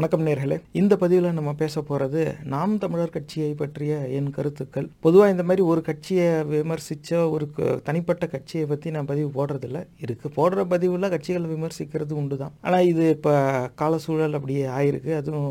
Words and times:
வணக்கம் 0.00 0.22
நேர்களே. 0.26 0.56
இந்த 0.80 0.94
பதிவில் 1.00 1.34
நம்ம 1.38 1.50
பேச 1.62 1.80
போகிறது 1.88 2.20
நாம் 2.52 2.74
தமிழர் 2.82 3.12
கட்சியை 3.14 3.48
பற்றிய 3.62 3.94
என் 4.18 4.28
கருத்துக்கள். 4.36 4.86
பொதுவாக 5.04 5.32
இந்த 5.32 5.42
மாதிரி 5.48 5.62
ஒரு 5.70 5.80
கட்சியை 5.88 6.28
விமர்சித்த 6.52 7.18
ஒரு 7.34 7.46
தனிப்பட்ட 7.88 8.26
கட்சியை 8.34 8.64
பற்றி 8.70 8.90
நான் 8.94 9.08
பதிவு 9.10 9.28
போடுறதில்ல. 9.36 9.80
இருக்குது 10.04 10.32
போடுற 10.36 10.62
பதிவில் 10.72 11.08
கட்சிகளை 11.14 11.48
விமர்சிக்கிறது 11.54 12.14
உண்டு 12.20 12.36
தான் 12.42 12.54
ஆனால் 12.66 12.86
இது 12.90 13.02
இப்போ 13.16 13.32
கால 13.80 13.98
சூழல் 14.04 14.36
அப்படியே 14.38 14.62
ஆயிருக்கு. 14.76 15.12
அதுவும் 15.20 15.50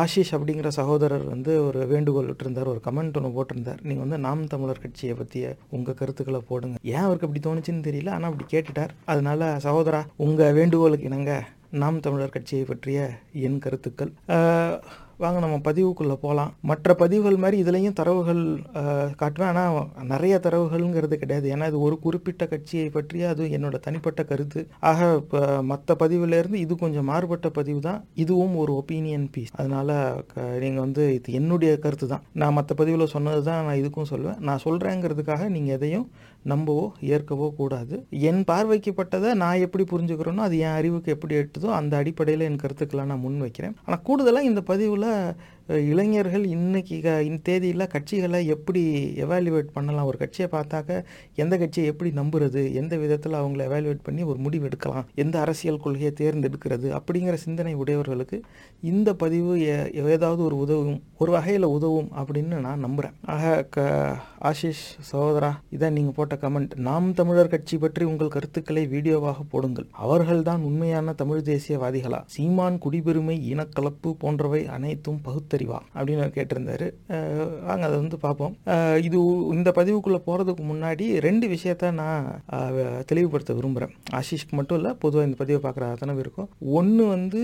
ஆஷிஷ் 0.00 0.34
அப்படிங்கிற 0.38 0.72
சகோதரர் 0.80 1.24
வந்து 1.34 1.54
ஒரு 1.68 1.86
வேண்டுகோள் 1.92 2.28
விட்டுருந்தார். 2.30 2.72
ஒரு 2.74 2.82
கமெண்ட் 2.88 3.16
ஒன்று 3.20 3.30
போட்டிருந்தார். 3.38 3.80
நீங்கள் 3.86 4.06
வந்து 4.06 4.18
நாம் 4.26 4.42
தமிழர் 4.54 4.84
கட்சியை 4.84 5.16
பற்றிய 5.22 5.54
உங்கள் 5.78 5.98
கருத்துக்களை 6.02 6.42
போடுங்க. 6.50 6.82
ஏன் 6.94 7.06
அவருக்கு 7.06 7.28
அப்படி 7.28 7.44
தோணுச்சுன்னு 7.48 7.86
தெரியல. 7.88 8.12
ஆனால் 8.18 8.30
அப்படி 8.32 8.48
கேட்டுட்டார். 8.52 8.94
அதனால 9.14 9.50
சகோதரா 9.68 10.02
உங்கள் 10.26 10.54
வேண்டுகோளுக்கு 10.60 11.10
இணங்க. 11.12 11.38
நாம் 11.78 12.02
தமிழர் 12.04 12.34
கட்சியை 12.34 12.64
பற்றிய 12.68 12.98
என் 13.46 13.62
கருத்துக்கள். 13.64 14.10
வாங்க 15.22 15.38
நம்ம 15.42 15.56
பதிவுக்குள்ளே 15.66 16.14
போகலாம் 16.22 16.52
மற்ற 16.68 16.94
பதிவுகள் 17.00 17.36
மாதிரி 17.42 17.56
இதுலேயும் 17.62 17.96
தரவுகள் 17.98 18.40
காட்டுவேன். 19.20 19.50
ஆனால் 19.50 20.06
நிறைய 20.12 20.34
தரவுகள்ங்கிறது 20.46 21.16
கிடையாது. 21.22 21.46
ஏன்னா 21.54 21.66
இது 21.70 21.78
ஒரு 21.86 21.96
குறிப்பிட்ட 22.04 22.46
கட்சியை 22.52 22.86
பற்றிய 22.94 23.28
அது 23.32 23.44
என்னோட 23.56 23.78
தனிப்பட்ட 23.86 24.22
கருத்து. 24.30 24.60
ஆக 24.90 25.08
இப்போ 25.20 25.40
மற்ற 25.72 25.96
பதிவுலேருந்து 26.02 26.62
இது 26.64 26.76
கொஞ்சம் 26.84 27.08
மாறுபட்ட 27.10 27.50
பதிவு 27.58 27.82
தான். 27.88 28.00
இதுவும் 28.24 28.56
ஒரு 28.62 28.74
ஒப்பீனியன் 28.80 29.28
பீஸ் 29.34 29.54
அதனால் 29.60 29.94
நீங்கள் 30.64 30.84
வந்து 30.86 31.04
இது 31.18 31.36
என்னுடைய 31.40 31.74
கருத்து 31.84 32.08
தான். 32.14 32.24
நான் 32.42 32.56
மற்ற 32.58 32.74
பதிவில் 32.80 33.12
சொன்னது 33.16 33.42
தான் 33.50 33.62
நான் 33.68 33.80
இதுக்கும் 33.82 34.10
சொல்லுவேன். 34.14 34.40
நான் 34.50 34.64
சொல்கிறேங்கிறதுக்காக 34.66 35.48
நீங்கள் 35.56 35.76
எதையும் 35.78 36.08
நம்பவோ 36.48 36.90
ஏற்கவோ 37.00 37.54
கூடாது. 37.56 38.06
என் 38.10 38.44
பார்வைக்கு 38.44 38.90
பட்டதை 38.90 39.34
நான் 39.34 39.58
எப்படி 39.58 39.84
புரிஞ்சுக்கிறேனோ 39.90 40.36
அது 40.36 40.58
என் 40.58 40.76
அறிவுக்கு 40.80 41.12
எப்படி 41.12 41.34
எட்டுதோ 41.34 41.68
அந்த 41.70 41.96
அடிப்படையில் 41.96 42.40
என் 42.40 42.56
கருத்துக்களை 42.56 43.04
நான் 43.04 43.18
முன் 43.18 43.40
வைக்கிறேன் 43.40 43.76
ஆனால் 43.84 44.02
கூடுதலாக 44.02 44.44
இந்த 44.44 44.60
பதிவில் 44.60 45.08
இளைஞர்கள் 45.78 46.44
இன்னைக்கு 46.44 47.00
க- 47.00 47.22
இந்த 47.22 47.40
தேதியில் 47.42 47.86
கட்சிகளை 47.86 48.46
எப்படி 48.46 49.12
எவாலுவேட் 49.16 49.68
பண்ணலாம்? 49.72 50.04
ஒரு 50.04 50.18
கட்சியை 50.18 50.50
பார்த்தாக்க 50.52 51.04
எந்த 51.34 51.58
கட்சியை 51.58 51.88
எப்படி 51.88 52.10
நம்புறது? 52.10 52.72
எந்த 52.72 52.96
விதத்தில் 52.96 53.32
அவங்கள 53.32 53.70
எவாலுவேட் 53.70 53.98
பண்ணி 54.02 54.22
ஒரு 54.22 54.38
முடிவு 54.38 54.64
எடுக்கலாம்? 54.64 55.04
எந்த 55.14 55.40
அரசியல் 55.40 55.76
கொள்கையை 55.76 56.12
தேர்ந்தெடுக்கிறது? 56.20 56.98
அப்படிங்கிற 56.98 57.34
சிந்தனை 57.34 57.74
உடையவர்களுக்கு 57.74 58.40
இந்த 58.80 59.14
பதிவு 59.14 59.60
எ- 59.60 59.90
ஏதாவது 59.92 60.44
ஒரு 60.44 60.56
உதவும் 60.56 61.02
ஒரு 61.18 61.32
வகையில் 61.32 61.62
உதவும் 61.62 62.08
அப்படின்னு 62.16 62.60
நான் 62.60 62.78
நம்புகிறேன் 62.78 63.16
ஆக 63.24 63.66
க 63.70 64.16
ஆஷிஷ் 64.42 64.98
சகோதரா 65.12 65.52
இதான் 65.70 65.90
நீங்கள் 65.90 66.12
போட்ட 66.16 66.34
கமெண்ட் 66.34 66.76
நாம் 66.76 67.14
தமிழர் 67.14 67.48
கட்சி 67.48 67.78
பற்றி 67.78 68.04
உங்கள் 68.04 68.28
கருத்துக்களை 68.28 68.86
வீடியோவாக 68.86 69.42
போடுங்கள். 69.50 69.86
அவர்கள்தான் 69.90 70.62
உண்மையான 70.62 71.12
தமிழ் 71.12 71.38
தேசியவாதிகளா? 71.38 72.22
சீமான் 72.26 72.78
குடிபெருமை 72.78 73.54
இனக்கலப்பு 73.54 74.12
போன்றவை 74.18 74.66
அனைத்தும் 74.66 75.20
பகுத்தறிவா 75.60 75.78
அப்படின்னு 75.96 76.22
அவர் 76.24 76.36
கேட்டிருந்தாரு 76.38 76.86
வாங்க 77.68 77.82
அதை 77.88 77.96
வந்து 78.02 78.18
பார்ப்போம். 78.26 78.54
இது 79.06 79.18
இந்த 79.56 79.70
பதிவுக்குள்ளே 79.78 80.20
போகிறதுக்கு 80.28 80.64
முன்னாடி 80.72 81.06
ரெண்டு 81.26 81.46
விஷயத்த 81.54 81.92
நான் 82.00 82.26
தெளிவுபடுத்த 83.10 83.54
விரும்புகிறேன் 83.58 83.94
ஆஷிஷ்க்கு 84.20 84.56
மட்டும் 84.60 84.78
இல்லை 84.80 84.92
பொதுவாக 85.04 85.28
இந்த 85.28 85.38
பதிவை 85.42 85.60
பார்க்குற 85.66 85.90
அத்தனை 85.96 86.14
பேருக்கும். 86.18 86.50
ஒன்று 86.80 87.04
வந்து 87.16 87.42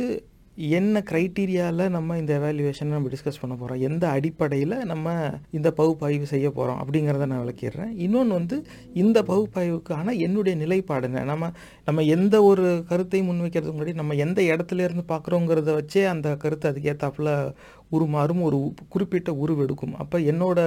என்ன 0.56 1.02
க்ரைட்டீரியாவில் 1.10 1.88
நம்ம 1.88 2.16
இந்த 2.16 2.32
எவாலுவேஷனை 2.38 2.92
நம்ம 2.96 3.10
டிஸ்கஸ் 3.14 3.40
பண்ண 3.40 3.54
போகிறோம் 3.54 3.80
எந்த 3.80 4.04
அடிப்படையில் 4.08 4.76
நம்ம 4.84 5.08
இந்த 5.50 5.68
பகுப்பாய்வு 5.70 6.26
செய்ய 6.26 6.50
போகிறோம் 6.50 6.80
அப்படிங்கிறத 6.82 7.26
நான் 7.26 7.42
விளக்கிடுறேன். 7.44 7.92
இன்னொன்று 7.96 8.34
வந்து 8.34 8.56
இந்த 8.94 9.22
பகுப்பாய்வுக்கான 9.22 10.14
என்னுடைய 10.18 10.56
நிலைப்பாடு 10.56 11.06
என்ன? 11.06 11.24
நம்ம 11.24 11.50
நம்ம 11.84 12.02
எந்த 12.16 12.42
ஒரு 12.42 12.84
கருத்தை 12.88 13.20
முன்வைக்கிறதுக்கு 13.22 13.76
முன்னாடி 13.78 13.94
நம்ம 13.94 14.14
எந்த 14.14 14.42
இடத்துல 14.42 14.86
இருந்து 14.86 15.04
பார்க்குறோங்கிறத 15.08 15.74
வச்சே 15.80 16.04
அந்த 16.06 16.36
கருத்து 16.36 16.70
அதுக்கேற்றாப்புல 16.72 17.30
உருமாறும் 17.92 18.42
ஒரு 18.42 18.58
குறிப்பிட்ட 18.88 19.32
உருவெடுக்கும். 19.32 19.94
அப்போ 19.94 20.18
என்னோட 20.18 20.60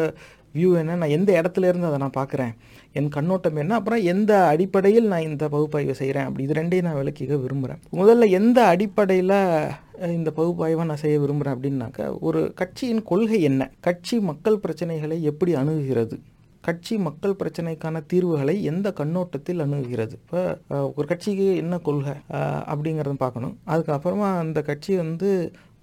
வியூ 0.56 0.70
என்ன 0.82 0.96
நான் 1.02 1.16
எந்த 1.18 1.30
இடத்துல 1.42 1.70
இருந்து 1.72 1.90
அதை 1.90 1.98
நான் 2.04 2.18
பார்க்குறேன்? 2.18 2.54
என் 3.00 3.10
கண்ணோட்டம் 3.16 3.60
என்ன? 3.64 3.76
அப்புறம் 3.80 4.02
எந்த 4.14 4.32
அடிப்படையில் 4.52 5.12
நான் 5.12 5.28
இந்த 5.30 5.46
பகுப்பாய்வு 5.56 5.96
செய்கிறேன்? 6.00 6.28
அப்படி 6.28 6.46
இது 6.48 6.58
ரெண்டையும் 6.60 6.88
நான் 6.88 7.00
விளக்கிக்க 7.02 7.38
விரும்புகிறேன். 7.44 7.82
முதல்ல 8.00 8.30
எந்த 8.40 8.60
அடிப்படையில் 8.74 9.38
இந்த 10.18 10.30
பகுப்பாய்வை 10.40 10.84
நான் 10.90 11.04
செய்ய 11.04 11.20
விரும்புகிறேன் 11.26 11.56
அப்படின்னாக்கா 11.58 12.08
ஒரு 12.30 12.42
கட்சியின் 12.62 13.04
கொள்கை 13.12 13.40
என்ன? 13.52 13.72
கட்சி 13.88 14.18
மக்கள் 14.32 14.62
பிரச்சனைகளை 14.66 15.20
எப்படி 15.32 15.54
அணுகுகிறது? 15.62 16.18
கட்சி 16.68 16.96
மக்கள் 17.06 17.40
பிரச்சனைக்கான 17.42 17.98
தீர்வுகளை 18.12 18.56
எந்த 18.72 18.88
கண்ணோட்டத்தில் 18.98 19.64
அணுகுகிறது? 19.66 20.16
இப்போ 20.24 20.42
ஒரு 20.98 21.06
கட்சிக்கு 21.12 21.46
என்ன 21.64 21.76
கொள்கை 21.88 22.16
அப்படிங்கிறத 22.72 23.16
பார்க்கணும். 23.24 23.54
அதுக்கப்புறமா 23.74 24.30
அந்த 24.44 24.62
கட்சி 24.70 24.94
வந்து 25.04 25.30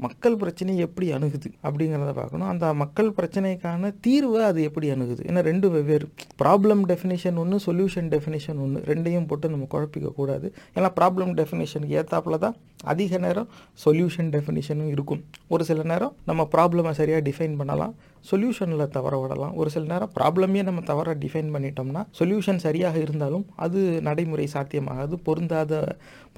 மக்கள் 0.05 0.37
பிரச்சனையை 0.37 0.81
எப்படி 0.87 1.07
அணுகுது 1.13 1.49
அப்படிங்கிறத 1.67 2.13
பார்க்கணும். 2.19 2.49
அந்த 2.49 2.75
மக்கள் 2.75 3.09
பிரச்சனைக்கான 3.19 3.93
தீர்வை 4.07 4.41
அது 4.49 4.63
எப்படி 4.63 4.91
அணுகுது? 4.91 5.23
ஏன்னா 5.31 5.41
ரெண்டு 5.51 5.71
வெவ்வேறு 5.71 6.07
ப்ராப்ளம் 6.43 6.83
டெஃபினேஷன் 6.93 7.37
ஒன்று 7.43 7.59
சொல்யூஷன் 7.67 8.09
டெஃபினேஷன் 8.15 8.59
ஒன்று 8.65 8.81
ரெண்டையும் 8.91 9.27
போட்டு 9.27 9.53
நம்ம 9.55 9.69
குழப்பிக்க 9.75 10.13
கூடாது. 10.21 10.55
ஏன்னா 10.75 10.91
ப்ராப்ளம் 11.01 11.33
டெஃபினேஷனுக்கு 11.41 11.97
ஏற்றாப்புல 12.01 12.39
தான் 12.39 12.57
அதிக 12.93 13.19
நேரம் 13.19 13.49
சொல்யூஷன் 13.85 14.31
டெஃபினேஷனும் 14.37 14.91
இருக்கும். 14.97 15.23
ஒரு 15.49 15.65
சில 15.65 15.83
நேரம் 15.83 16.15
நம்ம 16.25 16.49
ப்ராப்ளமை 16.57 16.91
சரியாக 16.91 17.31
டிஃபைன் 17.31 17.57
பண்ணலாம். 17.63 17.95
சொல்யூஷனில் 18.31 18.93
தவற 18.97 19.15
விடலாம் 19.23 19.55
ஒரு 19.61 19.71
சில 19.75 19.85
நேரம் 19.93 20.13
ப்ராப்ளமே 20.19 20.63
நம்ம 20.69 20.81
தவற 20.91 21.15
டிஃபைன் 21.23 21.53
பண்ணிட்டோம்னா 21.55 22.03
சொல்யூஷன் 22.19 22.61
சரியாக 22.67 22.97
இருந்தாலும் 23.05 23.45
அது 23.65 23.81
நடைமுறை 24.09 24.47
சாத்தியமாகாது. 24.55 25.15
பொருந்தாத 25.29 25.73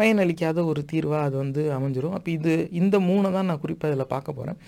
பயனளிக்காத 0.00 0.64
ஒரு 0.70 0.80
தீர்வாக 0.92 1.26
அது 1.28 1.36
வந்து 1.36 1.62
அமைஞ்சிரும். 1.76 2.16
அப்போ 2.18 2.30
இது 2.30 2.52
இந்த 2.80 2.96
மூணை 3.08 3.30
தான் 3.36 3.48
நான் 3.50 3.62
குறிப்பாக 3.64 3.92
இதில் 3.92 4.12
பார்க்க 4.14 4.38
போகிறேன் 4.38 4.58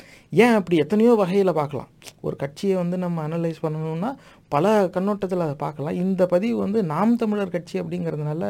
ஏன் 0.44 0.56
அப்படி 0.58 0.76
எத்தனையோ 0.84 1.12
வகையில் 1.22 1.58
பார்க்கலாம். 1.60 1.90
ஒரு 2.26 2.36
கட்சியை 2.36 2.76
வந்து 2.82 2.96
நம்ம 3.04 3.26
அனலைஸ் 3.28 3.64
பண்ணணும்னா 3.66 4.10
பல 4.54 4.74
கண்ணோட்டத்தில் 4.94 5.44
அதை 5.46 5.56
பார்க்கலாம். 5.64 5.96
இந்த 6.04 6.22
பதிவு 6.32 6.56
வந்து 6.64 6.80
நாம் 6.92 7.12
தமிழர் 7.22 7.52
கட்சி 7.54 7.76
அப்படிங்கிறதுனால 7.82 8.42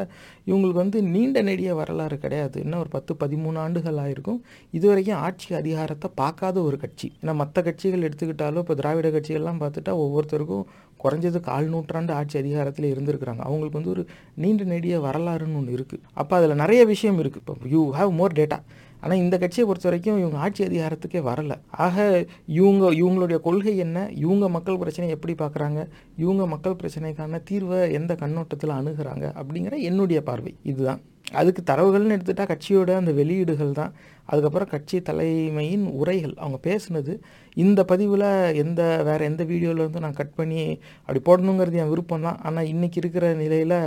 இவங்களுக்கு 0.49 0.81
வந்து 0.83 0.99
நீண்ட 1.13 1.41
நெடிய 1.49 1.71
வரலாறு 1.81 2.17
கிடையாது. 2.25 2.57
இன்னும் 2.65 2.81
ஒரு 2.83 2.91
பத்து 2.95 3.13
பதிமூணு 3.23 3.59
ஆண்டுகள் 3.65 3.99
ஆயிருக்கும். 4.03 4.39
இது 4.77 4.85
வரைக்கும் 4.91 5.21
ஆட்சி 5.25 5.49
அதிகாரத்தை 5.61 6.09
பார்க்காத 6.21 6.57
ஒரு 6.69 6.79
கட்சி. 6.83 7.09
ஏன்னா 7.21 7.35
மற்ற 7.41 7.63
கட்சிகள் 7.69 8.05
எடுத்துக்கிட்டாலும் 8.09 8.63
இப்போ 8.65 8.77
திராவிட 8.81 9.09
கட்சிகள்லாம் 9.17 9.61
பார்த்துட்டா 9.63 9.95
ஒவ்வொருத்தருக்கும் 10.05 10.65
குறைஞ்சது 11.03 11.39
கால் 11.49 11.71
நூற்றாண்டு 11.73 12.11
ஆட்சி 12.19 12.35
அதிகாரத்தில் 12.43 12.91
இருந்திருக்கிறாங்க. 12.93 13.41
அவங்களுக்கு 13.47 13.79
வந்து 13.79 13.93
ஒரு 13.95 14.03
நீண்ட 14.43 14.63
நெடிய 14.73 14.95
வரலாறுன்னு 15.07 15.59
ஒன்று 15.61 15.77
இருக்குது 15.77 16.03
அப்போ 16.21 16.35
அதில் 16.39 16.61
நிறைய 16.63 16.81
விஷயம் 16.93 17.19
இருக்குது 17.23 17.43
இப்போ 17.45 17.71
யூ 17.75 17.83
ஹாவ் 17.99 18.11
மோர் 18.19 18.37
டேட்டா 18.39 18.59
ஆனால் 19.01 19.17
இந்த 19.17 19.37
கட்சியை 19.37 19.65
பொறுத்த 19.65 19.89
வரைக்கும் 19.89 20.19
இவங்க 20.19 20.37
ஆட்சி 20.37 20.63
அதிகாரத்துக்கே 20.63 21.21
வரல. 21.31 21.51
ஆக 21.69 22.25
இவங்க 22.45 22.91
இவங்களுடைய 22.91 23.39
கொள்கை 23.39 23.77
என்ன? 23.77 24.09
இவங்க 24.15 24.49
மக்கள் 24.49 24.77
பிரச்சனையை 24.77 25.19
எப்படி 25.21 25.33
பார்க்குறாங்க? 25.43 25.87
இவங்க 26.17 26.47
மக்கள் 26.47 26.79
பிரச்சனைக்கான 26.83 27.41
தீர்வை 27.51 27.91
எந்த 27.91 28.15
கண்ணோட்டத்தில் 28.15 28.69
அணுகிறாங்க? 28.69 29.41
அப்படிங்கிற 29.41 29.79
என்னுடைய 29.79 30.23
பார்வை. 30.23 30.55
இதுதான். 30.63 31.01
அதுக்கு 31.31 31.73
தரவுகள்னு 31.73 32.17
எடுத்துட்டா 32.17 32.45
கட்சியோட 32.45 32.91
அந்த 32.95 33.11
வெளியீடுகள் 33.11 33.71
தான். 33.71 33.93
அதுக்கப்புறம் 34.25 34.67
கட்சி 34.67 35.01
தலைமையின் 35.01 35.85
உரைகள். 35.85 36.33
அவங்க 36.37 36.59
பேசுனது 36.63 37.19
இந்த 37.63 37.81
பதிவில் 37.91 38.27
எந்த 38.63 38.81
வேறு 39.07 39.23
எந்த 39.29 39.43
வீடியோவில் 39.51 40.03
நான் 40.05 40.19
கட் 40.19 40.37
பண்ணி 40.39 40.61
அப்படி 41.05 41.21
போடணுங்கிறது 41.27 41.79
என் 41.83 41.91
விருப்பம் 41.93 42.25
தான். 42.27 42.39
ஆனால் 42.47 42.69
இன்றைக்கி 42.73 42.99
இருக்கிற 43.01 43.27
நிலையில் 43.43 43.77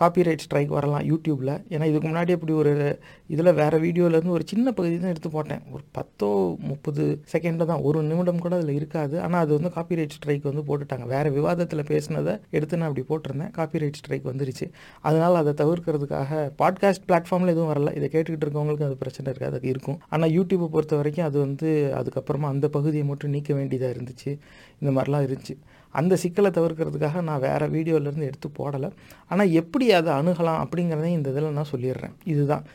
காப்பிரைட் 0.00 0.42
ஸ்ட்ரைக் 0.44 0.70
வரலாம் 0.76 1.04
யூடியூப்பில் 1.10 1.54
ஏன்னா 1.72 1.86
இதுக்கு 1.90 2.06
முன்னாடி 2.08 2.32
அப்படி 2.36 2.52
ஒரு 2.60 2.72
இதில் 3.34 3.56
வேறு 3.60 3.78
வீடியோலேருந்து 3.84 4.36
ஒரு 4.36 4.44
சின்ன 4.52 4.72
பகுதி 4.78 4.94
தான் 5.02 5.12
எடுத்து 5.14 5.30
போட்டேன். 5.34 5.62
ஒரு 5.74 5.82
பத்தோ 5.96 6.30
முப்பது 6.70 7.04
செகண்டோ 7.32 7.64
தான். 7.70 7.82
ஒரு 7.88 7.98
நிமிடம் 8.02 8.40
கூட 8.44 8.54
அதில் 8.58 8.78
இருக்காது. 8.78 9.16
ஆனால் 9.24 9.42
அது 9.44 9.52
வந்து 9.58 9.72
காப்பிரைட் 9.76 10.16
ஸ்ட்ரைக் 10.16 10.48
வந்து 10.50 10.64
போட்டுட்டாங்க. 10.70 11.06
வேறு 11.14 11.30
விவாதத்தில் 11.36 11.84
பேசினதை 11.92 12.34
எடுத்து 12.56 12.78
நான் 12.80 12.88
அப்படி 12.90 13.04
போட்டிருந்தேன். 13.10 13.52
காப்பிரைட் 13.58 13.98
ஸ்ட்ரைக் 14.00 14.26
வந்துருச்சு. 14.30 14.68
அதனால் 15.08 15.40
அதை 15.42 15.54
தவிர்க்கிறதுக்காக 15.62 16.40
பாட்காஸ்ட் 16.62 17.06
பிளாட்ஃபார்மில் 17.10 17.54
எதுவும் 17.54 17.70
வரல. 17.72 17.92
இதை 18.00 18.08
கேட்டுக்கிட்டு 18.14 18.46
இருக்கவங்களுக்கு 18.48 18.88
அது 18.88 18.98
பிரச்சனை 19.04 19.28
இருக்காது. 19.32 19.56
அது 19.60 19.68
இருக்கும். 19.74 20.00
ஆனால் 20.14 20.32
யூடியூப்பை 20.38 20.70
பொறுத்த 20.76 20.96
வரைக்கும் 21.02 21.28
அது 21.28 21.38
வந்து 21.46 21.68
அதுக்கப்புறமா 22.00 22.48
அந்த 22.54 22.68
பகுதியை 22.78 23.06
மட்டும் 23.12 23.34
நீக்க 23.36 23.50
வேண்டியதாக 23.58 23.94
இருந்துச்சு. 23.96 24.32
இந்த 24.80 24.90
மாதிரிலாம் 24.96 25.24
இருந்துச்சு. 25.26 25.56
அந்த 25.94 26.14
சிக்கலை 26.22 26.50
தவிர்க்கிறதுக்காக 26.58 27.22
நான் 27.28 27.44
வேறு 27.46 27.66
வீடியோவிலேருந்து 27.76 28.28
எடுத்து 28.30 28.48
போடலை. 28.58 28.90
ஆனால் 29.30 29.54
எப்படி 29.60 29.86
அதை 30.00 30.12
அணுகலாம் 30.20 30.60
அப்படிங்கிறதையும் 30.64 31.18
இந்த 31.20 31.30
இதில் 31.34 31.56
நான் 31.58 31.72
சொல்லிடுறேன். 31.74 32.14
இதுதான். 32.34 32.66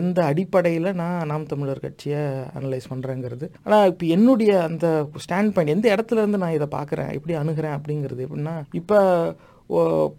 எந்த 0.00 0.18
அடிப்படையில் 0.30 0.88
நான் 1.00 1.28
நாம் 1.30 1.48
தமிழர் 1.50 1.82
கட்சியை 1.84 2.20
அனலைஸ் 2.58 2.90
பண்ணுறேங்கிறது 2.92 3.46
ஆனால் 3.64 3.88
இப்போ 3.92 4.04
என்னுடைய 4.16 4.52
அந்த 4.68 4.86
ஸ்டாண்ட் 5.24 5.52
பாயிண்ட் 5.54 5.74
எந்த 5.74 5.86
இடத்துல 5.94 6.22
இருந்து 6.22 6.42
நான் 6.44 6.56
இதை 6.58 6.68
பார்க்குறேன் 6.76 7.10
எப்படி 7.16 7.34
அணுகிறேன் 7.40 7.76
அப்படிங்கிறது 7.78 8.24
எப்படின்னா 8.26 8.54
இப்போ 8.80 8.98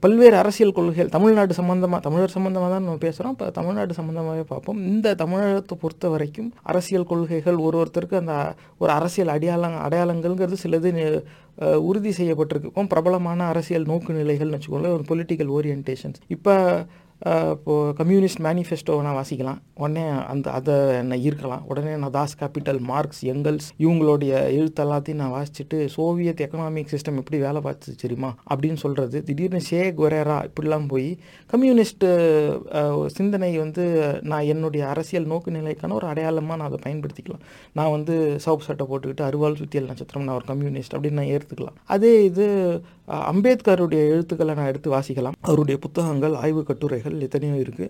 பல்வேறு 0.04 0.36
அரசியல் 0.42 0.74
கொள்கைகள் 0.78 1.12
தமிழ்நாடு 1.16 1.54
சம்மந்தமாக 1.60 2.00
தமிழர் 2.08 2.34
சம்மந்தமாக 2.36 2.70
தான் 2.74 2.86
நம்ம 2.86 3.02
பேசுகிறோம் 3.06 3.34
இப்போ 3.36 3.48
தமிழ்நாடு 3.58 3.94
சம்மந்தமாகவே 4.00 4.44
பார்ப்போம். 4.52 4.80
இந்த 4.92 5.14
தமிழகத்தை 5.22 5.76
பொறுத்த 5.84 6.10
வரைக்கும் 6.14 6.50
அரசியல் 6.72 7.10
கொள்கைகள் 7.12 7.58
ஒரு 7.68 7.78
ஒருத்தருக்கு 7.82 8.18
அந்த 8.22 8.36
ஒரு 8.84 8.92
அரசியல் 9.00 9.34
அடையாளம் 9.36 9.78
அடையாளங்கள்ங்கிறது 9.86 10.60
சிலது 10.64 10.92
உறுதி 11.90 12.12
செய்யப்பட்டிருக்கும். 12.20 12.88
பிரபலமான 12.94 13.48
அரசியல் 13.54 13.90
நோக்கு 13.92 14.20
நிலைகள்னு 14.20 14.58
வச்சுக்கோங்களேன் 14.58 14.96
ஒரு 14.98 15.06
பொலிட்டிக்கல் 15.10 15.52
ஓரியன்டேஷன்ஸ் 15.58 16.22
இப்போ 16.36 16.56
இப்போது 17.26 17.94
கம்யூனிஸ்ட் 17.94 18.42
மேனிஃபெஸ்டோவை 18.42 19.02
நான் 19.02 19.18
வாசிக்கலாம். 19.20 19.60
உடனே 19.76 20.04
அந்த 20.32 20.48
அதை 20.52 20.74
நான் 21.10 21.22
ஈர்க்கலாம். 21.28 21.62
உடனே 21.72 21.96
நான் 21.96 22.14
தாஸ் 22.16 22.36
கேபிட்டல் 22.40 22.80
மார்க்ஸ் 22.90 23.22
எங்கல்ஸ் 23.26 23.68
இவங்களுடைய 23.80 24.32
எழுத்து 24.58 24.84
எல்லாத்தையும் 24.86 25.20
நான் 25.22 25.36
வாசிச்சுட்டு 25.36 25.78
சோவியத் 25.96 26.42
எக்கனாமிக் 26.46 26.92
சிஸ்டம் 26.94 27.20
எப்படி 27.22 27.38
வேலை 27.38 27.62
பார்த்துச்சு 27.68 28.02
தெரியுமா? 28.04 28.32
அப்படின்னு 28.54 28.80
சொல்கிறது 28.84 29.24
திடீர்னு 29.24 29.62
ஷே 29.70 29.82
கொரேரா 30.00 30.38
இப்படிலாம் 30.50 30.88
போய் 30.88 31.08
கம்யூனிஸ்ட்டு 31.54 32.10
சிந்தனை 33.18 33.52
வந்து 33.58 33.86
நான் 34.22 34.50
என்னுடைய 34.54 34.88
அரசியல் 34.88 35.30
நோக்கு 35.34 35.52
நிலைக்கான 35.52 35.94
ஒரு 35.94 36.08
அடையாளமாக 36.08 36.60
நான் 36.62 36.70
அதை 36.72 36.80
பயன்படுத்திக்கலாம். 36.88 37.44
நான் 37.74 37.92
வந்து 37.92 38.18
சவுப் 38.46 38.68
சட்டை 38.68 38.88
போட்டுக்கிட்டு 38.88 39.28
அருவாள் 39.30 39.60
சுத்தியல் 39.62 39.90
நட்சத்திரம் 39.92 40.24
நான் 40.24 40.36
ஒரு 40.36 40.46
கம்யூனிஸ்ட் 40.46 40.96
அப்படின்னு 40.96 41.20
நான் 41.22 41.34
ஏற்றுக்கலாம் 41.38 41.80
அதே 41.86 42.14
இது 42.26 42.48
அம்பேத்கருடைய 43.32 44.02
எழுத்துக்களை 44.12 44.56
நான் 44.56 44.66
எடுத்து 44.66 44.90
வாசிக்கலாம். 44.92 45.38
அவருடைய 45.42 45.80
புத்தகங்கள் 45.80 46.36
ஆய்வு 46.44 46.64
கட்டுரைகள் 46.64 47.13
எத்தனையோ 47.22 47.56
இருக்குது 47.56 47.90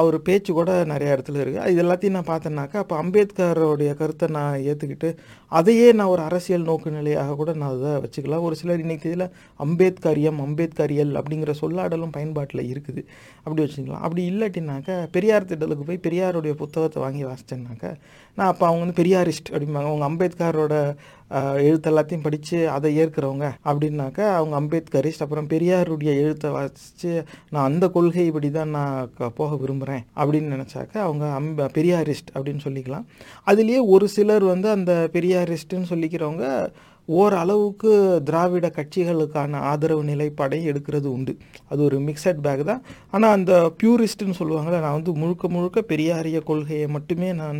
அவர் 0.00 0.16
பேச்சு 0.26 0.50
கூட 0.58 0.70
நிறைய 0.92 1.14
இடத்துல 1.14 1.40
இருக்குது 1.42 1.72
இது 1.72 1.80
எல்லாத்தையும் 1.84 2.16
நான் 2.18 2.30
பார்த்தேன்னாக்கா 2.30 2.78
அப்போ 2.82 2.94
அம்பேத்கரோடைய 3.02 3.90
கருத்தை 3.98 4.26
நான் 4.36 4.62
ஏற்றுக்கிட்டு 4.70 5.08
அதையே 5.52 5.88
நான் 5.98 6.12
ஒரு 6.12 6.22
அரசியல் 6.28 6.66
நோக்கு 6.68 6.90
நிலையாக 6.96 7.34
கூட 7.40 7.50
நான் 7.62 7.74
அதை 7.74 7.90
வச்சுக்கலாம். 8.04 8.44
ஒரு 8.48 8.54
சிலர் 8.60 8.82
இன்றைக்கி 8.84 9.06
இதில் 9.10 9.26
அம்பேத்கரியம் 9.60 10.38
அம்பேத்கரியல் 10.46 11.12
அப்படிங்கிற 11.20 11.54
சொல்லாடலும் 11.62 12.14
பயன்பாட்டில் 12.16 12.62
இருக்குது. 12.72 13.02
அப்படி 13.44 13.62
வச்சுக்கலாம். 13.64 14.04
அப்படி 14.06 14.22
இல்லாட்டினாக்கா 14.30 14.96
பெரியார் 15.16 15.50
திட்டலுக்கு 15.50 15.86
போய் 15.90 16.04
பெரியாருடைய 16.06 16.54
புத்தகத்தை 16.62 17.00
வாங்கி 17.04 17.24
வாசித்தேன்னாக்கா 17.30 17.90
நான் 18.38 18.50
அப்போ 18.52 18.64
அவங்க 18.66 18.82
வந்து 18.84 19.00
பெரியாரிஸ்ட் 19.02 19.50
அப்படிம்பாங்க. 19.52 19.88
அவங்க 19.90 20.06
அம்பேத்கரோட 20.10 20.74
எழுத்து 21.66 21.88
எல்லாத்தையும் 21.90 22.24
படித்து 22.24 22.56
அதை 22.76 22.88
ஏற்கிறவங்க 23.02 23.46
அப்படின்னாக்கா 23.68 24.24
அவங்க 24.38 24.54
அம்பேத்கரிஸ்ட் 24.60 25.24
அப்புறம் 25.24 25.48
பெரியாருடைய 25.52 26.12
எழுத்தை 26.22 26.48
வாசித்து 26.56 27.12
நான் 27.52 27.68
அந்த 27.70 27.86
கொள்கை 27.94 28.24
இப்படி 28.30 28.48
தான் 28.58 28.74
நான் 28.76 28.96
போக 29.42 29.56
விரும்புகிறேன் 29.64 30.06
அப்படின்னு 30.20 30.54
நினச்சாக்கா 30.56 31.00
அவங்க 31.08 31.26
அம்ப 31.40 31.68
பெரியாரிஸ்ட் 31.76 32.32
அப்படின்னு 32.36 32.64
சொல்லிக்கலாம். 32.68 33.06
அதுலேயே 33.50 33.82
ஒரு 33.96 34.08
சிலர் 34.16 34.46
வந்து 34.54 34.70
அந்த 34.76 34.94
பெரியாரிஸ்ட்டுன்னு 35.16 35.92
சொல்லிக்கிறவங்க 35.92 36.46
ஓரளவுக்கு 37.20 37.92
திராவிட 38.28 38.66
கட்சிகளுக்கான 38.76 39.60
ஆதரவு 39.70 40.02
நிலைப்பாடை 40.10 40.58
எடுக்கிறது 40.70 41.08
உண்டு. 41.14 41.32
அது 41.70 41.80
ஒரு 41.88 41.96
மிக்சட் 42.08 42.42
பேக் 42.44 42.62
தான். 42.68 42.82
ஆனால் 43.14 43.34
அந்த 43.38 43.52
பியூரிஸ்ட்டுன்னு 43.80 44.38
சொல்லுவாங்கள 44.40 44.76
நான் 44.84 44.96
வந்து 44.98 45.12
முழுக்க 45.22 45.48
முழுக்க 45.54 45.82
பெரியாரிய 45.92 46.40
கொள்கையை 46.50 46.86
மட்டுமே 46.96 47.30
நான் 47.40 47.58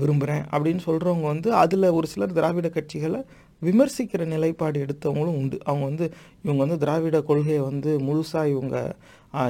விரும்புகிறேன் 0.00 0.44
அப்படின்னு 0.52 0.82
சொல்கிறவங்க 0.86 1.26
வந்து 1.32 1.48
அதில் 1.62 1.94
ஒரு 1.98 2.06
சிலர் 2.12 2.36
திராவிட 2.38 2.68
கட்சிகளை 2.76 3.20
விமர்சிக்கிற 3.62 4.22
நிலைப்பாடு 4.32 4.78
எடுத்தவங்களும் 4.84 5.38
உண்டு. 5.40 5.56
அவங்க 5.68 5.84
வந்து 5.90 6.06
இவங்க 6.44 6.60
வந்து 6.64 6.78
திராவிட 6.84 7.18
கொள்கையை 7.30 7.62
வந்து 7.70 7.90
முழுசாக 8.08 8.52
இவங்க 8.54 8.76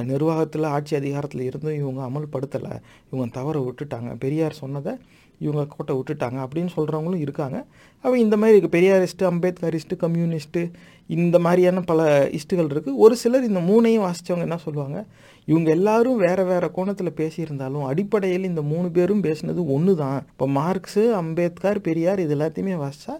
நிர்வாகத்தில் 0.03 0.71
ஆட்சி 0.75 0.95
அதிகாரத்தில் 0.95 1.41
இருந்தும் 1.41 1.79
இவங்க 1.81 2.01
அமல்படுத்தலை. 2.09 2.73
இவங்க 3.11 3.27
தவற 3.31 3.57
விட்டுட்டாங்க. 3.67 4.11
பெரியார் 4.17 4.61
சொன்னதை 4.63 4.93
இவங்க 5.41 5.63
கோட்டை 5.65 5.93
விட்டுட்டாங்க 5.97 6.37
அப்படின்னு 6.45 6.71
சொல்கிறவங்களும் 6.77 7.23
இருக்காங்க. 7.25 7.57
அப்போ 8.03 8.17
இந்த 8.17 8.37
மாதிரி 8.37 8.67
பெரியாரிஸ்ட்டு 8.67 9.29
அம்பேத்கரிஸ்ட்டு 9.29 10.01
கம்யூனிஸ்ட்டு 10.01 10.61
இந்த 11.07 11.39
மாதிரியான 11.39 11.81
பல 11.81 12.29
இஸ்ட்டுகள் 12.37 12.71
இருக்குது 12.73 12.95
ஒரு 12.95 13.15
சிலர் 13.15 13.47
இந்த 13.47 13.59
மூணையும் 13.59 14.05
வாசித்தவங்க 14.05 14.47
என்ன 14.47 14.57
சொல்லுவாங்க? 14.65 15.05
இவங்க 15.45 15.69
எல்லாரும் 15.71 16.17
வேறு 16.17 16.43
வேறு 16.45 16.67
கோணத்தில் 16.71 17.17
பேசியிருந்தாலும் 17.19 17.85
அடிப்படையில் 17.85 18.43
இந்த 18.43 18.61
மூணு 18.61 18.91
பேரும் 18.91 19.23
பேசினது 19.23 19.61
ஒன்று 19.75 19.95
தான் 19.95 20.19
இப்போ 20.31 20.47
மார்க்ஸு 20.59 21.03
அம்பேத்கர் 21.21 21.79
பெரியார் 21.87 22.19
இது 22.19 22.35
எல்லாத்தையுமே 22.37 22.75
வாசித்தா 22.83 23.15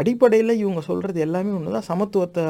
அடிப்படையில் 0.00 0.60
இவங்க 0.62 0.80
சொல்கிறது 0.88 1.18
எல்லாமே 1.26 1.52
ஒன்று 1.58 1.76
தான் 1.76 1.88
சமத்துவத்தை 1.90 2.44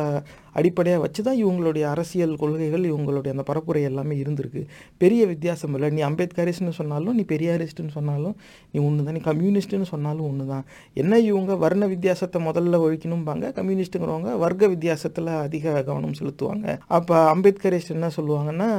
அடிப்படையாக 0.58 1.00
வச்சு 1.02 1.20
தான் 1.26 1.38
இவங்களுடைய 1.42 1.84
அரசியல் 1.92 2.34
கொள்கைகள் 2.40 2.84
இவங்களுடைய 2.90 3.30
அந்த 3.34 3.44
பரப்புரை 3.50 3.82
எல்லாமே 3.90 4.14
இருந்திருக்கு. 4.22 4.62
பெரிய 5.02 5.22
வித்தியாசம் 5.30 5.74
இல்லை. 5.76 5.88
நீ 5.96 6.00
அம்பேத்கரிஸ்ட்னு 6.08 6.74
சொன்னாலும் 6.80 7.16
நீ 7.18 7.24
பெரியாரிஸ்ட்டுன்னு 7.32 7.94
சொன்னாலும் 7.98 8.34
நீ 8.72 8.78
ஒன்று 8.88 9.06
தான் 9.06 9.16
நீ 9.18 9.22
கம்யூனிஸ்ட்டுன்னு 9.30 9.88
சொன்னாலும் 9.92 10.26
ஒன்று 10.30 10.46
தான் 10.52 10.64
என்ன 11.02 11.20
இவங்க 11.30 11.56
வர்ண 11.64 11.86
வித்தியாசத்தை 11.94 12.40
முதல்ல 12.48 12.80
ஒழிக்கணும்பாங்க 12.86 13.52
கம்யூனிஸ்ட்டுங்கிறவங்க 13.58 14.32
வர்க்க 14.44 14.68
வித்தியாசத்தில் 14.74 15.32
அதிக 15.46 15.74
கவனம் 15.88 16.16
செலுத்துவாங்க. 16.20 16.66
அப்போ 16.98 17.16
அம்பேத்கரிஸ்ட் 17.34 17.94
என்ன 17.96 18.10
சொல்லுவாங்கன்னா 18.18 18.70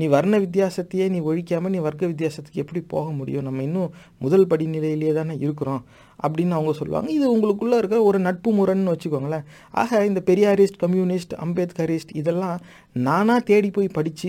நீ 0.00 0.06
வர்ண 0.16 0.34
வித்தியாசத்தையே 0.46 1.08
நீ 1.16 1.20
ஒழிக்காமல் 1.30 1.74
நீ 1.76 1.80
வர்க்க 1.88 2.12
வித்தியாசத்துக்கு 2.12 2.62
எப்படி 2.64 2.82
போக 2.94 3.06
முடியும்? 3.20 3.46
நம்ம 3.48 3.62
இன்னும் 3.68 3.92
முதல் 4.26 4.50
படிநிலையிலேயே 4.52 5.14
தானே 5.20 5.36
இருக்கிறோம். 5.44 5.82
அப்படின்னு 6.22 6.56
அவங்க 6.58 6.72
சொல்லுவாங்க. 6.80 7.08
இது 7.18 7.26
உங்களுக்குள்ளே 7.36 7.78
இருக்கிற 7.80 8.00
ஒரு 8.10 8.18
நட்பு 8.26 8.50
முரண்னு 8.58 8.94
வச்சுக்கோங்களேன். 8.94 9.44
ஆக 9.70 10.04
இந்த 10.10 10.22
பெரியாரிஸ்ட் 10.30 10.80
கம்யூனிஸ்ட் 10.84 11.34
அம்பேத்கரிஸ்ட் 11.46 12.14
இதெல்லாம் 12.22 12.58
நானாக 13.06 13.40
தேடி 13.50 13.70
போய் 13.76 13.88
படித்து 13.98 14.28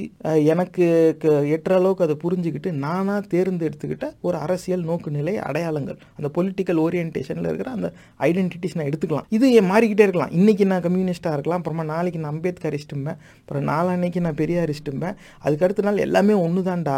எனக்கு 0.53 0.85
எட்டுற 1.55 1.73
அளவுக்கு 1.79 2.05
அதை 2.05 2.15
புரிஞ்சுக்கிட்டு 2.23 2.69
நானாக 2.85 3.27
தேர்ந்தெடுத்துக்கிட்ட 3.33 4.07
ஒரு 4.27 4.37
அரசியல் 4.45 4.85
நோக்குநிலை 4.89 5.35
அடையாளங்கள். 5.47 5.99
அந்த 6.17 6.29
பொலிட்டிக்கல் 6.37 6.81
ஓரியன்டேஷனில் 6.85 7.49
இருக்கிற 7.51 7.71
அந்த 7.77 7.89
ஐடென்டிட்டிஸ் 8.29 8.75
நான் 8.77 8.89
எடுத்துக்கலாம். 8.89 9.27
இது 9.37 9.61
மாறிக்கிட்டே 9.71 10.05
இருக்கலாம். 10.07 10.33
இன்றைக்கி 10.39 10.65
நான் 10.71 10.85
கம்யூனிஸ்ட்டாக 10.87 11.35
இருக்கலாம். 11.37 11.61
அப்புறமா 11.61 11.83
நாளைக்கு 11.93 12.21
நான் 12.23 12.33
அம்பேத்கரிஸ்ட்டும்பேன் 12.35 13.19
அப்புறம் 13.41 13.67
நாளான்னைக்கு 13.71 14.19
நான் 14.25 14.39
பெரியாரிஸ்ட்டும்பேன் 14.41 15.15
அதுக்கு 15.45 15.65
அடுத்த 15.67 15.85
நாள் 15.87 16.03
எல்லாமே 16.07 16.33
ஒன்று 16.45 16.61
தான்டா 16.71 16.97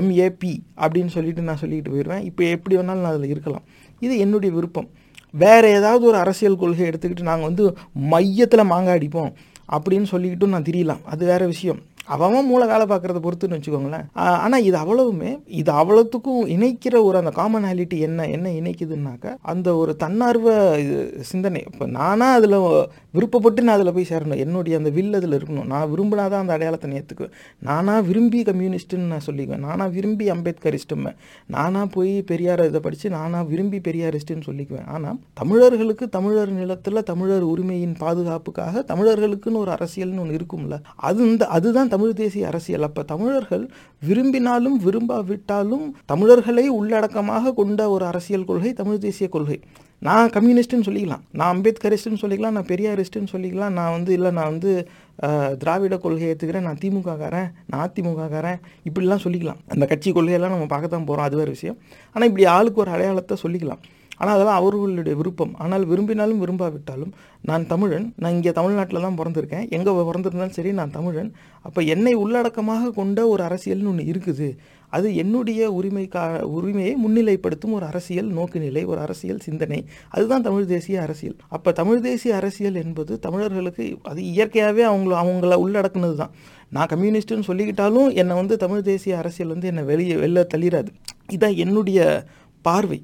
எம்ஏபி 0.00 0.54
அப்படின்னு 0.84 1.12
சொல்லிட்டு 1.16 1.48
நான் 1.50 1.62
சொல்லிட்டு 1.64 1.92
போயிடுவேன். 1.94 2.24
இப்போ 2.30 2.44
எப்படி 2.54 2.76
வேணாலும் 2.76 3.04
நான் 3.04 3.12
அதில் 3.14 3.32
இருக்கலாம். 3.34 3.66
இது 4.00 4.18
என்னுடைய 4.18 4.54
விருப்பம். 4.54 4.88
வேறு 5.32 5.68
ஏதாவது 5.68 6.04
ஒரு 6.04 6.16
அரசியல் 6.16 6.56
கொள்கை 6.56 6.88
எடுத்துக்கிட்டு 6.88 7.20
நாங்கள் 7.20 7.46
வந்து 7.46 7.76
மையத்தில் 7.92 8.64
மாங்காய் 8.64 8.98
அடிப்போம். 8.98 9.32
அப்படின்னு 9.72 10.06
சொல்லிக்கிட்டும் 10.10 10.48
நான் 10.48 10.62
தெரியலாம். 10.62 11.04
அது 11.04 11.26
வேறு 11.26 11.46
விஷயம். 11.46 11.78
அவன் 12.14 12.48
மூளை 12.50 12.66
வேலை 12.72 12.84
பார்க்குறத 12.90 13.20
பொறுத்துன்னு 13.24 13.56
வச்சுக்கோங்களேன். 13.56 14.06
ஆனால் 14.44 14.64
இது 14.68 14.76
அவ்வளவுமே 14.82 15.32
இது 15.60 15.70
அவ்வளோத்துக்கும் 15.80 16.42
இணைக்கிற 16.56 16.94
ஒரு 17.08 17.16
அந்த 17.22 17.32
காமனாலிட்டி 17.40 17.98
என்ன 18.08 18.26
என்ன 18.36 18.52
இணைக்குதுன்னாக்கா 18.60 19.32
அந்த 19.52 19.68
ஒரு 19.80 19.94
தன்னார்வ 20.04 20.48
சிந்தனை. 21.30 21.62
இப்போ 21.70 21.86
நானாக 21.98 22.38
அதில் 22.38 22.58
விருப்பப்பட்டு 23.16 23.60
நான் 23.66 23.76
அதில் 23.78 23.94
போய் 23.96 24.10
சேரணும். 24.12 24.40
என்னுடைய 24.44 24.78
அந்த 24.80 24.90
வில் 24.96 25.18
அதில் 25.18 25.36
இருக்கணும். 25.38 25.68
நான் 25.72 25.90
விரும்பினா 25.92 26.24
தான் 26.32 26.42
அந்த 26.44 26.54
அடையாளத்தை 26.56 26.88
நேற்றுக்குவேன் 26.94 27.34
நானாக 27.68 28.00
விரும்பி 28.08 28.40
கம்யூனிஸ்ட்டுன்னு 28.50 29.12
நான் 29.12 29.26
சொல்லிக்குவேன். 29.28 29.64
நானாக 29.68 29.88
விரும்பி 29.96 30.26
அம்பேத்கரிஸ்ட்டுமே. 30.34 31.12
நானாக 31.56 31.86
போய் 31.96 32.12
பெரியார் 32.30 32.64
இதை 32.70 32.82
படித்து 32.86 33.14
நானாக 33.18 33.44
விரும்பி 33.52 33.80
பெரியாரிஸ்ட்டுன்னு 33.88 34.48
சொல்லிக்குவேன். 34.50 34.88
ஆனால் 34.94 35.18
தமிழர்களுக்கு 35.40 36.04
தமிழர் 36.16 36.52
நிலத்தில் 36.60 37.06
தமிழர் 37.12 37.46
உரிமையின் 37.52 37.96
பாதுகாப்புக்காக 38.02 38.84
தமிழர்களுக்குன்னு 38.92 39.62
ஒரு 39.64 39.72
அரசியல்னு 39.76 40.22
ஒன்று 40.24 40.38
இருக்கும்ல. 40.40 40.76
அது 41.08 41.20
இந்த 41.30 41.46
அதுதான் 41.56 41.92
தமிழ் 41.98 42.18
தேசிய 42.18 42.48
அரசியல். 42.48 42.84
அப்போ 42.86 43.02
தமிழர்கள் 43.12 43.62
விரும்பினாலும் 44.08 44.76
விரும்பாவிட்டாலும் 44.84 45.86
தமிழர்களை 46.10 46.64
உள்ளடக்கமாக 46.76 47.52
கொண்ட 47.60 47.80
ஒரு 47.94 48.04
அரசியல் 48.10 48.46
கொள்கை 48.50 48.70
தமிழ் 48.80 49.00
தேசிய 49.04 49.26
கொள்கை. 49.34 49.56
நான் 50.06 50.30
கம்யூனிஸ்ட்டுன்னு 50.36 50.88
சொல்லிக்கலாம். 50.88 51.24
நான் 51.38 51.52
அம்பேத்கரிஸ்ட்டுன்னு 51.54 52.22
சொல்லிக்கலாம். 52.22 52.56
நான் 52.58 52.68
பெரியாரிஸ்ட்டுன்னு 52.70 53.32
சொல்லிக்கலாம். 53.34 53.74
நான் 53.78 53.94
வந்து 53.96 54.12
இல்லை 54.18 54.30
நான் 54.38 54.50
வந்து 54.52 54.72
திராவிட 55.62 55.98
கொள்கையை 56.04 56.30
ஏற்றுக்கிறேன் 56.32 56.66
நான் 56.68 56.80
திமுககாரன். 56.84 57.48
நான் 57.72 57.84
அதிமுககாரன். 57.86 58.60
இப்படிலாம் 58.88 59.24
சொல்லிக்கலாம். 59.26 59.60
அந்த 59.74 59.86
கட்சி 59.92 60.12
கொள்கையெல்லாம் 60.18 60.56
நம்ம 60.56 60.72
பார்க்க 60.74 60.94
தான் 60.96 61.08
போகிறோம் 61.08 61.28
அது 61.28 61.40
வேறு 61.42 61.56
விஷயம். 61.58 61.78
ஆனால் 62.12 62.30
இப்படி 62.32 62.46
ஆளுக்கு 62.56 62.82
ஒரு 62.84 62.92
அடையாளத்தை 62.96 63.38
சொல்லிக்கலாம். 63.44 63.82
ஆனால் 64.20 64.34
அதெல்லாம் 64.36 64.60
அவர்களுடைய 64.60 65.16
விருப்பம். 65.20 65.52
ஆனால் 65.64 65.84
விரும்பினாலும் 65.90 66.40
விரும்பாவிட்டாலும் 66.44 67.12
நான் 67.48 67.68
தமிழன். 67.72 68.06
நான் 68.22 68.34
இங்கே 68.36 68.52
தமிழ்நாட்டில் 68.58 69.04
தான் 69.06 69.18
பிறந்திருக்கேன். 69.20 69.66
எங்கே 69.76 69.92
பிறந்திருந்தாலும் 70.08 70.56
சரி 70.58 70.72
நான் 70.80 70.96
தமிழன். 70.96 71.30
அப்போ 71.66 71.80
என்னை 71.94 72.14
உள்ளடக்கமாக 72.24 72.92
கொண்ட 72.98 73.28
ஒரு 73.34 73.42
அரசியல்னு 73.48 73.90
ஒன்று 73.92 74.10
இருக்குது. 74.12 74.48
அது 74.96 75.08
என்னுடைய 75.22 75.62
உரிமைக்கா 75.78 76.20
உரிமையை 76.58 76.92
முன்னிலைப்படுத்தும் 77.02 77.74
ஒரு 77.78 77.84
அரசியல் 77.88 78.28
நோக்குநிலை 78.36 78.82
ஒரு 78.90 79.00
அரசியல் 79.06 79.42
சிந்தனை. 79.46 79.80
அதுதான் 80.14 80.46
தமிழ் 80.46 80.70
தேசிய 80.74 80.96
அரசியல். 81.06 81.36
அப்போ 81.56 81.72
தமிழ் 81.80 82.00
தேசிய 82.06 82.32
அரசியல் 82.40 82.78
என்பது 82.84 83.12
தமிழர்களுக்கு 83.26 83.84
அது 84.12 84.22
இயற்கையாகவே 84.32 84.84
அவங்கள 84.92 85.16
அவங்கள 85.22 85.58
உள்ளடக்குனது 85.64 86.16
தான். 86.22 86.32
நான் 86.76 86.90
கம்யூனிஸ்ட்டுன்னு 86.92 87.48
சொல்லிக்கிட்டாலும் 87.50 88.08
என்னை 88.22 88.34
வந்து 88.40 88.56
தமிழ் 88.64 88.86
தேசிய 88.90 89.18
அரசியல் 89.22 89.52
வந்து 89.54 89.70
என்னை 89.72 89.84
வெளியே 89.92 90.16
வெளில 90.24 90.46
தள்ளிடாது 90.54 90.90
இதுதான் 91.34 91.58
என்னுடைய 91.66 92.00
பார்வை. 92.68 93.00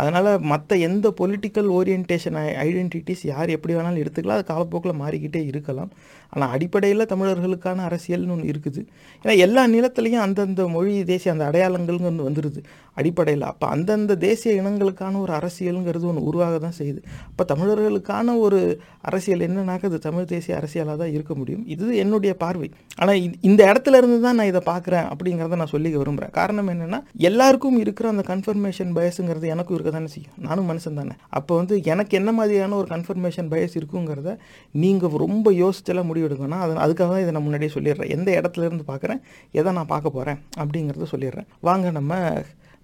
அதனால் 0.00 0.30
மற்ற 0.52 0.76
எந்த 0.88 1.06
பொலிட்டிக்கல் 1.20 1.68
ஓரியன்டேஷன் 1.78 2.38
ஐடென்டிட்டிஸ் 2.66 3.24
யார் 3.32 3.54
எப்படி 3.56 3.74
வேணாலும் 3.76 4.02
எடுத்துக்கலாம். 4.02 4.38
அது 4.38 4.50
காலப்போக்கில் 4.52 5.00
மாறிக்கிட்டே 5.02 5.42
இருக்கலாம். 5.52 5.90
ஆனால் 6.32 6.52
அடிப்படையில் 6.56 7.10
தமிழர்களுக்கான 7.12 7.84
அரசியல்னு 7.88 8.34
ஒன்று 8.34 8.50
இருக்குது. 8.52 8.80
ஏன்னா 9.22 9.34
எல்லா 9.46 9.62
நிலத்துலையும் 9.74 10.24
அந்தந்த 10.26 10.66
மொழி 10.74 10.92
தேசிய 11.10 11.34
அந்த 11.34 11.44
அடையாளங்கள்னு 11.50 12.10
ஒன்று 12.10 12.28
வந்துடுது 12.28 12.60
அடிப்படையில் 12.96 13.44
அப்போ 13.50 13.66
அந்தந்த 13.74 14.16
தேசிய 14.26 14.52
இனங்களுக்கான 14.60 15.20
ஒரு 15.24 15.32
அரசியலுங்கிறது 15.38 16.06
ஒன்று 16.10 16.22
உருவாக 16.30 16.58
தான் 16.64 16.76
செய்யுது. 16.78 17.00
அப்போ 17.30 17.44
தமிழர்களுக்கான 17.52 18.36
ஒரு 18.44 18.60
அரசியல் 19.08 19.44
என்னன்னாக்க 19.46 19.90
அது 19.90 19.98
தமிழ் 20.06 20.28
தேசிய 20.32 20.52
அரசியலாக 20.60 20.96
தான் 21.02 21.12
இருக்க 21.16 21.32
முடியும். 21.40 21.62
இது 21.74 21.92
என்னுடைய 22.04 22.32
பார்வை. 22.44 22.68
ஆனால் 23.00 23.20
இந்த 23.48 23.60
இடத்துல 23.70 24.00
இருந்து 24.00 24.18
தான் 24.26 24.38
நான் 24.40 24.50
இதை 24.52 24.62
பார்க்குறேன் 24.72 25.06
அப்படிங்கிறத 25.12 25.58
நான் 25.62 25.72
சொல்லிக்க 25.74 25.96
விரும்புகிறேன் 26.02 26.34
காரணம் 26.40 26.70
என்னென்னா 26.74 27.00
எல்லாருக்கும் 27.30 27.78
இருக்கிற 27.84 28.08
அந்த 28.14 28.24
கன்ஃபர்மேஷன் 28.32 28.92
பயஸுங்கிறது 28.98 29.46
எனக்கும் 29.54 29.76
இருக்க 29.78 29.92
தானே 29.96 30.10
செய்யும். 30.16 30.36
நானும் 30.48 30.68
மனுஷன் 30.72 30.98
தானே. 31.00 31.16
அப்போ 31.38 31.52
வந்து 31.60 31.76
எனக்கு 31.92 32.14
என்ன 32.20 32.30
மாதிரியான 32.38 32.76
ஒரு 32.80 32.88
கன்ஃபர்மேஷன் 32.94 33.50
பயஸ் 33.54 33.76
இருக்குங்கிறத 33.80 34.36
நீங்கள் 34.84 35.16
ரொம்ப 35.24 35.48
யோசிச்செல்லாம் 35.62 36.08
முடிவெடுக்கணும்னா 36.10 36.60
அது 36.66 36.78
அதுக்காக 36.84 37.10
தான் 37.14 37.24
இதை 37.24 37.32
நான் 37.36 37.46
முன்னாடியே 37.46 37.72
சொல்லிடுறேன். 37.76 38.12
எந்த 38.16 38.30
இடத்துல 38.40 38.66
இருந்து 38.68 38.84
பார்க்குறேன் 38.92 39.20
எதை 39.60 39.70
நான் 39.78 39.92
பார்க்க 39.94 40.16
போகிறேன் 40.16 40.40
அப்படிங்கிறத 40.62 41.08
சொல்லிடுறேன். 41.14 41.48
வாங்க 41.68 41.90
நம்ம 41.98 42.14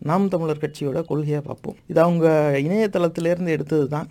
நாம் 0.08 0.24
தமிழர் 0.32 0.60
கட்சியோட 0.62 0.98
கொள்கையை 1.10 1.38
பார்ப்போம். 1.46 1.76
இது 1.90 1.98
அவங்க 2.04 2.26
இணையதளத்திலேருந்து 2.64 3.52
எடுத்தது 3.56 3.84
தான் 3.94 4.08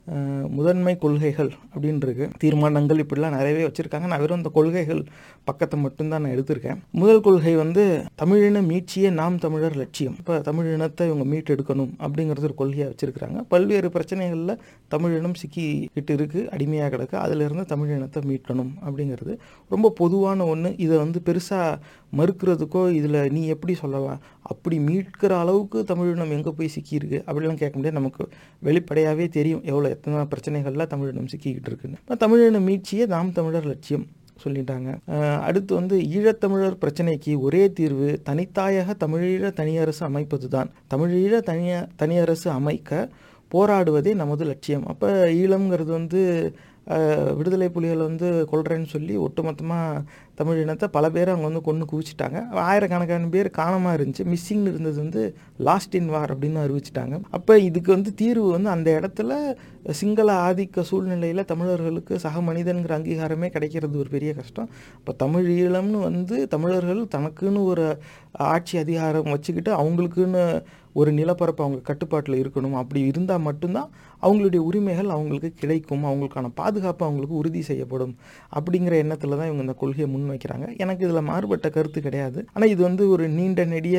முதன்மை 0.57 0.93
கொள்கைகள் 1.03 1.51
அப்படின்றது. 1.73 2.25
தீர்மானங்கள் 2.43 3.01
இப்படிலாம் 3.03 3.35
நிறையவே 3.37 3.63
வச்சுருக்காங்க. 3.67 4.07
நான் 4.11 4.23
வெறும் 4.23 4.41
இந்த 4.41 4.51
கொள்கைகள் 4.57 5.01
பக்கத்தை 5.49 5.77
மட்டும்தான் 5.83 6.23
நான் 6.25 6.33
எடுத்திருக்கேன். 6.35 6.79
முதல் 7.01 7.23
கொள்கை 7.27 7.53
வந்து 7.63 7.83
தமிழின 8.21 8.63
மீட்சியே 8.71 9.11
நாம் 9.19 9.37
தமிழர் 9.45 9.77
லட்சியம். 9.81 10.15
இப்போ 10.21 10.37
தமிழினத்தை 10.49 11.05
இவங்க 11.09 11.27
மீட்டெடுக்கணும் 11.33 11.93
அப்படிங்கிறது 12.05 12.49
ஒரு 12.49 12.57
கொள்கையாக 12.61 12.91
வச்சுருக்காங்க 12.93 13.41
பல்வேறு 13.53 13.89
பிரச்சனைகளில் 13.97 14.59
தமிழினம் 14.95 15.37
சிக்கிக்கிட்டு 15.41 16.15
இருக்கு 16.19 16.41
அடிமையாக 16.55 16.89
கிடக்கு. 16.95 17.17
அதிலிருந்து 17.25 17.65
தமிழினத்தை 17.73 18.23
மீட்கணும் 18.31 18.73
அப்படிங்கிறது 18.85 19.35
ரொம்ப 19.75 19.93
பொதுவான 20.01 20.47
ஒன்று 20.53 20.71
இதை 20.85 20.95
வந்து 21.03 21.21
பெருசாக 21.29 21.79
மறுக்கிறதுக்கோ 22.19 22.81
இதில் 22.97 23.21
நீ 23.35 23.41
எப்படி 23.53 23.73
சொல்லலாம் 23.83 24.21
அப்படி 24.51 24.75
மீட்கிற 24.87 25.31
அளவுக்கு 25.43 25.74
தமிழினம் 25.83 26.31
எங்கே 26.31 26.49
போய் 26.49 26.69
சிக்கியிருக்கு? 26.75 27.19
அப்படிலாம் 27.27 27.61
கேட்க 27.61 27.75
முடியாது. 27.75 27.99
நமக்கு 28.01 28.29
வெளிப்படையாகவே 28.59 29.27
தெரியும். 29.27 29.63
எவ்வளோ 29.63 29.89
எத்தனை 29.89 30.27
பிரச்சனைகள்லாம் 30.33 30.93
தமிழினம் 30.93 31.31
சிக்கிக்கிட்டு 31.31 31.71
இருக்குன்னு. 31.71 31.97
இப்போ 32.09 32.61
மீட்சியே 32.69 33.05
நாம் 33.05 33.31
தமிழர் 33.31 33.65
லட்சியம் 33.65 34.05
சொல்லிட்டாங்க. 34.43 34.89
அடுத்து 35.41 35.75
வந்து 35.75 35.97
ஈழத்தமிழர் 35.97 36.81
பிரச்சனைக்கு 36.81 37.39
ஒரே 37.39 37.71
தீர்வு 37.71 38.21
தனித்தாயக 38.29 38.95
தமிழீழ 39.03 39.53
தனியரசு 39.53 40.05
அமைப்பது 40.05 40.47
தான். 40.47 40.69
தமிழீழ 40.93 41.39
தனிய 41.39 41.87
தனியரசு 41.95 42.49
அமைக்க 42.49 43.09
போராடுவதே 43.51 44.13
நமது 44.13 44.45
லட்சியம். 44.45 44.87
அப்போ 44.87 45.09
ஈழம்ங்கிறது 45.27 45.91
வந்து 45.91 46.53
விடுதலை 47.37 47.67
புலிகள் 47.75 48.07
வந்து 48.07 48.27
கொள்றேன்னு 48.51 48.89
சொல்லி 48.93 49.13
ஒட்டுமொத்தமாக 49.25 50.01
தமிழ் 50.39 50.59
இனத்தை 50.63 50.87
பல 50.95 51.05
பேர் 51.15 51.31
அவங்க 51.31 51.47
வந்து 51.49 51.61
கொண்டு 51.67 51.85
குவிச்சிட்டாங்க. 51.91 52.39
ஆயிரக்கணக்கான 52.65 53.29
பேர் 53.35 53.49
காணமாக 53.57 53.95
இருந்துச்சு. 53.97 54.23
மிஸ்ஸிங்னு 54.31 54.71
இருந்தது 54.73 54.97
வந்து 55.03 55.21
லாஸ்ட் 55.67 55.95
இன் 55.99 56.11
வார் 56.15 56.33
அப்படின்னு 56.33 56.63
அறிவிச்சிட்டாங்க. 56.65 57.15
அப்போ 57.37 57.53
இதுக்கு 57.69 57.91
வந்து 57.95 58.13
தீர்வு 58.21 58.47
வந்து 58.55 58.69
அந்த 58.75 58.89
இடத்துல 58.99 59.33
சிங்கள 59.99 60.29
ஆதிக்க 60.47 60.83
சூழ்நிலையில் 60.89 61.49
தமிழர்களுக்கு 61.51 62.13
சக 62.25 62.41
மனிதன்கிற 62.49 62.93
அங்கீகாரமே 62.99 63.49
கிடைக்கிறது 63.55 64.01
ஒரு 64.03 64.09
பெரிய 64.15 64.31
கஷ்டம். 64.39 64.69
இப்போ 64.99 65.13
தமிழ் 65.25 65.47
ஈழம்னு 65.59 65.99
வந்து 66.09 66.37
தமிழர்கள் 66.55 67.01
தனக்குன்னு 67.17 67.63
ஒரு 67.73 67.85
ஆட்சி 68.53 68.75
அதிகாரம் 68.85 69.33
வச்சுக்கிட்டு 69.35 69.73
அவங்களுக்குன்னு 69.81 70.43
ஒரு 71.01 71.11
நிலப்பரப்பு 71.19 71.63
அவங்க 71.63 71.79
கட்டுப்பாட்டில் 71.89 72.41
இருக்கணும். 72.43 72.75
அப்படி 72.81 73.01
இருந்தால் 73.11 73.47
மட்டும்தான் 73.47 73.89
அவங்களுடைய 74.25 74.61
உரிமைகள் 74.67 75.09
அவங்களுக்கு 75.13 75.49
கிடைக்கும் 75.59 75.83
அவங்களுக்கான 76.05 76.23
பாதுகாப்பு 76.59 77.03
அவங்களுக்கு 77.05 77.35
உறுதி 77.35 77.61
செய்யப்படும் 77.67 78.13
அப்படிங்கிற 78.53 78.95
எண்ணத்தில் 79.03 79.35
தான் 79.35 79.47
இவங்க 79.47 79.65
இந்த 79.65 79.75
கொள்கையை 79.79 80.07
முன்வைக்கிறாங்க. 80.11 80.43
எனக்கு 80.83 81.03
இதில் 81.05 81.27
மாறுபட்ட 81.29 81.67
கருத்து 81.71 81.99
கிடையாது. 82.01 82.23
ஆனால் 82.53 82.71
இது 82.73 82.81
வந்து 82.83 83.03
ஒரு 83.13 83.25
நீண்ட 83.35 83.61
நெடிய 83.71 83.97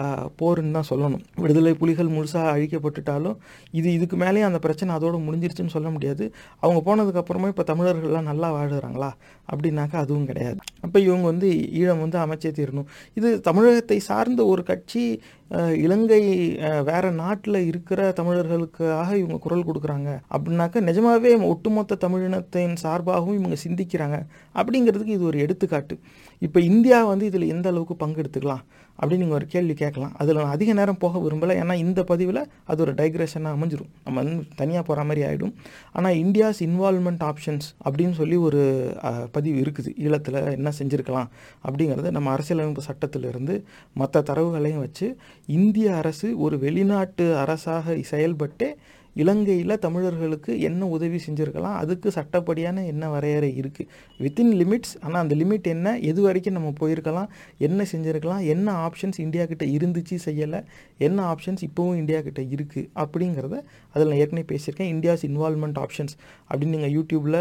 ஆ, 0.00 0.04
போருன்னு 0.40 0.76
தான் 0.76 0.88
சொல்லணும். 0.90 1.06
விடுதலை 1.42 1.72
புலிகள் 1.80 2.14
முழுசாக 2.14 2.52
அழிக்கப்பட்டுட்டாலும் 2.54 3.36
இது 3.74 3.88
இதுக்கு 3.94 4.18
மேலேயும் 4.18 4.50
அந்த 4.50 4.60
பிரச்சனை 4.64 4.90
அதோடு 4.96 5.18
முடிஞ்சிருச்சுன்னு 5.26 5.74
சொல்ல 5.76 5.90
முடியாது. 5.90 6.24
அவங்க 6.62 6.80
போனதுக்கப்புறமா 6.88 7.50
இப்போ 7.52 7.66
தமிழர்கள்லாம் 7.68 8.30
நல்லா 8.30 8.50
வாழ்கிறாங்களா 8.54 9.10
அப்படின்னாக்கா 9.52 9.98
அதுவும் 10.04 10.28
கிடையாது. 10.30 10.60
அப்போ 10.84 10.98
இவங்க 11.06 11.26
வந்து 11.32 11.48
ஈழம் 11.80 12.02
வந்து 12.04 12.18
அமைச்சே 12.24 12.52
தீரணும். 12.58 12.88
இது 13.18 13.28
தமிழகத்தை 13.48 13.98
சார்ந்த 14.10 14.44
ஒரு 14.52 14.64
கட்சி 14.70 15.04
இலங்கை 15.84 16.22
வேறு 16.88 16.98
வேற 16.98 17.10
நாட்டில் 17.20 17.58
இருக்கிற 17.68 18.00
தமிழர்களுக்காக 18.18 19.10
இவங்க 19.20 19.36
குரல் 19.44 19.66
கொடுக்குறாங்க. 19.68 20.10
அப்படின்னாக்கா 20.34 20.80
நிஜமாகவே 20.88 21.30
ஒட்டுமொத்த 21.52 21.98
தமிழினத்தின் 22.04 22.74
சார்பாகவும் 22.82 23.38
இவங்க 23.38 23.56
சிந்திக்கிறாங்க. 23.64 24.16
அப்படிங்கிறதுக்கு 24.60 25.16
இது 25.18 25.24
ஒரு 25.30 25.38
எடுத்துக்காட்டு. 25.44 25.96
இப்போ 26.46 26.58
இந்தியா 26.70 26.98
வந்து 27.12 27.26
இதில் 27.30 27.52
எந்த 27.54 27.68
அளவுக்கு 27.72 27.96
பங்கெடுத்துக்கலாம்? 28.02 28.64
அப்படின்னு 29.00 29.22
நீங்கள் 29.24 29.38
ஒரு 29.38 29.46
கேள்வி 29.54 29.74
கேட்கலாம். 29.82 30.12
அதில் 30.20 30.40
நான் 30.40 30.54
அதிக 30.56 30.70
நேரம் 30.78 31.00
போக 31.04 31.20
விரும்பலை. 31.24 31.54
ஏன்னா 31.62 31.74
இந்த 31.84 32.00
பதிவில் 32.10 32.42
அது 32.70 32.82
ஒரு 32.84 32.92
டைக்ரேஷனாக 33.00 33.56
அமைஞ்சிடும் 33.56 33.90
நம்ம 34.06 34.16
வந்து 34.22 34.44
தனியாக 34.60 34.84
போகிற 34.88 35.04
மாதிரி 35.08 35.22
ஆகிடும் 35.28 35.54
ஆனால் 35.96 36.18
இந்தியாஸ் 36.24 36.60
இன்வால்மெண்ட் 36.68 37.24
ஆப்ஷன்ஸ் 37.30 37.68
அப்படின்னு 37.86 38.16
சொல்லி 38.20 38.38
ஒரு 38.48 38.62
பதிவு 39.36 39.56
இருக்குது. 39.64 39.92
ஈழத்தில் 40.04 40.38
என்ன 40.58 40.72
செஞ்சுருக்கலாம் 40.80 41.30
அப்படிங்கிறது 41.66 42.10
நம்ம 42.18 42.30
அரசியலமைப்பு 42.36 42.84
சட்டத்திலிருந்து 42.90 43.56
மற்ற 44.02 44.22
தரவுகளையும் 44.30 44.84
வச்சு 44.86 45.08
இந்திய 45.58 45.88
அரசு 46.02 46.28
ஒரு 46.46 46.58
வெளிநாட்டு 46.66 47.26
அரசாக 47.44 47.96
செயல்பட்டு 48.12 48.68
இலங்கையில் 49.22 49.74
தமிழர்களுக்கு 49.84 50.52
என்ன 50.68 50.88
உதவி 50.96 51.18
செஞ்சுருக்கலாம்? 51.26 51.76
அதுக்கு 51.82 52.08
சட்டப்படியான 52.16 52.84
என்ன 52.92 53.04
வரையறை 53.14 53.50
இருக்குது 53.60 53.88
வித்தின் 54.24 54.52
லிமிட்ஸ் 54.60 54.94
ஆனால் 55.04 55.20
அந்த 55.24 55.36
லிமிட் 55.42 55.68
என்ன? 55.74 55.96
எது 56.10 56.20
வரைக்கும் 56.26 56.56
நம்ம 56.58 56.72
போயிருக்கலாம்? 56.80 57.28
என்ன 57.68 57.86
செஞ்சுருக்கலாம்? 57.92 58.42
என்ன 58.54 58.68
ஆப்ஷன்ஸ் 58.86 59.20
இந்தியா 59.26 59.46
கிட்ட 59.52 59.66
இருந்துச்சு 59.78 60.18
செய்யலை? 60.26 60.60
என்ன 61.08 61.18
ஆப்ஷன்ஸ் 61.32 61.64
இப்போவும் 61.68 61.98
இந்தியா 62.02 62.20
கிட்ட 62.28 62.42
இருக்குது 62.56 62.86
அப்படிங்கிறத 63.04 63.56
அதில் 63.92 64.10
நான் 64.10 64.20
ஏற்கனவே 64.22 64.46
பேசியிருக்கேன். 64.52 64.92
இந்தியாஸ் 64.94 65.24
இன்வால்மெண்ட் 65.30 65.80
ஆப்ஷன்ஸ் 65.84 66.14
அப்படின்னு 66.50 66.74
நீங்கள் 66.76 66.94
யூடியூப்பில் 66.96 67.40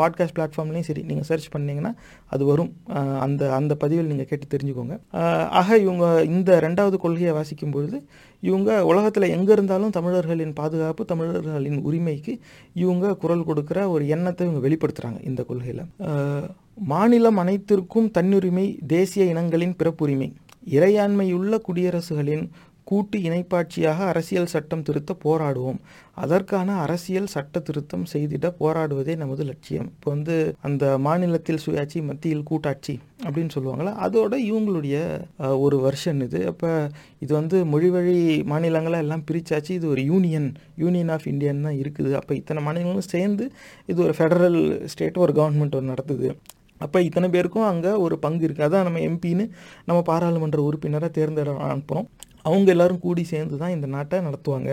பாட்காஸ்ட் 0.00 0.36
பிளாட்ஃபார்ம்லேயும் 0.38 0.88
சரி 0.90 1.04
நீங்கள் 1.10 1.28
சர்ச் 1.30 1.48
பண்ணிங்கன்னா 1.54 1.92
அது 2.34 2.42
வரும். 2.50 2.70
அந்த 3.26 3.42
அந்த 3.60 3.72
பதிவில் 3.82 4.10
நீங்கள் 4.12 4.28
கேட்டு 4.30 4.46
தெரிஞ்சுக்கோங்க. 4.54 4.94
ஆக 5.60 5.78
இவங்க 5.84 6.04
இந்த 6.34 6.50
ரெண்டாவது 6.66 6.96
கொள்கையை 7.04 7.32
வாசிக்கும் 7.38 7.74
பொழுது 7.76 7.98
இவங்க 8.42 8.70
உலகத்தில் 8.84 9.26
எங்கே 9.28 9.52
இருந்தாலும் 9.52 9.90
தமிழர்களின் 9.90 10.52
பாதுகாப்பு 10.52 11.04
தமிழர்களின் 11.04 11.80
உரிமைக்கு 11.82 12.32
இவங்க 12.74 13.14
குரல் 13.14 13.46
கொடுக்குற 13.46 13.88
ஒரு 13.88 14.04
எண்ணத்தை 14.08 14.46
இவங்க 14.48 14.62
வெளிப்படுத்துகிறாங்க 14.68 15.20
இந்த 15.24 15.42
கொள்கையில். 15.42 15.82
மாநிலம் 16.90 17.36
அனைத்திற்கும் 17.36 18.10
தன்னுரிமை 18.10 18.66
தேசிய 18.86 19.24
இனங்களின் 19.24 19.76
பிறப்புரிமை 19.78 20.28
இறையாண்மையுள்ள 20.70 21.54
குடியரசுகளின் 21.68 22.44
கூட்டு 22.92 23.18
இணைப்பாட்சியாக 23.28 24.06
அரசியல் 24.12 24.52
சட்டம் 24.54 24.86
திருத்த 24.88 25.12
போராடுவோம். 25.26 25.80
அதற்கான 26.22 26.74
அரசியல் 26.84 27.30
சட்ட 27.34 27.60
திருத்தம் 27.68 28.06
செய்திட 28.12 28.46
போராடுவதே 28.58 29.14
நமது 29.22 29.42
லட்சியம். 29.50 29.88
இப்போ 29.94 30.08
வந்து 30.14 30.34
அந்த 30.68 30.84
மாநிலத்தில் 31.06 31.62
சுயாட்சி 31.64 32.00
மத்தியில் 32.08 32.48
கூட்டாட்சி 32.50 32.94
அப்படின்னு 33.24 33.54
சொல்லுவாங்களா 33.56 33.92
அதோட 34.06 34.34
இவங்களுடைய 34.48 34.96
ஒரு 35.64 35.76
வருஷன் 35.86 36.20
இது. 36.26 36.40
அப்போ 36.52 36.70
இது 37.24 37.32
வந்து 37.40 37.58
மொழிவழி 37.74 38.18
மாநிலங்களாக 38.52 38.70
மாநிலங்களை 38.72 38.98
எல்லாம் 39.04 39.24
பிரித்தாச்சு 39.28 39.72
இது 39.78 39.86
ஒரு 39.92 40.02
யூனியன் 40.10 40.48
யூனியன் 40.82 41.10
ஆஃப் 41.14 41.26
இந்தியன் 41.32 41.64
தான் 41.66 41.78
இருக்குது. 41.82 42.10
அப்போ 42.20 42.32
இத்தனை 42.40 42.60
மாநிலங்களும் 42.66 43.12
சேர்ந்து 43.14 43.44
இது 43.90 43.98
ஒரு 44.06 44.14
ஃபெடரல் 44.18 44.60
ஸ்டேட் 44.92 45.22
ஒரு 45.24 45.32
கவர்மெண்ட் 45.38 45.76
ஒன்று 45.78 45.92
நடத்துது. 45.92 46.28
அப்போ 46.84 46.98
இத்தனை 47.08 47.28
பேருக்கும் 47.34 47.68
அங்கே 47.70 47.90
ஒரு 48.04 48.14
பங்கு 48.24 48.44
இருக்குது 48.46 48.68
அதான் 48.68 48.86
நம்ம 48.88 49.02
எம்பின்னு 49.08 49.44
நம்ம 49.88 49.98
பாராளுமன்ற 50.10 50.60
உறுப்பினராக 50.68 51.10
தேர்ந்தெட 51.18 51.50
அனுப்புகிறோம் 51.68 52.08
அவங்க 52.48 52.68
எல்லாரும் 52.74 53.00
கூடி 53.04 53.22
சேர்ந்து 53.32 53.56
தான் 53.62 53.74
இந்த 53.76 53.86
நாட்டை 53.94 54.18
நடத்துவாங்க. 54.26 54.70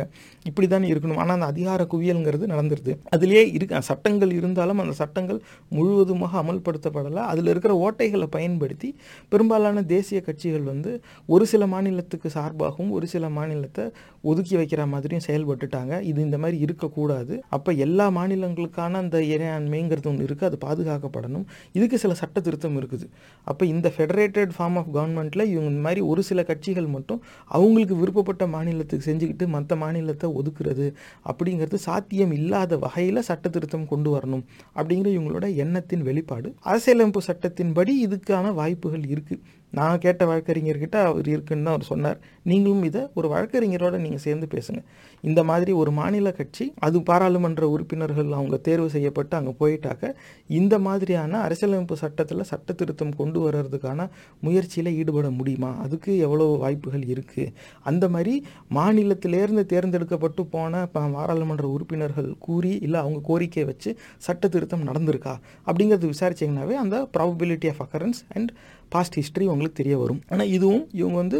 இப்படி 0.49 0.67
தானே 0.67 0.88
இருக்கணும். 0.93 1.19
ஆனால் 1.23 1.35
அந்த 1.38 1.47
அதிகார 1.53 1.88
குவியல்ங்கிறது 1.93 2.45
நடந்துருது. 2.53 2.93
அதுலேயே 3.15 3.43
இருக்க 3.57 3.81
சட்டங்கள் 3.89 4.31
இருந்தாலும் 4.39 4.81
அந்த 4.83 4.93
சட்டங்கள் 5.01 5.39
முழுவதுமாக 5.77 6.33
அமல்படுத்தப்படலை. 6.43 7.23
அதில் 7.31 7.51
இருக்கிற 7.53 7.73
ஓட்டைகளை 7.85 8.27
பயன்படுத்தி 8.38 8.89
பெரும்பாலான 9.33 9.83
தேசிய 9.95 10.21
கட்சிகள் 10.27 10.65
வந்து 10.71 10.93
ஒரு 11.35 11.45
சில 11.53 11.65
மாநிலத்துக்கு 11.73 12.29
சார்பாகவும் 12.38 12.93
ஒரு 12.99 13.07
சில 13.13 13.29
மாநிலத்தை 13.39 13.85
ஒதுக்கி 14.31 14.55
வைக்கிற 14.59 14.81
மாதிரியும் 14.93 15.25
செயல்பட்டுட்டாங்க. 15.27 15.93
இது 16.11 16.19
இந்த 16.27 16.38
மாதிரி 16.43 16.57
இருக்கக்கூடாது. 16.65 17.35
அப்போ 17.57 17.71
எல்லா 17.85 18.05
மாநிலங்களுக்கான 18.17 18.99
அந்த 19.03 19.17
இறையாண்மைங்கிறது 19.33 20.07
ஒன்று 20.11 20.25
இருக்குது 20.27 20.49
அது 20.49 20.57
பாதுகாக்கப்படணும். 20.65 21.45
இதுக்கு 21.77 21.97
சில 22.03 22.13
சட்ட 22.21 22.39
திருத்தம் 22.47 22.77
இருக்குது. 22.81 23.05
அப்போ 23.49 23.63
இந்த 23.73 23.88
ஃபெடரேட்டட் 23.97 24.51
ஃபார்ம் 24.57 24.77
ஆஃப் 24.81 24.91
கவர்மெண்ட்டில் 24.97 25.45
இவங்க 25.53 25.69
இந்த 25.73 25.83
மாதிரி 25.88 26.01
ஒரு 26.11 26.23
சில 26.29 26.43
கட்சிகள் 26.49 26.89
மட்டும் 26.95 27.21
அவங்களுக்கு 27.59 27.95
விருப்பப்பட்ட 27.95 28.47
மாநிலத்துக்கு 28.47 29.07
செஞ்சுக்கிட்டு 29.09 29.47
மற்ற 29.47 29.75
மாநிலத்தை 29.75 30.27
ஒதுக்குறது 30.39 30.87
அப்படிங்கிறது 31.29 31.79
சாத்தியம் 31.87 32.33
இல்லாத 32.39 32.77
வகையில் 32.77 33.27
சட்ட 33.29 33.49
திருத்தம் 33.49 33.87
கொண்டு 33.87 34.11
வரணும் 34.15 34.43
அப்படிங்கிற 34.75 35.09
இவங்களோட 35.17 35.47
எண்ணத்தின் 35.55 36.05
வெளிப்பாடு. 36.09 36.49
அரசியலமைப்பு 36.71 37.21
சட்டத்தின்படி 37.29 37.95
இதுக்கான 38.07 38.53
வாய்ப்புகள் 38.53 39.05
இருக்குது 39.13 39.41
நான் 39.77 40.01
கேட்ட 40.03 40.23
வழக்கறிஞர்கிட்ட 40.29 40.97
அவர் 41.09 41.27
இருக்குன்னு 41.33 41.65
தான் 41.65 41.75
அவர் 41.75 41.89
சொன்னார். 41.91 42.19
நீங்களும் 42.49 42.83
இதை 42.89 43.01
ஒரு 43.19 43.27
வழக்கறிஞரோட 43.33 43.95
நீங்கள் 44.03 44.23
சேர்ந்து 44.25 44.47
பேசுங்க. 44.53 44.79
இந்த 45.23 45.41
மாதிரி 45.49 45.71
ஒரு 45.81 45.91
மாநில 45.99 46.31
கட்சி 46.39 46.65
அது 46.85 46.97
பாராளுமன்ற 47.09 47.63
உறுப்பினர்கள் 47.73 48.29
அவங்க 48.38 48.57
தேர்வு 48.67 48.89
செய்யப்பட்டு 48.95 49.35
அங்கே 49.39 49.53
போயிட்டாக்க 49.61 50.13
இந்த 50.59 50.75
மாதிரியான 50.85 51.41
அரசியலமைப்பு 51.47 51.97
சட்டத்தில் 52.03 52.47
சட்ட 52.51 52.73
திருத்தம் 52.79 53.13
கொண்டு 53.19 53.39
வர்றதுக்கான 53.45 54.07
முயற்சியில் 54.47 54.91
ஈடுபட 54.99 55.29
முடியுமா? 55.39 55.71
அதுக்கு 55.85 56.11
எவ்வளோ 56.27 56.47
வாய்ப்புகள் 56.63 57.05
இருக்குது 57.13 57.53
அந்த 57.91 58.07
மாதிரி 58.15 58.35
மாநிலத்திலேருந்து 58.79 59.65
தேர்ந்தெடுக்கப்பட்டு 59.73 60.43
போன 60.55 60.83
பாராளுமன்ற 60.95 61.67
உறுப்பினர்கள் 61.75 62.29
கூறி 62.47 62.73
இல்லை 62.88 62.99
அவங்க 63.03 63.21
கோரிக்கை 63.29 63.65
வச்சு 63.71 63.89
சட்ட 64.27 64.47
திருத்தம் 64.55 64.88
நடந்திருக்கா? 64.89 65.35
அப்படிங்கிறது 65.67 66.11
விசாரிச்சிங்கனாவே 66.13 66.75
அந்த 66.83 66.97
probability 67.15 67.69
of 67.73 67.81
occurrence 67.85 68.21
and 68.38 68.51
past 68.93 69.17
history 69.19 69.46
உங்களுக்கு 69.53 69.79
தெரிய 69.79 69.96
வரும். 70.01 70.22
ஆனால் 70.31 70.51
இதுவும் 70.58 70.86
இவங்க 71.00 71.17
வந்து 71.24 71.39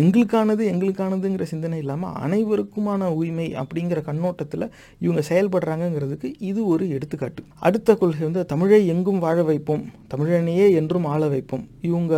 எங்களுக்கானது 0.00 0.62
எங்களுக்கானதுங்கிற 0.72 1.46
சிந்தனை 1.52 1.78
இல்லாமல் 1.84 2.16
அனைவருக்குமான 2.24 3.10
உரிமை 3.18 3.48
அப்படிங்கிற 3.62 4.00
கண்ணோட்டத்தில் 4.10 4.66
இவங்க 5.04 5.22
செயல்படுறாங்கங்கிறதுக்கு 5.30 6.30
இது 6.50 6.60
ஒரு 6.74 6.86
எடுத்துக்காட்டு. 6.98 7.44
அடுத்த 7.68 7.96
கொள்கை 8.02 8.24
வந்து 8.28 8.44
தமிழை 8.54 8.80
எங்கும் 8.94 9.24
வாழ 9.26 9.42
வைப்போம் 9.50 9.84
தமிழனையே 10.14 10.68
என்றும் 10.80 11.10
ஆள 11.14 11.28
வைப்போம். 11.34 11.66
இவங்க 11.90 12.14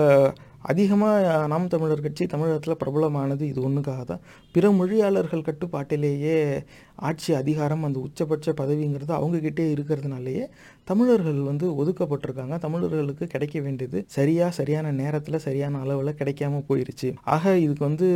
அதிகமாக 0.70 1.46
நாம் 1.50 1.70
தமிழர் 1.72 2.02
கட்சி 2.04 2.24
தமிழகத்தில் 2.32 2.78
பிரபலமானது 2.80 3.44
இது 3.52 3.60
ஒன்றுக்காக 3.68 4.02
தான். 4.10 4.24
பிற 4.54 4.64
மொழியாளர்கள் 4.78 5.46
கட்டுப்பாட்டிலேயே 5.46 6.34
ஆட்சி 7.08 7.30
அதிகாரம் 7.38 7.84
அந்த 7.86 7.98
உச்சபட்ச 8.06 8.52
பதவிங்கிறது 8.60 9.12
அவங்கக்கிட்டே 9.18 9.66
இருக்கிறதுனாலேயே 9.74 10.44
தமிழர்கள் 10.90 11.40
வந்து 11.48 11.66
ஒதுக்கப்பட்டிருக்காங்க. 11.80 12.54
தமிழர்களுக்கு 12.66 13.24
கிடைக்க 13.34 13.56
வேண்டியது 13.66 13.98
சரியாக 14.16 14.56
சரியான 14.58 14.92
நேரத்தில் 15.02 15.44
சரியான 15.46 15.80
அளவில் 15.84 16.18
கிடைக்காம 16.20 16.62
போயிருச்சு. 16.70 17.10
ஆக 17.34 17.52
இதுக்கு 17.64 17.84
வந்து 17.88 18.08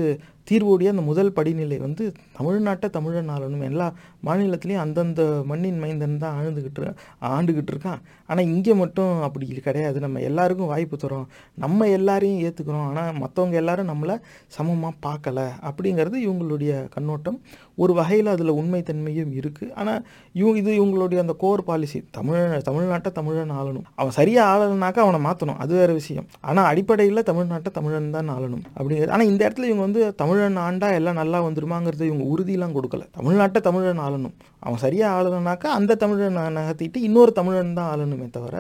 தீர்வோடைய 0.48 0.88
அந்த 0.92 1.02
முதல் 1.10 1.30
படிநிலை 1.36 1.76
வந்து 1.84 2.04
தமிழ்நாட்டை 2.38 2.88
தமிழன் 2.96 3.30
ஆளணும். 3.34 3.62
எல்லா 3.68 3.86
மாநிலத்திலையும் 4.26 4.82
அந்தந்த 4.84 5.22
மண்ணின் 5.50 5.78
மைந்தன் 5.82 6.18
தான் 6.24 6.34
ஆழ்ந்துக்கிட்டு 6.38 6.82
ஆண்டுக்கிட்டு 6.82 7.34
ஆண்டுகிட்டு 7.36 7.72
இருக்கான். 7.74 8.00
ஆனால் 8.30 8.48
இங்கே 8.54 8.74
மட்டும் 8.82 9.12
அப்படி 9.26 9.46
கிடையாது. 9.68 9.98
நம்ம 10.06 10.20
எல்லாருக்கும் 10.30 10.70
வாய்ப்பு 10.72 10.96
தரோம். 11.04 11.26
நம்ம 11.64 11.88
எல்லாரையும் 11.98 12.42
ஏற்றுக்கிறோம் 12.46 12.86
ஆனால் 12.90 13.12
மற்றவங்க 13.22 13.56
எல்லாரும் 13.62 13.90
நம்மளை 13.92 14.16
சமமாக 14.56 14.94
பார்க்கல. 15.06 15.46
அப்படிங்கிறது 15.70 16.18
இவங்களுடைய 16.26 16.72
கண்ணோட்டம். 16.96 17.38
ஒரு 17.82 17.92
வகையில் 17.98 18.30
அதில் 18.34 18.52
உண்மைத்தன்மையும் 18.60 19.32
இருக்குது 19.40 19.72
ஆனால் 19.80 20.00
இவங்க 20.40 20.56
இது 20.62 20.72
இவங்களுடைய 20.80 21.18
அந்த 21.24 21.34
கோர் 21.42 21.62
பாலிசி 21.68 21.98
தமிழ் 22.18 22.62
தமிழ்நாட்டை 22.68 23.10
தமிழன் 23.18 23.52
ஆளணும். 23.60 23.86
அவன் 24.00 24.16
சரியாக 24.18 24.50
ஆளலைனாக்கா 24.52 25.02
அவனை 25.06 25.20
மாற்றணும் 25.28 25.60
அது 25.64 25.72
வேறு 25.80 25.94
விஷயம். 26.00 26.26
ஆனால் 26.50 26.68
அடிப்படையில் 26.72 27.26
தமிழ்நாட்டை 27.30 27.72
தமிழன் 27.78 28.14
தான் 28.16 28.32
ஆளணும். 28.36 28.64
அப்படிங்கிறது 28.76 29.14
ஆனால் 29.16 29.30
இந்த 29.32 29.40
இடத்துல 29.46 29.68
இவங்க 29.70 29.84
வந்து 29.88 30.02
தமிழன் 30.22 30.58
ஆண்டா 30.66 30.90
எல்லாம் 31.00 31.20
நல்லா 31.20 31.40
வந்துருமாங்கிறது 31.48 32.04
இவங்க 32.10 32.26
உறுதியெல்லாம் 32.34 32.76
கொடுக்கல. 32.78 33.04
தமிழ்நாட்டை 33.18 33.62
தமிழன் 33.68 34.02
ஆளணும். 34.06 34.34
அவன் 34.66 34.82
சரியாக 34.84 35.14
ஆளணும்னாக்கா 35.16 35.68
அந்த 35.78 35.96
தமிழன் 36.02 36.36
நகர்த்திட்டு 36.58 36.98
இன்னொரு 37.08 37.32
தமிழன் 37.38 37.74
தான் 37.78 37.90
ஆளணுமே 37.94 38.26
தவிர 38.36 38.54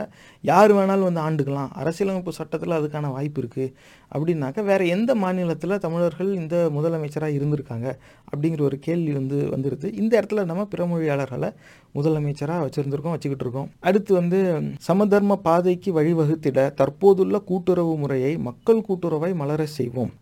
யார் 0.50 0.72
வேணாலும் 0.76 1.08
வந்து 1.08 1.22
ஆண்டுக்கலாம். 1.26 1.70
அரசியலமைப்பு 1.80 2.32
சட்டத்தில் 2.38 2.76
அதுக்கான 2.78 3.10
வாய்ப்பு 3.16 3.40
இருக்குது 3.42 3.72
அப்படின்னாக்கா 4.14 4.62
வேறு 4.70 4.84
எந்த 4.96 5.10
மாநிலத்தில் 5.22 5.80
தமிழர்கள் 5.84 6.30
இந்த 6.40 6.56
முதலமைச்சராக 6.76 7.36
இருந்திருக்காங்க 7.38 7.88
அப்படிங்கிற 8.32 8.62
ஒரு 8.68 8.78
கேள்வி 8.86 9.12
வந்து 9.20 9.38
வந்துடுது 9.54 9.88
இந்த 10.02 10.12
இடத்துல 10.20 10.44
நம்ம 10.50 10.66
பிறமொழியாளர்களை 10.74 11.50
முதலமைச்சராக 11.96 12.64
வச்சுருந்துருக்கோம் 12.66 13.14
வச்சுக்கிட்டு 13.14 13.46
இருக்கோம். 13.46 13.70
அடுத்து 13.88 14.12
வந்து 14.20 14.40
சமதர்ம 14.88 15.36
பாதைக்கு 15.48 15.90
வழிவகுத்திட 15.98 16.60
தற்போதுள்ள 16.80 17.38
கூட்டுறவு 17.50 17.94
முறையை 18.04 18.32
மக்கள் 18.48 18.86
கூட்டுறவை 18.88 19.32
மலர 19.42 19.66
செய்வோம். 19.78 20.12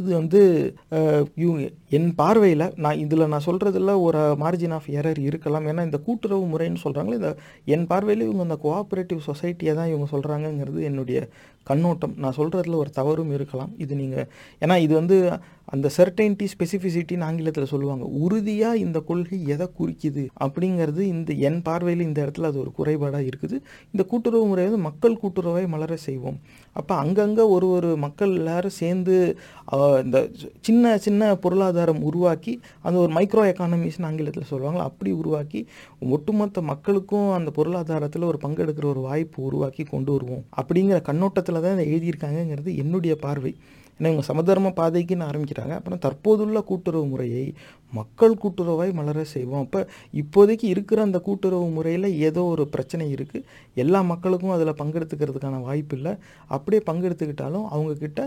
இது 0.00 0.08
வந்து 0.20 0.40
இவங்க 1.42 1.62
என் 1.96 2.08
பார்வையில் 2.20 2.64
நான் 2.84 3.00
இதில் 3.04 3.30
நான் 3.32 3.44
சொல்கிறதுல 3.46 3.92
ஒரு 4.06 4.20
மார்ஜின் 4.42 4.74
ஆஃப் 4.76 4.88
எரர் 4.98 5.20
இருக்கலாம். 5.28 5.66
ஏன்னா 5.70 5.82
இந்த 5.88 5.98
கூட்டுறவு 6.06 6.44
முறைன்னு 6.52 6.82
சொல்கிறாங்களே 6.84 7.18
இந்த 7.20 7.30
என் 7.74 7.86
பார்வையில் 7.92 8.26
இவங்க 8.26 8.46
அந்த 8.46 8.58
கோஆப்ரேட்டிவ் 8.64 9.20
சொசைட்டியை 9.28 9.74
தான் 9.80 9.90
இவங்க 9.92 10.08
சொல்கிறாங்கங்கிறது 10.14 10.80
என்னுடைய 10.90 11.20
கண்ணோட்டம். 11.70 12.16
நான் 12.24 12.38
சொல்கிறதுல 12.40 12.80
ஒரு 12.84 12.90
தவறும் 13.00 13.32
இருக்கலாம். 13.36 13.72
இது 13.84 13.94
நீங்கள் 14.02 14.28
ஏன்னா 14.64 14.76
இது 14.86 14.94
வந்து 15.00 15.18
அந்த 15.74 15.86
சர்டைன்டி 15.96 16.46
ஸ்பெசிஃபிசிட்டின்னு 16.52 17.26
ஆங்கிலத்தில் 17.28 17.70
சொல்லுவாங்க. 17.72 18.04
உறுதியாக 18.24 18.82
இந்த 18.84 18.98
கொள்கை 19.08 19.38
எதை 19.54 19.66
குறிக்குது 19.78 20.24
அப்படிங்கிறது 20.44 21.02
இந்த 21.14 21.32
என் 21.48 21.60
பார்வையில் 21.68 22.04
இந்த 22.08 22.18
இடத்துல 22.24 22.50
அது 22.50 22.58
ஒரு 22.64 22.72
குறைபாடாக 22.78 23.28
இருக்குது. 23.30 23.56
இந்த 23.92 24.02
கூட்டுறவு 24.10 24.44
முறை 24.50 24.64
வந்து 24.66 24.80
மக்கள் 24.88 25.20
கூட்டுறவை 25.22 25.64
மலர 25.74 25.96
செய்வோம். 26.06 26.38
அப்போ 26.80 26.94
அங்கங்கே 27.02 27.44
ஒரு 27.54 27.66
ஒரு 27.76 27.90
மக்கள் 28.04 28.32
எல்லாரும் 28.40 28.76
சேர்ந்து 28.80 29.14
இந்த 30.04 30.18
சின்ன 30.68 30.94
சின்ன 31.06 31.30
பொருளாதாரம் 31.44 32.02
உருவாக்கி 32.10 32.54
அந்த 32.86 32.96
ஒரு 33.04 33.12
மைக்ரோ 33.18 33.44
எக்கானமிஸ்னு 33.52 34.08
ஆங்கிலத்தில் 34.10 34.50
சொல்லுவாங்க 34.52 34.80
அப்படி 34.88 35.12
உருவாக்கி 35.20 35.60
ஒட்டுமொத்த 36.16 36.62
மக்களுக்கும் 36.72 37.30
அந்த 37.38 37.52
பொருளாதாரத்தில் 37.58 38.28
ஒரு 38.30 38.40
பங்கெடுக்கிற 38.44 38.88
ஒரு 38.94 39.02
வாய்ப்பு 39.08 39.38
உருவாக்கி 39.48 39.84
கொண்டு 39.94 40.12
வருவோம். 40.16 40.44
அப்படிங்கிற 40.60 41.00
கண்ணோட்டத்தில் 41.10 41.62
தான் 41.64 41.76
இதை 41.76 41.86
எழுதியிருக்காங்கங்கிறது 41.92 42.72
என்னுடைய 42.84 43.16
பார்வை. 43.26 43.52
ஏன்னா 43.96 44.08
இவங்க 44.10 44.24
சமதர்ம 44.28 44.72
பாதைக்குன்னு 44.80 45.26
ஆரம்பிக்கிறாங்க. 45.30 45.74
அப்புறம் 45.78 46.02
தற்போதுள்ள 46.06 46.60
கூட்டுறவு 46.70 47.06
முறையை 47.12 47.44
மக்கள் 47.92 48.34
கூட்டுறவாய் 48.42 48.92
மலர 48.98 49.24
செய்வோம். 49.24 49.64
அப்போ 49.64 49.80
இப்போதைக்கு 50.20 50.66
இருக்கிற 50.74 50.98
அந்த 51.02 51.18
கூட்டுறவு 51.26 51.68
முறையில் 51.76 52.08
ஏதோ 52.28 52.42
ஒரு 52.54 52.64
பிரச்சனை 52.74 53.04
இருக்குது 53.14 53.46
எல்லா 53.74 54.02
மக்களுக்கும் 54.12 54.54
அதில் 54.56 54.78
பங்கெடுத்துக்கிறதுக்கான 54.80 55.60
வாய்ப்பு 55.68 55.96
இல்லை. 55.96 56.12
அப்படியே 56.56 56.82
பங்கெடுத்துக்கிட்டாலும் 56.90 57.66
அவங்கக்கிட்ட 57.74 58.22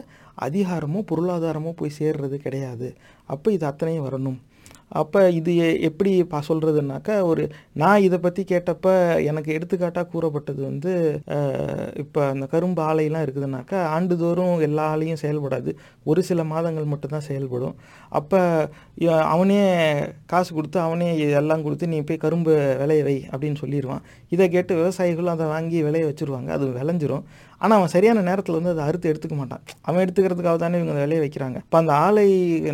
அதிகாரமோ 0.48 1.02
பொருளாதாரமோ 1.12 1.74
போய் 1.82 1.98
சேர்றது 2.00 2.38
கிடையாது. 2.46 2.90
அப்போ 3.26 3.52
இது 3.58 3.66
அத்தனையும் 3.72 4.08
வரணும். 4.10 4.40
அப்போ 5.02 5.22
இது 5.30 5.54
எப்படி 5.88 6.12
பா 6.32 6.40
சொல்கிறதுனாக்கா 6.48 7.16
ஒரு 7.22 7.44
நான் 7.82 8.04
இதை 8.08 8.18
பற்றி 8.20 8.44
கேட்டப்ப 8.52 8.88
எனக்கு 9.30 9.50
எடுத்துக்காட்டாக 9.58 10.10
கூறப்பட்டது 10.14 10.62
வந்து 10.70 10.94
இப்போ 12.04 12.22
அந்த 12.34 12.46
கரும்பு 12.54 12.82
ஆலையெல்லாம் 12.90 13.26
இருக்குதுனாக்கா 13.26 13.80
ஆண்டுதோறும் 13.96 14.62
எல்லா 14.68 14.86
ஆலையும் 14.94 15.22
செயல்படாது. 15.24 15.72
ஒரு 16.12 16.24
சில 16.30 16.44
மாதங்கள் 16.44 16.92
மட்டும்தான் 16.94 17.28
செயல்படும். 17.30 17.76
அப்போ 18.20 18.40
அவனே 19.34 19.60
காசு 20.34 20.52
கொடுத்து 20.54 20.80
அவனே 20.80 21.10
எல்லாம் 21.42 21.64
கொடுத்து 21.64 21.92
நீ 21.94 22.00
போய் 22.02 22.24
கரும்பு 22.26 22.54
விளைய 22.82 23.04
வை 23.08 23.18
அப்படின்னு 23.32 23.62
சொல்லிடுவான் 23.64 24.06
இதை 24.36 24.48
கேட்டு 24.56 24.74
விவசாயிகளும் 24.82 25.36
அதை 25.36 25.48
வாங்கி 25.56 25.80
விளைய 25.88 26.06
வச்சுருவாங்க. 26.10 26.50
அது 26.58 26.66
விளைஞ்சிரும். 26.80 27.26
ஆனால் 27.62 27.78
அவன் 27.80 27.92
சரியான 27.94 28.24
நேரத்தில் 28.30 28.58
வந்து 28.58 28.72
அதை 28.74 28.84
அறுத்து 28.90 29.10
எடுத்துக்க 29.12 29.36
மாட்டான். 29.40 29.64
அவன் 29.88 30.02
எடுத்துக்கிறதுக்காக 30.04 30.58
தானே 30.64 30.78
இவங்க 30.80 30.94
அந்த 30.94 31.04
வேலையை 31.06 31.22
வைக்கிறாங்க. 31.26 31.58
இப்போ 31.66 31.78
அந்த 31.82 31.94
ஆலை 32.06 32.26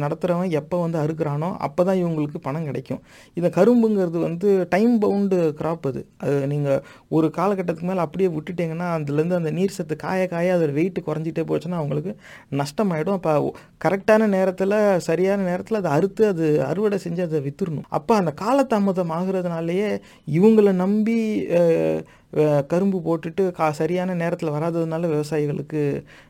நடத்துகிறவன் 0.03 0.51
எப்போ 0.61 0.79
வந்து 0.85 0.99
அறுக்குறானோ 1.03 1.49
அப்போ 1.67 1.81
தான் 1.89 1.99
இவங்களுக்கு 2.01 2.39
பணம் 2.47 2.67
கிடைக்கும். 2.69 3.01
இந்த 3.39 3.49
கரும்புங்கிறது 3.57 4.19
வந்து 4.27 4.49
டைம் 4.73 4.93
பவுண்டு 5.03 5.39
கிராப் 5.61 5.87
அது. 5.91 6.03
அது 6.25 6.37
நீங்கள் 6.53 6.81
ஒரு 7.17 7.29
காலகட்டத்துக்கு 7.39 7.89
மேலே 7.91 8.03
அப்படியே 8.05 8.29
விட்டுட்டீங்கன்னா 8.35 8.89
அதுலேருந்து 8.97 9.39
அந்த 9.39 9.53
நீர் 9.59 9.77
சத்து 9.77 9.97
காய 10.05 10.27
காய 10.33 10.53
அதோட 10.57 10.73
வெயிட் 10.79 10.99
குறைஞ்சிட்டே 11.07 11.45
போச்சுன்னா 11.51 11.79
அவங்களுக்கு 11.81 12.13
நஷ்டமாயிடும். 12.61 13.17
அப்போ 13.19 13.33
கரெக்டான 13.85 14.27
நேரத்தில் 14.37 14.77
சரியான 15.09 15.39
நேரத்தில் 15.51 15.79
அதை 15.81 15.91
அறுத்து 15.97 16.23
அது 16.33 16.45
அறுவடை 16.69 16.99
செஞ்சு 17.05 17.23
அதை 17.27 17.41
வித்துடணும் 17.47 17.89
அப்போ 17.97 18.13
அந்த 18.21 18.33
காலதாமதம் 18.43 19.13
ஆகுறதுனாலேயே 19.17 19.89
இவங்களை 20.37 20.73
நம்பி 20.83 21.17
கரும்பு 22.71 22.97
போட்டுட்டு 23.05 23.43
கா 23.51 23.71
சரியான 23.71 24.15
நேரத்தில் 24.21 24.55
வராததுனால 24.55 25.09
விவசாயிகளுக்கு 25.13 25.81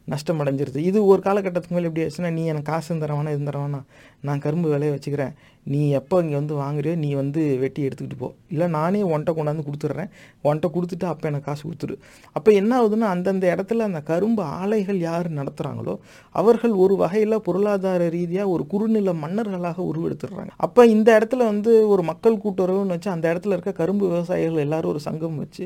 நஷ்டம் 0.06 0.41
அடைஞ்சிருது. 0.41 0.80
இது 0.89 1.06
ஒரு 1.06 1.22
காலகட்டத்துக்கு 1.22 1.78
மேலே 1.78 1.89
எப்படி 1.89 2.06
ஆச்சுன்னா 2.06 2.32
நீ 2.38 2.46
எனக்கு 2.46 2.72
காசு 2.72 2.94
தரவானா 2.94 3.34
இது 3.36 3.50
தரவானா 3.52 3.80
நான் 4.22 4.44
கரும்பு 4.46 4.70
விளைய 4.70 4.91
வச்சுக்கிறேன். 4.96 5.34
நீ 5.73 5.80
எப்போ 5.99 6.15
இங்கே 6.23 6.38
வந்து 6.39 6.56
வாங்குறியோ 6.62 6.95
நீ 7.04 7.10
வந்து 7.21 7.41
வெட்டி 7.62 7.82
எடுத்துக்கிட்டு 7.88 8.19
போ. 8.23 8.28
இல்லை 8.54 8.67
நானே 8.78 9.01
ஒன்ட்ட 9.13 9.32
கொண்டாந்து 9.38 9.65
கொடுத்துட்றேன் 9.67 10.10
ஒன்ட்ட 10.49 10.67
கொடுத்துட்டு 10.75 11.06
அப்போ 11.12 11.25
எனக்கு 11.30 11.47
காசு 11.49 11.63
கொடுத்துரு. 11.67 11.95
அப்போ 12.38 12.49
என்ன 12.60 12.71
ஆகுதுன்னா 12.80 13.08
அந்தந்த 13.13 13.45
இடத்துல 13.56 13.86
அந்த 13.89 14.01
கரும்பு 14.10 14.43
ஆலைகள் 14.60 14.99
யார் 15.08 15.30
நடத்துகிறாங்களோ 15.39 15.95
அவர்கள் 16.41 16.73
ஒரு 16.84 16.95
வகையில் 17.04 17.38
பொருளாதார 17.47 18.10
ரீதியாக 18.17 18.54
ஒரு 18.56 18.65
குறுநில 18.73 19.13
மன்னர்களாக 19.23 19.80
உருவெடுத்துடுறாங்க. 19.91 20.51
அப்போ 20.65 20.82
இந்த 20.95 21.10
இடத்துல 21.17 21.41
வந்து 21.51 21.71
ஒரு 21.93 22.04
மக்கள் 22.12 22.41
கூட்டுறவுன்னு 22.43 22.95
வச்சு 22.95 23.10
அந்த 23.15 23.25
இடத்துல 23.34 23.56
இருக்க 23.58 23.73
கரும்பு 23.82 24.06
விவசாயிகள் 24.12 24.63
எல்லாரும் 24.65 24.91
ஒரு 24.93 25.01
சங்கம் 25.08 25.39
வச்சு 25.43 25.63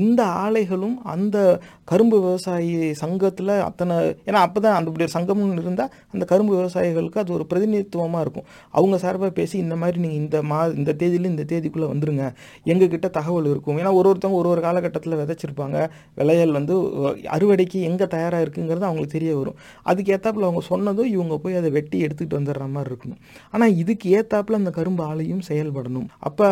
இந்த 0.00 0.20
ஆலைகளும் 0.44 0.96
அந்த 1.14 1.36
கரும்பு 1.92 2.16
விவசாயி 2.24 2.72
சங்கத்தில் 3.02 3.54
அத்தனை 3.68 3.94
ஏன்னா 4.28 4.40
அப்போ 4.46 4.58
தான் 4.60 4.76
அந்த 4.78 4.88
இப்படி 4.90 5.06
ஒரு 5.08 5.16
சங்கம்னு 5.18 5.62
இருந்தால் 5.66 5.92
அந்த 6.14 6.24
கரும்பு 6.32 6.52
விவசாயிகளுக்கு 6.58 7.22
அது 7.22 7.36
ஒரு 7.38 7.46
பிரதிநிதித்துவமாக 7.50 8.24
இருக்கும். 8.24 8.46
அவங்க 8.78 8.96
சார்பாக 9.04 9.30
பேசி 9.42 9.56
இந்த 9.66 9.78
மாதிரி 9.84 9.98
நீங்கள் 10.06 10.20
இந்த 10.22 10.42
மா 10.52 10.60
இந்த 10.80 10.96
தேதியில் 11.02 11.30
இந்த 11.34 11.46
தேதிக்குள்ளே 11.52 11.90
வந்துருங்க. 11.92 12.24
எங்ககிட்ட 12.72 13.08
தகவல் 13.18 13.50
இருக்கும். 13.52 13.78
ஏன்னா 13.82 13.92
ஒரு 13.98 14.08
ஒருத்தவங்க 14.12 14.40
ஒரு 14.42 14.48
ஒரு 14.54 14.60
காலகட்டத்தில் 14.68 15.18
விதைச்சிருப்பாங்க. 15.20 15.78
விளையல் 16.18 16.56
வந்து 16.58 16.74
அறுவடைக்கு 17.36 17.78
எங்கே 17.90 18.06
தயாராக 18.14 18.44
இருக்குங்கிறது 18.44 18.86
அவங்களுக்கு 18.88 19.16
தெரிய 19.18 19.32
வரும். 19.38 19.58
அதுக்கு 19.90 20.12
ஏற்றாப்புல 20.16 20.48
அவங்க 20.48 20.62
சொன்னதும் 20.72 21.10
இவங்க 21.14 21.34
போய் 21.44 21.58
அதை 21.60 21.70
வெட்டி 21.76 21.98
எடுத்துக்கிட்டு 22.06 22.38
வந்துடுற 22.38 22.66
மாதிரி 22.74 22.90
இருக்கணும். 22.92 23.20
ஆனால் 23.54 23.74
இதுக்கு 23.82 24.06
ஏற்றாப்புல 24.18 24.60
அந்த 24.62 24.72
கரும்பு 24.78 25.02
ஆலையும் 25.10 25.42
செயல்படணும். 25.50 26.08
அப்போ 26.28 26.46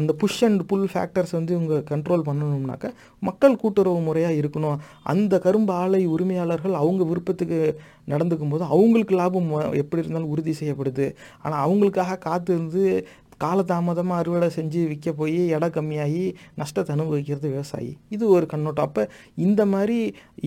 அந்த 0.00 0.12
புஷ் 0.22 0.40
அண்ட் 0.48 0.62
புல் 0.72 0.88
ஃபேக்டர்ஸ் 0.92 1.34
வந்து 1.38 1.52
இவங்க 1.58 1.76
கண்ட்ரோல் 1.92 2.26
பண்ணணும்னாக்க 2.28 2.88
மக்கள் 3.28 3.60
கூட்டுறவு 3.62 4.00
முறையாக 4.08 4.38
இருக்கணும். 4.40 4.78
அந்த 5.12 5.34
கரும்பு 5.46 5.72
ஆலை 5.82 6.02
உரிமையாளர்கள் 6.14 6.76
அவங்க 6.82 7.02
விருப்பத்துக்கு 7.10 7.58
நடந்துக்கும் 8.14 8.52
போது 8.54 8.64
அவங்களுக்கு 8.74 9.16
லாபம் 9.22 9.50
எப்படி 9.82 10.02
இருந்தாலும் 10.04 10.34
உறுதி 10.34 10.54
செய்யப்படுது. 10.60 11.08
ஆனால் 11.44 11.64
அவங்களுக்காக 11.66 12.20
காத்து 12.28 12.52
இருந்து 12.56 12.84
காலதாமதமாக 13.42 14.20
அறுவடை 14.22 14.48
செஞ்சு 14.56 14.80
விற்க 14.88 15.12
போய் 15.18 15.38
எடை 15.56 15.68
கம்மியாகி 15.76 16.24
நஷ்டத்தை 16.60 16.90
அனுபவிக்கிறது 16.94 17.46
விவசாயி. 17.52 17.92
இது 18.14 18.24
ஒரு 18.36 18.46
கண்ணோட்டம். 18.50 18.88
அப்போ 18.88 19.02
இந்த 19.46 19.62
மாதிரி 19.72 19.96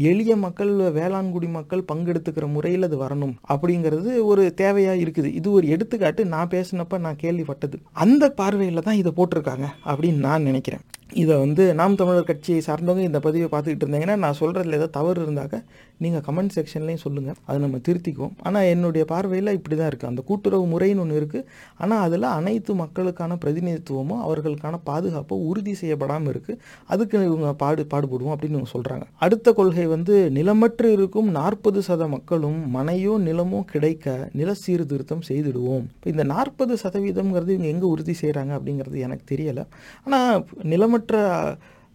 எளிய 0.10 0.36
மக்கள் 0.44 0.74
வேளாண்குடி 1.00 1.48
மக்கள் 1.58 1.88
பங்கெடுத்துக்கிற 1.92 2.48
முறையில் 2.56 2.88
அது 2.90 3.00
வரணும் 3.04 3.34
அப்படிங்கிறது 3.54 4.12
ஒரு 4.32 4.44
தேவையாக 4.62 5.02
இருக்குது. 5.04 5.32
இது 5.40 5.50
ஒரு 5.58 5.68
எடுத்துக்காட்டு. 5.76 6.24
நான் 6.36 6.54
பேசினப்ப 6.56 7.00
நான் 7.08 7.22
கேள்விப்பட்டது. 7.26 7.80
அந்த 8.06 8.30
பார்வையில் 8.42 8.88
தான் 8.90 9.02
இதை 9.02 9.14
போட்டிருக்காங்க 9.20 9.68
அப்படின்னு 9.92 10.22
நான் 10.30 10.48
நினைக்கிறேன். 10.50 10.86
இதை 11.22 11.36
வந்து 11.44 11.64
நாம் 11.80 11.98
தமிழர் 12.00 12.28
கட்சியை 12.30 12.60
சார்ந்தவங்க 12.68 13.04
இந்த 13.10 13.20
பதிவை 13.26 13.48
பார்த்துக்கிட்டு 13.54 13.86
இருந்தீங்கன்னா 13.86 14.16
நான் 14.24 14.38
சொல்கிறதுல 14.40 14.78
ஏதாவது 14.78 14.94
தவறு 14.98 15.20
இருந்தாக்க 15.26 15.58
நீங்கள் 16.04 16.24
கமெண்ட் 16.28 16.54
செக்ஷன்லேயும் 16.56 17.02
சொல்லுங்கள் 17.04 17.38
அதை 17.48 17.58
நம்ம 17.64 17.78
திருத்திக்குவோம். 17.88 18.34
ஆனால் 18.48 18.68
என்னுடைய 18.74 19.04
பார்வையில் 19.12 19.52
இப்படி 19.58 19.76
தான் 19.80 19.90
இருக்குது 19.92 20.10
அந்த 20.12 20.22
கூட்டுறவு 20.30 20.66
முறைன்னு 20.72 21.02
ஒன்று 21.04 21.20
இருக்குது 21.20 21.46
ஆனால் 21.82 22.02
அதில் 22.06 22.28
அனைத்து 22.38 22.72
மக்களுக்கான 22.82 23.38
பிரதிநிதித்துவமும் 23.44 24.22
அவர்களுக்கான 24.26 24.80
பாதுகாப்போ 24.90 25.38
உறுதி 25.50 25.74
செய்யப்படாமல் 25.82 26.32
இருக்குது 26.34 26.60
அதுக்கு 26.94 27.22
இவங்க 27.30 27.52
பாடு 27.62 27.86
பாடுபடுவோம் 27.94 28.34
அப்படின்னு 28.36 28.58
இவங்க 28.58 28.72
சொல்கிறாங்க 28.76 29.06
அடுத்த 29.28 29.54
கொள்கை 29.60 29.86
வந்து 29.96 30.16
நிலமற்று 30.38 30.90
இருக்கும் 30.98 31.30
நாற்பது 31.40 31.82
சத 31.90 32.08
மக்களும் 32.16 32.60
மனையோ 32.78 33.16
நிலமோ 33.28 33.62
கிடைக்க 33.74 34.16
நில 34.42 34.50
சீர்திருத்தம் 34.64 35.24
செய்திடுவோம். 35.30 35.86
இப்போ 35.98 36.10
இந்த 36.16 36.26
நாற்பது 36.34 36.74
சதவீதம்ங்கிறது 36.84 37.54
இவங்க 37.58 37.72
எங்கே 37.76 37.88
உறுதி 37.94 38.16
செய்கிறாங்க 38.24 38.52
அப்படிங்கிறது 38.60 39.00
எனக்கு 39.08 39.26
தெரியலை. 39.34 39.66
ஆனால் 40.06 40.46
நிலமற்ற 40.74 41.03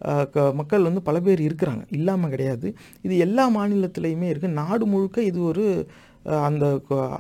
அஹ், 0.05 0.31
க- 0.31 0.53
மக்கள் 0.55 0.83
வந்து 0.83 1.03
பல 1.03 1.21
பேர் 1.21 1.41
இருக்கிறாங்க. 1.41 1.87
இல்லாமல் 1.91 2.31
கிடையாது. 2.31 2.75
இது 3.03 3.19
எல்லா 3.19 3.51
மாநிலத்திலையுமே 3.51 4.31
இருக்குது 4.31 4.47
நாடு 4.47 4.87
முழுக்க 4.87 5.23
இது 5.23 5.43
ஒரு 5.43 5.87
அந்த 6.49 6.65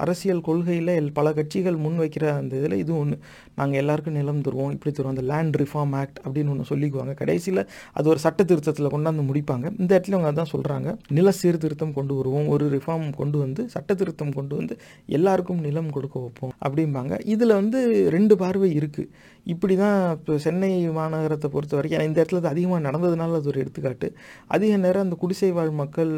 அரசியல் 0.04 0.42
கொள்கையில் 0.48 0.92
எல் 1.00 1.12
பல 1.18 1.32
கட்சிகள் 1.38 1.76
முன்வைக்கிற 1.84 2.24
அந்த 2.40 2.52
இதில் 2.60 2.76
இது 2.82 2.92
ஒன்று 2.98 3.16
நாங்கள் 3.58 3.80
எல்லாருக்கும் 3.82 4.16
நிலம் 4.18 4.42
தருவோம் 4.46 4.72
இப்படி 4.76 4.92
தருவோம் 4.92 5.14
அந்த 5.14 5.24
லேண்ட் 5.30 5.56
ரிஃபார்ம் 5.62 5.94
ஆக்ட் 6.00 6.18
அப்படின்னு 6.24 6.52
ஒன்று 6.54 6.68
சொல்லிக்குவாங்க. 6.72 7.14
கடைசியில் 7.22 7.62
அது 7.98 8.08
ஒரு 8.12 8.20
சட்ட 8.24 8.44
திருத்தத்தில் 8.50 8.92
கொண்டாந்து 8.94 9.24
முடிப்பாங்க. 9.30 9.66
இந்த 9.80 9.90
இடத்துல 9.96 10.18
அவங்க 10.18 10.32
அதான் 10.32 10.52
சொல்கிறாங்க 10.54 10.88
நில 11.18 11.32
சீர்திருத்தம் 11.40 11.96
கொண்டு 11.98 12.14
வருவோம் 12.18 12.48
ஒரு 12.56 12.66
ரிஃபார்ம் 12.76 13.08
கொண்டு 13.20 13.38
வந்து 13.44 13.64
சட்ட 13.76 13.94
திருத்தம் 14.02 14.36
கொண்டு 14.38 14.54
வந்து 14.60 14.76
எல்லாருக்கும் 15.18 15.64
நிலம் 15.68 15.90
கொடுக்க 15.96 16.16
வைப்போம் 16.24 16.54
அப்படிம்பாங்க. 16.66 17.14
இதில் 17.34 17.58
வந்து 17.60 17.80
ரெண்டு 18.16 18.36
பார்வை 18.44 18.70
இருக்குது 18.80 19.10
இப்படி 19.52 19.74
தான் 19.82 19.98
இப்போ 20.16 20.32
சென்னை 20.44 20.70
மாநகரத்தை 20.96 21.48
பொறுத்த 21.52 21.76
வரைக்கும் 21.76 22.06
இந்த 22.08 22.18
இடத்துல 22.20 22.40
அது 22.42 22.52
அதிகமாக 22.54 22.82
நடந்ததுனால 22.88 23.38
அது 23.40 23.50
ஒரு 23.52 23.60
எடுத்துக்காட்டு. 23.64 24.08
அதிக 24.54 24.72
நேரம் 24.84 25.04
அந்த 25.06 25.16
குடிசை 25.22 25.50
வாழ் 25.58 25.72
மக்கள் 25.82 26.12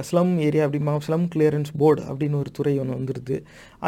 ஸ்லம் 0.00 0.38
ஏரியா 0.38 0.66
அப்படிம்பாங்க. 0.66 1.02
ஸ்லம் 1.06 1.26
கிளியரன்ஸ் 1.34 1.72
போர்டு 1.78 2.02
அப்படின்னு 2.02 2.38
ஒரு 2.42 2.50
துறை 2.50 2.78
ஒன்று 2.78 2.98
வந்துடுது 2.98 3.36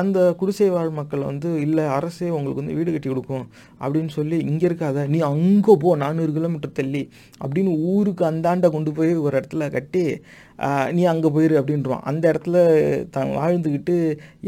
அந்த 0.01 0.19
குடிசை 0.41 0.69
வாழ் 0.75 0.93
மக்கள் 0.99 1.29
வந்து 1.31 1.49
இல்லை 1.65 1.85
அரசே 1.97 2.29
உங்களுக்கு 2.37 2.63
வந்து 2.63 2.77
வீடு 2.79 2.93
கட்டி 2.93 3.09
கொடுக்கும். 3.11 3.45
அப்படின்னு 3.85 4.13
சொல்லி 4.19 4.37
இங்கே 4.51 4.67
இருக்காத 4.69 5.07
நீ 5.15 5.19
அங்கே 5.33 5.75
போ 5.83 5.91
நானூறு 6.03 6.33
கிலோமீட்டர் 6.39 6.79
தள்ளி. 6.81 7.03
அப்படின்னு 7.43 7.73
ஊருக்கு 7.93 8.25
அந்தாண்ட 8.31 8.69
கொண்டு 8.77 8.93
போய் 8.99 9.13
ஒரு 9.27 9.35
இடத்துல 9.41 9.69
கட்டி 9.77 10.05
நீ 10.97 11.03
அங்கே 11.13 11.29
போயிரு 11.35 11.55
அப்படின்றான் 11.61 12.03
அந்த 12.11 12.25
இடத்துல 12.33 12.57
த 13.15 13.23
வாழ்ந்துக்கிட்டு 13.39 13.95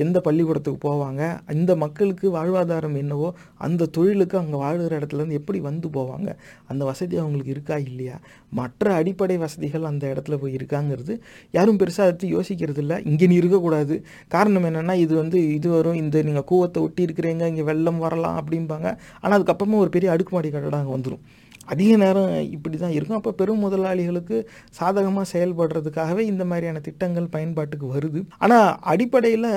எந்த 0.04 0.18
பள்ளிக்கூடத்துக்கு 0.26 0.80
போவாங்க 0.86 1.22
இந்த 1.58 1.72
மக்களுக்கு 1.82 2.26
வாழ்வாதாரம் 2.36 2.98
என்னவோ 3.02 3.28
அந்த 3.66 3.88
தொழிலுக்கு 3.96 4.36
அங்கே 4.42 4.58
வாழ்கிற 4.64 4.92
இடத்துலேருந்து 5.00 5.38
எப்படி 5.40 5.60
வந்து 5.68 5.88
போவாங்க 5.96 6.28
அந்த 6.70 6.82
வசதி 6.90 7.14
அவங்களுக்கு 7.22 7.54
இருக்கா 7.56 7.78
இல்லையா? 7.88 8.16
மற்ற 8.58 8.92
அடிப்படை 9.00 9.36
வசதிகள் 9.44 9.88
அந்த 9.90 10.04
இடத்துல 10.12 10.36
போய் 10.42 10.56
இருக்காங்கிறது 10.58 11.16
யாரும் 11.56 11.80
பெருசாக 11.82 12.08
எடுத்து 12.10 12.28
யோசிக்கிறது 12.36 12.82
இல்லை 12.84 12.98
இங்கே 13.10 13.28
நீ 13.32 13.36
இருக்கக்கூடாது. 13.42 13.96
காரணம் 14.36 14.68
என்னென்னா 14.70 14.96
இது 15.04 15.14
வந்து 15.22 15.33
இது 15.56 15.68
வரும் 15.76 16.00
இந்த 16.02 16.22
நீங்கள் 16.28 16.48
கூவத்தை 16.50 16.80
ஒட்டி 16.86 17.02
இருக்கிறீங்க 17.06 17.46
இங்கே 17.52 17.64
வெள்ளம் 17.70 18.02
வரலாம் 18.06 18.38
அப்படிம்பாங்க. 18.40 18.88
ஆனால் 19.22 19.36
அதுக்கப்புறமா 19.38 19.80
ஒரு 19.84 19.92
பெரிய 19.96 20.10
அடுக்குமாடி 20.14 20.50
கட்டடம் 20.50 20.82
அங்கே 20.82 20.94
வந்துடும் 20.96 21.24
அதிக 21.72 21.92
நேரம் 22.02 22.32
இப்படி 22.54 22.76
தான் 22.76 22.94
இருக்கும். 22.96 23.18
அப்போ 23.18 23.30
பெரும் 23.40 23.62
முதலாளிகளுக்கு 23.64 24.36
சாதகமாக 24.78 25.26
செயல்படுறதுக்காகவே 25.32 26.22
இந்த 26.32 26.44
மாதிரியான 26.50 26.82
திட்டங்கள் 26.88 27.32
பயன்பாட்டுக்கு 27.34 27.86
வருது. 27.94 28.20
ஆனால் 28.44 28.68
அடிப்படையில் 28.92 29.48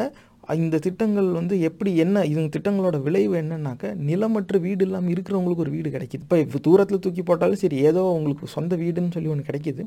இந்த 0.64 0.82
திட்டங்கள் 0.88 1.30
வந்து 1.40 1.56
எப்படி 1.70 1.94
என்ன 2.06 2.26
இந்த 2.34 2.46
திட்டங்களோட 2.58 3.00
விளைவு 3.08 3.34
என்னன்னாக்க 3.44 3.94
நிலமற்ற 4.10 4.62
வீடு 4.68 4.84
இல்லாமல் 4.88 5.14
இருக்கிறவங்களுக்கு 5.16 5.66
ஒரு 5.68 5.76
வீடு 5.78 5.96
கிடைக்குது. 5.96 6.42
இப்போ 6.46 6.62
தூரத்தில் 6.68 7.04
தூக்கி 7.08 7.26
போட்டாலும் 7.32 7.64
சரி 7.64 7.80
ஏதோ 7.92 8.04
உங்களுக்கு 8.18 8.54
சொந்த 8.58 8.76
வீடுன்னு 8.84 9.16
சொல்லி 9.18 9.34
ஒன்று 9.36 9.50
கிடைக்குது. 9.52 9.84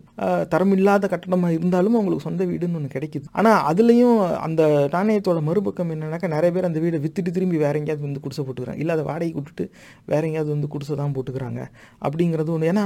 தரம் 0.55 0.69
தரமில்லாத 0.71 1.07
கட்டடமாக 1.13 1.55
இருந்தாலும் 1.57 1.97
அவங்களுக்கு 1.99 2.27
சொந்த 2.27 2.43
வீடுன்னு 2.51 2.79
ஒன்று 2.79 2.95
கிடைக்குது. 2.95 3.27
ஆனால் 3.39 3.61
அதுலேயும் 3.71 4.19
அந்த 4.47 4.63
நாணயத்தோட 4.95 5.39
மறுபக்கம் 5.49 5.91
என்னன்னாக்கா 5.95 6.29
நிறைய 6.35 6.51
பேர் 6.55 6.69
அந்த 6.69 6.81
வீடை 6.85 6.99
வித்துட்டு 7.05 7.31
திரும்பி 7.37 7.59
வேற 7.65 7.75
எங்கேயாவது 7.81 8.07
வந்து 8.09 8.23
குடிசை 8.25 8.43
போட்டுக்கிறாங்க. 8.45 8.83
இல்லை 8.83 8.95
அதை 8.97 9.05
வாடகை 9.11 9.33
விட்டுட்டு 9.39 9.65
வேற 10.13 10.23
எங்கேயாவது 10.29 10.55
வந்து 10.57 10.71
குடிசை 10.75 10.97
தான் 11.03 11.15
போட்டுக்கிறாங்க. 11.17 11.63
அப்படிங்கிறது 12.07 12.53
ஒன்று 12.57 12.71
ஏன்னா 12.73 12.85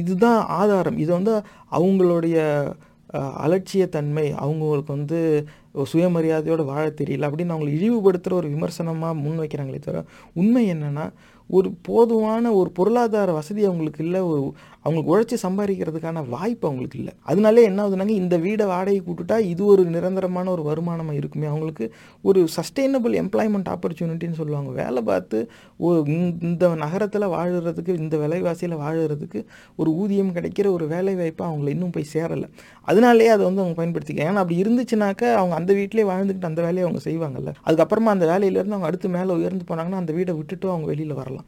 இதுதான் 0.00 0.40
ஆதாரம். 0.60 0.98
இதை 1.04 1.12
வந்து 1.18 1.34
அவங்களுடைய 1.78 2.36
அலட்சியத்தன்மை. 3.44 4.26
அவங்களுக்கு 4.44 4.92
வந்து 4.98 5.20
சுயமரியாதையோடு 5.74 6.64
வாழ 6.64 6.84
தெரியல 6.90 7.28
அப்படின்னு 7.28 7.54
அவங்களை 7.54 7.72
இழிவுபடுத்துகிற 7.76 8.32
ஒரு 8.32 8.48
விமர்சனமாக 8.48 9.14
முன் 9.14 9.38
வைக்கிறாங்களே 9.40 9.78
தவிர 9.78 10.02
உண்மை 10.34 10.64
என்னென்னா 10.72 11.06
ஒரு 11.50 11.68
போதுமான 11.88 12.52
ஒரு 12.52 12.70
பொருளாதார 12.70 13.32
வசதி 13.32 13.62
அவங்களுக்கு 13.64 14.04
இல்லை 14.04 14.20
ஒரு 14.22 14.42
அவங்களுக்கு 14.82 15.20
உழைச்சி 15.20 15.46
சம்பாதிக்கிறதுக்கான 15.46 16.28
வாய்ப்பு 16.28 16.66
அவங்களுக்கு 16.66 16.98
இல்லை. 16.98 17.12
அதனாலே 17.20 17.62
என்ன 17.62 17.88
ஆகுதுனாங்க 17.88 18.08
இந்த 18.08 18.38
வீடை 18.38 18.66
வாடகை 18.66 19.02
கூட்டுட்டா 19.02 19.38
இது 19.38 19.64
ஒரு 19.64 19.84
நிரந்தரமான 19.84 20.50
ஒரு 20.50 20.62
வருமானமாக 20.62 21.12
இருக்குமே. 21.12 21.46
அவங்களுக்கு 21.46 21.94
ஒரு 22.22 22.48
சஸ்டெயினபிள் 22.56 23.12
எம்ப்ளாய்மெண்ட் 23.12 23.74
ஆப்பர்ச்சுனிட்டின்னு 23.74 24.32
சொல்லுவாங்க. 24.32 24.82
வேலை 24.82 25.02
பார்த்து 25.02 25.50
ஒரு 25.76 26.02
இந்த- 26.40 26.74
நகரத்தில் 26.74 27.22
வாழுறதுக்கு 27.22 27.88
இந்த 27.88 28.16
விலைவாசியில் 28.16 28.76
வாழுறதுக்கு 28.76 29.44
ஒரு 29.76 29.90
ஊதியம் 29.90 30.32
கிடைக்கிற 30.32 30.70
ஒரு 30.70 30.86
வேலை 30.86 31.14
வாய்ப்பு 31.14 31.44
அவங்கள 31.44 31.68
இன்னும் 31.68 31.90
போய் 31.90 32.06
சேரலை. 32.14 32.48
அதனாலேயே 32.82 33.30
அதை 33.30 33.44
வந்து 33.44 33.62
அவங்க 33.62 33.84
பயன்படுத்திக்க 33.84 34.16
ஏன்னா 34.16 34.34
அப்படி 34.34 34.62
இருந்துச்சுனாக்க 34.62 35.32
அவங்க 35.32 35.54
அந்த 35.54 35.72
வீட்டிலே 35.72 36.02
வாழ்ந்துக்கிட்டு 36.02 36.44
அந்த 36.44 36.62
வேலையை 36.62 36.82
அவங்க 36.82 37.10
செய்வாங்கல்ல. 37.10 37.68
அதுக்கப்புறமா 37.68 38.10
அந்த 38.10 38.26
வேலையிலேருந்து 38.26 38.66
அவங்க 38.66 38.86
அடுத்து 38.86 39.08
மேலே 39.08 39.32
உயர்ந்து 39.32 39.64
போனாங்கன்னா 39.68 39.92
அந்த 39.92 40.12
வீடை 40.12 40.36
விட்டுட்டு 40.36 40.68
அவங்க 40.68 40.86
வெளியில் 40.86 41.14
வரலாம். 41.14 41.44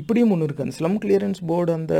இப்படியும் 0.00 0.32
ஒன்று 0.34 0.46
இருக்குது 0.46 0.66
அந்த 0.66 0.76
ஸ்லம் 0.78 0.98
கிளியரன்ஸ் 1.02 1.40
போர்டு 1.50 1.72
அந்த 1.78 1.94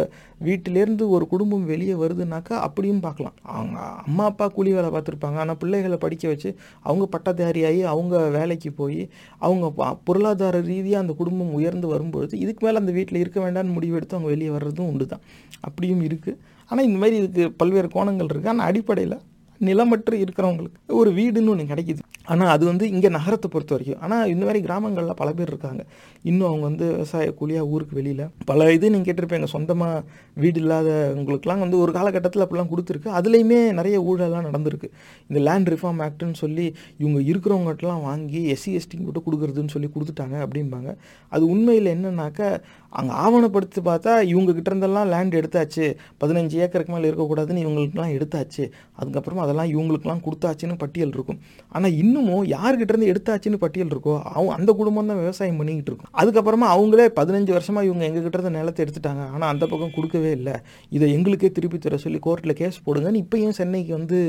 வீட்டிலேருந்து 0.47 1.05
ஒரு 1.17 1.25
குடும்பம் 1.33 1.67
வெளியே 1.73 1.95
வருதுனாக்கா 2.03 2.55
அப்படியும் 2.67 3.03
பார்க்கலாம். 3.07 3.37
அவங்க 3.55 3.79
அம்மா 4.07 4.25
அப்பா 4.31 4.47
கூலி 4.57 4.71
வேலை 4.77 4.91
பார்த்துருப்பாங்க. 4.97 5.39
ஆனால் 5.45 5.59
பிள்ளைகளை 5.63 5.99
படிக்க 6.05 6.25
வச்சு 6.33 6.51
அவங்க 6.89 7.07
பட்டதாரியாகி 7.15 7.83
அவங்க 7.93 8.15
வேலைக்கு 8.39 8.73
போய் 8.81 9.01
அவங்க 9.47 9.67
பொருளாதார 10.09 10.63
ரீதியாக 10.71 11.05
அந்த 11.05 11.15
குடும்பம் 11.21 11.55
உயர்ந்து 11.61 11.89
வரும்பொழுது 11.95 12.35
இதுக்கு 12.45 12.65
மேலே 12.67 12.83
அந்த 12.83 12.95
வீட்டில் 12.99 13.23
இருக்க 13.23 13.41
வேண்டாம்னு 13.47 13.77
முடிவெடுத்து 13.79 14.17
அவங்க 14.19 14.33
வெளியே 14.35 14.53
வர்றதும் 14.57 14.91
உண்டு 14.93 15.07
தான் 15.07 15.25
அப்படியும் 15.61 16.03
இருக்குது 16.09 16.39
ஆனால் 16.71 16.87
இந்த 16.89 16.99
மாதிரி 17.03 17.17
இதுக்கு 17.21 17.45
பல்வேறு 17.61 17.89
கோணங்கள் 17.95 18.31
இருக்குது 18.31 18.53
ஆனால் 18.53 18.69
அடிப்படையில் 18.71 19.17
நிலமற்று 19.61 20.17
இருக்கிறவங்களுக்கு 20.25 20.99
ஒரு 21.01 21.11
வீடுன்னு 21.19 21.53
ஒன்று 21.53 21.71
கிடைக்குது. 21.73 22.01
ஆனால் 22.33 22.51
அது 22.55 22.65
வந்து 22.71 22.85
இங்கே 22.95 23.09
நகரத்தை 23.17 23.49
பொறுத்த 23.55 23.73
வரைக்கும். 23.75 24.01
ஆனால் 24.05 24.31
இந்த 24.33 24.45
மாதிரி 24.47 24.61
கிராமங்களில் 24.67 25.19
பல 25.21 25.33
பேர் 25.39 25.51
இருக்காங்க. 25.53 25.83
இன்னும் 26.31 26.49
அவங்க 26.49 26.65
வந்து 26.71 26.87
விவசாய 26.93 27.33
கூலியாக 27.41 27.71
ஊருக்கு 27.73 27.95
வெளியில். 27.99 28.25
பல 28.51 28.73
இது 28.73 28.91
நீங்கள் 28.95 29.09
கேட்டிருப்பீங்க. 29.09 29.49
சொந்தமாக 29.55 30.05
வீடு 30.43 30.61
இல்லாதவங்களுக்குலாம் 30.61 31.63
வந்து 31.65 31.79
ஒரு 31.79 31.93
காலகட்டத்தில் 31.93 32.45
அப்படிலாம் 32.45 32.71
கொடுத்துருக்கு. 32.73 33.11
அதுலேயுமே 33.19 33.59
நிறைய 33.79 33.99
ஊழலாம் 34.11 34.47
நடந்திருக்கு. 34.49 34.91
இந்த 35.29 35.41
லேண்ட் 35.49 35.71
ரிஃபார்ம் 35.75 36.03
ஆக்ட்னு 36.07 36.41
சொல்லி 36.45 36.67
இவங்க 37.03 37.21
இருக்கிறவங்கட்டலாம் 37.31 38.03
வாங்கி 38.11 38.43
எஸ்சி 38.55 38.73
எஸ்டிங்கிட்ட 38.81 39.23
கொடுக்குறதுன்னு 39.27 39.75
சொல்லி 39.77 39.91
கொடுத்துட்டாங்க 39.97 40.39
அப்படிம்பாங்க. 40.47 40.91
அது 41.29 41.45
உண்மையில் 41.47 41.95
என்னன்னாக்கா 41.97 42.49
அங்கே 42.99 43.13
ஆவணப்படுத்தி 43.25 43.81
பார்த்தா 43.91 44.13
இவங்க 44.33 44.53
இருந்தெல்லாம் 44.71 45.09
லேண்ட் 45.13 45.35
எடுத்தாச்சு. 45.41 45.87
பதினஞ்சு 46.23 46.57
ஏக்கருக்கு 46.65 46.95
மேலே 46.95 47.09
இருக்கக்கூடாதுன்னு 47.11 47.63
இவங்களுக்குலாம் 47.65 48.13
எடுத்தாச்சு. 48.17 48.65
அதுக்கப்புறமா 49.01 49.43
அதெல்லாம் 49.47 49.71
இவங்களுக்குலாம் 49.75 50.23
கொடுத்தாச்சுன்னு 50.27 50.77
பட்டியல் 50.83 51.15
இருக்கும். 51.17 51.39
ஆனால் 51.77 51.95
இன்னமும் 52.03 52.45
யாருக்கிட்டேருந்து 52.55 53.11
எடுத்தாச்சுன்னு 53.13 53.61
பட்டியல் 53.65 53.93
இருக்கோ 53.95 54.15
அவங்க 54.37 54.53
அந்த 54.59 54.71
குடும்பம் 54.81 55.11
தான் 55.13 55.21
விவசாயம் 55.23 55.61
பண்ணிக்கிட்டு 55.61 55.91
இருக்கும். 55.93 56.13
அதுக்கப்புறமா 56.23 56.69
அவங்களே 56.77 57.07
பதினஞ்சு 57.21 57.53
வருஷமாக 57.57 57.89
இவங்க 57.91 58.05
எங்ககிட்ட 58.09 58.39
இருந்து 58.39 58.57
நிலத்தை 58.59 58.83
எடுத்துட்டாங்க. 58.87 59.25
ஆனால் 59.35 59.51
அந்த 59.55 59.65
பக்கம் 59.73 59.95
கொடுக்கவே 59.97 60.33
இல்லை. 60.39 60.57
இதை 60.97 61.09
எங்களுக்கே 61.17 61.51
திருப்பி 61.59 61.79
தர 61.79 61.99
சொல்லி 62.05 62.21
கோர்ட்டில் 62.29 62.59
கேஸ் 62.63 62.79
போடுங்கன்னு 62.87 63.23
இப்பயும் 63.25 63.57
சென்னைக்கு 63.61 63.93
வந்து 63.99 64.21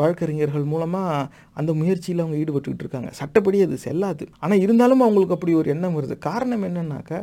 வழக்கறிஞர்கள் 0.00 0.66
மூலமாக 0.72 1.28
அந்த 1.60 1.72
முயற்சியில் 1.80 2.22
அவங்க 2.22 2.36
ஈடுபட்டுக்கிட்டு 2.42 2.84
இருக்காங்க. 2.84 3.10
சட்டப்படி 3.20 3.60
அது 3.66 3.78
செல்லாது. 3.86 4.26
ஆனால் 4.44 4.62
இருந்தாலும் 4.64 5.04
அவங்களுக்கு 5.06 5.36
அப்படி 5.36 5.54
ஒரு 5.60 5.70
எண்ணம் 5.74 5.96
வருது. 5.98 6.16
காரணம் 6.28 6.64
என்னன்னாக்கா 6.68 7.18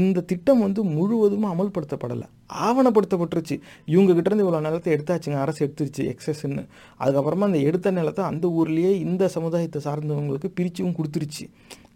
இந்த 0.00 0.24
திட்டம் 0.32 0.64
வந்து 0.66 0.82
முழுவதும் 0.96 1.46
அமல்படுத்தப்படலை. 1.52 2.26
ஆவணப்படுத்தப்பட்டுருச்சு. 2.66 3.56
இவங்க 3.94 4.12
கிட்டேருந்து 4.12 4.44
இவ்வளோ 4.46 4.60
நிலத்தை 4.66 4.92
எடுத்தாச்சுங்க. 4.96 5.38
அரசு 5.44 5.60
எடுத்துருச்சு. 5.66 6.04
எக்ஸஸ்ன்னு 6.12 6.64
அதுக்கப்புறமா 7.04 7.48
அந்த 7.50 7.60
எடுத்த 7.70 7.90
நிலத்தை 7.98 8.24
அந்த 8.32 8.46
ஊர்லேயே 8.58 8.92
இந்த 9.06 9.24
சமுதாயத்தை 9.36 9.80
சார்ந்தவங்களுக்கு 9.84 10.50
பிரிச்சும் 10.60 10.96
கொடுத்துருச்சு. 10.98 11.44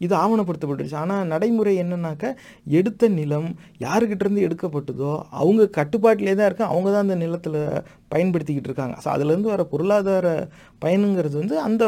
இது 0.04 0.14
ஆவணப்படுத்தப்பட்டுருச்சு. 0.22 0.98
ஆனால் 1.02 1.28
நடைமுறை 1.32 1.72
என்னன்னாக்கா 1.82 2.30
எடுத்த 2.80 3.08
நிலம் 3.18 3.48
யாருக்கிட்டேருந்து 3.86 4.44
எடுக்கப்பட்டதோ 4.48 5.12
அவங்க 5.40 5.68
கட்டுப்பாட்டிலே 5.78 6.34
தான் 6.40 6.48
இருக்கு. 6.50 6.66
அவங்க 6.72 6.88
தான் 6.94 7.04
அந்த 7.06 7.16
நிலத்தில் 7.24 7.58
பயன்படுத்திக்கிட்டு 8.14 8.70
இருக்காங்க. 8.70 8.96
ஸோ 9.04 9.08
அதுலேருந்து 9.14 9.52
வர 9.54 9.64
பொருளாதார 9.72 10.28
பயனுங்கிறது 10.84 11.36
வந்து 11.42 11.56
அந்த 11.68 11.84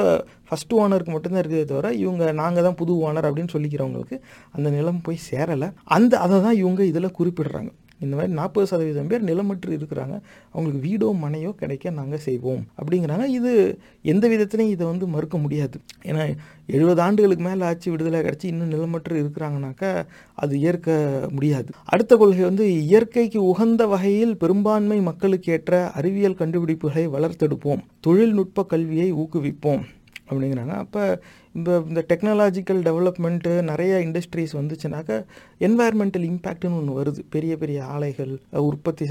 ஃபஸ்ட்டு 0.48 0.78
ஓனருக்கு 0.82 1.14
மட்டும்தான் 1.14 1.42
இருக்குதே 1.42 1.64
தவிர 1.72 1.92
இவங்க 2.04 2.32
நாங்கள் 2.42 2.66
தான் 2.68 2.78
புது 2.82 2.92
ஓனர் 3.06 3.28
அப்படின்னு 3.30 3.54
சொல்லிக்கிறவங்களுக்கு 3.56 4.18
அந்த 4.56 4.68
நிலம் 4.76 5.00
போய் 5.06 5.24
சேரலை. 5.30 5.70
அந்த 5.96 6.14
அதை 6.26 6.36
தான் 6.46 6.60
இவங்க 6.62 6.82
இதில் 6.92 7.16
குறிப்பிடுறாங்க. 7.20 7.72
இந்த 8.00 8.16
மாதிரி 8.16 8.32
நாற்பது 8.32 8.66
சதவீதம் 8.66 9.06
பேர் 9.06 9.24
நிலமற்று 9.24 9.66
இருக்கிறாங்க. 9.66 10.20
அவங்களுக்கு 10.52 10.80
வீடோ 10.88 11.16
மனையோ 11.24 11.54
கிடைக்க 11.54 11.90
நாங்கள் 11.90 12.18
செய்வோம். 12.18 12.66
அப்படிங்கிறாங்க. 12.78 13.24
இது 13.24 13.78
எந்த 14.02 14.28
விதத்துலையும் 14.28 14.68
இதை 14.68 14.86
வந்து 14.86 15.06
மறுக்க 15.06 15.38
முடியாது. 15.38 15.80
ஏன்னா 16.02 16.36
எழுபது 16.66 17.00
ஆண்டுகளுக்கு 17.00 17.44
மேலே 17.44 17.64
ஆட்சி 17.64 17.90
விடுதலை 17.90 18.20
கிடச்சி 18.20 18.44
இன்னும் 18.44 18.70
நிலமற்று 18.70 19.22
இருக்கிறாங்கனாக்கா 19.24 20.04
அது 20.34 20.60
ஏற்க 20.60 21.20
முடியாது. 21.30 21.66
அடுத்த 21.84 22.16
கொள்கை 22.16 22.44
வந்து 22.44 22.82
இயற்கைக்கு 22.82 23.44
உகந்த 23.44 23.86
வகையில் 23.86 24.36
பெரும்பான்மை 24.36 25.00
மக்களுக்கு 25.00 25.52
ஏற்ற 25.52 25.90
அறிவியல் 25.90 26.34
கண்டுபிடிப்புகளை 26.34 27.08
வளர்த்தெடுப்போம். 27.16 27.78
தொழில்நுட்ப 28.00 28.64
கல்வியை 28.64 29.12
ஊக்குவிப்போம். 29.12 29.82
அப்படிங்கிறாங்க. 30.30 30.68
அப்போ 30.68 31.20
இந்த 31.58 31.70
இந்த 31.90 32.00
டெக்னாலஜிக்கல் 32.10 32.80
டெவலப்மெண்ட்டு 32.88 33.52
நிறைய 33.70 34.00
இண்டஸ்ட்ரீஸ் 34.06 34.54
வந்துச்சுனாக்கா 34.60 35.18
என்வாயர்மெண்டல் 35.66 36.26
இம்பேக்ட்னு 36.30 36.78
ஒன்று 36.80 36.98
வருது. 37.00 37.20
பெரிய 37.34 37.52
பெரிய 37.62 37.78
ஆலைகள் 37.94 38.34
உற்பத்தி 38.70 39.06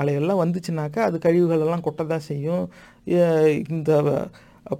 ஆலைகள்லாம் 0.00 0.42
வந்துச்சுனாக்கா 0.44 1.02
அது 1.08 1.18
கழிவுகள் 1.26 1.64
எல்லாம் 1.66 1.86
கொட்ட 1.88 2.08
தான் 2.14 2.26
செய்யும் 2.30 2.64
இந்த 3.76 3.92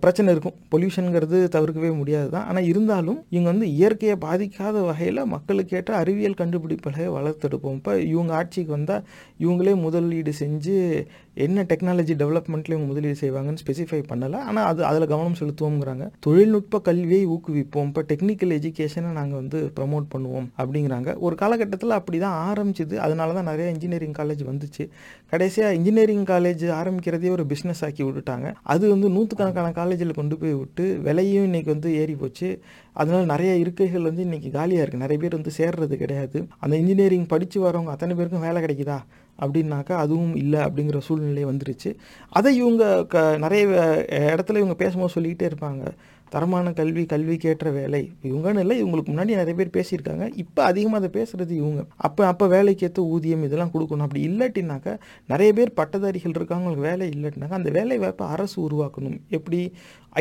பிரச்சனை 0.01 0.29
இருக்கும். 0.35 0.55
பொல்யூஷனுங்கிறது 0.73 1.39
தவிர்க்கவே 1.55 1.91
முடியாது 1.99 2.29
தான் 2.35 2.47
ஆனால் 2.51 2.69
இருந்தாலும் 2.71 3.19
இவங்க 3.35 3.49
வந்து 3.53 3.67
இயற்கையை 3.79 4.15
பாதிக்காத 4.23 4.77
வகையில் 4.87 5.21
மக்களுக்கேற்ற 5.33 5.93
அறிவியல் 6.03 6.39
கண்டுபிடிப்புகளை 6.39 7.07
வளர்த்தெடுப்போம். 7.17 7.77
இப்போ 7.81 7.95
இவங்க 8.13 8.33
ஆட்சிக்கு 8.39 8.73
வந்தால் 8.77 9.05
இவங்களே 9.45 9.75
முதலீடு 9.85 10.33
செஞ்சு 10.43 10.77
என்ன 11.45 11.63
டெக்னாலஜி 11.71 12.15
டெவலப்மெண்ட்டில் 12.23 12.75
இவங்க 12.75 12.89
முதலீடு 12.91 13.17
செய்வாங்கன்னு 13.23 13.63
ஸ்பெசிஃபை 13.63 14.01
பண்ணலை. 14.11 14.39
ஆனால் 14.49 14.67
அது 14.71 14.81
அதில் 14.91 15.11
கவனம் 15.13 15.37
செலுத்துவோங்கிறாங்க. 15.41 16.07
தொழில்நுட்ப 16.27 16.81
கல்வியை 16.89 17.23
ஊக்குவிப்போம். 17.35 17.89
இப்போ 17.91 18.03
டெக்னிக்கல் 18.11 18.55
எஜுகேஷனை 18.59 19.11
நாங்கள் 19.21 19.41
வந்து 19.43 19.61
ப்ரமோட் 19.79 20.07
பண்ணுவோம் 20.15 20.49
அப்படிங்கிறாங்க. 20.61 21.17
ஒரு 21.27 21.37
காலகட்டத்தில் 21.43 21.97
அப்படி 21.99 22.21
தான் 22.27 22.37
ஆரம்பிச்சது. 22.51 22.97
அதனால 23.07 23.35
தான் 23.39 23.49
நிறைய 23.51 23.69
இன்ஜினியரிங் 23.75 24.17
காலேஜ் 24.21 24.45
வந்துச்சு. 24.51 24.87
கடைசியாக 25.33 25.77
இன்ஜினியரிங் 25.79 26.27
காலேஜ் 26.33 26.65
ஆரம்பிக்கிறதே 26.81 27.31
ஒரு 27.37 27.47
பிஸ்னஸ் 27.53 27.83
ஆக்கி 27.89 28.03
விட்டுட்டாங்க. 28.07 28.49
அது 28.75 28.85
வந்து 28.95 29.09
நூற்றுக்கணக்கான 29.17 29.73
காலேஜில் 29.81 30.19
கொண்டு 30.21 30.39
போய் 30.43 30.57
விட்டு 30.61 30.87
விலையும் 31.09 31.47
இன்றைக்கி 31.51 31.71
வந்து 31.75 31.91
ஏறி 32.03 32.17
போச்சு. 32.23 32.51
அதனால 33.01 33.23
நிறைய 33.35 33.53
இருக்கைகள் 33.65 34.09
வந்து 34.09 34.25
இன்றைக்கி 34.29 34.51
காலியாக 34.57 34.83
இருக்குது 34.85 35.05
நிறைய 35.05 35.19
பேர் 35.23 35.39
வந்து 35.39 35.53
சேர்றது 35.59 35.95
கிடையாது. 36.05 36.41
அந்த 36.65 36.75
இன்ஜினியரிங் 36.83 37.29
படித்து 37.35 37.59
வரவங்க 37.67 37.93
அத்தனை 37.95 38.15
பேருக்கும் 38.19 38.47
வேலை 38.49 38.61
கிடைக்குதா? 38.65 38.99
அப்படின்னாக்கா 39.41 39.93
அதுவும் 39.93 40.35
இல்லை 40.35 40.61
அப்படிங்கிற 40.61 40.99
சூழ்நிலை 40.99 41.45
வந்துருச்சு. 41.45 41.95
அதை 42.29 42.57
இவங்க 42.57 43.05
க 43.07 43.39
நிறைய 43.39 43.67
இடத்துல 44.37 44.57
இவங்க 44.57 44.75
பேசும்போது 44.75 45.13
சொல்லிக்கிட்டே 45.13 45.51
இருப்பாங்க. 45.53 45.85
தரமான 46.35 46.73
கல்வி 46.81 47.05
கல்விக்கேற்ற 47.15 47.73
வேலை. 47.81 48.03
இவங்கன்னு 48.31 48.63
இல்லை 48.65 48.77
இவங்களுக்கு 48.83 49.13
முன்னாடி 49.13 49.39
நிறைய 49.41 49.57
பேர் 49.61 49.75
பேசியிருக்காங்க. 49.79 50.27
இப்போ 50.45 50.61
அதிகமாக 50.71 51.01
அதை 51.01 51.11
பேசுறது 51.19 51.55
இவங்க. 51.63 51.83
அப்போ 52.09 52.23
அப்போ 52.33 52.47
வேலைக்கேற்ற 52.57 53.03
ஊதியம் 53.17 53.45
இதெல்லாம் 53.49 53.75
கொடுக்கணும். 53.75 54.07
அப்படி 54.09 54.23
இல்லாட்டினாக்கா 54.29 54.95
நிறைய 55.33 55.51
பேர் 55.59 55.77
பட்டதாரிகள் 55.81 56.37
இருக்காங்க 56.39 56.65
அவங்களுக்கு 56.65 56.89
வேலை 56.91 57.07
இல்லாட்டினாக்கா 57.17 57.61
அந்த 57.61 57.73
வேலை 57.79 57.99
வாய்ப்பை 58.05 58.27
அரசு 58.37 58.57
உருவாக்கணும். 58.69 59.19
எப்படி? 59.39 59.61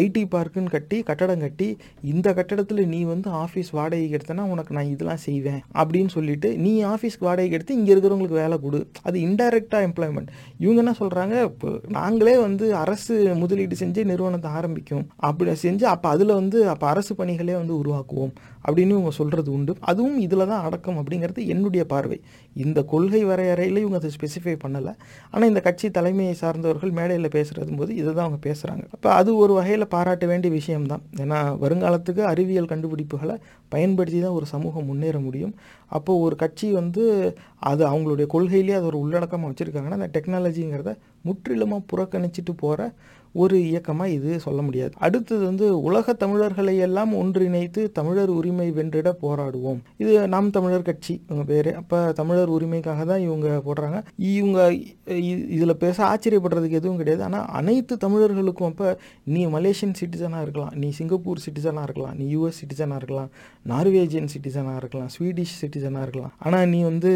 ஐடி 0.02 0.22
பார்க்குன்னு 0.36 0.72
கட்டி 0.76 0.98
கட்டடம் 1.08 1.44
கட்டி 1.44 1.66
இந்த 2.12 2.28
கட்டடத்தில் 2.38 2.80
நீ 2.94 3.00
வந்து 3.10 3.28
ஆஃபீஸ் 3.42 3.70
வாடகைக்கு 3.78 4.16
எடுத்தனா 4.18 4.44
உனக்கு 4.54 4.76
நான் 4.78 4.92
இதெல்லாம் 4.94 5.22
செய்வேன் 5.26 5.60
அப்படின்னு 5.80 6.12
சொல்லிட்டு 6.16 6.50
நீ 6.64 6.72
ஆஃபீஸ்க்கு 6.92 7.28
வாடகைக்கு 7.28 7.58
எடுத்து 7.58 7.78
இங்கே 7.80 7.92
இருக்கிறவங்களுக்கு 7.94 8.40
வேலை 8.44 8.58
கொடு. 8.64 8.80
அது 9.08 9.18
இன்டைரக்டாக 9.28 9.88
எம்ப்ளாய்மெண்ட். 9.90 10.32
இவங்க 10.64 10.82
என்ன 10.84 10.94
சொல்கிறாங்க 11.02 11.36
இப்போ 11.50 11.72
நாங்களே 11.98 12.36
வந்து 12.46 12.68
அரசு 12.84 13.16
முதலீடு 13.42 13.78
செஞ்சு 13.84 14.04
நிறுவனத்தை 14.12 14.52
ஆரம்பிக்கும். 14.60 15.06
அப்படி 15.30 15.56
செஞ்சு 15.66 15.86
அப்போ 16.04 16.16
அதில் 16.16 16.32
வந்து 16.40 16.58
அப்போ 16.72 16.86
அரசு 16.94 17.14
பணிகளே 17.20 17.54
வந்து 17.60 17.74
உருவாக்குவோம் 17.82 18.32
அப்படின்னு 18.64 18.94
இவங்க 18.96 19.12
சொல்கிறது 19.18 19.50
உண்டு. 19.58 19.74
அதுவும் 19.90 20.18
இதில் 20.24 20.44
தான் 20.50 20.64
அடக்கம் 20.68 20.98
அப்படிங்கிறது 21.02 21.42
என்னுடைய 21.54 21.84
பார்வை. 21.94 22.18
இந்த 22.64 22.80
கொள்கை 22.92 23.22
வரையறையில் 23.30 23.80
இவங்க 23.84 23.98
அதை 24.02 24.10
ஸ்பெசிஃபை 24.16 24.56
பண்ணலை. 24.64 24.94
ஆனால் 25.32 25.48
இந்த 25.52 25.62
கட்சி 25.68 25.90
தலைமையை 25.98 26.34
சார்ந்தவர்கள் 26.42 26.94
மேடையில் 27.00 27.30
பேசுகிறது 27.38 27.78
போது 27.80 27.92
இதை 28.02 28.10
தான் 28.10 28.26
அவங்க 28.26 28.40
பேசுகிறாங்க 28.48 28.84
அப்போ 28.98 29.10
அது 29.20 29.32
ஒரு 29.44 29.56
வகையில் 29.60 29.88
பாராட்ட 29.96 30.28
வேண்டிய 30.32 30.52
விஷயம்தான் 30.60 31.06
ஏன்னா 31.26 31.40
வருங்காலத்துக்கு 31.64 32.24
அறிவியல் 32.34 32.70
கண்டுபிடிப்புகளை 32.74 33.38
பயன்படுத்தி 33.76 34.20
தான் 34.26 34.38
ஒரு 34.40 34.48
சமூகம் 34.54 34.90
முன்னேற 34.92 35.18
முடியும். 35.28 35.56
அப்போ 35.98 36.12
ஒரு 36.26 36.38
கட்சி 36.44 36.68
வந்து 36.82 37.06
அது 37.72 37.84
அவங்களுடைய 37.92 38.28
கொள்கையிலேயே 38.36 38.78
அது 38.82 38.90
ஒரு 38.92 39.00
உள்ளடக்கமாக 39.06 39.52
வச்சுருக்காங்கன்னா 39.52 40.00
அந்த 40.02 40.12
டெக்னாலஜிங்கிறத 40.18 40.94
முற்றிலுமாக 41.28 41.88
புறக்கணிச்சிட்டு 41.92 42.54
போகிற 42.64 42.92
ஒரு 43.42 43.56
இயக்கமாக 43.70 44.14
இது 44.16 44.32
சொல்ல 44.46 44.60
முடியாது. 44.68 44.94
அடுத்தது 45.06 45.44
வந்து 45.50 45.66
உலக 45.88 46.14
தமிழர்களை 46.24 46.74
எல்லாம் 46.88 47.12
ஒன்றிணைத்து 47.22 47.82
தமிழர் 47.98 48.32
உரிமை 48.40 48.68
வென்றிட 48.78 49.12
போராடுவோம். 49.24 49.80
இது 50.02 50.12
நாம் 50.34 50.54
தமிழர் 50.58 50.88
கட்சி 50.90 51.14
இவங்க 51.28 51.46
பேர். 51.52 51.70
அப்போ 51.82 52.00
தமிழர் 52.20 52.54
உரிமைக்காக 52.58 53.06
தான் 53.12 53.24
இவங்க 53.28 53.48
போடுறாங்க. 53.68 54.00
இவங்க 54.34 54.60
இதில் 55.56 55.82
பேச 55.86 55.98
ஆச்சரியப்படுறதுக்கு 56.12 56.80
எதுவும் 56.82 57.02
கிடையாது. 57.02 57.24
ஆனால் 57.30 57.48
அனைத்து 57.62 57.96
தமிழர்களுக்கும் 58.06 58.70
அப்போ 58.72 58.90
நீ 59.34 59.42
மலேசியன் 59.58 59.98
சிட்டிசனாக 60.02 60.46
இருக்கலாம் 60.48 60.74
நீ 60.84 60.90
சிங்கப்பூர் 61.00 61.46
சிட்டிசனாக 61.48 61.88
இருக்கலாம் 61.90 62.16
நீ 62.20 62.28
யூஎஸ் 62.36 62.62
சிட்டிசனாக 62.62 63.02
இருக்கலாம் 63.02 63.32
நார்வேஜியன் 63.74 64.32
சிட்டிசனாக 64.36 64.82
இருக்கலாம் 64.84 65.12
ஸ்வீடிஷ் 65.16 65.60
சிட்டிசனாக 65.64 66.06
இருக்கலாம். 66.08 66.34
ஆனால் 66.46 66.70
நீ 66.74 66.82
வந்து 66.92 67.14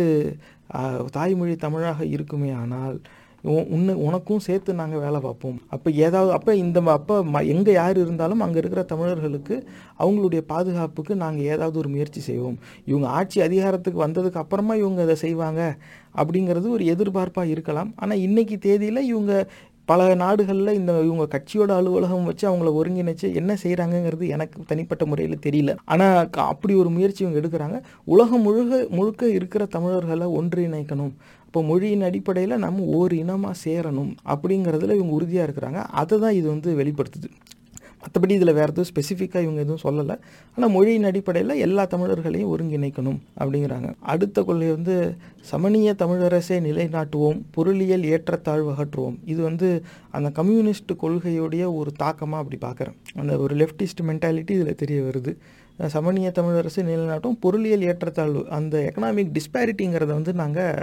தாய்மொழி 1.16 1.54
தமிழாக 1.64 2.06
இருக்குமே 2.16 2.50
ஆனால் 2.62 2.96
உன்னை 3.42 3.94
உனக்கும் 3.94 4.40
சேர்த்து 4.40 4.74
நாங்கள் 4.74 5.00
வேலை 5.00 5.20
பார்ப்போம். 5.20 5.62
அப்போ 5.70 5.92
ஏதாவது 5.92 6.32
அப்போ 6.32 6.56
இந்த 6.56 6.82
ம- 6.82 6.86
அப்போ 6.86 7.24
ம 7.24 7.48
எங்கே 7.48 7.72
யார் 7.72 7.98
இருந்தாலும் 7.98 8.40
அங்கே 8.40 8.58
இருக்கிற 8.58 8.84
தமிழர்களுக்கு 8.84 9.68
அவங்களுடைய 10.00 10.38
பாதுகாப்புக்கு 10.38 11.16
நாங்கள் 11.16 11.46
ஏதாவது 11.46 11.78
ஒரு 11.78 11.90
முயற்சி 11.90 12.20
செய்வோம். 12.20 12.58
இவங்க 12.86 13.08
ஆட்சி 13.08 13.42
அதிகாரத்துக்கு 13.42 14.08
வந்ததுக்கு 14.08 14.34
அப்புறமா 14.34 14.76
இவங்க 14.76 15.02
அதை 15.02 15.16
செய்வாங்க 15.16 15.78
அப்படிங்கிறது 16.16 16.70
ஒரு 16.70 16.86
எதிர்பார்ப்பாக 16.86 17.48
இருக்கலாம். 17.48 17.94
ஆனால் 17.96 18.18
இன்னைக்கு 18.18 18.58
தேதியில் 18.58 19.04
இவங்க 19.04 19.48
பல 19.86 20.16
நாடுகளில் 20.16 20.74
இந்த 20.74 21.02
இவங்க 21.02 21.28
கட்சியோட 21.28 21.72
அலுவலகம் 21.72 22.24
வச்சு 22.24 22.52
அவங்கள 22.52 22.86
ஒருங்கிணைச்சு 22.86 23.36
என்ன 23.36 23.58
செய்கிறாங்கங்கிறது 23.64 24.28
எனக்கு 24.28 24.64
தனிப்பட்ட 24.68 25.06
முறையில் 25.06 25.40
தெரியல. 25.46 25.76
ஆனால் 25.86 26.30
அப்படி 26.30 26.74
ஒரு 26.74 26.90
முயற்சி 26.90 27.26
இவங்க 27.26 27.40
எடுக்கிறாங்க. 27.40 27.82
உலகம் 28.04 28.48
முழுக 28.48 28.90
முழுக்க 28.90 29.30
இருக்கிற 29.30 29.66
தமிழர்களை 29.66 30.28
ஒன்றிணைக்கணும். 30.28 31.12
இப்போ 31.48 31.60
மொழியின் 31.72 32.08
அடிப்படையில் 32.08 32.64
நம்ம 32.64 32.88
ஒரு 33.02 33.16
இனமாக 33.24 33.62
சேரணும் 33.66 34.14
அப்படிங்கிறதுல 34.34 34.96
இவங்க 35.00 35.14
உறுதியாக 35.20 35.48
இருக்கிறாங்க. 35.48 35.82
அதை 36.02 36.16
தான் 36.24 36.38
இது 36.40 36.48
வந்து 36.56 36.72
வெளிப்படுத்துது. 36.82 37.30
மற்றபடி 38.02 38.34
இதில் 38.38 38.56
வேறு 38.58 38.72
எதுவும் 38.74 38.88
ஸ்பெசிஃபிக்காக 38.90 39.46
இவங்க 39.46 39.62
எதுவும் 39.64 39.82
சொல்லலை. 39.86 40.16
ஆனால் 40.56 40.72
மொழியின் 40.76 41.08
அடிப்படையில் 41.10 41.54
எல்லா 41.66 41.84
தமிழர்களையும் 41.94 42.52
ஒருங்கிணைக்கணும் 42.54 43.18
அப்படிங்கிறாங்க. 43.40 43.90
அடுத்த 44.14 44.44
கொள்கை 44.48 44.70
வந்து 44.76 44.96
சமணிய 45.52 45.94
தமிழரசை 46.02 46.58
நிலைநாட்டுவோம் 46.68 47.40
பொருளியல் 47.56 48.06
ஏற்றத்தாழ்வு 48.14 48.70
அகற்றுவோம். 48.74 49.18
இது 49.34 49.40
வந்து 49.50 49.70
அந்த 50.18 50.30
கம்யூனிஸ்ட் 50.40 50.94
கொள்கையுடைய 51.04 51.66
ஒரு 51.80 51.94
தாக்கமாக 52.04 52.44
அப்படி 52.44 52.60
பார்க்குறேன் 52.68 52.98
அந்த 53.22 53.36
ஒரு 53.46 53.56
லெஃப்டிஸ்ட் 53.64 54.04
மென்டாலிட்டி 54.12 54.54
இதில் 54.60 54.82
தெரிய 54.84 55.00
வருது. 55.08 55.34
சமணிய 55.94 56.28
தமிழரசு 56.38 56.82
நிலைநாட்டும் 56.88 57.36
பொருளியல் 57.44 57.84
ஏற்றத்தாழ்வு 57.90 58.42
அந்த 58.58 58.76
எக்கனாமிக் 58.90 59.34
டிஸ்பாரிட்டிங்கிறத 59.36 60.12
வந்து 60.18 60.32
நாங்கள் 60.40 60.78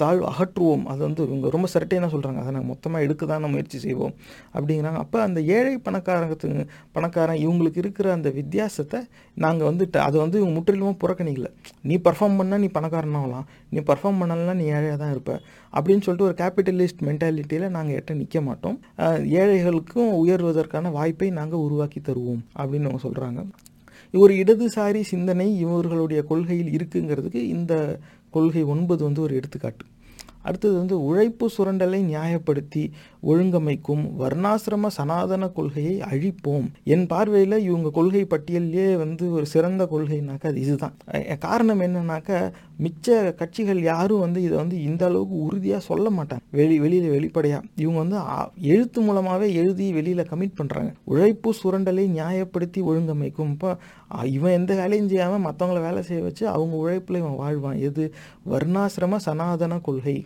தாழ்வு 0.00 0.24
அகற்றுவோம். 0.30 0.84
அது 0.92 1.00
வந்து 1.06 1.22
இவங்க 1.28 1.48
ரொம்ப 1.54 1.68
சரட்டையாக 1.72 2.10
சொல்கிறாங்க 2.12 2.40
அதை 2.42 2.50
நாங்கள் 2.56 2.70
மொத்தமாக 2.72 3.06
எடுக்க 3.06 3.26
தான் 3.30 3.46
முயற்சி 3.54 3.78
செய்வோம் 3.86 4.14
அப்படிங்கிறாங்க. 4.56 5.00
அப்போ 5.04 5.18
அந்த 5.26 5.40
ஏழை 5.56 5.74
பணக்காரத்துக்கு 5.86 6.66
பணக்காரன் 6.96 7.40
இவங்களுக்கு 7.44 7.80
இருக்கிற 7.84 8.12
அந்த 8.16 8.30
வித்தியாசத்தை 8.38 9.00
நாங்கள் 9.44 9.68
வந்து 9.70 9.88
அதை 10.08 10.18
வந்து 10.24 10.38
இவங்க 10.42 10.54
முற்றிலுமாக 10.58 10.96
புறக்கணிக்கல. 11.04 11.50
நீ 11.90 11.96
பர்ஃபார்ம் 12.06 12.38
பண்ணால் 12.42 12.62
நீ 12.64 12.70
பணக்காரனாகலாம் 12.78 13.48
நீ 13.74 13.80
பர்ஃபார்ம் 13.90 14.22
பண்ணலன்னா 14.22 14.54
நீ 14.60 14.66
ஏழையாக 14.76 15.00
தான் 15.02 15.12
இருப்ப 15.16 15.32
அப்படின்னு 15.74 16.04
சொல்லிட்டு 16.06 16.28
ஒரு 16.28 16.36
கேபிட்டலிஸ்ட் 16.42 17.04
மென்டாலிட்டியில் 17.08 17.68
நாங்கள் 17.76 17.96
எட்ட 17.98 18.14
நிற்க 18.20 18.40
மாட்டோம். 18.48 18.78
ஏழைகளுக்கும் 19.40 20.10
உயர்வதற்கான 20.22 20.90
வாய்ப்பை 20.98 21.30
நாங்கள் 21.40 21.64
உருவாக்கி 21.66 22.02
தருவோம் 22.10 22.42
அப்படின்னு 22.60 22.88
அவங்க 22.90 23.02
சொல்கிறாங்க 23.08 23.42
ஒரு 24.12 24.34
இடதுசாரி 24.34 25.00
சிந்தனை 25.00 25.58
இவர்களுடைய 25.58 26.22
கொள்கையில் 26.22 26.72
இருக்குங்கிறதுக்கு 26.76 27.34
இந்த 27.34 27.98
கொள்கை 28.30 28.62
ஒன்பது 28.62 29.04
வந்து 29.04 29.20
ஒரு 29.20 29.34
எடுத்துக்காட்டு. 29.34 29.84
அடுத்தது 30.42 30.78
வந்து 30.78 31.04
உழைப்பு 31.04 31.50
சுரண்டலை 31.58 32.00
நியாயப்படுத்தி 32.04 32.90
ஒழுங்கமைக்கும் 33.30 34.04
வர்ணாசிரம 34.22 34.90
சனாதன 34.96 35.48
கொள்கையை 35.48 35.94
அழிப்போம். 36.12 36.66
என் 36.94 37.06
பார்வையில் 37.06 37.56
இவங்க 37.68 37.90
கொள்கை 37.90 38.22
பட்டியலே 38.30 38.86
வந்து 39.02 39.24
ஒரு 39.32 39.46
சிறந்த 39.46 39.82
கொள்கைனாக்கா 39.92 40.46
அது 40.52 40.60
இதுதான். 40.60 40.96
காரணம் 41.38 41.80
என்னன்னாக்கா 41.80 42.38
மிச்ச 42.84 43.34
கட்சிகள் 43.40 43.80
யாரும் 43.82 44.22
வந்து 44.24 44.42
இதை 44.42 44.56
வந்து 44.56 44.76
இந்த 44.82 45.02
அளவுக்கு 45.08 45.36
உறுதியாக 45.48 45.82
சொல்ல 45.90 46.06
மாட்டாங்க. 46.18 46.42
வெளி 46.50 46.76
வெளியில் 46.84 47.10
வெளிப்படையாக 47.10 47.64
இவங்க 47.76 47.98
வந்து 48.02 48.18
எழுத்து 48.74 49.00
மூலமாகவே 49.00 49.48
எழுதி 49.54 49.86
வெளியில் 49.92 50.28
கமிட் 50.32 50.58
பண்ணுறாங்க 50.60 50.90
உழைப்பு 51.04 51.52
சுரண்டலை 51.62 52.04
நியாயப்படுத்தி 52.18 52.80
ஒழுங்கமைக்கும். 52.90 53.52
இப்போ 53.56 53.70
இவன் 54.36 54.52
எந்த 54.52 54.72
வேலையும் 54.74 55.10
செய்யாமல் 55.12 55.46
மற்றவங்கள 55.46 55.80
வேலை 55.86 56.02
செய்ய 56.08 56.22
வச்சு 56.22 56.44
அவங்க 56.48 56.74
உழைப்பில் 56.76 57.20
இவன் 57.22 57.38
வாழ்வான். 57.42 57.78
எது? 57.88 58.06
வர்ணாசிரம 58.50 59.20
சனாதன 59.28 59.78
கொள்கை. 59.78 60.16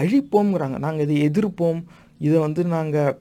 அழிப்போம்ங்கிறாங்க. 0.00 0.78
நாங்கள் 0.86 1.06
இதை 1.08 1.16
எதிர்ப்போம். 1.28 1.80
இதை 2.18 2.38
வந்து 2.38 2.64
நாங்கள் 2.64 3.18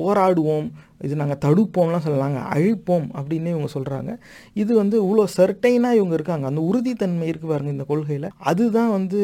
போராடுவோம் 0.00 0.70
இது 1.00 1.16
நாங்கள் 1.16 1.38
தடுப்போம்லாம் 1.44 2.06
சொல்லலாங்க 2.06 2.40
அழிப்போம் 2.54 3.08
அப்படின்னு 3.18 3.46
இவங்க 3.46 3.66
சொல்கிறாங்க 3.74 4.18
இது 4.52 4.76
வந்து 4.76 5.02
இவ்வளோ 5.02 5.26
சர்டைனாக 5.36 5.92
இவங்க 5.92 6.14
இருக்காங்க. 6.14 6.46
அந்த 6.46 6.60
உறுதித்தன்மை 6.60 7.22
இருக்கு 7.22 7.48
பாருங்க 7.48 7.70
இந்த 7.70 7.84
கொள்கையில். 7.84 8.30
அதுதான் 8.36 8.90
வந்து 8.90 9.20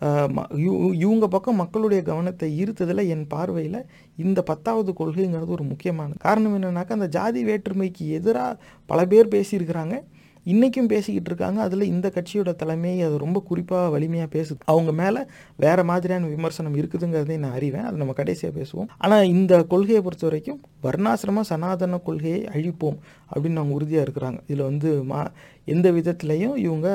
ம- 0.00 0.58
இவ- 0.58 0.94
இவங்க 0.94 1.28
பக்கம் 1.28 1.56
மக்களுடைய 1.56 2.02
கவனத்தை 2.02 2.62
ஈர்த்ததில் 2.62 3.08
என் 3.08 3.26
பார்வையில் 3.26 3.84
இந்த 4.16 4.42
பத்தாவது 4.42 4.92
கொள்கைங்கிறது 4.92 5.46
ஒரு 5.46 5.62
முக்கியமானது 5.62 6.16
காரணம் 6.18 6.62
என்னன்னாக்கா 6.62 6.90
அந்த 6.90 7.06
ஜாதி 7.06 7.44
வேற்றுமைக்கு 7.44 8.10
எதிராக 8.10 8.62
பல 8.86 9.04
பேர் 9.06 9.28
பேசியிருக்கிறாங்க. 9.28 10.00
இன்றைக்கும் 10.44 10.86
பேசிக்கிட்டு 10.86 11.30
இருக்காங்க. 11.30 11.60
அதில் 11.60 11.82
இந்த 11.82 12.12
கட்சியோட 12.14 12.54
தலைமை 12.54 13.02
அது 13.02 13.18
ரொம்ப 13.18 13.42
குறிப்பாக 13.46 13.88
வலிமையாக 13.88 14.38
பேசுது. 14.38 14.58
அவங்க 14.64 14.92
மேலே 14.92 15.20
வேறு 15.56 15.84
மாதிரியான 15.84 16.26
விமர்சனம் 16.26 16.74
இருக்குதுங்கிறதே 16.74 17.38
நான் 17.38 17.52
அறிவேன். 17.52 17.82
அது 17.82 17.96
நம்ம 17.96 18.12
கடைசியாக 18.12 18.60
பேசுவோம். 18.60 18.86
ஆனால் 18.98 19.26
இந்த 19.26 19.62
கொள்கையை 19.62 20.02
பொறுத்த 20.02 20.26
வரைக்கும் 20.26 20.60
வர்ணாசிரம 20.82 21.40
சனாதன 21.40 21.98
கொள்கையை 21.98 22.44
அழிப்போம் 22.44 22.98
அப்படின்னு 23.34 23.60
அவங்க 23.60 23.74
உறுதியாக 23.74 24.10
இருக்கிறாங்க. 24.10 24.38
இதில் 24.46 24.64
வந்து 24.64 25.02
மா 25.02 25.30
எந்த 25.74 25.86
விதத்துலையும் 25.96 26.56
இவங்க 26.66 26.88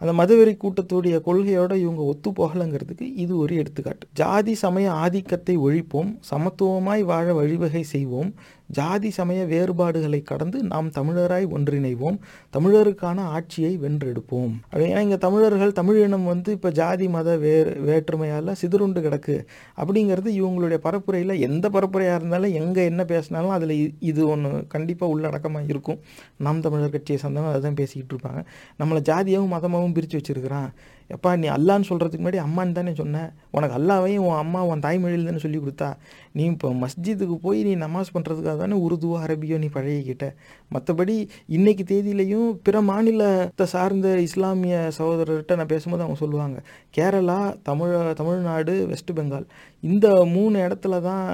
அந்த 0.00 0.12
மதவெறி 0.20 0.54
கூட்டத்துடைய 0.62 1.16
கொள்கையோட 1.28 1.72
இவங்க 1.84 2.02
ஒத்து 2.12 2.30
போகலைங்கிறதுக்கு 2.38 3.06
இது 3.24 3.32
ஒரு 3.44 3.54
எடுத்துக்காட்டு. 3.62 4.04
ஜாதி 4.20 4.54
சமய 4.64 4.86
ஆதிக்கத்தை 5.04 5.56
ஒழிப்போம் 5.66 6.10
சமத்துவமாய் 6.32 7.02
வாழ 7.12 7.26
வழிவகை 7.40 7.84
செய்வோம் 7.94 8.32
ஜாதி 8.76 9.08
சமய 9.16 9.40
வேறுபாடுகளை 9.50 10.18
கடந்து 10.28 10.58
நாம் 10.70 10.86
தமிழராய் 10.96 11.46
ஒன்றிணைவோம் 11.56 12.16
தமிழருக்கான 12.54 13.24
ஆட்சியை 13.36 13.72
வென்றெடுப்போம். 13.82 14.52
ஏன்னா 14.86 15.02
இங்கே 15.06 15.18
தமிழர்கள் 15.24 15.74
தமிழினம் 15.78 16.24
வந்து 16.30 16.50
இப்போ 16.56 16.70
ஜாதி 16.78 17.06
மத 17.16 17.34
வேறு 17.44 17.72
வேற்றுமையால் 17.88 18.50
சிதறுண்டு 18.60 19.00
கிடக்கு 19.06 19.36
அப்படிங்கிறது 19.80 20.30
இவங்களுடைய 20.40 20.78
பரப்புரையில் 20.86 21.34
எந்த 21.48 21.68
பரப்புரையாக 21.74 22.18
இருந்தாலும் 22.20 22.56
எங்கே 22.62 22.84
என்ன 22.92 23.04
பேசினாலும் 23.12 23.54
அதில் 23.56 23.74
இது 24.10 24.22
ஒன்று 24.34 24.52
கண்டிப்பாக 24.74 25.12
உள்ளடக்கமாக 25.14 25.72
இருக்கும். 25.74 26.00
நாம் 26.46 26.64
தமிழர் 26.66 26.94
கட்சியை 26.96 27.20
சந்தமாக 27.26 27.52
அதுதான் 27.54 27.78
பேசிக்கிட்டு 27.82 28.13
இருப்பாங்க 28.14 28.42
நம்மளை 28.80 29.02
ஜாதியாகவும் 29.10 29.54
மதமாகவும் 29.56 29.96
பிரித்து 29.98 30.18
வச்சிருக்கிறான். 30.20 30.70
எப்பா 31.14 31.30
நீ 31.40 31.46
அல்லான்னு 31.54 31.86
சொல்கிறதுக்கு 31.88 32.22
முன்னாடி 32.24 32.38
அம்மான்னு 32.44 32.76
தானே 32.76 32.92
சொன்னேன் 33.00 33.30
உனக்கு 33.56 33.74
அல்லாவையும் 33.78 34.24
உன் 34.28 34.38
அம்மா 34.42 34.60
உன் 34.68 34.84
தாய்மொழியில் 34.86 35.26
தானே 35.28 35.40
சொல்லி 35.44 35.58
கொடுத்தா? 35.58 35.88
நீ 36.36 36.42
இப்போ 36.52 36.68
மஸ்ஜிதுக்கு 36.82 37.36
போய் 37.46 37.58
நீ 37.68 37.72
நமாஸ் 37.84 38.14
பண்ணுறதுக்காக 38.14 38.56
தானே 38.62 38.76
உருதுவோ 38.86 39.16
அரபியோ 39.24 39.58
நீ 39.64 39.68
பழகிக்கிட்ட? 39.76 40.28
மற்றபடி 40.74 41.16
இன்னைக்கு 41.56 41.84
தேதியிலையும் 41.92 42.48
பிற 42.68 42.80
மாநிலத்தை 42.90 43.66
சார்ந்த 43.74 44.16
இஸ்லாமிய 44.28 44.76
சகோதரர்கிட்ட 44.98 45.58
நான் 45.60 45.72
பேசும்போது 45.74 46.04
அவங்க 46.04 46.20
சொல்லுவாங்க 46.24 46.58
கேரளா 46.98 47.38
தமிழ 47.70 48.12
தமிழ்நாடு 48.22 48.74
வெஸ்ட் 48.92 49.16
பெங்கால். 49.20 49.48
இந்த 49.82 50.08
மூணு 50.36 50.56
இடத்துல 50.66 51.02
தான் 51.10 51.28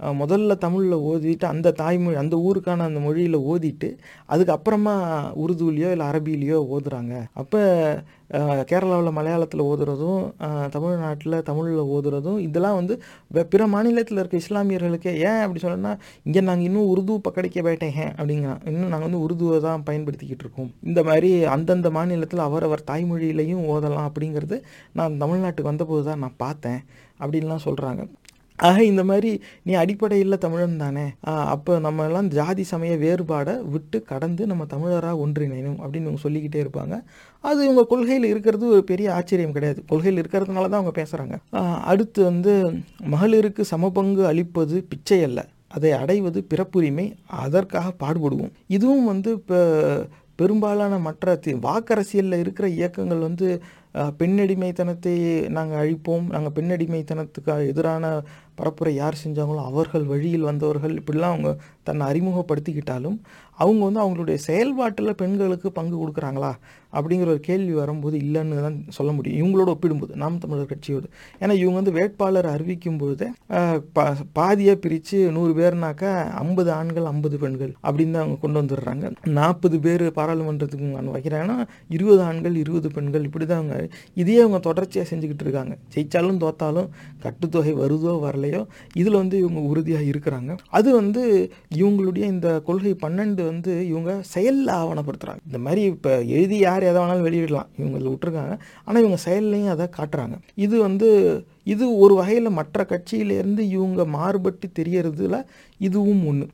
முதல்ல 0.00 0.54
தமிழில் 0.64 1.04
ஓதிட்டு 1.10 1.46
அந்த 1.52 1.72
தாய்மொழி 1.80 2.16
அந்த 2.22 2.36
ஊருக்கான 2.48 2.84
அந்த 2.88 3.00
மொழியில் 3.06 3.38
ஓதிட்டு 3.52 3.88
அதுக்கப்புறமா 4.34 4.94
உருதுலையோ 5.44 5.90
இல்லை 5.94 6.06
அரபிலேயோ 6.10 6.58
ஓதுறாங்க. 6.76 7.14
அப்போ 7.40 7.60
கேரளாவில் 8.70 9.16
மலையாளத்தில் 9.18 9.62
ஓதுறதும் 9.70 10.22
தமிழ்நாட்டில் 10.74 11.36
தமிழில் 11.48 11.90
ஓதுறதும் 11.94 12.38
இதெல்லாம் 12.46 12.78
வந்து 12.80 12.94
பிற 13.52 13.62
மாநிலத்தில் 13.74 14.20
இருக்க 14.20 14.42
இஸ்லாமியர்களுக்கே 14.42 15.12
ஏன் 15.28 15.42
அப்படி 15.44 15.62
சொல்லணும்னா 15.64 15.92
இங்கே 16.28 16.42
நாங்கள் 16.48 16.68
இன்னும் 16.68 16.90
உருது 16.92 17.16
பக்கடிக்க 17.26 17.58
போயிட்டேன் 17.68 18.12
அப்படிங்கிறான். 18.18 18.60
இன்னும் 18.70 18.92
நாங்கள் 18.92 19.08
வந்து 19.08 19.24
உருதுவை 19.26 19.58
தான் 19.68 19.86
பயன்படுத்திக்கிட்டு 19.88 20.44
இருக்கோம். 20.46 20.70
இந்த 20.90 21.02
மாதிரி 21.08 21.30
அந்தந்த 21.54 21.90
மாநிலத்தில் 21.98 22.46
அவரவர் 22.48 22.88
தாய்மொழியிலையும் 22.92 23.66
ஓதலாம் 23.74 24.08
அப்படிங்கிறது 24.10 24.58
நான் 25.00 25.20
தமிழ்நாட்டுக்கு 25.24 25.72
வந்தபோது 25.72 26.04
தான் 26.10 26.24
நான் 26.24 26.40
பார்த்தேன். 26.46 26.80
அப்படின்லாம் 27.22 27.66
சொல்கிறாங்க 27.66 28.02
ஆக 28.58 28.84
இந்த 28.84 29.04
மாதிரி 29.04 29.42
நீ 29.62 29.72
அடிப்படையில் 29.72 30.38
தமிழன் 30.38 30.76
தானே. 30.76 31.02
அப்போ 31.20 31.78
நம்ம 31.78 32.04
எல்லாம் 32.04 32.28
ஜாதி 32.28 32.62
சமய 32.62 32.96
வேறுபாடை 32.96 33.64
விட்டு 33.64 34.02
கடந்து 34.02 34.46
நம்ம 34.46 34.64
தமிழராக 34.64 35.18
ஒன்றிணைணும் 35.26 35.78
அப்படின்னு 35.82 35.96
இவங்க 35.96 36.20
சொல்லிக்கிட்டே 36.20 36.62
இருப்பாங்க. 36.62 37.02
அது 37.40 37.62
இவங்க 37.62 37.86
கொள்கையில் 37.86 38.28
இருக்கிறது 38.28 38.68
ஒரு 38.68 38.84
பெரிய 38.84 39.14
ஆச்சரியம் 39.14 39.52
கிடையாது. 39.52 39.84
கொள்கையில் 39.86 40.22
இருக்கிறதுனால 40.22 40.68
தான் 40.68 40.72
அவங்க 40.72 41.02
பேசுகிறாங்க 41.02 41.38
அடுத்து 41.80 42.24
வந்து 42.24 42.72
மகளிருக்கு 43.12 43.64
சமபங்கு 43.70 44.24
அளிப்பது 44.24 44.84
பிச்சை 44.88 45.22
அல்ல. 45.22 45.46
அதை 45.68 45.92
அடைவது 45.92 46.46
பிறப்புரிமை. 46.54 47.12
அதற்காக 47.26 47.92
பாடுபடுவோம். 48.00 48.50
இதுவும் 48.66 49.04
வந்து 49.04 49.32
இப்போ 49.32 50.06
பெரும்பாலான 50.34 50.98
மற்ற 50.98 51.40
தி- 51.46 51.58
வாக்கரசியலில் 51.58 52.38
இருக்கிற 52.38 52.68
இயக்கங்கள் 52.68 53.18
வந்து 53.18 53.62
பெண்ணடிமைத்தனத்தை 54.18 55.48
நாங்கள் 55.48 55.78
அழிப்போம். 55.78 56.30
நாங்கள் 56.30 56.64
பெண்ணடிமைத்தனத்துக்கு 56.64 57.66
எதிரான 57.66 58.22
பரப்புரை 58.60 58.94
யார் 59.00 59.22
செஞ்சாங்களோ 59.24 59.62
அவர்கள் 59.72 60.06
வழியில் 60.12 60.48
வந்தவர்கள் 60.50 60.96
இப்படிலாம் 61.00 61.34
அவங்க 61.34 61.52
தன்னை 61.88 62.06
அறிமுகப்படுத்திக்கிட்டாலும் 62.10 63.18
அவங்க 63.62 63.82
வந்து 63.86 64.00
அவங்களுடைய 64.02 64.38
செயல்பாட்டில் 64.48 65.18
பெண்களுக்கு 65.20 65.68
பங்கு 65.78 65.96
கொடுக்குறாங்களா 66.00 66.50
அப்படிங்கிற 66.96 67.28
ஒரு 67.34 67.40
கேள்வி 67.46 67.72
வரும்போது 67.78 68.16
இல்லைன்னு 68.24 68.60
தான் 68.66 68.76
சொல்ல 68.96 69.10
முடியும். 69.12 69.38
இவங்களோட 69.40 69.68
ஒப்பிடும்போது 69.74 70.12
நாம் 70.22 70.38
தமிழர் 70.42 70.70
கட்சியோடு. 70.72 71.08
ஏன்னா 71.40 71.54
இவங்க 71.60 71.76
வந்து 71.80 71.94
வேட்பாளர் 71.96 72.48
அறிவிக்கும் 72.52 73.00
பொழுது 73.00 73.26
பா 73.96 74.04
பாதியாக 74.38 74.78
பிரித்து 74.84 75.18
நூறு 75.36 75.52
பேர்னாக்கா 75.58 76.12
ஐம்பது 76.42 76.70
ஆண்கள் 76.76 77.08
ஐம்பது 77.12 77.38
பெண்கள் 77.42 77.72
அப்படின்னு 77.86 78.14
தான் 78.16 78.24
அவங்க 78.24 78.38
கொண்டு 78.44 78.60
வந்துடுறாங்க. 78.60 79.10
நாற்பது 79.38 79.78
பேர் 79.86 80.04
பாராளுமன்றத்துக்கு 80.18 80.86
அவங்க 80.98 81.14
வைக்கிறாங்கன்னா 81.16 81.58
இருபது 81.96 82.22
ஆண்கள் 82.28 82.56
இருபது 82.62 82.90
பெண்கள் 82.96 83.26
இப்படி 83.30 83.46
தான் 83.46 83.60
அவங்க 83.62 83.76
இதையே 84.22 84.40
அவங்க 84.44 84.60
தொடர்ச்சியாக 84.68 85.08
செஞ்சுக்கிட்டு 85.12 85.46
இருக்காங்க. 85.48 85.74
ஜெயிச்சாலும் 85.94 86.40
தோத்தாலும் 86.44 86.88
கட்டுத்தொகை 87.26 87.74
வருதோ 87.82 88.14
இல்லையோ 88.48 88.62
இதில் 89.00 89.20
வந்து 89.22 89.36
இவங்க 89.44 89.60
உறுதியாக 89.70 90.10
இருக்கிறாங்க. 90.12 90.52
அது 90.78 90.88
வந்து 91.00 91.22
இவங்களுடைய 91.80 92.24
இந்த 92.34 92.48
கொள்கை 92.68 92.94
பன்னெண்டு 93.04 93.42
வந்து 93.52 93.72
இவங்க 93.92 94.10
செயலில் 94.34 94.72
ஆவணப்படுத்துகிறாங்க 94.80 95.42
இந்த 95.48 95.58
மாதிரி 95.66 95.82
இப்போ 95.94 96.12
எழுதி 96.36 96.58
யார் 96.66 96.88
எதை 96.90 96.98
வேணாலும் 97.02 97.26
வெளியிடலாம். 97.28 97.68
இவங்க 97.80 97.94
இதில் 97.98 98.12
விட்டுருக்காங்க. 98.14 98.54
ஆனால் 98.84 99.02
இவங்க 99.04 99.18
செயல்லையும் 99.26 99.72
அதை 99.74 99.86
காட்டுறாங்க. 99.98 100.36
இது 100.66 100.76
வந்து 100.86 101.08
இது 101.68 101.84
ஒரு 101.98 102.14
வகையில் 102.14 102.50
மற்ற 102.50 102.84
கட்சியிலேருந்து 102.84 103.62
இவங்க 103.76 104.04
மாறுபட்டு 104.16 104.66
தெரியறதுல 104.78 105.36
இதுவும் 105.78 106.22
ஒன்று 106.26 106.46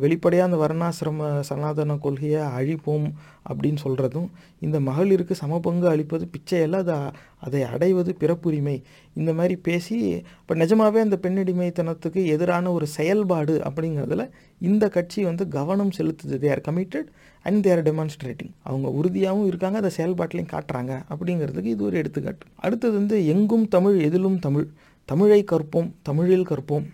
வெளிப்படையாக 0.00 0.48
அந்த 0.48 0.58
வர்ணாசிரம 0.64 1.40
சனாதன 1.40 1.96
கொள்கையை 1.96 2.42
அழிப்போம் 2.58 3.06
அப்படின்னு 3.48 3.80
சொல்கிறதும் 3.84 4.28
இந்த 4.60 4.78
மகளிருக்கு 4.80 5.34
சமபங்கு 5.42 5.86
அளிப்பது 5.86 6.24
பிச்சையல்ல 6.34 6.78
அதை 6.82 6.96
அதை 7.40 7.62
அடைவது 7.72 8.10
பிறப்புரிமை. 8.20 8.76
இந்த 9.16 9.30
மாதிரி 9.32 9.56
பேசி 9.68 9.96
இப்போ 10.40 10.54
நிஜமாகவே 10.54 11.00
அந்த 11.00 11.16
பெண்ணடிமைத்தனத்துக்கு 11.22 12.20
எதிரான 12.34 12.72
ஒரு 12.72 12.86
செயல்பாடு 12.96 13.54
அப்படிங்கிறதுல 13.66 14.24
இந்த 14.68 14.84
கட்சி 14.96 15.20
வந்து 15.28 15.44
கவனம் 15.56 15.92
செலுத்துது. 15.98 16.36
They 16.42 16.50
are 16.54 16.62
committed 16.68 17.08
and 17.46 17.60
they 17.64 17.70
are 17.74 17.84
demonstrating 17.88 18.52
அவங்க 18.68 18.88
உறுதியாகவும் 18.98 19.48
இருக்காங்க 19.50 19.78
அதை 19.82 19.90
செயல்பாட்டிலையும் 19.98 20.52
காட்டுறாங்க 20.54 20.92
அப்படிங்கிறதுக்கு 21.12 21.72
இது 21.76 21.84
ஒரு 21.88 21.96
எடுத்துக்காட்டு. 22.02 22.46
அடுத்தது 22.66 22.94
வந்து 23.00 23.18
எங்கும் 23.34 23.66
தமிழ் 23.76 23.98
எதிலும் 24.08 24.38
தமிழ். 24.46 24.68
தமிழை 25.08 25.40
கற்போம் 25.52 25.90
தமிழில் 26.08 26.48
கற்போம். 26.52 26.86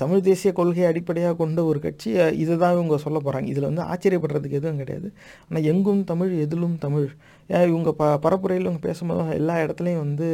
தமிழ் 0.00 0.24
தேசிய 0.26 0.50
கொள்கையை 0.56 0.86
அடிப்படையாக 0.88 1.36
கொண்ட 1.38 1.60
ஒரு 1.68 1.78
கட்சி. 1.84 2.08
இதை 2.42 2.54
தான் 2.62 2.74
இவங்க 2.76 2.96
சொல்ல 3.04 3.18
போகிறாங்க 3.26 3.48
இதில் 3.52 3.68
வந்து 3.68 3.84
ஆச்சரியப்படுறதுக்கு 3.92 4.58
எதுவும் 4.60 4.80
கிடையாது. 4.82 5.08
ஆனால் 5.46 5.66
எங்கும் 5.72 6.02
தமிழ் 6.10 6.32
எதிலும் 6.44 6.76
தமிழ். 6.84 7.06
ஏன் 7.54 7.68
இவங்க 7.70 7.90
ப 8.00 8.10
பரப்புரையில் 8.24 8.66
இவங்க 8.68 8.82
பேசும்போது 8.88 9.38
எல்லா 9.40 9.54
இடத்துலையும் 9.64 10.02
வந்து 10.06 10.28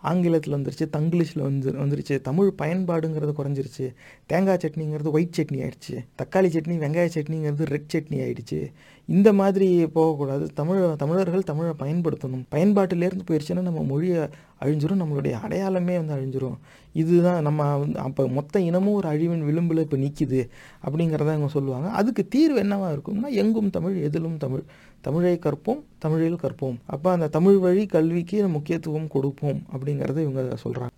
ஆங்கிலத்தில் 0.00 0.54
வந்துருச்சு 0.54 0.88
தங்கிலீஷில் 0.92 1.40
வந்து 1.40 1.72
வந்துருச்சு. 1.72 2.20
தமிழ் 2.20 2.52
பயன்பாடுங்கிறது 2.58 3.32
குறைஞ்சிருச்சு. 3.38 3.94
தேங்காய் 4.26 4.58
சட்னிங்கிறது 4.60 5.10
ஒயிட் 5.10 5.34
சட்னி 5.36 5.54
ஆயிடுச்சு. 5.54 5.94
தக்காளி 5.94 6.48
சட்னி 6.48 6.78
வெங்காய 6.78 7.10
சட்னிங்கிறது 7.14 7.64
ரெட் 7.64 7.94
சட்னி 7.94 8.16
ஆயிடுச்சு. 8.26 8.72
இந்த 9.16 9.28
மாதிரி 9.32 9.68
போகக்கூடாது. 9.96 10.44
தமிழ் 10.54 10.80
தமிழர்கள் 11.02 11.48
தமிழை 11.50 11.72
பயன்படுத்தணும். 11.82 12.42
பயன்பாட்டிலேருந்து 12.54 13.26
போயிடுச்சுன்னா 13.28 13.62
நம்ம 13.68 13.82
மொழியை 13.82 14.22
அழிஞ்சிரும் 14.62 15.00
நம்மளுடைய 15.02 15.34
அடையாளமே 15.44 15.94
வந்து 16.00 16.14
அழிஞ்சிரும். 16.16 16.58
இதுதான் 17.02 17.40
நம்ம 17.42 17.76
வந்து 17.76 17.98
அப்போ 17.98 18.22
மொத்த 18.38 18.60
இனமும் 18.60 18.96
ஒரு 19.00 19.08
அழிவின் 19.08 19.44
விளிம்பில் 19.48 19.82
இப்போ 19.84 19.96
நிற்கிது 19.96 20.40
அப்படிங்கிறத 20.86 21.30
இவங்க 21.36 21.50
சொல்லுவாங்க. 21.56 21.88
அதுக்கு 22.00 22.24
தீர்வு 22.28 22.58
என்னவாக 22.58 22.94
இருக்கும்னா 22.96 23.30
எங்கும் 23.42 23.70
தமிழ் 23.70 23.96
எதிலும் 24.08 24.38
தமிழ். 24.44 24.64
தமிழை 25.00 25.38
கற்போம் 25.46 25.80
தமிழில் 25.98 26.42
கற்போம். 26.44 26.78
அப்போ 26.86 27.08
அந்த 27.10 27.28
தமிழ் 27.36 27.58
வழி 27.58 27.86
கல்விக்கு 27.86 28.38
முக்கியத்துவம் 28.48 29.08
கொடுப்போம் 29.08 29.60
அப்படிங்கிறத 29.72 30.18
இவங்க 30.26 30.42
சொல்கிறாங்க 30.64 30.94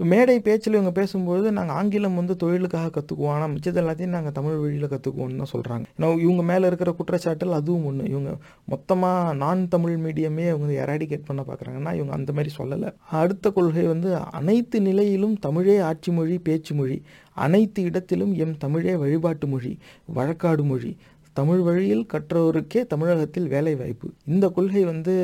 மேடை 0.00 0.40
பேச்சில் 0.40 0.72
இவங்க 0.72 0.90
பேசும்போது 0.90 1.52
நாங்கள் 1.52 1.76
ஆங்கிலம் 1.76 2.14
வந்து 2.14 2.36
தொழிலுக்காக 2.36 2.90
கற்றுக்குவோம் 2.90 3.32
ஆனால் 3.32 3.50
மிச்சது 3.50 3.80
எல்லாத்தையும் 3.82 4.14
நாங்கள் 4.16 4.32
தமிழ் 4.32 4.56
வழியில் 4.56 4.88
கற்றுக்குவோம்னு 4.88 5.36
தான் 5.36 5.52
சொல்கிறாங்க 5.52 5.84
ஏன்னா 5.98 6.20
இவங்க 6.20 6.42
மேலே 6.42 6.66
இருக்கிற 6.66 6.94
குற்றச்சாட்டில் 6.98 7.50
அதுவும் 7.50 7.84
ஒன்று 7.84 8.04
இவங்க 8.08 8.36
மொத்தமாக 8.64 9.34
நான் 9.34 9.68
தமிழ் 9.68 9.96
மீடியமே 9.96 10.48
அவங்க 10.48 10.84
எராடிகேட் 10.84 11.26
பண்ண 11.26 11.42
பார்க்குறாங்கன்னா 11.42 11.94
இவங்க 11.94 12.12
அந்த 12.12 12.32
மாதிரி 12.32 12.54
சொல்லலை. 12.58 12.90
அடுத்த 13.10 13.50
கொள்கை 13.50 13.86
வந்து 13.86 14.16
அனைத்து 14.16 14.80
நிலையிலும் 14.80 15.38
தமிழே 15.38 15.78
ஆட்சி 15.78 16.12
மொழி 16.12 16.38
பேச்சு 16.38 16.74
மொழி 16.74 17.02
அனைத்து 17.32 17.82
இடத்திலும் 17.82 18.34
எம் 18.34 18.56
தமிழே 18.56 18.96
வழிபாட்டு 18.96 19.46
மொழி 19.46 19.78
வழக்காடு 20.14 20.62
மொழி 20.62 20.96
தமிழ் 21.32 21.58
வழியில் 21.58 22.06
கற்றோருக்கே 22.12 22.86
தமிழகத்தில் 22.86 23.48
வேலை 23.48 23.74
வாய்ப்பு. 23.74 24.08
இந்த 24.26 24.48
கொள்கை 24.48 24.84
வந்து 24.84 25.14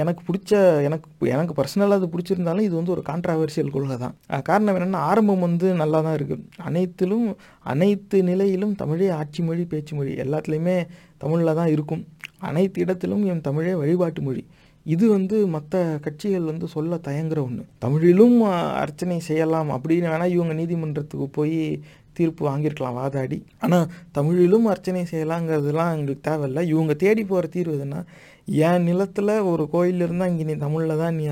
எனக்கு 0.00 0.22
பிடிச்ச 0.28 0.52
எனக்கு 0.86 1.26
எனக்கு 1.34 1.54
பர்சனலாக 1.58 1.98
அது 2.00 2.08
பிடிச்சிருந்தாலும் 2.12 2.66
இது 2.66 2.74
வந்து 2.78 2.94
ஒரு 2.96 3.02
கான்ட்ராவர்சியல் 3.08 3.72
கொள்கை 3.74 3.96
தான். 4.04 4.14
காரணம் 4.48 4.76
என்னென்னா 4.78 5.02
ஆரம்பம் 5.10 5.44
வந்து 5.46 5.68
நல்லா 5.82 6.00
தான் 6.06 6.16
இருக்குது 6.18 6.46
அனைத்திலும் 6.68 7.28
அனைத்து 7.72 8.18
நிலையிலும் 8.30 8.74
தமிழே 8.82 9.10
ஆட்சி 9.20 9.42
மொழி 9.48 9.64
பேச்சு 9.72 9.94
மொழி 9.98 10.12
எல்லாத்துலேயுமே 10.24 10.78
தமிழில் 11.24 11.58
தான் 11.60 11.72
இருக்கும். 11.76 12.02
அனைத்து 12.48 12.78
இடத்திலும் 12.84 13.24
என் 13.32 13.46
தமிழே 13.48 13.74
வழிபாட்டு 13.82 14.22
மொழி. 14.26 14.44
இது 14.86 15.06
வந்து 15.16 15.36
மற்ற 15.54 15.80
கட்சிகள் 16.04 16.50
வந்து 16.50 16.66
சொல்ல 16.74 16.98
தயங்குற 17.08 17.40
ஒன்று 17.46 17.64
தமிழிலும் 17.84 18.36
அர்ச்சனை 18.82 19.18
செய்யலாம் 19.26 19.70
அப்படின்னு 19.76 20.12
வேணால் 20.12 20.34
இவங்க 20.36 20.54
நீதிமன்றத்துக்கு 20.60 21.26
போய் 21.38 21.58
தீர்ப்பு 22.18 22.42
வாங்கியிருக்கலாம் 22.46 22.96
வாதாடி. 23.00 23.38
ஆனால் 23.64 23.90
தமிழிலும் 24.16 24.66
அர்ச்சனை 24.72 25.02
செய்யலாங்கிறதுலாம் 25.10 25.92
எங்களுக்கு 25.96 26.26
தேவையில்லை. 26.28 26.62
இவங்க 26.72 26.94
தேடி 27.02 27.22
போகிற 27.32 27.48
தீர்வு 27.56 27.76
எதுனா 27.78 28.00
என் 28.46 28.82
நிலத்தில் 28.82 29.32
ஒரு 29.52 29.64
கோயில் 29.68 30.04
இருந்தால் 30.06 30.30
இங்கே 30.32 30.44
நீ 30.44 30.56
தமிழில் 30.56 31.00
தான் 31.02 31.14
நீ 31.14 31.26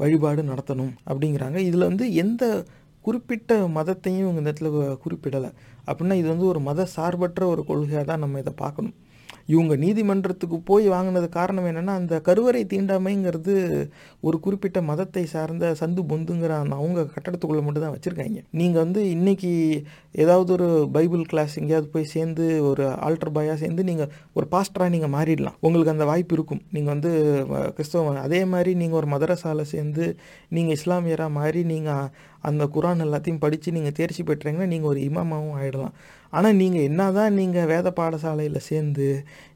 வழிபாடு 0.00 0.42
நடத்தணும் 0.42 0.92
அப்படிங்கிறாங்க. 1.08 1.58
இதில் 1.68 1.88
வந்து 1.90 2.06
எந்த 2.14 2.44
குறிப்பிட்ட 3.06 3.52
மதத்தையும் 3.78 4.30
இந்த 4.30 4.42
இடத்துல 4.46 4.70
குறிப்பிடலை. 5.04 5.50
அப்படின்னா 5.86 6.16
இது 6.22 6.28
வந்து 6.28 6.46
ஒரு 6.46 6.60
மத 6.60 6.86
சார்பற்ற 6.96 7.46
ஒரு 7.46 7.62
கொள்கையாக 7.70 8.04
தான் 8.04 8.22
நம்ம 8.24 8.38
இதை 8.38 8.52
பார்க்கணும். 8.56 8.94
இவங்க 9.46 9.76
நீதிமன்றத்துக்கு 9.84 10.58
போய் 10.70 10.86
வாங்கினது 10.94 11.28
காரணம் 11.38 11.68
என்னென்னா 11.70 11.94
அந்த 12.00 12.20
கருவறை 12.28 12.62
தீண்டாமைங்கிறது 12.72 13.54
ஒரு 14.20 14.38
குறிப்பிட்ட 14.40 14.82
மதத்தை 14.90 15.24
சார்ந்த 15.34 15.72
சந்து 15.80 16.04
பொந்துங்கிற 16.12 16.52
அந்த 16.64 16.74
அவங்க 16.80 17.06
கட்டடத்துக்குள்ளே 17.14 17.64
மட்டும் 17.66 17.86
தான் 17.86 17.94
வச்சுருக்காங்க. 17.96 18.42
நீங்கள் 18.60 18.82
வந்து 18.84 19.02
இன்றைக்கி 19.14 19.52
ஏதாவது 20.24 20.50
ஒரு 20.58 20.68
பைபிள் 20.98 21.24
கிளாஸ் 21.32 21.56
எங்கேயாவது 21.62 21.88
போய் 21.94 22.12
சேர்ந்து 22.14 22.46
ஒரு 22.70 22.84
ஆல்டர் 23.06 23.34
பாயாக 23.38 23.58
சேர்ந்து 23.64 23.82
நீங்கள் 23.90 24.12
ஒரு 24.32 24.48
பாஸ்டராக 24.54 24.94
நீங்கள் 24.96 25.14
மாறிடலாம். 25.16 25.58
உங்களுக்கு 25.60 25.94
அந்த 25.96 26.06
வாய்ப்பு 26.12 26.36
இருக்கும். 26.38 26.62
நீங்கள் 26.76 26.94
வந்து 26.94 27.12
கிறிஸ்தவம் 27.76 27.90
கிறிஸ்தவ 27.92 28.22
அதே 28.26 28.40
மாதிரி 28.52 28.70
நீங்கள் 28.80 28.98
ஒரு 29.00 29.08
மதரசாவில் 29.14 29.70
சேர்ந்து 29.72 30.04
நீங்கள் 30.54 30.76
இஸ்லாமியராக 30.78 31.36
மாறி 31.38 31.60
நீங்கள் 31.72 32.08
அந்த 32.48 32.62
குரான் 32.74 33.04
எல்லாத்தையும் 33.06 33.42
படித்து 33.44 33.74
நீங்கள் 33.76 33.96
தேர்ச்சி 33.98 34.22
பெற்றீங்கன்னா 34.28 34.68
நீங்கள் 34.72 34.90
ஒரு 34.92 35.00
இமாமாவும் 35.08 35.56
ஆகிடலாம் 35.58 35.94
ஆனால் 36.32 36.58
நீங்கள் 36.60 36.86
என்ன 36.90 37.10
தான் 37.16 37.36
நீங்கள் 37.40 37.68
வேத 37.72 37.88
பாடசாலையில் 37.98 38.66
சேர்ந்து 38.68 39.08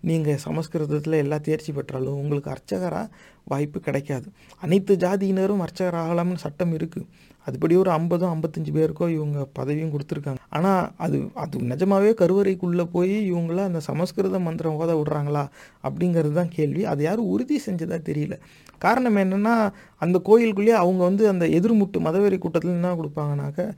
நீங்கள் 0.08 0.42
சமஸ்கிருதத்தில் 0.46 1.22
எல்லா 1.24 1.38
தேர்ச்சி 1.46 1.72
பெற்றாலும் 1.78 2.18
உங்களுக்கு 2.22 2.50
அர்ச்சகராக 2.54 3.12
வாய்ப்பு 3.52 3.78
கிடைக்காது. 3.86 4.26
அனைத்து 4.64 4.92
ஜாதியினரும் 5.04 5.62
அர்ச்சகர் 5.66 5.98
ஆகலாம்னு 6.02 6.44
சட்டம் 6.44 6.74
இருக்குது 6.78 7.06
அதுபடி 7.48 7.74
ஒரு 7.82 7.90
ஐம்பதும் 7.96 8.30
ஐம்பத்தஞ்சு 8.34 8.72
பேருக்கோ 8.76 9.06
இவங்க 9.16 9.38
பதவியும் 9.58 9.92
கொடுத்துருக்காங்க. 9.94 10.40
ஆனால் 10.56 10.84
அது 11.04 11.18
அது 11.42 11.60
நிஜமாகவே 11.72 12.12
கருவறைக்குள்ளே 12.20 12.86
போய் 12.94 13.14
இவங்கள 13.32 13.60
அந்த 13.70 13.80
சமஸ்கிருத 13.88 14.38
மந்திரம் 14.46 14.78
ஓத 14.82 14.92
விடுறாங்களா 15.00 15.44
அப்படிங்கிறது 15.88 16.34
தான் 16.40 16.54
கேள்வி. 16.56 16.82
அது 16.92 17.02
யாரும் 17.08 17.30
உறுதி 17.34 17.58
செஞ்சதா 17.66 17.98
தெரியல. 18.10 18.36
காரணம் 18.78 19.16
என்னென்னா 19.16 19.54
அந்த 19.98 20.20
கோயிலுக்குள்ளேயே 20.28 20.76
அவங்க 20.82 21.02
வந்து 21.04 21.28
அந்த 21.32 21.44
எதிர்முட்டு 21.58 21.98
மதவெறி 22.06 22.38
கூட்டத்தில் 22.38 22.70
என்ன 22.70 22.94
கொடுப்பாங்கனாக்க 22.98 23.68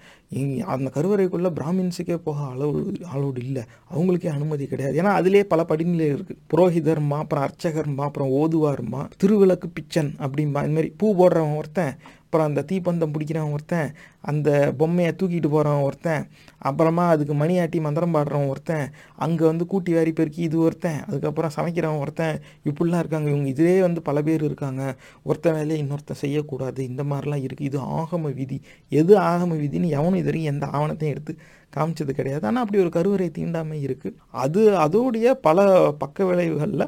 அந்த 0.75 0.89
கருவறைக்குள்ளே 0.97 1.51
பிராமின்ஸுக்கே 1.59 2.17
போக 2.25 2.39
அளவு 2.45 2.93
அளவுடு 3.13 3.41
இல்லை. 3.47 3.63
அவங்களுக்கே 3.93 4.31
அனுமதி 4.37 4.67
கிடையாது. 4.67 4.99
ஏன்னா 5.03 5.13
அதிலே 5.21 5.45
பல 5.45 5.65
படிநிலை 5.65 6.13
இருக்குது 6.15 6.43
புரோஹிதர்மா 6.53 7.19
அப்புறம் 7.25 7.47
அர்ச்சகர்மா 7.49 8.05
அப்புறம் 8.09 8.35
ஓதுவார்மா 8.41 9.03
திருவிளக்கு 9.25 9.69
பிச்சன் 9.75 10.13
அப்படிம்பா 10.19 10.63
இந்த 10.67 10.77
மாதிரி 10.79 10.93
பூ 10.97 11.15
போடுறவன் 11.21 11.59
ஒருத்தன் 11.63 12.17
அப்புறம் 12.25 12.49
அந்த 12.49 12.65
தீப்பந்தம் 12.71 13.13
பிடிக்கிறவன் 13.13 13.53
ஒருத்தன் 13.57 13.91
அந்த 14.21 14.75
பொம்மையை 14.79 15.13
தூக்கிட்டு 15.21 15.49
போகிறவன் 15.49 15.85
ஒருத்தன் 15.89 16.25
அப்புறமா 16.59 17.09
அதுக்கு 17.09 17.35
மணியாட்டி 17.35 17.81
மந்திரம் 17.81 18.15
பாடுறவன் 18.15 18.51
ஒருத்தன் 18.53 18.87
அங்கே 19.15 19.45
வந்து 19.45 19.67
கூட்டி 19.67 19.93
வாரி 19.95 20.13
பெருக்கி 20.13 20.43
இது 20.43 20.59
ஒருத்தன் 20.59 20.99
அதுக்கப்புறம் 21.07 21.55
சமைக்கிறவன் 21.57 22.03
ஒருத்தன் 22.05 22.37
இப்படிலாம் 22.65 22.99
இருக்காங்க. 22.99 23.29
இவங்க 23.31 23.49
இதிலே 23.49 23.81
வந்து 23.81 24.03
பல 24.03 24.23
பேர் 24.23 24.43
இருக்காங்க. 24.43 24.83
ஒருத்த 25.29 25.49
வேலையை 25.57 25.79
இன்னொருத்தன் 25.85 26.23
செய்யக்கூடாது. 26.25 26.81
இந்த 26.91 27.05
மாதிரிலாம் 27.11 27.45
இருக்குது 27.47 27.69
இது 27.71 27.81
ஆகம 28.01 28.33
விதி. 28.41 28.59
எது 29.01 29.15
ஆகம 29.33 29.59
விதின்னு 29.65 29.95
எவனும் 29.99 30.21
இது 30.23 30.31
வரைக்கும் 30.31 30.53
எந்த 30.55 30.67
ஆவணத்தையும் 30.79 31.15
எடுத்து 31.17 31.35
காமிச்சது 31.77 32.13
கிடையாது. 32.21 32.45
ஆனால் 32.51 32.63
அப்படி 32.65 32.83
ஒரு 32.85 32.93
கருவறை 32.97 33.29
தீண்டாமை 33.39 33.79
இருக்குது 33.89 34.17
அது 34.45 34.63
அதோடைய 34.87 35.29
பல 35.49 35.69
பக்க 36.03 36.25
விளைவுகளில் 36.31 36.87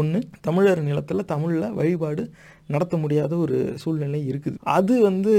ஒன்று 0.00 0.18
தமிழர் 0.46 0.80
நிலத்தில் 0.88 1.30
தமிழில் 1.30 1.76
வழிபாடு 1.78 2.24
நடத்த 2.74 2.96
முடியாத 3.02 3.32
ஒரு 3.44 3.56
சூழ்நிலை 3.82 4.20
இருக்குது. 4.30 4.58
அது 4.76 4.94
வந்து 5.06 5.32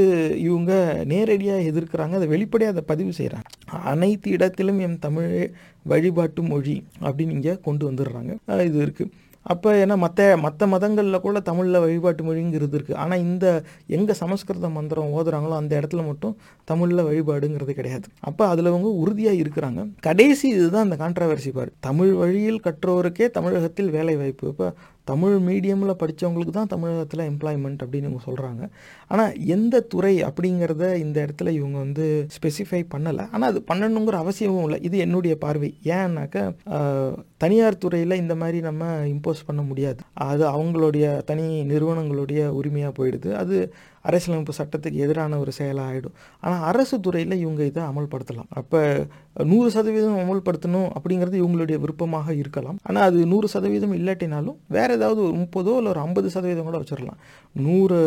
இவங்க 0.48 0.72
நேரடியாக 1.12 1.68
எதிர்க்கிறாங்க. 1.70 2.14
அதை 2.20 2.28
வெளிப்படையாக 2.34 2.74
அதை 2.76 2.84
பதிவு 2.90 3.12
செய்கிறாங்க 3.20 3.48
அனைத்து 3.92 4.30
இடத்திலும் 4.36 4.82
என் 4.86 4.98
தமிழே 5.06 5.44
வழிபாட்டு 5.92 6.44
மொழி 6.52 6.76
அப்படின்னு 7.06 7.36
இங்கே 7.38 7.54
கொண்டு 7.68 7.86
வந்துடுறாங்க. 7.90 8.34
இது 8.70 8.80
இருக்குது 8.86 9.12
அப்போ 9.44 9.70
ஏன்னா 9.74 9.96
மற்ற 9.98 10.38
மற்ற 10.38 10.68
மதங்களில் 10.68 11.20
கூட 11.20 11.40
தமிழில் 11.40 11.80
வழிபாட்டு 11.80 12.24
மொழிங்கிறது 12.24 12.76
இருக்குது 12.78 13.00
ஆனால் 13.04 13.20
இந்த 13.20 13.46
எங்கே 13.88 14.14
சமஸ்கிருத 14.14 14.70
மந்திரம் 14.70 15.14
ஓதுறாங்களோ 15.18 15.56
அந்த 15.62 15.74
இடத்துல 15.80 16.06
மட்டும் 16.06 16.38
தமிழில் 16.64 17.08
வழிபாடுங்கிறது 17.10 17.74
கிடையாது. 17.80 18.08
அப்போ 18.20 18.48
அதில் 18.48 18.66
அவங்க 18.66 18.90
உறுதியாக 19.04 19.42
இருக்கிறாங்க. 19.44 19.82
கடைசி 20.02 20.48
இதுதான் 20.50 20.90
அந்த 20.90 20.98
கான்ட்ரவர்சி 21.04 21.52
பாரு. 21.54 21.72
தமிழ் 21.80 22.14
வழியில் 22.14 22.62
கற்றோருக்கே 22.68 23.30
தமிழகத்தில் 23.32 23.90
வேலை 23.90 24.16
வாய்ப்பு. 24.16 24.48
இப்போ 24.48 24.68
தமிழ் 25.04 25.36
மீடியமில் 25.48 26.00
படித்தவங்களுக்கு 26.02 26.54
தான் 26.58 26.72
தமிழகத்தில் 26.74 27.24
எம்ப்ளாய்மெண்ட் 27.32 27.84
அப்படின்னு 27.84 28.10
இவங்க 28.10 28.24
சொல்கிறாங்க 28.28 28.64
ஆனால் 29.08 29.34
எந்த 29.56 29.82
துறை 29.94 30.14
அப்படிங்கிறத 30.24 30.84
இந்த 30.96 31.18
இடத்துல 31.26 31.50
இவங்க 31.60 31.78
வந்து 31.78 32.06
ஸ்பெசிஃபை 32.36 32.82
பண்ணலை. 32.94 33.26
ஆனால் 33.32 33.50
அது 33.52 33.62
பண்ணணுங்கிற 33.72 34.18
அவசியமும் 34.24 34.64
இல்லை. 34.64 34.80
இது 34.88 34.98
என்னுடைய 34.98 35.36
பார்வை. 35.46 35.70
ஏன்னாக்கா 35.98 36.44
தனியார் 37.38 37.82
துறையில் 37.86 38.22
இந்த 38.24 38.36
மாதிரி 38.36 38.62
நம்ம 38.62 38.92
இம்போஸ் 39.14 39.48
பண்ண 39.50 39.62
முடியாது. 39.62 40.02
அது 40.32 40.46
அவங்களுடைய 40.56 41.24
தனி 41.32 41.48
நிறுவனங்களுடைய 41.74 42.42
உரிமையாக 42.60 42.94
போயிடுது. 43.00 43.32
அது 43.44 43.58
அரசியலமைப்பு 44.06 44.54
சட்டத்துக்கு 44.60 45.02
எதிரான 45.06 45.40
ஒரு 45.44 45.52
செயலாக 45.58 45.90
ஆகிடும் 45.92 46.16
ஆனால் 46.44 46.64
அரசு 46.72 46.96
துறையில் 47.00 47.36
இவங்க 47.44 47.62
இதை 47.72 47.84
அமல்படுத்தலாம். 47.92 48.50
அப்போ 48.60 48.80
நூறு 49.52 49.70
சதவீதம் 49.76 50.22
அமல்படுத்தணும் 50.24 50.90
அப்படிங்கிறது 50.98 51.38
இவங்களுடைய 51.42 51.78
விருப்பமாக 51.84 52.34
இருக்கலாம். 52.42 52.80
ஆனால் 52.84 53.06
அது 53.10 53.20
நூறு 53.34 53.48
சதவீதம் 53.56 53.96
இல்லாட்டினாலும் 54.00 54.58
வேறு 54.78 54.96
ஏதாவது 55.00 55.22
ஒரு 55.28 55.36
முப்பதோ 55.44 55.76
இல்லை 55.80 55.92
ஒரு 55.94 56.02
ஐம்பது 56.08 56.30
சதவீதம் 56.36 56.70
கூட 56.70 56.80
வச்சிடலாம் 56.84 57.22
நூறு 57.66 58.00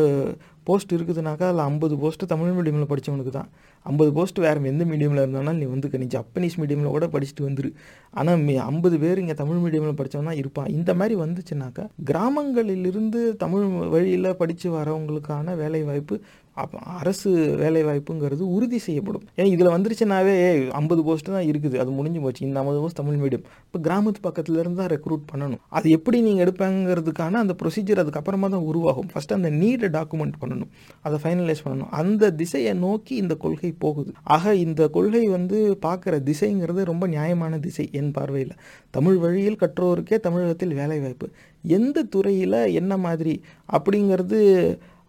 போஸ்ட் 0.69 0.93
இருக்குதுனாக்கா 0.95 1.45
அதில் 1.49 1.65
ஐம்பது 1.71 1.95
போஸ்ட்டு 2.03 2.29
தமிழ் 2.33 2.55
மீடியமில் 2.57 2.89
படித்தவனுக்கு 2.93 3.33
தான். 3.39 3.49
ஐம்பது 3.83 4.11
போஸ்ட் 4.17 4.39
வேறு 4.45 4.69
எந்த 4.73 4.85
மீடியமில் 4.91 5.23
இருந்தாலும் 5.23 5.59
நீ 5.61 5.67
வந்து 5.75 6.03
நீ 6.03 6.09
ஜப்பனீஸ் 6.17 6.57
மீடியமில் 6.61 6.95
கூட 6.97 7.07
படிச்சுட்டு 7.15 7.47
வந்துரு. 7.49 7.71
ஆனால் 8.11 8.39
மீ 8.47 8.55
ஐம்பது 8.71 8.99
பேர் 9.05 9.21
இங்கே 9.25 9.37
தமிழ் 9.43 9.61
மீடியமில் 9.65 9.99
படித்தவன் 10.01 10.31
தான் 10.31 10.41
இருப்பான். 10.43 10.71
இந்த 10.79 10.95
மாதிரி 11.01 11.17
வந்துச்சுனாக்கா 11.25 11.85
கிராமங்களிலிருந்து 12.11 13.23
தமிழ் 13.45 13.67
வழியில் 13.95 14.37
படித்து 14.43 14.71
வரவங்களுக்கான 14.79 15.57
வேலை 15.63 15.83
வாய்ப்பு 15.91 16.17
அப்போ 16.63 16.79
அரசு 17.01 17.31
வேலைவாய்ப்புங்கிறது 17.63 18.45
உறுதி 18.57 18.79
செய்யப்படும். 18.87 19.25
ஏன்னா 19.37 19.49
இதில் 19.55 19.71
வந்துருச்சுனாவே 19.75 20.35
ஐம்பது 20.81 21.03
போஸ்ட் 21.07 21.31
தான் 21.37 21.47
இருக்குது. 21.51 21.77
அது 21.83 21.91
முடிஞ்சு 21.99 22.21
போச்சு. 22.25 22.43
இந்த 22.49 22.59
ஐம்பது 22.63 22.81
போஸ்ட் 22.83 22.99
தமிழ் 23.01 23.19
மீடியம் 23.23 23.45
இப்போ 23.67 23.79
கிராமத்து 23.87 24.21
பக்கத்தில் 24.27 24.59
இருந்து 24.63 24.81
தான் 24.83 24.93
ரெக்ரூட் 24.95 25.25
பண்ணணும். 25.31 25.61
அது 25.79 25.87
எப்படி 25.97 26.21
நீங்கள் 26.27 26.45
எடுப்பாங்கிறதுக்கான 26.45 27.41
அந்த 27.45 27.57
ப்ரொசீஜர் 27.63 28.03
அதுக்கப்புறமா 28.05 28.51
தான் 28.55 28.67
உருவாகும். 28.71 29.09
ஃபஸ்ட்டு 29.15 29.39
அந்த 29.39 29.51
நீடை 29.61 29.91
டாக்குமெண்ட் 29.99 30.39
பண்ணணும். 30.43 30.71
அதை 31.07 31.19
ஃபைனலைஸ் 31.25 31.65
பண்ணணும். 31.67 31.91
அந்த 32.03 32.31
திசையை 32.43 32.75
நோக்கி 32.87 33.17
இந்த 33.25 33.37
கொள்கை 33.47 33.73
போகுது. 33.87 34.13
ஆக 34.37 34.55
இந்த 34.67 34.83
கொள்கை 34.99 35.25
வந்து 35.37 35.59
பார்க்குற 35.89 36.15
திசைங்கிறது 36.31 36.91
ரொம்ப 36.93 37.05
நியாயமான 37.17 37.59
திசை 37.67 37.89
என் 38.01 38.15
பார்வையில். 38.19 38.55
தமிழ் 38.99 39.21
வழியில் 39.27 39.61
கற்றோருக்கே 39.65 40.19
தமிழகத்தில் 40.29 40.79
வேலைவாய்ப்பு. 40.81 41.29
எந்த 41.77 41.99
துறையில் 42.15 42.61
என்ன 42.81 42.93
மாதிரி 43.05 43.35
அப்படிங்கிறது 43.77 44.41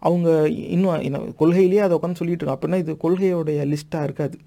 அவங்க 0.08 0.30
இன்னும் 0.76 1.04
என்ன 1.08 1.24
கொள்கையிலேயே 1.42 1.82
அதை 1.86 1.96
உட்காந்து 1.98 2.22
சொல்லிட்டு 2.22 2.44
இருக்கோம் 2.44 2.60
அப்படின்னா 2.60 2.82
இது 2.84 2.94
கொள்கையோடைய 3.06 3.60
லிஸ்ட்டாக 3.74 4.08
இருக்காது. 4.10 4.38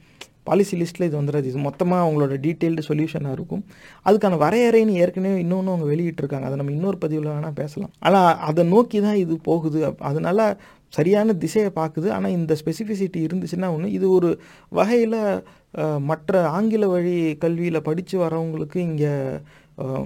பாலிசி 0.49 0.75
லிஸ்ட்டில் 0.81 1.07
இது 1.09 1.17
வந்துடாது 1.19 1.47
இது 1.51 1.59
மொத்தமாக 1.67 2.05
அவங்களோட 2.05 2.35
டீட்டெயில்டு 2.45 2.83
சொல்யூஷனாக 2.89 3.37
இருக்கும். 3.39 3.63
அதுக்கான 4.09 4.39
வரையறைன்னு 4.45 4.95
ஏற்கனவே 5.03 5.37
இன்னொன்று 5.43 5.73
அவங்க 5.73 5.87
வெளியிட்டிருக்காங்க. 5.93 6.47
அதை 6.49 6.57
நம்ம 6.61 6.73
இன்னொரு 6.77 6.99
பதிவில் 7.03 7.31
வேணால் 7.33 7.59
பேசலாம். 7.61 7.93
ஆனால் 8.09 8.31
அதை 8.49 8.65
நோக்கி 8.75 9.01
தான் 9.07 9.19
இது 9.25 9.35
போகுது. 9.49 9.81
அதனால் 9.85 10.07
அதனால 10.11 10.47
சரியான 10.97 11.35
திசையை 11.43 11.71
பார்க்குது. 11.81 12.09
ஆனால் 12.17 12.35
இந்த 12.39 12.53
ஸ்பெசிஃபிசிட்டி 12.61 13.21
இருந்துச்சுன்னா 13.27 13.69
ஒன்று 13.77 13.89
இது 13.99 14.07
ஒரு 14.19 14.31
வகையில் 14.79 15.19
மற்ற 16.11 16.41
ஆங்கில 16.57 16.85
வழி 16.93 17.17
கல்வியில் 17.43 17.87
படித்து 17.89 18.17
வரவங்களுக்கு 18.25 18.79
இங்கே 18.89 19.13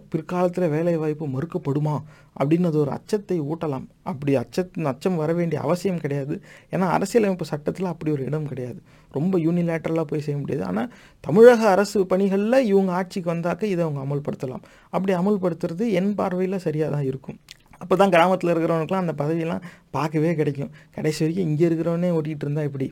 பிற்காலத்தில் 0.09 0.68
வேலை 0.68 0.97
வாய்ப்பு 0.97 1.27
மறுக்கப்படுமா 1.27 1.95
அப்படின்னு 2.41 2.64
அது 2.64 2.79
ஒரு 2.79 2.91
அச்சத்தை 2.91 3.41
ஊட்டலாம். 3.41 3.87
அப்படி 4.03 4.37
அச்சத் 4.37 4.79
அச்சம் 4.85 5.16
வர 5.16 5.33
வேண்டிய 5.33 5.61
அவசியம் 5.61 5.99
கிடையாது. 5.99 6.43
ஏன்னா 6.70 6.87
அரசியலமைப்பு 6.89 7.45
சட்டத்தில் 7.45 7.85
அப்படி 7.85 8.12
ஒரு 8.12 8.25
இடம் 8.25 8.47
கிடையாது. 8.47 8.81
ரொம்ப 9.12 9.39
யூனிலேட்டரலாக 9.39 10.03
போய் 10.03 10.20
செய்ய 10.20 10.41
முடியாது. 10.41 10.64
ஆனால் 10.64 10.93
தமிழக 11.20 11.68
அரசு 11.68 12.07
பணிகளில் 12.07 12.66
இவங்க 12.66 12.93
ஆட்சிக்கு 12.93 13.33
வந்தாக்க 13.35 13.62
இதை 13.62 13.85
அவங்க 13.85 14.03
அமல்படுத்தலாம். 14.07 14.62
அப்படி 14.91 15.14
அமல்படுத்துறது 15.14 15.91
என் 15.91 16.14
பார்வையில் 16.14 16.59
சரியாக 16.59 16.93
தான் 16.93 17.05
இருக்கும். 17.05 17.39
அப்போ 17.83 17.95
தான் 18.01 18.12
கிராமத்தில் 18.14 18.53
இருக்கிறவனுக்குலாம் 18.53 19.05
அந்த 19.05 19.14
பதவியெல்லாம் 19.20 19.62
பார்க்கவே 19.97 20.30
கிடைக்கும். 20.41 20.72
கடைசி 20.97 21.20
வரைக்கும் 21.22 21.47
இங்கே 21.51 21.64
இருக்கிறவனே 21.68 22.11
ஓட்டிகிட்டு 22.16 22.45
இருந்தால் 22.47 22.68
இப்படி 22.68 22.87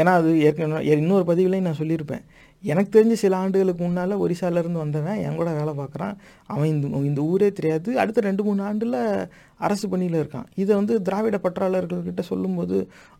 ஏன்னா 0.00 0.12
அது 0.20 0.30
ஏற்கனவே 0.46 0.82
இன்னொரு 1.02 1.26
பதிவுலையும் 1.30 1.68
நான் 1.68 1.80
சொல்லியிருப்பேன். 1.82 2.24
எனக்கு 2.64 2.90
தெரிஞ்ச 2.96 3.14
சில 3.22 3.34
ஆண்டுகளுக்கு 3.42 3.82
முன்னால் 3.84 4.14
ஒரிசாலேருந்து 4.24 4.82
வந்தவன் 4.82 5.18
என் 5.24 5.38
கூட 5.40 5.50
வேலை 5.58 5.72
பார்க்குறான். 5.80 6.14
அவன் 6.52 6.70
இந்த 6.74 7.02
இந்த 7.10 7.20
ஊரே 7.32 7.48
தெரியாது. 7.58 7.90
அடுத்த 8.02 8.22
ரெண்டு 8.28 8.42
மூணு 8.46 8.62
ஆண்டில் 8.68 8.98
அரசு 9.66 9.86
பணியில் 9.92 10.18
இருக்கான். 10.22 10.48
இதை 10.62 10.72
வந்து 10.80 10.94
திராவிட 11.08 11.38
பற்றாளர்கள்கிட்ட 11.46 12.24
சொல்லும்போது 12.32 12.78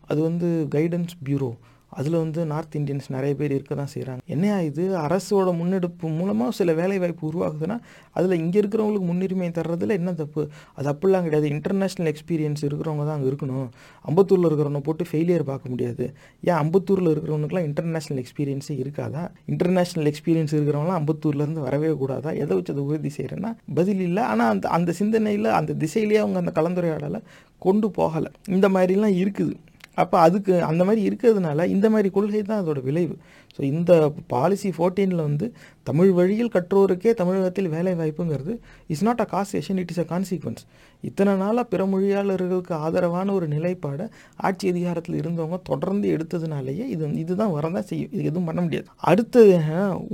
அது 0.09 0.19
வந்து 0.29 0.49
கைடன்ஸ் 0.75 1.15
பியூரோ 1.27 1.51
அதில் 1.99 2.17
வந்து 2.21 2.41
நார்த் 2.51 2.75
இந்தியன்ஸ் 2.79 3.07
நிறைய 3.15 3.33
பேர் 3.39 3.53
இருக்க 3.57 3.73
தான் 3.79 3.91
செய்கிறாங்க 3.93 4.21
என்னையா 4.33 4.57
இது? 4.69 4.83
அரசோட 5.05 5.49
முன்னெடுப்பு 5.59 6.07
மூலமாக 6.17 6.55
சில 6.59 6.73
வேலைவாய்ப்பு 6.79 7.23
உருவாகுதுன்னா 7.31 7.77
அதில் 8.17 8.35
இங்கே 8.41 8.57
இருக்கிறவங்களுக்கு 8.61 9.07
முன்னுரிமை 9.11 9.49
தர்றதில் 9.59 9.93
என்ன 9.99 10.13
தப்பு? 10.21 10.41
அது 10.77 10.87
அப்படிலாம் 10.91 11.25
கிடையாது. 11.27 11.47
இன்டர்நேஷ்னல் 11.55 12.09
எக்ஸ்பீரியன்ஸ் 12.13 12.63
இருக்கிறவங்க 12.67 13.05
தான் 13.09 13.17
அங்கே 13.17 13.29
இருக்கணும். 13.31 13.67
அம்பத்தூரில் 14.09 14.47
இருக்கிறவனை 14.49 14.81
போட்டு 14.87 15.05
ஃபெயிலியர் 15.11 15.45
பார்க்க 15.51 15.73
முடியாது. 15.73 16.05
ஏன் 16.49 16.59
அம்பத்தூரில் 16.63 17.11
இருக்கிறவனுக்குலாம் 17.13 17.67
இன்டர்நேஷ்னல் 17.69 18.21
எக்ஸ்பீரியன்ஸே 18.23 18.75
இருக்காதா? 18.83 19.23
இன்டர்நேஷ்னல் 19.53 20.09
எக்ஸ்பீரியன்ஸ் 20.11 20.55
இருக்கிறவங்களாம் 20.57 20.99
அம்பத்தூர்லேருந்து 21.01 21.65
வரவே 21.67 21.91
கூடாதா? 22.01 22.31
எதை 22.43 22.51
வச்சு 22.57 22.73
அதை 22.75 22.83
உறுதி 22.89 23.11
செய்கிறேன்னா 23.17 23.51
பதில் 23.79 24.03
இல்லை. 24.09 24.23
ஆனால் 24.31 24.51
அந்த 24.55 24.65
அந்த 24.77 24.93
சிந்தனையில் 25.01 25.49
அந்த 25.59 25.75
திசையிலேயே 25.83 26.21
அவங்க 26.23 26.39
அந்த 26.43 26.53
கலந்துரையாடலை 26.59 27.21
கொண்டு 27.67 27.87
போகலை. 27.99 28.31
இந்த 28.55 28.69
மாதிரிலாம் 28.75 29.17
இருக்குது. 29.21 29.55
அப்போ 29.95 30.19
அதுக்கு 30.19 30.53
அந்த 30.63 30.83
மாதிரி 30.83 31.01
இருக்கிறதுனால 31.09 31.65
இந்த 31.65 31.89
மாதிரி 31.89 32.09
கொள்கை 32.09 32.41
தான் 32.41 32.61
அதோட 32.63 32.79
விளைவு. 32.83 33.15
ஸோ 33.55 33.61
இந்த 33.71 33.91
பாலிசி 34.33 34.69
ஃபோர்டீனில் 34.77 35.25
வந்து 35.27 35.47
தமிழ் 35.89 36.11
வழியில் 36.19 36.53
கற்றோருக்கே 36.55 37.11
தமிழகத்தில் 37.21 37.73
வேலை 37.75 37.93
வாய்ப்புங்கிறது 38.01 38.53
is 38.93 39.05
not 39.07 39.23
a 39.25 39.27
causation 39.35 39.79
it 39.83 39.91
is 39.93 40.03
a 40.03 40.07
consequence 40.13 40.63
இத்தனை 41.03 41.33
நாளாக 41.41 41.65
பிற 41.71 41.81
மொழியாளர்களுக்கு 41.91 42.73
ஆதரவான 42.85 43.33
ஒரு 43.37 43.47
நிலைப்பாடை 43.53 44.05
ஆட்சி 44.47 44.65
அதிகாரத்தில் 44.73 45.17
இருந்தவங்க 45.21 45.57
தொடர்ந்து 45.69 46.07
எடுத்ததுனாலேயே 46.15 46.85
இது 46.93 47.09
இதுதான் 47.23 47.53
வரதான் 47.55 47.87
செய்யும். 47.89 48.11
இது 48.13 48.21
எதுவும் 48.29 48.47
பண்ண 48.49 48.61
முடியாது. 48.65 48.87
அடுத்தது 49.09 49.53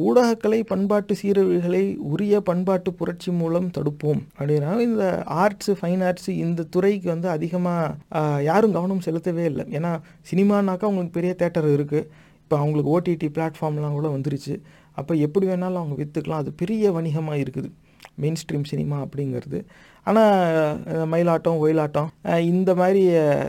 ஊடகக்கலை 0.06 0.60
பண்பாட்டு 0.72 1.16
சீரழிவுகளை 1.22 1.84
உரிய 2.14 2.42
பண்பாட்டு 2.50 2.92
புரட்சி 3.02 3.32
மூலம் 3.42 3.70
தடுப்போம். 3.78 4.22
அப்படின்னா 4.40 4.74
இந்த 4.88 5.06
ஆர்ட்ஸ் 5.44 5.72
ஃபைன் 5.82 6.04
ஆர்ட்ஸ் 6.10 6.30
இந்த 6.46 6.68
துறைக்கு 6.76 7.10
வந்து 7.14 7.30
அதிகமாக 7.36 8.26
யாரும் 8.50 8.76
கவனம் 8.78 9.06
செலுத்தவே 9.08 9.46
இல்லை. 9.52 9.66
ஏன்னா 9.80 9.94
சினிமானாக்கா 10.32 10.88
அவங்களுக்கு 10.90 11.18
பெரிய 11.20 11.34
தேட்டர் 11.44 11.70
இருக்குது 11.78 12.08
இப்போ 12.52 12.64
அவங்களுக்கு 12.64 12.90
ஓடிடி 12.94 13.28
பிளாட்ஃபார்ம்லாம் 13.36 13.94
கூட 13.98 14.08
வந்துருச்சு. 14.08 14.54
அப்போ 15.00 15.14
எப்படி 15.26 15.46
வேணாலும் 15.48 15.82
அவங்க 15.82 15.96
விற்றுக்கலாம் 16.00 16.42
அது 16.44 16.50
பெரிய 16.62 16.92
வணிகமாக 16.92 17.38
இருக்குது. 17.44 17.70
மெயின் 18.16 18.38
ஸ்ட்ரீம் 18.42 18.66
சினிமா 18.72 18.98
அப்படிங்கிறது. 19.04 19.60
ஆனால் 20.08 21.08
மயிலாட்டம் 21.14 21.60
ஒயிலாட்டம் 21.64 22.10
இந்த 22.52 22.72
மாதிரி 22.76 23.02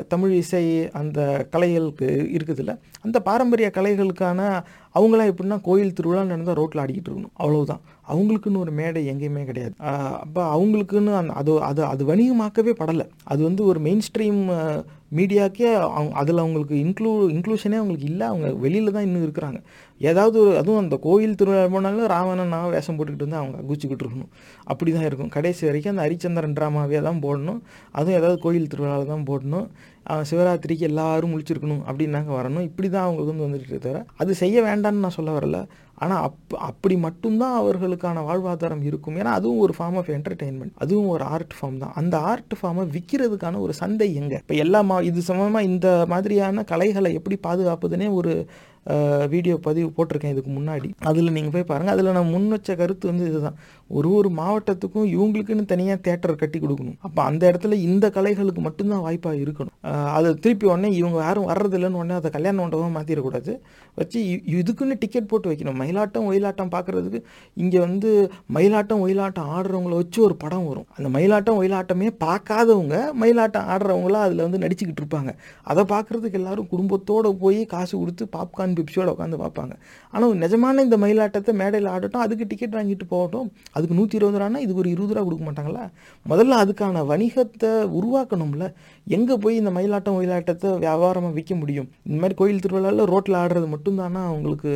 தமிழ் 0.08 0.34
இசை 0.40 0.64
அந்த 1.00 1.20
கலைகளுக்கு 1.54 2.08
இருக்குதுல்ல. 2.36 2.72
அந்த 3.06 3.18
பாரம்பரிய 3.28 3.68
கலைகளுக்கான 3.76 4.40
அவங்களாம் 4.98 5.30
எப்படின்னா 5.32 5.58
கோயில் 5.68 5.94
திருவிழா 5.98 6.22
நடந்தால் 6.32 6.58
ரோட்டில் 6.60 6.82
ஆடிக்கிட்டு 6.82 7.10
இருக்கணும். 7.10 7.34
அவ்வளவுதான். 7.42 7.82
அவங்களுக்குன்னு 8.12 8.62
ஒரு 8.64 8.72
மேடை 8.80 9.00
எங்கேயுமே 9.12 9.42
கிடையாது. 9.50 9.74
அப்போ 10.24 10.42
அவங்களுக்குன்னு 10.56 11.12
அந்த 11.20 11.32
அது 11.40 11.52
அது 11.70 11.82
அது 11.92 12.02
வணிகமாக்கவே 12.10 12.72
படலை. 12.82 13.06
அது 13.32 13.40
வந்து 13.48 13.64
ஒரு 13.70 13.80
மெயின் 13.80 14.04
ஸ்ட்ரீம் 14.08 14.42
மீடியாக்கே 15.18 15.70
அவங்க 15.96 16.12
அதில் 16.20 16.42
அவங்களுக்கு 16.42 16.74
இன்க்ளூ 16.84 17.10
இன்க்ளூஷனே 17.36 17.78
அவங்களுக்கு 17.80 18.10
இல்லை. 18.12 18.26
அவங்க 18.26 18.48
வெளியில் 18.64 18.94
தான் 18.96 19.06
இன்னும் 19.08 19.24
இருக்கிறாங்க. 19.26 19.58
ஏதாவது 20.10 20.36
ஒரு 20.42 20.52
அதுவும் 20.60 20.80
அந்த 20.82 20.96
கோயில் 21.06 21.38
திருவிழா 21.40 21.66
போனாலும் 21.74 22.10
ராவணன் 22.14 22.52
நான் 22.54 22.72
வேஷம் 22.74 22.96
போட்டுக்கிட்டு 22.98 23.26
வந்து 23.28 23.40
அவங்க 23.40 23.58
குச்சிக்கிட்டு 23.70 24.04
இருக்கணும். 24.04 24.32
அப்படி 24.72 24.90
தான் 24.96 25.08
இருக்கும். 25.08 25.32
கடைசி 25.36 25.62
வரைக்கும் 25.68 25.92
அந்த 25.94 26.04
ஹரிச்சந்திரன் 26.06 26.56
ட்ராமாவே 26.58 27.00
தான் 27.08 27.22
போடணும். 27.26 27.60
அதுவும் 27.98 28.18
ஏதாவது 28.20 28.38
கோயில் 28.46 28.70
திருவிழாவில் 28.74 29.12
தான் 29.14 29.28
போடணும். 29.30 29.68
சிவராத்திரிக்கு 30.28 30.84
எல்லாரும் 30.90 31.32
முழிச்சிருக்கணும் 31.32 31.82
அப்படின்னாங்க 31.88 32.30
வரணும். 32.38 32.64
இப்படி 32.68 32.88
தான் 32.94 33.04
அவங்களுக்கு 33.06 33.32
வந்து 33.32 33.46
வந்துட்டு 33.46 33.82
தவிர 33.84 34.00
அது 34.22 34.32
செய்ய 34.40 34.56
வேண்டாம்னு 34.68 35.04
நான் 35.04 35.16
சொல்ல 35.18 35.32
வரல. 35.36 35.58
ஆனால் 36.04 36.22
அப் 36.28 36.54
அப்படி 36.68 36.94
மட்டும்தான் 37.04 37.54
அவர்களுக்கான 37.60 38.22
வாழ்வாதாரம் 38.28 38.82
இருக்கும். 38.88 39.16
ஏன்னா 39.20 39.32
அதுவும் 39.38 39.60
ஒரு 39.64 39.74
ஃபார்ம் 39.76 39.98
ஆஃப் 40.00 40.10
என்டர்டெயின்மெண்ட் 40.16 40.74
அதுவும் 40.84 41.10
ஒரு 41.14 41.24
ஆர்ட் 41.34 41.54
ஃபார்ம் 41.58 41.78
தான். 41.84 41.94
அந்த 42.00 42.14
ஆர்ட் 42.30 42.56
ஃபார்மை 42.60 42.86
விற்கிறதுக்கான 42.96 43.60
ஒரு 43.66 43.74
சந்தை 43.82 44.08
எங்கே? 44.22 44.40
இப்போ 44.44 44.56
எல்லா 44.64 44.80
மா 44.90 44.96
இது 45.10 45.22
சம்பந்தமாக 45.30 45.70
இந்த 45.70 45.88
மாதிரியான 46.14 46.64
கலைகளை 46.72 47.12
எப்படி 47.20 47.38
பாதுகாப்பதுனே 47.48 48.08
ஒரு 48.20 48.34
வீடியோ 49.28 49.56
பதிவு 49.66 49.88
போட்டிருக்கேன் 49.96 50.34
இதுக்கு 50.34 50.50
முன்னாடி. 50.50 50.88
அதில் 51.10 51.34
நீங்கள் 51.36 51.54
போய் 51.54 51.70
பாருங்கள் 51.70 51.94
அதில் 51.94 52.16
நான் 52.16 52.32
முன் 52.34 52.48
வச்ச 52.48 52.74
கருத்து 52.74 53.06
வந்து 53.10 53.26
இதுதான். 53.30 53.58
ஒரு 53.98 54.08
ஒரு 54.18 54.28
மாவட்டத்துக்கும் 54.38 55.06
இவங்களுக்குன்னு 55.14 55.64
தனியாக 55.72 55.98
தேட்டர் 56.06 56.40
கட்டி 56.42 56.58
கொடுக்கணும். 56.64 56.96
அப்போ 57.06 57.20
அந்த 57.30 57.42
இடத்துல 57.50 57.76
இந்த 57.88 58.06
கலைகளுக்கு 58.16 58.62
மட்டும்தான் 58.66 59.02
வாய்ப்பாக 59.06 59.42
இருக்கணும். 59.44 59.74
அதை 60.16 60.28
திருப்பி 60.44 60.66
உடனே 60.72 60.90
இவங்க 61.00 61.18
யாரும் 61.26 61.48
வர்றதில்லைன்னு 61.50 62.00
உடனே 62.02 62.16
அதை 62.20 62.30
கல்யாண 62.36 62.56
மண்டபமாக 62.62 62.92
மாற்றிடக்கூடாது 62.96 63.54
வச்சு 64.00 64.18
இதுக்குன்னு 64.60 64.94
டிக்கெட் 65.02 65.28
போட்டு 65.30 65.50
வைக்கணும். 65.50 65.78
மயிலாட்டம் 65.82 66.28
ஒயிலாட்டம் 66.30 66.70
பார்க்குறதுக்கு 66.74 67.20
இங்கே 67.62 67.78
வந்து 67.86 68.10
மயிலாட்டம் 68.56 69.02
ஒயிலாட்டம் 69.06 69.50
ஆடுறவங்கள 69.56 69.96
வச்சு 70.02 70.18
ஒரு 70.26 70.36
படம் 70.44 70.66
வரும். 70.70 70.88
அந்த 70.96 71.08
மயிலாட்டம் 71.16 71.58
ஒயிலாட்டமே 71.62 72.08
பார்க்காதவங்க 72.24 72.96
மயிலாட்டம் 73.22 73.68
ஆடுறவங்களா 73.74 74.22
அதில் 74.28 74.44
வந்து 74.46 74.62
நடிச்சுக்கிட்டு 74.64 75.02
இருப்பாங்க. 75.04 75.32
அதை 75.72 75.84
பார்க்குறதுக்கு 75.94 76.40
எல்லாரும் 76.42 76.70
குடும்பத்தோடு 76.72 77.34
போய் 77.44 77.60
காசு 77.74 77.94
கொடுத்து 78.00 78.24
பாப்கார்ன் 78.36 78.76
பிப்ஸியோடு 78.78 79.14
உட்காந்து 79.14 79.42
பார்ப்பாங்க. 79.44 79.74
ஆனால் 80.14 80.40
நிஜமான 80.44 80.82
இந்த 80.86 80.96
மயிலாட்டத்தை 81.04 81.54
மேடையில் 81.62 81.92
ஆடட்டும் 81.94 82.24
அதுக்கு 82.26 82.50
டிக்கெட் 82.52 82.76
வாங்கிட்டு 82.78 83.06
போகட்டும் 83.14 83.50
அதுக்கு 83.82 84.00
நூற்றி 84.00 84.18
இருபது 84.18 84.38
ரூபானா 84.38 84.64
இதுக்கு 84.64 84.82
ஒரு 84.82 84.90
இருபது 84.94 85.14
ரூபா 85.14 85.24
கொடுக்க 85.28 85.44
மாட்டாங்களா 85.46 85.84
முதல்ல 86.30 86.58
அதுக்கான 86.64 87.04
வணிகத்தை 87.12 87.70
உருவாக்கணும்ல. 87.98 88.66
எங்கே 89.16 89.34
போய் 89.44 89.60
இந்த 89.60 89.70
மயிலாட்டம் 89.78 90.18
ஒயிலாட்டத்தை 90.18 90.68
வியாபாரமாக 90.84 91.36
விற்க 91.38 91.54
முடியும்? 91.62 91.88
இந்த 92.08 92.18
மாதிரி 92.20 92.36
கோயில் 92.40 92.62
திருவிழாவில் 92.66 93.10
ரோட்டில் 93.12 93.40
ஆடுறது 93.40 93.68
மட்டும்தானா 93.74 94.22
அவங்களுக்கு 94.30 94.72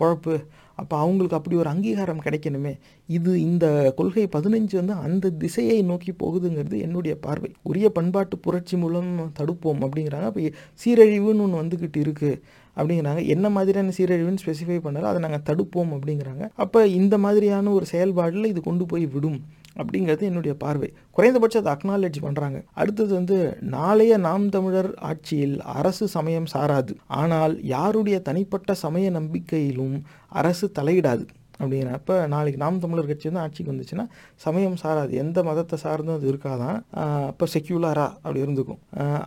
பொழப்பு? 0.00 0.34
அப்போ 0.80 0.94
அவங்களுக்கு 1.02 1.36
அப்படி 1.38 1.56
ஒரு 1.62 1.68
அங்கீகாரம் 1.72 2.22
கிடைக்கணுமே. 2.24 2.72
இது 3.08 3.32
இந்த 3.48 3.66
கொள்கை 3.98 4.24
பதினஞ்சு 4.36 4.74
வந்து 4.80 4.94
அந்த 5.06 5.30
திசையை 5.42 5.78
நோக்கி 5.90 6.12
போகுதுங்கிறது 6.22 6.78
என்னுடைய 6.86 7.14
பார்வை. 7.26 7.50
உரிய 7.70 7.88
பண்பாட்டு 7.98 8.36
புரட்சி 8.46 8.76
மூலம் 8.82 9.12
தடுப்போம் 9.38 9.84
அப்படிங்கிறாங்க. 9.86 10.28
அப்போ 10.30 10.50
சீரழிவுன்னு 10.84 11.44
ஒன்று 11.46 11.62
வந்துக்கிட்டு 11.62 12.00
இருக்குது 12.06 12.40
அப்படிங்கிறாங்க. 12.76 13.20
என்ன 13.26 13.48
மாதிரியான 13.56 13.92
சீரழிவுன்னு 13.98 14.42
ஸ்பெசிஃபை 14.44 14.78
பண்ணாலும் 14.86 15.10
அதை 15.10 15.20
நாங்கள் 15.26 15.46
தடுப்போம் 15.50 15.92
அப்படிங்கிறாங்க. 15.96 16.46
அப்போ 16.54 16.86
இந்த 17.00 17.18
மாதிரியான 17.18 17.70
ஒரு 17.70 17.86
செயல்பாடில் 17.92 18.50
இது 18.52 18.62
கொண்டு 18.62 18.86
போய் 18.86 19.06
விடும் 19.06 19.38
அப்படிங்கிறது 19.80 20.20
என்னுடைய 20.20 20.54
பார்வை. 20.56 20.88
குறைந்தபட்சம் 21.10 21.62
அதை 21.62 21.70
அக்னாலேஜ் 21.74 22.18
பண்ணுறாங்க 22.24 22.58
அடுத்தது 22.74 23.12
வந்து 23.14 23.36
நாளைய 23.60 24.16
நாம் 24.16 24.44
தமிழர் 24.48 24.90
ஆட்சியில் 25.10 25.56
அரசு 25.60 26.08
சமயம் 26.08 26.50
சாராது. 26.52 26.92
ஆனால் 27.20 27.54
யாருடைய 27.62 28.18
தனிப்பட்ட 28.20 28.74
சமய 28.74 29.10
நம்பிக்கையிலும் 29.10 29.96
அரசு 30.28 30.68
தலையிடாது. 30.78 31.24
அப்படிங்கிறப்ப 31.60 32.14
நாளைக்கு 32.34 32.58
நாம் 32.62 32.80
தமிழர் 32.84 33.08
கட்சி 33.10 33.28
வந்து 33.28 33.42
ஆட்சிக்கு 33.42 33.72
வந்துச்சுன்னா 33.72 34.04
சமயம் 34.44 34.78
சாராது. 34.82 35.12
எந்த 35.24 35.38
மதத்தை 35.42 35.76
சார்ந்தும் 35.82 36.16
அது 36.18 36.30
இருக்காதான். 36.32 36.78
அப்போ 37.30 37.46
செக்யூலரா 37.54 38.06
அப்படி 38.22 38.42
இருந்துக்கும் 38.44 38.80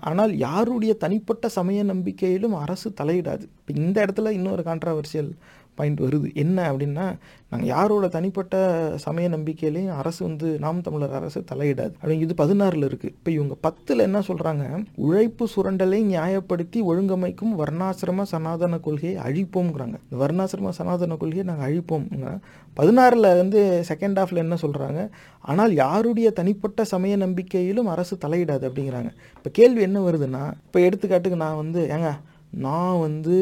ஆனால் 0.10 0.34
யாருடைய 0.38 0.94
தனிப்பட்ட 1.04 1.50
சமய 1.58 1.84
நம்பிக்கையிலும் 1.84 2.58
அரசு 2.64 2.90
தலையிடாது. 3.02 3.46
இப்போ 3.60 3.74
இந்த 3.76 3.98
இடத்துல 4.06 4.34
இன்னொரு 4.40 4.64
கான்ட்ரவர்சியல் 4.64 5.32
பாயிண்ட் 5.80 6.04
வருது. 6.06 6.28
என்ன 6.44 6.58
அப்படின்னா 6.72 7.06
நாங்கள் 7.52 7.70
யாரோட 7.74 8.06
தனிப்பட்ட 8.16 8.56
சமய 9.04 9.26
நம்பிக்கையிலையும் 9.34 9.98
அரசு 10.02 10.22
வந்து 10.28 10.48
நாம் 10.64 10.82
தமிழர் 10.88 11.16
அரசு 11.20 11.40
தலையிடாது. 11.52 11.94
அப்படி 12.00 12.18
இது 12.26 12.34
பதினாறில் 12.42 12.88
இருக்குது 12.88 13.14
இப்போ 13.18 13.32
இவங்க 13.36 13.56
பத்தில் 13.66 14.06
என்ன 14.08 14.20
சொல்கிறாங்க 14.30 14.66
உழைப்பு 15.06 15.46
சுரண்டலை 15.54 16.00
நியாயப்படுத்தி 16.14 16.82
ஒழுங்கமைக்கும் 16.92 17.54
வர்ணாசிரம 17.62 18.26
சனாதன 18.34 18.80
கொள்கையை 18.88 19.16
அழிப்போம்ங்கிறாங்க. 19.28 19.98
இந்த 20.06 20.18
வர்ணாசிரம 20.24 20.74
சனாதன 20.80 21.18
கொள்கையை 21.24 21.46
நாங்கள் 21.52 21.68
அழிப்போம்ங்க. 21.70 22.32
பதினாறில் 22.80 23.30
வந்து 23.42 23.60
செகண்ட் 23.92 24.20
ஹாஃபில் 24.22 24.44
என்ன 24.46 24.56
சொல்கிறாங்க 24.66 25.00
ஆனால் 25.52 25.74
யாருடைய 25.84 26.28
தனிப்பட்ட 26.40 26.84
சமய 26.94 27.16
நம்பிக்கையிலும் 27.26 27.92
அரசு 27.96 28.16
தலையிடாது 28.26 28.64
அப்படிங்கிறாங்க. 28.70 29.12
இப்போ 29.38 29.50
கேள்வி 29.60 29.82
என்ன 29.90 30.00
வருதுன்னா 30.08 30.44
இப்போ 30.68 30.80
எடுத்துக்காட்டுக்கு 30.88 31.44
நான் 31.46 31.62
வந்து 31.64 31.82
ஏங்க 31.96 32.12
நான் 32.66 33.02
வந்து 33.08 33.38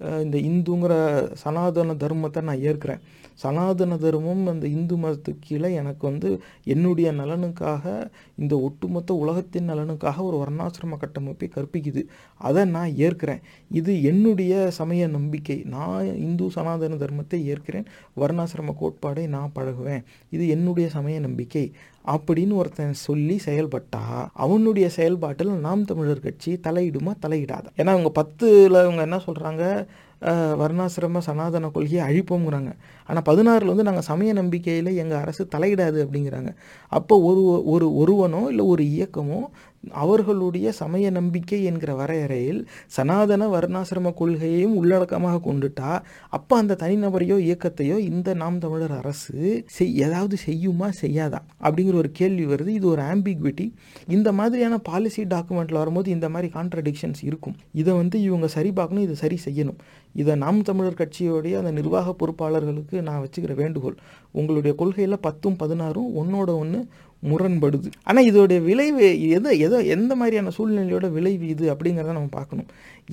இந்த 0.00 0.36
இந்துங்கிற 0.38 0.94
சனாதன 1.32 1.94
தர்மத்தை 1.94 2.42
நான் 2.42 2.64
ஏற்கிறேன். 2.70 3.02
சனாதன 3.34 3.96
தர்மம் 3.96 4.46
அந்த 4.46 4.66
இந்து 4.66 4.96
மதத்துக்கு 4.96 5.38
கீழே 5.40 5.74
எனக்கு 5.74 6.06
வந்து 6.10 6.40
என்னுடைய 6.64 7.12
நலனுக்காக 7.12 8.10
இந்த 8.36 8.58
ஒட்டுமொத்த 8.58 9.14
உலகத்தின் 9.14 9.70
நலனுக்காக 9.70 10.16
ஒரு 10.16 10.36
வர்ணாசிரம 10.36 10.96
கட்டமைப்பை 10.96 11.50
கற்பிக்குது. 11.54 12.02
அதை 12.34 12.64
நான் 12.64 12.90
ஏற்கிறேன். 12.96 13.40
இது 13.70 14.02
என்னுடைய 14.02 14.70
சமய 14.70 15.06
நம்பிக்கை. 15.06 15.62
நான் 15.64 16.16
இந்து 16.16 16.50
சனாதன 16.50 16.94
தர்மத்தை 16.94 17.34
ஏற்கிறேன். 17.34 17.84
வர்ணாசிரம 18.16 18.74
கோட்பாடை 18.80 19.28
நான் 19.28 19.52
பழகுவேன். 19.54 20.04
இது 20.30 20.48
என்னுடைய 20.48 20.88
சமய 20.88 21.20
நம்பிக்கை. 21.20 21.72
அப்படின்னு 22.06 22.54
ஒருத்தன் 22.54 22.92
சொல்லி 22.92 23.40
செயல்பட்டா 23.44 24.26
அவனுடைய 24.32 24.88
செயல்பாட்டில் 24.88 25.50
நாம் 25.50 25.84
தமிழர் 25.84 26.20
கட்சி 26.20 26.60
தலையிடுமா 26.62 27.12
தலையிடாத? 27.26 27.64
ஏன்னா 27.76 27.86
அவங்க 27.86 28.10
பத்தில் 28.10 28.74
அவங்க 28.74 29.02
என்ன 29.02 29.16
சொல்கிறாங்க 29.16 29.86
வர்ணாசிரம 30.22 31.18
சனாதன 31.18 31.70
கொள்கையை 31.70 32.02
அழிப்போங்கிறாங்க 32.06 32.70
ஆனால் 33.06 33.26
பதினாறில் 33.26 33.66
வந்து 33.66 33.82
நாங்கள் 33.82 34.02
சமய 34.02 34.32
நம்பிக்கையில் 34.32 34.90
எங்கள் 34.96 35.18
அரசு 35.18 35.48
தலையிடாது 35.54 35.98
அப்படிங்கிறாங்க. 36.04 36.50
அப்போ 36.88 37.20
ஒரு 37.20 37.64
ஒரு 37.64 37.88
ஒருவனோ 37.96 38.48
இல்லை 38.48 38.64
ஒரு 38.64 38.84
இயக்கமோ 38.84 39.40
அவர்களுடைய 39.92 40.72
சமய 40.72 41.10
நம்பிக்கை 41.10 41.64
என்கிற 41.64 41.94
வரையறையில் 41.94 42.66
சனாதன 42.86 43.48
வர்ணாசிரம 43.48 44.12
கொள்கையையும் 44.14 44.76
உள்ளடக்கமாக 44.82 45.42
கொண்டுட்டா 45.44 46.00
அப்போ 46.28 46.56
அந்த 46.56 46.76
தனிநபரையோ 46.80 47.36
இயக்கத்தையோ 47.46 47.98
இந்த 47.98 48.34
நாம் 48.34 48.58
தமிழர் 48.58 48.92
அரசு 48.92 49.64
செய் 49.66 49.98
ஏதாவது 49.98 50.36
செய்யுமா 50.46 50.88
செய்யாதா? 51.00 51.38
அப்படிங்கிற 51.60 51.94
ஒரு 51.94 52.10
கேள்வி 52.10 52.46
வருது. 52.46 52.68
இது 52.68 52.88
ஒரு 52.88 53.02
ஆம்பிக்விட்டி 53.02 53.72
இந்த 54.08 54.32
மாதிரியான 54.32 54.78
பாலிசி 54.78 55.24
டாக்குமெண்ட்டில் 55.24 55.72
வரும்போது 55.72 56.10
இந்த 56.10 56.28
மாதிரி 56.28 56.52
கான்ட்ரடிக்ஷன்ஸ் 56.54 57.22
இருக்கும். 57.22 57.56
இதை 57.72 57.94
வந்து 57.94 58.22
இவங்க 58.22 58.46
சரி 58.46 58.72
பார்க்கணும் 58.72 59.04
இதை 59.04 59.14
சரி 59.14 59.38
செய்யணும். 59.44 59.78
இதை 60.12 60.34
நாம் 60.34 60.62
தமிழர் 60.62 61.00
கட்சியோடைய 61.02 61.52
அந்த 61.52 61.70
நிர்வாக 61.70 62.14
பொறுப்பாளர்களுக்கு 62.18 63.02
நான் 63.02 63.22
வச்சுக்கிற 63.24 63.54
வேண்டுகோள். 63.54 63.96
உங்களுடைய 64.32 64.74
கொள்கையில் 64.76 65.20
பத்தும் 65.20 65.56
பதினாறும் 65.56 66.10
ஒன்னோட 66.16 66.56
ஒன்று 66.56 66.88
முரண்படுது. 67.30 67.88
ஆனால் 68.08 68.26
இதோடைய 68.30 68.60
விளைவு 68.68 69.06
எது 69.36 69.50
எதோ 69.66 69.78
எந்த 69.96 70.12
மாதிரியான 70.20 70.52
சூழ்நிலையோட 70.56 71.08
விளைவு 71.16 71.46
இது 71.54 71.64
அப்படிங்கிறத 71.74 72.14
நம்ம 72.18 72.32
பார்க்கணும். 72.38 72.68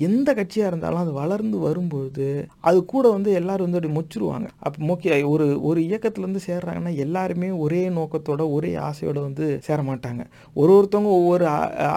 எந்த 0.08 0.28
கட்சியாக 0.38 0.70
இருந்தாலும் 0.70 1.02
அது 1.04 1.12
வளர்ந்து 1.22 1.56
வரும்பொழுது 1.66 2.26
அது 2.68 2.78
கூட 2.92 3.04
வந்து 3.16 3.30
எல்லாரும் 3.40 3.66
வந்து 3.66 3.78
அப்படி 3.80 3.94
முச்சிருவாங்க. 3.98 4.46
அப்போ 4.66 4.78
முக்கிய 4.90 5.18
ஒரு 5.32 5.46
ஒரு 5.70 5.80
இயக்கத்துலேருந்து 5.88 6.42
சேர்றாங்கன்னா 6.50 6.92
எல்லாருமே 7.06 7.50
ஒரே 7.64 7.82
நோக்கத்தோட 7.98 8.42
ஒரே 8.56 8.72
ஆசையோட 8.88 9.18
வந்து 9.28 9.46
சேர 9.66 9.78
மாட்டாங்க 9.90 10.24
ஒரு 10.60 10.72
ஒருத்தவங்க 10.78 11.12
ஒவ்வொரு 11.20 11.46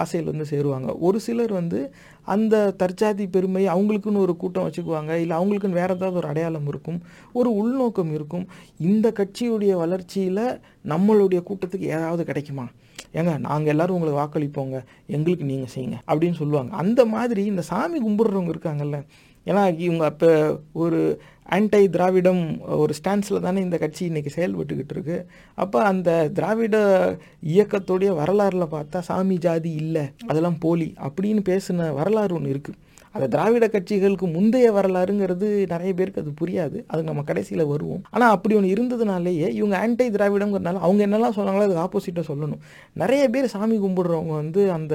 ஆசையில் 0.02 0.32
வந்து 0.32 0.46
சேருவாங்க. 0.52 0.90
ஒரு 1.08 1.20
சிலர் 1.26 1.54
வந்து 1.60 1.80
அந்த 2.26 2.74
தற்சாதி 2.78 3.26
பெருமை 3.26 3.62
அவங்களுக்குன்னு 3.66 4.24
ஒரு 4.24 4.36
கூட்டம் 4.36 4.66
வச்சுக்குவாங்க 4.68 5.12
இல்லை 5.14 5.34
அவங்களுக்குன்னு 5.36 5.78
வேறு 5.80 5.94
ஏதாவது 5.94 6.16
ஒரு 6.16 6.28
அடையாளம் 6.28 6.68
இருக்கும் 6.68 6.98
ஒரு 7.32 7.50
உள்நோக்கம் 7.54 8.12
இருக்கும். 8.14 8.46
இந்த 8.80 9.12
கட்சியுடைய 9.20 9.72
வளர்ச்சியில் 9.72 10.44
நம்மளுடைய 10.88 11.40
கூட்டத்துக்கு 11.48 11.86
ஏதாவது 11.98 12.24
கிடைக்குமா? 12.24 12.66
ஏங்க 13.14 13.38
நாங்கள் 13.38 13.72
எல்லாரும் 13.74 13.96
உங்களுக்கு 13.98 14.22
வாக்களிப்போங்க 14.22 14.76
எங்களுக்கு 15.06 15.44
நீங்கள் 15.44 15.72
செய்யுங்க 15.74 15.98
அப்படின்னு 16.06 16.38
சொல்லுவாங்க. 16.42 16.72
அந்த 16.82 17.00
மாதிரி 17.14 17.44
இந்த 17.44 17.62
சாமி 17.62 17.98
கும்பிட்றவங்க 18.06 18.52
இருக்காங்கல்ல. 18.54 19.00
ஏன்னா 19.46 19.78
இவங்க 19.78 20.04
அப்போ 20.04 20.30
ஒரு 20.72 21.00
ஆன்டை 21.48 21.88
திராவிடம் 21.88 22.60
ஒரு 22.60 22.94
ஸ்டான்ஸில் 23.04 23.40
தானே 23.40 23.60
இந்த 23.60 23.78
கட்சி 23.78 24.08
இன்றைக்கி 24.08 24.30
செயல்பட்டுக்கிட்டு 24.36 24.94
இருக்கு. 24.96 25.26
அப்போ 25.54 25.82
அந்த 25.82 26.30
திராவிட 26.34 26.76
இயக்கத்துடைய 27.46 28.10
வரலாறில் 28.20 28.72
பார்த்தா 28.74 28.98
சாமி 28.98 29.38
ஜாதி 29.38 29.72
இல்லை 29.72 30.02
அதெல்லாம் 30.26 30.58
போலி 30.58 30.94
அப்படின்னு 30.98 31.42
பேசின 31.44 31.94
வரலாறு 31.94 32.34
ஒன்று 32.34 32.52
இருக்குது 32.54 32.84
அந்த 33.16 33.26
திராவிட 33.26 33.66
கட்சிகளுக்கு 33.66 34.26
முந்தைய 34.32 34.72
வரலாறுங்கிறது 34.72 35.48
நிறைய 35.66 35.90
பேருக்கு 35.94 36.22
அது 36.22 36.32
புரியாது. 36.40 36.78
அது 36.86 37.02
நம்ம 37.02 37.22
கடைசியில் 37.22 37.64
வருவோம். 37.66 38.02
ஆனால் 38.10 38.30
அப்படி 38.30 38.54
ஒன்று 38.54 38.74
இருந்ததுனாலேயே 38.76 39.48
இவங்க 39.60 39.76
ஆன்டை 39.82 40.08
திராவிடங்கிறதுனால 40.16 40.82
அவங்க 40.86 41.02
என்னெல்லாம் 41.06 41.36
சொன்னாங்களோ 41.38 41.66
அதுக்கு 41.66 41.84
ஆப்போசிட்டாக 41.86 42.24
சொல்லணும். 42.32 42.62
நிறைய 42.92 43.28
பேர் 43.28 43.46
சாமி 43.46 43.78
கும்பிடுறவங்க 43.78 44.34
வந்து 44.42 44.62
அந்த 44.70 44.94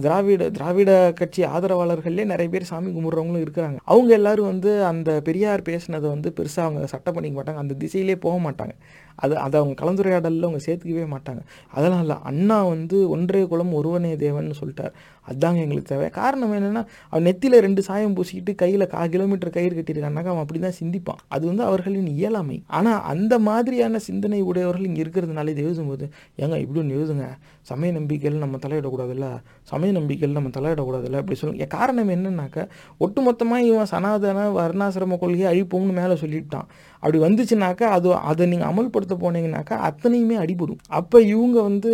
திராவிட 0.00 0.50
திராவிட 0.50 1.12
கட்சி 1.14 1.42
ஆதரவாளர்கள்லேயே 1.42 2.24
நிறைய 2.24 2.48
பேர் 2.50 2.70
சாமி 2.72 2.90
கும்பிடுறவங்களும் 2.90 3.44
இருக்கிறாங்க. 3.46 3.76
அவங்க 3.84 4.12
எல்லாரும் 4.12 4.46
வந்து 4.46 4.84
அந்த 4.84 5.20
பெரியார் 5.20 5.62
பேசினதை 5.62 6.08
வந்து 6.14 6.32
பெருசாக 6.36 6.66
அவங்க 6.68 6.86
சட்டம் 6.86 7.14
பண்ணிக்க 7.14 7.36
மாட்டாங்க. 7.40 7.62
அந்த 7.64 7.74
திசையிலே 7.74 8.16
போக 8.16 8.50
மாட்டாங்க. 8.50 8.74
அது 9.16 9.34
அதை 9.44 9.56
அவங்க 9.60 9.74
கலந்துரையாடலில் 9.82 10.46
அவங்க 10.48 10.60
சேர்த்துக்கவே 10.66 11.06
மாட்டாங்க. 11.14 11.42
அதெல்லாம் 11.76 12.02
இல்லை 12.04 12.16
அண்ணா 12.30 12.58
வந்து 12.74 12.96
ஒன்றே 13.14 13.42
குலம் 13.52 13.72
ஒருவனே 13.72 14.16
தேவன் 14.16 14.50
சொல்லிட்டார். 14.60 14.94
அதாங்க 15.30 15.60
எங்களுக்கு 15.64 15.90
தேவை. 15.92 16.08
காரணம் 16.18 16.52
என்னென்னா 16.56 16.82
அவன் 17.10 17.26
நெத்தியில் 17.28 17.58
ரெண்டு 17.66 17.82
சாயம் 17.82 18.16
பூசிக்கிட்டு 18.16 18.54
கையில் 18.54 18.86
கா 18.86 19.00
கிலோமீட்டர் 19.14 19.54
கயிறு 19.56 19.74
கட்டியிருக்கானாக்கா 19.78 20.32
அவன் 20.34 20.44
அப்படி 20.44 20.60
தான் 20.66 20.78
சிந்திப்பான். 20.80 21.20
அது 21.28 21.44
வந்து 21.46 21.62
அவர்களின் 21.62 22.10
இயலாமை. 22.16 22.58
ஆனால் 22.66 23.00
அந்த 23.12 23.34
மாதிரியான 23.48 23.98
சிந்தனை 23.98 24.40
உடையவர்கள் 24.42 24.88
இங்கே 24.90 25.02
இருக்கிறதுனால 25.02 25.54
இது 25.54 25.64
எழுதும்போது 25.66 26.04
ஏங்க 26.42 26.56
இப்படி 26.64 26.80
ஒன்று 26.82 26.98
எழுதுங்க. 26.98 27.26
சமய 27.70 27.92
நம்பிக்கையில் 27.92 28.42
நம்ம 28.44 28.56
தலையிடக்கூடாதுல்ல? 28.64 29.28
சமய 29.62 29.92
நம்பிக்கையில் 29.92 30.36
நம்ம 30.38 30.50
தலையிடக்கூடாதுல்ல? 30.58 31.20
அப்படி 31.22 31.38
சொல்லுங்க. 31.40 31.66
காரணம் 31.66 32.12
என்னன்னாக்கா 32.16 32.64
ஒட்டுமொத்தமாக 33.04 33.68
இவன் 33.70 33.90
சனாதன 33.94 34.44
வர்ணாசிரம 34.58 35.18
கொள்கையை 35.18 35.48
அழிப்போம்னு 35.52 35.96
மேலே 36.00 36.14
சொல்லிட்டான். 36.24 36.68
அப்படி 37.06 37.18
வந்துச்சுனாக்கா 37.24 37.88
அது 37.96 38.14
அதை 38.14 38.46
நீங்கள் 38.46 38.68
அமல்படுத்த 38.68 39.14
போனீங்கன்னாக்கா 39.20 39.76
அத்தனையுமே 39.88 40.36
அடிபடும். 40.36 40.78
அப்போ 40.88 41.20
இவங்க 41.20 41.62
வந்து 41.62 41.92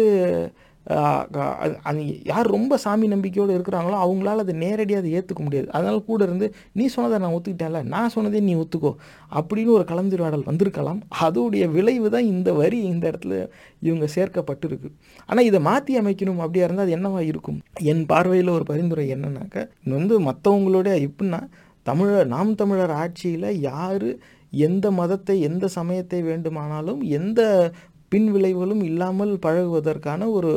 அது- 0.91 2.21
யார் 2.25 2.47
ரொம்ப 2.47 2.77
சாமி 2.77 3.07
நம்பிக்கையோடு 3.07 3.59
இருக்கிறாங்களோ 3.59 3.99
அவங்களால 4.05 4.41
அதை 4.45 4.55
நேரடியாக 4.55 5.07
அதை 5.07 5.11
ஏற்றுக்க 5.19 5.39
முடியாது. 5.39 5.73
அதனால் 5.73 6.05
கூட 6.05 6.25
இருந்து 6.25 6.55
நீ 6.73 6.87
சொன்னதை 6.87 7.19
நான் 7.19 7.35
ஒத்துக்கிட்டேன்ல 7.35 7.83
நான் 7.87 8.11
சொன்னதே 8.15 8.41
நீ 8.41 8.55
ஒத்துக்கோ 8.55 8.95
அப்படின்னு 9.35 9.67
ஒரு 9.67 9.85
கலந்துரையாடல் 9.89 10.45
வந்திருக்கலாம். 10.45 11.01
அதோடைய 11.21 11.71
விளைவு 11.71 12.11
தான் 12.11 12.25
இந்த 12.25 12.53
வரி 12.53 12.83
இந்த 12.83 13.11
இடத்துல 13.11 13.49
இவங்க 13.81 14.07
சேர்க்கப்பட்டிருக்கு. 14.15 14.91
ஆனால் 15.27 15.45
இதை 15.45 15.61
மாற்றி 15.61 15.99
அமைக்கணும் 15.99 16.37
அப்படியா 16.37 16.65
இருந்தால் 16.65 16.87
அது 16.87 16.97
என்னவா 16.97 17.21
இருக்கும்? 17.21 17.61
என் 17.81 18.07
பார்வையில் 18.07 18.49
ஒரு 18.49 18.65
பரிந்துரை 18.65 19.15
என்னன்னாக்கா 19.15 19.69
இது 19.85 19.95
வந்து 19.97 20.21
மற்றவங்களோட 20.21 21.09
எப்படின்னா 21.09 21.41
தமிழர் 21.83 22.27
நாம் 22.27 22.55
தமிழர் 22.55 22.91
ஆட்சியில் 22.91 23.61
யார் 23.61 24.09
எந்த 24.53 24.91
மதத்தை 24.91 25.41
எந்த 25.41 25.69
சமயத்தை 25.69 26.23
வேண்டுமானாலும் 26.23 27.03
எந்த 27.03 27.41
பின் 28.09 28.29
விளைவுகளும் 28.35 28.83
இல்லாமல் 28.83 29.33
பழகுவதற்கான 29.47 30.31
ஒரு 30.31 30.53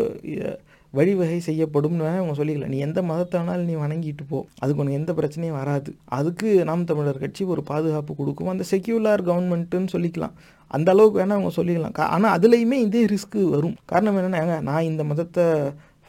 வழிவகை 0.94 1.40
செய்யப்படும்னு 1.48 2.06
அவங்க 2.08 2.34
சொல்லிக்கலாம் 2.44 2.68
நீ 2.68 2.78
எந்த 2.78 3.02
மதத்தானாலும் 3.02 3.70
நீ 3.70 3.74
வணங்கிட்டு 3.74 4.24
போ. 4.30 4.46
அதுக்கு 4.60 4.82
உனக்கு 4.82 5.00
எந்த 5.00 5.14
பிரச்சனையும் 5.14 5.58
வராது. 5.62 5.96
அதுக்கு 6.06 6.64
நாம் 6.64 6.84
தமிழர் 6.84 7.20
கட்சி 7.20 7.44
ஒரு 7.44 7.64
பாதுகாப்பு 7.64 8.16
கொடுக்கும். 8.16 8.48
அந்த 8.48 8.64
செக்யூலர் 8.72 9.24
கவர்மெண்ட்டுன்னு 9.30 9.94
சொல்லிக்கலாம். 9.94 10.36
அந்த 10.68 10.92
அளவுக்கு 10.92 11.20
வேணால் 11.20 11.38
அவங்க 11.40 11.52
சொல்லிக்கலாம். 11.56 11.98
ஆனால் 11.98 12.40
அதுலேயுமே 12.40 12.72
இதே 12.72 13.06
ரிஸ்க்கு 13.06 13.50
வரும். 13.50 13.76
காரணம் 13.86 14.18
என்னென்னா 14.18 14.42
ஏங்க 14.44 14.62
நான் 14.62 14.84
இந்த 14.84 15.04
மதத்தை 15.04 15.46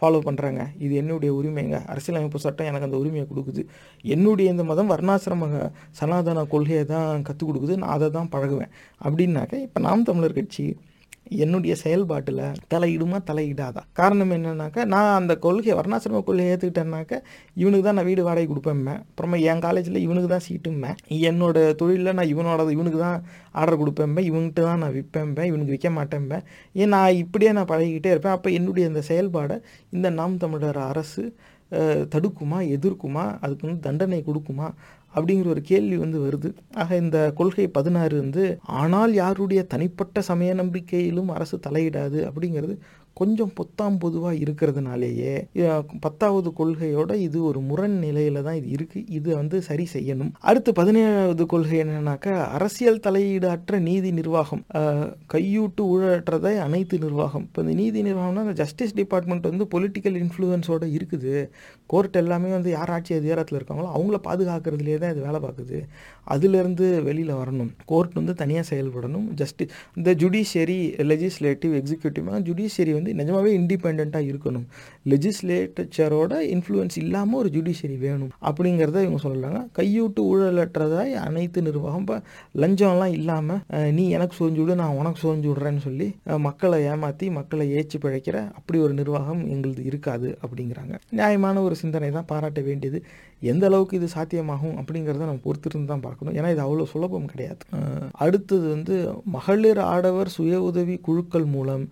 ஃபாலோ 0.01 0.19
பண்ணுறாங்க 0.29 0.63
இது 0.79 0.95
என்னுடைய 0.95 1.31
உரிமைங்க. 1.35 1.77
அரசியலமைப்பு 1.87 2.39
சட்டம் 2.39 2.67
எனக்கு 2.67 2.89
அந்த 2.89 2.99
உரிமையை 2.99 3.27
கொடுக்குது. 3.35 3.63
என்னுடைய 4.03 4.51
இந்த 4.51 4.65
மதம் 4.65 4.91
வர்ணாசிரம 4.91 5.71
சனாதன 5.91 6.45
கொள்கையை 6.45 6.85
தான் 6.85 7.23
கற்றுக் 7.23 7.49
கொடுக்குது. 7.51 7.77
நான் 7.77 7.95
அதை 7.97 8.11
தான் 8.11 8.29
பழகுவேன். 8.33 8.73
அப்படின்னாக்க 9.05 9.55
இப்போ 9.63 9.81
நாம் 9.81 10.03
தமிழர் 10.03 10.33
கட்சி 10.33 10.77
என்னுடைய 11.45 11.75
செயல்பாட்டில் 11.83 12.43
தலையிடுமா 12.75 13.19
தலையிடாதா? 13.31 13.83
காரணம் 13.93 14.35
என்னன்னாக்கா 14.37 14.85
நான் 14.85 15.17
அந்த 15.21 15.37
கொள்கை 15.37 15.73
வர்ணாசிரம 15.79 16.23
கொள்கையை 16.29 16.53
ஏற்றுக்கிட்டேன்னாக்கா 16.53 17.19
இவனுக்கு 17.55 17.87
தான் 17.87 17.99
நான் 17.99 18.09
வீடு 18.11 18.23
வாடகை 18.29 18.47
கொடுப்பேன் 18.51 18.85
அப்புறமா 18.93 19.39
என் 19.51 19.65
காலேஜில் 19.67 20.05
இவனுக்கு 20.05 20.31
தான் 20.35 20.47
சீட்டுமே 20.49 20.93
என்னோட 21.31 21.75
தொழிலில் 21.83 22.17
நான் 22.19 22.33
இவனோட 22.35 22.69
இவனுக்கு 22.77 22.99
தான் 22.99 23.19
ஆர்டர் 23.61 23.81
கொடுப்பேன் 23.83 24.17
இவன்கிட்ட 24.31 24.63
தான் 24.69 24.83
நான் 24.85 24.95
விற்பேன்பேன் 24.99 25.51
இவனுக்கு 25.51 25.75
விற்க 25.75 25.91
மாட்டேன்பேன் 25.99 26.47
ஏன் 26.73 26.89
நான் 26.89 27.19
இப்படியே 27.25 27.53
நான் 27.53 27.71
பழகிக்கிட்டே 27.73 28.13
இருப்பேன். 28.15 28.37
அப்போ 28.37 28.51
என்னுடைய 28.51 28.87
இந்த 28.93 29.03
செயல்பாடை 29.11 29.59
இந்த 29.91 30.11
நாம் 30.11 30.37
தமிழர் 30.37 30.81
அரசு 30.93 31.25
தடுக்குமா 32.13 32.59
எதிர்க்குமா? 32.75 33.23
அதுக்கு 33.41 33.67
வந்து 33.67 33.85
தண்டனை 33.87 34.25
கொடுக்குமா? 34.27 34.67
அப்படிங்கிற 35.17 35.49
ஒரு 35.55 35.63
கேள்வி 35.71 35.97
வந்து 36.05 36.21
வருது. 36.27 36.51
ஆக 36.83 36.97
இந்த 37.05 37.19
கொள்கை 37.41 37.67
பதினாறு 37.79 38.17
வந்து 38.25 38.45
ஆனால் 38.83 39.15
யாருடைய 39.23 39.63
தனிப்பட்ட 39.75 40.23
சமய 40.31 40.53
நம்பிக்கையிலும் 40.63 41.35
அரசு 41.39 41.59
தலையிடாது 41.69 42.21
அப்படிங்கிறது 42.31 42.77
கொஞ்சம் 43.19 43.53
பொத்தாம் 43.59 43.95
பொதுவாக 44.03 44.41
இருக்கிறதுனாலேயே 44.45 45.35
பத்தாவது 46.05 46.49
கொள்கையோட 46.59 47.13
இது 47.27 47.39
ஒரு 47.51 47.61
முரண் 47.69 47.95
நிலையில 48.07 48.43
தான் 48.47 48.59
இது 48.59 48.69
இருக்கு. 48.77 48.99
இது 49.19 49.29
வந்து 49.39 49.57
சரி 49.69 49.85
செய்யணும். 49.93 50.33
அடுத்து 50.49 50.71
பதினேழாவது 50.81 51.45
கொள்கை 51.53 51.79
என்னன்னாக்கா 51.85 52.35
அரசியல் 52.57 53.01
தலையீடற்ற 53.07 53.79
நீதி 53.87 54.11
நிர்வாகம். 54.19 54.63
கையூட்டு 55.35 55.85
ஊழலற்றதை 55.93 56.53
அனைத்து 56.67 56.99
நிர்வாகம். 57.07 57.47
இப்போ 57.49 57.63
இந்த 57.65 57.77
நீதி 57.81 58.03
நிர்வாகம்னா 58.09 58.45
அந்த 58.47 58.57
ஜஸ்டிஸ் 58.63 58.95
டிபார்ட்மெண்ட் 59.01 59.49
வந்து 59.51 59.67
பொலிட்டிக்கல் 59.77 60.19
இன்ஃப்ளூயன்ஸோட 60.25 60.85
இருக்குது. 60.99 61.35
கோர்ட் 61.87 62.17
எல்லாமே 62.17 62.51
வந்து 62.51 62.71
யார் 62.71 62.91
ஆட்சி 62.91 63.15
அதிகாரத்தில் 63.15 63.59
இருக்காங்களோ 63.59 63.89
அவங்கள 63.97 64.17
பாதுகாக்கிறதுலே 64.29 64.99
தான் 64.99 65.13
இது 65.15 65.27
வேலை 65.27 65.41
பார்க்குது. 65.45 65.79
அதுலேருந்து 66.35 67.03
வெளியில் 67.03 67.35
வரணும். 67.35 67.71
கோர்ட் 67.87 68.15
வந்து 68.15 68.35
தனியாக 68.35 68.67
செயல்படணும். 68.75 69.27
ஜஸ்டிஸ் 69.41 69.75
இந்த 69.95 70.15
ஜுடிஷியரி 70.15 70.79
லெஜிஸ்லேட்டிவ் 71.11 71.75
எக்ஸிக்யூட்டிவ்னா 71.81 72.41
ஜுடிஷியரி 72.49 72.93
வந்து 72.93 73.15
நிஜமாகவே 73.15 73.35
நிஜமாவே 73.37 73.51
இண்டிபெண்ட்டாக 73.61 74.29
இருக்கணும். 74.33 74.67
லெஜிஸ்லேட்டச்சரோட 75.13 76.33
இன்ஃப்ளூயன்ஸ் 76.55 76.99
இல்லாமல் 77.03 77.41
ஒரு 77.43 77.51
ஜுடிஷியரி 77.57 77.99
வேணும் 78.07 78.33
அப்படிங்கிறத 78.51 79.03
இவங்க 79.07 79.21
சொல்கிறாங்க 79.27 79.61
கையூட்டு 79.79 80.23
ஊழலற்றதாய் 80.31 81.15
அனைத்து 81.27 81.67
நிர்வாகம் 81.69 82.05
இப்போ 82.07 82.19
லஞ்சம்லாம் 82.63 83.15
இல்லாமல் 83.19 83.63
நீ 83.99 84.07
எனக்கு 84.17 84.35
சோஞ்சு 84.41 84.61
விடு 84.63 84.81
நான் 84.83 84.99
உனக்கு 85.01 85.21
சோஞ்சு 85.25 85.49
விடுறேன்னு 85.51 85.85
சொல்லி 85.89 86.09
மக்களை 86.49 86.79
ஏமாற்றி 86.93 87.27
மக்களை 87.39 87.65
ஏச்சி 87.79 87.97
பிழைக்கிற 88.05 88.37
அப்படி 88.59 88.79
ஒரு 88.87 88.95
நிர்வாகம் 89.01 89.43
எங்களுது 89.55 89.83
இருக்காது 89.91 90.29
அப்படிங்கிறாங்க. 90.43 90.95
நியாயமான 91.19 91.63
ஒரு 91.67 91.75
சிந்தனை 91.83 92.11
தான் 92.17 92.29
பாராட்ட 92.33 92.61
வேண்டியது. 92.69 92.99
எந்த 93.53 93.65
அளவுக்கு 93.69 93.99
இது 93.99 94.09
சாத்தியமாகும் 94.15 94.77
அப்படிங்கிறத 94.81 95.27
நம்ம 95.29 95.43
பொறுத்திருந்து 95.47 95.91
தான் 95.93 96.05
பார்க்கணும். 96.07 96.35
ஏன்னா 96.39 96.51
இது 96.55 96.63
அவ்வளோ 96.67 96.87
சுலபம் 96.93 97.31
கிடையாது. 97.33 97.63
அடுத்தது 98.25 98.67
வந்து 98.75 98.95
மகளிர் 99.37 99.81
ஆடவர் 99.93 100.35
சுய 100.37 100.61
உதவி 100.69 100.97
குழுக்கள் 101.09 101.47
மூலம் 101.57 101.85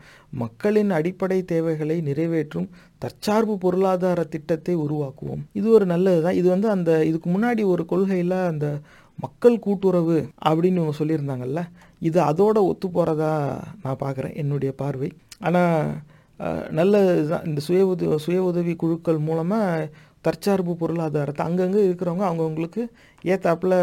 மக்களின் 0.43 0.91
அடிப்படை 0.99 1.39
தேவைகளை 1.53 1.97
நிறைவேற்றும் 2.09 2.69
தற்சார்பு 3.03 3.55
பொருளாதார 3.65 4.21
திட்டத்தை 4.35 4.75
உருவாக்குவோம். 4.85 5.43
இது 5.59 5.67
ஒரு 5.77 5.87
நல்லது 5.93 6.21
தான் 6.27 6.39
இது 6.41 6.49
வந்து 6.55 6.69
அந்த 6.77 6.91
இதுக்கு 7.11 7.29
முன்னாடி 7.37 7.63
ஒரு 7.75 7.85
கொள்கையில் 7.93 8.37
அந்த 8.53 8.69
மக்கள் 9.19 9.57
கூட்டுறவு 9.67 10.19
அப்படின்னு 10.49 10.81
இவங்க 10.81 10.97
சொல்லியிருந்தாங்கல்ல 11.01 11.61
இது 12.09 12.19
அதோட 12.31 12.57
ஒத்து 12.71 12.87
போகிறதா 12.89 13.33
நான் 13.83 14.03
பார்க்குறேன் 14.05 14.37
என்னுடைய 14.43 14.71
பார்வை. 14.83 15.11
ஆனால் 15.47 15.79
நல்லது 16.79 17.13
தான் 17.33 17.45
இந்த 17.49 17.61
சுய 17.67 17.83
உதவி 17.87 18.17
சுய 18.25 18.39
உதவி 18.43 18.73
குழுக்கள் 18.77 19.21
மூலமாக 19.29 19.89
தற்சார்பு 20.27 20.73
பொருளாதாரத்தை 20.83 21.43
அங்கங்கே 21.49 21.81
இருக்கிறவங்க 21.89 22.25
அவங்கவுங்களுக்கு 22.29 22.83
ஏத்தாப்புல 23.25 23.75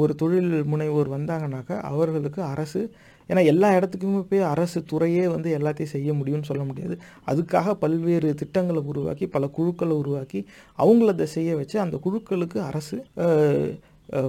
ஒரு 0.00 0.12
தொழில் 0.14 0.52
முனைவோர் 0.70 1.10
வந்தாங்கனாக்கா 1.16 1.76
அவர்களுக்கு 1.90 2.40
அரசு 2.52 2.80
ஏன்னா 3.32 3.44
எல்லா 3.52 3.68
இடத்துக்குமே 3.78 4.22
போய் 4.30 4.50
அரசு 4.54 4.78
துறையே 4.92 5.24
வந்து 5.34 5.50
எல்லாத்தையும் 5.58 5.92
செய்ய 5.94 6.12
முடியும்னு 6.18 6.50
சொல்ல 6.50 6.64
முடியாது. 6.70 6.96
அதுக்காக 7.30 7.74
பல்வேறு 7.84 8.30
திட்டங்களை 8.42 8.82
உருவாக்கி 8.92 9.26
பல 9.36 9.46
குழுக்களை 9.58 9.96
உருவாக்கி 10.02 10.42
அவங்கள 10.78 11.14
அதை 11.14 11.28
செய்ய 11.36 11.56
வச்சு 11.60 11.78
அந்த 11.86 11.98
குழுக்களுக்கு 12.06 12.60
அரசு 12.70 12.98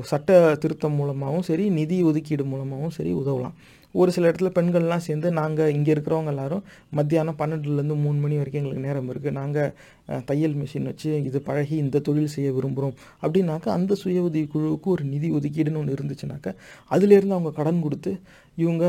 சட்ட 0.10 0.32
திருத்தம் 0.64 0.98
மூலமாகவும் 0.98 1.48
சரி 1.48 1.64
நிதி 1.78 1.96
ஒதுக்கீடு 2.10 2.44
மூலமாகவும் 2.52 2.94
சரி 2.98 3.12
உதவலாம். 3.22 3.56
ஒரு 3.96 4.12
சில 4.16 4.28
இடத்துல 4.30 4.50
பெண்கள்லாம் 4.58 5.04
சேர்ந்து 5.08 5.28
நாங்கள் 5.40 5.72
இங்கே 5.78 5.92
இருக்கிறவங்க 5.94 6.32
எல்லாரும் 6.34 6.64
மத்தியானம் 6.98 7.38
பன்னெண்டுலேருந்து 7.42 7.96
மூணு 8.04 8.18
மணி 8.24 8.36
வரைக்கும் 8.40 8.62
எங்களுக்கு 8.62 8.86
நேரம் 8.86 9.10
இருக்குது 9.12 9.36
நாங்கள் 9.40 10.24
தையல் 10.30 10.56
மிஷின் 10.62 10.88
வச்சு 10.90 11.10
இது 11.28 11.40
பழகி 11.50 11.76
இந்த 11.84 12.02
தொழில் 12.08 12.34
செய்ய 12.36 12.52
விரும்புகிறோம் 12.58 12.96
அப்படின்னாக்கா 13.24 13.70
அந்த 13.78 13.98
சுய 14.04 14.24
உதவி 14.30 14.46
குழுவுக்கு 14.54 14.90
ஒரு 14.96 15.06
நிதி 15.12 15.30
ஒதுக்கீடுன்னு 15.40 15.82
ஒன்று 15.82 15.98
இருந்துச்சுனாக்கா 15.98 16.54
அதுலேருந்து 16.92 17.38
அவங்க 17.38 17.54
கடன் 17.60 17.84
கொடுத்து 17.84 18.14
இவங்க 18.56 18.86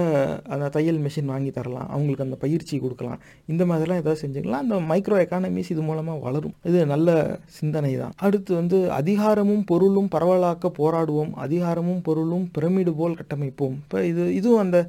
அந்த 0.49 0.69
தையல் 0.69 0.99
மிஷின் 0.99 1.31
வாங்கி 1.33 1.51
தரலாம். 1.51 1.89
அவங்களுக்கு 1.89 2.25
அந்த 2.25 2.37
பயிற்சி 2.37 2.79
கொடுக்கலாம். 2.79 3.21
இந்த 3.47 3.65
மாதிரிலாம் 3.65 4.03
ஏதாவது 4.03 4.21
செஞ்சுக்கலாம். 4.23 4.65
அந்த 4.65 4.77
மைக்ரோ 4.91 5.19
எக்கானமிஸ் 5.25 5.73
இது 5.75 5.83
மூலமாக 5.83 6.19
வளரும். 6.19 6.55
இது 6.63 6.87
நல்ல 6.87 7.39
சிந்தனை 7.47 7.97
தான் 7.97 8.13
அடுத்து 8.17 8.55
வந்து 8.55 8.93
அதிகாரமும் 8.93 9.65
பொருளும் 9.65 10.09
பரவலாக்க 10.15 10.73
போராடுவோம். 10.79 11.33
அதிகாரமும் 11.47 12.03
பொருளும் 12.03 12.51
பிரமிடு 12.59 12.95
போல் 12.97 13.19
கட்டமைப்போம். 13.21 13.77
இப்போ 13.85 14.05
இது 14.05 14.35
இதுவும் 14.35 14.59
அந்த 14.59 14.87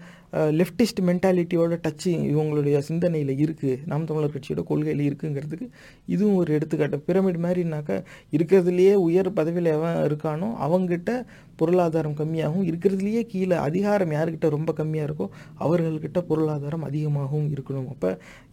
லெஃப்டிஸ்ட் 0.59 0.99
மென்டாலிட்டியோட 1.07 1.73
டச்சு 1.83 2.11
இவங்களுடைய 2.31 2.77
சிந்தனையில் 2.87 3.33
இருக்குது 3.43 3.75
நாம் 3.91 4.07
தமிழர் 4.09 4.33
கட்சியோட 4.33 4.61
கொள்கையில் 4.69 5.03
இருக்குங்கிறதுக்கு 5.07 5.67
இதுவும் 6.13 6.39
ஒரு 6.41 6.49
எடுத்துக்காட்டு. 6.57 6.97
பிரமிட் 7.07 7.39
மாதிரினாக்கா 7.45 7.97
இருக்கிறதுலையே 8.37 8.93
உயர் 9.07 9.29
பதவியில் 9.39 9.69
எவன் 9.77 9.99
இருக்கானோ 10.07 10.49
அவங்ககிட்ட 10.65 11.11
பொருளாதாரம் 11.59 12.17
கம்மியாகவும் 12.19 12.65
இருக்கிறதுலையே 12.69 13.21
கீழே 13.33 13.57
அதிகாரம் 13.67 14.13
யாருக்கிட்ட 14.15 14.49
ரொம்ப 14.55 14.73
கம்மியாக 14.79 15.07
இருக்கோ 15.09 15.27
அவர்கள்கிட்ட 15.65 16.21
பொருளாதாரம் 16.31 16.85
அதிகமாகவும் 16.89 17.49
இருக்கணும். 17.55 17.87
அப்போ 17.93 18.09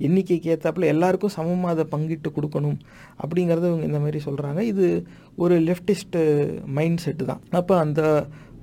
எண்ணிக்கைக்கு 0.08 0.52
ஏற்றாப்புல 0.54 0.92
எல்லாருக்கும் 0.94 1.34
சமமாக 1.38 1.74
அதை 1.76 1.86
பங்கிட்டு 1.96 2.30
கொடுக்கணும் 2.38 2.78
அப்படிங்கிறத 3.22 3.66
இவங்க 3.72 3.90
இந்த 3.90 4.02
மாதிரி 4.04 4.20
சொல்கிறாங்க 4.28 4.62
இது 4.72 4.86
ஒரு 5.44 5.56
லெஃப்டிஸ்ட் 5.68 6.18
மைண்ட் 6.78 7.04
செட்டு 7.06 7.26
தான். 7.32 7.42
அப்போ 7.60 7.74
அந்த 7.84 8.02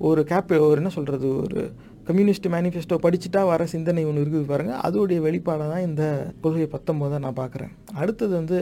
ஒரு 0.07 0.21
கேப் 0.31 0.51
ஒரு 0.65 0.77
என்ன 0.81 0.91
சொல்கிறது 0.97 1.29
ஒரு 1.43 1.61
கம்யூனிஸ்ட் 2.09 2.47
மேனிஃபெஸ்டோ 2.53 2.97
படிச்சுட்டா 3.05 3.41
வர 3.49 3.65
சிந்தனை 3.73 4.03
ஒன்று 4.09 4.21
இருக்குது 4.23 4.51
பாருங்க. 4.51 4.75
அதோடைய 4.87 5.19
வெளிப்பாடாக 5.25 5.67
தான் 5.73 5.87
இந்த 5.89 6.03
கொள்கை 6.43 6.67
பத்தொம்போதை 6.75 7.17
நான் 7.25 7.41
பார்க்குறேன். 7.41 7.73
அடுத்தது 8.01 8.33
வந்து 8.39 8.59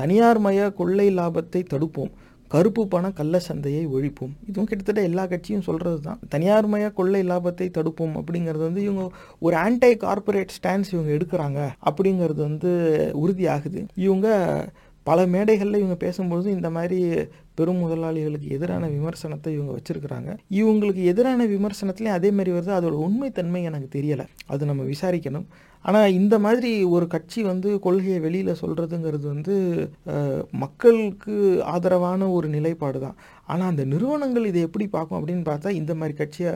தனியார் 0.00 0.40
மய 0.46 0.66
கொள்ளை 0.80 1.06
லாபத்தை 1.20 1.62
தடுப்போம். 1.74 2.12
கருப்பு 2.54 2.82
பண 2.92 3.06
கள்ள 3.18 3.38
சந்தையை 3.46 3.82
ஒழிப்போம். 3.96 4.32
இதுவும் 4.48 4.68
கிட்டத்தட்ட 4.70 5.00
எல்லா 5.08 5.24
கட்சியும் 5.32 5.64
சொல்கிறது 5.66 5.98
தான். 6.06 6.20
தனியார்மய 6.34 6.86
கொள்ளை 6.98 7.20
லாபத்தை 7.28 7.66
தடுப்போம் 7.76 8.14
அப்படிங்கிறது 8.20 8.64
வந்து 8.68 8.82
இவங்க 8.86 9.04
ஒரு 9.46 9.56
ஆன்டை 9.64 9.92
கார்ப்பரேட் 10.04 10.54
ஸ்டாண்ட்ஸ் 10.56 10.92
இவங்க 10.94 11.10
எடுக்கிறாங்க 11.16 11.60
அப்படிங்கிறது 11.90 12.40
வந்து 12.48 12.72
உறுதியாகுது. 13.22 13.82
இவங்க 14.06 14.28
பல 15.10 15.20
மேடைகளில் 15.34 15.80
இவங்க 15.82 15.98
பேசும்பொழுது 16.06 16.48
இந்த 16.56 16.70
மாதிரி 16.76 16.98
பெரும் 17.58 17.80
முதலாளிகளுக்கு 17.84 18.48
எதிரான 18.56 18.84
விமர்சனத்தை 18.96 19.50
இவங்க 19.56 19.72
வச்சிருக்கிறாங்க. 19.78 20.30
இவங்களுக்கு 20.60 21.02
எதிரான 21.12 21.46
விமர்சனத்துலேயும் 21.54 22.18
அதே 22.18 22.30
மாதிரி 22.36 22.50
வருது. 22.56 22.70
அதோட 22.78 22.96
உண்மைத்தன்மை 23.06 23.62
எனக்கு 23.70 23.88
தெரியலை. 23.96 24.26
அது 24.52 24.70
நம்ம 24.70 24.84
விசாரிக்கணும். 24.92 25.48
ஆனால் 25.84 26.14
இந்த 26.18 26.34
மாதிரி 26.44 26.70
ஒரு 26.94 27.06
கட்சி 27.14 27.40
வந்து 27.50 27.68
கொள்கையை 27.84 28.18
வெளியில் 28.24 28.58
சொல்கிறதுங்கிறது 28.62 29.26
வந்து 29.34 29.54
மக்களுக்கு 30.62 31.34
ஆதரவான 31.74 32.28
ஒரு 32.36 32.48
நிலைப்பாடு 32.56 32.98
தான் 33.06 33.16
ஆனால் 33.52 33.70
அந்த 33.72 33.84
நிறுவனங்கள் 33.92 34.48
இதை 34.50 34.60
எப்படி 34.68 34.86
பார்க்கும் 34.96 35.18
அப்படின்னு 35.18 35.44
பார்த்தா 35.50 35.70
இந்த 35.80 35.94
மாதிரி 36.00 36.16
கட்சியை 36.20 36.52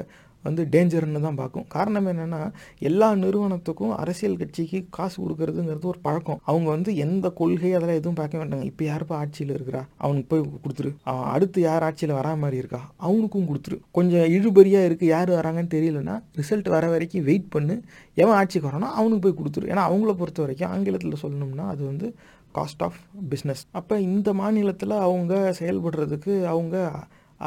வந்து 0.46 0.62
டேஞ்சர்னு 0.74 1.22
தான் 1.26 1.38
பார்க்கும். 1.40 1.66
காரணம் 1.74 2.08
என்னென்னா 2.12 2.40
எல்லா 2.88 3.08
நிறுவனத்துக்கும் 3.22 3.94
அரசியல் 4.02 4.38
கட்சிக்கு 4.42 4.78
காசு 4.96 5.16
கொடுக்கறதுங்கிறது 5.22 5.88
ஒரு 5.92 6.00
பழக்கம். 6.06 6.40
அவங்க 6.50 6.68
வந்து 6.74 6.90
எந்த 7.04 7.26
கொள்கை 7.40 7.70
அதெல்லாம் 7.78 8.00
எதுவும் 8.00 8.18
பார்க்க 8.20 8.40
மாட்டாங்க. 8.42 8.66
இப்போ 8.72 8.84
யாருப்பா 8.90 9.16
ஆட்சியில் 9.22 9.54
இருக்கிறா? 9.56 9.82
அவனுக்கு 10.04 10.28
போய் 10.32 10.44
கொடுத்துரு. 10.66 10.92
அவன் 11.10 11.28
அடுத்து 11.34 11.60
யார் 11.68 11.86
ஆட்சியில் 11.88 12.16
வரா 12.20 12.32
மாதிரி 12.44 12.60
இருக்கா? 12.62 12.82
அவனுக்கும் 13.08 13.48
கொடுத்துரு. 13.50 13.78
கொஞ்சம் 13.98 14.28
இழுபறியாக 14.36 14.88
இருக்குது 14.90 15.12
யார் 15.16 15.32
வராங்கன்னு 15.40 15.74
தெரியலன்னா 15.76 16.16
ரிசல்ட் 16.40 16.70
வர 16.76 16.84
வரைக்கும் 16.94 17.26
வெயிட் 17.30 17.50
பண்ணு. 17.56 17.76
எவன் 18.22 18.36
ஆட்சிக்கு 18.40 18.68
வரானோ 18.70 18.90
அவனுக்கு 19.00 19.24
போய் 19.26 19.38
கொடுத்துரு. 19.40 19.68
ஏன்னா 19.72 19.84
அவங்கள 19.90 20.14
பொறுத்த 20.22 20.40
வரைக்கும் 20.46 20.72
ஆங்கிலத்தில் 20.74 21.22
சொல்லணும்னா 21.24 21.66
அது 21.74 21.82
வந்து 21.90 22.08
காஸ்ட் 22.56 22.82
ஆஃப் 22.86 22.98
பிஸ்னஸ் 23.30 23.62
அப்போ 23.78 23.94
இந்த 24.08 24.28
மாநிலத்தில் 24.40 24.92
அவங்க 25.06 25.34
செயல்படுறதுக்கு 25.60 26.34
அவங்க 26.52 26.76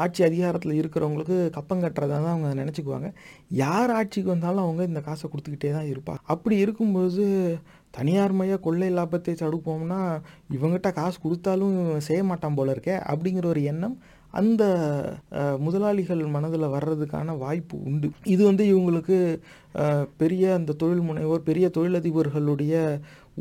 ஆட்சி 0.02 0.22
அதிகாரத்தில் 0.28 0.78
இருக்கிறவங்களுக்கு 0.80 1.36
கப்பம் 1.56 1.82
கட்டுறதா 1.84 2.18
தான் 2.24 2.34
அவங்க 2.34 2.50
நினச்சிக்குவாங்க. 2.62 3.08
யார் 3.62 3.92
ஆட்சிக்கு 3.98 4.30
வந்தாலும் 4.34 4.64
அவங்க 4.66 4.82
இந்த 4.90 5.00
காசை 5.08 5.26
கொடுத்துக்கிட்டே 5.32 5.72
தான் 5.78 5.90
இருப்பாங்க. 5.92 6.22
அப்படி 6.34 6.56
இருக்கும்போது 6.64 7.24
தனியார் 7.96 8.34
மய 8.38 8.54
கொள்ளை 8.66 8.88
லாபத்தை 8.98 9.32
தடுப்போம்னா 9.42 10.00
இவங்ககிட்ட 10.56 10.90
காசு 11.00 11.18
கொடுத்தாலும் 11.24 11.74
இவன் 11.84 12.06
செய்ய 12.08 12.22
மாட்டான் 12.30 12.58
போல 12.58 12.74
இருக்கே 12.76 12.96
அப்படிங்கிற 13.12 13.46
ஒரு 13.54 13.62
எண்ணம் 13.72 13.96
அந்த 14.38 14.62
முதலாளிகள் 15.66 16.22
மனதில் 16.34 16.72
வர்றதுக்கான 16.74 17.36
வாய்ப்பு 17.42 17.76
உண்டு. 17.90 18.08
இது 18.32 18.42
வந்து 18.48 18.64
இவங்களுக்கு 18.72 19.16
பெரிய 20.22 20.44
அந்த 20.58 20.76
தொழில் 20.82 21.06
முனைவோர் 21.08 21.48
பெரிய 21.48 21.66
தொழிலதிபர்களுடைய 21.76 22.74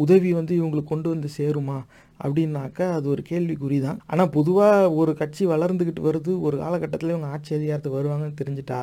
உதவி 0.04 0.32
வந்து 0.40 0.54
இவங்களுக்கு 0.60 0.94
கொண்டு 0.94 1.08
வந்து 1.14 1.30
சேருமா? 1.38 1.78
அப்படின்னாக்கா 2.24 2.86
அது 2.92 3.08
ஒரு 3.10 3.24
கேள்விக்குறி 3.30 3.78
தான் 3.82 4.00
ஆனால் 4.08 4.30
பொதுவாக 4.30 4.92
ஒரு 4.92 5.14
கட்சி 5.14 5.46
வளர்ந்துக்கிட்டு 5.46 6.08
வருது 6.08 6.34
ஒரு 6.40 6.58
காலகட்டத்தில் 6.58 7.10
இவங்க 7.10 7.28
ஆட்சி 7.28 7.54
அதிகாரத்துக்கு 7.56 8.00
வருவாங்கன்னு 8.00 8.40
தெரிஞ்சிட்டா 8.44 8.80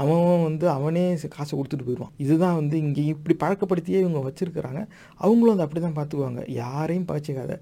அவன் 0.00 0.42
வந்து 0.42 0.66
அவனே 0.68 1.04
காசை 1.28 1.52
கொடுத்துட்டு 1.58 1.86
போயிடுவான். 1.86 2.12
இதுதான் 2.16 2.54
வந்து 2.54 2.76
இங்கே 2.78 3.02
இப்படி 3.04 3.34
பழக்கப்படுத்தியே 3.44 3.98
இவங்க 4.04 4.20
வச்சுருக்கிறாங்க. 4.26 4.80
அவங்களும் 5.18 5.54
அதை 5.54 5.64
அப்படி 5.66 5.80
தான் 5.80 5.96
பார்த்துக்குவாங்க. 5.98 6.42
யாரையும் 6.48 7.06
பகச்சிக்காத. 7.06 7.54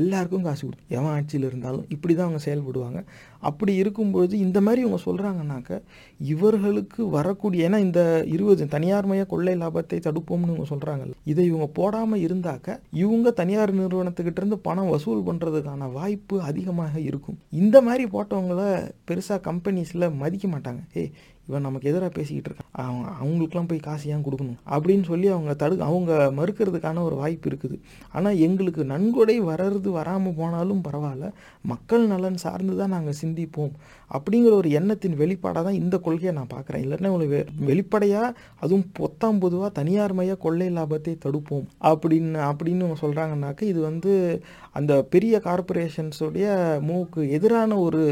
எல்லாருக்கும் 0.00 0.46
காசு 0.46 0.62
கொடுத்து 0.66 0.94
எவன் 0.96 1.12
ஆட்சியில் 1.16 1.46
இருந்தாலும் 1.48 1.84
இப்படி 1.94 2.12
தான் 2.14 2.26
அவங்க 2.26 2.40
செயல்படுவாங்க. 2.46 3.00
அப்படி 3.48 3.72
இருக்கும்பொழுது 3.82 4.34
இந்த 4.44 4.58
மாதிரி 4.66 4.80
இவங்க 4.84 4.98
சொல்கிறாங்கனாக்க 5.06 5.80
இவர்களுக்கு 6.32 7.00
வரக்கூடிய 7.16 7.66
ஏன்னா 7.68 7.78
இந்த 7.86 8.00
இருபது 8.34 8.66
தனியார் 8.74 9.08
மய 9.10 9.24
கொள்ளை 9.32 9.54
லாபத்தை 9.62 9.98
தடுப்போம்னு 10.06 10.52
இவங்க 10.52 10.68
சொல்கிறாங்கல்ல 10.72 11.16
இதை 11.32 11.44
இவங்க 11.50 11.68
போடாமல் 11.78 12.22
இருந்தாக்க 12.26 12.78
இவங்க 13.02 13.30
தனியார் 13.40 13.72
நிறுவனத்துக்கிட்ட 13.80 14.42
இருந்து 14.42 14.58
பணம் 14.68 14.92
வசூல் 14.94 15.26
பண்ணுறதுக்கான 15.28 15.90
வாய்ப்பு 15.98 16.36
அதிகமாக 16.50 16.94
இருக்கும். 17.10 17.38
இந்த 17.62 17.76
மாதிரி 17.88 18.06
போட்டவங்கள 18.16 18.62
பெருசாக 19.10 19.40
கம்பெனிஸில் 19.50 20.14
மதிக்க 20.22 20.48
மாட்டாங்க. 20.54 20.82
ஏய் 21.00 21.12
இவன் 21.48 21.64
நமக்கு 21.66 21.88
எதிராக 21.90 22.10
பேசிக்கிட்டு 22.18 22.48
இருக்கான். 22.50 22.70
அவங்க 22.84 23.08
அவங்களுக்குலாம் 23.22 23.68
போய் 23.70 23.86
காசு 23.86 24.10
ஏன் 24.14 24.24
கொடுக்கணும்? 24.26 24.60
அப்படின்னு 24.74 25.04
சொல்லி 25.10 25.28
அவங்க 25.28 25.54
தடு 25.54 25.76
அவங்க 25.88 26.12
மறுக்கிறதுக்கான 26.38 27.02
ஒரு 27.02 27.16
வாய்ப்பு 27.16 27.48
இருக்குது. 27.50 27.76
ஆனால் 28.12 28.40
எங்களுக்கு 28.46 28.84
நன்கொடை 28.84 29.36
வர்றது 29.50 29.90
வராமல் 29.98 30.36
போனாலும் 30.40 30.84
பரவாயில்ல. 30.88 31.28
மக்கள் 31.72 32.06
நலன் 32.06 32.40
சார்ந்து 32.44 32.76
தான் 32.76 32.94
நாங்கள் 32.96 33.20
சிந்திப்போம். 33.22 33.74
அப்படிங்கிற 34.10 34.52
ஒரு 34.52 34.70
எண்ணத்தின் 34.70 35.18
வெளிப்பாடாக 35.20 35.64
தான் 35.68 35.80
இந்த 35.82 35.96
கொள்கையை 35.98 36.34
நான் 36.34 36.52
பார்க்குறேன். 36.54 36.82
இல்லைன்னா 36.84 37.10
இவங்களுக்கு 37.10 37.36
வெ 37.36 37.42
வெளிப்படையாக 37.70 38.34
அதுவும் 38.60 38.86
பொத்தாம் 38.98 39.40
பொதுவாக 39.44 39.70
தனியார் 39.80 40.16
மய 40.20 40.34
கொள்ளை 40.36 40.68
லாபத்தை 40.70 41.14
தடுப்போம். 41.26 41.66
அப்படின்னு 41.90 42.40
அப்படின்னு 42.50 42.84
அவங்க 42.84 42.98
சொல்கிறாங்கனாக்க 43.04 43.62
இது 43.62 43.80
வந்து 43.80 44.12
அந்த 44.72 44.92
பெரிய 45.14 45.34
கார்பரேஷன்ஸுடைய 45.44 46.46
மூவுக்கு 46.88 47.20
எதிரான 47.30 47.76
ஒரு 47.78 48.02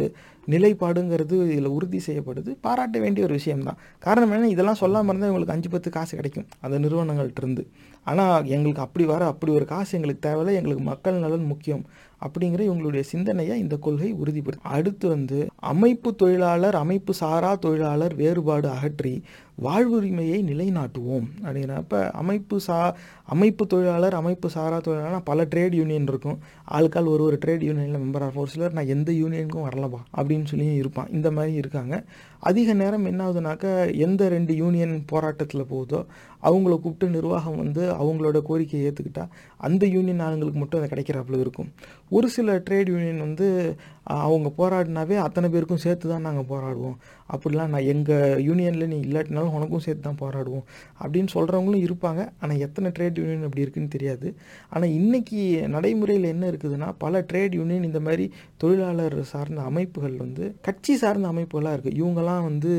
நிலைப்பாடுங்கிறது 0.49 1.35
இதில் 1.51 1.67
உறுதி 1.67 2.01
செய்யப்படுது. 2.07 2.57
பாராட்ட 2.61 2.99
வேண்டிய 2.99 3.25
ஒரு 3.25 3.35
விஷயம்தான். 3.35 3.79
காரணம் 3.99 4.31
என்ன 4.31 4.49
இதெல்லாம் 4.49 4.75
சொல்லாமல் 4.75 5.11
இருந்தால் 5.11 5.33
இவங்களுக்கு 5.33 5.51
அஞ்சு 5.51 5.69
பத்து 5.69 5.91
காசு 5.91 6.17
கிடைக்கும். 6.17 6.47
அந்த 6.61 6.79
நிறுவனங்கள்ட்ட 6.79 7.39
இருந்து 7.39 7.65
ஆனால் 8.05 8.45
எங்களுக்கு 8.45 8.81
அப்படி 8.81 9.05
வர 9.05 9.27
அப்படி 9.27 9.53
ஒரு 9.53 9.65
காசு 9.65 9.93
எங்களுக்கு 9.99 10.29
தேவையில்லை. 10.29 10.55
எங்களுக்கு 10.55 10.83
மக்கள் 10.83 11.15
நலன் 11.15 11.45
முக்கியம் 11.45 11.85
அப்படிங்கிற 12.21 12.63
இவங்களுடைய 12.69 13.01
சிந்தனையை 13.01 13.59
இந்த 13.59 13.77
கொள்கை 13.77 14.13
உறுதிப்படுத்தும். 14.13 14.73
அடுத்து 14.73 15.09
வந்து 15.09 15.47
அமைப்பு 15.57 16.15
தொழிலாளர் 16.15 16.75
அமைப்பு 16.75 17.15
சாரா 17.15 17.55
தொழிலாளர் 17.55 18.15
வேறுபாடு 18.15 18.69
அகற்றி 18.69 19.23
வாழ்வுரிமையை 19.55 20.39
நிலைநாட்டுவோம் 20.43 21.27
அப்படிங்கிற 21.43 21.75
அப்போ 21.75 22.11
அமைப்பு 22.11 22.61
சா 22.61 22.97
அமைப்பு 23.25 23.67
தொழிலாளர் 23.67 24.15
அமைப்பு 24.15 24.51
சாரா 24.51 24.79
தொழிலாளர் 24.79 25.23
பல 25.23 25.45
ட்ரேட் 25.45 25.73
யூனியன் 25.73 26.03
இருக்கும். 26.03 26.39
ஆளுக்கால் 26.71 27.07
ஒரு 27.07 27.23
ஒரு 27.23 27.39
ட்ரேட் 27.47 27.65
யூனியனில் 27.69 28.01
மெம்பர் 28.05 28.21
ஆஃப் 28.21 28.37
ஒரு 28.37 28.51
சிலர் 28.51 28.73
நான் 28.73 28.87
எந்த 28.87 29.13
யூனியனுக்கும் 29.13 29.67
வரலப்பா 29.69 30.01
அப்படின்னு 30.17 30.45
சொல்லி 30.45 30.75
இருப்பான். 30.75 31.09
இந்த 31.13 31.31
மாதிரி 31.31 31.55
இருக்காங்க. 31.55 32.05
அதிக 32.41 32.73
நேரம் 32.73 33.05
என்ன 33.05 33.31
ஆகுதுனாக்கா 33.31 33.97
எந்த 33.97 34.29
ரெண்டு 34.29 34.57
யூனியன் 34.57 35.05
போராட்டத்தில் 35.07 35.67
போகுதோ 35.67 36.05
அவங்கள 36.43 36.63
கூப்பிட்டு 36.63 37.09
நிர்வாகம் 37.09 37.57
வந்து 37.57 37.93
அவங்களோட 37.93 38.43
கோரிக்கையை 38.43 38.93
ஏற்றுக்கிட்டா 38.93 39.29
அந்த 39.57 39.87
யூனியன் 39.87 40.21
ஆளுங்களுக்கு 40.21 40.59
மட்டும் 40.59 40.83
அதை 40.83 40.91
கிடைக்கிறாப்புல 40.93 41.41
இருக்கும். 41.41 41.73
ஒரு 42.09 42.29
சில 42.29 42.59
ட்ரேட் 42.59 42.89
யூனியன் 42.89 43.19
வந்து 43.19 43.77
அவங்க 44.07 44.53
போராடினாவே 44.59 45.17
அத்தனை 45.17 45.49
பேருக்கும் 45.49 45.83
சேர்த்து 45.85 46.09
தான் 46.09 46.27
நாங்கள் 46.27 46.49
போராடுவோம். 46.53 46.97
அப்படிலாம் 47.33 47.69
நான் 47.69 47.89
எங்கள் 47.93 48.41
யூனியனில் 48.49 48.89
நீ 48.89 48.99
இல்லாட்டினாலும் 49.01 49.55
உனக்கும் 49.59 49.85
சேர்த்து 49.87 50.05
தான் 50.09 50.21
போராடுவோம். 50.23 50.65
அப்படின்னு 51.01 51.31
சொல்கிறவங்களும் 51.37 51.85
இருப்பாங்க. 51.87 52.29
ஆனால் 52.41 52.59
எத்தனை 52.59 52.91
ட்ரேட் 52.91 53.21
யூனியன் 53.23 53.47
அப்படி 53.49 53.63
இருக்குன்னு 53.63 53.89
தெரியாது. 53.89 54.35
ஆனால் 54.71 54.91
இன்றைக்கி 54.91 55.67
நடைமுறையில் 55.67 56.25
என்ன 56.25 56.51
இருக்குதுன்னா 56.53 56.93
பல 56.99 57.21
ட்ரேட் 57.21 57.57
யூனியன் 57.61 57.89
இந்த 57.91 58.01
மாதிரி 58.01 58.33
தொழிலாளர் 58.59 59.19
சார்ந்த 59.23 59.63
அமைப்புகள் 59.63 60.17
வந்து 60.17 60.55
கட்சி 60.61 60.97
சார்ந்த 60.97 61.29
அமைப்புகளாக 61.33 61.75
இருக்குது 61.77 61.99
இவங்கெல்லாம் 62.03 62.45
வந்து 62.45 62.73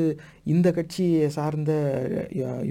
இந்த 0.46 0.72
கட்சியை 0.72 1.30
சார்ந்த 1.30 1.72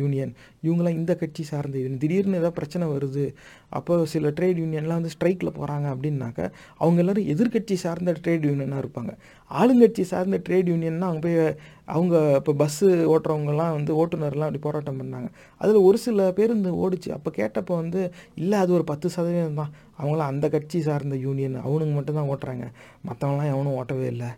யூனியன் 0.01 0.33
இவங்களாம் 0.67 0.99
இந்த 1.01 1.15
கட்சி 1.15 1.43
சார்ந்த 1.43 1.79
யூனியன் 1.79 1.99
திடீர்னு 1.99 2.39
ஏதாவது 2.41 2.59
பிரச்சனை 2.59 2.87
வருது 2.89 3.25
அப்போ 3.69 4.05
சில 4.05 4.29
ட்ரேட் 4.29 4.59
யூனியன்லாம் 4.63 5.01
வந்து 5.01 5.15
ஸ்ட்ரைக்கில் 5.17 5.57
போகிறாங்க 5.59 5.87
அப்படின்னாக்க 5.95 6.41
அவங்க 6.79 6.99
எல்லோரும் 7.03 7.29
எதிர்கட்சி 7.35 7.77
சார்ந்த 7.85 8.13
ட்ரேட் 8.23 8.45
யூனியனாக 8.51 8.83
இருப்பாங்க. 8.85 9.13
ஆளுங்கட்சி 9.51 10.01
சார்ந்த 10.01 10.41
ட்ரேட் 10.49 10.71
யூனியன்னா 10.73 11.09
அவங்க 11.11 11.23
போய் 11.29 11.57
அவங்க 11.85 12.17
இப்போ 12.37 12.53
பஸ்ஸு 12.53 12.89
ஓட்டுறவங்கலாம் 13.15 13.73
வந்து 13.73 13.93
ஓட்டுநர்லாம் 14.01 14.49
அப்படி 14.49 14.59
போராட்டம் 14.59 15.01
பண்ணாங்க. 15.01 15.29
அதில் 15.59 15.85
ஒரு 15.89 15.99
சில 15.99 16.33
பேர் 16.33 16.51
இந்த 16.51 16.71
ஓடிச்சு. 16.85 17.11
அப்போ 17.11 17.31
கேட்டப்போ 17.37 17.75
வந்து 17.83 18.13
இல்லை 18.35 18.59
அது 18.59 18.73
ஒரு 18.73 18.85
பத்து 18.85 19.11
சதவீதம் 19.11 19.61
தான். 19.63 19.73
அவங்களாம் 19.99 20.33
அந்த 20.35 20.49
கட்சி 20.49 20.81
சார்ந்த 20.81 21.17
யூனியன் 21.17 21.57
அவனுங்க 21.67 21.95
மட்டும்தான் 21.95 22.31
ஓட்டுறாங்க. 22.35 22.67
மற்றவங்களாம் 23.09 23.53
எவனும் 23.55 23.77
ஓட்டவே 23.81 24.07
இல்லை. 24.07 24.31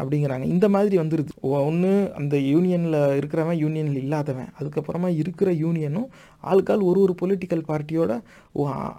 அப்படிங்கிறாங்க. 0.00 0.44
இந்த 0.54 0.66
மாதிரி 0.74 0.96
வந்துடுது 1.00 1.32
ஒன்று 1.66 1.92
அந்த 2.20 2.36
யூனியனில் 2.52 2.98
இருக்கிறவன் 3.20 3.60
யூனியனில் 3.64 4.00
இல்லாதவன். 4.04 4.50
அதுக்கப்புறமா 4.58 5.10
இருக்கிற 5.22 5.50
யூனியனும் 5.64 6.08
ஆளுக்கால் 6.50 6.88
ஒரு 6.90 6.98
ஒரு 7.04 7.14
பொலிட்டிக்கல் 7.22 7.68
பார்ட்டியோட 7.70 8.12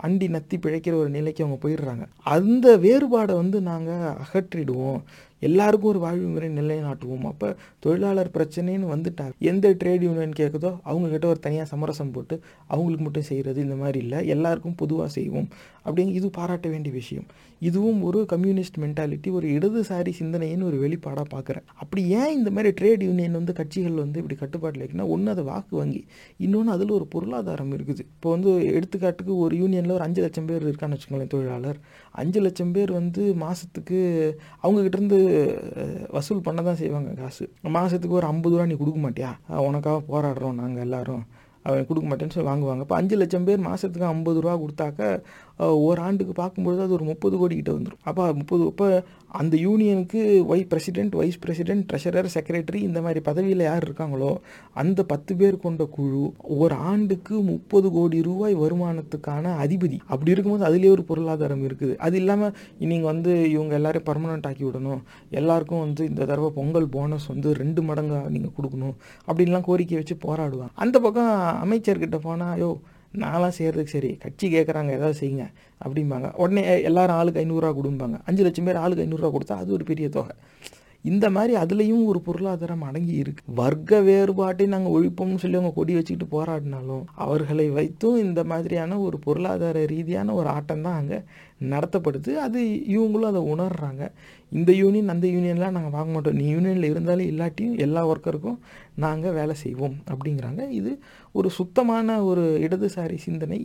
அண்டி 0.07 0.27
நத்தி 0.35 0.57
பிழைக்கிற 0.65 0.93
ஒரு 1.01 1.11
நிலைக்கு 1.17 1.43
அவங்க 1.45 1.59
போயிடுறாங்க. 1.63 2.05
அந்த 2.35 2.77
வேறுபாடை 2.85 3.35
வந்து 3.41 3.61
நாங்கள் 3.71 4.17
அகற்றிடுவோம். 4.23 5.01
எல்லாருக்கும் 5.47 5.91
ஒரு 5.91 5.99
வாழ்வு 6.03 6.27
முறை 6.33 6.49
நிலைநாட்டுவோம். 6.57 7.25
அப்போ 7.31 7.47
தொழிலாளர் 7.83 8.29
பிரச்சனைன்னு 8.35 8.91
வந்துட்டாங்க. 8.93 9.33
எந்த 9.51 9.73
ட்ரேட் 9.81 10.05
யூனியன் 10.07 10.37
கேட்குதோ 10.39 10.71
அவங்கக்கிட்ட 10.89 11.27
ஒரு 11.33 11.41
தனியாக 11.45 11.67
சமரசம் 11.71 12.13
போட்டு 12.15 12.35
அவங்களுக்கு 12.73 13.05
மட்டும் 13.07 13.29
செய்கிறது 13.31 13.59
இந்த 13.61 13.75
மாதிரி 13.81 13.99
இல்லை. 14.05 14.19
எல்லாருக்கும் 14.35 14.79
பொதுவாக 14.81 15.09
செய்வோம். 15.17 15.49
அப்படிங்க 15.85 16.13
இது 16.19 16.27
பாராட்ட 16.37 16.67
வேண்டிய 16.73 16.93
விஷயம். 17.01 17.25
இதுவும் 17.67 17.99
ஒரு 18.07 18.19
கம்யூனிஸ்ட் 18.31 18.77
மென்டாலிட்டி 18.83 19.29
ஒரு 19.37 19.47
இடதுசாரி 19.57 20.11
சிந்தனைன்னு 20.19 20.67
ஒரு 20.69 20.77
வெளிப்பாடாக 20.83 21.25
பார்க்குறேன் 21.33 21.65
அப்படி 21.81 22.01
ஏன் 22.19 22.33
இந்த 22.37 22.49
மாதிரி 22.55 22.69
ட்ரேட் 22.79 23.03
யூனியன் 23.07 23.37
வந்து 23.39 23.53
கட்சிகள் 23.59 24.01
வந்து 24.03 24.19
இப்படி 24.21 24.37
கட்டுப்பாட்டில் 24.41 24.83
இருக்குன்னா 24.83 25.07
ஒன்று 25.15 25.31
அது 25.33 25.43
வாக்கு 25.51 25.73
வங்கி 25.81 26.01
இன்னொன்று 26.45 26.73
அதில் 26.75 26.95
ஒரு 26.97 27.05
பொருளாதாரம் 27.13 27.73
இருக்குது. 27.77 28.03
இப்போ 28.15 28.29
வந்து 28.35 28.51
எடுத்துக்காட்டுக்கு 28.77 29.35
ஒரு 29.45 29.55
யூனியனில் 29.61 29.95
ஒரு 29.97 30.05
அஞ்சு 30.07 30.23
லட்சம் 30.25 30.49
பேர் 30.49 30.67
இருக்கான்னு 30.69 30.97
வச்சுக்கோங்களேன் 30.97 31.33
தொழிலாளர். 31.35 31.79
அஞ்சு 32.23 32.41
லட்சம் 32.45 32.73
பேர் 32.77 32.91
வந்து 32.99 33.23
மாதத்துக்கு 33.43 34.01
அவங்கக்கிட்டேருந்து 34.63 35.21
வசூல் 36.17 36.45
பண்ண 36.47 36.65
தான் 36.69 36.81
செய்வாங்க 36.81 37.13
காசு. 37.21 37.47
மாதத்துக்கு 37.77 38.19
ஒரு 38.21 38.29
ஐம்பது 38.33 38.55
ரூபா 38.55 38.67
நீ 38.71 38.77
கொடுக்க 38.81 38.99
மாட்டியா? 39.07 39.31
உனக்காக 39.69 40.01
போராடுறோம் 40.11 40.59
நாங்கள் 40.63 40.85
எல்லோரும். 40.87 41.23
அவன் 41.67 41.85
கொடுக்க 41.89 42.05
மாட்டேன்னு 42.07 42.33
சொல்லி 42.35 42.49
வாங்குவாங்க. 42.49 42.83
இப்போ 42.85 42.95
அஞ்சு 42.99 43.15
லட்சம் 43.19 43.45
பேர் 43.47 43.61
மாதத்துக்கு 43.67 44.07
ஐம்பது 44.13 44.39
ரூபா 44.43 44.55
கொடுத்தாக்க 44.63 45.01
ஒரு 45.87 45.99
ஆண்டுக்கு 46.07 46.33
பார்க்கும்பொழுது 46.39 46.81
அது 46.85 46.95
ஒரு 46.97 47.05
முப்பது 47.09 47.35
கோடி 47.41 47.55
கிட்ட 47.57 47.71
வந்துடும் 47.75 48.01
அப்போ 48.09 48.23
முப்பது 48.39 48.63
இப்போ 48.71 48.87
அந்த 49.39 49.55
யூனியனுக்கு 49.65 50.19
vice 50.49 50.57
president 50.71 51.13
vice 51.19 51.37
president 51.43 51.85
treasurer 51.89 52.27
secretary 52.33 52.79
இந்த 52.87 52.99
மாதிரி 53.05 53.19
பதவியில் 53.27 53.63
யார் 53.67 53.85
இருக்காங்களோ 53.87 54.31
அந்த 54.81 54.99
பத்து 55.11 55.31
பேர் 55.39 55.57
கொண்ட 55.63 55.83
குழு 55.95 56.23
ஒரு 56.63 56.75
ஆண்டுக்கு 56.91 57.35
முப்பது 57.51 57.89
கோடி 57.95 58.19
ரூபாய் 58.27 58.55
வருமானத்துக்கான 58.63 59.53
அதிபதி. 59.63 59.97
அப்படி 60.13 60.33
இருக்கும்போது 60.33 60.67
அதுலேயே 60.69 60.93
ஒரு 60.95 61.03
பொருளாதாரம் 61.09 61.63
இருக்குது. 61.67 61.95
அது 62.05 62.17
இல்லாமல் 62.21 62.53
நீங்கள் 62.81 63.09
வந்து 63.11 63.33
இவங்க 63.55 63.73
எல்லாரையும் 63.79 64.07
பர்மனெண்ட் 64.09 64.47
ஆக்கி 64.49 64.65
விடணும். 64.67 65.01
எல்லாருக்கும் 65.41 65.83
வந்து 65.85 66.03
இந்த 66.11 66.21
தடவை 66.31 66.51
பொங்கல் 66.59 66.89
போனஸ் 66.97 67.27
வந்து 67.33 67.51
ரெண்டு 67.61 67.83
மடங்காக 67.89 68.29
நீங்கள் 68.35 68.55
கொடுக்கணும். 68.57 68.95
அப்படின்லாம் 69.27 69.67
கோரிக்கை 69.69 69.97
வச்சு 70.01 70.17
போராடுவாங்க. 70.27 70.73
அந்த 70.85 70.99
பக்கம் 71.07 71.33
அமைச்சர்கிட்ட 71.65 72.19
போனால் 72.27 72.53
ஐயோ 72.57 72.71
நான்லாம் 73.21 73.55
செய்கிறதுக்கு 73.57 73.95
சரி. 73.97 74.11
கட்சி 74.23 74.47
கேட்குறாங்க 74.55 74.91
ஏதாவது 74.97 75.19
செய்யுங்க 75.19 75.45
அப்படிம்பாங்க. 75.85 76.35
உடனே 76.35 76.81
எல்லாரும் 76.81 77.15
ஆளுக்கு 77.15 77.41
ஐநூறுரூவா 77.43 77.71
கொடுப்பாங்க 77.79 78.19
அஞ்சு 78.25 78.43
லட்சம் 78.43 78.65
பேர் 78.65 78.81
ஆளுக்கு 78.83 79.05
ஐநூறுரூவா 79.05 79.31
கொடுத்தா 79.35 79.57
அது 79.63 79.73
ஒரு 79.73 79.83
பெரிய 79.83 80.09
தொகை. 80.09 80.35
இந்த 81.05 81.29
மாதிரி 81.29 81.53
அதுலேயும் 81.61 82.03
ஒரு 82.05 82.19
பொருளாதாரம் 82.21 82.81
அடங்கி 82.81 83.13
இருக்கு. 83.13 83.43
வர்க்க 83.55 83.99
வேறுபாட்டை 83.99 84.65
நாங்கள் 84.65 84.93
ஒழிப்போம்னு 84.95 85.41
சொல்லி 85.43 85.57
அவங்க 85.57 85.73
கொடி 85.75 85.93
வச்சுக்கிட்டு 85.95 86.27
போராடினாலும் 86.35 87.03
அவர்களை 87.13 87.69
வைத்தும் 87.69 88.17
இந்த 88.17 88.43
மாதிரியான 88.43 88.99
ஒரு 88.99 89.19
பொருளாதார 89.19 89.85
ரீதியான 89.85 90.33
ஒரு 90.33 90.47
ஆட்டம் 90.47 90.81
தான் 90.81 90.93
அங்கே 90.93 91.19
நடத்தப்படுது. 91.73 92.31
அது 92.35 92.61
இவங்களும் 92.95 93.31
அதை 93.31 93.41
உணர்றாங்க. 93.53 94.11
இந்த 94.51 94.71
யூனியன் 94.71 95.09
அந்த 95.09 95.27
யூனியன்லாம் 95.27 95.75
நாங்கள் 95.77 95.95
வாங்க 95.97 96.11
மாட்டோம். 96.13 96.33
நீ 96.33 96.45
யூனியனில் 96.53 96.89
இருந்தாலும் 96.89 97.29
இல்லாட்டியும் 97.31 97.77
எல்லா 97.77 98.01
ஒர்க்கருக்கும் 98.07 98.57
நாங்கள் 98.95 99.33
வேலை 99.33 99.55
செய்வோம் 99.55 99.95
அப்படிங்கிறாங்க. 100.11 100.69
இது 100.69 100.99
ஒரு 101.35 101.49
சுத்தமான 101.49 102.23
ஒரு 102.23 102.43
இடதுசாரி 102.59 103.17
சிந்தனை 103.17 103.59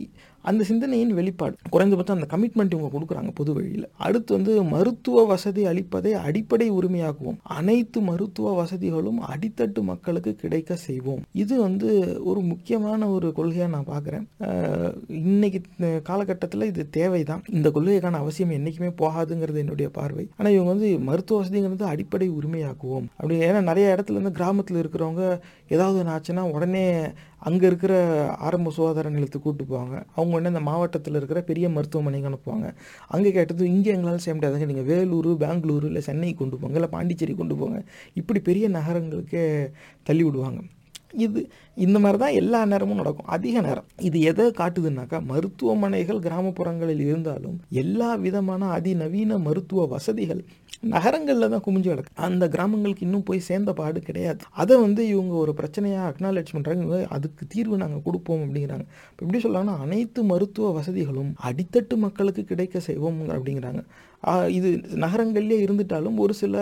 அந்த 0.49 0.61
சிந்தனையின் 0.69 1.13
வெளிப்பாடு. 1.19 1.55
குறைந்தபட்சம் 1.73 2.17
அந்த 2.17 2.27
கமிட்மெண்ட் 2.33 2.73
இவங்க 2.75 2.91
கொடுக்குறாங்க 2.95 3.31
பொது 3.39 3.51
வழியில். 3.57 3.87
அடுத்து 4.05 4.31
வந்து 4.37 4.53
மருத்துவ 4.73 5.25
வசதி 5.31 5.63
அளிப்பதை 5.71 6.11
அடிப்படை 6.27 6.67
உரிமையாக்குவோம். 6.77 7.39
அனைத்து 7.57 8.01
மருத்துவ 8.09 8.53
வசதிகளும் 8.61 9.19
அடித்தட்டு 9.31 9.83
மக்களுக்கு 9.91 10.33
கிடைக்க 10.43 10.77
செய்வோம். 10.87 11.21
இது 11.43 11.55
வந்து 11.67 11.89
ஒரு 12.31 12.41
முக்கியமான 12.51 13.09
ஒரு 13.15 13.29
கொள்கையாக 13.39 13.73
நான் 13.75 13.91
பார்க்குறேன் 13.93 14.25
இன்னைக்கு 15.21 15.61
காலகட்டத்தில் 16.09 16.69
இது 16.71 16.83
தேவைதான். 16.99 17.43
இந்த 17.57 17.67
கொள்கைக்கான 17.77 18.21
அவசியம் 18.23 18.55
என்றைக்குமே 18.57 18.91
போகாதுங்கிறது 19.01 19.63
என்னுடைய 19.63 19.89
பார்வை. 19.99 20.25
ஆனால் 20.37 20.53
இவங்க 20.55 20.71
வந்து 20.73 20.89
மருத்துவ 21.09 21.39
வசதிங்கிறது 21.41 21.85
அடிப்படை 21.93 22.29
உரிமையாக்குவோம். 22.39 23.07
அப்படி 23.19 23.37
ஏன்னா 23.47 23.61
நிறைய 23.71 23.95
இடத்துல 23.95 24.17
இருந்து 24.17 24.37
கிராமத்தில் 24.39 24.81
இருக்கிறவங்க 24.83 25.23
ஏதாவது 25.75 25.99
ஒன்று 26.01 26.13
ஆச்சுன்னா 26.13 26.43
உடனே 26.55 26.85
அங்கே 27.49 27.65
இருக்கிற 27.69 27.93
ஆரம்ப 28.47 28.71
சுகாதார 28.77 29.11
நிலையத்துக்கு 29.15 29.45
கூப்பிட்டு 29.45 29.73
போவாங்க. 29.73 29.97
அவங்க 30.15 30.28
உடனே 30.35 30.51
அந்த 30.53 30.63
மாவட்டத்தில் 30.69 31.17
இருக்கிற 31.19 31.41
பெரிய 31.51 31.65
மருத்துவமனைக்கு 31.75 32.29
அனுப்புவாங்க. 32.31 32.67
அங்கே 33.07 33.31
கேட்டது 33.37 33.69
இங்கே 33.75 33.91
எங்களால் 33.97 34.25
செய்ய 34.25 34.35
முடியாதுங்க. 34.39 34.69
நீங்கள் 34.71 34.89
வேலூர் 34.91 35.29
பெங்களூரு 35.45 35.87
இல்லை 35.91 36.03
சென்னை 36.09 36.33
கொண்டு 36.41 36.57
போங்க 36.57 36.77
இல்லை 36.81 36.91
பாண்டிச்சேரி 36.97 37.35
கொண்டு 37.41 37.57
போங்க. 37.61 37.79
இப்படி 38.21 38.41
பெரிய 38.49 38.67
நகரங்களுக்கே 38.69 39.45
தள்ளி 40.09 40.23
விடுவாங்க. 40.23 40.61
இது 41.25 41.41
இந்த 41.85 41.97
மாதிரி 42.03 42.17
தான் 42.23 42.37
எல்லா 42.39 42.59
நேரமும் 42.71 42.99
நடக்கும். 43.01 43.29
அதிக 43.35 43.61
நேரம். 43.67 43.87
இது 44.07 44.17
எதை 44.31 44.45
காட்டுதுன்னாக்கா 44.59 45.17
மருத்துவமனைகள் 45.31 46.23
கிராமப்புறங்களில் 46.25 47.03
இருந்தாலும் 47.09 47.57
எல்லா 47.83 48.09
விதமான 48.25 48.71
அதிநவீன 48.77 49.37
மருத்துவ 49.47 49.85
வசதிகள் 49.93 50.41
நகரங்களில் 50.93 51.51
தான் 51.53 51.63
குமிஞ்சு 51.63 51.89
கிடக்கு. 51.91 52.11
அந்த 52.27 52.43
கிராமங்களுக்கு 52.53 53.05
இன்னும் 53.05 53.25
போய் 53.29 53.47
சேர்ந்த 53.47 53.71
பாடு 53.79 53.99
கிடையாது. 54.09 54.41
அதை 54.61 54.75
வந்து 54.83 55.01
இவங்க 55.13 55.33
ஒரு 55.43 55.53
பிரச்சனையாக 55.59 56.09
அக்னாலேஜ் 56.11 56.53
பண்ணுறாங்க 56.55 56.99
அதுக்கு 57.15 57.43
தீர்வு 57.53 57.81
நாங்கள் 57.83 58.05
கொடுப்போம் 58.05 58.43
அப்படிங்கிறாங்க. 58.45 58.85
இப்போ 59.11 59.23
எப்படி 59.25 59.41
சொல்லலாம்னா 59.45 59.75
அனைத்து 59.85 60.23
மருத்துவ 60.31 60.71
வசதிகளும் 60.79 61.31
அடித்தட்டு 61.49 61.97
மக்களுக்கு 62.05 62.43
கிடைக்க 62.51 62.79
செய்வோம் 62.89 63.19
அப்படிங்கிறாங்க. 63.35 63.83
இது 64.57 64.69
நகரங்கள்லேயே 65.03 65.59
இருந்துட்டாலும் 65.65 66.17
ஒரு 66.23 66.33
சில 66.41 66.55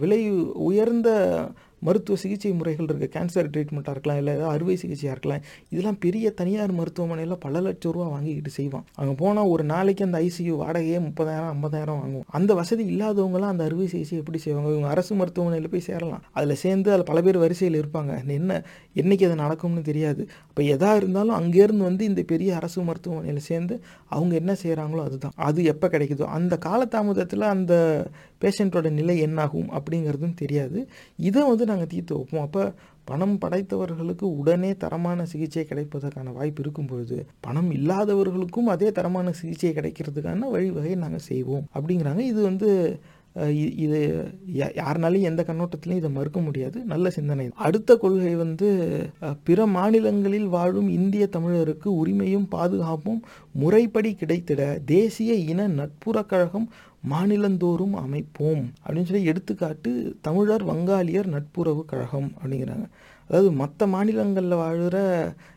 விலை 0.00 0.22
உயர்ந்த 0.68 1.10
மருத்துவ 1.86 2.16
சிகிச்சை 2.22 2.52
முறைகள் 2.60 2.88
இருக்குது 2.88 3.12
கேன்சர் 3.16 3.50
ட்ரீட்மெண்ட்டாக 3.54 3.94
இருக்கலாம் 3.96 4.18
இல்லை 4.20 4.32
ஏதாவது 4.36 4.52
அறுவை 4.54 4.76
சிகிச்சையாக 4.82 5.14
இருக்கலாம். 5.14 5.42
இதெல்லாம் 5.72 5.98
பெரிய 6.04 6.26
தனியார் 6.40 6.72
மருத்துவமனையில் 6.80 7.36
பல 7.44 7.60
லட்சம் 7.66 7.94
ரூபா 7.96 8.06
வாங்கிக்கிட்டு 8.14 8.52
செய்வான். 8.58 8.86
அங்கே 9.00 9.14
போனால் 9.22 9.50
ஒரு 9.54 9.64
நாளைக்கு 9.72 10.04
அந்த 10.08 10.18
ஐசியூ 10.28 10.54
வாடகையே 10.62 11.00
முப்பதாயிரம் 11.08 11.50
ஐம்பதாயிரம் 11.54 12.00
வாங்குவோம் 12.02 12.28
அந்த 12.38 12.54
வசதி 12.60 12.84
இல்லாதவங்களாம் 12.94 13.52
அந்த 13.54 13.64
அறுவை 13.68 13.86
சிகிச்சை 13.94 14.18
எப்படி 14.22 14.40
செய்வாங்க? 14.44 14.70
இவங்க 14.74 14.88
அரசு 14.94 15.12
மருத்துவமனையில் 15.20 15.72
போய் 15.74 15.86
சேரலாம். 15.90 16.24
அதில் 16.38 16.60
சேர்ந்து 16.64 16.92
அதில் 16.94 17.08
பல 17.12 17.20
பேர் 17.26 17.38
வரிசையில் 17.44 17.80
இருப்பாங்க. 17.82 18.12
என்ன 18.38 18.60
என்னைக்கு 19.02 19.26
அது 19.28 19.36
நடக்கும்னு 19.44 19.82
தெரியாது. 19.90 20.22
அப்போ 20.48 20.62
எதாக 20.74 21.00
இருந்தாலும் 21.00 21.36
அங்கேருந்து 21.40 21.84
வந்து 21.90 22.04
இந்த 22.10 22.22
பெரிய 22.32 22.50
அரசு 22.60 22.78
மருத்துவமனையில் 22.88 23.46
சேர்ந்து 23.50 23.74
அவங்க 24.14 24.34
என்ன 24.42 24.52
செய்கிறாங்களோ 24.62 25.02
அதுதான். 25.08 25.34
அது 25.48 25.60
எப்போ 25.72 25.86
கிடைக்குதோ 25.94 26.26
அந்த 26.38 26.54
காலதாமதத்தில் 26.68 27.52
அந்த 27.54 27.74
பேஷண்ட்டோட 28.40 28.90
நிலை 28.90 29.18
என்னாகும் 29.18 29.68
அப்படிங்கிறதும் 29.70 30.34
தெரியாது. 30.34 30.88
இதை 31.16 31.42
வந்து 31.42 31.64
நாங்கள் 31.64 31.86
தீர்த்து 31.86 32.14
வைப்போம். 32.14 32.42
அப்போ 32.42 32.72
பணம் 33.04 33.38
படைத்தவர்களுக்கு 33.38 34.22
உடனே 34.22 34.76
தரமான 34.76 35.24
சிகிச்சை 35.24 35.66
கிடைப்பதற்கான 35.68 36.32
வாய்ப்பு 36.32 36.62
இருக்கும் 36.62 36.86
பொழுது 36.86 37.26
பணம் 37.40 37.70
இல்லாதவர்களுக்கும் 37.70 38.66
அதே 38.66 38.92
தரமான 38.92 39.32
சிகிச்சை 39.32 39.70
கிடைக்கிறதுக்கான 39.70 40.38
வழிவகை 40.38 40.94
நாங்கள் 40.94 41.18
செய்வோம் 41.18 41.66
அப்படிங்கிறாங்க. 41.74 42.18
இது 42.18 42.42
வந்து 42.42 42.98
இது 43.76 44.24
யா- 44.54 44.74
யாருனாலையும் 44.74 45.20
எந்த 45.20 45.44
கண்ணோட்டத்திலையும் 45.46 45.96
இதை 45.96 46.10
மறுக்க 46.10 46.40
முடியாது. 46.40 46.80
நல்ல 46.84 47.10
சிந்தனை. 47.10 47.48
அடுத்த 47.54 47.96
கொள்கை 47.96 48.34
வந்து 48.34 48.98
பிற 49.44 49.66
மாநிலங்களில் 49.66 50.46
வாழும் 50.46 50.88
இந்திய 50.88 51.28
தமிழருக்கு 51.36 51.84
உரிமையும் 51.84 52.48
பாதுகாப்பும் 52.48 53.22
முறைப்படி 53.52 54.16
கிடைத்திட 54.18 54.84
தேசிய 54.84 55.34
இன 55.34 55.68
நட்புறக் 55.68 56.28
கழகம் 56.28 56.72
மாநிலந்தோறும் 57.10 57.94
அமைப்போம் 57.94 58.62
அப்படின்னு 58.84 59.08
சொல்லி 59.10 59.24
எடுத்துக்காட்டு 59.24 59.90
தமிழர் 60.20 60.64
வங்காளியர் 60.64 61.26
நட்புறவு 61.26 61.84
கழகம் 61.84 62.30
அப்படிங்கிறாங்க. 62.38 62.86
அதாவது 63.30 63.50
மற்ற 63.52 63.86
மாநிலங்களில் 63.86 64.54
வாழ்கிற 64.54 64.96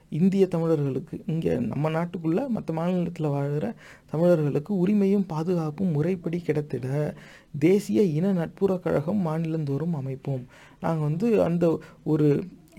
இந்திய 0.10 0.48
தமிழர்களுக்கு 0.48 1.16
இங்கே 1.26 1.54
நம்ம 1.72 1.90
நாட்டுக்குள்ளே 1.90 2.48
மற்ற 2.48 2.74
மாநிலத்தில் 2.74 3.28
வாழ்கிற 3.28 3.66
தமிழர்களுக்கு 4.12 4.88
உரிமையும் 4.88 5.26
பாதுகாப்பும் 5.28 5.92
முறைப்படி 5.92 6.42
கிடைத்திட 6.48 7.16
தேசிய 7.60 8.02
இன 8.18 8.32
நட்புறக் 8.34 8.80
கழகம் 8.80 9.28
மாநிலந்தோறும் 9.28 9.94
அமைப்போம். 9.94 10.44
நாங்கள் 10.80 11.08
வந்து 11.10 11.44
அந்த 11.44 11.66
ஒரு 12.04 12.28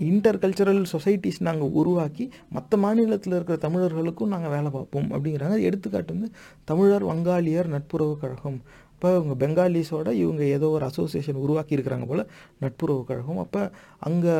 இன்டர் 0.07 0.41
கல்ச்சரல் 0.43 0.83
சொசைட்டிஸ் 0.93 1.39
நாங்கள் 1.47 1.73
உருவாக்கி 1.79 2.25
மற்ற 2.55 2.77
மாநிலத்தில் 2.83 3.35
இருக்கிற 3.37 3.57
தமிழர்களுக்கும் 3.65 4.33
நாங்கள் 4.33 4.53
வேலை 4.55 4.69
பார்ப்போம் 4.75 5.09
அப்படிங்கிறாங்க. 5.15 5.57
எடுத்துக்காட்டு 5.69 6.13
வந்து 6.15 6.29
தமிழர் 6.71 7.05
வங்காளியர் 7.11 7.73
நட்புறவு 7.75 8.15
கழகம். 8.23 8.59
இப்போ 8.93 9.09
இவங்க 9.17 9.35
பெங்காலிஸோட 9.41 10.09
இவங்க 10.21 10.41
ஏதோ 10.55 10.67
ஒரு 10.77 10.83
அசோசியேஷன் 10.87 11.37
உருவாக்கி 11.43 11.75
இருக்கிறாங்க 11.75 12.05
போல் 12.07 12.23
நட்புறவு 12.63 13.03
கழகம். 13.09 13.39
அப்போ 13.43 13.61
அங்கே 14.07 14.33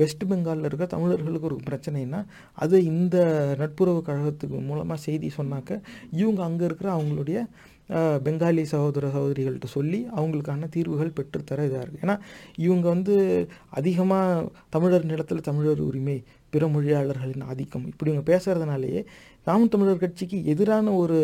வெஸ்ட் 0.00 0.22
பெங்காலில் 0.30 0.68
இருக்க 0.68 0.86
தமிழர்களுக்கு 0.92 1.48
ஒரு 1.50 1.58
பிரச்சனைனா 1.68 2.20
அது 2.64 2.76
இந்த 2.92 3.16
நட்புறவு 3.62 4.02
கழகத்துக்கு 4.08 4.60
மூலமாக 4.68 5.00
செய்தி 5.06 5.30
சொன்னாக்க 5.38 5.80
இவங்க 6.22 6.42
அங்கே 6.48 6.64
இருக்கிற 6.70 6.90
அவங்களுடைய 6.96 7.40
பெங்காலி 8.24 8.62
சகோதர 8.62 9.08
சகோதரிகள்கிட்ட 9.08 9.64
சொல்லி 9.68 10.06
அவங்களுக்கான 10.16 10.68
தீர்வுகள் 10.68 11.16
பெற்றுத்தர 11.16 11.66
இதாக 11.68 11.84
இருக்குது 11.84 12.04
ஏன்னா 12.04 12.16
இவங்க 12.56 12.88
வந்து 12.88 13.14
அதிகமாக 13.70 14.48
தமிழர் 14.70 15.04
நிலத்தில் 15.04 15.40
தமிழர் 15.40 15.80
உரிமை 15.80 16.16
பிற 16.50 16.66
மொழியாளர்களின் 16.66 17.44
ஆதிக்கம். 17.46 17.86
இப்படி 17.86 18.10
இவங்க 18.10 18.26
பேசுகிறதுனாலேயே 18.32 19.00
நாம் 19.44 19.68
தமிழர் 19.68 19.98
கட்சிக்கு 19.98 20.44
எதிரான 20.44 20.94
ஒரு 20.94 21.18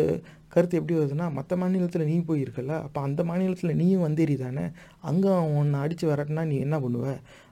கருத்து 0.49 0.77
எப்படி 0.77 0.99
வருதுன்னா 0.99 1.31
மற்ற 1.31 1.55
மாநிலத்தில் 1.55 2.05
நீ 2.05 2.17
போயிருக்கல 2.27 2.73
அப்போ 2.81 3.01
அந்த 3.01 3.23
மாநிலத்தில் 3.23 3.75
நீயும் 3.75 4.01
வந்தேறி 4.01 4.35
தானே 4.35 4.65
அங்கே 5.01 5.31
உன்னை 5.59 5.79
அடித்து 5.79 6.07
வரட்டினா 6.07 6.45
நீ 6.45 6.57
என்ன 6.57 6.79
பண்ணுவ? 6.79 7.05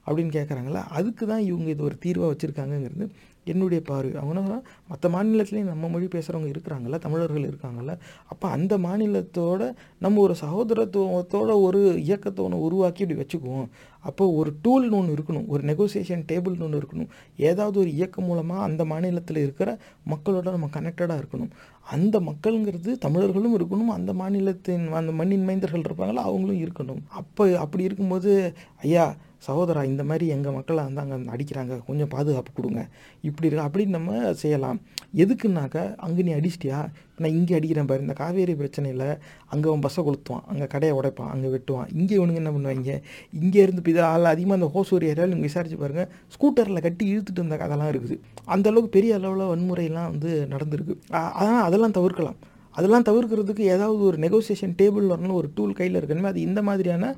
அப்படின்னு 0.07 0.31
கேட்குறாங்களா 0.31 0.83
அதுக்கு 0.89 1.27
தான் 1.27 1.39
இவங்க 1.39 1.69
இது 1.69 1.83
ஒரு 1.83 1.97
தீர்வாக 1.97 2.29
வச்சுருக்காங்கங்கிறது 2.33 3.05
என்னுடைய 3.45 3.83
பார்வை. 3.83 4.15
அவங்க 4.15 4.63
மற்ற 4.87 5.09
மாநிலத்துலேயும் 5.09 5.71
நம்ம 5.73 5.87
மொழி 5.87 6.05
பேசுகிறவங்க 6.05 6.49
இருக்கிறாங்கல்ல 6.53 6.97
தமிழர்கள் 6.99 7.49
இருக்காங்கல்ல. 7.51 7.97
அப்போ 8.27 8.47
அந்த 8.49 8.77
மாநிலத்தோட 8.77 9.73
நம்ம 9.99 10.21
ஒரு 10.21 10.35
சகோதரத்துவத்தோட 10.41 11.61
ஒரு 11.61 12.01
இயக்கத்தை 12.03 12.45
ஒன்று 12.45 12.61
உருவாக்கி 12.61 13.01
இப்படி 13.01 13.21
வச்சுக்குவோம். 13.21 13.67
அப்போ 13.99 14.27
ஒரு 14.31 14.51
டூல்னு 14.63 14.91
ஒன்று 14.91 15.15
இருக்கணும். 15.15 15.47
ஒரு 15.47 15.63
நெகோசியேஷன் 15.63 16.23
டேபிள்னு 16.27 16.61
ஒன்று 16.61 16.81
இருக்கணும். 16.81 17.09
ஏதாவது 17.37 17.79
ஒரு 17.79 17.93
இயக்கம் 17.93 18.25
மூலமாக 18.25 18.61
அந்த 18.61 18.85
மாநிலத்தில் 18.85 19.37
இருக்கிற 19.37 19.77
மக்களோட 20.09 20.43
நம்ம 20.43 20.69
கனெக்டடாக 20.73 21.21
இருக்கணும். 21.21 21.51
அந்த 21.81 22.19
மக்கள்ங்கிறது 22.19 22.91
தமிழர்களும் 22.97 23.59
இருக்கணும். 23.59 23.91
அந்த 23.97 24.13
மாநிலத்தின் 24.13 24.91
அந்த 24.91 25.11
மண்ணின் 25.11 25.47
மைந்தர்கள் 25.47 25.85
இருப்பாங்களா 25.87 26.23
அவங்களும் 26.29 26.63
இருக்கணும். 26.65 27.01
அப்போ 27.07 27.59
அப்படி 27.59 27.83
இருக்கும்போது 27.83 28.53
ஐயா 28.81 29.15
சகோதரா 29.47 29.81
இந்த 29.91 30.03
மாதிரி 30.09 30.25
எங்கள் 30.35 30.55
மக்களை 30.55 30.81
வந்து 30.87 31.01
அங்கே 31.03 31.17
அடிக்கிறாங்க 31.35 31.75
கொஞ்சம் 31.87 32.11
பாதுகாப்பு 32.15 32.51
கொடுங்க. 32.57 32.81
இப்படி 33.27 33.47
இருக்கு 33.47 33.65
அப்படின்னு 33.67 33.95
நம்ம 33.97 34.33
செய்யலாம். 34.41 34.79
எதுக்குன்னாக்க 35.23 35.77
அங்கே 36.05 36.25
நீ 36.27 36.33
அடிச்சிட்டியா? 36.39 36.79
நான் 37.21 37.35
இங்கே 37.37 37.55
அடிக்கிறேன் 37.57 37.89
பாரு. 37.89 38.05
இந்த 38.05 38.15
காவேரி 38.21 38.53
பிரச்சனையில் 38.59 39.07
அங்கே 39.53 39.67
அவன் 39.71 39.83
பஸ்ஸை 39.85 40.03
கொளுத்துவான். 40.07 40.45
அங்கே 40.51 40.67
கடையை 40.73 40.93
உடைப்பான் 40.99 41.31
அங்கே 41.33 41.49
வெட்டுவான். 41.55 41.89
இங்கே 41.99 42.15
இவனுங்க 42.19 42.41
என்ன 42.43 42.53
பண்ணுவாங்க? 42.57 42.95
இங்கே 43.41 43.61
இருந்து 43.65 43.81
இப்போ 43.83 43.93
இதில் 43.95 44.31
அதிகமாக 44.35 44.59
அந்த 44.59 44.69
ஹோசூர் 44.75 45.07
ஏரியாவில் 45.11 45.33
நீங்கள் 45.35 45.49
விசாரிச்சு 45.49 45.81
பாருங்கள் 45.83 46.09
ஸ்கூட்டரில் 46.35 46.85
கட்டி 46.87 47.03
இழுத்துட்டு 47.13 47.41
இருந்த 47.43 47.57
கதைலாம் 47.63 47.91
இருக்குது. 47.93 48.17
அந்தளவுக்கு 48.55 48.95
பெரிய 48.97 49.19
அளவில் 49.19 49.51
வன்முறையெல்லாம் 49.53 50.09
வந்து 50.13 50.31
நடந்திருக்கு. 50.55 50.95
அதனால் 51.39 51.65
அதெல்லாம் 51.67 51.97
தவிர்க்கலாம். 51.99 52.39
அதெல்லாம் 52.71 53.03
தவிர்க்கிறதுக்கு 53.03 53.59
ஏதாவது 53.59 54.01
ஒரு 54.01 54.17
நெகோசியேஷன் 54.17 54.75
டேபிள் 54.77 55.07
வரணும் 55.11 55.37
ஒரு 55.39 55.49
டூல் 55.55 55.73
கையில் 55.73 56.01
இருக்கணுமே. 56.01 56.29
அது 56.31 56.41
இந்த 56.41 56.61
மாதிரியான 56.61 57.15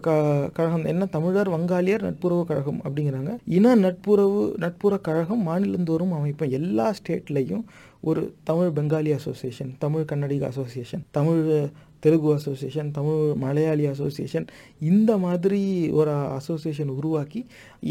க 0.00 0.16
கழகம். 0.52 0.84
என்ன 0.84 1.06
தமிழர் 1.06 1.48
வங்காளியர் 1.48 2.02
நட்புறவு 2.02 2.44
கழகம் 2.46 2.80
அப்படிங்கிறாங்க. 2.84 3.36
இன 3.44 3.74
நட்புறவு 3.74 4.54
நட்புற 4.58 4.98
கழகம் 5.00 5.46
மாநிலந்தோறும் 5.48 6.14
அமைப்பேன். 6.18 6.50
எல்லா 6.50 6.94
ஸ்டேட்லேயும் 6.98 7.64
ஒரு 8.00 8.34
Tamil 8.44 8.70
Bengali 8.76 9.12
association 9.14 9.72
Tamil 9.78 10.08
Kannadiga 10.12 10.42
association 10.42 11.02
Tamil 11.10 11.68
Telugu 12.04 12.28
association 12.34 12.90
Tamil 12.90 13.20
Malayali 13.42 13.84
association 13.92 14.46
இந்த 14.90 15.10
மாதிரி 15.24 15.60
ஒரு 15.90 16.12
அசோசியேஷன் 16.38 16.90
உருவாக்கி 16.98 17.40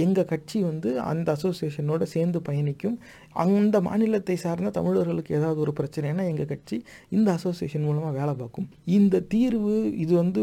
எங்கள் 0.05 0.27
கட்சி 0.31 0.57
வந்து 0.69 0.89
அந்த 1.11 1.27
அசோசியேஷனோட 1.37 2.03
சேர்ந்து 2.15 2.39
பயணிக்கும். 2.41 2.97
அந்த 3.43 3.75
மாநிலத்தை 3.81 4.35
சார்ந்த 4.35 4.69
தமிழர்களுக்கு 4.69 5.35
ஏதாவது 5.39 5.59
ஒரு 5.59 5.73
பிரச்சனைனா 5.79 6.23
எங்கள் 6.31 6.49
கட்சி 6.51 6.77
இந்த 7.09 7.29
அசோசியேஷன் 7.37 7.85
மூலமாக 7.87 8.13
வேலை 8.19 8.33
பார்க்கும். 8.33 8.67
இந்த 8.97 9.23
தீர்வு 9.33 9.75
இது 9.97 10.13
வந்து 10.15 10.41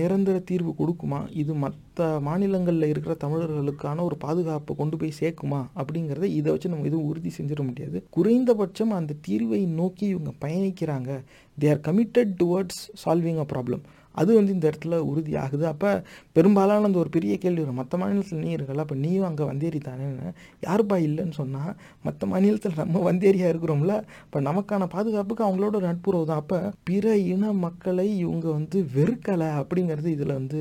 நிரந்தர 0.00 0.36
தீர்வு 0.50 0.74
கொடுக்குமா? 0.80 1.20
இது 1.42 1.54
மற்ற 1.54 1.80
மாநிலங்களில் 2.28 2.90
இருக்கிற 2.92 3.16
தமிழர்களுக்கான 3.24 4.02
ஒரு 4.02 4.16
பாதுகாப்பை 4.16 4.74
கொண்டு 4.76 4.96
போய் 4.96 5.18
சேர்க்குமா? 5.20 5.62
அப்படிங்கிறத 5.80 6.28
இதை 6.38 6.48
வச்சு 6.52 6.72
நம்ம 6.72 6.86
எதுவும் 6.90 7.08
உறுதி 7.12 7.32
செஞ்சிட 7.38 7.62
முடியாது. 7.62 7.98
குறைந்தபட்சம் 8.10 8.94
அந்த 9.00 9.18
தீர்வை 9.28 9.60
நோக்கி 9.80 10.06
இவங்க 10.06 10.32
பயணிக்கிறாங்க. 10.44 11.10
They 11.58 11.68
are 11.74 11.84
committed 11.88 12.32
towards 12.40 12.82
solving 13.04 13.42
a 13.44 13.48
problem 13.52 13.84
அது 14.14 14.30
வந்து 14.38 14.52
இந்த 14.54 14.66
இடத்துல 14.70 14.96
உறுதியாகுது. 15.10 15.64
அப்போ 15.70 15.88
பெரும்பாலான 16.36 16.86
அந்த 16.88 16.98
ஒரு 17.02 17.10
பெரிய 17.14 17.34
கேள்வி 17.42 17.62
வரும். 17.62 17.78
மற்ற 17.80 17.94
மாநிலத்தில் 18.00 18.42
நீ 18.42 18.50
இருக்கல 18.56 18.84
அப்போ 18.84 18.96
நீயும் 19.04 19.26
அங்கே 19.28 19.44
வந்தேறி 19.48 19.80
தானேன்னு 19.86 20.28
யாருப்பா 20.66 20.96
இல்லைன்னு 21.06 21.36
சொன்னால் 21.40 21.72
மற்ற 22.06 22.26
மாநிலத்தில் 22.32 22.78
நம்ம 22.82 23.02
வந்தேரியா 23.08 23.48
இருக்கிறோம்ல 23.52 23.94
இப்போ 24.26 24.40
நமக்கான 24.48 24.88
பாதுகாப்புக்கு 24.94 25.46
அவங்களோட 25.46 25.80
நட்புறவு 25.86 26.28
தான். 26.30 26.42
அப்போ 26.44 26.58
பிற 26.90 27.04
இன 27.32 27.52
மக்களை 27.64 28.06
இவங்க 28.24 28.46
வந்து 28.58 28.80
வெறுக்கலை 28.96 29.50
அப்படிங்கிறது 29.60 30.10
இதில் 30.16 30.38
வந்து 30.40 30.60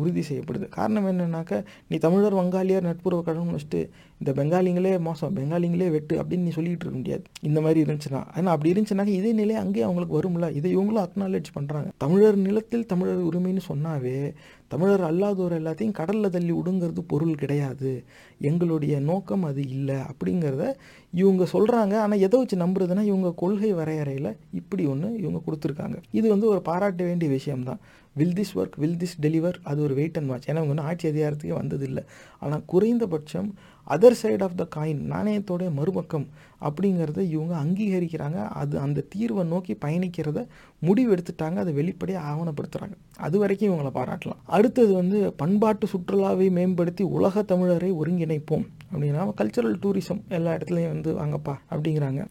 உறுதி 0.00 0.24
செய்யப்படுது. 0.30 0.68
காரணம் 0.78 1.10
என்னன்னாக்க 1.12 1.52
நீ 1.90 1.98
தமிழர் 2.06 2.40
வங்காளியார் 2.40 2.88
நட்புறவு 2.90 3.24
கடன் 3.28 3.54
வச்சுட்டு 3.56 3.82
இந்த 4.20 4.30
பெங்காலிங்களே 4.38 4.92
மோசம் 4.98 5.36
பெங்காலிங்களே 5.36 5.88
வெட்டு 5.90 6.14
அப்படின்னு 6.22 6.46
நீ 6.48 6.52
சொல்லிட்டு 6.58 6.84
இருக்க 6.84 6.98
முடியாது. 6.98 7.24
இந்த 7.42 7.60
மாதிரி 7.60 7.80
இருந்துச்சுன்னா. 7.84 8.20
ஆனால் 8.36 8.52
அப்படி 8.54 8.70
இருந்துச்சுனாக்க 8.72 9.06
இதே 9.06 9.32
நிலை 9.32 9.54
அங்கேயே 9.54 9.84
அவங்களுக்கு 9.88 10.18
வரும்ல. 10.18 10.48
இதை 10.54 10.76
இவங்களும் 10.76 11.04
அக்னாலேஜ் 11.06 11.50
பண்ணுறாங்க 11.56 11.88
தமிழர் 12.04 12.36
நிலத்தில் 12.36 12.86
தமிழர் 12.86 13.26
உரிமைன்னு 13.30 13.64
சொன்னாவே 13.72 14.32
தமிழர் 14.68 15.02
அல்லாதோர் 15.08 15.54
எல்லாத்தையும் 15.58 15.96
கடலில் 15.98 16.30
தள்ளி 16.30 16.52
விடுங்கிறது 16.52 17.02
பொருள் 17.06 17.34
கிடையாது. 17.34 18.04
எங்களுடைய 18.40 18.94
நோக்கம் 19.00 19.42
அது 19.42 19.62
இல்லை 19.68 19.98
அப்படிங்கிறத 20.10 20.64
இவங்க 21.12 21.44
சொல்கிறாங்க 21.52 21.94
ஆனால் 22.04 22.18
எதை 22.18 22.38
வச்சு 22.38 22.56
நம்புறதுன்னா 22.56 23.02
இவங்க 23.02 23.32
கொள்கை 23.36 23.72
வரையறையில் 23.72 24.36
இப்படி 24.52 24.86
ஒன்று 24.86 25.10
இவங்க 25.16 25.40
கொடுத்துருக்காங்க. 25.46 25.98
இது 26.10 26.26
வந்து 26.28 26.46
ஒரு 26.46 26.62
பாராட்ட 26.62 27.04
வேண்டிய 27.04 27.30
விஷயம்தான். 27.30 27.80
Will 28.12 28.36
this 28.40 28.52
work 28.54 28.76
will 28.76 28.98
this 29.00 29.16
deliver 29.22 29.56
அது 29.62 29.82
ஒரு 29.82 29.94
வெயிட் 29.94 30.18
அண்ட் 30.18 30.28
வாட்ச் 30.28 30.48
ஏன்னா 30.50 30.60
இவங்க 30.64 30.82
ஆட்சி 30.82 31.06
அதிகாரத்துக்கே 31.08 31.56
வந்ததில்லை. 31.62 32.04
ஆனால் 32.40 32.62
குறைந்தபட்சம் 32.66 33.54
other 33.94 34.16
side 34.22 34.42
of 34.46 34.58
the 34.60 34.64
coin 34.76 35.02
நாணயத்தோடைய 35.12 35.70
மறுபக்கம் 35.78 36.26
அப்படிங்கிறத 36.66 37.20
இவங்க 37.34 37.54
அங்கீகரிக்கிறாங்க. 37.62 38.38
அது 38.60 38.74
அந்த 38.84 39.04
தீர்வை 39.14 39.42
நோக்கி 39.52 39.74
பயணிக்கிறத 39.84 40.40
முடிவு 40.86 41.10
எடுத்துட்டாங்க. 41.14 41.56
அதை 41.64 41.72
வெளிப்படையாக 41.80 42.30
ஆவணப்படுத்துகிறாங்க 42.32 42.96
அது 43.26 43.36
வரைக்கும் 43.42 43.70
இவங்களை 43.70 43.92
பாராட்டலாம். 43.98 44.40
அடுத்தது 44.58 44.92
வந்து 45.00 45.18
பண்பாட்டு 45.42 45.86
சுற்றுலாவை 45.92 46.48
மேம்படுத்தி 46.58 47.04
உலக 47.18 47.44
தமிழரை 47.52 47.90
ஒருங்கிணைப்போம். 48.00 48.66
அப்படின்னா 48.92 49.22
கல்ச்சரல் 49.40 49.78
டூரிசம் 49.84 50.22
எல்லா 50.28 50.50
இடத்துலையும் 50.56 50.92
வந்து 50.94 51.12
வாங்கப்பா 51.20 51.54
அப்படிங்கிறாங்க. 51.70 52.22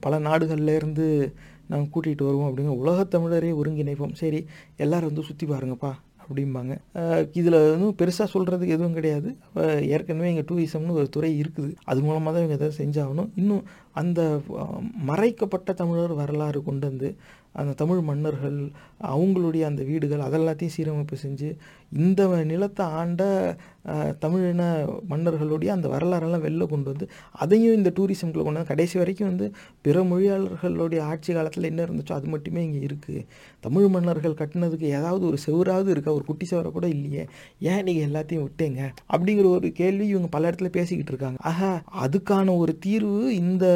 பல 0.00 0.18
நாடுகள்லேருந்து 0.28 1.06
நாங்கள் 1.72 1.90
கூட்டிகிட்டு 1.94 2.24
வருவோம் 2.28 2.48
அப்படிங்க 2.50 2.72
உலகத்தமிழரே 2.84 3.50
ஒருங்கிணைப்போம். 3.62 4.14
சரி 4.20 4.40
எல்லாரும் 4.76 5.10
வந்து 5.10 5.26
சுற்றி 5.28 5.46
பாருங்கப்பா. 5.46 5.90
அப்படிம்பாங்க. 6.30 6.74
இதில் 7.40 7.58
வந்து 7.74 7.88
பெருசாக 8.00 8.28
சொல்கிறதுக்கு 8.34 8.76
எதுவும் 8.78 8.96
கிடையாது. 8.98 9.30
ஏற்கனவே 9.94 10.30
இங்கே 10.32 10.44
டூரிசம்னு 10.50 10.98
ஒரு 11.00 11.08
துறை 11.16 11.32
இருக்குது. 11.42 11.70
அது 11.90 12.00
மூலமாக 12.08 12.32
தான் 12.34 12.44
இவங்க 12.44 12.58
எதாவது 12.60 12.80
செஞ்சாகணும். 12.82 13.30
இன்னும் 13.42 13.64
அந்த 14.00 14.20
மறைக்கப்பட்ட 15.10 15.72
தமிழர் 15.80 16.20
வரலாறு 16.22 16.60
கொண்டு 16.68 16.84
வந்து 16.90 17.08
அந்த 17.54 17.72
தமிழ் 17.72 18.00
மன்னர்கள் 18.00 18.58
அவங்களுடைய 19.08 19.62
அந்த 19.62 19.82
வீடுகள் 19.82 20.26
அதெல்லாத்தையும் 20.26 20.74
சீரமைப்பு 20.76 21.16
செஞ்சு 21.22 21.48
இந்த 21.92 22.26
நிலத்தை 22.44 22.84
ஆண்ட 23.00 23.22
தமிழின 24.18 24.62
மன்னர்களுடைய 25.08 25.70
அந்த 25.72 25.86
வரலாறெல்லாம் 25.88 26.44
வெளில 26.46 26.66
கொண்டு 26.66 26.88
வந்து 26.92 27.06
அதையும் 27.32 27.74
இந்த 27.74 27.90
டூரிசம்குள்ளே 27.96 28.44
கொண்டு 28.44 28.60
வந்து 28.60 28.72
கடைசி 28.72 28.98
வரைக்கும் 28.98 29.28
வந்து 29.28 29.46
பிற 29.82 30.02
மொழியாளர்களுடைய 30.02 31.00
ஆட்சி 31.00 31.30
காலத்தில் 31.32 31.68
என்ன 31.70 31.84
இருந்துச்சோ 31.84 32.12
அது 32.12 32.28
மட்டுமே 32.28 32.62
இங்கே 32.64 32.82
இருக்குது 32.86 33.24
தமிழ் 33.60 33.88
மன்னர்கள் 33.88 34.38
கட்டினதுக்கு 34.40 34.86
ஏதாவது 34.98 35.24
ஒரு 35.26 35.38
செவராவது 35.46 35.88
இருக்கா? 35.88 36.12
ஒரு 36.12 36.24
குட்டி 36.24 36.46
செவரை 36.50 36.70
கூட 36.70 36.86
இல்லையே. 36.88 37.24
ஏன் 37.60 37.82
நீங்கள் 37.82 38.08
எல்லாத்தையும் 38.08 38.46
விட்டேங்க? 38.46 38.80
அப்படிங்கிற 39.12 39.46
ஒரு 39.56 39.70
கேள்வி 39.72 40.06
இவங்க 40.06 40.28
பல 40.28 40.50
இடத்துல 40.50 40.70
பேசிக்கிட்டு 40.78 41.12
இருக்காங்க. 41.14 41.38
ஆஹா 41.42 41.72
அதுக்கான 42.04 42.56
ஒரு 42.56 42.74
தீர்வு 42.78 43.22
இந்த 43.36 43.66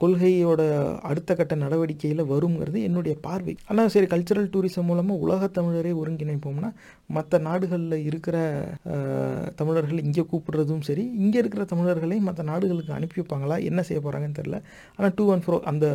கொள்கையோட 0.00 0.62
அடுத்த 1.10 1.30
கட்ட 1.34 1.54
நடவடிக்கையில் 1.62 2.22
வருங்கிறது 2.32 2.78
என்னுடைய 2.88 3.14
பார்வை. 3.26 3.54
ஆனால் 3.70 3.90
சரி 3.94 4.08
கல்ச்சரல் 4.12 4.50
டூரிசம் 4.54 4.88
மூலமாக 4.90 5.22
உலக 5.24 5.48
தமிழரை 5.58 5.92
ஒருங்கிணைப்போம்னா 6.02 6.70
மற்ற 7.16 7.38
நாடுகளில் 7.48 8.04
இருக்கிற 8.08 8.36
தமிழர்கள் 9.60 10.04
இங்கே 10.06 10.24
கூப்பிடுறதும் 10.32 10.84
சரி 10.88 11.04
இங்கே 11.22 11.40
இருக்கிற 11.42 11.64
தமிழர்களை 11.72 12.18
மற்ற 12.28 12.42
நாடுகளுக்கு 12.52 12.92
அனுப்பி 12.98 13.20
வைப்பாங்களா? 13.20 13.58
என்ன 13.70 13.82
செய்ய 13.88 14.00
போகிறாங்கன்னு 14.02 14.38
தெரில 14.40 14.58
ஆனால் 14.96 15.14
டூ 15.18 15.26
அண்ட் 15.34 15.46
ஃப்ரோ 15.46 15.58
அந்த 15.72 15.86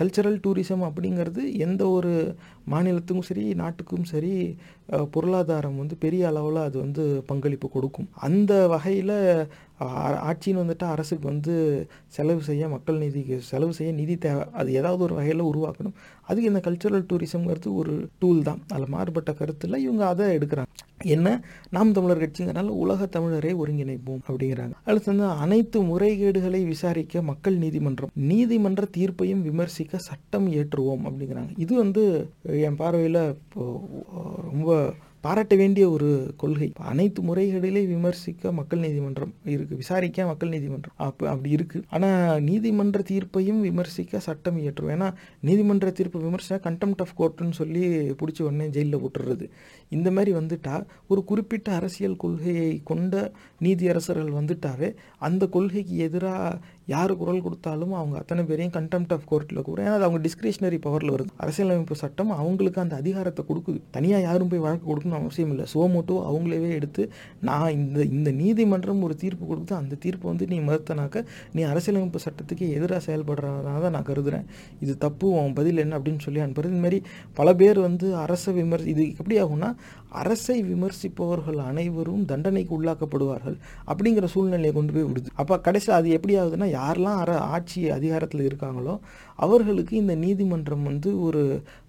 கல்ச்சரல் 0.00 0.38
டூரிசம் 0.44 0.84
அப்படிங்கிறது 0.88 1.42
எந்த 1.64 1.82
ஒரு 1.96 2.12
மாநிலத்துக்கும் 2.72 3.28
சரி 3.30 3.44
நாட்டுக்கும் 3.62 4.06
சரி 4.12 4.32
பொருளாதாரம் 5.14 5.80
வந்து 5.80 5.94
பெரிய 6.04 6.22
அளவில் 6.30 6.60
அது 6.68 6.76
வந்து 6.84 7.04
பங்களிப்பு 7.30 7.68
கொடுக்கும். 7.74 8.08
அந்த 8.28 8.52
வகையில் 8.72 9.14
ஆட்சின்னு 10.28 10.62
வந்துட்டு 10.62 10.84
அரசுக்கு 10.84 11.28
வந்து 11.28 11.86
செலவு 12.06 12.42
செய்ய 12.42 12.68
மக்கள் 12.68 12.98
நிதிக்கு 12.98 13.38
செலவு 13.38 13.72
செய்ய 13.72 13.92
நிதி 13.92 14.16
தேவை. 14.16 14.44
அது 14.52 14.72
ஏதாவது 14.72 15.02
ஒரு 15.02 15.14
வகையில் 15.14 15.42
உருவாக்கணும். 15.42 15.96
அதுக்கு 16.26 16.50
இந்த 16.52 16.60
கல்ச்சுரல் 16.64 17.06
டூரிசம்ங்கிறது 17.12 17.74
ஒரு 17.74 18.08
டூல் 18.18 18.42
தான். 18.42 18.60
அதில் 18.68 18.88
மாறுபட்ட 18.88 19.32
கருத்தில் 19.32 19.76
இவங்க 19.76 20.06
அதை 20.06 20.36
எடுக்கிறாங்க. 20.36 20.70
என்ன? 21.04 21.28
நாம் 21.70 21.92
தமிழர் 21.92 22.22
கட்சிங்கிறனால 22.22 22.74
உலக 22.84 23.20
தமிழரை 23.20 23.52
ஒருங்கிணைப்போம் 23.62 24.22
அப்படிங்கிறாங்க. 24.30 24.72
அடுத்து 24.84 25.16
வந்து 25.16 25.28
அனைத்து 25.28 25.82
முறைகேடுகளை 25.82 26.64
விசாரிக்க 26.64 27.22
மக்கள் 27.22 27.56
நீதிமன்றம் 27.56 28.10
நீதிமன்ற 28.14 28.84
தீர்ப்பையும் 28.96 29.42
விமர்சிக்க 29.42 29.98
சட்டம் 29.98 30.52
ஏற்றுவோம் 30.52 31.06
அப்படிங்கிறாங்க. 31.08 31.52
இது 31.56 31.76
வந்து 31.76 32.26
என் 32.42 32.76
பார்வையில் 32.76 33.22
இப்போ 33.28 33.64
ரொம்ப 34.50 34.94
பாராட்ட 35.24 35.54
வேண்டிய 35.56 35.84
ஒரு 35.90 36.08
கொள்கை. 36.36 36.68
அனைத்து 36.90 37.20
முறைகளிலே 37.22 37.82
விமர்சிக்க 37.86 38.52
மக்கள் 38.52 38.78
நீதிமன்றம் 38.78 39.34
இருக்கு. 39.44 39.74
விசாரிக்க 39.76 40.26
மக்கள் 40.26 40.48
நீதிமன்றம் 40.48 40.94
அப்போ 40.96 41.28
அப்படி 41.28 41.50
இருக்கு. 41.50 41.78
ஆனால் 41.90 42.42
நீதிமன்ற 42.42 43.00
தீர்ப்பையும் 43.10 43.60
விமர்சிக்க 43.60 44.20
சட்டம் 44.28 44.58
இயற்றும். 44.58 44.90
ஏன்னா 44.94 45.08
நீதிமன்ற 45.40 45.90
தீர்ப்பு 45.90 46.20
விமர்சன 46.20 46.60
கண்டெம்ட் 46.64 47.02
ஆஃப் 47.04 47.16
கோர்ட்டுன்னு 47.18 47.58
சொல்லி 47.60 47.84
பிடிச்ச 48.10 48.42
உடனே 48.42 48.66
ஜெயிலில் 48.68 49.02
விட்டுறது 49.04 49.46
இந்த 49.92 50.08
மாதிரி 50.16 50.32
வந்துட்டால் 50.38 50.84
ஒரு 51.08 51.20
குறிப்பிட்ட 51.24 51.68
அரசியல் 51.78 52.20
கொள்கையை 52.22 52.70
கொண்ட 52.90 53.14
நீதியரசர்கள் 53.66 54.36
வந்துட்டாவே 54.38 54.88
அந்த 55.28 55.42
கொள்கைக்கு 55.46 55.96
எதிராக 56.06 56.52
யார் 56.92 57.12
குரல் 57.16 57.42
கொடுத்தாலும் 57.44 57.92
அவங்க 57.98 58.16
அத்தனை 58.20 58.42
பேரையும் 58.44 58.72
கண்டெம்ட் 58.76 59.12
ஆஃப் 59.16 59.26
கோர்ட்டில் 59.30 59.60
கூட 59.66 59.78
ஏன்னா 59.82 59.96
அது 59.98 60.06
அவங்க 60.06 60.20
டிஸ்கிரிஷனரி 60.24 60.78
பவரில் 60.86 61.12
வருது. 61.14 61.30
அரசியலமைப்பு 61.42 61.96
சட்டம் 62.02 62.32
அவங்களுக்கு 62.38 62.80
அந்த 62.84 62.94
அதிகாரத்தை 63.02 63.42
கொடுக்குது. 63.50 63.78
தனியாக 63.96 64.22
யாரும் 64.26 64.50
போய் 64.52 64.64
வழக்கு 64.64 64.86
கொடுக்கணும் 64.88 65.18
அவசியம் 65.20 65.52
இல்லை. 65.54 65.66
சோமோட்டோ 65.74 66.16
அவங்களவே 66.30 66.70
எடுத்து 66.78 67.04
நான் 67.48 67.68
இந்த 67.76 67.98
இந்த 68.16 68.30
நீதிமன்றம் 68.42 69.04
ஒரு 69.08 69.16
தீர்ப்பு 69.22 69.44
கொடுத்து 69.46 69.74
அந்த 69.80 69.98
தீர்ப்பு 70.04 70.26
வந்து 70.32 70.46
நீ 70.52 70.58
மறுத்தனாக்க 70.68 71.24
நீ 71.54 71.62
அரசியலமைப்பு 71.72 72.24
சட்டத்துக்கு 72.26 72.66
எதிராக 72.78 73.00
செயல்படுறதா 73.08 73.76
தான் 73.84 73.96
நான் 73.96 74.08
கருதுகிறேன் 74.10 74.46
இது 74.80 74.94
தப்பு 75.06 75.26
அவன் 75.38 75.56
பதில் 75.60 75.82
என்ன 75.84 75.96
அப்படின்னு 75.98 76.24
சொல்லி 76.26 76.42
அனுப்புறது 76.46 76.74
இந்த 76.74 76.84
மாதிரி 76.86 77.00
பல 77.34 77.48
பேர் 77.62 77.80
வந்து 77.88 78.08
அரச 78.24 78.52
விமர்சி 78.52 78.90
இது 78.94 79.06
எப்படி 79.12 79.36
ஆகும்னா 79.42 79.70
அரசை 80.20 80.56
விமர்சிப்பவர்கள் 80.70 81.58
அனைவரும் 81.68 82.24
தண்டனைக்கு 82.30 82.72
உள்ளாக்கப்படுவார்கள் 82.78 83.56
அப்படிங்கிற 83.90 84.26
சூழ்நிலையை 84.32 84.72
கொண்டு 84.78 84.92
போய் 84.94 85.06
விடுது. 85.08 85.28
அப்போ 85.42 85.54
கடைசியில் 85.66 85.98
அது 85.98 86.08
எப்படி 86.16 86.34
ஆகுதுன்னா 86.40 86.68
யாரெல்லாம் 86.78 87.20
அர 87.22 87.32
ஆட்சி 87.54 87.80
அதிகாரத்தில் 87.98 88.44
இருக்காங்களோ 88.48 88.94
அவர்களுக்கு 89.44 89.94
இந்த 90.00 90.14
நீதிமன்றம் 90.24 90.84
வந்து 90.90 91.10
ஒரு 91.26 91.42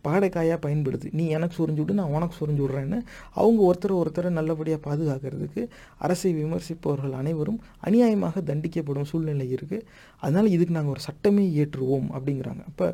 பகடைக்காயாக 0.06 0.60
பயன்படுது. 0.66 1.08
நீ 1.18 1.26
எனக்கு 1.38 1.58
சொரிஞ்சு 1.60 1.82
விடு 1.82 1.98
நான் 2.00 2.14
உனக்கு 2.18 2.36
சொரிஞ்சு 2.40 2.64
விட்றேன்னு 2.64 3.00
அவங்க 3.40 3.60
ஒருத்தர் 3.70 4.00
ஒருத்தரை 4.02 4.32
நல்லபடியாக 4.40 4.82
பாதுகாக்கிறதுக்கு 4.88 5.64
அரசை 6.06 6.32
விமர்சிப்பவர்கள் 6.40 7.20
அனைவரும் 7.22 7.60
அநியாயமாக 7.88 8.44
தண்டிக்கப்படும் 8.52 9.10
சூழ்நிலை 9.12 9.48
இருக்குது 9.58 9.86
அதனால் 10.24 10.54
இதுக்கு 10.56 10.78
நாங்கள் 10.78 10.96
ஒரு 10.96 11.04
சட்டமே 11.10 11.46
இயற்றுவோம் 11.56 12.10
அப்படிங்கிறாங்க. 12.16 12.64
அப்போ 12.72 12.88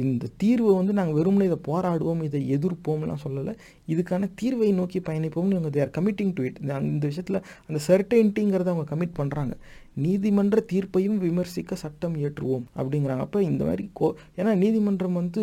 இந்த 0.00 0.28
தீர்வை 0.42 0.72
வந்து 0.78 0.92
நாங்கள் 0.98 1.16
வெறும்னு 1.18 1.48
இதை 1.48 1.58
போராடுவோம் 1.68 2.22
இதை 2.28 2.40
எதிர்ப்போம்லாம் 2.56 3.22
சொல்லலை. 3.24 3.52
இதுக்கான 3.92 4.28
தீர்வை 4.40 4.68
நோக்கி 4.80 5.00
பயணிப்போம்னு 5.08 5.56
இவங்க 5.56 5.70
தேர் 5.70 5.94
கமிட்டிங் 5.98 6.32
டு 6.36 6.44
இட் 6.48 6.60
இந்த 6.92 7.04
விஷயத்தில் 7.10 7.42
அந்த 7.68 7.80
சர்டைன்ட்டிங்கிறத 7.88 8.72
அவங்க 8.74 8.88
கமிட் 8.94 9.18
பண்ணுறாங்க 9.20 9.54
நீதிமன்ற 10.04 10.58
தீர்ப்பையும் 10.70 11.18
விமர்சிக்க 11.24 11.74
சட்டம் 11.82 12.14
இயற்றுவோம் 12.20 12.64
அப்படிங்கிறாங்க. 12.78 13.24
அப்போ 13.26 13.38
இந்த 13.50 13.62
மாதிரி 13.68 13.84
கோ 13.98 14.06
ஏன்னா 14.38 14.52
நீதிமன்றம் 14.62 15.18
வந்து 15.20 15.42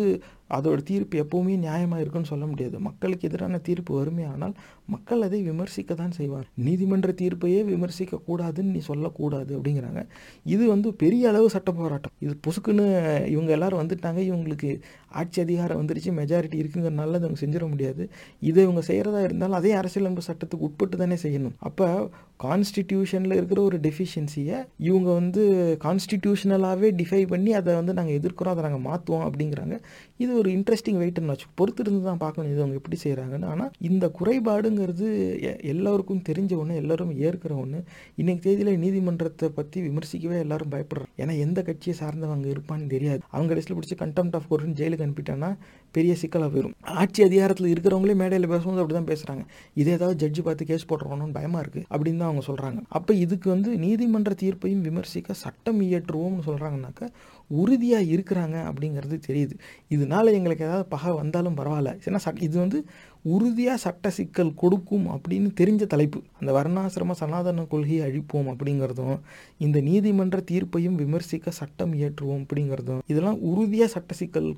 அதோட 0.56 0.78
தீர்ப்பு 0.90 1.16
எப்போவுமே 1.22 1.54
நியாயமாக 1.66 2.02
இருக்குன்னு 2.02 2.30
சொல்ல 2.30 2.44
முடியாது. 2.46 2.76
மக்களுக்கு 2.88 3.28
எதிரான 3.28 3.60
தீர்ப்பு 3.68 3.92
வருமே 3.98 4.24
ஆனால் 4.32 4.54
மக்கள் 4.94 5.24
அதை 5.26 5.40
விமர்சிக்க 5.48 5.94
தான் 6.02 6.14
செய்வார். 6.18 6.46
நீதிமன்ற 6.66 7.10
தீர்ப்பையே 7.20 7.60
விமர்சிக்க 7.72 8.20
கூடாதுன்னு 8.28 8.74
நீ 8.76 8.82
சொல்லக்கூடாது 8.90 9.52
அப்படிங்கிறாங்க. 9.58 10.02
இது 10.54 10.64
வந்து 10.74 10.90
பெரிய 11.02 11.28
அளவு 11.32 11.48
சட்ட 11.56 11.72
போராட்டம். 11.80 12.14
இது 12.26 12.34
புசுக்குன்னு 12.46 12.86
இவங்க 13.34 13.52
எல்லாரும் 13.56 13.82
வந்துட்டாங்க. 13.82 14.20
இவங்களுக்கு 14.30 14.70
ஆட்சி 15.20 15.38
அதிகாரம் 15.46 15.78
வந்துருச்சு. 15.80 16.10
மெஜாரிட்டி 16.20 16.56
இருக்குங்கிறனால 16.62 17.16
அதை 17.18 17.26
அவங்க 17.28 17.40
செஞ்சிட 17.44 17.66
முடியாது. 17.74 18.02
இதை 18.50 18.60
இவங்க 18.66 18.82
செய்கிறதா 18.90 19.22
இருந்தாலும் 19.28 19.58
அதே 19.60 19.72
அரசியலமைப்பு 19.82 20.26
சட்டத்துக்கு 20.30 20.66
உட்பட்டு 20.68 20.96
தானே 21.02 21.18
செய்யணும். 21.24 21.56
அப்போ 21.68 21.88
கான்ஸ்டிடியூஷனில் 22.44 23.36
இருக்கிற 23.38 23.60
ஒரு 23.68 23.78
டெஃபிஷியன்சியை 23.86 24.58
இவங்க 24.88 25.08
வந்து 25.20 25.42
கான்ஸ்டிடியூஷனலாகவே 25.86 26.88
டிஃபை 27.00 27.22
பண்ணி 27.32 27.50
அதை 27.58 27.72
வந்து 27.80 27.96
நாங்கள் 27.98 28.16
எதிர்க்கிறோம். 28.18 28.54
அதை 28.54 28.62
நாங்கள் 28.66 28.84
மாற்றுவோம் 28.88 29.26
அப்படிங்கிறாங்க. 29.28 29.76
இது 30.24 30.30
ஒரு 30.42 30.50
இன்ட்ரெஸ்டிங் 30.56 31.00
வெயிட்னு 31.02 31.32
வச்சு 31.32 31.48
பொறுத்து 31.60 31.82
இருந்து 31.84 32.02
தான் 32.10 32.22
பார்க்கணும். 32.24 32.50
இது 32.52 32.62
அவங்க 32.64 32.78
எப்படி 32.80 32.98
செய்கிறாங்கன்னு 33.04 33.50
ஆனால் 33.54 33.72
இந்த 33.90 34.06
குறைபாடுங்க 34.18 34.79
எ- 35.44 35.58
எல்லாருக்கும் 35.70 36.22
தெரிஞ்ச 36.26 36.52
ஒன்று 36.56 36.74
எல்லாரும் 36.76 37.12
ஏற்கிற 37.22 37.54
ஒன்று 37.56 37.78
இன்றைக்கு 38.18 38.42
தேதியில் 38.42 38.80
நீதிமன்றத்தை 38.80 39.48
பற்றி 39.52 39.78
விமர்சிக்கவே 39.82 40.36
எல்லாரும் 40.40 40.72
பயப்படுறாங்க. 40.72 40.88
ஏன்னா 41.18 41.34
எந்த 41.40 41.58
கட்சியை 41.62 41.94
சார்ந்தவங்க 41.98 42.46
இருப்பான்னு 42.50 42.86
தெரியாது. 42.88 43.22
அவங்க 43.30 43.50
கடைசியில் 43.50 43.78
பிடிச்சி 43.78 43.96
கண்டெம்ட் 44.00 44.36
ஆஃப் 44.36 44.48
கோர்ட்னு 44.50 44.78
ஜெயிலுக்கு 44.80 45.06
அனுப்பிட்டான்னா 45.06 45.50
பெரிய 45.94 46.12
சிக்கலாக 46.18 46.50
போயிடும் 46.50 46.74
ஆட்சி 47.00 47.20
அதிகாரத்தில் 47.24 47.70
இருக்கிறவங்களே 47.70 48.14
மேடையில் 48.18 48.50
பேசும்போது 48.50 48.82
அப்படி 48.82 48.96
தான் 48.96 49.08
பேசுகிறாங்க 49.08 49.42
இதே 49.76 49.92
ஏதாவது 49.92 50.18
ஜட்ஜி 50.20 50.42
பார்த்து 50.42 50.68
கேஸ் 50.68 50.88
போட்டுருவோம்னு 50.88 51.34
பயமாக 51.34 51.62
இருக்குது 51.64 51.86
அப்படின்னு 51.90 52.20
தான் 52.20 52.30
அவங்க 52.30 52.44
சொல்கிறாங்க 52.46 52.68
அப்போ 52.96 53.12
இதுக்கு 53.22 53.48
வந்து 53.50 53.70
நீதிமன்ற 53.82 54.34
தீர்ப்பையும் 54.40 54.84
விமர்சிக்க 54.86 55.08
சட்டம் 55.42 55.80
இயற்றுவோம்னு 55.86 56.46
சொல்கிறாங்கனாக்கா 56.46 57.08
உறுதியாக 57.60 58.10
இருக்கிறாங்க 58.14 58.56
அப்படிங்கிறது 58.70 59.16
தெரியுது. 59.28 59.54
இதனால் 59.94 60.36
எங்களுக்கு 60.38 60.66
ஏதாவது 60.68 60.86
பகை 60.94 61.12
வந்தாலும் 61.20 61.56
பரவாயில்ல. 61.60 61.92
ஏன்னா 62.06 62.20
சட் 62.26 62.42
இது 62.46 62.56
வந்து 62.58 62.80
உறுதியாக 63.34 63.78
சட்ட 63.84 64.10
சிக்கல் 64.18 64.52
கொடுக்கும் 64.62 65.06
அப்படின்னு 65.14 65.48
தெரிஞ்ச 65.60 65.86
தலைப்பு. 65.94 66.20
அந்த 66.40 66.50
வர்ணாசிரம 66.58 67.16
சனாதன 67.22 67.64
கொள்கையை 67.72 68.02
அழிப்போம் 68.08 68.50
அப்படிங்கிறதும் 68.52 69.18
இந்த 69.66 69.80
நீதிமன்ற 69.88 70.40
தீர்ப்பையும் 70.50 70.96
விமர்சிக்க 71.02 71.50
சட்டம் 71.60 71.94
இயற்றுவோம் 72.00 72.44
அப்படிங்கிறதும் 72.44 73.02
இதெல்லாம் 73.06 73.40
உறுதியாக 73.50 73.90
சட்ட 73.96 74.14
சிக்கல் 74.20 74.48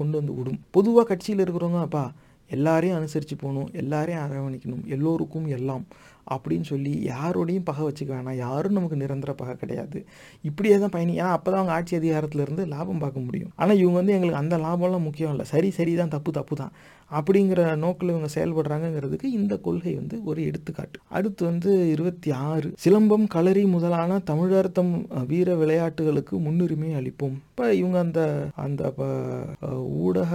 கொண்டு 0.00 0.16
வந்து 0.20 0.34
விடும். 0.38 0.58
பொதுவாக 0.70 1.06
கட்சியில் 1.10 1.44
இருக்கிறவங்க 1.44 1.82
அப்பா 1.88 2.04
எல்லாரையும் 2.50 2.98
அனுசரித்து 2.98 3.36
போகணும் 3.40 3.70
எல்லாரையும் 3.80 4.22
அரவணைக்கணும் 4.26 4.84
எல்லோருக்கும் 4.94 5.48
எல்லாம். 5.56 5.82
அப்படின்னு 6.34 6.66
சொல்லி 6.72 6.92
யாரோடையும் 7.12 7.66
பகை 7.70 7.84
வச்சுக்க 7.88 8.10
வேணாம். 8.14 8.38
யாரும் 8.46 8.76
நமக்கு 8.78 9.00
நிரந்தர 9.02 9.32
பகை 9.32 9.54
கிடையாது. 9.62 9.98
இப்படியே 10.48 10.78
தான் 10.78 10.94
பயணி 10.96 11.12
ஏன்னா 11.20 11.32
அப்போ 11.38 11.48
தான் 11.50 11.60
அவங்க 11.60 11.74
ஆட்சி 11.78 11.94
அதிகாரத்துல 11.98 12.44
இருந்து 12.46 12.64
லாபம் 12.74 13.02
பார்க்க 13.04 13.26
முடியும். 13.28 13.52
ஆனால் 13.56 13.80
இவங்க 13.82 13.98
வந்து 14.00 14.14
எங்களுக்கு 14.16 14.42
அந்த 14.42 14.58
லாபம்லாம் 14.66 15.06
முக்கியம் 15.08 15.32
இல்லை. 15.34 15.46
சரி 15.54 15.70
சரி 15.78 15.94
தான் 15.94 16.14
தப்பு 16.16 16.32
தப்பு 16.32 16.56
தான். 16.62 16.72
அப்படிங்கிற 17.10 17.60
நோக்கில் 17.84 18.12
இவங்க 18.12 18.28
செயல்படுறாங்கங்கிறதுக்கு 18.34 19.28
இந்த 19.38 19.54
கொள்கை 19.66 19.92
வந்து 20.00 20.16
ஒரு 20.30 20.40
எடுத்துக்காட்டு. 20.48 20.98
அடுத்து 21.18 21.42
வந்து 21.50 21.70
இருபத்தி 21.94 22.30
ஆறு. 22.50 22.68
சிலம்பம் 22.84 23.26
களரி 23.34 23.64
முதலான 23.76 24.18
தமிழர்த்தம் 24.30 24.92
வீர 25.30 25.54
விளையாட்டுகளுக்கு 25.62 26.34
முன்னுரிமை 26.46 26.90
அளிப்போம். 27.00 27.36
இப்போ 27.50 27.66
இவங்க 27.80 27.98
அந்த 28.06 28.20
அந்த 28.64 28.82
ஊடக 30.06 30.32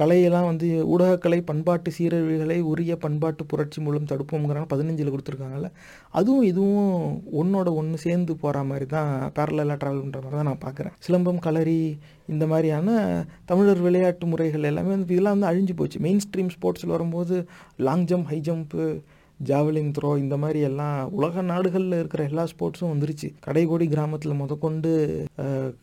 கலையெல்லாம் 0.00 0.48
வந்து 0.50 0.68
ஊடகக்கலை 0.94 1.40
பண்பாட்டு 1.50 1.90
சீரழிவுகளை 1.96 2.58
உரிய 2.72 2.92
பண்பாட்டு 3.06 3.44
புரட்சி 3.52 3.80
மூலம் 3.86 4.10
தடுப்போம்ங்கிறாங்க. 4.12 4.68
பதினஞ்சில் 4.74 5.12
கொடுத்துருக்காங்கல்ல. 5.14 5.70
அதுவும் 6.18 6.46
இதுவும் 6.50 6.94
ஒன்றோட 7.40 7.68
ஒன்று 7.80 7.98
சேர்ந்து 8.06 8.32
போகிற 8.44 8.62
மாதிரி 8.70 8.86
தான் 8.96 9.10
பேரலாக 9.38 9.76
ட்ராவல் 9.82 10.02
பண்ணுற 10.04 10.20
மாதிரி 10.22 10.38
தான் 10.40 10.50
நான் 10.50 10.64
பார்க்குறேன் 10.66 10.96
சிலம்பம் 11.06 11.44
களரி 11.48 11.80
இந்த 12.32 12.44
மாதிரியான 12.50 12.88
தமிழர் 13.50 13.80
விளையாட்டு 13.84 14.24
முறைகள் 14.32 14.68
எல்லாமே 14.68 14.90
வந்து 14.94 15.14
இதெல்லாம் 15.14 15.36
வந்து 15.36 15.48
அழிஞ்சு 15.50 15.74
போச்சு. 15.78 15.98
மெயின் 16.10 16.20
ஸ்ட்ரீம் 16.28 16.50
ஸ்போர்ட்ஸில் 16.60 16.86
வரும்போது 16.86 17.48
long 17.76 18.04
jump 18.04 18.24
high 18.24 18.40
jump 18.44 19.00
javelin 19.44 19.92
throw 19.98 20.18
இந்த 20.18 20.36
மாதிரி 20.36 20.60
எல்லாம் 20.60 21.12
உலக 21.12 21.42
நாடுகளில் 21.42 21.92
இருக்கிற 21.92 22.24
எல்லா 22.24 22.44
ஸ்போர்ட்ஸும் 22.44 22.84
வந்துருச்சு. 22.84 23.34
கடைகோடி 23.46 23.88
கிராமத்தில் 23.88 24.34
முதற்கொண்டு 24.34 25.24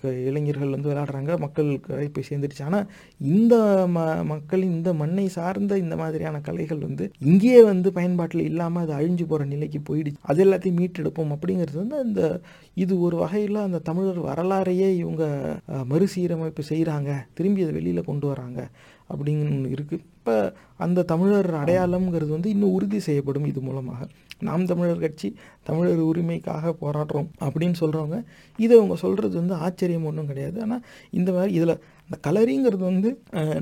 க- 0.01 0.09
இளைஞர்கள் 0.09 0.69
வந்து 0.69 0.89
விளையாடுறாங்க. 0.89 1.37
மக்கள் 1.37 1.79
கடை 1.79 2.09
போய் 2.09 2.23
சேர்ந்துருச்சு. 2.29 2.63
ஆனால் 2.63 2.91
இந்த 3.17 3.83
ம 3.87 4.25
மக்களின் 4.25 4.71
இந்த 4.71 4.93
மண்ணை 4.93 5.27
சார்ந்த 5.27 5.77
இந்த 5.77 5.95
மாதிரியான 5.95 6.39
கலைகள் 6.39 6.77
வந்து 6.77 7.11
இங்கேயே 7.19 7.63
வந்து 7.63 7.93
பயன்பாட்டில் 7.93 8.43
இல்லாமல் 8.43 8.89
அது 8.89 8.93
அழிஞ்சு 8.93 9.27
போகிற 9.27 9.45
நிலைக்கு 9.45 9.79
போயிடுச்சு. 9.89 10.13
அது 10.21 10.45
எல்லாத்தையும் 10.45 10.79
மீட்டெடுப்போம் 10.81 11.35
அப்படிங்கிறது 11.35 11.75
வந்து 11.75 11.97
அந்த 11.97 12.39
இது 12.73 12.99
ஒரு 12.99 13.17
வகையில் 13.17 13.55
அந்த 13.55 13.79
தமிழர் 13.79 14.21
வரலாறையே 14.21 14.95
இவங்க 14.95 15.55
மறுசீரமைப்பு 15.89 16.63
செய்கிறாங்க 16.69 17.15
திரும்பி 17.33 17.61
அதை 17.61 17.73
வெளியில் 17.73 18.03
கொண்டு 18.03 18.27
வராங்க. 18.27 18.67
அப்படின்னு 19.09 19.43
ஒன்று 19.43 19.69
இருக்குது 19.69 19.99
அப்போ 20.27 20.39
அந்த 20.85 21.03
தமிழர் 21.09 21.47
அடையாளம்ங்கிறது 21.59 22.31
வந்து 22.35 22.49
இன்னும் 22.53 22.73
உறுதி 22.77 22.99
செய்யப்படும் 23.05 23.45
இது 23.49 23.59
மூலமாக. 23.67 23.99
நாம் 24.47 24.65
தமிழர் 24.71 25.03
கட்சி 25.03 25.29
தமிழர் 25.67 26.01
உரிமைக்காக 26.07 26.73
போராடுறோம் 26.81 27.29
அப்படின்னு 27.45 27.77
சொல்கிறவங்க 27.81 28.17
இதை 28.59 28.73
அவங்க 28.79 28.95
சொல்கிறது 29.03 29.35
வந்து 29.41 29.55
ஆச்சரியம் 29.67 30.07
ஒன்றும் 30.09 30.29
கிடையாது. 30.31 30.57
ஆனால் 30.65 30.83
இந்த 31.19 31.29
மாதிரி 31.37 31.53
இதில் 31.59 31.73
அந்த 32.07 32.17
கலரிங்கிறது 32.27 32.83
வந்து 32.91 33.09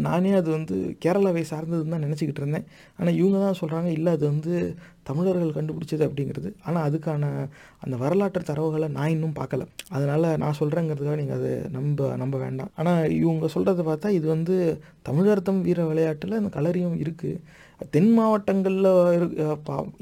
நானே 0.07 0.31
அது 0.39 0.49
வந்து 0.57 0.77
கேரளாவை 1.05 1.43
சார்ந்ததுன்னு 1.51 1.95
தான் 1.95 2.05
நினச்சிக்கிட்டு 2.07 2.43
இருந்தேன். 2.43 2.67
ஆனால் 2.99 3.17
இவங்க 3.21 3.37
தான் 3.45 3.59
சொல்கிறாங்க 3.61 3.91
இல்லை 3.97 4.11
அது 4.17 4.25
வந்து 4.33 4.55
தமிழர்கள் 5.09 5.55
கண்டுபிடிச்சது 5.57 6.03
அப்படிங்கிறது. 6.07 6.49
ஆனால் 6.67 6.85
அதுக்கான 6.89 7.23
அந்த 7.83 7.95
வரலாற்று 8.03 8.43
தரவுகளை 8.51 8.87
நான் 8.97 9.13
இன்னும் 9.15 9.35
பார்க்கல. 9.39 9.65
அதனால் 9.95 10.27
நான் 10.43 10.57
சொல்கிறேங்கிறதுக்காக 10.61 11.19
நீங்கள் 11.21 11.39
அதை 11.39 11.53
நம்ப 11.77 12.09
நம்ப 12.23 12.35
வேண்டாம். 12.45 12.71
ஆனால் 12.81 13.03
இவங்க 13.21 13.49
சொல்கிறத 13.55 13.85
பார்த்தா 13.91 14.11
இது 14.19 14.27
வந்து 14.35 14.55
தமிழர்த்தம் 15.09 15.61
வீர 15.67 15.85
விளையாட்டில் 15.91 16.39
அந்த 16.41 16.51
கலரியும் 16.57 16.97
இருக்குது 17.05 17.41
தென் 17.95 18.11
மாவட்டங்களில் 18.17 18.91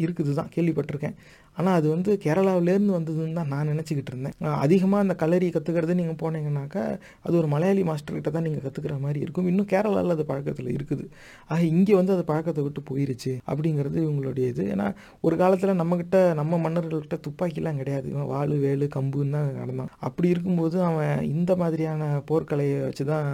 இருக்குது 0.06 0.34
தான் 0.40 0.52
கேள்விப்பட்டிருக்கேன். 0.56 1.18
ஆனால் 1.58 1.76
அது 1.80 1.88
வந்து 1.96 2.12
கேரளாவிலேருந்து 2.26 2.94
வந்ததுன்னு 2.98 3.38
தான் 3.40 3.52
நான் 3.54 3.70
நினச்சிக்கிட்டு 3.72 4.12
இருந்தேன். 4.14 4.36
அதிகமாக 4.66 5.04
அந்த 5.06 5.16
கலரி 5.24 5.48
கற்றுக்கிறது 5.56 5.94
நீங்கள் 6.00 6.20
போனீங்கன்னாக்கா 6.22 6.84
அது 7.26 7.34
ஒரு 7.42 7.50
மலையாளி 7.54 7.84
மாஸ்டர்கிட்ட 7.90 8.32
தான் 8.36 8.46
நீங்கள் 8.48 8.64
கற்றுக்கிற 8.66 8.96
மாதிரி 9.06 9.20
இருக்கும். 9.26 9.48
இன்னும் 9.52 9.70
கேரளாவில் 9.74 10.16
அது 10.16 10.26
பழக்கத்தில் 10.32 10.72
இருக்குது. 10.78 11.06
ஆக 11.52 11.60
இங்கே 11.74 11.96
வந்து 12.00 12.14
அது 12.16 12.24
பழக்கத்தை 12.32 12.64
விட்டு 12.68 12.84
போயிருச்சு 12.90 13.34
அப்படிங்கிறது 13.52 13.98
இவங்களுடைய 14.06 14.46
இது. 14.54 14.66
ஏன்னா 14.76 14.88
ஒரு 15.28 15.38
காலத்தில் 15.44 15.80
நம்மக்கிட்ட 15.82 16.18
நம்ம 16.42 16.60
மன்னர்கள்கிட்ட 16.66 17.20
துப்பாக்கிலாம் 17.28 17.80
கிடையாது. 17.82 18.08
இவன் 18.14 18.30
வாள் 18.34 18.56
வேலு 18.66 18.88
கம்புன்னு 18.98 19.36
தான் 19.38 19.60
நடந்தான். 19.62 19.92
அப்படி 20.08 20.28
இருக்கும்போது 20.34 20.78
அவன் 20.90 21.24
இந்த 21.34 21.52
மாதிரியான 21.64 22.12
போர்க்கலையை 22.32 22.80
வச்சு 22.88 23.06
தான் 23.14 23.28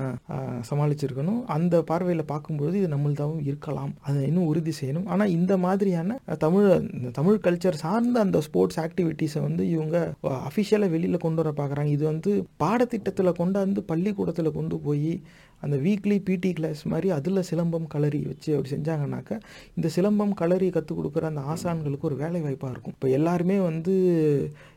சமாளிச்சிருக்கணும். 0.71 1.41
அந்த 1.57 1.75
பார்வையில் 1.89 2.29
பார்க்கும்போது 2.33 2.75
இது 2.81 2.89
நம்மள்தாவும் 2.95 3.43
இருக்கலாம். 3.49 3.93
அதை 4.07 4.19
இன்னும் 4.29 4.49
உறுதி 4.51 4.75
செய்யணும். 4.81 5.07
ஆனால் 5.13 5.33
இந்த 5.37 5.53
மாதிரியான 5.65 6.17
தமிழ் 6.45 6.69
இந்த 6.97 7.09
தமிழ் 7.17 7.43
கல்ச்சர் 7.47 7.81
சார்ந்த 7.85 8.08
அந்த 8.17 8.41
ஸ்போர்ட்ஸ் 8.41 8.79
ஆக்டிவிட்டீஸை 8.79 9.41
வந்து 9.41 9.69
இவங்க 9.69 10.13
அஃபிஷியலாக 10.23 10.89
வெளியில் 10.89 11.17
கொண்டு 11.17 11.43
வர 11.43 11.51
பார்க்குறாங்க 11.57 11.85
இது 11.85 12.05
வந்து 12.05 12.45
பாடத்திட்டத்தில் 12.57 13.37
கொண்டாந்து 13.39 13.79
பள்ளிக்கூடத்தில் 13.79 14.51
கொண்டு 14.51 14.77
போய் 14.77 15.21
அந்த 15.59 15.77
வீக்லி 15.77 16.23
பிடி 16.23 16.53
கிளாஸ் 16.53 16.87
மாதிரி 16.87 17.09
அதில் 17.09 17.47
சிலம்பம் 17.51 17.87
களரி 17.93 18.21
வச்சு 18.25 18.55
அப்படி 18.55 18.75
செஞ்சாங்கனாக்கா 18.75 19.39
இந்த 19.75 19.89
சிலம்பம் 19.95 20.33
களரி 20.33 20.69
கற்றுக் 20.69 20.99
கொடுக்குற 20.99 21.21
அந்த 21.21 21.41
ஆசான்களுக்கு 21.41 22.01
ஒரு 22.01 22.15
வேலை 22.15 22.41
வாய்ப்பாக 22.41 22.73
இருக்கும். 22.73 22.93
இப்போ 22.93 23.09
எல்லாருமே 23.09 23.59
வந்து 23.59 23.93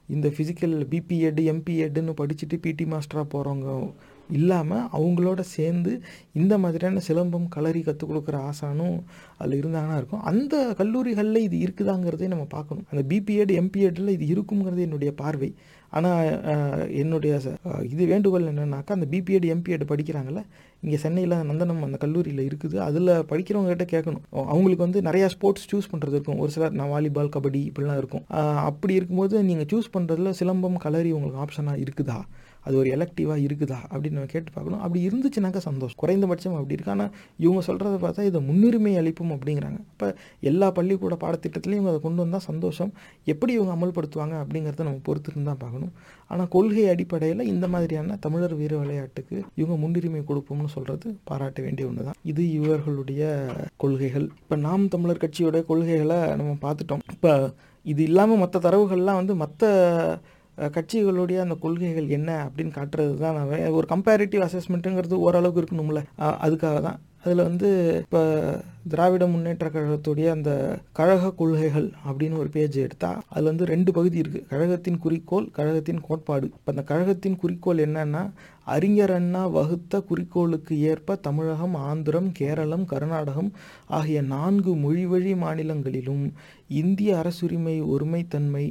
இந்த 0.08 0.28
ஃபிசிக்கல் 0.28 0.74
பிபிஎட் 0.90 1.40
எம்பிஎட்னு 1.52 2.14
படிச்சுட்டு 2.20 2.56
பிடி 2.60 2.84
மாஸ்டராக 2.84 3.26
போகிறவங்க 3.34 3.92
இல்லாமல் 4.38 4.86
அவங்களோட 4.96 5.40
சேர்ந்து 5.56 5.92
இந்த 6.40 6.54
மாதிரியான 6.62 7.02
சிலம்பம் 7.08 7.46
களரி 7.56 7.82
கற்றுக் 7.88 8.10
கொடுக்குற 8.10 8.36
ஆசானும் 8.48 8.96
அதில் 9.40 9.58
இருந்தாங்கன்னா 9.60 9.98
இருக்கும். 10.00 10.24
அந்த 10.30 10.56
கல்லூரிகளில் 10.80 11.46
இது 11.48 11.58
இருக்குதாங்கிறதே 11.66 12.32
நம்ம 12.32 12.46
பார்க்கணும். 12.56 12.86
அந்த 12.92 13.02
பிபிஎட் 13.12 13.52
எம்பிஎட்டில் 13.60 14.16
இது 14.16 14.26
இருக்குங்கிறது 14.34 14.86
என்னுடைய 14.88 15.12
பார்வை. 15.22 15.50
ஆனால் 15.98 16.28
என்னுடைய 17.00 17.32
இது 17.94 18.02
வேண்டுகோள் 18.12 18.50
என்னென்னாக்கா 18.50 18.92
அந்த 18.96 19.06
பிபிஎட் 19.14 19.46
எம்பிஎட் 19.54 19.90
படிக்கிறாங்கல்ல 19.90 20.42
இங்கே 20.84 20.98
சென்னையில் 21.02 21.34
நந்தனம் 21.48 21.82
அந்த 21.86 21.98
கல்லூரியில் 22.04 22.40
இருக்குது. 22.48 22.76
அதில் 22.86 23.10
படிக்கிறவங்ககிட்ட 23.30 23.86
கேட்கணும். 23.94 24.24
அவங்களுக்கு 24.52 24.86
வந்து 24.86 25.02
நிறையா 25.08 25.26
ஸ்போர்ட்ஸ் 25.34 25.68
சூஸ் 25.72 25.90
பண்ணுறது 25.92 26.16
இருக்கும். 26.18 26.40
ஒரு 26.44 26.52
சிலர் 26.54 26.78
நான் 26.80 26.92
வாலிபால் 26.94 27.34
கபடி 27.36 27.60
இப்படிலாம் 27.70 28.00
இருக்கும். 28.02 28.24
அப்படி 28.70 28.94
இருக்கும்போது 29.00 29.44
நீங்கள் 29.50 29.68
சூஸ் 29.72 29.92
பண்ணுறதுல 29.96 30.32
சிலம்பம் 30.40 30.82
களரி 30.86 31.12
உங்களுக்கு 31.18 31.42
ஆப்ஷனாக 31.46 31.82
இருக்குதா? 31.84 32.18
அது 32.66 32.74
ஒரு 32.80 32.88
எலக்டிவாக 32.96 33.38
இருக்குதா 33.46 33.78
அப்படின்னு 33.90 34.18
நம்ம 34.18 34.30
கேட்டு 34.32 34.50
பார்க்கணும். 34.56 34.80
அப்படி 34.84 35.00
இருந்துச்சுனாக்கா 35.08 35.60
சந்தோஷம். 35.68 35.98
குறைந்தபட்சம் 36.02 36.56
அப்படி 36.58 36.76
இருக்கு. 36.76 36.92
ஆனால் 36.96 37.12
இவங்க 37.44 37.62
சொல்கிறத 37.68 37.96
பார்த்தா 38.04 38.26
இதை 38.30 38.40
முன்னுரிமை 38.48 38.92
அளிப்பும் 39.00 39.32
அப்படிங்கிறாங்க. 39.36 39.78
இப்போ 39.92 40.08
எல்லா 40.50 40.68
பள்ளிக்கூட 40.78 41.16
பாடத்திட்டத்துலையும் 41.24 41.80
இவங்க 41.80 41.92
அதை 41.94 42.02
கொண்டு 42.06 42.22
வந்தால் 42.24 42.46
சந்தோஷம். 42.50 42.92
எப்படி 43.34 43.52
இவங்க 43.58 43.72
அமல்படுத்துவாங்க 43.76 44.36
அப்படிங்கிறத 44.42 44.86
நம்ம 44.88 45.02
பொறுத்துருந்து 45.08 45.50
தான் 45.50 45.62
பார்க்கணும். 45.64 45.92
ஆனால் 46.32 46.50
கொள்கை 46.56 46.84
அடிப்படையில் 46.92 47.42
இந்த 47.52 47.66
மாதிரியான 47.72 48.16
தமிழர் 48.26 48.54
வீர 48.60 48.74
விளையாட்டுக்கு 48.82 49.36
இவங்க 49.60 49.76
முன்னுரிமை 49.84 50.22
கொடுப்போம்னு 50.30 50.70
சொல்கிறது 50.76 51.08
பாராட்ட 51.30 51.58
வேண்டிய 51.66 51.88
ஒன்று 51.88 52.06
தான் 52.08 52.18
இது 52.32 52.42
இவர்களுடைய 52.58 53.22
கொள்கைகள். 53.84 54.26
இப்போ 54.42 54.56
நாம் 54.68 54.86
தமிழர் 54.94 55.22
கட்சியோட 55.24 55.58
கொள்கைகளை 55.70 56.20
நம்ம 56.40 56.54
பார்த்துட்டோம். 56.66 57.02
இப்போ 57.16 57.32
இது 57.92 58.00
இல்லாமல் 58.08 58.40
மற்ற 58.42 58.56
தரவுகள்லாம் 58.66 59.20
வந்து 59.20 59.34
மற்ற 59.42 59.70
கட்சிகளுடைய 60.58 61.38
அந்த 61.44 61.54
கொள்கைகள் 61.54 62.12
என்ன 62.18 62.30
அப்படின்னு 62.46 62.76
காட்டுறது 62.78 63.14
தான் 63.24 63.38
நான் 63.38 63.78
ஒரு 63.78 63.86
கம்பேரிட்டிவ் 63.94 64.44
அசஸ்மெண்ட்டுங்கிறது 64.48 65.24
ஓரளவுக்கு 65.26 65.62
இருக்கணும்ல. 65.62 66.02
அதுக்காக 66.46 66.80
தான். 66.88 67.00
அதில் 67.24 67.46
வந்து 67.48 67.68
இப்போ 68.02 68.20
திராவிட 68.92 69.26
முன்னேற்ற 69.32 69.66
கழகத்துடைய 69.74 70.28
அந்த 70.30 70.78
கழக 70.92 71.30
கொள்கைகள் 71.40 71.86
அப்படின்னு 72.06 72.40
ஒரு 72.42 72.48
பேஜ் 72.48 72.76
எடுத்தால் 72.84 73.20
அதில் 73.28 73.50
வந்து 73.50 73.64
ரெண்டு 73.64 73.90
பகுதி 73.92 74.22
இருக்குது 74.22 74.48
கழகத்தின் 74.52 74.98
குறிக்கோள் 74.98 75.46
கழகத்தின் 75.58 76.00
கோட்பாடு. 76.00 76.46
இப்போ 76.46 76.72
அந்த 76.72 76.82
கழகத்தின் 76.82 77.38
குறிக்கோள் 77.42 77.84
என்னன்னா 77.86 78.22
அறிஞர் 78.64 79.14
அண்ணா 79.18 79.42
வகுத்த 79.58 80.00
குறிக்கோளுக்கு 80.00 80.74
ஏற்ப 80.90 81.16
தமிழகம் 81.16 81.76
ஆந்திரம் 81.90 82.28
கேரளம் 82.32 82.84
கர்நாடகம் 82.84 83.52
ஆகிய 83.98 84.22
நான்கு 84.34 84.74
மொழிவழி 84.76 85.34
மாநிலங்களிலும் 85.36 86.24
இந்திய 86.82 87.16
அரசுரிமை 87.18 87.76
ஒருமைத்தன்மை 87.94 88.66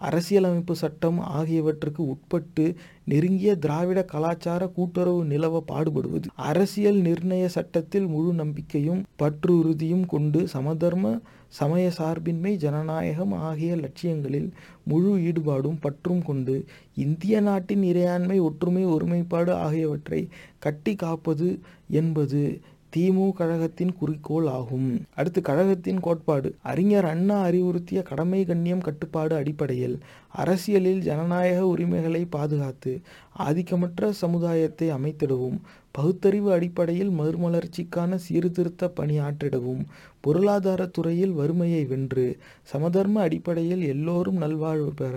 அரசியலமைப்பு 0.00 0.74
சட்டம் 0.76 1.18
ஆகியவற்றுக்கு 1.30 2.02
உட்பட்டு 2.06 2.64
நெருங்கிய 3.04 3.52
திராவிட 3.56 4.00
கலாச்சார 4.04 4.62
கூட்டுறவு 4.68 5.24
நிலவ 5.24 5.62
பாடுபடுவது. 5.68 6.26
அரசியல் 6.50 7.00
நிர்ணய 7.00 7.46
சட்டத்தில் 7.46 8.06
முழு 8.06 8.32
நம்பிக்கையும் 8.32 9.02
பற்றுறுதியும் 9.18 10.06
கொண்டு 10.06 10.42
சமதர்ம 10.48 11.14
சமய 11.58 11.86
சார்பின்மை 11.90 12.52
ஜனநாயகம் 12.56 13.34
ஆகிய 13.40 13.72
லட்சியங்களில் 13.76 14.48
முழு 14.84 15.12
ஈடுபாடும் 15.28 15.78
பற்றும் 15.80 16.22
கொண்டு 16.22 16.54
இந்திய 16.96 17.40
நாட்டின் 17.40 17.82
இறையாண்மை 17.82 18.38
ஒற்றுமை 18.40 18.84
ஒருமைப்பாடு 18.86 19.52
ஆகியவற்றை 19.58 20.20
கட்டி 20.58 20.94
காப்பது 20.96 21.48
என்பது 21.92 22.42
திமு 22.92 23.32
கழகத்தின் 23.32 23.92
குறிக்கோள் 23.96 24.46
ஆகும். 24.48 24.88
அடுத்து 25.14 25.40
கழகத்தின் 25.40 26.00
கோட்பாடு. 26.00 26.54
அறிஞர் 26.62 27.04
அண்ணா 27.04 27.44
அறிவுறுத்திய 27.46 28.02
கடமை 28.02 28.44
கண்ணியம் 28.44 28.80
கட்டுப்பாடு 28.80 29.36
அடிப்படையில் 29.36 29.96
அரசியலில் 30.34 31.00
ஜனநாயக 31.00 31.66
உரிமைகளை 31.66 32.26
பாதுகாத்து 32.26 32.92
ஆதிக்கமற்ற 33.38 34.10
சமுதாயத்தை 34.22 34.88
அமைத்திடவும் 34.90 35.58
பகுத்தறிவு 35.92 36.52
அடிப்படையில் 36.52 37.12
மறுமலர்ச்சிக்கான 37.20 38.14
சீர்திருத்த 38.26 38.92
பணியாற்றிடவும் 38.96 39.82
பொருளாதாரத்துறையில் 40.26 41.34
வறுமையை 41.40 41.82
வென்று 41.84 42.26
சமதர்ம 42.62 43.20
அடிப்படையில் 43.20 43.82
எல்லோரும் 43.86 44.36
நல்வாழ்வு 44.36 44.92
பெற 44.94 45.14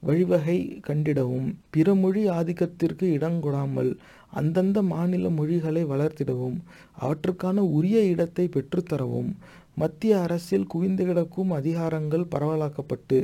வழிவகை 0.00 0.58
கண்டிடவும். 0.88 1.48
பிற 1.70 1.94
மொழி 1.94 2.24
ஆதிக்கத்திற்கு 2.38 3.08
இடங்கொடாமல் 3.18 3.92
அந்தந்த 4.40 4.78
மாநில 4.92 5.30
மொழிகளை 5.30 5.82
வளர்த்திடவும் 5.84 6.58
அவற்றுக்கான 7.00 7.64
உரிய 7.78 7.98
இடத்தை 8.12 8.46
பெற்றுத்தரவும். 8.54 9.32
மத்திய 9.74 10.14
அரசில் 10.20 10.66
குவிந்து 10.66 11.04
கிடக்கும் 11.04 11.52
அதிகாரங்கள் 11.52 12.24
பரவலாக்கப்பட்டு 12.34 13.18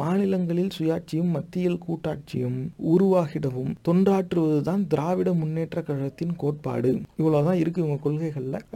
மாநிலங்களில் 0.00 0.74
சுயாட்சியும் 0.78 1.30
மத்தியில் 1.36 1.82
கூட்டாட்சியும் 1.86 2.58
உருவாகிடவும். 2.92 3.70
தொண்டாற்றுவதுதான் 3.88 4.82
திராவிட 4.86 5.32
முன்னேற்ற 5.32 5.82
கழகத்தின் 5.82 6.34
கோட்பாடு. 6.36 6.92
இவ்வளோதான் 7.18 7.60
இருக்கு 7.62 7.82
இவங்க 7.82 8.00
கொள்கைகளில். 8.02 8.66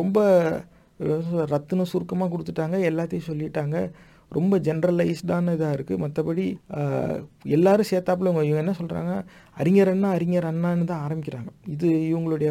ரொம்ப 0.00 0.18
ரத்தின 1.52 1.86
சுருக்கமாக 1.92 2.28
கொடுத்துட்டாங்க 2.34 2.76
எல்லாத்தையும் 2.90 3.28
சொல்லிட்டாங்க. 3.30 3.76
ரொம்ப 4.36 4.58
ஜென்ரலைஸ்டான 4.66 5.52
இதாக 5.56 5.76
இருக்குது 5.76 6.02
மற்றபடி 6.04 6.44
எல்லாரும் 7.56 7.90
சேர்த்தாப்புல 7.90 8.30
இவங்க 8.32 8.62
என்ன 8.62 8.74
சொல்கிறாங்க 8.78 9.12
அறிஞர் 9.62 9.90
அண்ணா 9.92 10.08
அறிஞர் 10.18 10.48
அண்ணான்னு 10.50 10.88
தான் 10.92 11.04
ஆரம்பிக்கிறாங்க. 11.06 11.50
இது 11.74 11.88
இவங்களுடைய 12.10 12.50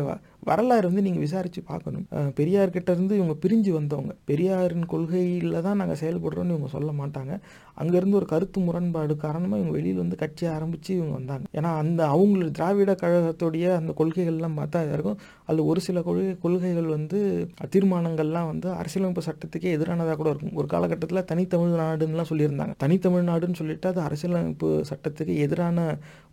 வரலாறு 0.51 0.85
வந்து 0.89 1.05
நீங்கள் 1.07 1.25
விசாரித்து 1.27 1.63
பார்க்கணும். 1.71 2.05
பெரியார்கிட்ட 2.39 2.81
பெரியார் 2.83 2.97
இருந்து 2.97 3.15
இவங்க 3.19 3.35
பிரிஞ்சு 3.43 3.71
வந்தவங்க. 3.77 4.13
பெரியாரின் 4.29 4.87
கொள்கையில் 4.93 5.55
தான் 5.65 5.79
நாங்கள் 5.81 5.99
செயல்படுறோம்னு 6.01 6.53
இவங்க 6.55 6.69
சொல்ல 6.73 6.89
மாட்டாங்க. 6.99 7.33
அங்கேருந்து 7.81 8.17
ஒரு 8.19 8.27
கருத்து 8.31 8.59
முரண்பாடு 8.65 9.13
காரணமாக 9.23 9.59
இவங்க 9.59 9.73
வெளியில் 9.77 10.01
வந்து 10.01 10.17
கட்சியை 10.23 10.49
ஆரம்பித்து 10.55 10.91
இவங்க 10.97 11.13
வந்தாங்க. 11.19 11.45
ஏன்னா 11.57 11.69
அந்த 11.83 12.01
அவங்களோட 12.15 12.49
திராவிட 12.57 12.91
கழகத்துடைய 13.03 13.65
அந்த 13.79 13.91
கொள்கைகள்லாம் 13.99 14.57
பார்த்தா 14.59 14.81
இதாக 14.85 14.97
இருக்கும். 14.97 15.19
அதில் 15.47 15.67
ஒரு 15.71 15.81
சில 15.87 16.01
கொள்கை 16.07 16.33
கொள்கைகள் 16.45 16.89
வந்து 16.95 17.19
தீர்மானங்கள்லாம் 17.75 18.49
வந்து 18.51 18.67
அரசியலமைப்பு 18.81 19.23
சட்டத்துக்கே 19.29 19.73
எதிரானதாக 19.77 20.17
கூட 20.21 20.29
இருக்கும். 20.33 20.53
ஒரு 20.61 20.69
காலகட்டத்தில் 20.73 21.27
தனித்தமிழ்நாடுன்னுலாம் 21.31 22.29
சொல்லியிருந்தாங்க. 22.31 22.75
தனித்தமிழ்நாடுன்னு 22.85 23.59
சொல்லிட்டு 23.61 23.89
அது 23.93 24.01
அரசியலமைப்பு 24.07 24.69
சட்டத்துக்கு 24.91 25.35
எதிரான 25.47 25.87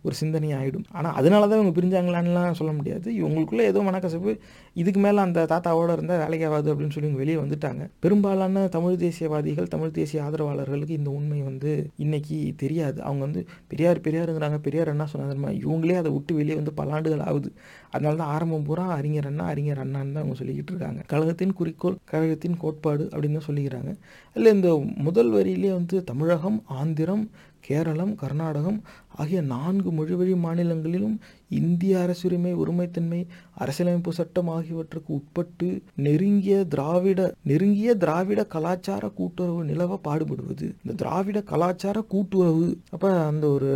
ஒரு 0.05 0.15
சிந்தனை 0.21 0.51
ஆகிடும் 0.59 0.85
ஆனால் 0.97 1.15
அதனால 1.19 1.47
தான் 1.49 1.59
இவங்க 1.61 1.73
பிரிஞ்சாங்களான்லாம் 1.79 2.59
சொல்ல 2.59 2.71
முடியாது. 2.77 3.07
இவங்களுக்குள்ளே 3.21 3.65
ஏதோ 3.71 3.79
மனக்கசப்பு 4.01 4.31
இதுக்கு 4.73 4.99
மேலே 4.99 5.17
அந்த 5.17 5.45
தாத்தாவோட 5.51 5.91
இருந்தால் 5.91 6.17
வேலைக்கு 6.17 6.45
ஆகாது 6.47 6.73
அப்படின்னு 6.73 6.89
சொல்லி 6.89 7.09
வெளியே 7.21 7.37
வந்துட்டாங்க. 7.37 7.89
பெரும்பாலான 7.99 8.67
தமிழ் 8.67 8.95
தேசியவாதிகள் 8.95 9.67
தமிழ் 9.67 9.91
தேசிய 9.91 10.23
ஆதரவாளர்களுக்கு 10.23 10.89
இந்த 10.89 11.09
உண்மை 11.09 11.41
வந்து 11.41 11.89
இன்னைக்கு 11.97 12.53
தெரியாது. 12.57 13.01
அவங்க 13.01 13.21
வந்து 13.21 13.45
பெரியார் 13.67 13.99
பெரியாருங்கிறாங்க. 13.99 14.57
பெரியார் 14.57 14.87
என்ன 14.87 15.07
சொன்னாங்க 15.13 15.53
இவங்களே 15.65 15.95
அதை 15.95 16.11
விட்டு 16.11 16.33
வெளியே 16.35 16.55
வந்து 16.55 16.73
பல 16.73 16.91
ஆண்டுகள் 16.91 17.19
ஆகுது. 17.19 17.51
அதனால 17.91 18.15
தான் 18.15 18.31
ஆரம்பம் 18.35 18.63
பூரா 18.63 18.87
அறிஞர் 18.87 19.25
அண்ணா 19.25 19.45
அறிஞர் 19.45 19.83
அண்ணான்னு 19.85 20.15
தான் 20.15 20.23
அவங்க 20.23 20.37
சொல்லிக்கிட்டு 20.41 20.73
இருக்காங்க. 20.73 21.01
கழகத்தின் 21.07 21.53
குறிக்கோள் 21.53 21.97
கழகத்தின் 22.05 22.57
கோட்பாடு 22.57 23.09
அப்படின்னு 23.13 23.39
தான் 23.39 23.49
சொல்லிக்கிறாங்க. 23.49 23.93
இல்லை 24.33 24.53
இந்த 24.53 24.69
முதல் 24.97 25.31
வரியிலே 25.33 25.71
வந்து 25.71 26.03
தமிழகம் 26.03 26.63
ஆந்திரம் 26.67 27.29
கேரளம் 27.61 28.13
கர்நாடகம் 28.15 28.79
ஆகிய 29.15 29.41
நான்கு 29.41 29.89
மொழிவழி 29.91 30.35
மாநிலங்களிலும் 30.37 31.15
இந்திய 31.49 31.99
அரசுரிமை 31.99 32.53
உரிமைத்தன்மை 32.53 33.19
அரசியலமைப்பு 33.57 34.13
சட்டம் 34.13 34.47
ஆகியவற்றுக்கு 34.47 35.11
உட்பட்டு 35.13 35.69
நெருங்கிய 35.95 36.57
திராவிட 36.65 37.21
நெருங்கிய 37.43 37.95
திராவிட 37.95 38.43
கலாச்சார 38.45 39.09
கூட்டுறவு 39.09 39.61
நிலவ 39.65 39.99
பாடுபடுவது. 40.03 40.67
இந்த 40.83 40.95
திராவிட 40.95 41.41
கலாச்சார 41.41 42.01
கூட்டுறவு 42.01 42.67
அப்போ 42.89 43.11
அந்த 43.25 43.47
ஒரு 43.47 43.71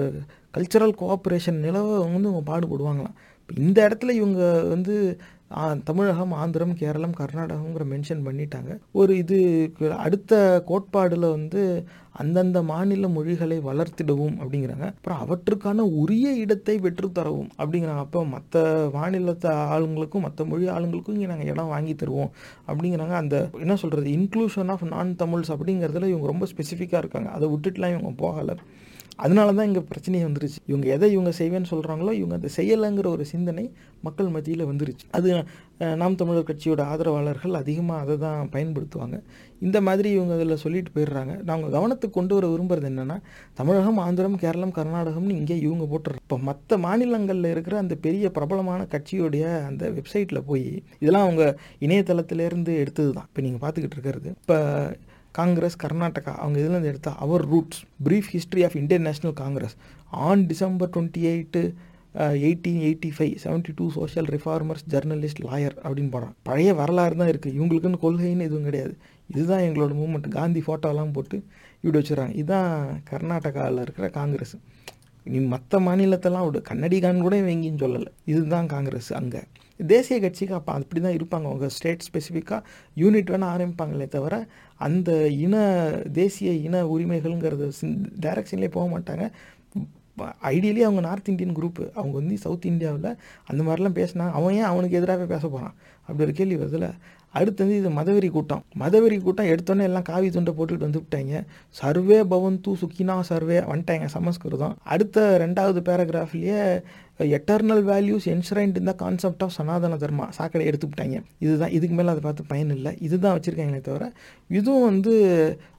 கல்ச்சரல் 0.58 1.00
கோஆப்ரேஷன் 1.02 1.64
நிலவ 1.68 1.88
வந்து 2.14 2.30
அவங்க 2.30 2.44
பாடுபடுவாங்களாம். 2.52 3.16
இந்த 3.50 3.80
இடத்துல 3.88 4.12
இவங்க 4.12 4.44
வந்து 4.64 4.96
தமிழகம் 5.88 6.32
ஆந்திரம் 6.32 6.74
கேரளம் 6.80 7.14
கர்நாடகங்கிற 7.20 7.84
மென்ஷன் 7.92 8.24
பண்ணிட்டாங்க. 8.28 8.72
ஒரு 8.92 9.18
இது 9.18 9.38
அடுத்த 10.06 10.64
கோட்பாடில் 10.70 11.28
வந்து 11.36 11.62
அந்தந்த 12.22 12.60
மாநில 12.62 13.08
மொழிகளை 13.08 13.58
வளர்த்திடவும் 13.68 14.36
அப்படிங்கிறாங்க. 14.42 14.88
அப்புறம் 14.98 15.22
அவற்றுக்கான 15.24 15.86
உரிய 16.02 16.28
இடத்தை 16.44 16.76
பெற்றுத்தரவும் 16.80 17.50
அப்படிங்கிறாங்க 17.60 18.04
அப்போ 18.06 18.26
மற்ற 18.26 18.64
மாநிலத்தை 18.94 19.52
ஆளுங்களுக்கும் 19.76 20.26
மற்ற 20.28 20.46
மொழி 20.46 20.68
ஆளுங்களுக்கும் 20.76 21.18
இங்கே 21.18 21.30
நாங்கள் 21.34 21.52
இடம் 21.54 21.74
வாங்கி 21.76 21.96
தருவோம் 21.96 22.32
அப்படிங்கிறாங்க. 22.68 23.16
அந்த 23.24 23.50
என்ன 23.66 23.76
சொல்கிறது 23.76 24.10
இன்க்ளூஷன் 24.18 24.72
ஆஃப் 24.76 24.86
நான் 24.96 25.16
தமிழ்ஸ் 25.24 25.54
அப்படிங்கிறதுல 25.56 26.12
இவங்க 26.14 26.28
ரொம்ப 26.34 26.48
ஸ்பெசிஃபிக்காக 26.54 27.04
இருக்காங்க. 27.06 27.30
அதை 27.30 27.50
விட்டுட்டுலாம் 27.56 27.96
இவங்க 27.96 28.14
போகலை. 28.26 28.56
அதனால 29.24 29.54
தான் 29.58 29.68
இங்கே 29.70 29.84
பிரச்சனையே 29.90 30.24
வந்துருச்சு. 30.28 30.60
இவங்க 30.72 30.86
எதை 30.96 31.08
இவங்க 31.16 31.32
செய்வேன்னு 31.40 31.72
சொல்கிறாங்களோ 31.74 32.12
இவங்க 32.22 32.36
அதை 32.40 32.50
செய்யலைங்கிற 32.58 33.08
ஒரு 33.16 33.26
சிந்தனை 33.34 33.66
மக்கள் 34.08 34.34
மத்தியில் 34.36 34.70
வந்துருச்சு. 34.72 35.06
அது 35.18 35.30
நாம் 36.02 36.18
தமிழர் 36.20 36.48
கட்சியோட 36.50 36.82
ஆதரவாளர்கள் 36.92 37.56
அதிகமாக 37.62 38.04
அதை 38.04 38.16
தான் 38.26 38.50
பயன்படுத்துவாங்க. 38.56 39.18
இந்த 39.66 39.78
மாதிரி 39.88 40.10
இவங்க 40.18 40.34
அதில் 40.38 40.62
சொல்லிட்டு 40.64 40.92
போயிடுறாங்க. 40.96 41.34
நாங்கள் 41.50 41.74
கவனத்துக்கு 41.76 42.18
கொண்டு 42.18 42.36
வர 42.38 42.46
விரும்புறது 42.54 42.88
என்னென்னா 42.92 43.18
தமிழகம் 43.60 44.00
ஆந்திரம் 44.06 44.38
கேரளம் 44.44 44.76
கர்நாடகம்னு 44.78 45.40
இங்கே 45.42 45.58
இவங்க 45.66 45.86
போட்டுறாங்க 45.94 46.24
இப்போ 46.26 46.40
மற்ற 46.50 46.78
மாநிலங்களில் 46.86 47.52
இருக்கிற 47.54 47.78
அந்த 47.84 47.98
பெரிய 48.06 48.32
பிரபலமான 48.38 48.88
கட்சியோடைய 48.94 49.46
அந்த 49.70 49.86
வெப்சைட்டில் 49.98 50.46
போய் 50.52 50.68
இதெல்லாம் 51.02 51.28
அவங்க 51.28 51.46
இணையதளத்திலேருந்து 51.88 52.74
எடுத்தது 52.84 53.12
தான் 53.18 53.30
இப்போ 53.32 53.44
நீங்கள் 53.48 53.64
பார்த்துக்கிட்டு 53.66 53.98
இருக்கிறது. 54.00 54.30
இப்போ 54.44 54.60
காங்கிரஸ் 55.40 55.78
கர்நாடகா 55.84 56.34
அவங்க 56.42 56.58
இதுலேருந்து 56.62 56.92
எடுத்தால் 56.92 57.20
அவர் 57.26 57.44
roots 57.54 57.82
brief 58.08 58.32
history 58.36 58.64
of 58.68 58.78
Indian 58.82 59.06
National 59.08 59.36
Congress 59.44 59.76
on 60.28 60.44
December 60.52 60.92
twenty 60.96 61.24
eight 61.32 61.62
eighteen 62.48 62.82
eighty 62.88 63.10
five 63.16 63.34
seventy 63.44 63.72
two 63.80 63.86
social 63.96 64.28
reformers 64.36 64.86
journalist 64.94 65.42
lawyer 65.46 65.76
அப்படின்னு 65.84 66.12
போடுறான் 66.14 66.36
பழைய 66.48 66.70
வரலாறு 66.80 67.16
தான் 67.22 67.32
இருக்குது 67.32 67.56
இவங்களுக்குன்னு 67.58 68.00
கொள்கைன்னு 68.04 68.48
எதுவும் 68.50 68.68
கிடையாது. 68.70 68.94
இதுதான் 69.34 69.64
எங்களோட 69.68 69.94
மூமெண்ட் 70.02 70.30
காந்தி 70.38 70.62
ஃபோட்டோலாம் 70.66 71.14
போட்டு 71.16 71.38
இப்படி 71.84 71.98
வச்சுறாங்க 72.00 72.34
இதுதான் 72.42 72.72
கர்நாடகாவில் 73.12 73.84
இருக்கிற 73.86 74.08
காங்கிரஸ் 74.20 74.56
நீ 75.26 75.40
மற்ற 75.54 75.80
மாநிலத்தெல்லாம் 75.88 76.46
விடு. 76.48 76.60
கன்னடிகான் 76.70 77.24
கூட 77.26 77.36
எங்கேயும் 77.54 77.80
சொல்லலை. 77.84 78.12
இதுதான் 78.32 78.68
காங்கிரஸ் 78.74 79.10
அங்கே. 79.20 79.42
தேசிய 79.80 80.18
கட்சிக்கு 80.24 80.54
அப்போ 80.58 80.72
அப்படி 80.80 81.00
தான் 81.06 81.16
இருப்பாங்க 81.18 81.48
அவங்க 81.52 81.68
ஸ்டேட் 81.78 82.06
ஸ்பெசிஃபிக்காக 82.08 82.62
யூனிட் 83.02 83.32
வேணால் 83.34 83.54
ஆரம்பிப்பாங்களே 83.56 84.08
தவிர 84.16 84.36
அந்த 84.78 85.28
இன 85.28 85.56
தேசிய 86.14 86.52
இன 86.52 86.84
உரிமைகள்ங்கிறது 86.84 87.72
டைரக்ஷன்லேயே 88.20 88.72
போக 88.72 89.00
மாட்டாங்க. 89.00 89.32
ஐடியலி 90.44 90.80
அவங்க 90.80 91.02
நார்த் 91.02 91.30
இந்தியன் 91.30 91.56
குரூப்பு 91.56 91.92
அவங்க 91.94 92.14
வந்து 92.14 92.38
சவுத் 92.38 92.66
இந்தியாவில் 92.66 93.16
அந்த 93.46 93.64
மாதிரிலாம் 93.64 93.98
பேசினா 94.00 94.32
அவன் 94.32 94.54
ஏன் 94.56 94.62
அவனுக்கு 94.62 94.98
எதிராகவே 94.98 95.26
பேச 95.26 95.48
போகிறான் 95.48 95.74
அப்படி 96.02 96.24
ஒரு 96.24 96.32
கேள்வி 96.32 96.56
வருதுல்ல. 96.56 96.92
அடுத்து 97.40 97.64
வந்து 97.64 97.80
இது 97.82 97.90
மதவெறி 98.00 98.30
கூட்டம். 98.36 98.64
மதவெறி 98.84 99.18
கூட்டம் 99.28 99.52
எடுத்தோன்னே 99.54 99.88
எல்லாம் 99.90 100.10
காவி 100.12 100.28
துண்டை 100.36 100.54
போட்டுக்கிட்டு 100.58 100.90
வந்து 100.90 101.02
விட்டாங்க. 101.04 101.42
சர்வே 101.80 102.20
பவந்து 102.34 102.74
சுக்கினா 102.84 103.16
சர்வே 103.32 103.58
வந்துட்டாங்க 103.72 104.08
சமஸ்கிருதம். 104.18 104.78
அடுத்த 104.96 105.26
ரெண்டாவது 105.46 105.82
பேராகிராஃப்லேயே 105.90 106.62
எட்டர்னல் 107.36 107.84
வேல்யூஸ் 107.90 108.26
என்ஷரைன்ட் 108.32 108.80
இந்த 108.80 108.94
கான்செப்ட் 109.02 109.44
ஆஃப் 109.44 109.54
சனாதன 109.58 109.98
தர்மா 110.02 110.26
சாக்கடை 110.38 110.64
எடுத்துக்கிட்டாங்க 110.70 111.18
இதுதான் 111.44 111.74
இதுக்கு 111.78 111.96
மேலே 112.00 112.12
அதை 112.14 112.22
பார்த்து 112.26 112.50
பயன் 112.50 112.74
இல்லை. 112.76 112.92
இதுதான் 113.08 113.36
வச்சுருக்காங்களே 113.36 113.80
தவிர 113.86 114.08
இதுவும் 114.58 114.88
வந்து 114.90 115.14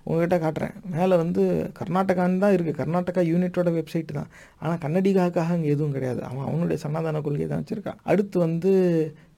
உங்ககிட்ட 0.08 0.36
காட்டுறேன். 0.44 0.74
மேலே 0.94 1.14
வந்து 1.22 1.42
கர்நாடகான்னு 1.78 2.42
தான் 2.44 2.54
இருக்குது 2.56 2.78
கர்நாடகா 2.80 3.22
யூனிட்டோட 3.32 3.70
வெப்சைட் 3.76 4.16
தான். 4.18 4.30
ஆனால் 4.62 4.80
கன்னடிகாக்காக 4.84 5.56
அங்கே 5.56 5.72
எதுவும் 5.74 5.94
கிடையாது. 5.96 6.20
அவன் 6.30 6.48
அவனுடைய 6.48 6.78
சனாதன 6.84 7.22
கொள்கை 7.26 7.48
தான் 7.52 7.62
வச்சுருக்கான். 7.62 8.00
அடுத்து 8.12 8.36
வந்து 8.46 8.72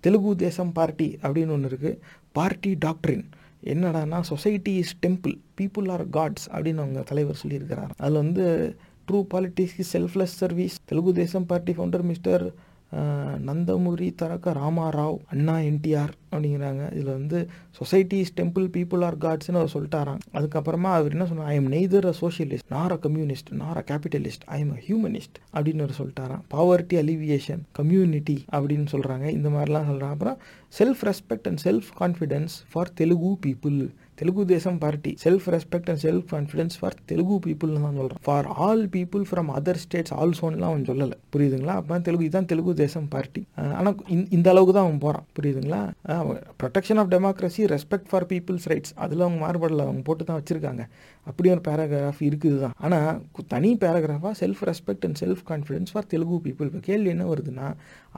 தெலுங்கு 0.09 0.37
தேசம் 0.47 0.75
பார்ட்டி 0.81 1.11
அப்படின்னு 1.23 1.55
ஒன்று 1.59 1.71
இருக்குது 1.71 1.99
பார்ட்டி 2.39 2.71
டாக்டரின். 2.87 3.25
என்னடான்னா 3.73 4.19
society 4.33 4.73
is 4.83 4.93
temple 5.07 5.35
people 5.61 5.89
are 5.95 6.05
gods 6.17 6.47
அப்படின்னு 6.55 6.83
அவங்க 6.85 7.01
தலைவர் 7.09 7.41
சொல்லியிருக்கிறார். 7.43 7.93
அதில் 8.03 8.23
வந்து 8.23 8.45
true 9.09 9.19
politics 9.33 9.91
selfless 9.93 10.35
service 10.43 10.77
Telugu 10.85 11.13
Desam 11.13 11.47
party 11.51 11.73
founder 11.73 12.05
mister 12.11 12.45
Nandamuri 13.49 14.09
Taraka 14.15 14.53
Ramarao 14.53 15.19
அண்ணா 15.33 15.57
என்டிஆர் 15.71 16.13
அப்படிங்கிறாங்க. 16.31 16.83
இதில் 16.93 17.13
வந்து 17.19 17.39
society is 17.79 18.33
temple 18.39 18.67
people 18.77 19.03
are 19.09 19.17
காட்ஸ்னு 19.17 19.61
அவர் 19.61 19.75
சொல்லிட்டாராங்க 19.75 20.23
அதுக்கப்புறமா 20.39 20.91
அவர் 20.99 21.15
என்ன 21.17 21.27
சொன்னார்? 21.27 21.51
I 21.53 21.55
am 21.55 21.71
neither 21.75 22.09
a 22.13 22.15
socialist 22.23 22.69
nor 22.77 22.95
a 22.97 22.99
communist 23.07 23.51
nor 23.53 23.77
a 23.77 23.85
capitalist 23.91 24.45
I 24.47 24.59
am 24.61 24.73
a 24.77 24.81
humanist 24.89 25.39
அப்படின்னு 25.55 25.85
அவர் 25.87 25.99
சொல்லிட்டாராம். 26.01 26.43
பாவர்ட்டி 26.55 26.99
அலிவியேஷன் 27.05 27.63
கம்யூனிட்டி 27.73 28.39
அப்படின்னு 28.53 28.89
சொல்கிறாங்க 28.95 29.29
இந்த 29.31 29.49
மாதிரிலாம் 29.49 29.89
சொல்கிறாங்க 29.91 30.17
அப்புறம் 30.17 30.39
self 30.81 31.05
respect 31.11 31.49
and 31.51 31.63
self 31.67 31.91
confidence 32.01 32.57
for 32.73 32.93
Telugu 32.95 33.33
people 33.47 33.79
Telugu 34.21 34.45
Desam 34.53 34.79
party 34.85 35.13
self 35.25 35.47
respect 35.55 35.89
and 35.93 36.03
self 36.05 36.27
confidence 36.35 36.77
for 36.79 36.97
Telugu 37.11 37.37
பீப்புள்னு 37.47 37.83
தான் 37.87 37.99
சொல்கிறான் 38.01 38.23
for 38.27 38.49
all 38.67 38.85
people 38.97 39.25
from 39.31 39.51
other 39.59 39.81
states 39.85 40.15
ஆல்சோன்லாம் 40.21 40.71
அவன் 40.73 40.87
சொல்லலை. 40.91 41.17
புரியுதுங்களா? 41.35 41.77
அப்போ 41.81 41.99
தெலுங்கு 42.09 42.27
இதுதான் 42.29 42.49
தெலுங்கு 42.53 42.75
தேசம் 42.85 43.09
பார்ட்டி 43.15 43.43
ஆனால் 43.79 43.97
இந்த 44.39 44.49
அளவுக்கு 44.55 44.75
தான் 44.79 44.87
அவன் 44.89 45.03
போகிறான் 45.05 45.27
புரியுதுங்களா? 45.39 45.83
Protection 46.63 47.01
of 47.03 47.13
democracy 47.15 47.65
respect 47.75 48.09
for 48.13 48.27
people's 48.33 48.67
rights 48.73 48.95
அதில் 49.05 49.25
அவங்க 49.27 49.41
மாறுபடல 49.45 49.87
அவங்க 49.89 50.03
போட்டு 50.09 50.27
தான் 50.31 50.41
வச்சுருக்காங்க. 50.41 50.85
அப்படி 51.31 51.49
ஒரு 51.55 51.63
பேராகிராஃப் 51.69 52.21
இருக்குது 52.27 52.59
தான். 52.65 52.75
ஆனால் 52.85 53.21
தனி 53.55 53.71
பேராகிராஃபாக 53.83 54.35
self 54.43 54.63
respect 54.69 55.05
and 55.09 55.19
self 55.23 55.43
confidence 55.51 55.91
for 55.95 56.11
Telugu 56.13 56.39
people 56.47 56.69
இப்போ 56.71 56.83
கேள்வி 56.91 57.11
என்ன 57.15 57.25
வருதுன்னா 57.33 57.67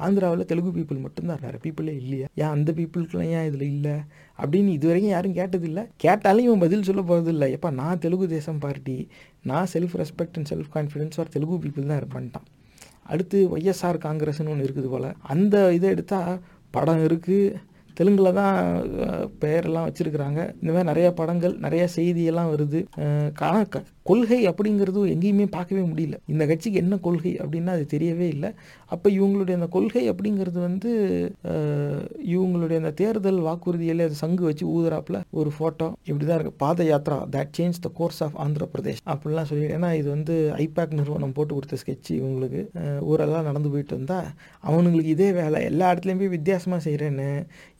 ஆந்திராவில் 0.05 0.49
தெலுங்கு 0.51 0.73
பீப்புள் 0.77 1.05
மட்டும்தான் 1.07 1.41
வேறு 1.45 1.59
பீப்புளே 1.65 1.95
இல்லையா? 2.03 2.27
ஏன் 2.43 2.53
அந்த 2.57 2.71
பீப்புளுக்குலாம் 2.79 3.33
ஏன் 3.39 3.47
இதில் 3.49 3.67
இல்லை? 3.75 3.97
அப்படின்னு 4.43 4.71
இது 4.79 4.89
வரைக்கும் 4.91 5.15
யாரும் 5.15 5.37
கேட்டதில்லை. 5.41 5.85
கேட்டாலும் 6.05 6.47
இவன் 6.49 6.63
பதில் 6.65 6.87
சொல்ல 6.89 7.03
போகிறது 7.11 7.33
இல்லை 7.35 7.49
எப்போ 7.57 7.71
நான் 7.81 8.03
தெலுங்கு 8.05 8.29
தேசம் 8.37 8.61
பார்ட்டி 8.65 8.97
நான் 9.51 9.71
self 9.75 9.97
respect 10.03 10.37
and 10.41 10.51
self 10.53 10.71
confidence 10.77 11.17
for 11.19 11.33
Telugu 11.37 11.63
people 11.65 11.91
தான் 11.93 12.01
இருப்பான்ட்டான் 12.03 12.47
அடுத்து 13.13 13.39
ஒய்எஸ்ஆர் 13.55 14.05
காங்கிரஸ்னு 14.07 14.53
ஒன்று 14.53 14.67
இருக்குது 14.69 14.91
போல். 14.93 15.09
அந்த 15.33 15.57
இதை 15.79 15.89
எடுத்தால் 15.95 16.39
படம் 16.77 17.03
இருக்குது 17.09 17.69
தெலுங்கில் 17.99 18.37
தான் 18.39 18.57
பெயரெல்லாம் 19.43 19.87
வச்சுருக்குறாங்க. 19.87 20.41
இந்த 20.61 20.71
மாதிரி 20.75 20.89
நிறைய 20.91 21.09
படங்கள் 21.19 21.55
நிறைய 21.65 21.85
செய்தியெல்லாம் 21.97 22.53
வருது. 22.53 22.81
ஆனால் 23.47 23.67
கொள்கை 24.11 24.41
அப்படிங்கிறது 24.51 25.01
எங்கேயுமே 25.15 25.47
பார்க்கவே 25.57 25.83
முடியல. 25.91 26.17
இந்த 26.33 26.43
கட்சிக்கு 26.53 26.83
என்ன 26.85 26.95
கொள்கை 27.07 27.33
அப்படின்னா 27.43 27.73
அது 27.77 27.87
தெரியவே 27.95 28.29
இல்லை. 28.35 28.51
அப்போ 28.95 29.09
இவங்களுடைய 29.19 29.55
அந்த 29.59 29.69
கொள்கை 29.77 30.05
அப்படிங்கிறது 30.13 30.59
வந்து 30.69 30.91
இவங்களுடைய 32.35 32.77
அந்த 32.83 32.93
தேர்தல் 33.01 33.41
வாக்குறுதியில் 33.49 34.05
அது 34.07 34.17
சங்கு 34.23 34.45
வச்சு 34.49 34.65
ஊதுறாப்புல 34.75 35.19
ஒரு 35.41 35.51
ஃபோட்டோ 35.57 35.89
இப்படி 36.09 36.25
தான் 36.25 36.39
இருக்குது 36.39 36.61
padayatra 36.91 37.19
that 37.35 37.53
change 37.59 37.81
the 37.87 37.91
course 37.99 38.21
of 38.27 38.39
Andhra 38.45 38.67
Pradesh 38.73 39.03
அப்படிலாம் 39.13 39.49
சொல்லி 39.51 39.67
ஏன்னா 39.77 39.91
இது 40.01 40.09
வந்து 40.17 40.35
ஐபேக் 40.65 40.97
நிறுவனம் 41.01 41.35
போட்டு 41.39 41.53
கொடுத்த 41.57 41.79
ஸ்கெட்ச் 41.83 42.11
இவங்களுக்கு. 42.21 42.63
ஊரெல்லாம் 43.11 43.49
நடந்து 43.51 43.73
போயிட்டு 43.75 43.95
இருந்தால் 43.97 44.29
அவனுங்களுக்கு 44.69 45.15
இதே 45.17 45.31
வேலை. 45.41 45.61
எல்லா 45.71 45.89
இடத்துலையும் 45.93 46.23
போய் 46.25 46.35
வித்தியாசமாக 46.37 46.81
செய்கிறேன்னு 46.87 47.29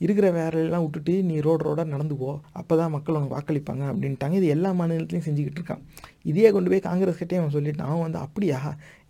இருக்கிற 0.05 0.29
வேலையெல்லாம் 0.39 0.85
விட்டுட்டு 0.85 1.15
நீ 1.31 1.35
ரோடு 1.47 1.63
ரோடாக 1.67 1.93
நடந்து 1.95 2.17
போ. 2.21 2.31
அப்போ 2.61 2.73
தான் 2.81 2.93
மக்கள் 2.95 3.17
உனக்கு 3.19 3.37
வாக்களிப்பாங்க 3.37 3.83
அப்படின்ட்டாங்க. 3.91 4.37
இது 4.41 4.53
எல்லா 4.55 4.71
மாநிலத்திலையும் 4.81 5.27
செஞ்சுக்கிட்டு 5.27 5.61
இருக்கான். 5.61 5.83
இதையே 6.29 6.49
கொண்டு 6.55 6.69
போய் 6.71 6.81
காங்கிரஸ் 6.87 7.19
கிட்டே 7.21 7.37
அவன் 7.41 7.53
சொல்லிட்டு 7.55 7.83
அவன் 7.87 8.03
வந்து 8.05 8.19
அப்படியா? 8.25 8.59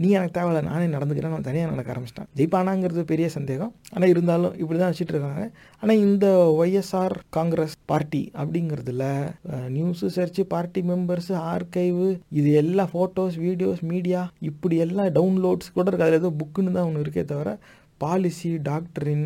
நீ 0.02 0.08
எனக்கு 0.18 0.36
தேவையில்ல 0.38 0.62
நானே 0.70 0.86
நடந்துக்கிறேன் 0.96 1.34
அவன் 1.34 1.48
தனியாக 1.48 1.72
நடக்க 1.74 1.94
ஆரம்பிச்சிட்டான். 1.94 2.30
ஜெயிப்பானாங்கிறது 2.38 3.04
பெரிய 3.12 3.28
சந்தேகம். 3.38 3.72
ஆனால் 3.94 4.12
இருந்தாலும் 4.14 4.56
இப்படி 4.62 4.78
தான் 4.82 4.92
வச்சுட்டு 4.92 5.14
இருக்காங்க. 5.16 5.44
ஆனால் 5.82 6.02
இந்த 6.08 6.26
ஒய்எஸ்ஆர் 6.62 7.16
காங்கிரஸ் 7.38 7.76
பார்ட்டி 7.92 8.24
அப்படிங்கிறதுல 8.42 9.06
news 9.76 10.10
search 10.18 10.46
party 10.56 10.84
members 10.92 11.36
archive 11.54 12.10
இது 12.40 12.50
எல்லா 12.64 12.86
ஃபோட்டோஸ் 12.94 13.38
வீடியோஸ் 13.46 13.84
மீடியா 13.94 14.24
இப்படி 14.52 14.78
எல்லாம் 14.88 15.14
டவுன்லோட்ஸ் 15.20 15.76
கூட 15.78 15.88
இருக்குது 15.90 16.08
அதில் 16.10 16.22
ஏதோ 16.24 16.34
புக்குன்னு 16.42 16.76
தான் 16.78 16.90
ஒன்று 16.90 17.06
இருக்கே 17.06 17.26
தவிர 17.34 17.52
பாலிசி 18.04 18.52
டாக்டரின் 18.70 19.26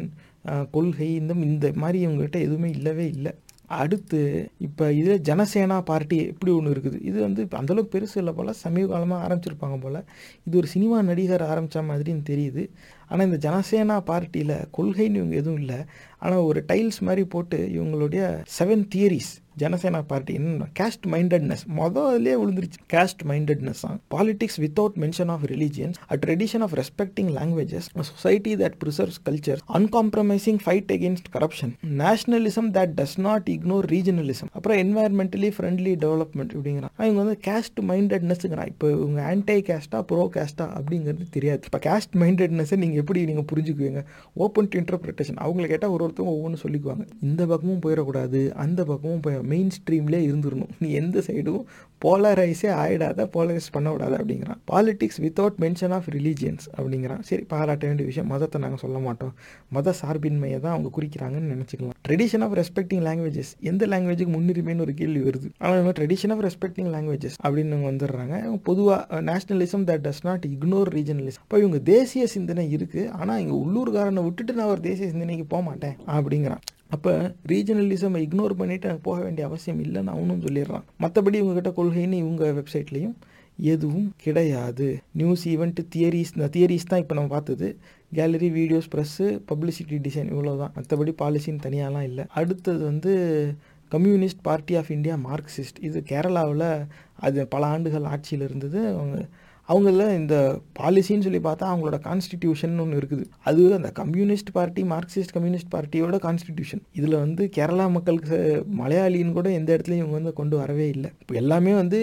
கொள்கை 0.75 1.07
இந்த 1.19 1.33
இந்த 1.49 1.67
மாதிரி 1.83 1.99
இவங்ககிட்ட 2.05 2.39
எதுவுமே 2.47 2.69
இல்லவே 2.77 3.05
இல்லை. 3.15 3.31
அடுத்து 3.67 4.49
இப்போ 4.59 4.91
இதில் 4.91 5.21
ஜனசேனா 5.29 5.81
பார்ட்டி 5.81 6.17
எப்படி 6.31 6.51
ஒன்று 6.51 6.73
இருக்குது? 6.75 7.01
இது 7.01 7.21
வந்து 7.21 7.41
இப்போ 7.41 7.57
அந்தளவுக்கு 7.61 7.93
பெருசு 7.95 8.17
இல்லை 8.17 8.33
போல் 8.33 8.51
சமீப 8.53 8.87
காலமாக 8.93 9.23
ஆரம்பிச்சிருப்பாங்க 9.27 9.79
போல். 9.79 9.99
இது 10.47 10.57
ஒரு 10.57 10.67
சினிமா 10.67 11.01
நடிகர் 11.01 11.43
ஆரம்பித்த 11.51 11.81
மாதிரின்னு 11.81 12.23
தெரியுது. 12.31 12.63
ஆனால் 13.09 13.25
இந்த 13.31 13.39
ஜனசேனா 13.49 13.97
பார்ட்டியில் 14.11 14.55
கொள்கைன்னு 14.77 15.19
இவங்க 15.21 15.35
எதுவும் 15.35 15.59
இல்லை. 15.59 15.79
ஆனால் 16.19 16.45
ஒரு 16.49 16.65
டைல்ஸ் 16.67 17.01
மாதிரி 17.01 17.25
போட்டு 17.35 17.59
இவங்களுடைய 17.77 18.43
செவன் 18.57 18.85
தியரிஸ் 18.95 19.33
ஜனசேனா 19.63 20.01
பார்ட்டி 20.11 20.33
என்ன 20.39 20.67
கேஸ்ட் 20.79 21.05
மைண்டட்னஸ் 21.13 21.63
முதல்லே 21.79 22.33
விழுந்துருச்சு. 22.41 22.79
கேஸ்ட் 22.93 23.21
மைண்டட்னஸ் 23.31 23.81
தான் 23.85 23.99
politics 24.15 24.59
without 24.63 24.97
mention 25.03 25.31
of 25.35 25.45
religions 25.53 25.99
a 26.13 26.17
tradition 26.25 26.65
of 26.67 26.75
respecting 26.81 27.31
languages 27.39 27.89
society 28.11 28.53
that 28.63 28.77
preserves 28.83 29.19
culture 29.29 29.61
uncompromising 29.79 30.59
fight 30.65 30.93
against 30.97 31.29
corruption 31.37 31.73
nationalism 32.03 32.69
that 32.79 32.95
does 32.99 33.17
not 33.27 33.49
ignore 33.55 33.87
regionalism 33.95 34.51
அப்புறம் 34.57 34.79
environmentally 34.85 35.51
friendly 35.57 35.95
development 36.05 36.53
அப்படிங்கிறாங்க 36.57 37.07
இவங்க 37.07 37.19
வந்து 37.23 37.37
caste 37.49 37.79
மைண்டட்னஸ்ங்கிறான் 37.91 38.71
இப்போ 38.73 38.87
இவங்க 38.97 39.21
anti 39.31 39.59
கேஸ்டா 39.71 40.01
bro 40.11 40.23
கேஸ்டா 40.35 40.65
அப்படிங்கிறது 40.77 41.25
தெரியாது. 41.35 41.61
இப்போ 41.69 41.79
கேஸ்ட் 41.87 42.13
மைண்டட்னஸை 42.21 42.77
நீங்கள் 42.83 43.01
எப்படி 43.01 43.19
நீங்கள் 43.29 43.47
புரிஞ்சுக்குவீங்க? 43.51 44.01
ஓப்பன் 44.43 44.69
டு 44.71 44.79
இன்டர்பிரிட்டேஷன் 44.81 45.39
அவங்களை 45.45 45.67
கேட்டால் 45.71 45.93
ஒரு 45.95 46.03
ஒருத்தவங்க 46.05 46.33
ஒவ்வொன்றும் 46.37 46.63
சொல்லிக்குவாங்க. 46.63 47.03
இந்த 47.27 47.41
பக்கமும் 47.51 47.81
போயிடக்கூடாது 47.85 48.41
அந்த 48.63 48.79
பக்கமும் 48.91 49.23
போய் 49.25 49.37
மெயின் 49.53 49.73
ஸ்ட்ரீம்லேயே 49.77 50.23
இருந்துடணும் 50.29 50.73
நீ 50.83 50.89
எந்த 51.01 51.23
சைடும் 51.27 51.65
போலரைஸே 52.03 52.69
ஆயிடாத 52.81 53.25
போலரைஸ் 53.33 53.67
பண்ண 53.75 53.87
விடாத 53.93 54.13
அப்படிங்கிறான். 54.21 54.59
Politics 54.71 55.19
without 55.25 55.57
mention 55.63 55.93
of 55.97 56.07
religions 56.15 56.65
அப்படிங்கிறான். 56.77 57.21
சரி 57.29 57.43
பாராட்ட 57.53 57.83
வேண்டிய 57.89 58.05
விஷயம் 58.09 58.29
மதத்தை 58.33 58.57
நாங்கள் 58.63 58.81
சொல்ல 58.83 58.97
மாட்டோம். 59.05 59.33
மத 59.75 59.93
சார்பின்மையை 60.01 60.59
தான் 60.65 60.73
அவங்க 60.75 60.89
குறிக்கிறாங்கன்னு 60.97 61.51
நினச்சிக்கலாம். 61.55 61.95
ட்ரெடிஷன் 62.07 62.43
ஆஃப் 62.47 62.55
ரெஸ்பெக்டிங் 62.61 63.03
லாங்குவேஜஸ் 63.07 63.51
எந்த 63.71 63.87
லாங்குவேஜுக்கு 63.93 64.33
முன்னுரிமைன்னு 64.37 64.85
ஒரு 64.87 64.95
கேள்வி 65.01 65.23
வருது. 65.29 65.49
ஆனால் 65.63 65.77
இவங்க 65.81 65.95
ட்ரெடிஷன் 66.01 66.33
ஆஃப் 66.35 66.43
ரெஸ்பெக்டிங் 66.47 66.91
லாங்குவேஜஸ் 66.95 67.39
அப்படின்னு 67.45 67.81
வந்துடுறாங்க. 67.89 68.35
பொதுவாக 68.69 69.21
nationalism 69.31 69.87
that 69.91 70.05
does 70.07 70.23
not 70.29 70.45
ignore 70.53 70.93
regionalism 70.99 71.45
அப்போ 71.45 71.59
இவங்க 71.63 71.81
தேசிய 71.93 72.25
சிந்தனை 72.35 72.65
இருக்குது 72.77 73.09
ஆனால் 73.19 73.41
இங்கே 73.43 73.57
உள்ளூர்காரனை 73.63 74.23
விட்டுட்டு 74.27 74.59
நான் 74.61 74.73
ஒரு 74.75 74.83
தேசிய 74.89 75.07
சிந்தனைக்கு 75.13 75.47
போக 75.55 75.63
மாட்டேன் 75.69 75.97
அப்படிங்கிறான். 76.17 76.63
அப்போ 76.95 77.13
ரீஜனலிசமை 77.51 78.19
இக்னோர் 78.25 78.59
பண்ணிவிட்டு 78.61 78.89
அங்கே 78.91 79.03
போக 79.09 79.19
வேண்டிய 79.25 79.45
அவசியம் 79.49 79.81
இல்லைன்னு 79.85 80.13
அவனும் 80.15 80.43
சொல்லிடுறான். 80.47 80.85
மற்றபடி 81.03 81.37
இவங்ககிட்ட 81.41 81.71
கொள்கைன்னு 81.79 82.21
இவங்க 82.23 82.45
வெப்சைட்லேயும் 82.59 83.15
எதுவும் 83.73 84.07
கிடையாது. 84.23 84.87
நியூஸ் 85.19 85.43
ஈவெண்ட் 85.51 85.79
தியரிஸ் 85.93 86.33
இந்த 86.35 86.47
தியரிஸ் 86.55 86.89
தான் 86.91 87.01
இப்போ 87.03 87.15
நம்ம 87.17 87.31
பார்த்தது. 87.35 87.67
Gallery 88.17 88.49
videos 88.57 88.89
press 88.93 89.27
publicity 89.49 89.97
design 90.07 90.29
இவ்வளோ 90.33 90.53
தான் 90.63 90.73
மற்றபடி 90.77 91.13
பாலிசின்னு 91.21 91.63
தனியாலாம் 91.67 92.05
இல்லை. 92.09 92.25
அடுத்தது 92.39 92.81
வந்து 92.91 93.13
communist 93.91 94.41
party 94.47 94.73
of 94.79 94.91
India 94.95 95.15
Marxist 95.29 95.79
இது 95.87 95.99
கேரளாவில் 96.11 96.67
அது 97.25 97.39
பல 97.53 97.65
ஆண்டுகள் 97.73 98.07
ஆட்சியில் 98.13 98.45
இருந்தது 98.47 98.79
அவங்க 98.93 99.17
அவங்கள 99.69 100.03
இந்த 100.19 100.35
பாலிசின்னு 100.79 101.25
சொல்லி 101.25 101.39
பார்த்தா 101.45 101.69
அவங்களோட 101.71 101.97
கான்ஸ்டிடியூஷன் 102.07 102.75
ஒன்று 102.83 102.99
இருக்குது. 103.01 103.23
அது 103.49 103.61
அந்த 103.77 103.89
கம்யூனிஸ்ட் 103.99 104.51
பார்ட்டி 104.57 104.81
மார்க்சிஸ்ட் 104.93 105.33
கம்யூனிஸ்ட் 105.35 105.71
பார்ட்டியோட 105.75 106.17
கான்ஸ்டிடியூஷன் 106.25 106.83
இதில் 106.99 107.17
வந்து 107.23 107.43
கேரளா 107.57 107.85
மக்களுக்கு 107.97 108.39
மலையாளின்னு 108.81 109.35
கூட 109.39 109.49
எந்த 109.59 109.69
இடத்துலையும் 109.75 110.03
இவங்க 110.03 110.17
வந்து 110.19 110.33
கொண்டு 110.41 110.57
வரவே 110.63 110.87
இல்லை. 110.95 111.11
இப்போ 111.21 111.35
எல்லாமே 111.43 111.73
வந்து 111.81 111.99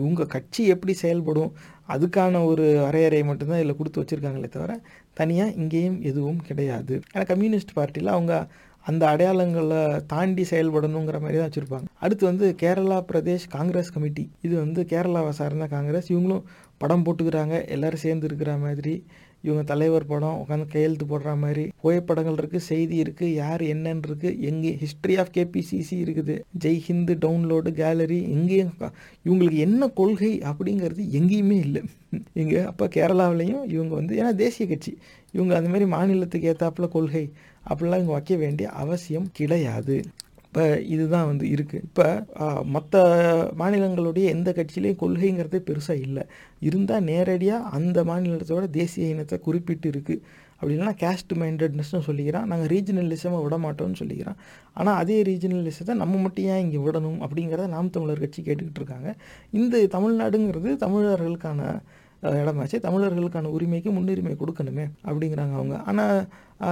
இவங்க 0.00 0.28
கட்சி 0.36 0.64
எப்படி 0.76 0.96
செயல்படும் 1.04 1.52
அதுக்கான 1.94 2.42
ஒரு 2.52 2.66
வரையறை 2.86 3.22
மட்டும்தான் 3.28 3.60
இதில் 3.60 3.78
கொடுத்து 3.78 4.02
வச்சுருக்காங்களே 4.02 4.50
தவிர 4.56 4.72
தனியாக 5.20 5.56
இங்கேயும் 5.60 6.00
எதுவும் 6.10 6.42
கிடையாது. 6.48 6.96
ஏன்னா 7.12 7.24
கம்யூனிஸ்ட் 7.34 7.76
பார்ட்டியில் 7.78 8.16
அவங்க 8.16 8.34
அந்த 8.90 9.02
அடையாளங்களை 9.12 9.80
தாண்டி 10.12 10.44
செயல்படணுங்கிற 10.50 11.16
மாதிரி 11.22 11.38
தான் 11.38 11.48
வச்சுருப்பாங்க. 11.48 11.86
அடுத்து 12.04 12.24
வந்து 12.28 12.46
கேரளா 12.62 12.98
பிரதேஷ் 13.10 13.44
காங்கிரஸ் 13.56 13.92
கமிட்டி. 13.94 14.24
இது 14.46 14.54
வந்து 14.64 14.80
கேரளாவை 14.92 15.32
சார்ந்த 15.40 15.66
காங்கிரஸ். 15.74 16.08
இவங்களும் 16.12 16.44
படம் 16.82 17.04
போட்டுக்கிறாங்க 17.06 17.56
எல்லாரும் 17.74 18.04
சேர்ந்து 18.04 18.28
இருக்கிற 18.30 18.52
மாதிரி. 18.66 18.94
இவங்க 19.46 19.62
தலைவர் 19.70 20.04
படம் 20.10 20.38
உட்காந்து 20.40 20.64
கையெழுத்து 20.72 21.04
போடுற 21.10 21.30
மாதிரி. 21.42 21.62
புகைப்படங்கள் 21.82 22.38
இருக்குது 22.40 22.66
செய்தி 22.70 22.96
இருக்குது 23.02 23.36
யார் 23.42 23.62
என்னன்னு 23.74 24.06
இருக்குது 24.08 24.40
எங்கே 24.48 24.72
ஹிஸ்ட்ரி 24.82 25.14
ஆஃப் 25.22 25.32
கேபிசிசி 25.36 25.96
இருக்குது. 26.04 26.34
ஜெய் 26.64 26.80
ஹிந்து 26.88 27.14
டவுன்லோடு 27.24 27.70
கேலரி 27.80 28.18
எங்கேயும் 28.34 28.74
இவங்களுக்கு 29.26 29.60
என்ன 29.66 29.88
கொள்கை 30.00 30.32
அப்படிங்கிறது 30.50 31.04
எங்கேயுமே 31.18 31.58
இல்லை. 31.66 31.82
இங்கே 32.42 32.60
அப்போ 32.70 32.86
கேரளாவிலையும் 32.96 33.64
இவங்க 33.74 33.92
வந்து 34.00 34.14
ஏன்னா 34.20 34.32
தேசிய 34.44 34.66
கட்சி. 34.72 34.92
இவங்க 35.36 35.54
அந்த 35.60 35.70
மாதிரி 35.74 35.88
மாநிலத்துக்கு 35.96 36.50
ஏற்றாப்புல 36.52 36.88
கொள்கை. 36.96 37.24
அப்படிலாம் 37.70 38.02
இங்கே 38.02 38.16
வைக்க 38.16 38.34
வேண்டிய 38.44 38.68
அவசியம் 38.82 39.28
கிடையாது. 39.40 39.96
இப்போ 40.50 40.62
இதுதான் 40.92 41.26
வந்து 41.30 41.44
இருக்குது 41.54 41.82
இப்போ 41.88 42.06
மற்ற 42.74 43.02
மாநிலங்களுடைய 43.60 44.24
எந்த 44.34 44.50
கட்சியிலையும் 44.56 45.00
கொள்கைங்கிறது 45.02 45.58
பெருசாக 45.68 46.04
இல்லை. 46.06 46.24
இருந்தால் 46.68 47.04
நேரடியாக 47.10 47.68
அந்த 47.76 47.98
மாநிலத்தோட 48.08 48.64
தேசிய 48.78 49.12
இனத்தை 49.14 49.36
குறிப்பிட்டு 49.46 49.88
இருக்குது 49.94 50.22
அப்படி 50.56 50.74
இல்லைன்னா 50.74 50.96
கேஸ்ட் 51.02 51.32
மைண்டட்னஸ்னு 51.42 52.00
சொல்லிக்கிறான். 52.08 52.48
நாங்கள் 52.52 52.70
ரீஜனலிசமை 52.74 53.38
விட 53.44 53.56
மாட்டோம்னு 53.66 54.00
சொல்லிக்கிறான். 54.02 54.40
ஆனால் 54.78 54.98
அதே 55.02 55.16
ரீஜனலிசத்தை 55.30 55.94
நம்ம 56.02 56.18
மட்டும் 56.24 56.48
ஏன் 56.54 56.62
இங்கே 56.64 56.82
விடணும் 56.86 57.20
அப்படிங்கிறத 57.26 57.70
நாம் 57.76 57.94
தமிழர் 57.96 58.24
கட்சி 58.24 58.40
கேட்டுக்கிட்டு 58.48 58.82
இருக்காங்க. 58.82 59.10
இந்த 59.60 59.86
தமிழ்நாடுங்கிறது 59.96 60.72
தமிழர்களுக்கான 60.84 61.72
இடமாச்சு. 62.42 62.78
தமிழர்களுக்கான 62.86 63.50
உரிமைக்கு 63.56 63.90
முன்னுரிமை 63.98 64.36
கொடுக்கணுமே 64.40 64.86
அப்படிங்கிறாங்க 65.08 65.54
அவங்க. 65.60 65.76
ஆனால் 65.90 66.16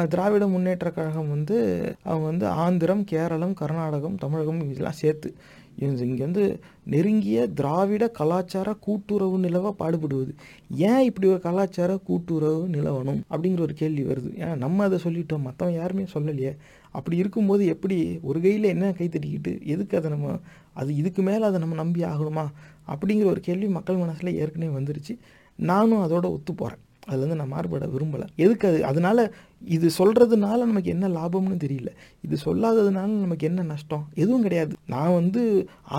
திராவிட 0.08 0.46
முன்னேற்ற 0.46 0.90
கழகம் 0.90 1.28
வந்து 1.28 1.56
அவங்க 2.02 2.26
வந்து 2.26 2.46
ஆந்திரம் 2.46 3.04
கேரளம் 3.04 3.54
கர்நாடகம் 3.54 4.18
தமிழகம் 4.18 4.70
இதெல்லாம் 4.70 5.00
சேர்த்து 5.04 5.34
இங்கே 5.78 6.24
வந்து 6.24 6.60
நெருங்கிய 6.84 7.48
திராவிட 7.48 8.08
கலாச்சார 8.08 8.74
கூட்டுறவு 8.74 9.38
நிலவ 9.38 9.72
பாடுபடுவது. 9.78 10.32
ஏன் 10.68 11.00
இப்படி 11.00 11.28
ஒரு 11.28 11.40
கலாச்சார 11.40 11.96
கூட்டுறவு 11.96 12.68
நிலவணும் 12.68 13.20
அப்படிங்கிற 13.30 13.60
ஒரு 13.60 13.74
கேள்வி 13.74 14.04
வருது. 14.04 14.30
ஏன்னா 14.42 14.56
நம்ம 14.56 14.84
அதை 14.84 14.98
சொல்லிட்டோம் 15.04 15.40
மற்றவன் 15.40 15.74
யாருமே 15.74 16.02
சொல்லலையே. 16.14 16.52
அப்படி 16.90 17.16
இருக்கும்போது 17.16 17.66
எப்படி 17.66 18.18
ஒரு 18.22 18.40
கையில் 18.40 18.64
என்ன 18.64 18.92
கை 18.92 19.08
தட்டிக்கிட்டு 19.08 19.62
எதுக்கு 19.64 19.96
அதை 19.96 20.10
நம்ம 20.10 20.38
அது 20.72 20.94
இதுக்கு 20.94 21.22
மேலே 21.22 21.44
அதை 21.44 21.60
நம்ம 21.60 21.74
நம்பி 21.74 22.02
ஆகணுமா? 22.02 22.46
அப்படிங்கிற 22.86 23.24
ஒரு 23.24 23.40
கேள்வி 23.40 23.68
மக்கள் 23.68 23.96
மனசில் 23.96 24.36
ஏற்கனவே 24.36 24.78
வந்துருச்சு. 24.78 25.16
நானும் 25.56 26.04
அதோட 26.08 26.26
ஒத்து 26.30 26.54
போகிறேன் 26.54 26.82
அதுலேருந்து 27.08 27.34
நான் 27.34 27.48
மாறுபட 27.48 27.86
விரும்பலை. 27.86 28.26
எதுக்கு 28.36 28.68
அது? 28.68 28.84
அதனால 28.84 29.18
இது 29.62 29.86
சொல்கிறதுனால 29.98 30.58
நமக்கு 30.70 30.90
என்ன 30.94 31.06
லாபம்னு 31.08 31.56
தெரியல. 31.62 31.90
இது 32.26 32.36
சொல்லாததுனால 32.44 33.08
நமக்கு 33.24 33.46
என்ன 33.48 33.62
நஷ்டம்? 33.62 34.04
எதுவும் 34.22 34.44
கிடையாது. 34.46 34.72
நான் 34.92 35.14
வந்து 35.16 35.42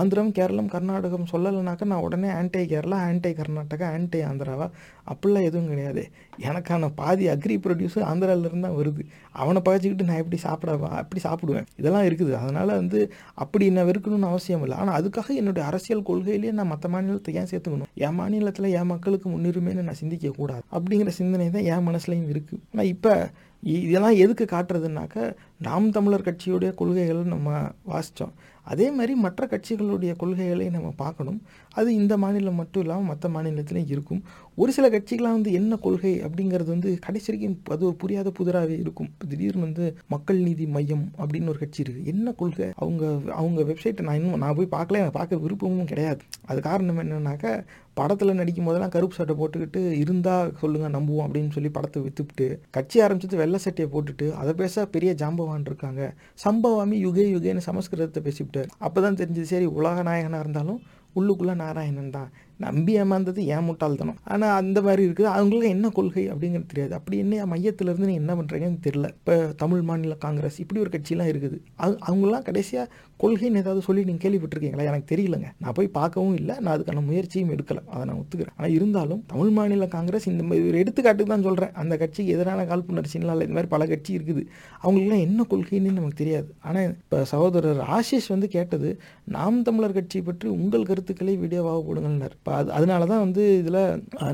ஆந்திரம் 0.00 0.32
கேரளம் 0.38 0.70
கர்நாடகம் 0.74 1.26
சொல்லலைனாக்கா 1.32 1.86
நான் 1.92 2.04
உடனே 2.06 2.28
anti 2.38 2.62
Kerala 2.72 2.98
anti 3.08 3.32
Karnataka 3.40 3.86
anti 3.96 4.20
ஆந்திராவா? 4.30 4.68
அப்படிலாம் 5.12 5.46
எதுவும் 5.48 5.70
கிடையாது. 5.72 6.02
எனக்கான 6.48 6.88
பாதி 7.00 7.24
அக்ரி 7.34 7.54
ப்ரொடியூஸர் 7.64 8.06
ஆந்திராவிலேருந்து 8.10 8.66
தான் 8.68 8.78
வருது. 8.80 9.04
அவனை 9.42 9.60
பகிச்சிக்கிட்டு 9.66 10.08
நான் 10.10 10.22
எப்படி 10.22 10.38
சாப்பிடவா 10.46 10.90
அப்படி 11.02 11.20
சாப்பிடுவேன்? 11.26 11.68
இதெல்லாம் 11.80 12.06
இருக்குது. 12.08 12.32
அதனால் 12.42 12.72
வந்து 12.80 13.00
அப்படி 13.44 13.66
என்ன 13.72 13.84
வெறுக்கணும்னு 13.90 14.30
அவசியம் 14.32 14.64
இல்லை. 14.66 14.78
ஆனால் 14.82 14.96
அதுக்காக 15.00 15.34
என்னுடைய 15.42 15.64
அரசியல் 15.70 16.06
கொள்கையிலேயே 16.10 16.54
நான் 16.60 16.72
மற்ற 16.72 16.88
மாநிலத்தை 16.94 17.34
ஏன் 17.42 17.50
சேர்த்துக்கணும்? 17.52 17.90
என் 18.06 18.18
மாநிலத்தில் 18.20 18.74
என் 18.80 18.90
மக்களுக்கு 18.94 19.28
முன்னுரிமைன்னு 19.34 19.86
நான் 19.90 20.00
சிந்திக்கக்கூடாது 20.02 20.64
அப்படிங்கிற 20.76 21.12
சிந்தனை 21.20 21.48
தான் 21.58 21.68
என் 21.74 21.86
மனசுலையும் 21.90 22.28
இருக்குது 22.34 22.62
ஆனால் 22.72 22.90
இப்போ 22.94 23.14
இதெல்லாம் 23.62 24.14
எதுக்கு 24.14 24.44
காட்டுறதுனாக்க 24.44 25.36
நாம் 25.58 25.90
தமிழர் 25.90 26.26
கட்சியுடைய 26.28 26.74
கொள்கைகளை 26.74 27.22
நம்ம 27.22 27.60
வாசித்தோம் 27.88 28.32
அதே 28.64 28.90
மாதிரி 28.90 29.14
மற்ற 29.14 29.46
கட்சிகளுடைய 29.46 30.16
கொள்கைகளை 30.16 30.68
நம்ம 30.68 30.92
பார்க்கணும். 30.96 31.42
அது 31.78 31.88
இந்த 32.00 32.14
மாநிலம் 32.22 32.58
மட்டும் 32.60 32.82
இல்லாமல் 32.84 33.08
மற்ற 33.10 33.28
மாநிலத்திலையும் 33.34 33.90
இருக்கும். 33.94 34.22
ஒரு 34.62 34.70
சில 34.76 34.86
கட்சிகளாம் 34.94 35.36
வந்து 35.38 35.50
என்ன 35.58 35.76
கொள்கை 35.84 36.12
அப்படிங்கிறது 36.26 36.70
வந்து 36.74 36.90
கடைசி 37.06 37.28
வரைக்கும் 37.30 37.56
அது 37.74 37.84
ஒரு 37.88 37.96
புரியாத 38.02 38.28
புதிராகவே 38.38 38.76
இருக்கும். 38.84 39.10
திடீர்னு 39.30 39.66
வந்து 39.66 39.84
மக்கள் 40.14 40.40
நீதி 40.46 40.66
மையம் 40.76 41.04
அப்படின்னு 41.20 41.52
ஒரு 41.52 41.62
கட்சி 41.62 41.80
இருக்குது 41.84 42.10
என்ன 42.14 42.34
கொள்கை? 42.40 42.68
அவங்க 42.82 43.04
அவங்க 43.40 43.62
வெப்சைட்டை 43.70 44.04
நான் 44.08 44.18
இன்னும் 44.20 44.44
நான் 44.44 44.58
போய் 44.60 44.74
பார்க்கல 44.76 45.00
எனக்கு 45.02 45.18
பார்க்க 45.20 45.44
விருப்பமும் 45.44 45.90
கிடையாது. 45.92 46.22
அது 46.50 46.60
காரணம் 46.70 47.00
என்னன்னாக்கா 47.04 47.52
படத்தில் 47.98 48.38
நடிக்கும் 48.40 48.66
போதெல்லாம் 48.68 48.92
கருப்பு 48.94 49.16
சட்டை 49.16 49.34
போட்டுக்கிட்டு 49.38 49.80
இருந்தால் 50.02 50.52
சொல்லுங்கள் 50.60 50.94
நம்புவோம் 50.96 51.24
அப்படின்னு 51.24 51.54
சொல்லி 51.56 51.70
படத்தை 51.76 51.98
வித்துவிட்டு 52.04 52.46
கட்சி 52.76 52.96
ஆரம்பிச்சது 53.04 53.40
வெள்ளை 53.40 53.58
சட்டையை 53.64 53.88
போட்டுட்டு 53.94 54.26
அதை 54.40 54.52
பேச 54.60 54.84
பெரிய 54.94 55.10
ஜாம்பவான் 55.22 55.66
இருக்காங்க. 55.70 56.02
சம்பவாமி 56.44 56.98
யுகே 57.06 57.26
யுகேன்னு 57.34 57.66
சமஸ்கிருதத்தை 57.68 58.22
பேசிவிட்டார். 58.28 58.70
அப்போ 58.86 58.98
தான் 59.06 59.20
தெரிஞ்சது 59.20 59.50
சரி 59.54 59.68
உலக 59.80 60.02
நாயகனாக 60.08 60.44
இருந்தாலும் 60.44 60.80
உள்ளுக்குள்ளே 61.16 61.54
நாராயணன் 61.54 62.10
தான். 62.10 62.30
நம்பி 62.64 62.94
ஏமாந்தது 63.02 63.40
ஏன் 63.54 63.66
முட்டாள்தனம். 63.68 64.18
ஆனால் 64.32 64.54
அந்த 64.60 64.78
மாதிரி 64.86 65.02
இருக்குது. 65.08 65.28
அவங்களுக்கு 65.36 65.74
என்ன 65.76 65.90
கொள்கை 65.98 66.24
அப்படிங்கிறது 66.32 66.70
தெரியாது. 66.72 66.92
அப்படி 66.98 67.18
என்ன 67.24 67.44
மையத்திலேருந்து 67.52 68.08
நீங்கள் 68.10 68.24
என்ன 68.24 68.34
பண்ணுறீங்கன்னு 68.40 68.82
தெரில 68.88 69.08
இப்போ 69.18 69.36
தமிழ் 69.62 69.84
மாநில 69.90 70.16
காங்கிரஸ் 70.26 70.58
இப்படி 70.64 70.80
ஒரு 70.86 70.92
கட்சியெலாம் 70.96 71.30
இருக்குது. 71.32 71.58
அது 71.84 71.94
அவங்களாம் 72.08 72.46
கடைசியாக 72.50 72.88
கொள்கைன்னு 73.22 73.60
ஏதாவது 73.62 73.80
சொல்லி 73.86 74.02
நீங்கள் 74.08 74.24
கேள்விப்பட்டிருக்கீங்களா? 74.24 74.84
எனக்கு 74.90 75.08
தெரியலங்க. 75.12 75.48
நான் 75.62 75.74
போய் 75.78 75.88
பார்க்கவும் 75.96 76.36
இல்லை. 76.40 76.54
நான் 76.62 76.74
அதுக்கான 76.74 77.02
முயற்சியும் 77.08 77.50
எடுக்கலை. 77.54 77.82
அதை 77.94 78.02
நான் 78.10 78.20
ஒத்துக்கிறேன். 78.20 78.54
ஆனால் 78.58 78.74
இருந்தாலும் 78.76 79.20
தமிழ் 79.32 79.52
மாநில 79.58 79.88
காங்கிரஸ் 79.96 80.28
இந்த 80.32 80.44
மாதிரி 80.48 80.68
ஒரு 80.70 80.78
எடுத்துக்காட்டுக்கு 80.82 81.32
தான் 81.34 81.46
சொல்கிறேன் 81.48 81.74
அந்த 81.82 81.96
கட்சிக்கு 82.02 82.34
எதிரான 82.36 82.64
காழ்ப்புணர்ச்சிலாம் 82.70 83.34
இல்லை 83.36 83.46
இந்த 83.48 83.56
மாதிரி 83.58 83.72
பல 83.74 83.86
கட்சி 83.92 84.10
இருக்குது. 84.18 84.44
அவங்களுக்குலாம் 84.82 85.24
என்ன 85.28 85.46
கொள்கைன்னு 85.52 85.96
நமக்கு 85.98 86.20
தெரியாது. 86.22 86.48
ஆனால் 86.68 86.88
இப்போ 87.02 87.18
சகோதரர் 87.32 87.82
ஆஷிஷ் 87.98 88.30
வந்து 88.34 88.48
கேட்டது 88.56 88.90
நாம் 89.36 89.58
தமிழர் 89.68 89.96
கட்சி 89.98 90.18
பற்றி 90.30 90.48
உங்கள் 90.58 90.88
கருத்துக்களை 90.90 91.34
வீடியோவாக 91.42 91.82
போடுங்கள்னார் 91.88 92.36
இப்போ 92.50 92.60
அது 92.62 92.70
அதனால 92.76 93.06
தான் 93.10 93.20
வந்து 93.24 93.42
இதில் 93.58 93.76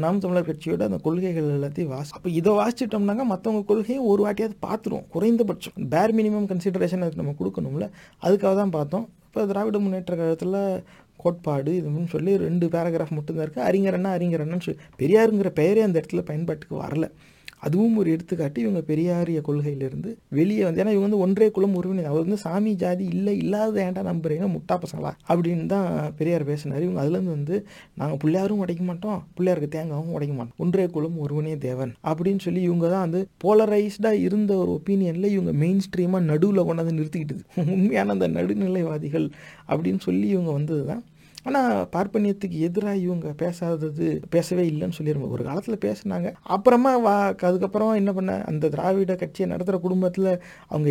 நாம் 0.05 0.21
தமிழர் 0.25 0.47
கட்சியோட 0.47 0.83
அந்த 0.89 0.99
கொள்கைகள் 1.07 1.49
எல்லாத்தையும் 1.57 1.91
வாசி 1.95 2.13
அப்போ 2.19 2.29
இதை 2.39 2.53
வாசிச்சிட்டோம்னாங்க 2.61 3.25
மற்றவங்க 3.33 3.61
கொள்கையும் 3.71 4.07
ஒரு 4.11 4.21
வாட்டியாவது 4.27 4.57
பார்த்துருவோம் 4.67 5.05
குறைந்தபட்சம். 5.15 5.75
பேர் 5.95 6.15
மினிமம் 6.19 6.47
கன்சிடரேஷன் 6.53 7.03
அதுக்கு 7.05 7.21
நம்ம 7.23 7.35
கொடுக்கணும்ல. 7.41 7.87
அதுக்காக 8.27 8.53
தான் 8.61 8.73
பார்த்தோம். 8.79 9.05
இப்போ 9.27 9.45
திராவிட 9.51 9.81
முன்னேற்ற 9.85 10.13
கழகத்தில் 10.21 10.57
கோட்பாடு 11.25 11.73
இதுன்னு 11.81 12.13
சொல்லி 12.15 12.33
ரெண்டு 12.47 12.69
பேராகிராஃப் 12.75 13.17
மட்டும்தான் 13.19 13.47
இருக்குது 13.47 13.67
அறிஞரண்ணா 13.69 14.13
அறிஞரண்ணன்னு 14.19 14.67
சொல்லி 14.69 14.81
பெரியாருங்கிற 15.03 15.53
பெயரே 15.61 15.85
அந்த 15.89 15.99
இடத்துல 16.03 16.25
பயன்பாட்டுக்கு 16.31 16.77
வரல. 16.85 17.09
அதுவும் 17.63 17.97
ஒரு 18.01 18.09
எடுத்துக்காட்டு 18.15 18.59
இவங்க 18.65 18.81
பெரியாரிய 18.89 19.39
கொள்கையிலிருந்து 19.47 20.11
வெளியே 20.39 20.65
வந்து 20.67 20.81
ஏன்னா 20.83 20.93
இவங்க 20.95 21.07
வந்து 21.07 21.23
ஒன்றே 21.25 21.47
குலம் 21.51 21.77
உறவினர் 21.79 22.11
அவர் 22.11 22.25
வந்து 22.27 22.41
சாமி 22.45 22.73
ஜாதி 22.75 23.05
இல்லை 23.15 23.35
இல்லாத 23.43 23.81
ஏன்டா 23.87 24.03
நம்புறீங்க 24.09 24.49
முட்டா 24.55 24.75
பசங்களா? 24.83 25.13
அப்படின்னு 25.29 25.67
தான் 25.67 25.89
பெரியார் 26.19 26.45
பேசினார். 26.45 26.85
இவங்க 26.87 27.01
அதுலேருந்து 27.03 27.37
வந்து 27.37 27.57
நாங்கள் 27.95 28.21
பிள்ளையாரும் 28.23 28.63
உடைக்க 28.65 28.83
மாட்டோம் 28.83 29.21
பிள்ளையாருக்கு 29.37 29.71
தேங்காவும் 29.77 30.15
உடைக்க 30.19 30.35
மாட்டோம். 30.35 30.59
ஒன்றே 30.65 30.87
குலம் 30.97 31.19
ஒருவனே 31.25 31.55
தேவன் 31.59 31.93
அப்படின்னு 32.11 32.45
சொல்லி 32.47 32.63
இவங்க 32.63 32.87
தான் 32.89 33.05
வந்து 33.07 33.23
போலரைஸ்டாக 33.45 34.23
இருந்த 34.27 34.53
ஒரு 34.57 34.73
ஒப்பீனியனில் 34.79 35.33
இவங்க 35.37 35.55
மெயின் 35.65 35.83
ஸ்ட்ரீமாக 35.87 36.29
நடுவில் 36.31 36.67
கொண்டாந்து 36.69 36.99
நிறுத்திக்கிட்டு 36.99 37.37
உண்மையான 37.77 38.15
அந்த 38.17 38.29
நடுநிலைவாதிகள் 38.39 39.29
அப்படின்னு 39.69 40.03
சொல்லி 40.09 40.27
இவங்க 40.29 40.51
வந்தது 40.53 40.85
தான் 40.93 41.05
ஆனால் 41.49 41.73
பார்ப்பனியத்துக்கு 41.95 42.59
எதிராக 42.69 43.03
இவங்க 43.05 43.27
பேசாதது 43.43 44.07
பேசவே 44.35 44.65
இல்லைன்னு 44.71 44.97
சொல்லியிருந்தோம் 44.99 45.35
ஒரு 45.37 45.45
காலத்தில் 45.49 45.83
பேசினாங்க. 45.87 46.29
அப்புறமா 46.55 46.93
வா 47.07 47.15
அதுக்கப்புறம் 47.49 47.93
என்ன 48.01 48.13
பண்ண? 48.13 48.33
அந்த 48.51 48.71
திராவிட 48.75 49.15
கட்சியை 49.23 49.47
நடத்துகிற 49.53 49.79
குடும்பத்தில் 49.87 50.31
அவங்க 50.73 50.89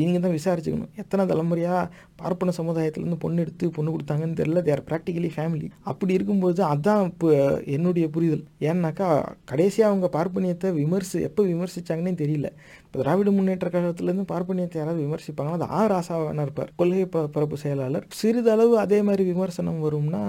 இவங்க 0.00 0.20
தான் 0.26 0.36
விசாரிச்சுக்கணும். 0.38 0.92
எத்தனை 1.04 1.24
தலைமுறையாக 1.32 1.90
பார்ப்பன 2.22 2.52
சமுதாயத்துலேருந்து 2.60 3.20
பொண்ணு 3.24 3.42
எடுத்து 3.44 3.64
பொண்ணு 3.76 3.94
கொடுத்தாங்கன்னு 3.94 4.38
தெரியல. 4.42 4.62
தேர் 4.68 4.86
ப்ராக்டிக்கலி 4.90 5.30
ஃபேமிலி 5.36 5.66
அப்படி 5.92 6.12
இருக்கும்போது 6.18 6.60
அதுதான் 6.72 7.02
இப்போ 7.12 7.30
என்னுடைய 7.76 8.06
புரிதல். 8.16 8.44
ஏன்னாக்கா 8.70 9.08
கடைசியாக 9.52 9.90
அவங்க 9.92 10.08
பார்ப்பனியத்தை 10.18 10.70
விமர்சி 10.80 11.18
எப்போ 11.28 11.42
விமர்சித்தாங்கன்னே 11.52 12.14
தெரியல. 12.22 12.50
இப்போ 12.88 12.98
திராவிட 13.02 13.30
முன்னேற்ற 13.30 13.68
கழகத்துலேருந்து 13.72 14.24
பார்ப்பனியத்தை 14.30 14.76
யாராவது 14.78 15.00
விமர்சிப்பாங்கன்னா 15.06 15.56
அது 15.58 15.66
ஆ 15.78 15.80
ராசாவான 15.92 16.44
இருப்பார். 16.46 16.70
கொள்கை 16.76 17.06
ப 17.06 17.24
பரப்பு 17.26 17.56
செயலாளர். 17.56 18.06
சிறிதளவு 18.20 18.74
அதே 18.78 19.02
மாதிரி 19.02 19.24
விமர்சனம் 19.24 19.82
வரும்னா 19.86 20.22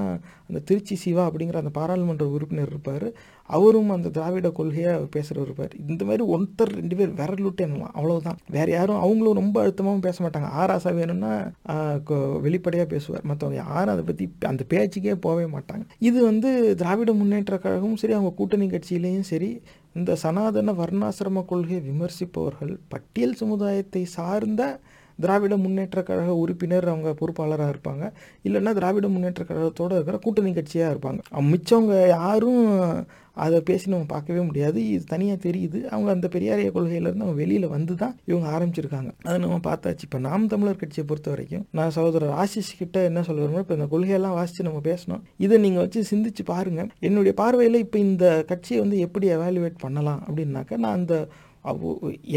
அந்த 0.47 0.59
திருச்சி 0.69 0.95
சிவா 0.95 1.23
அப்படிங்கிற 1.29 1.59
அந்த 1.63 1.71
பாராளுமன்ற 1.79 2.27
உறுப்பினர் 2.35 2.67
இருப்பார். 2.67 3.07
அவரும் 3.55 3.93
அந்த 3.95 4.11
திராவிட 4.15 4.47
கொள்கையை 4.59 4.93
பேசுகிற 5.15 5.43
இருப்பார் 5.45 5.73
இந்த 5.91 6.01
மாதிரி 6.09 6.23
ஒருத்தர் 6.33 6.71
ரெண்டு 6.79 6.95
பேர் 6.99 7.15
விரலுட்டு 7.19 7.65
என்னலாம் 7.67 7.95
அவ்வளோதான் 7.97 8.39
வேறு 8.55 8.71
யாரும் 8.77 9.01
அவங்களும் 9.05 9.39
ரொம்ப 9.41 9.55
அழுத்தமாகவும் 9.63 10.05
பேச 10.07 10.17
மாட்டாங்க. 10.25 10.49
ஆராசா 10.61 10.91
வேணும்னா 10.99 11.31
வெளிப்படையாக 12.45 12.89
பேசுவார். 12.93 13.25
மற்றவங்க 13.31 13.59
யாரும் 13.65 13.93
அதை 13.95 14.05
பற்றி 14.11 14.27
அந்த 14.51 14.65
பேச்சுக்கே 14.73 15.15
போகவே 15.25 15.47
மாட்டாங்க. 15.55 15.83
இது 16.09 16.19
வந்து 16.29 16.51
திராவிட 16.83 17.13
முன்னேற்ற 17.21 17.57
கழகமும் 17.65 17.99
சரி 18.03 18.17
அவங்க 18.19 18.33
கூட்டணி 18.41 18.67
கட்சியிலையும் 18.75 19.29
சரி 19.33 19.51
இந்த 19.99 20.11
சனாதன 20.23 20.73
வர்ணாசிரம 20.83 21.45
கொள்கையை 21.51 21.81
விமர்சிப்பவர்கள் 21.89 22.73
பட்டியல் 22.93 23.39
சமுதாயத்தை 23.41 24.03
சார்ந்த 24.17 24.63
திராவிட 25.23 25.53
முன்னேற்ற 25.63 25.99
கழக 26.09 26.33
உறுப்பினர் 26.41 26.85
அவங்க 26.91 27.09
பொறுப்பாளராக 27.21 27.71
இருப்பாங்க. 27.73 28.03
இல்லைன்னா 28.47 28.71
திராவிட 28.77 29.07
முன்னேற்ற 29.15 29.43
கழகத்தோடு 29.49 29.95
இருக்கிற 29.97 30.17
கூட்டணி 30.25 30.51
கட்சியாக 30.57 30.91
இருப்பாங்க. 30.93 31.19
மிச்சவங்க 31.49 31.95
யாரும் 32.17 32.61
அதை 33.45 33.57
பேசி 33.69 33.85
நம்ம 33.93 34.07
பார்க்கவே 34.13 34.41
முடியாது. 34.49 34.79
இது 34.93 35.03
தனியாக 35.13 35.39
தெரியுது. 35.47 35.79
அவங்க 35.93 36.09
அந்த 36.15 36.27
பெரியாரிய 36.35 36.69
கொள்கையிலேருந்து 36.77 37.25
அவங்க 37.25 37.39
வெளியில் 37.43 37.67
வந்து 37.75 37.95
தான் 38.03 38.13
இவங்க 38.31 38.47
ஆரம்பிச்சிருக்காங்க. 38.55 39.11
அதை 39.27 39.37
நம்ம 39.45 39.59
பார்த்தாச்சு. 39.69 40.05
இப்போ 40.09 40.21
நாம் 40.27 40.47
தமிழர் 40.53 40.81
கட்சியை 40.83 41.05
பொறுத்த 41.11 41.29
வரைக்கும் 41.33 41.65
நான் 41.79 41.95
சகோதரர் 41.97 42.37
ஆசிஷ் 42.43 42.71
கிட்ட 42.81 43.03
என்ன 43.09 43.25
சொல்கிறோமோ 43.29 43.61
இப்போ 43.65 43.77
இந்த 43.79 43.89
கொள்கையெல்லாம் 43.95 44.37
வாசித்து 44.39 44.69
நம்ம 44.69 44.81
பேசணும். 44.91 45.21
இதை 45.47 45.57
நீங்கள் 45.65 45.83
வச்சு 45.85 46.07
சிந்திச்சு 46.13 46.45
பாருங்கள் 46.53 46.89
என்னுடைய 47.09 47.35
பார்வையில் 47.43 47.83
இப்போ 47.85 47.99
இந்த 48.07 48.25
கட்சியை 48.53 48.79
வந்து 48.85 48.97
எப்படி 49.07 49.27
எவாலுவேட் 49.37 49.83
பண்ணலாம் 49.85 50.23
அப்படின்னாக்கா 50.27 50.77
நான் 50.85 50.97
அந்த 51.01 51.15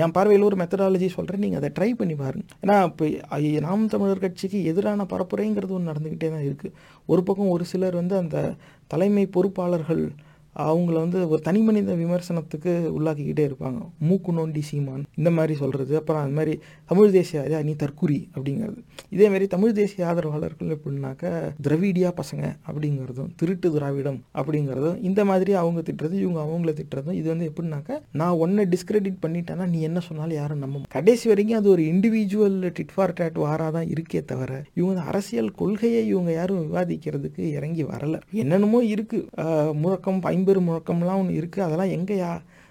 என் 0.03 0.15
பார்வையில் 0.15 0.47
ஒரு 0.47 0.57
மெத்தடாலஜி 0.61 1.09
சொல்கிறேன் 1.17 1.43
நீங்கள் 1.45 1.61
அதை 1.61 1.69
ட்ரை 1.77 1.89
பண்ணி 1.99 2.15
பாருங்க. 2.23 2.45
ஏன்னா 2.63 2.77
இப்போ 2.89 3.05
நாம் 3.67 3.83
தமிழர் 3.93 4.23
கட்சிக்கு 4.25 4.59
எதிரான 4.71 5.07
பரப்புரைங்கிறது 5.13 5.75
ஒன்று 5.77 5.91
நடந்துக்கிட்டே 5.91 6.31
தான் 6.35 6.45
இருக்குது 6.49 6.75
ஒரு 7.13 7.23
பக்கம் 7.29 7.53
ஒரு 7.55 7.65
சிலர் 7.73 8.01
வந்து 8.01 8.17
அந்த 8.23 8.39
தலைமை 8.93 9.25
பொறுப்பாளர்கள் 9.37 10.03
அவங்கள 10.57 10.97
வந்து 11.05 11.19
ஒரு 11.33 11.41
தனி 11.49 11.61
மனித 11.67 11.95
விமர்சனத்துக்கு 12.03 12.73
உள்ளாக்கிக்கிட்டே 12.97 13.45
இருப்பாங்க. 13.49 13.81
மூக்கு 14.09 14.33
நோண்டி 14.39 14.63
சீமான் 14.71 15.05
இந்த 15.21 15.31
மாதிரி 15.37 15.55
சொல்கிறது 15.63 15.93
அப்புறம் 16.01 16.23
அது 16.25 16.35
மாதிரி 16.39 16.55
தமிழ் 16.91 17.15
தேசிய 17.17 17.43
அதே 17.45 17.61
நீ 17.69 17.75
தற்குறி 17.83 18.19
அப்படிங்கிறது. 18.35 18.79
இதேமாரி 19.15 19.47
தமிழ் 19.55 19.77
தேசிய 19.81 20.07
ஆதரவாளர்கள் 20.11 20.75
எப்படின்னாக்கா 20.77 21.33
திரவிடியா 21.67 22.11
பசங்க 22.21 22.45
அப்படிங்கிறதும் 22.69 23.31
திருட்டு 23.43 23.71
திராவிடம் 23.77 24.21
அப்படிங்கிறதும் 24.41 24.99
இந்த 25.11 25.21
மாதிரி 25.31 25.53
அவங்க 25.63 25.81
திட்டுறது 25.89 26.17
இவங்க 26.25 26.41
அவங்கள 26.47 26.73
திட்டுறதும் 26.81 27.19
இது 27.21 27.29
வந்து 27.33 27.49
எப்படின்னாக்கா 27.51 27.97
நான் 28.21 28.39
ஒன்றை 28.45 28.67
டிஸ்கிரெடிட் 28.75 29.19
பண்ணிட்டேன்னா 29.25 29.67
நீ 29.75 29.81
என்ன 29.89 30.03
சொன்னாலும் 30.09 30.39
யாரும் 30.41 30.63
நம்ம 30.65 30.83
கடைசி 30.97 31.27
வரைக்கும் 31.33 31.61
அது 31.61 31.69
ஒரு 31.75 31.83
இண்டிவிஜுவல் 31.93 32.59
டிட் 32.79 32.95
ஃபார் 32.95 33.17
டேட் 33.19 33.39
வாராக 33.45 33.71
தான் 33.77 33.89
இருக்கே 33.95 34.23
தவிர 34.33 34.51
இவங்க 34.81 35.01
அரசியல் 35.11 35.51
கொள்கையை 35.61 36.03
இவங்க 36.13 36.31
யாரும் 36.39 36.63
விவாதிக்கிறதுக்கு 36.67 37.43
இறங்கி 37.59 37.85
வரல. 37.93 38.17
என்னென்னமோ 38.43 38.81
இருக்குது 38.95 39.75
முழக்கம் 39.83 40.21
ஐம்பெரு 40.43 40.61
முழக்கம்லாம் 40.61 41.19
ஒன்று 41.19 41.41
இருக்குது 41.41 41.65
அதெல்லாம் 41.65 41.93
எங்கேயா? 41.93 42.31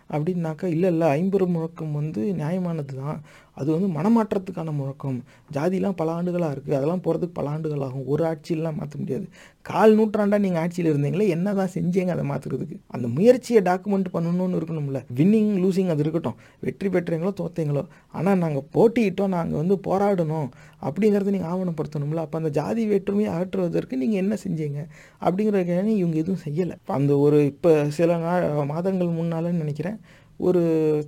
அப்படின்னாக்கா 0.09 0.65
இல்லை 0.65 0.89
இல்லை 0.89 1.07
ஐம்பெரு 1.09 1.45
முழக்கம் 1.47 1.91
வந்து 1.91 2.33
நியாயமானது 2.33 2.95
தான் 2.95 3.19
அது 3.59 3.69
வந்து 3.75 3.87
மனமாற்றத்துக்கான 3.95 4.73
முழக்கம். 4.79 5.17
ஜாதிலாம் 5.55 5.97
பல 6.01 6.11
ஆண்டுகளாக 6.17 6.53
இருக்குது 6.55 6.77
அதெல்லாம் 6.77 7.03
போகிறதுக்கு 7.05 7.37
பல 7.39 7.49
ஆண்டுகள் 7.55 7.83
ஆகும் 7.87 8.05
ஒரு 8.13 8.23
ஆட்சியிலாம் 8.29 8.77
மாற்ற 8.79 8.95
முடியாது. 9.01 9.25
கால் 9.69 9.93
நூற்றாண்டாக 9.97 10.41
நீங்கள் 10.43 10.61
ஆட்சியில் 10.61 10.89
இருந்தீங்களே 10.91 11.25
என்ன 11.35 11.53
தான் 11.59 11.71
செஞ்சீங்க 11.75 12.11
அதை 12.15 12.23
மாற்றுறதுக்கு 12.31 12.75
அந்த 12.95 13.07
முயற்சியை 13.17 13.61
டாக்குமெண்ட் 13.69 14.07
பண்ணணும்னு 14.15 14.57
இருக்கணும்ல. 14.59 15.01
வின்னிங் 15.17 15.51
லூசிங் 15.63 15.91
அது 15.95 16.03
இருக்கட்டும். 16.05 16.37
வெற்றி 16.65 16.89
பெற்றீங்களோ 16.95 17.33
தோத்தீங்களோ. 17.41 17.83
ஆனால் 18.17 18.39
நாங்கள் 18.43 18.65
போட்டியிட்டோம் 18.77 19.33
நாங்கள் 19.37 19.61
வந்து 19.61 19.77
போராடணும் 19.89 20.49
அப்படிங்கிறத 20.87 21.33
நீங்கள் 21.35 21.51
ஆவணப்படுத்தணும்ல. 21.53 22.23
அப்போ 22.25 22.37
அந்த 22.41 22.51
ஜாதி 22.59 22.85
வேற்றுமையை 22.91 23.29
அகற்றுவதற்கு 23.33 24.01
நீங்கள் 24.03 24.21
என்ன 24.23 24.37
செஞ்சீங்க? 24.45 24.79
அப்படிங்கிற 25.25 25.59
இவங்க 26.01 26.17
எதுவும் 26.23 26.43
செய்யலை. 26.47 26.77
அந்த 26.99 27.13
ஒரு 27.25 27.39
இப்போ 27.51 27.71
சில 27.99 28.17
நாள் 28.25 28.47
மாதங்கள் 28.73 29.17
முன்னாலன்னு 29.19 29.63
நினைக்கிறேன். 29.65 29.99
ஒரு 30.47 30.61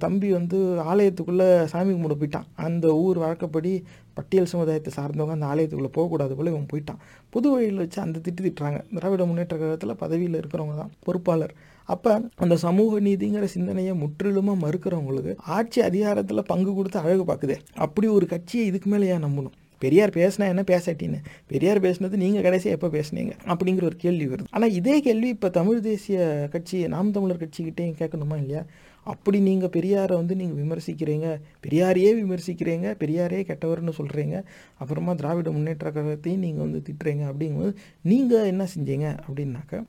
தம்பி 0.03 0.29
வந்து 0.37 0.57
ஆலயத்துக்குள்ளே 0.91 1.47
சாமி 1.73 1.91
கும்பிட 1.93 2.15
போயிட்டான். 2.21 2.47
அந்த 2.67 2.85
ஊர் 3.03 3.17
வழக்கப்படி 3.23 3.71
பட்டியல் 4.17 4.49
சமுதாயத்தை 4.53 4.91
சார்ந்தவங்க 4.97 5.35
அந்த 5.37 5.47
ஆலயத்துக்குள்ளே 5.51 5.91
போகக்கூடாது 5.97 6.33
போல் 6.37 6.51
இவன் 6.53 6.71
போயிட்டான். 6.73 6.99
புது 7.35 7.47
வழியில் 7.53 7.81
வச்சு 7.83 7.99
அந்த 8.05 8.17
திட்டு 8.25 8.41
திட்டுறாங்க. 8.47 8.79
திராவிட 8.97 9.25
முன்னேற்ற 9.29 9.55
கழகத்தில் 9.61 10.01
பதவியில் 10.03 10.39
இருக்கிறவங்க 10.41 10.75
தான் 10.81 10.93
பொறுப்பாளர். 11.07 11.55
அப்போ 11.93 12.11
அந்த 12.43 12.55
சமூக 12.65 12.99
நீதிங்கிற 13.07 13.47
சிந்தனையை 13.55 13.93
முற்றிலுமாக 14.03 14.61
மறுக்கிறவங்களுக்கு 14.65 15.33
ஆட்சி 15.55 15.79
அதிகாரத்தில் 15.89 16.47
பங்கு 16.51 16.71
கொடுத்து 16.77 16.99
அழகு 17.05 17.23
பார்க்குதே 17.31 17.57
அப்படி 17.85 18.07
ஒரு 18.17 18.27
கட்சியை 18.33 18.65
இதுக்கு 18.69 18.89
மேலே 18.93 19.09
ஏன் 19.15 19.25
நம்பணும்? 19.27 19.55
பெரியார் 19.83 20.11
பேசினா 20.17 20.45
என்ன 20.51 20.63
பேசாட்டின்னு? 20.69 21.17
பெரியார் 21.51 21.83
பேசினது 21.85 22.21
நீங்கள் 22.21 22.45
கடைசியாக 22.45 22.77
எப்போ 22.77 22.89
பேசுனீங்க? 22.97 23.33
அப்படிங்கிற 23.53 23.83
ஒரு 23.89 23.97
கேள்வி 24.03 24.27
வருது. 24.31 24.49
ஆனால் 24.57 24.75
இதே 24.79 24.95
கேள்வி 25.07 25.29
இப்போ 25.35 25.49
தமிழ் 25.59 25.81
தேசிய 25.89 26.19
கட்சி 26.53 26.77
நாம் 26.95 27.13
தமிழர் 27.17 27.41
கட்சிக்கிட்டேயும் 27.43 27.99
கேட்கணுமா 28.01 28.37
இல்லையா? 28.41 28.63
அப்படி 29.03 29.39
நீங்கள் 29.39 29.73
பெரியாரை 29.75 30.15
வந்து 30.21 30.35
நீங்கள் 30.35 30.59
விமர்சிக்கிறீங்க 30.63 31.27
பெரியாரையே 31.65 32.11
விமர்சிக்கிறீங்க 32.21 32.87
பெரியாரே 33.01 33.41
கெட்டவர்னு 33.49 33.93
சொல்கிறீங்க 33.99 34.35
அப்புறமா 34.81 35.13
திராவிட 35.21 35.49
முன்னேற்ற 35.51 35.87
கழகத்தையும் 35.91 36.43
நீங்கள் 36.45 36.65
வந்து 36.65 36.81
திட்டுறீங்க 36.87 37.23
அப்படிங்கும்போது 37.31 37.73
நீங்கள் 38.11 38.49
என்ன 38.51 38.63
செஞ்சீங்க 38.75 39.07
அப்படின்னாக்க 39.27 39.81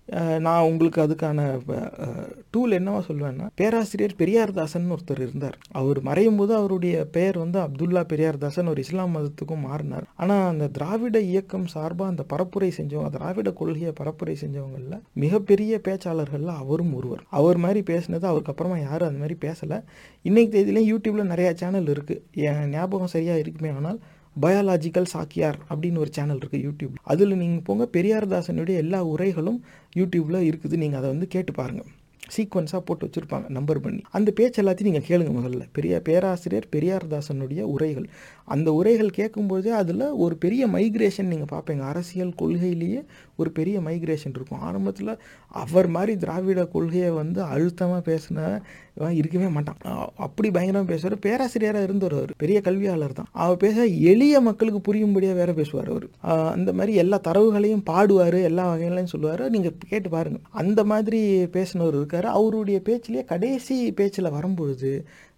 நான் 0.47 0.66
உங்களுக்கு 0.70 1.01
அதுக்கான 1.07 1.47
டூல் 2.55 2.77
என்னவா 2.78 3.01
சொல்லுவேன்னா 3.09 3.47
பேராசிரியர் 3.61 4.15
பெரியார்தாசன் 4.23 4.91
ஒருத்தர் 4.95 5.23
இருந்தார். 5.24 5.57
அவர் 5.81 5.99
மறையும் 6.09 6.39
போது 6.41 6.53
அவருடைய 6.55 6.97
பெயர் 7.16 7.36
வந்து 7.43 7.59
அப்துல்லா 7.65 8.03
பெரியார்தாசன் 8.12 8.70
ஒரு 8.73 8.81
இஸ்லாம் 8.85 9.15
மதத்துக்கும் 9.16 9.65
மாறினார். 9.69 10.07
ஆனால் 10.23 10.45
அந்த 10.53 10.66
திராவிட 10.77 11.19
இயக்கம் 11.31 11.66
சார்பாக 11.74 12.12
அந்த 12.12 12.24
பரப்புரை 12.32 12.70
செஞ்சவங்க 12.78 13.11
திராவிட 13.16 13.53
கொள்கையை 13.61 13.93
பரப்புரை 14.01 14.35
செஞ்சவங்களில் 14.43 15.03
மிகப்பெரிய 15.24 15.81
பேச்சாளர்களில் 15.89 16.53
அவரும் 16.62 16.95
ஒருவர். 16.99 17.23
அவர் 17.41 17.61
மாதிரி 17.65 17.82
பேசினது 17.93 18.27
அவருக்கு 18.31 18.53
அப்புறமா 18.55 18.78
யாரும் 18.89 19.03
அந்த 19.10 19.20
மாதிரி 19.22 19.36
பேசலை. 19.47 19.78
இன்னைக்கு 20.28 20.52
தேதியிலையும் 20.56 20.90
யூடியூப்ல 20.93 21.24
நிறையா 21.32 21.52
சேனல் 21.62 21.90
இருக்கு. 21.94 22.16
என் 22.48 22.68
ஞாபகம் 22.76 23.12
சரியாக 23.16 23.43
இருக்குமே 23.44 23.72
ஆனால் 23.78 23.98
பயாலாஜிக்கல் 24.44 25.10
சாக்கியார் 25.14 25.59
அப்படின்னு 25.70 26.01
ஒரு 26.05 26.10
சேனல் 26.18 26.40
இருக்குது 26.43 26.64
யூடியூப் 26.68 26.94
அதில் 27.12 27.40
நீங்கள் 27.43 27.66
போங்க 27.66 27.85
பெரியார்தாசனுடைய 27.97 28.76
எல்லா 28.85 29.02
உரைகளும் 29.12 29.60
யூடியூப்பில் 30.01 30.47
இருக்குது. 30.51 30.76
நீங்கள் 30.85 31.01
அதை 31.01 31.10
வந்து 31.14 31.28
கேட்டு 31.35 31.52
பாருங்கள் 31.52 31.90
சீக்வன்ஸாக 32.35 32.81
போட்டு 32.89 33.06
வச்சுருப்பாங்க 33.06 33.47
நம்பர் 33.56 33.81
பண்ணி. 33.85 34.02
அந்த 34.16 34.28
பேச்சு 34.39 34.59
எல்லாத்தையும் 34.62 34.89
நீங்கள் 34.90 35.06
கேளுங்க 35.09 35.32
முதல்ல. 35.39 35.64
பெரிய 35.72 35.94
பேராசிரியர் 36.09 36.68
பெரியார்தாசனுடைய 36.76 37.62
உரைகள். 37.74 38.06
அந்த 38.45 38.73
உரைகள் 38.73 39.16
கேட்கும்போதே 39.19 39.71
அதில் 39.81 40.07
ஒரு 40.25 40.37
பெரிய 40.37 40.66
மைக்ரேஷன் 40.66 41.31
நீங்கள் 41.33 41.53
பார்ப்பீங்க. 41.55 41.83
அரசியல் 41.93 42.39
கொள்கையிலேயே 42.43 43.03
ஒரு 43.37 43.51
பெரிய 43.51 43.81
மைக்ரேஷன் 43.81 44.35
இருக்கும். 44.39 44.61
ஆரம்பத்தில் 44.61 45.12
அவர் 45.49 45.89
மாதிரி 45.89 46.16
திராவிட 46.16 46.65
கொள்கையை 46.75 47.11
வந்து 47.11 47.43
அழுத்தமாக 47.43 48.03
பேசின 48.11 48.61
இருக்கவே 49.21 49.49
மாட்டான். 49.49 49.79
அப்படி 50.27 50.51
பயங்கரமாக 50.51 50.89
பேசுவார். 50.93 51.16
பேராசிரியராக 51.27 51.87
இருந்தவர் 51.87 52.16
அவர். 52.19 52.33
பெரிய 52.37 52.61
கல்வியாளர் 52.61 53.16
தான். 53.21 53.31
அவர் 53.33 53.57
பேச 53.57 53.87
எளிய 53.87 54.41
மக்களுக்கு 54.41 54.81
புரியும்படியாக 54.89 55.39
வேற 55.41 55.53
பேசுவார் 55.53 55.91
அவர். 55.95 56.07
அந்த 56.57 56.73
மாதிரி 56.73 56.95
எல்லா 57.05 57.21
தரவுகளையும் 57.29 57.85
பாடுவார் 57.91 58.39
எல்லா 58.51 58.66
வகைகளையும் 58.73 59.12
சொல்லுவார். 59.15 59.45
நீங்கள் 59.57 59.77
கேட்டு 59.89 60.09
பாருங்கள் 60.09 60.47
அந்த 60.51 60.85
மாதிரி 60.85 61.21
பேசினவர் 61.59 61.99
இருக்கார். 62.01 62.29
அவருடைய 62.39 62.81
பேச்சிலேயே 62.91 63.25
கடைசி 63.25 63.93
பேச்சில் 64.01 64.35
வரும்பொழுது 64.39 64.93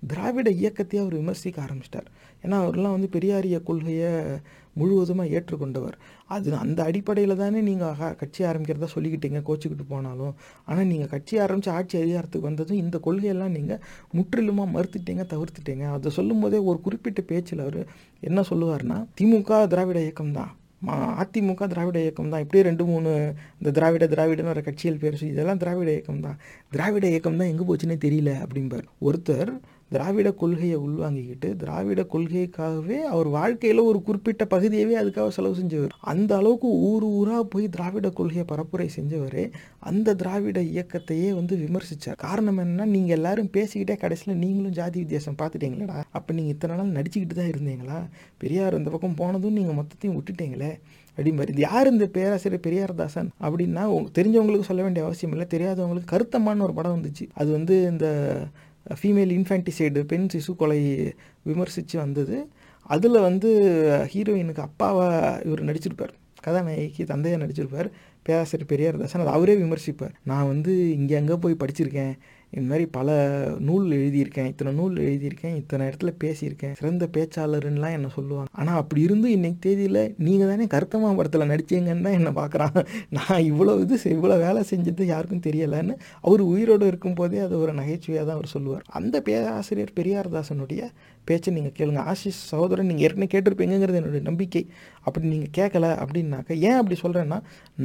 திராவிட 0.07 0.51
இயக்கத்தையே 0.51 1.03
அவர் 1.03 1.21
விமர்சிக்க 1.21 1.65
ஆரம்பிச்சிட்டார். 1.67 2.09
ஏன்னா 2.45 2.57
அவர்லாம் 2.65 2.95
வந்து 2.97 3.09
பெரியாரிய 3.17 3.59
கொள்கையை 3.69 4.13
முழுவதுமாக 4.81 5.33
ஏற்றுக்கொண்டவர். 5.37 5.95
அது 6.35 6.49
அந்த 6.63 6.81
அடிப்படையில் 6.89 7.41
தானே 7.43 7.61
நீங்கள் 7.69 8.17
கட்சி 8.21 8.41
ஆரம்பிக்கிறதா 8.49 8.89
சொல்லிக்கிட்டீங்க 8.95 9.41
கோச்சிக்கிட்டு 9.47 9.87
போனாலும். 9.93 10.35
ஆனால் 10.69 10.89
நீங்கள் 10.91 11.13
கட்சி 11.15 11.35
ஆரம்பித்து 11.45 11.71
ஆட்சி 11.77 11.97
அதிகாரத்துக்கு 12.03 12.49
வந்ததும் 12.51 12.83
இந்த 12.83 12.99
கொள்கையெல்லாம் 13.07 13.55
நீங்கள் 13.59 13.81
முற்றிலுமாக 14.19 14.75
மறுத்துட்டீங்க 14.75 15.25
தவிர்த்துட்டீங்க. 15.33 15.87
அதை 15.97 16.11
சொல்லும் 16.19 16.43
போதே 16.45 16.61
ஒரு 16.71 16.79
குறிப்பிட்ட 16.87 17.23
பேச்சில் 17.33 17.65
அவர் 17.67 17.81
என்ன 18.31 18.45
சொல்லுவார்னா 18.51 18.99
திமுக 19.21 19.61
திராவிட 19.75 20.01
இயக்கம் 20.07 20.37
தான் 20.39 20.53
அதிமுக 21.23 21.67
திராவிட 21.73 21.99
இயக்கம் 22.05 22.33
தான் 22.33 22.43
இப்படியே 22.45 22.65
ரெண்டு 22.69 22.85
மூணு 22.91 23.11
இந்த 23.61 23.71
திராவிட 23.77 24.05
திராவிடன்னு 24.13 24.53
வர 24.53 24.63
கட்சிகள் 24.67 25.01
பேர் 25.03 25.17
இதெல்லாம் 25.29 25.61
திராவிட 25.63 25.89
இயக்கம் 25.95 26.21
தான் 26.27 26.37
திராவிட 26.75 27.07
இயக்கம் 27.13 27.39
தான் 27.41 27.51
எங்கே 27.53 27.67
போச்சுன்னே 27.69 27.97
தெரியல 28.05 28.33
அப்படிம்பார். 28.45 28.85
ஒருத்தர் 29.07 29.53
திராவிட 29.91 30.29
கொள்கையை 30.41 30.79
உள்வாங்கிக்கிட்டு 30.85 31.49
திராவிட 31.61 32.01
கொள்கைக்காகவே 32.13 32.97
அவர் 33.13 33.29
வாழ்க்கையில் 33.37 33.81
ஒரு 33.91 33.99
குறிப்பிட்ட 34.07 34.45
பகுதியவே 34.55 34.95
அதுக்காக 35.01 35.35
செலவு 35.37 35.55
செஞ்சவர். 35.61 35.93
அந்த 36.13 36.31
அளவுக்கு 36.41 36.71
ஊர் 36.89 37.05
ஊராக 37.19 37.43
போய் 37.53 37.67
திராவிட 37.77 38.09
கொள்கையை 38.19 38.45
பரப்புரை 38.53 38.89
செஞ்சவர் 38.97 39.43
அந்த 39.91 40.15
திராவிட 40.23 40.61
இயக்கத்தையே 40.75 41.31
வந்து 41.39 41.57
விமர்சித்தார் 41.63 42.21
காரணம் 42.27 42.61
என்னன்னா 42.65 42.87
நீங்கள் 42.97 43.17
எல்லாரும் 43.19 43.53
பேசிக்கிட்டே 43.57 43.97
கடைசியில் 44.05 44.41
நீங்களும் 44.43 44.77
ஜாதி 44.81 44.99
வித்தியாசம் 45.05 45.39
பார்த்துட்டீங்களா 45.43 46.03
அப்போ 46.19 46.31
நீங்கள் 46.39 46.55
இத்தனை 46.57 46.77
நாள் 46.81 46.97
நடிச்சுக்கிட்டு 46.99 47.39
தான் 47.41 47.53
இருந்தீங்களா? 47.55 48.01
பெரியார் 48.43 48.79
இந்த 48.81 48.91
பக்கம் 48.97 49.19
போனதும் 49.23 49.59
நீங்கள் 49.61 49.79
மொத்தத்தையும் 49.81 50.19
விட்டுட்டீங்களே. 50.19 50.73
அப்படிம்பாரு 51.19 51.53
இது 51.53 51.63
யார் 51.69 51.91
இந்த 51.95 52.07
பேராசிரியர் 52.17 52.65
பெரியார்தாசன் 52.65 53.29
அப்படின்னா 53.47 53.83
தெரிஞ்சவங்களுக்கு 54.17 54.69
சொல்ல 54.71 54.83
வேண்டிய 54.87 55.05
அவசியம் 55.07 55.35
இல்லை 55.35 55.47
தெரியாதவங்களுக்கு 55.55 56.13
கருத்தமான 56.15 56.63
ஒரு 56.67 56.75
படம் 56.79 56.97
வந்துச்சு. 56.97 57.25
அது 57.41 57.49
வந்து 57.59 57.75
இந்த 57.93 58.07
ஃபீமேல் 58.95 59.33
இன்ஃபேன்டிசைடு 59.39 60.01
பெண் 60.01 60.29
சிசு 60.33 60.57
கொலை 60.57 60.81
விமர்சித்து 61.43 61.99
வந்தது. 61.99 62.49
அதில் 62.83 63.19
வந்து 63.21 63.49
ஹீரோயினுக்கு 64.13 64.59
அப்பாவை 64.59 65.07
இவர் 65.45 65.65
நடிச்சிருப்பார். 65.65 66.15
கதாநாயகிக்கு 66.45 67.05
தந்தையாக 67.05 67.45
நடிச்சிருப்பார். 67.45 67.89
பேராசிரியர் 68.23 68.71
பெரியார்தாசன் 68.73 69.23
அதை 69.25 69.33
அவரே 69.33 69.55
விமர்சிப்பார். 69.55 70.15
நான் 70.25 70.47
வந்து 70.47 70.93
இங்கே 70.93 71.17
அங்கே 71.17 71.35
போய் 71.35 71.63
படிச்சிருக்கேன்? 71.65 72.15
இந்த 72.53 72.69
மாதிரி 72.69 72.87
பல 72.89 73.11
நூல் 73.59 73.91
எழுதியிருக்கேன் 73.91 74.47
இத்தனை 74.47 74.73
நூல் 74.73 74.97
எழுதியிருக்கேன் 74.99 75.57
இத்தனை 75.57 75.87
இடத்துல 75.87 76.11
பேசியிருக்கேன். 76.25 76.73
சிறந்த 76.73 77.09
பேச்சாளருன்னெலாம் 77.13 77.93
என்ன 77.93 78.09
சொல்லுவாங்க. 78.09 78.51
ஆனால் 78.53 78.77
அப்படி 78.77 79.03
இருந்தும் 79.03 79.31
இன்றைக்கு 79.31 79.59
தேதியில் 79.61 80.15
நீங்கள் 80.19 80.49
தானே 80.49 80.67
கருத்தமா 80.67 81.17
படத்தில் 81.17 81.51
நடித்தீங்கன்னு 81.51 82.01
தான் 82.01 82.13
என்னை 82.13 82.33
பார்க்குறான் 82.33 82.79
நான் 83.09 83.43
இவ்வளோ 83.43 83.81
இது 83.81 83.97
செ- 83.97 84.15
இவ்வளோ 84.17 84.39
வேலை 84.39 84.63
செஞ்சது 84.71 85.05
யாருக்கும் 85.05 85.45
தெரியலைன்னு 85.47 85.97
அவர் 86.21 86.41
உயிரோடு 86.47 86.87
இருக்கும்போதே 86.87 87.39
அது 87.39 87.59
ஒரு 87.59 87.73
நகைச்சுவையாக 87.73 88.27
தான் 88.27 88.37
அவர் 88.37 88.47
சொல்லுவார். 88.47 88.85
அந்த 88.93 89.21
பேராசிரியர் 89.21 89.97
பெரியார்தாசனுடைய 89.97 90.83
பேச்சை 91.29 91.51
நீங்கள் 91.57 91.77
கேளுங்க. 91.79 92.03
ஆஷிஷ் 92.13 92.41
சகோதரன் 92.53 92.89
நீங்கள் 92.91 93.07
ஏற்கனவே 93.07 93.31
கேட்டிருப்பீங்கிறது 93.35 94.01
என்னுடைய 94.01 94.23
நம்பிக்கை. 94.31 94.63
அப்படி 95.07 95.27
நீங்கள் 95.35 95.55
கேட்கல 95.59 95.87
அப்படின்னாக்க 96.03 96.51
ஏன் 96.69 96.79
அப்படி 96.81 96.97
சொல்கிறேன்னா 97.05 97.39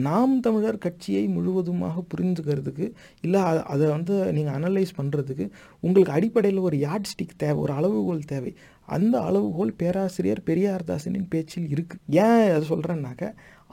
நாம் 0.08 0.36
தமிழர் 0.48 0.84
கட்சியை 0.86 1.24
முழுவதுமாக 1.36 2.04
புரிஞ்சுக்கிறதுக்கு 2.14 2.86
இல்லை 3.26 3.42
அதை 3.74 3.86
வந்து 3.96 4.16
நீங்கள் 4.38 4.56
அனலைஸ் 4.60 4.98
பண்ணுறதுக்கு 5.00 5.48
உங்களுக்கு 5.80 6.16
அடிப்படையில் 6.18 6.66
ஒரு 6.70 6.78
யாட் 6.86 7.10
ஸ்டிக் 7.12 7.40
தேவை 7.44 7.58
ஒரு 7.66 7.74
அளவுகோல் 7.80 8.30
தேவை. 8.34 8.54
அந்த 8.96 9.16
அளவுகோல் 9.30 9.74
பேராசிரியர் 9.82 10.46
பெரியார்தாசனின் 10.50 11.32
பேச்சில் 11.34 11.68
இருக்குது 11.76 12.02
ஏன் 12.24 12.46
அதை 12.56 12.64
சொல்கிறேன்னாக்க 12.70 13.26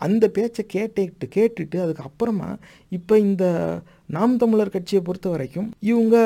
அந்த 0.06 0.24
பேச்சை 0.36 0.62
கேட்டுட்டு 0.74 1.26
கேட்டுட்டு 1.36 1.78
அதுக்கப்புறமா 1.84 2.50
இப்போ 2.98 3.14
இந்த 3.18 3.44
நாம் 4.08 4.36
தமிழர் 4.36 4.68
கட்சியை 4.68 5.04
பொறுத்த 5.04 5.28
வரைக்கும் 5.28 5.72
இவங்க 5.80 6.16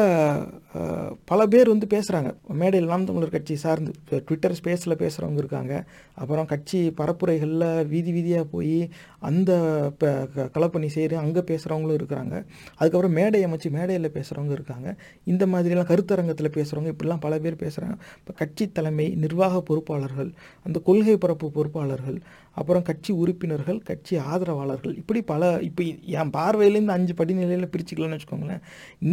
பல 1.24 1.46
பேர் 1.46 1.68
வந்து 1.68 1.86
பேசுகிறாங்க 1.86 2.34
மேடையில் 2.48 2.88
நாம் 2.88 3.04
தமிழர் 3.04 3.30
கட்சி 3.30 3.54
சார்ந்து 3.56 3.92
ட்விட்டர் 4.08 4.58
ஸ்பேஸில் 4.64 4.94
பேசுகிறவங்க 4.94 5.36
இருக்காங்க. 5.36 5.84
அப்புறம் 6.14 6.46
கட்சி 6.46 6.92
பரப்புரைகளில் 6.96 7.86
வீதி 7.86 8.12
வீதியாக 8.12 8.44
போய் 8.50 8.88
அந்த 9.18 9.52
கலப்பணி 10.00 10.80
க- 10.80 10.88
செய்கிற 10.88 11.18
அங்கே 11.18 11.40
பேசுகிறவங்களும் 11.40 11.98
இருக்கிறாங்க. 11.98 12.44
அதுக்கப்புறம் 12.76 13.12
மேடை 13.12 13.44
அமைச்சு 13.44 13.70
மேடையில் 13.70 14.10
பேசுகிறவங்க 14.10 14.50
இருக்காங்க. 14.50 14.94
இந்த 15.24 15.46
மாதிரிலாம் 15.46 15.90
கருத்தரங்கத்தில் 15.92 16.54
பேசுகிறவங்க 16.54 16.92
இப்படிலாம் 16.92 17.20
பல 17.20 17.38
பேர் 17.38 17.54
பேசுகிறாங்க 17.54 17.96
இப்போ 18.18 18.32
கட்சி 18.36 18.72
தலைமை 18.72 19.08
நிர்வாக 19.08 19.62
பொறுப்பாளர்கள் 19.62 20.32
அந்த 20.64 20.78
கொள்கை 20.78 21.16
பரப்பு 21.16 21.50
பொறுப்பாளர்கள் 21.50 22.20
அப்புறம் 22.54 22.84
கட்சி 22.88 23.12
உறுப்பினர்கள் 23.12 23.78
கட்சி 23.90 24.16
ஆதரவாளர்கள் 24.32 24.94
இப்படி 24.94 25.22
பல 25.22 25.50
இப்போ 25.68 25.82
என் 26.18 26.32
பார்வையிலேருந்து 26.36 26.96
அஞ்சு 26.96 27.14
படிநிலையில் 27.20 27.70
பிரிச்சுக்கலாம்னு 27.74 28.18
வச்சுக்கோங்களேன். 28.18 28.62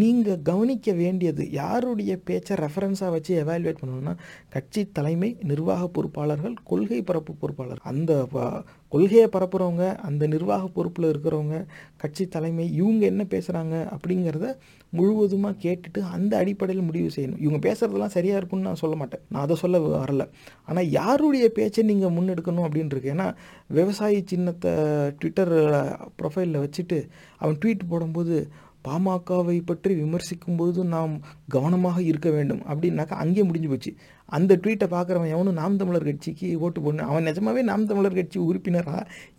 நீங்கள் 0.02 0.42
கவனிக்க 0.42 0.94
வேண்டியது 0.94 1.46
யாருடைய 1.52 2.16
பேச்சை 2.30 2.58
ரெஃபரன்ஸாக 2.58 3.14
வச்சு 3.16 3.34
எவாலுவேட் 3.44 3.82
பண்ணணும்னா 3.82 4.16
கட்சி 4.50 4.84
தலைமை 5.00 5.32
நிர்வாக 5.52 5.88
பொறுப்பாளர்கள் 5.88 6.58
கொள்கை 6.64 7.02
பரப்பு 7.02 7.34
பொறுப்பாளர். 7.34 7.84
அந்த 7.84 8.12
கொள்கையை 8.92 9.28
பரப்புகிறவங்க 9.28 9.96
அந்த 9.96 10.28
நிர்வாக 10.28 10.68
பொறுப்பில் 10.68 11.10
இருக்கிறவங்க 11.12 11.66
கட்சி 11.98 12.28
தலைமை 12.28 12.74
இவங்க 12.74 13.06
என்ன 13.06 13.24
பேசுகிறாங்க 13.30 13.76
அப்படிங்கிறத 13.96 14.56
முழுவதுமாக 14.90 15.60
கேட்டுட்டு 15.64 16.00
அந்த 16.00 16.38
அடிப்படையில் 16.38 16.88
முடிவு 16.90 17.10
செய்யணும். 17.16 17.42
இவங்க 17.42 17.60
பேசுகிறதெல்லாம் 17.68 18.16
சரியாக 18.18 18.40
இருக்கும்னு 18.40 18.68
நான் 18.68 18.82
சொல்ல 18.84 18.96
மாட்டேன். 18.96 19.22
நான் 19.28 19.42
அதை 19.42 19.56
சொல்ல 19.56 19.80
வரல. 19.80 20.28
ஆனால் 20.66 20.90
யாருடைய 20.90 21.50
பேச்சை 21.50 21.84
நீங்கள் 21.84 22.16
முன்னெடுக்கணும் 22.18 22.66
அப்படின்னு 22.68 23.12
ஏன்னா 23.14 23.36
விவசாயி 23.68 24.24
சின்னத்தை 24.26 24.72
ட்விட்டர் 25.20 25.54
ப்ரொஃபைலில் 26.22 26.64
வச்சுட்டு 26.66 27.08
அவன் 27.38 27.60
ட்வீட் 27.66 27.90
போடும்போது 27.90 28.50
பாமகவை 28.88 29.62
பற்றி 29.66 29.94
விமர்சிக்கும் 29.94 30.60
நாம் 30.96 31.22
கவனமாக 31.48 32.02
இருக்க 32.02 32.30
வேண்டும் 32.30 32.62
அப்படின்னாக்கா 32.70 33.16
அங்கேயே 33.24 33.46
முடிஞ்சு 33.48 33.70
போச்சு. 33.70 33.96
அந்த 34.38 34.54
ட்வீட்டை 34.64 34.88
பார்க்குறவன் 34.94 35.32
எவனும் 35.36 35.58
நாம் 35.62 35.78
தமிழர் 35.82 36.08
கட்சிக்கு 36.08 36.48
ஓட்டு 36.66 36.80
போடணும். 36.82 37.10
அவன் 37.12 37.28
நிஜமாவே 37.30 37.62
நாம் 37.72 37.86
தமிழர் 37.86 38.18
கட்சி 38.20 38.40
உறுப்பினரா? 38.48 38.98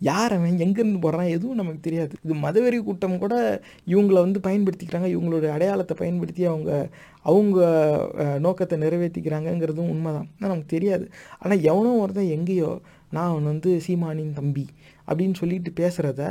யார் 0.09 0.35
அவன்? 0.37 0.57
எங்கேருந்து 0.65 1.01
போடுறான் 1.05 1.33
எதுவும் 1.37 1.59
நமக்கு 1.61 1.81
தெரியாது. 1.87 2.13
இது 2.25 2.37
மதவெறி 2.45 2.79
கூட்டம் 2.83 3.17
கூட 3.23 3.35
இவங்கள 3.93 4.17
வந்து 4.25 4.41
பயன்படுத்திக்கிறாங்க. 4.47 5.09
இவங்களுடைய 5.15 5.51
அடையாளத்தை 5.57 5.97
பயன்படுத்தி 6.03 6.45
அவங்க 6.51 6.71
அவங்க 7.31 7.59
நோக்கத்தை 8.45 8.77
நிறைவேற்றிக்கிறாங்கங்கிறதும் 8.85 9.91
உண்மைதான். 9.95 10.29
ஆனால் 10.37 10.51
நமக்கு 10.53 10.73
தெரியாது. 10.77 11.05
ஆனால் 11.39 11.63
எவனோ 11.71 11.91
ஒருத்தன் 12.03 12.33
எங்கேயோ 12.37 12.71
நான் 13.15 13.29
அவன் 13.31 13.49
வந்து 13.51 13.71
சீமானின் 13.85 14.33
தம்பி 14.39 14.65
அப்படின்னு 15.07 15.35
சொல்லிட்டு 15.39 15.71
பேசுகிறத 15.81 16.23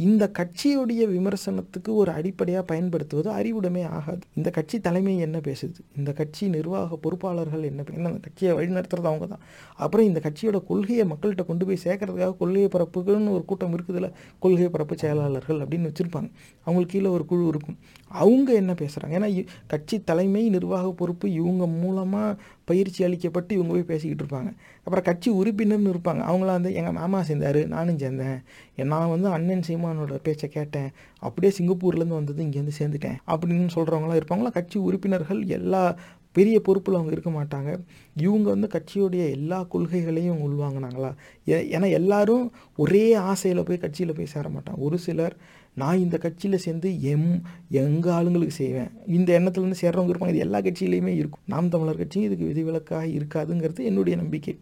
இந்த 0.00 0.30
கட்சியுடைய 0.38 1.04
விமர்சனத்துக்கு 1.06 1.94
ஒரு 1.94 2.10
அடிப்படையாக 2.10 2.64
பயன்படுத்துவது 2.64 3.30
அறிவுடைமை 3.30 3.82
ஆகாது. 3.82 4.18
இந்த 4.34 4.50
கட்சி 4.50 4.80
தலைமை 4.80 5.18
என்ன 5.18 5.38
பேசுது? 5.38 5.74
இந்த 5.96 6.12
கட்சி 6.12 6.48
நிர்வாக 6.48 6.98
பொறுப்பாளர்கள் 7.02 7.62
என்ன 7.62 7.82
என்ன 7.92 8.06
அந்த 8.06 8.18
கட்சியை 8.20 8.54
வழிநடத்துறது 8.54 9.02
அவங்க 9.02 9.26
தான் 9.26 9.38
அப்புறம் 9.76 10.06
இந்த 10.06 10.20
கட்சியோட 10.22 10.64
கொள்கையை 10.64 11.06
மக்கள்கிட்ட 11.06 11.44
கொண்டு 11.44 11.66
போய் 11.66 11.78
சேர்க்கறதுக்காக 11.84 12.36
கொள்கை 12.36 12.64
பரப்புகள்னு 12.64 13.30
ஒரு 13.30 13.44
கூட்டம் 13.44 13.76
இருக்குதுல 13.76 14.12
கொள்கை 14.38 14.68
பரப்பு 14.68 14.98
செயலாளர்கள் 14.98 15.60
அப்படின்னு 15.60 15.90
வச்சுருப்பாங்க. 15.90 16.30
அவங்களுக்கு 16.60 16.98
கீழே 16.98 17.06
ஒரு 17.06 17.24
குழு 17.24 17.46
இருக்கும். 17.46 17.78
அவங்க 18.08 18.52
என்ன 18.52 18.72
பேசுகிறாங்க 18.72 19.10
ஏன்னா 19.10 19.28
இ- 19.38 19.46
கட்சி 19.66 20.00
தலைமை 20.00 20.48
நிர்வாக 20.48 20.90
பொறுப்பு 20.90 21.32
இவங்க 21.32 21.66
மூலமாக 21.66 22.42
பயிற்சி 22.64 23.04
அளிக்கப்பட்டு 23.04 23.52
இவங்க 23.52 23.72
போய் 23.72 23.82
பேசிக்கிட்டு 23.82 24.24
இருப்பாங்க. 24.24 24.52
அப்புறம் 24.90 25.04
கட்சி 25.04 25.30
உறுப்பினர்னு 25.30 25.88
இருப்பாங்க. 25.88 26.20
அவங்களாம் 26.20 26.44
வந்து 26.44 26.74
எங்கள் 26.74 26.92
மாமா 26.92 27.22
சேர்ந்தார் 27.22 27.66
நானும் 27.66 27.98
சேர்ந்தேன். 27.98 28.42
நான் 28.84 29.08
வந்து 29.08 29.28
அண்ணன் 29.28 29.62
சீமானோட 29.68 30.14
பேச்சை 30.22 30.48
கேட்டேன். 30.48 30.90
அப்படியே 31.18 31.52
சிங்கப்பூர்லேருந்து 31.58 32.06
வந்தது 32.06 32.44
இங்கேருந்து 32.44 32.70
சேர்ந்துட்டேன். 32.78 33.16
அப்படின்னு 33.26 33.68
சொல்கிறவங்களாம் 33.74 34.20
இருப்பாங்களா? 34.20 34.50
கட்சி 34.50 34.78
உறுப்பினர்கள் 34.78 35.46
எல்லா 35.46 35.96
பெரிய 36.32 36.60
பொறுப்பில் 36.60 36.94
அவங்க 36.94 37.12
இருக்க 37.12 37.30
மாட்டாங்க. 37.30 37.80
இவங்க 38.16 38.50
வந்து 38.50 38.66
கட்சியுடைய 38.66 39.30
எல்லா 39.30 39.62
கொள்கைகளையும் 39.62 40.38
உள்வாங்கினாங்களா? 40.38 41.14
ஏ- 41.48 41.70
ஏன்னா 41.70 41.90
எல்லாரும் 41.90 42.52
ஒரே 42.76 43.14
ஆசையில் 43.14 43.64
போய் 43.64 43.78
கட்சியில் 43.78 44.14
போய் 44.14 44.26
சேர 44.26 44.48
மாட்டாங்க. 44.48 44.76
ஒரு 44.76 44.98
சிலர் 44.98 45.36
நான் 45.74 45.98
இந்த 45.98 46.18
கட்சியில் 46.18 46.58
சேர்ந்து 46.58 47.02
எம் 47.02 47.42
எங்கள் 47.70 48.12
ஆளுங்களுக்கு 48.12 48.54
செய்வேன். 48.54 48.88
இந்த 49.06 49.40
எண்ணத்துலேருந்து 49.40 49.74
சேர்றவங்க 49.80 50.10
இருப்பாங்க. 50.10 50.28
இது 50.28 50.38
எல்லா 50.38 50.58
கட்சியிலையுமே 50.58 51.06
இருக்கும். 51.06 51.40
நாம் 51.46 51.68
தமிழர் 51.68 51.96
கட்சியும் 51.96 52.26
இதுக்கு 52.26 52.46
விதிவிலக்காக 52.46 53.06
இருக்காதுங்கிறது 53.06 53.78
என்னுடைய 53.78 54.18
நம்பிக்கை. 54.18 54.58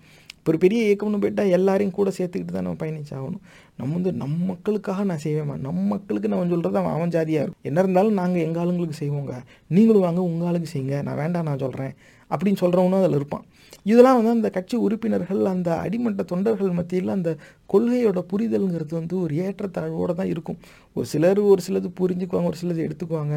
ஒரு 0.48 0.58
பெரிய 0.64 0.80
இயக்கம்னு 0.88 1.20
போயிட்டால் 1.22 1.52
எல்லாரையும் 1.58 1.96
கூட 1.98 2.08
சேர்த்துக்கிட்டு 2.18 2.54
தான் 2.56 2.66
நம்ம 2.66 2.80
பயணிச்சாகணும். 2.82 3.42
நம்ம 3.78 3.90
வந்து 3.98 4.12
நம் 4.22 4.38
மக்களுக்காக 4.50 5.04
நான் 5.10 5.22
செய்வேன் 5.24 5.64
நம் 5.66 5.82
மக்களுக்கு 5.92 6.30
நான் 6.32 6.52
சொல்கிறது 6.54 6.78
அவன் 6.82 6.96
அவன் 6.96 7.14
ஜாதியாக 7.16 7.44
இருக்கும். 7.44 7.66
என்ன 7.70 7.82
இருந்தாலும் 7.84 8.18
நாங்கள் 8.20 8.44
எங்கள் 8.46 8.62
ஆளுங்களுக்கு 8.62 9.00
செய்வோங்க. 9.02 9.34
நீங்களும் 9.76 10.06
வாங்க 10.06 10.22
உங்கள் 10.30 10.48
ஆளுக்கு 10.50 10.70
செய்யுங்க. 10.74 10.96
நான் 11.08 11.20
வேண்டாம் 11.22 11.48
நான் 11.50 11.62
சொல்கிறேன் 11.64 11.94
அப்படின்னு 12.32 12.60
சொல்கிறவனும் 12.62 13.02
அதில் 13.02 13.18
இருப்பான். 13.20 13.44
இதெல்லாம் 13.92 14.18
வந்து 14.18 14.34
அந்த 14.36 14.50
கட்சி 14.56 14.76
உறுப்பினர்கள் 14.86 15.42
அந்த 15.54 15.70
அடிமட்ட 15.84 16.22
தொண்டர்கள் 16.32 16.76
மத்தியில் 16.78 17.16
அந்த 17.16 17.30
கொள்கையோட 17.72 18.18
புரிதல்ங்கிறது 18.32 18.94
வந்து 19.00 19.14
ஒரு 19.20 19.34
ஏற்றத்தாழ்வோடு 19.46 20.14
தான் 20.20 20.30
இருக்கும். 20.34 20.58
ஒரு 20.96 21.06
சிலர் 21.06 21.40
ஒரு 21.52 21.62
சிலது 21.66 21.88
புரிஞ்சுக்குவாங்க 22.00 22.50
ஒரு 22.50 22.58
சிலது 22.62 22.80
எடுத்துக்குவாங்க. 22.86 23.34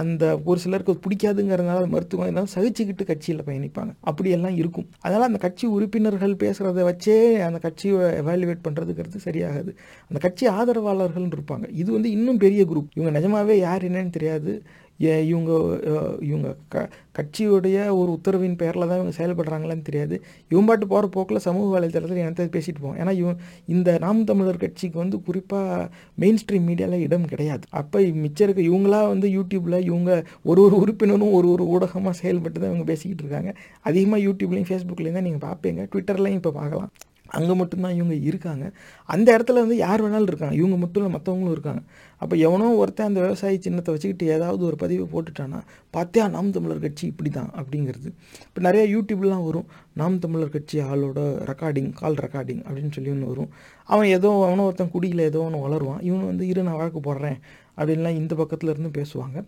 அந்த 0.00 0.24
ஒரு 0.44 0.58
சிலருக்கு 0.60 0.94
அது 0.94 1.02
பிடிக்காதுங்கிறதுனால 1.06 1.88
மருத்துவம். 1.88 2.30
எல்லாம் 2.32 2.50
சகிச்சுக்கிட்டு 2.54 3.04
கட்சியில் 3.04 3.44
பயணிப்பாங்க. 3.48 3.92
அப்படியெல்லாம் 4.00 4.56
இருக்கும். 4.62 4.86
அதனால் 5.00 5.28
அந்த 5.30 5.40
கட்சி 5.46 5.66
உறுப்பினர்கள் 5.76 6.34
பேசுகிறத 6.44 6.86
வச்சே 6.90 7.16
அந்த 7.48 7.60
கட்சியை 7.66 7.98
எவாலுவேட் 8.22 8.64
பண்ணுறதுங்கிறது 8.68 9.20
சரியாகாது. 9.28 9.70
அந்த 10.08 10.20
கட்சி 10.26 10.46
ஆதரவாளர்கள்னு 10.58 11.36
இருப்பாங்க. 11.36 11.68
இது 11.82 11.88
வந்து 11.92 12.10
இன்னும் 12.10 12.42
பெரிய 12.46 12.62
குரூப் 12.64 12.90
இவங்க 12.94 13.12
நிஜமாவே 13.18 13.56
யார் 13.58 13.86
என்னன்னு 13.90 14.16
தெரியாது. 14.18 14.54
ஏ- 15.00 15.26
இவங்க 15.26 15.50
இவங்க 16.22 16.48
க 16.68 16.76
கட்சியுடைய 17.14 17.76
ஒரு 17.96 18.10
உத்தரவின் 18.12 18.56
பேரில் 18.56 18.86
தான் 18.86 18.98
இவங்க 18.98 19.14
செயல்படுறாங்களான்னு 19.16 19.82
தெரியாது. 19.82 20.16
இவன் 20.50 20.64
பாட்டு 20.64 20.86
போகிற 20.86 21.06
போக்கில் 21.08 21.38
சமூக 21.38 21.66
வலைதளத்தில் 21.70 22.22
என்னத்தை 22.22 22.46
பேசிட்டு 22.52 22.80
போவோம் 22.80 22.98
ஏன்னா 22.98 23.10
இவன் 23.14 23.38
இந்த 23.66 23.98
நாம் 23.98 24.24
தமிழர் 24.24 24.56
கட்சிக்கு 24.56 24.98
வந்து 24.98 25.22
குறிப்பாக 25.22 25.88
மெயின் 26.14 26.36
ஸ்ட்ரீம் 26.36 26.68
மீடியாவில் 26.68 27.00
இடம் 27.00 27.24
கிடையாது. 27.24 27.44
அப்போ 27.72 27.98
மிச்சம் 28.16 28.46
இருக்க 28.46 28.62
இவங்களா 28.62 29.08
வந்து 29.08 29.28
யூடியூப்பில் 29.28 29.80
இவங்க 29.82 30.10
ஒரு 30.42 30.62
ஒரு 30.62 30.76
உறுப்பினரும் 30.76 31.32
ஒரு 31.32 31.50
ஒரு 31.50 31.64
ஊடகமாக 31.66 32.16
செயல்பட்டு 32.16 32.60
தான் 32.60 32.70
இவங்க 32.70 32.84
பேசிக்கிட்டு 32.84 33.24
இருக்காங்க. 33.24 33.52
அதிகமாக 33.82 34.22
யூடியூப்லேயும் 34.22 34.70
ஃபேஸ்புக்லேயும் 34.70 35.12
தான் 35.12 35.22
நீங்கள் 35.22 35.46
பார்ப்பீங்க. 35.48 35.82
ட்விட்டர்லையும் 35.92 36.40
இப்போ 36.40 36.52
பார்க்கலாம். 36.52 36.92
அங்கே 37.38 37.54
மட்டும்தான் 37.60 37.96
இவங்க 37.98 38.14
இருக்காங்க. 38.28 38.64
அந்த 39.08 39.28
இடத்துல 39.36 39.62
வந்து 39.64 39.76
யார் 39.84 40.02
வேணாலும் 40.04 40.30
இருக்காங்க. 40.32 40.56
இவங்க 40.60 40.76
மட்டும் 40.82 41.00
இல்லை 41.02 41.12
மற்றவங்களும் 41.16 41.54
இருக்காங்க. 41.56 41.82
அப்போ 42.22 42.34
எவனோ 42.46 42.68
ஒருத்தன் 42.82 43.08
அந்த 43.10 43.20
விவசாயி 43.26 43.56
சின்னத்தை 43.66 43.90
வச்சுக்கிட்டு 43.94 44.26
ஏதாவது 44.36 44.62
ஒரு 44.68 44.76
பதிவு 44.82 45.04
போட்டுட்டானா 45.14 45.58
பார்த்தியா 45.96 46.24
நாம் 46.36 46.54
தமிழர் 46.56 46.84
கட்சி 46.84 47.04
இப்படி 47.12 47.30
தான் 47.38 47.50
அப்படிங்கிறது. 47.60 48.08
இப்போ 48.48 48.60
நிறைய 48.68 48.84
யூடியூப்லாம் 48.94 49.44
வரும். 49.48 49.66
நாம் 50.00 50.16
தமிழர் 50.24 50.54
கட்சி 50.56 50.78
ஆளோட 50.90 51.20
ரெக்கார்டிங் 51.50 51.90
கால் 52.00 52.18
ரெக்கார்டிங் 52.26 52.62
அப்படின்னு 52.66 52.94
சொல்லி 52.96 53.12
ஒன்று 53.14 53.30
வரும். 53.32 53.50
அவன் 53.88 54.08
ஏதோ 54.16 54.30
அவனோ 54.46 54.66
ஒருத்தன் 54.68 54.94
குடியில் 54.96 55.28
ஏதோ 55.30 55.42
ஒன்று 55.48 55.64
வளருவான். 55.66 56.02
இவனு 56.08 56.24
வந்து 56.32 56.46
இரு 56.52 56.66
நான் 56.68 56.80
வழக்கு 56.82 57.02
போடுறேன் 57.08 57.38
அப்படின்லாம் 57.78 58.18
இந்த 58.20 58.34
பக்கத்தில் 58.40 58.72
இருந்து 58.72 58.90
பேசுவாங்க. 58.98 59.38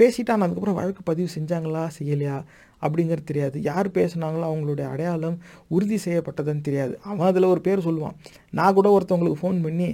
பேசிட்டான் 0.00 0.44
அதுக்கப்புறம் 0.44 0.78
வழக்கு 0.80 1.02
பதிவு 1.10 1.28
செஞ்சாங்களா 1.36 1.82
செய்யலையா? 1.98 2.36
அப்படிங்கிறது 2.84 3.28
தெரியாது. 3.30 3.56
யார் 3.70 3.88
பேசுனாங்களோ 3.98 4.44
அவங்களுடைய 4.50 4.86
அடையாளம் 4.94 5.38
உறுதி 5.76 5.98
செய்யப்பட்டதுன்னு 6.06 6.66
தெரியாது. 6.68 6.94
அவன் 7.10 7.28
அதில் 7.30 7.50
ஒரு 7.54 7.62
பேர் 7.66 7.86
சொல்லுவான். 7.88 8.16
நான் 8.58 8.76
கூட 8.78 8.88
ஒருத்தவங்களுக்கு 8.96 9.40
ஃபோன் 9.42 9.58
பண்ணி 9.64 9.88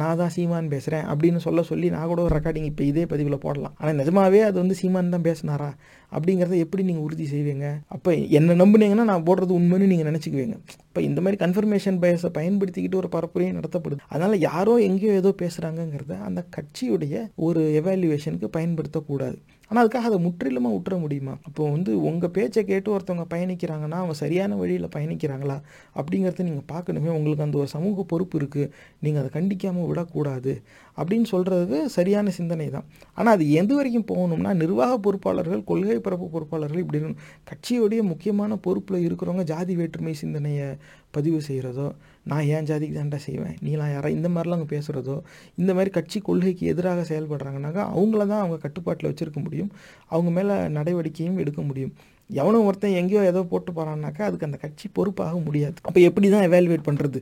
நான் 0.00 0.18
தான் 0.20 0.32
சீமான் 0.34 0.70
பேசுகிறேன் 0.72 1.04
அப்படின்னு 1.12 1.40
சொல்ல 1.46 1.62
சொல்லி 1.70 1.86
நான் 1.94 2.08
கூட 2.10 2.20
ஒரு 2.26 2.34
ரெக்கார்டிங் 2.36 2.68
இப்போ 2.70 2.84
இதே 2.90 3.04
பதிவில் 3.12 3.42
போடலாம். 3.44 3.74
ஆனால் 3.80 3.98
நிஜமாவே 4.00 4.40
அது 4.48 4.56
வந்து 4.62 4.76
சீமான் 4.80 5.14
தான் 5.14 5.26
பேசினாரா? 5.28 5.70
அப்படிங்கிறத 6.16 6.56
எப்படி 6.64 6.82
நீங்கள் 6.88 7.06
உறுதி 7.06 7.26
செய்வீங்க? 7.32 7.66
அப்போ 7.94 8.10
என்ன 8.38 8.56
நம்புனீங்கன்னா 8.62 9.06
நான் 9.10 9.26
போடுறது 9.28 9.52
உண்மைன்னு 9.58 9.90
நீங்கள் 9.92 10.08
நினச்சிக்குவீங்க. 10.10 10.56
இப்போ 10.88 11.00
இந்த 11.08 11.20
மாதிரி 11.24 11.38
கன்ஃபர்மேஷன் 11.44 11.98
பயஸை 12.04 12.30
பயன்படுத்திக்கிட்டு 12.38 13.00
ஒரு 13.02 13.10
பரப்புரையும் 13.16 13.58
நடத்தப்படுது. 13.58 14.00
அதனால் 14.12 14.44
யாரோ 14.48 14.74
எங்கேயோ 14.88 15.14
ஏதோ 15.22 15.32
பேசுகிறாங்கங்கிறத 15.42 16.16
அந்த 16.28 16.42
கட்சியுடைய 16.56 17.24
ஒரு 17.48 17.62
எவாலுவேஷனுக்கு 17.80 18.50
பயன்படுத்தக்கூடாது. 18.58 19.38
ஆனால் 19.70 19.82
அதுக்காக 19.82 20.08
அதை 20.10 20.18
முற்றிலுமாக 20.26 20.74
விட்டுற 20.74 20.94
முடியுமா? 21.04 21.32
அப்போ 21.48 21.62
வந்து 21.74 21.92
உங்கள் 22.08 22.32
பேச்சை 22.36 22.62
கேட்டு 22.70 22.88
ஒருத்தவங்க 22.94 23.24
பயணிக்கிறாங்கன்னா 23.34 23.98
அவங்க 24.02 24.14
சரியான 24.22 24.56
வழியில் 24.60 24.86
பயணிக்கிறாங்களா? 24.96 25.56
அப்படிங்கிறத 25.98 26.46
நீங்கள் 26.48 26.68
பார்க்கணுமே. 26.74 27.10
உங்களுக்கு 27.16 27.46
அந்த 27.46 27.58
ஒரு 27.62 27.70
சமூக 27.74 28.04
பொறுப்பு 28.12 28.38
இருக்குது 28.40 28.70
நீங்கள் 29.04 29.22
அதை 29.22 29.30
கண்டிக்காமல் 29.38 29.88
விடக்கூடாது. 29.90 30.54
அப்படின்னு 30.98 31.28
சொல்கிறது 31.34 31.78
சரியான 31.96 32.30
சிந்தனை 32.38 32.68
தான். 32.76 32.86
ஆனால் 33.18 33.34
அது 33.36 33.46
எது 33.60 33.72
வரைக்கும் 33.78 34.08
போகணும்னா 34.12 34.52
நிர்வாக 34.62 34.94
பொறுப்பாளர்கள் 35.06 35.62
கொள்கை 35.70 35.98
பரப்பு 36.06 36.28
பொறுப்பாளர்கள் 36.34 36.82
இப்படி 36.84 37.00
இருக்கணும் 37.00 37.22
கட்சியுடைய 37.50 38.02
முக்கியமான 38.12 38.58
பொறுப்பில் 38.66 39.04
இருக்கிறவங்க 39.08 39.44
ஜாதி 39.52 39.74
வேற்றுமை 39.80 40.14
சிந்தனையை 40.22 40.68
பதிவு 41.10 41.40
செய்கிறதோ 41.48 41.88
நான் 42.30 42.46
ஏன் 42.54 42.66
ஜாதிக்கு 42.70 42.96
தாண்டா 42.98 43.18
செய்வேன்? 43.26 43.56
நீலாம் 43.66 43.92
யாரா? 43.94 44.08
இந்த 44.16 44.28
மாதிரிலாம் 44.34 44.58
அவங்க 44.58 44.68
பேசுகிறதோ 44.74 45.16
இந்த 45.60 45.70
மாதிரி 45.76 45.90
கட்சி 45.96 46.18
கொள்கைக்கு 46.28 46.64
எதிராக 46.72 47.04
செயல்படுறாங்கனாக்கா 47.10 47.82
அவங்கள 47.96 48.22
தான் 48.32 48.42
அவங்க 48.42 48.58
கட்டுப்பாட்டில் 48.64 49.10
வச்சுருக்க 49.10 49.40
முடியும். 49.46 49.70
அவங்க 50.14 50.30
மேலே 50.38 50.56
நடவடிக்கையும் 50.78 51.40
எடுக்க 51.44 51.62
முடியும். 51.70 51.94
எவனும் 52.40 52.64
ஒருத்தன் 52.68 52.96
எங்கேயோ 53.00 53.20
ஏதோ 53.32 53.40
போட்டு 53.50 53.70
போகிறான்னாக்கா 53.72 54.22
அதுக்கு 54.28 54.48
அந்த 54.48 54.58
கட்சி 54.64 54.86
பொறுப்பாக 54.98 55.36
முடியாது. 55.46 55.78
அப்போ 55.88 56.00
எப்படி 56.08 56.28
தான் 56.34 56.46
எவாலுவேட் 56.48 56.86
பண்ணுறது 56.88 57.20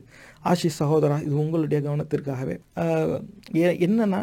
ஆஷிஷ் 0.51 0.79
சகோதரா 0.79 1.17
இது 1.27 1.35
உங்களுடைய 1.43 1.79
கவனத்திற்காகவே. 1.87 2.55
என்னென்னா 3.87 4.21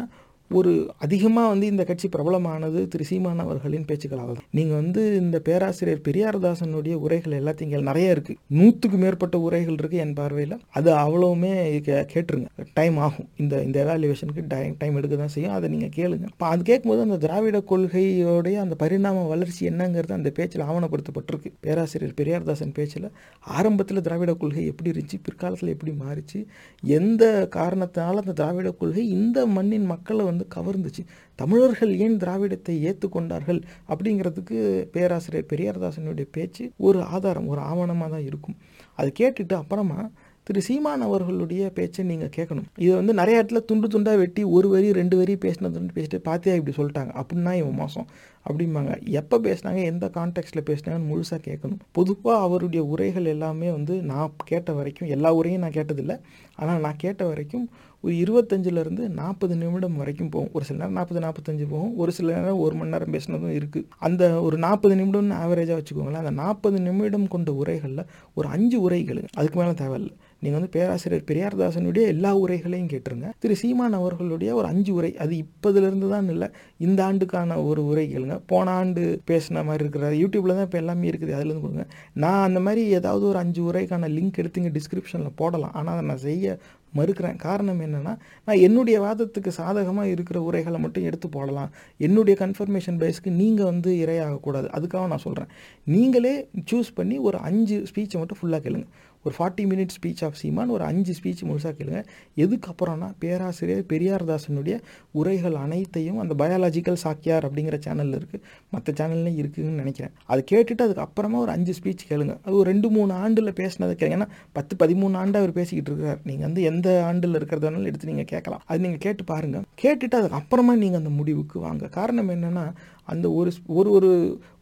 ஒரு 0.53 0.93
அதிகமாக 0.97 1.47
வந்து 1.47 1.67
இந்த 1.67 1.83
கட்சி 1.83 2.09
பிரபலமானது 2.17 2.87
திரு 2.87 3.03
சீமான் 3.03 3.39
அவர்களின் 3.39 3.85
பேச்சுக்களால் 3.85 4.15
தான். 4.15 4.35
நீங்கள் 4.51 4.75
வந்து 4.75 5.15
இந்த 5.15 5.39
பேராசிரியர் 5.39 6.01
பெரியாரதாசனுடைய 6.07 6.93
உரைகள் 6.93 7.43
எல்லாத்தையும் 7.43 7.61
இங்கே 7.61 7.81
நிறைய 7.81 8.11
இருக்குது 8.11 8.35
நூற்றுக்கு 8.47 8.97
மேற்பட்ட 8.97 9.39
உரைகள் 9.39 9.75
இருக்குது 9.75 9.91
என் 9.91 10.13
பார்வையில். 10.13 10.59
அது 10.69 10.93
அவ்வளவுமே 10.93 11.81
கே- 11.81 12.07
கேட்டுருங்க. 12.13 12.45
டைம் 12.73 12.97
ஆகும். 12.97 13.27
இந்த 13.37 13.63
இந்த 13.63 13.83
எவாலுவேஷனுக்கு 13.83 14.43
டைம் 14.47 14.75
டைம் 14.77 14.95
எடுக்க 14.95 15.15
தான் 15.15 15.27
செய்யும். 15.27 15.51
அதை 15.51 15.69
நீங்கள் 15.69 15.89
கேளுங்க. 15.95 16.21
இப்போ 16.21 16.47
அது 16.47 16.63
கேட்கும்போது 16.63 17.03
அந்த 17.03 17.17
திராவிட 17.17 17.63
கொள்கையோடைய 17.69 18.53
அந்த 18.53 18.75
பரிணாம 18.75 19.27
வளர்ச்சி 19.27 19.69
என்னங்கிறது 19.69 20.11
அந்த 20.11 20.29
பேச்சில் 20.29 20.61
ஆவணப்படுத்தப்பட்டிருக்கு. 20.61 21.51
பேராசிரியர் 21.59 22.13
பெரியார்தாசன் 22.21 22.73
பேச்சில் 22.73 23.11
ஆரம்பத்தில் 23.39 24.01
திராவிட 24.01 24.33
கொள்கை 24.33 24.65
எப்படி 24.65 24.89
இருந்துச்சு 24.89 25.19
பிற்காலத்தில் 25.23 25.69
எப்படி 25.69 25.91
மாறிச்சு 25.91 26.45
எந்த 26.83 27.47
காரணத்தினால 27.55 28.13
அந்த 28.13 28.31
திராவிட 28.33 28.71
கொள்கை 28.71 29.09
இந்த 29.09 29.45
மண்ணின் 29.45 29.85
மக்களை 29.85 30.25
வந்து 30.25 30.42
கவர்ந்துச்சு. 30.55 31.03
தமிழர்கள் 31.35 31.93
ஏன் 32.05 32.19
திராவிடத்தை 32.23 32.75
ஏற்றுக்கொண்டார்கள் 32.89 33.61
அப்படிங்கிறதுக்கு 33.91 34.57
பேராசிரியர் 34.95 35.49
பெரியார்தாசனுடைய 35.53 36.27
பேச்சு 36.37 36.65
ஒரு 36.87 37.01
ஆதாரம் 37.15 37.49
ஒரு 37.53 37.61
ஆவணமாக 37.71 38.11
தான் 38.15 38.27
இருக்கும். 38.31 38.59
அது 38.99 39.11
கேட்டுட்டு 39.21 39.57
அப்புறமா 39.61 39.99
திரு 40.47 40.61
சீமான் 40.67 41.03
அவர்களுடைய 41.05 41.63
பேச்சை 41.75 42.01
நீங்கள் 42.09 42.31
கேட்கணும். 42.37 42.65
இது 42.83 42.93
வந்து 42.95 43.13
நிறைய 43.19 43.35
இடத்துல 43.39 43.59
துண்டு 43.69 43.87
துண்டாக 43.93 44.17
வெட்டி 44.21 44.41
ஒரு 44.55 44.67
வரி 44.73 44.87
ரெண்டு 44.97 45.15
வரி 45.19 45.33
பேசினதுன்னு 45.45 45.93
பேசிட்டு 45.97 46.17
பார்த்தியா 46.25 46.55
இப்படி 46.59 46.73
சொல்லிட்டாங்க? 46.79 47.11
அப்படின்னா 47.21 47.51
இவன் 47.59 47.77
மாதம் 47.81 48.07
அப்படிம்பாங்க. 48.47 48.93
எப்போ 49.19 49.35
பேசினாங்க? 49.45 49.81
எந்த 49.91 50.05
கான்டெக்ட்டில் 50.17 50.67
பேசினாங்கன்னு 50.69 51.09
முழுசாக 51.11 51.39
கேட்கணும். 51.49 51.79
பொதுவாக 51.91 52.43
அவருடைய 52.47 52.83
உரைகள் 52.83 53.31
எல்லாமே 53.35 53.69
வந்து 53.71 53.95
நான் 54.11 54.35
கேட்ட 54.51 54.73
வரைக்கும் 54.79 55.11
எல்லா 55.17 55.31
உரையும் 55.39 55.63
நான் 55.65 55.77
கேட்டதில்லை. 55.79 56.17
ஆனால் 56.55 56.83
நான் 56.87 57.01
கேட்ட 57.05 57.23
வரைக்கும் 57.31 57.65
ஒரு 58.05 58.13
இருபத்தஞ்சிலேருந்து 58.23 59.03
நாற்பது 59.19 59.53
நிமிடம் 59.61 59.99
வரைக்கும் 60.01 60.31
போகும். 60.33 60.51
ஒரு 60.57 60.65
சில 60.67 60.77
நேரம் 60.81 60.97
நாற்பது 60.99 61.21
நாற்பத்தஞ்சு 61.25 61.65
போகும். 61.73 61.93
ஒரு 62.01 62.11
சில 62.17 62.33
நேரம் 62.37 62.61
ஒரு 62.65 62.75
மணி 62.79 62.93
நேரம் 62.95 63.13
பேசினதும் 63.15 63.55
இருக்குது 63.59 63.87
அந்த 64.07 64.23
ஒரு 64.47 64.57
நாற்பது 64.65 64.95
நிமிடம்னு 65.01 65.39
ஆவரேஜாக 65.43 65.77
வச்சுக்கோங்களேன். 65.79 66.23
அந்த 66.25 66.35
நாற்பது 66.43 66.79
நிமிடம் 66.87 67.31
கொண்ட 67.35 67.51
உரைகளில் 67.61 68.03
ஒரு 68.39 68.49
அஞ்சு 68.57 68.79
உரைகள் 68.87 69.21
அதுக்கு 69.39 69.59
மேலே 69.61 69.75
தேவையில்லை. 69.83 70.13
நீங்கள் 70.43 70.59
வந்து 70.59 70.73
பேராசிரியர் 70.75 71.27
பெரியார்தாசனுடைய 71.29 72.05
எல்லா 72.13 72.31
உரைகளையும் 72.43 72.89
கேட்டுருங்க. 72.93 73.27
திரு 73.43 73.55
சீமான் 73.61 73.95
அவர்களுடைய 73.99 74.49
ஒரு 74.59 74.67
அஞ்சு 74.71 74.91
உரை 74.97 75.11
அது 75.23 75.33
இப்போதுலேருந்து 75.43 76.07
தான் 76.13 76.27
இல்லை 76.33 76.47
இந்த 76.85 76.99
ஆண்டுக்கான 77.09 77.59
ஒரு 77.69 77.81
உரை 77.91 78.05
கேளுங்க 78.13 78.37
போன 78.51 78.73
ஆண்டு 78.79 79.03
பேசின 79.29 79.63
மாதிரி 79.69 79.83
இருக்கிற 79.85 80.09
யூடியூப்பில் 80.21 80.55
தான் 80.57 80.67
இப்போ 80.67 80.79
எல்லாமே 80.83 81.09
இருக்குது 81.11 81.35
அதுலேருந்து 81.37 81.65
கொடுங்க. 81.67 81.85
நான் 82.23 82.45
அந்த 82.47 82.61
மாதிரி 82.65 82.83
ஏதாவது 82.99 83.25
ஒரு 83.31 83.39
அஞ்சு 83.43 83.61
உரைக்கான 83.69 84.09
லிங்க் 84.17 84.41
எடுத்து 84.43 84.61
இங்கே 84.63 84.75
டிஸ்கிரிப்ஷனில் 84.79 85.37
போடலாம். 85.41 85.75
ஆனால் 85.79 85.93
அதை 85.95 86.05
நான் 86.11 86.25
செய்ய 86.29 86.57
மறுக்கிறேன். 86.95 87.35
காரணம் 87.35 87.81
என்னென்னா 87.81 88.13
நான் 88.45 88.63
என்னுடைய 88.67 88.97
வாதத்துக்கு 89.01 89.47
சாதகமாக 89.47 90.07
இருக்கிற 90.07 90.41
உரைகளை 90.41 90.79
மட்டும் 90.79 91.03
எடுத்து 91.03 91.29
போடலாம். 91.29 91.71
என்னுடைய 91.97 92.47
கன்ஃபர்மேஷன் 92.47 92.99
பேஸ்க்கு 93.03 93.29
நீங்கள் 93.41 93.65
வந்து 93.65 93.91
இரையாகக்கூடாது. 94.05 94.69
அதுக்காக 94.77 95.07
நான் 95.07 95.25
சொல்கிறேன் 95.27 95.51
நீங்களே 95.83 96.35
சூஸ் 96.71 96.91
பண்ணி 96.93 97.17
ஒரு 97.17 97.37
அஞ்சு 97.37 97.83
ஸ்பீச்சை 97.91 98.17
மட்டும் 98.21 98.41
ஃபுல்லாக 98.41 98.61
கேளுங்க. 98.67 98.87
ஒரு 99.25 99.33
forty 99.37 99.63
minutes 99.71 99.97
speech 99.97 100.23
of 100.27 100.37
Seeman 100.41 100.71
ஒரு 100.75 100.83
அஞ்சு 100.89 101.13
ஸ்பீச் 101.19 101.43
முழுசாக 101.49 101.73
கேளுங்க. 101.79 102.01
எதுக்கப்புறம்னா 102.43 103.09
பேராசிரியர் 103.23 103.83
பெரியார்தாசனுடைய 103.93 104.75
உரைகள் 105.19 105.55
அனைத்தையும் 105.63 106.19
அந்த 106.23 106.33
பயாலஜிக்கல் 106.41 106.99
சாக்கியார் 107.03 107.47
அப்படிங்கிற 107.47 107.77
சேனலில் 107.87 108.17
இருக்குது 108.19 108.43
மற்ற 108.75 108.93
சேனல்லையும் 108.99 109.39
இருக்குதுன்னு 109.43 109.81
நினைக்கிறேன். 109.83 110.13
அதை 110.31 110.41
கேட்டுட்டு 110.53 110.85
அதுக்கப்புறமா 110.87 111.39
ஒரு 111.45 111.53
அஞ்சு 111.55 111.75
ஸ்பீச் 111.79 112.07
கேளுங்க. 112.11 112.35
அது 112.45 112.55
ஒரு 112.61 112.67
ரெண்டு 112.71 112.89
மூணு 112.89 113.13
ஆண்டில் 113.23 113.57
பேசினதை 113.61 113.95
கேளுங்க. 114.01 114.17
ஏன்னா 114.19 114.29
பத்து 114.59 114.73
பதிமூணு 114.83 115.17
ஆண்டு 115.23 115.39
அவர் 115.41 115.57
பேசிக்கிட்டு 115.59 115.91
இருக்கார். 115.91 116.19
நீங்கள் 116.29 116.47
வந்து 116.47 116.63
எந்த 116.71 116.87
ஆண்டில் 117.09 117.37
இருக்கிறதுனாலும் 117.39 117.89
எடுத்து 117.91 118.11
நீங்கள் 118.11 118.31
கேட்கலாம். 118.33 118.63
அது 118.67 118.81
நீங்கள் 118.85 119.03
கேட்டு 119.05 119.23
பாருங்கள் 119.33 119.65
கேட்டுட்டு 119.83 120.17
அதுக்கப்புறமா 120.21 120.75
நீங்கள் 120.83 121.01
அந்த 121.03 121.13
முடிவுக்கு 121.19 121.59
வாங்க. 121.67 121.87
காரணம் 121.99 122.33
என்னென்னா 122.35 122.65
அந்த 123.11 123.27
ஒரு 123.37 123.51
ஒரு 123.79 123.89
ஒரு 123.97 124.09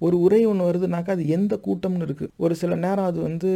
ஒரு 0.05 0.15
உரை 0.25 0.39
ஒன்று 0.51 0.67
வருதுனாக்கா 0.69 1.11
அது 1.15 1.25
எந்த 1.35 1.53
கூட்டம்னு 1.65 2.05
இருக்குது 2.07 2.31
ஒரு 2.43 2.53
சில 2.61 2.75
நேரம் 2.85 3.09
அது 3.09 3.19
வந்து 3.27 3.49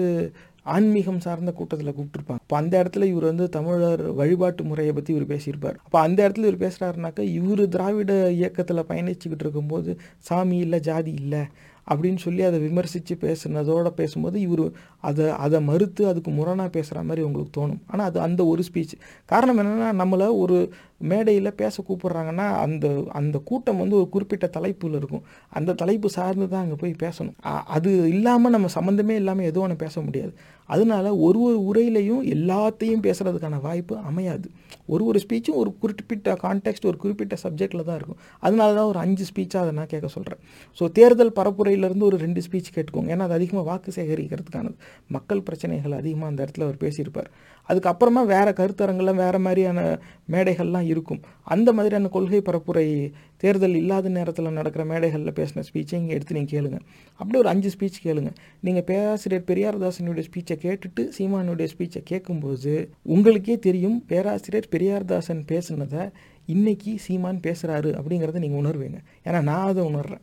ஆன்மீகம் 0.65 1.19
சார்ந்த 1.19 1.51
கூட்டத்தில் 1.51 1.93
கூப்பிட்டுருப்பாங்க. 1.95 2.43
அப்போ 2.45 2.57
அந்த 2.57 2.83
இடத்துல 2.83 3.03
இவர் 3.03 3.23
வந்து 3.23 3.49
தமிழர் 3.49 4.11
வழிபாட்டு 4.11 4.63
முறையை 4.63 4.93
பற்றி 4.93 5.13
இவர் 5.15 5.31
பேசியிருப்பார். 5.33 5.77
அப்போ 5.83 5.99
அந்த 5.99 6.29
இடத்துல 6.29 6.49
இவர் 6.49 6.63
பேசுகிறாருனாக்கா 6.65 7.19
இவர் 7.19 7.69
திராவிட 7.69 8.31
இயக்கத்தில் 8.31 8.87
பயணிச்சுக்கிட்டு 8.89 9.45
இருக்கும்போது 9.47 9.97
சாமி 10.17 10.57
இல்லை 10.57 10.79
ஜாதி 10.79 11.13
இல்லை 11.13 11.43
அப்படின்னு 11.89 12.17
சொல்லி 12.17 12.41
அதை 12.41 12.59
விமர்சித்து 12.59 13.15
பேசுனதோட 13.21 13.87
பேசும்போது 13.87 14.37
இவர் 14.39 14.63
அதை 14.99 15.25
அதை 15.29 15.61
மறுத்து 15.61 16.07
அதுக்கு 16.07 16.31
முரணாக 16.31 16.69
பேசுகிற 16.69 17.03
மாதிரி 17.03 17.25
உங்களுக்கு 17.25 17.53
தோணும். 17.59 17.81
ஆனால் 17.87 18.07
அது 18.07 18.19
அந்த 18.19 18.45
ஒரு 18.45 18.63
ஸ்பீச் 18.73 18.95
காரணம் 19.25 19.59
என்னென்னா 19.59 19.89
நம்மளை 20.01 20.29
ஒரு 20.37 20.57
மேடையில் 21.01 21.57
பேச 21.61 21.83
கூப்பிட்றாங்கன்னா 21.87 22.47
அந்த 22.65 22.87
அந்த 23.19 23.37
கூட்டம் 23.49 23.81
வந்து 23.83 23.95
ஒரு 24.01 24.09
குறிப்பிட்ட 24.15 24.45
தலைப்பில் 24.57 24.97
இருக்கும். 24.99 25.23
அந்த 25.57 25.75
தலைப்பு 25.81 26.09
சார்ந்து 26.17 26.47
தான் 26.53 26.63
அங்கே 26.65 26.77
போய் 26.83 26.93
பேசணும். 27.05 27.37
அது 27.75 27.91
இல்லாமல் 28.15 28.53
நம்ம 28.55 28.69
சம்மந்தமே 28.77 29.15
இல்லாமல் 29.21 29.49
எதுவும் 29.49 29.65
ஒன்று 29.67 29.83
பேச 29.85 30.01
முடியாது. 30.07 30.33
அதனால 30.69 31.05
ஒரு 31.25 31.39
ஒரு 31.47 31.57
உரையிலையும் 31.69 32.21
எல்லாத்தையும் 32.35 33.03
பேசுகிறதுக்கான 33.07 33.59
வாய்ப்பு 33.65 33.95
அமையாது. 34.09 34.47
ஒரு 34.93 35.03
ஒரு 35.09 35.19
ஸ்பீச்சும் 35.23 35.59
ஒரு 35.61 35.69
குறிப்பிட்ட 35.81 36.33
கான்டெக்ட் 36.43 36.87
ஒரு 36.89 36.97
குறிப்பிட்ட 37.03 37.35
சப்ஜெக்டில் 37.43 37.85
தான் 37.89 37.97
இருக்கும். 37.99 38.19
அதனால 38.45 38.69
தான் 38.77 38.89
ஒரு 38.91 38.99
அஞ்சு 39.03 39.25
ஸ்பீச்சாக 39.29 39.63
அதை 39.65 39.73
நான் 39.79 39.91
கேட்க 39.93 40.07
சொல்கிறேன் 40.15 40.41
ஸோ 40.79 40.85
தேர்தல் 40.99 41.33
பரப்புரையிலேருந்து 41.39 42.07
ஒரு 42.09 42.17
ரெண்டு 42.25 42.41
ஸ்பீச் 42.47 42.73
கேட்டுக்கோங்க. 42.75 43.11
ஏன்னா 43.15 43.27
அது 43.27 43.37
அதிகமாக 43.39 43.65
வாக்கு 43.71 43.91
சேகரிக்கிறதுக்கானது. 43.97 44.75
மக்கள் 45.17 45.43
பிரச்சனைகள் 45.49 45.99
அதிகமாக 46.01 46.31
அந்த 46.31 46.39
இடத்துல 46.45 46.67
அவர் 46.67 46.81
பேசியிருப்பார். 46.85 47.29
அதுக்கப்புறமா 47.69 48.25
வேறு 48.25 48.51
கருத்தரங்கள்லாம் 48.51 49.21
வேறு 49.23 49.39
மாதிரியான 49.39 49.99
மேடைகள்லாம் 50.31 50.87
இருக்கும். 50.93 51.21
அந்த 51.43 51.73
மாதிரியான 51.73 52.07
கொள்கை 52.07 52.41
பரப்புரை 52.45 53.11
தேர்தல் 53.37 53.75
இல்லாத 53.75 54.09
நேரத்தில் 54.09 54.49
நடக்கிற 54.51 54.85
மேடைகளில் 54.85 55.37
பேசின 55.39 55.63
ஸ்பீச்சை 55.69 55.93
இங்கே 55.93 56.13
எடுத்து 56.13 56.35
நீங்கள் 56.37 56.53
கேளுங்க. 56.53 56.79
அப்படி 57.19 57.37
ஒரு 57.39 57.49
அஞ்சு 57.49 57.71
ஸ்பீச் 57.77 57.99
கேளுங்க. 58.03 58.31
நீங்கள் 58.59 58.83
பேராசிரியர் 58.83 59.47
பெரியார்தாசனுடைய 59.51 60.23
ஸ்பீச்சை 60.29 60.57
கேட்டுட்டு 60.65 61.03
சீமானுடைய 61.17 61.67
ஸ்பீச்சை 61.77 62.03
கேட்கும்போது 62.03 62.89
உங்களுக்கே 63.01 63.57
தெரியும் 63.59 64.03
பேராசிரியர் 64.07 64.71
பெரியார்தாசன் 64.71 65.43
பேசுனதை 65.51 66.11
இன்னைக்கு 66.53 66.91
சீமான் 67.03 67.39
பேசுகிறாரு 67.45 67.89
அப்படிங்கிறத 67.99 68.41
நீங்கள் 68.43 68.61
உணர்வீங்க. 68.61 68.97
ஏன்னா 69.27 69.39
நான் 69.49 69.67
அதை 69.69 69.83
உணர்றேன். 69.91 70.21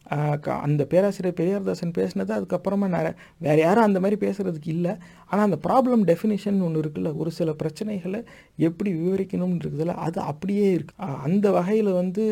அந்த 0.66 0.82
பேராசிரியர் 0.92 1.38
பெரியார்தாசன் 1.40 1.94
பேசினது 1.98 2.32
அதுக்கப்புறமா 2.38 2.88
நான் 2.94 3.16
வேறு 3.46 3.60
யாரும் 3.64 3.86
அந்த 3.88 4.00
மாதிரி 4.04 4.18
பேசுகிறதுக்கு 4.26 4.70
இல்லை. 4.76 4.92
ஆனால் 5.30 5.46
அந்த 5.48 5.58
ப்ராப்ளம் 5.66 6.04
டெஃபினேஷன் 6.10 6.64
ஒன்று 6.66 6.82
இருக்குல்ல 6.84 7.12
ஒரு 7.22 7.32
சில 7.38 7.50
பிரச்சனைகளை 7.62 8.20
எப்படி 8.68 8.92
விவரிக்கணும்னு 9.00 9.62
இருக்குதுல்ல 9.62 9.96
அது 10.06 10.20
அப்படியே 10.32 10.66
இருக்கு. 10.76 10.96
அந்த 11.28 11.46
வகையில் 11.58 11.92
வந்து 12.00 12.26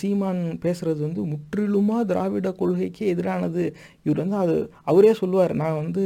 சீமான் 0.00 0.42
பேசுகிறது 0.62 1.00
வந்து 1.08 1.22
முற்றிலுமாக 1.32 2.06
திராவிட 2.10 2.48
கொள்கைக்கு 2.60 3.04
எதிரானது. 3.14 3.64
இவர் 4.06 4.22
வந்து 4.24 4.38
அது 4.44 4.56
அவரே 4.90 5.12
சொல்லுவார். 5.22 5.54
நான் 5.62 5.80
வந்து 5.82 6.04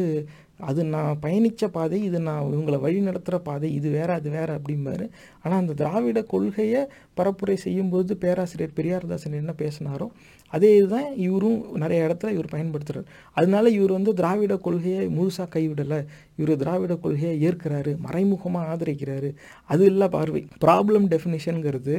அது 0.60 0.84
நான் 0.84 1.18
பயணித்த 1.22 1.68
பாதை 1.72 2.02
இது 2.02 2.20
நான் 2.20 2.48
இவங்களை 2.52 2.80
வழி 2.80 3.00
நடத்துகிற 3.00 3.38
பாதை 3.42 3.74
இது 3.74 3.90
வேற 3.90 4.12
அது 4.12 4.30
வேற 4.30 4.58
அப்படிம்பாரு. 4.58 5.06
ஆனால் 5.42 5.58
அந்த 5.58 5.72
திராவிட 5.72 6.22
கொள்கையை 6.22 6.82
பரப்புரை 7.16 7.54
செய்யும்போது 7.54 8.16
பேராசிரியர் 8.16 8.76
பெரியார்தாசன் 8.76 9.40
என்ன 9.42 9.54
பேசினாரோ 9.58 10.08
அதே 10.52 10.76
இதுதான் 10.76 11.14
இவரும் 11.16 11.58
நிறைய 11.76 12.06
இடத்துல 12.06 12.30
இவர் 12.30 12.54
பயன்படுத்துகிறார் 12.54 13.10
அதனால 13.32 13.68
இவர் 13.68 13.92
வந்து 13.92 14.14
திராவிட 14.14 14.56
கொள்கையை 14.56 15.08
முழுசாக 15.08 15.48
கைவிடலை. 15.48 16.00
இவர் 16.40 16.60
திராவிட 16.62 16.94
கொள்கையை 17.04 17.34
ஏற்கிறாரு 17.48 17.92
மறைமுகமாக 18.06 18.68
ஆதரிக்கிறாரு. 18.72 19.30
அது 19.72 19.84
இல்லை 19.92 20.08
பார்வை. 20.16 20.42
ப்ராப்ளம் 20.64 21.06
டெஃபினிஷனுங்கிறது 21.14 21.96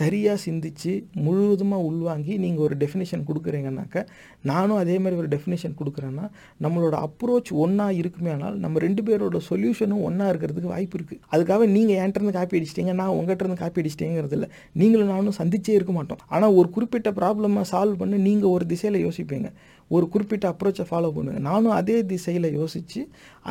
சரியாக 0.00 0.38
சிந்திச்சு 0.46 0.92
முழுவதுமாக 1.26 1.88
உள்வாங்கி 1.90 2.34
நீங்கள் 2.44 2.64
ஒரு 2.66 2.76
டெஃபினேஷன் 2.82 3.24
கொடுக்குறீங்கன்னாக்க 3.28 4.04
நானும் 4.50 4.80
அதே 4.82 4.96
மாதிரி 5.04 5.18
ஒரு 5.22 5.30
டெஃபினேஷன் 5.34 5.76
கொடுக்குறேன்னா 5.80 6.26
நம்மளோட 6.64 6.94
அப்ரோச் 7.06 7.50
ஒன்றா 7.64 7.88
இருக்குமே 8.00 8.30
ஆனால் 8.36 8.56
நம்ம 8.64 8.78
ரெண்டு 8.86 9.02
பேரோட 9.08 9.38
சொல்யூஷனும் 9.50 10.04
ஒன்றா 10.08 10.26
இருக்கிறதுக்கு 10.32 10.72
வாய்ப்பு 10.74 10.96
இருக்குது 10.98 11.20
அதுக்காக 11.32 11.66
நீங்கள் 11.76 11.98
என்கிட்டருந்து 12.00 12.36
காப்பி 12.38 12.58
அடிச்சிட்டீங்க 12.58 12.94
நான் 13.00 13.14
உங்கள்கிட்டருந்து 13.18 13.60
காப்பி 13.62 13.80
அடிச்சிட்டேங்கிறது 13.82 14.36
இல்லை. 14.38 14.48
நீங்களும் 14.80 15.12
நானும் 15.14 15.38
சந்திச்சே 15.40 15.74
இருக்க 15.78 15.92
மாட்டோம். 15.98 16.22
ஆனால் 16.34 16.56
ஒரு 16.60 16.70
குறிப்பிட்ட 16.76 17.10
ப்ராப்ளமை 17.20 17.64
சால்வ் 17.72 18.00
பண்ணி 18.02 18.18
நீங்கள் 18.28 18.52
ஒரு 18.56 18.64
திசையில் 18.72 19.04
யோசிப்பீங்க. 19.06 19.50
ஒரு 19.96 20.06
குறிப்பிட்ட 20.12 20.46
அப்ரோச்சை 20.52 20.84
ஃபாலோ 20.90 21.08
பண்ணுவேன். 21.14 21.44
நானும் 21.48 21.74
அதே 21.78 21.96
திசையில் 22.10 22.48
யோசித்து 22.58 23.00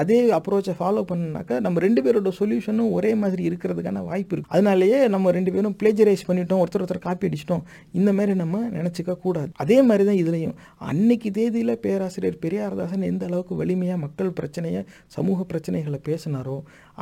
அதே 0.02 0.20
அப்ரோச்சை 0.38 0.74
ஃபாலோ 0.80 1.02
பண்ணாக்கா 1.10 1.56
நம்ம 1.66 1.80
ரெண்டு 1.86 2.02
பேரோட 2.06 2.32
சொல்யூஷனும் 2.40 2.92
ஒரே 2.98 3.12
மாதிரி 3.22 3.44
இருக்கிறதுக்கான 3.50 4.04
வாய்ப்பு 4.10 4.34
இருக்குது 4.36 4.54
அதனாலேயே 4.56 5.00
நம்ம 5.16 5.32
ரெண்டு 5.38 5.54
பேரும் 5.56 5.76
பிளேஜரைஸ் 5.82 6.24
பண்ணிட்டோம் 6.30 6.62
ஒருத்தர் 6.64 6.84
ஒருத்தர் 6.86 7.06
காப்பி 7.08 7.28
அடிச்சிட்டோம். 7.30 7.64
இந்த 8.00 8.10
மாதிரி 8.20 8.36
நம்ம 8.44 8.62
நினச்சிக்க 8.78 9.18
கூடாது. 9.26 9.52
அதே 9.66 9.80
மாதிரி 9.90 10.06
தான் 10.10 10.22
இதுலேயும். 10.24 10.56
அன்னைக்கு 10.92 11.32
தேதியில் 11.40 11.76
பேராசிரியர் 11.86 12.42
பெரியாரதாசன் 12.46 13.08
எந்த 13.12 13.26
அளவுக்கு 13.30 13.56
வலிமையாக 13.62 14.04
மக்கள் 14.06 14.32
பிரச்சனையை 14.40 14.84
சமூக 15.18 15.46
பிரச்சனைகளை 15.52 16.02
பேசினாரோ 16.10 16.58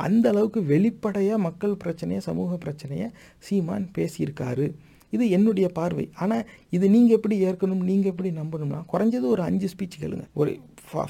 அந்த 0.06 0.26
அளவுக்கு 0.34 0.62
வெளிப்படையாக 0.74 1.44
மக்கள் 1.48 1.80
பிரச்சனையை 1.84 2.22
சமூக 2.28 2.56
பிரச்சனையை 2.66 3.08
சீமான் 3.48 3.88
பேசியிருக்காரு. 3.98 4.68
இது 5.16 5.24
என்னுடைய 5.36 5.68
பார்வை. 5.78 6.06
ஆனால் 6.22 6.44
இது 6.76 6.86
நீங்கள் 6.94 7.16
எப்படி 7.18 7.36
ஏற்கணும் 7.50 7.84
நீங்கள் 7.90 8.12
எப்படி 8.12 8.32
நம்பணும்னா 8.40 8.80
குறைஞ்சது 8.94 9.26
ஒரு 9.34 9.44
அஞ்சு 9.48 9.68
ஸ்பீச் 9.74 10.00
கேளுங்க. 10.02 10.26
ஒரு 10.40 10.50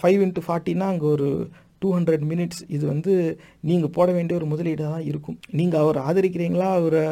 ஃபைவ் 0.02 0.20
இன்ட்டு 0.26 0.46
ஃபார்ட்டினா 0.46 0.86
அங்கே 0.92 1.08
ஒரு 1.14 1.28
டூ 1.82 1.88
ஹண்ட்ரட் 1.96 2.24
மினிட்ஸ் 2.30 2.62
இது 2.76 2.84
வந்து 2.92 3.12
நீங்கள் 3.68 3.92
போட 3.96 4.08
வேண்டிய 4.14 4.38
ஒரு 4.40 4.46
முதலீடாக 4.52 4.88
தான் 4.94 5.08
இருக்கும். 5.10 5.36
நீங்கள் 5.58 5.82
அவர் 5.82 5.98
ஆதரிக்கிறீங்களா 6.08 6.68
அவரை 6.78 7.04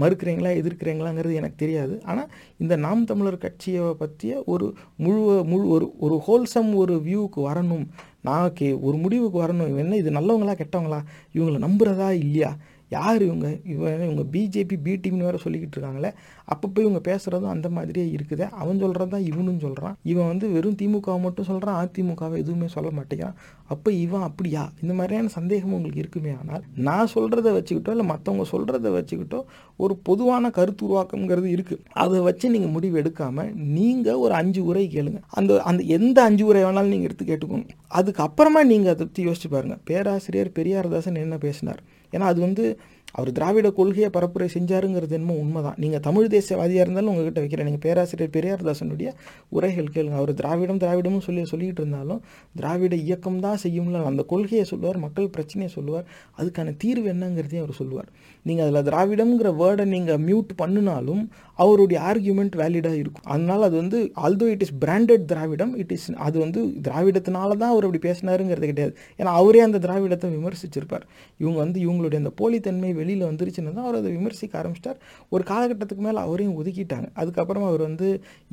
மறுக்கிறீங்களா 0.00 0.50
எதிர்க்கிறீங்களாங்கிறது 0.60 1.34
எனக்கு 1.40 1.58
தெரியாது. 1.62 1.94
ஆனால் 2.10 2.30
இந்த 2.62 2.74
நாம் 2.84 3.02
தமிழர் 3.10 3.44
கட்சியை 3.44 3.82
பற்றிய 4.00 4.32
ஒரு 4.52 4.66
முழு 5.04 5.20
முழு 5.50 5.64
ஒரு 5.74 5.86
ஒரு 6.06 6.16
ஹோல்சம் 6.26 6.70
ஒரு 6.82 6.94
வியூவுக்கு 7.06 7.40
வரணும். 7.48 7.84
நான் 8.26 8.44
ஓகே 8.48 8.68
ஒரு 8.86 8.96
முடிவுக்கு 9.04 9.38
வரணும். 9.44 9.76
என்ன 9.82 9.96
இது 10.02 10.10
நல்லவங்களா 10.18 10.54
கெட்டவங்களா? 10.60 11.00
இவங்களை 11.36 11.60
நம்புறதா 11.66 12.08
இல்லையா? 12.24 12.50
யார் 12.94 13.22
இவங்க? 13.26 13.48
இவங்க 13.72 14.04
இவங்க 14.06 14.24
பிஜேபி 14.34 14.76
பி 14.84 14.92
டீம்னு 15.04 15.26
வேறு 15.28 15.38
சொல்லிக்கிட்டு 15.44 15.76
இருக்காங்களே. 15.76 16.10
அப்போ 16.52 16.66
போய் 16.72 16.84
இவங்க 16.86 17.00
பேசுகிறதும் 17.08 17.52
அந்த 17.54 17.68
மாதிரியே 17.76 18.06
இருக்குது. 18.16 18.44
அவன் 18.60 18.82
சொல்கிறது 18.82 19.10
தான் 19.14 19.26
இவனும் 19.30 19.62
சொல்கிறான் 19.64 19.94
இவன் 20.12 20.28
வந்து 20.32 20.48
வெறும் 20.54 20.76
திமுகவை 20.80 21.20
மட்டும் 21.24 21.48
சொல்கிறான் 21.50 21.78
அதிமுகவை 21.82 22.36
எதுவுமே 22.42 22.68
சொல்ல 22.76 22.90
மாட்டேங்கிறான். 22.98 23.36
அப்போ 23.74 23.88
இவன் 24.04 24.26
அப்படியா? 24.28 24.62
இந்த 24.82 24.92
மாதிரியான 24.98 25.32
சந்தேகம் 25.38 25.74
உங்களுக்கு 25.78 26.02
இருக்குமே 26.04 26.32
ஆனால் 26.40 26.62
நான் 26.88 27.12
சொல்கிறத 27.14 27.52
வச்சுக்கிட்டோ 27.58 27.94
இல்லை 27.96 28.06
மற்றவங்க 28.12 28.46
சொல்கிறத 28.52 28.92
வச்சுக்கிட்டோ 28.98 29.40
ஒரு 29.84 29.96
பொதுவான 30.08 30.50
கருத்து 30.58 30.84
உருவாக்கம்ங்கிறது 30.88 31.48
இருக்குது 31.56 31.82
அதை 32.04 32.20
வச்சு 32.28 32.46
நீங்கள் 32.54 32.74
முடிவு 32.76 32.96
எடுக்காமல் 33.02 33.50
நீங்கள் 33.78 34.20
ஒரு 34.24 34.34
அஞ்சு 34.40 34.62
உரை 34.70 34.86
கேளுங்க. 34.96 35.20
அந்த 35.38 35.60
அந்த 35.70 35.82
எந்த 35.98 36.18
அஞ்சு 36.28 36.44
உரை 36.50 36.62
வேணாலும் 36.66 36.94
நீங்கள் 36.94 37.10
எடுத்து 37.10 37.26
கேட்டுக்கோங்க. 37.32 37.68
அதுக்கப்புறமா 37.98 38.62
நீங்கள் 38.72 38.92
அதை 38.94 39.02
பற்றி 39.04 39.24
யோசிச்சு 39.28 39.50
பாருங்கள் 39.56 39.82
பேராசிரியர் 39.90 40.56
பெரியாரதாசன் 40.58 41.22
என்ன 41.26 41.38
பேசினார்? 41.46 41.82
ஏன்னா 42.12 42.26
அது 42.32 42.40
வந்து 42.40 42.78
அவர் 43.12 43.30
திராவிட 43.32 43.70
கொள்கையை 43.70 44.08
பரப்புரை 44.14 44.46
செஞ்சாருங்கிறது 44.54 45.10
என்னமோ 45.10 45.34
உண்மைதான். 45.34 45.76
நீங்கள் 45.76 46.00
தமிழ் 46.00 46.26
தேசியவாதியாக 46.26 46.84
இருந்தாலும் 46.84 47.10
உங்ககிட்ட 47.12 47.40
வைக்கிறேன். 47.40 47.64
நீங்கள் 47.64 47.84
பேராசிரியர் 47.86 48.32
பெரியார்தாசனுடைய 48.36 49.10
உரைகள் 49.48 49.92
கேளுங்க. 49.94 50.16
அவர் 50.20 50.32
திராவிடம் 50.34 50.78
திராவிடமும் 50.78 51.24
சொல்லி 51.26 51.42
சொல்லிகிட்டு 51.42 51.82
இருந்தாலும் 51.84 52.20
திராவிட 52.54 52.94
இயக்கம் 52.94 53.40
தான் 53.40 53.58
செய்யும்ல. 53.62 54.04
அந்த 54.04 54.22
கொள்கையை 54.22 54.64
சொல்லுவார் 54.64 54.98
மக்கள் 54.98 55.28
பிரச்சனையை 55.28 55.74
சொல்லுவார். 55.74 56.06
அதுக்கான 56.38 56.76
தீர்வு 56.76 57.12
என்னங்கிறதையும் 57.12 57.64
அவர் 57.64 57.80
சொல்லுவார். 57.80 58.10
நீங்கள் 58.48 58.68
அதில் 58.68 58.86
திராவிடம்ங்கிற 58.88 59.50
வேர்டை 59.60 59.84
நீங்கள் 59.94 60.22
மியூட் 60.28 60.50
பண்ணினாலும் 60.60 61.22
அவருடைய 61.58 61.98
ஆர்கியூமெண்ட் 62.08 62.54
வேலிடாக 62.60 62.96
இருக்கும். 63.02 63.26
அதனால் 63.34 63.62
அது 63.68 63.76
வந்து 63.82 63.98
although 64.24 64.46
it 64.54 64.64
is 64.66 64.74
branded 64.82 65.24
Dravidam 65.32 65.72
it 65.82 65.92
is 65.96 66.06
அது 66.26 66.36
வந்து 66.44 66.60
திராவிடத்தினால 66.86 67.56
தான் 67.62 67.72
அவர் 67.74 67.86
அப்படி 67.88 68.00
பேசினாருங்கிறது 68.08 68.68
கிடையாது. 68.72 68.92
ஏன்னா 69.20 69.30
அவரே 69.40 69.62
அந்த 69.66 69.78
திராவிடத்தை 69.86 70.30
விமர்சிச்சிருப்பார். 70.36 71.06
இவங்க 71.42 71.58
வந்து 71.64 71.78
இவங்களுடைய 71.86 72.20
அந்த 72.22 72.32
போலித்தன்மை 72.40 72.90
வெளியில் 73.00 73.28
வந்துருச்சுன்னு 73.30 73.76
தான் 73.78 73.88
அவர் 73.88 74.00
அதை 74.00 74.12
விமர்சிக்க 74.18 74.60
ஆரம்பிச்சிட்டார். 74.62 75.00
ஒரு 75.34 75.44
காலகட்டத்துக்கு 75.52 76.04
மேலே 76.08 76.20
அவரையும் 76.26 76.58
ஒதுக்கிட்டாங்க. 76.62 77.08
அதுக்கப்புறம் 77.22 77.66
அவர் 77.70 77.84
வந்து 77.88 78.10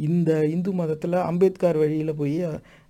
இந்த 0.09 0.31
இந்து 0.55 0.73
மதத்தில் 0.81 1.19
அம்பேத்கர் 1.31 1.81
வழியில் 1.83 2.19
போய் 2.21 2.39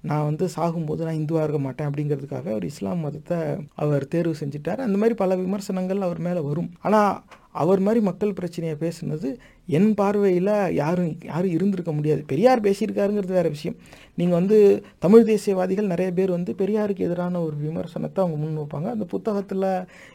நான் 0.09 0.27
வந்து 0.29 0.45
சாகும்போது 0.55 1.01
நான் 1.07 1.19
இந்துவாக 1.21 1.45
இருக்க 1.45 1.59
மாட்டேன் 1.59 1.89
அப்படிங்கிறதுக்காக 1.89 2.49
அவர் 2.53 2.65
இஸ்லாம் 2.71 3.03
மதத்தை 3.05 3.37
அவர் 3.83 4.05
தேர்வு 4.07 4.35
செஞ்சுட்டார். 4.39 4.83
அந்த 4.87 4.97
மாதிரி 4.97 5.15
பல 5.23 5.35
விமர்சனங்கள் 5.35 6.07
அவர் 6.07 6.21
மேலே 6.27 6.39
வரும். 6.49 6.69
ஆனால் 6.81 7.13
அவர் 7.61 7.81
மாதிரி 7.85 8.01
மக்கள் 8.07 8.37
பிரச்சனையை 8.39 8.75
பேசுனது 8.83 9.29
என் 9.77 9.91
பார்வையில் 9.99 10.51
யாரும் 10.79 11.11
யாரும் 11.31 11.53
இருந்திருக்க 11.55 11.91
முடியாது. 11.97 12.21
பெரியார் 12.31 12.63
பேசியிருக்காருங்கிறது 12.65 13.35
வேறு 13.37 13.49
விஷயம். 13.55 13.77
நீங்கள் 14.19 14.37
வந்து 14.39 14.57
தமிழ் 15.05 15.27
தேசியவாதிகள் 15.29 15.91
நிறைய 15.91 16.09
பேர் 16.17 16.31
வந்து 16.37 16.51
பெரியாருக்கு 16.61 17.05
எதிரான 17.07 17.41
ஒரு 17.47 17.55
விமர்சனத்தை 17.65 18.19
அவங்க 18.23 18.37
முன் 18.43 18.57
வைப்பாங்க. 18.59 18.89
அந்த 18.95 19.05
புத்தகத்தில் 19.13 19.67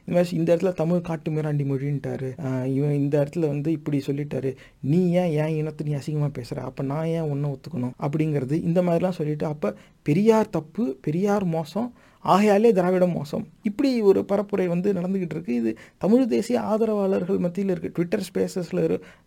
இந்த 0.05 0.17
மாதிரி 0.17 0.37
இந்த 0.41 0.49
இடத்துல 0.55 0.73
தமிழ் 0.83 1.07
காட்டு 1.09 1.31
மிராண்டி 1.31 1.67
மொழின்ட்டாரு. 1.71 2.31
இவன் 2.77 2.97
இந்த 3.03 3.15
இடத்துல 3.23 3.47
வந்து 3.55 3.73
இப்படி 3.79 4.01
சொல்லிட்டாரு. 4.09 4.53
நீ 4.93 5.01
ஏன் 5.23 5.33
ஏன் 5.45 5.55
இனத்தை 5.61 5.87
நீ 5.89 5.95
அசிங்கமாக 6.01 6.33
பேசுகிற 6.41 6.67
அப்போ 6.71 6.85
நான் 6.93 7.13
ஏன் 7.19 7.31
ஒன்றை 7.35 7.51
ஒத்துக்கணும்? 7.55 7.95
அப்படிங்கிறது 8.07 8.59
இந்த 8.71 8.83
மாதிரிலாம் 8.89 9.19
சொல்லிட்டு 9.21 9.47
அப்போ 9.53 9.71
பெரியார் 10.03 10.55
தப்பு 10.59 10.85
பெரியார் 11.07 11.47
மோசம் 11.57 11.89
ஆகையாலே 12.25 12.71
திராவிடம் 12.79 13.17
மோசம். 13.19 13.45
இப்படி 13.69 13.91
ஒரு 14.11 14.21
பரப்புரை 14.31 14.67
வந்து 14.75 14.89
நடந்துக்கிட்டு 14.99 15.37
இருக்குது 15.37 15.59
இது 15.61 15.73
தமிழ் 16.05 16.31
தேசிய 16.37 16.61
ஆதரவாளர்கள் 16.71 17.43
மத்தியில் 17.45 17.73
இருக்குது 17.75 17.97
ட்விட்டர் 17.97 18.27
ஸ்பேசஸில் 18.29 18.83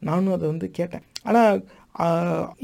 நானும் 0.10 0.34
அதை 0.38 0.46
வந்து 0.54 0.70
கேட்டேன். 0.80 1.06
ஆனால் 1.24 1.62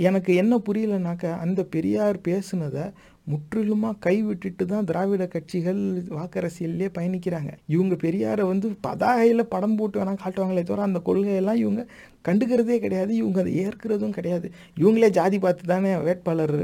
எனக்கு 0.08 0.32
என்ன 0.42 0.56
புரியலனாக்க 0.68 1.32
அந்த 1.46 1.62
பெரியார் 1.76 2.20
பேசுனதை 2.28 2.86
முற்றிலுமாக 3.32 4.00
கைவிட்டுட்டு 4.06 4.66
தான் 4.66 4.86
திராவிட 4.90 5.24
கட்சிகள் 5.34 5.82
வாக்கரசியல்லே 6.18 6.88
பயணிக்கிறாங்க. 6.98 7.52
இவங்க 7.76 7.96
பெரியாரை 8.04 8.44
வந்து 8.52 8.68
பதாகையில் 8.86 9.52
படம் 9.54 9.76
போட்டு 9.80 10.00
வேணால் 10.00 10.22
காட்டுவாங்களே 10.22 10.64
தவிர 10.70 10.86
அந்த 10.90 11.02
கொள்கையெல்லாம் 11.10 11.60
இவங்க 11.64 11.82
கண்டுக்கிறதே 12.28 12.78
கிடையாது. 12.86 13.12
இவங்க 13.22 13.40
அதை 13.44 13.54
ஏற்கிறதும் 13.64 14.16
கிடையாது. 14.20 14.50
இவங்களே 14.82 15.10
ஜாதி 15.20 15.40
பார்த்து 15.40 15.72
தானே 15.74 15.92
வேட்பாளர். 16.08 16.58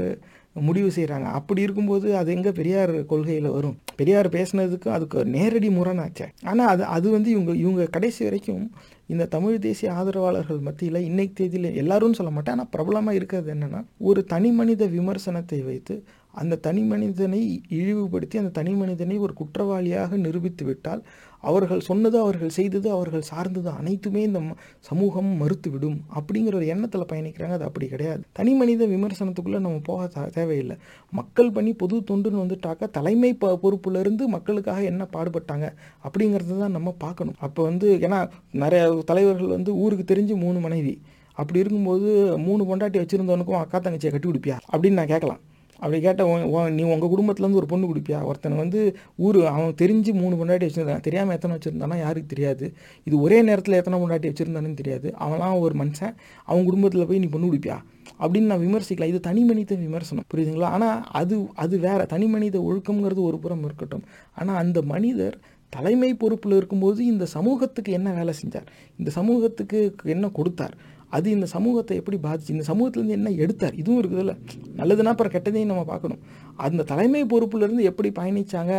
முடிவு 0.56 0.90
செய்கிறாங்க 0.96 1.28
அப்படி 1.38 1.60
இருக்கும்போது 1.62 2.16
அது 2.16 2.28
எங்கே 2.36 2.52
பெரியார் 2.58 2.92
கொள்கையில் 3.12 3.48
வரும். 3.56 3.76
பெரியார் 3.96 4.28
பேசினதுக்கு 4.36 4.88
அதுக்கு 4.96 5.24
நேரடி 5.36 5.68
முரணாச்சே. 5.78 6.26
ஆனால் 6.50 6.70
அது 6.74 6.84
அது 6.96 7.06
வந்து 7.10 7.30
இவங்க 7.30 7.52
இவங்க 7.64 7.84
கடைசி 7.96 8.20
வரைக்கும் 8.24 8.66
இந்த 9.12 9.24
தமிழ் 9.26 9.56
தேசிய 9.58 9.92
ஆதரவாளர்கள் 9.92 10.60
மத்தியில் 10.68 11.06
இன்னைக்கு 11.08 11.34
தேதியில் 11.34 11.78
எல்லாரும் 11.82 12.18
சொல்ல 12.18 12.30
மாட்டேன். 12.30 12.54
ஆனால் 12.56 12.70
பிரபலமாக 12.74 13.18
இருக்கிறது 13.20 13.50
என்னென்னா 13.54 13.80
ஒரு 14.10 14.22
தனி 14.24 14.52
மனித 14.52 14.86
விமர்சனத்தை 14.86 15.60
வைத்து 15.70 15.96
அந்த 16.34 16.54
தனி 16.56 16.82
மனிதனை 16.82 17.40
இழிவுபடுத்தி 17.78 18.36
அந்த 18.38 18.50
தனி 18.50 18.72
மனிதனை 18.74 19.18
ஒரு 19.18 19.34
குற்றவாளியாக 19.40 20.16
நிரூபித்து 20.16 20.64
விட்டால் 20.64 21.02
அவர்கள் 21.50 21.80
சொன்னது 21.88 22.16
அவர்கள் 22.24 22.52
செய்தது 22.58 22.88
அவர்கள் 22.96 23.24
சார்ந்தது 23.30 23.70
அனைத்துமே 23.80 24.22
இந்த 24.22 24.40
சமூகம் 24.88 25.30
மறுத்துவிடும் 25.40 25.98
அப்படிங்கிற 26.18 26.54
ஒரு 26.60 26.66
எண்ணத்தில் 26.74 27.08
பயணிக்கிறாங்க. 27.12 27.54
அது 27.58 27.64
அப்படி 27.64 27.86
கிடையாது. 27.86 28.22
தனி 28.32 28.52
மனித 28.54 28.86
விமர்சனத்துக்குள்ளே 28.86 29.60
நம்ம 29.66 29.80
போக 29.82 30.28
தேவையில்லை. 30.38 30.76
மக்கள் 31.10 31.50
பண்ணி 31.50 31.72
பொது 31.82 31.98
தொண்டுன்னு 32.10 32.42
வந்துட்டாக்கா 32.44 32.88
தலைமை 32.90 33.32
ப 33.34 33.52
பொறுப்புலேருந்து 33.62 34.26
மக்களுக்காக 34.36 34.82
என்ன 34.92 35.06
பாடுபட்டாங்க 35.16 35.68
அப்படிங்கிறது 36.08 36.58
தான் 36.58 36.76
நம்ம 36.78 36.94
பார்க்கணும். 37.06 37.38
அப்போ 37.38 37.62
வந்து 37.70 37.88
ஏன்னா 38.06 38.20
நிறைய 38.64 38.84
தலைவர்கள் 39.06 39.54
வந்து 39.56 39.72
ஊருக்கு 39.84 40.06
தெரிஞ்சு 40.14 40.36
மூணு 40.44 40.58
மனைவி. 40.58 40.94
அப்படி 41.38 41.60
இருக்கும்போது 41.60 42.08
மூணு 42.38 42.62
பொண்டாட்டி 42.68 42.98
வச்சுருந்தவனுக்கும் 43.02 43.60
அக்கா 43.62 43.78
தங்கச்சியை 43.78 44.10
கட்டி 44.10 44.28
கொடுப்பியா? 44.28 44.56
அப்படின்னு 44.72 44.98
நான் 45.00 45.12
கேட்கலாம். 45.14 45.40
அப்படி 45.78 45.98
கேட்டால் 46.00 46.70
நீ 46.70 46.82
உங்கள் 46.82 47.12
குடும்பத்துலேருந்து 47.14 47.60
ஒரு 47.60 47.68
பொண்ணு 47.72 47.86
கொடுப்பியா? 47.90 48.18
ஒருத்தனை 48.22 48.56
வந்து 48.58 48.80
ஊர் 49.16 49.38
அவன் 49.46 49.74
தெரிஞ்சு 49.82 50.12
மூணு 50.12 50.34
பொண்டாட்டி 50.40 50.66
வச்சுருந்தான். 50.68 51.00
தெரியாமல் 51.00 51.36
எத்தனை 51.36 51.56
வச்சுருந்தானா 51.56 51.98
யாருக்கு 51.98 52.32
தெரியாது. 52.34 52.66
இது 53.04 53.20
ஒரே 53.20 53.42
நேரத்தில் 53.42 53.78
எத்தனை 53.80 53.98
பொண்டாட்டி 54.02 54.30
வச்சுருந்தானு 54.30 54.74
தெரியாது. 54.74 55.14
அவனாம் 55.26 55.58
ஒரு 55.58 55.76
மனுஷன். 55.84 56.14
அவன் 56.44 56.64
குடும்பத்தில் 56.64 57.06
போய் 57.06 57.18
நீ 57.18 57.26
பொண்ணு 57.26 57.50
கொடுப்பியா? 57.52 57.78
அப்படின்னு 58.20 58.50
நான் 58.52 58.64
விமர்சிக்கலாம் 58.66 59.12
இது 59.12 59.20
தனி 59.20 59.42
மனித 59.44 59.74
விமர்சனம். 59.74 60.24
புரியுதுங்களா? 60.34 60.70
ஆனால் 60.76 60.98
அது 61.20 61.36
அது 61.54 61.78
வேறு. 61.78 62.06
தனி 62.06 62.26
மனித 62.26 62.58
ஒழுக்கங்கிறது 62.68 63.22
ஒரு 63.30 63.38
புறம் 63.38 63.64
இருக்கட்டும். 63.64 64.04
ஆனால் 64.34 64.56
அந்த 64.56 64.82
மனிதர் 64.82 65.38
தலைமை 65.68 66.14
பொறுப்பில் 66.14 66.56
இருக்கும்போது 66.56 67.00
இந்த 67.04 67.24
சமூகத்துக்கு 67.26 67.92
என்ன 67.92 68.08
வேலை 68.12 68.32
செஞ்சார்? 68.40 68.66
இந்த 68.98 69.10
சமூகத்துக்கு 69.10 69.78
என்ன 70.04 70.28
கொடுத்தார்? 70.28 70.74
அது 71.16 71.26
இந்த 71.36 71.46
சமூகத்தை 71.54 71.94
எப்படி 72.00 72.18
பாதிச்சு 72.26 72.54
இந்த 72.54 72.64
சமூகத்துலேருந்து 72.70 73.16
என்ன 73.18 73.30
எடுத்தார்? 73.44 73.74
இதுவும் 73.82 74.00
இருக்குதுல்ல. 74.02 74.34
நல்லதுன்னா 74.80 75.12
அப்புறம் 75.12 75.34
கெட்டதையும் 75.34 75.70
நம்ம 75.72 75.84
பார்க்கணும். 75.90 76.22
அந்த 76.66 76.86
தலைமை 76.90 77.20
பொறுப்புலேருந்து 77.32 77.82
எப்படி 77.90 78.10
பயணித்தாங்க 78.18 78.72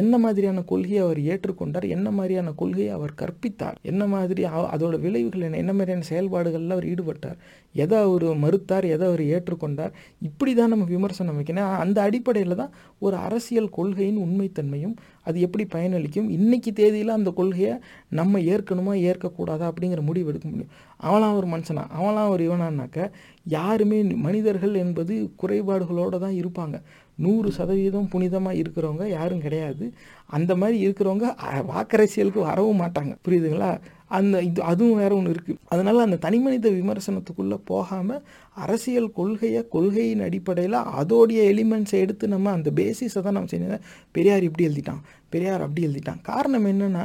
என்ன 0.00 0.14
மாதிரியான 0.24 0.62
கொள்கையை 0.70 1.00
அவர் 1.04 1.20
ஏற்றுக்கொண்டார்? 1.32 1.86
என்ன 1.96 2.08
மாதிரியான 2.18 2.52
கொள்கையை 2.60 2.90
அவர் 2.98 3.12
கற்பித்தார்? 3.20 3.76
என்ன 3.90 4.02
மாதிரி 4.14 4.42
அதோட 4.74 4.94
விளைவுகள் 5.04 5.46
என்ன? 5.48 5.60
என்ன 5.64 5.72
மாதிரியான 5.78 6.06
செயல்பாடுகளில் 6.10 6.74
அவர் 6.76 6.88
ஈடுபட்டார்? 6.92 7.38
எதை 7.84 7.98
அவர் 8.08 8.26
மறுத்தார்? 8.44 8.86
எதை 8.94 9.04
அவர் 9.10 9.24
ஏற்றுக்கொண்டார்? 9.34 9.92
இப்படி 10.28 10.54
தான் 10.60 10.72
நம்ம 10.74 10.86
விமர்சனம் 10.94 11.38
வைக்கணும். 11.40 11.72
அந்த 11.84 11.98
அடிப்படையில் 12.08 12.60
தான் 12.62 12.74
ஒரு 13.06 13.16
அரசியல் 13.28 13.74
கொள்கையின் 13.78 14.22
உண்மைத்தன்மையும் 14.26 14.96
அது 15.24 15.40
எப்படி 15.40 15.64
பயனளிக்கும்? 15.74 16.28
இன்றைக்கி 16.38 16.72
தேதியில் 16.72 17.08
அந்த 17.08 17.30
கொள்கையை 17.30 17.74
நம்ம 18.10 18.38
ஏற்கணுமா 18.38 18.92
ஏற்கக்கூடாதா 19.08 19.70
அப்படிங்கிற 19.70 20.00
முடிவு 20.00 20.28
எடுக்க 20.28 20.48
முடியும். 20.48 20.72
அவனாம் 21.02 21.36
ஒரு 21.36 21.46
மனுஷனா? 21.46 21.84
அவனாம் 22.00 22.28
ஒரு 22.28 22.42
இவனானாக்க 22.50 23.10
யாருமே 23.44 24.02
மனிதர்கள் 24.02 24.74
என்பது 24.74 25.14
குறைபாடுகளோடு 25.42 26.18
தான் 26.18 26.38
இருப்பாங்க. 26.44 26.76
நூறு 27.16 27.52
சதவீதம் 27.52 28.08
புனிதமாக 28.12 28.60
இருக்கிறவங்க 28.62 29.08
யாரும் 29.08 29.40
கிடையாது. 29.40 29.92
அந்த 30.26 30.56
மாதிரி 30.56 30.88
இருக்கிறவங்க 30.88 31.26
வாக்கரசியலுக்கு 31.74 32.40
வரவும் 32.50 32.80
மாட்டாங்க. 32.80 33.12
புரியுதுங்களா? 33.28 33.72
அந்த 34.18 34.42
இது 34.48 34.60
அதுவும் 34.70 35.00
வேற 35.02 35.12
ஒன்று 35.18 35.32
இருக்குது 35.34 35.60
அதனால் 35.74 36.04
அந்த 36.06 36.18
தனி 36.24 36.38
மனித 36.44 36.70
விமர்சனத்துக்குள்ளே 36.78 37.58
போகாமல் 37.70 38.22
அரசியல் 38.64 39.08
கொள்கையை 39.18 39.62
கொள்கையின் 39.74 40.24
அடிப்படையில் 40.26 40.78
அதோடைய 41.00 41.40
எலிமெண்ட்ஸை 41.52 41.98
எடுத்து 42.04 42.34
நம்ம 42.34 42.52
அந்த 42.56 42.70
பேசிஸை 42.80 43.22
தான் 43.26 43.36
நம்ம 43.38 43.50
செய்யணும். 43.52 43.84
பெரியார் 44.16 44.46
இப்படி 44.48 44.66
எழுதிட்டான். 44.68 45.02
பெரியார் 45.34 45.64
அப்படி 45.66 45.86
எழுதிட்டான். 45.88 46.20
காரணம் 46.30 46.68
என்னென்னா 46.72 47.04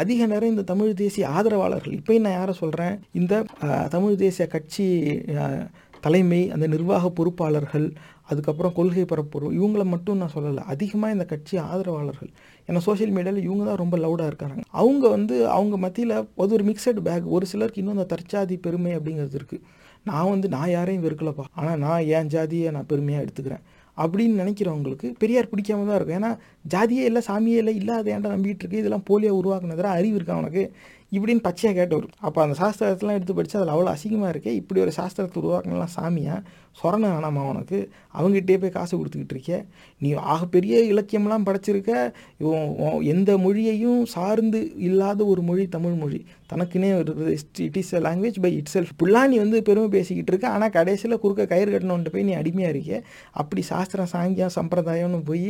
அதிக 0.00 0.26
நேரம் 0.32 0.52
இந்த 0.54 0.64
தமிழ் 0.72 1.00
தேசிய 1.02 1.28
ஆதரவாளர்கள் 1.36 1.96
இப்போயும் 1.98 2.26
நான் 2.26 2.38
யாரை 2.38 2.54
சொல்கிறேன் 2.62 2.96
இந்த 3.20 3.42
தமிழ் 3.96 4.20
தேசிய 4.24 4.46
கட்சி 4.56 4.86
தலைமை 6.04 6.42
அந்த 6.54 6.66
நிர்வாக 6.74 7.06
பொறுப்பாளர்கள் 7.16 7.88
அதுக்கப்புறம் 8.30 8.74
கொள்கை 8.76 9.02
பரப்புறோம் 9.10 9.54
இவங்கள 9.58 9.82
மட்டும் 9.92 10.20
நான் 10.20 10.34
சொல்லலை. 10.34 10.62
அதிகமாக 10.72 11.14
இந்த 11.14 11.24
கட்சி 11.32 11.54
ஆதரவாளர்கள். 11.70 12.30
ஏன்னா 12.70 12.80
சோஷியல் 12.86 13.12
மீடியாவில் 13.16 13.46
இவங்க 13.46 13.64
தான் 13.68 13.80
ரொம்ப 13.82 13.96
லவுடாக 14.04 14.30
இருக்காங்க. 14.30 14.64
அவங்க 14.80 15.04
வந்து 15.16 15.34
அவங்க 15.56 15.76
மத்தியில் 15.84 16.14
அது 16.42 16.54
ஒரு 16.58 16.64
மிக்சட் 16.70 17.00
பேக் 17.08 17.26
ஒரு 17.36 17.46
சிலருக்கு 17.52 17.82
இன்னும் 17.82 17.96
அந்த 17.96 18.08
தற்சாதி 18.14 18.56
பெருமை 18.66 18.92
அப்படிங்கிறது 18.98 19.38
இருக்குது 19.40 19.64
நான் 20.08 20.30
வந்து 20.34 20.48
நான் 20.56 20.70
யாரையும் 20.76 21.04
வெறுக்கலப்பா. 21.06 21.44
ஆனால் 21.60 21.80
நான் 21.84 22.06
என் 22.18 22.30
ஜாதியை 22.34 22.68
நான் 22.76 22.88
பெருமையாக 22.92 23.24
எடுத்துக்கிறேன். 23.24 23.64
அப்படின்னு 24.02 24.40
நினைக்கிறவங்களுக்கு 24.42 25.08
பெரியார் 25.22 25.50
பிடிக்காம 25.50 25.86
தான் 25.88 25.98
இருக்கும். 25.98 26.18
ஏன்னா 26.20 26.30
ஜாதியே 26.74 27.02
இல்லை 27.08 27.20
சாமியே 27.26 27.58
இல்லை 27.62 27.74
இல்லாத 27.80 28.12
ஏன்டா 28.14 28.30
நம்பிட்டு 28.34 28.62
இருக்கு? 28.64 28.80
இதெல்லாம் 28.82 29.04
போலியோ 29.10 29.32
உருவாக்குனதில் 29.40 29.94
அறிவு 29.98 30.16
இருக்கா 30.18 30.36
அவனுக்கு 30.38 30.62
இப்படின்னு 31.16 31.42
பச்சையாக 31.46 31.74
கேட்டவர். 31.78 32.08
அப்போ 32.26 32.38
அந்த 32.44 32.54
சாஸ்திரத்தெலாம் 32.62 33.18
எடுத்து 33.18 33.36
படித்து 33.38 33.58
அதில் 33.60 33.74
அவ்வளோ 33.74 33.92
அசிங்கமாக 33.96 34.32
இருக்கே. 34.34 34.52
இப்படி 34.60 34.80
ஒரு 34.84 34.92
சாஸ்திரத்தை 34.98 35.38
உருவாக்கினலாம் 35.42 35.94
சாமியாக 35.98 36.40
சொரண 36.76 37.04
வேணாமா 37.12 37.40
அவனுக்கு 37.46 37.78
அவங்ககிட்டயே 38.18 38.58
போய் 38.60 38.76
காசு 38.76 38.92
கொடுத்துக்கிட்டு 38.98 39.34
இருக்க 39.36 39.54
நீ 40.02 40.10
ஆகப்பெரிய 40.34 40.74
இலக்கியம்லாம் 40.92 41.46
படைச்சிருக்க. 41.48 41.90
எந்த 43.12 43.30
மொழியையும் 43.44 44.02
சார்ந்து 44.14 44.60
இல்லாத 44.88 45.24
ஒரு 45.32 45.42
மொழி 45.48 45.64
தமிழ் 45.74 45.96
மொழி. 46.02 46.20
தனக்குன்னே 46.52 46.90
ஒரு 47.00 47.12
it 47.66 47.78
is 47.80 47.92
a 47.96 48.00
language 48.06 48.38
by 48.44 48.52
itself 48.74 48.92
இப்படிலாம் 48.94 49.30
நீ 49.32 49.36
வந்து 49.44 49.58
பெருமை 49.68 49.88
பேசிக்கிட்டு 49.96 50.32
இருக்க. 50.32 50.46
ஆனால் 50.54 50.74
கடைசியில் 50.78 51.20
குறுக்க 51.24 51.46
கயிறு 51.52 51.70
கட்டணுன்ட்டு 51.74 52.14
போய் 52.14 52.26
நீ 52.30 52.34
அடிமையாக 52.40 52.74
இருக்க 52.74 53.02
அப்படி 53.42 53.64
சாஸ்திரம் 53.72 54.10
சாங்கியம் 54.14 54.54
சம்பிரதாயம்னு 54.58 55.20
போய் 55.30 55.46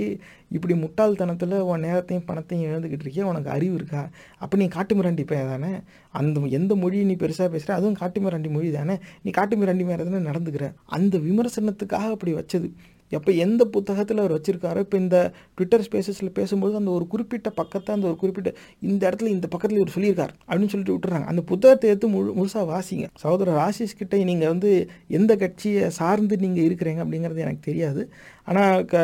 இப்படி 0.57 0.75
முட்டாள்தனத்தில் 0.83 1.57
உன் 1.71 1.85
நேரத்தையும் 1.87 2.27
பணத்தையும் 2.31 2.67
இழந்துக்கிட்டு 2.71 3.07
இருக்கே 3.07 3.25
உனக்கு 3.31 3.51
அறிவு 3.57 3.75
இருக்கா? 3.81 4.03
அப்போ 4.45 4.55
நீ 4.63 4.67
காட்டு 4.77 4.95
மிராண்டி 4.99 5.25
பையன் 5.31 5.53
தானே? 5.55 5.73
அந்த 6.21 6.41
எந்த 6.59 6.73
மொழியை 6.83 7.05
நீ 7.11 7.15
பெருசாக 7.23 7.49
பேசுகிற 7.55 7.75
அதுவும் 7.79 7.99
காட்டு 8.01 8.21
மிராண்டி 8.21 8.51
மொழி 8.57 8.71
தானே? 8.79 8.97
நீ 9.25 9.31
காட்டு 9.39 9.57
மிராண்டி 9.61 9.85
மேலே 9.91 10.03
தானே 10.09 10.23
நடந்துக்கிற? 10.31 10.67
அந்த 10.99 11.10
இந்த 11.11 11.21
விமர்சனத்துக்காக 11.29 12.15
அப்படி 12.17 12.35
வச்சது. 12.41 12.71
எப்போ 13.13 13.31
எந்த 13.45 13.63
புத்தகத்தில் 13.75 14.21
அவர் 14.23 14.35
வச்சுருக்காரோ 14.35 14.81
இப்போ 14.85 14.97
இந்த 14.97 15.17
ட்விட்டர் 15.57 15.85
ஸ்பேசஸில் 15.87 16.29
பேசும்போது 16.37 16.75
அந்த 16.81 16.91
ஒரு 16.97 17.05
குறிப்பிட்ட 17.13 17.49
பக்கத்தை 17.61 17.91
அந்த 17.95 18.07
ஒரு 18.11 18.17
குறிப்பிட்ட 18.21 18.51
இந்த 18.91 19.01
இடத்துல 19.09 19.31
இந்த 19.37 19.47
பக்கத்தில் 19.55 19.81
இவர் 19.81 19.95
சொல்லியிருக்கார் 19.97 20.35
அப்படின்னு 20.49 20.73
சொல்லிட்டு 20.75 20.95
விட்டுறாங்க. 20.97 21.27
அந்த 21.33 21.43
புத்தகத்தை 21.51 21.89
எடுத்து 21.91 22.09
முழு 22.15 22.35
முழுசாக 22.39 22.65
வாசிங்க. 22.75 23.07
சகோதரர் 23.23 23.61
ஆசிஷ் 23.67 23.97
கிட்டே 24.01 24.21
நீங்கள் 24.31 24.53
வந்து 24.53 24.71
எந்த 25.19 25.35
கட்சியை 25.43 25.91
சார்ந்து 25.99 26.37
நீங்கள் 26.45 26.67
இருக்கிறீங்க 26.69 27.03
அப்படிங்கிறது 27.07 27.45
எனக்கு 27.47 27.69
தெரியாது. 27.71 28.05
ஆனால் 28.51 28.85
க 28.93 28.95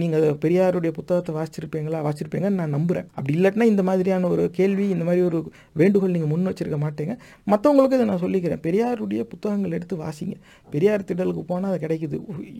நீங்கள் 0.00 0.24
பெரியாருடைய 0.44 0.90
புத்தகத்தை 0.96 1.32
வாசிச்சிருப்பீங்களா? 1.36 1.98
வாசிச்சிருப்பீங்கன்னு 2.06 2.60
நான் 2.60 2.74
நம்புகிறேன் 2.76 3.06
அப்படி 3.16 3.34
இல்லாட்டினா 3.38 3.66
இந்த 3.72 3.82
மாதிரியான 3.88 4.28
ஒரு 4.34 4.44
கேள்வி 4.58 4.86
இந்த 4.94 5.04
மாதிரி 5.08 5.22
ஒரு 5.28 5.38
வேண்டுகோள் 5.80 6.14
நீங்கள் 6.16 6.30
முன் 6.32 6.48
வச்சிருக்க 6.48 6.78
மாட்டீங்க. 6.84 7.14
மற்றவங்களுக்கு 7.52 7.98
இதை 7.98 8.06
நான் 8.10 8.22
சொல்லிக்கிறேன். 8.24 8.62
பெரியாருடைய 8.66 9.22
புத்தகங்கள் 9.32 9.76
எடுத்து 9.78 9.96
வாசிங்க. 10.04 10.34
பெரியார் 10.74 11.06
திடலுக்கு 11.10 11.44
போனால் 11.52 11.70
அது 11.72 11.80
கிடைக்குது. 11.84 12.18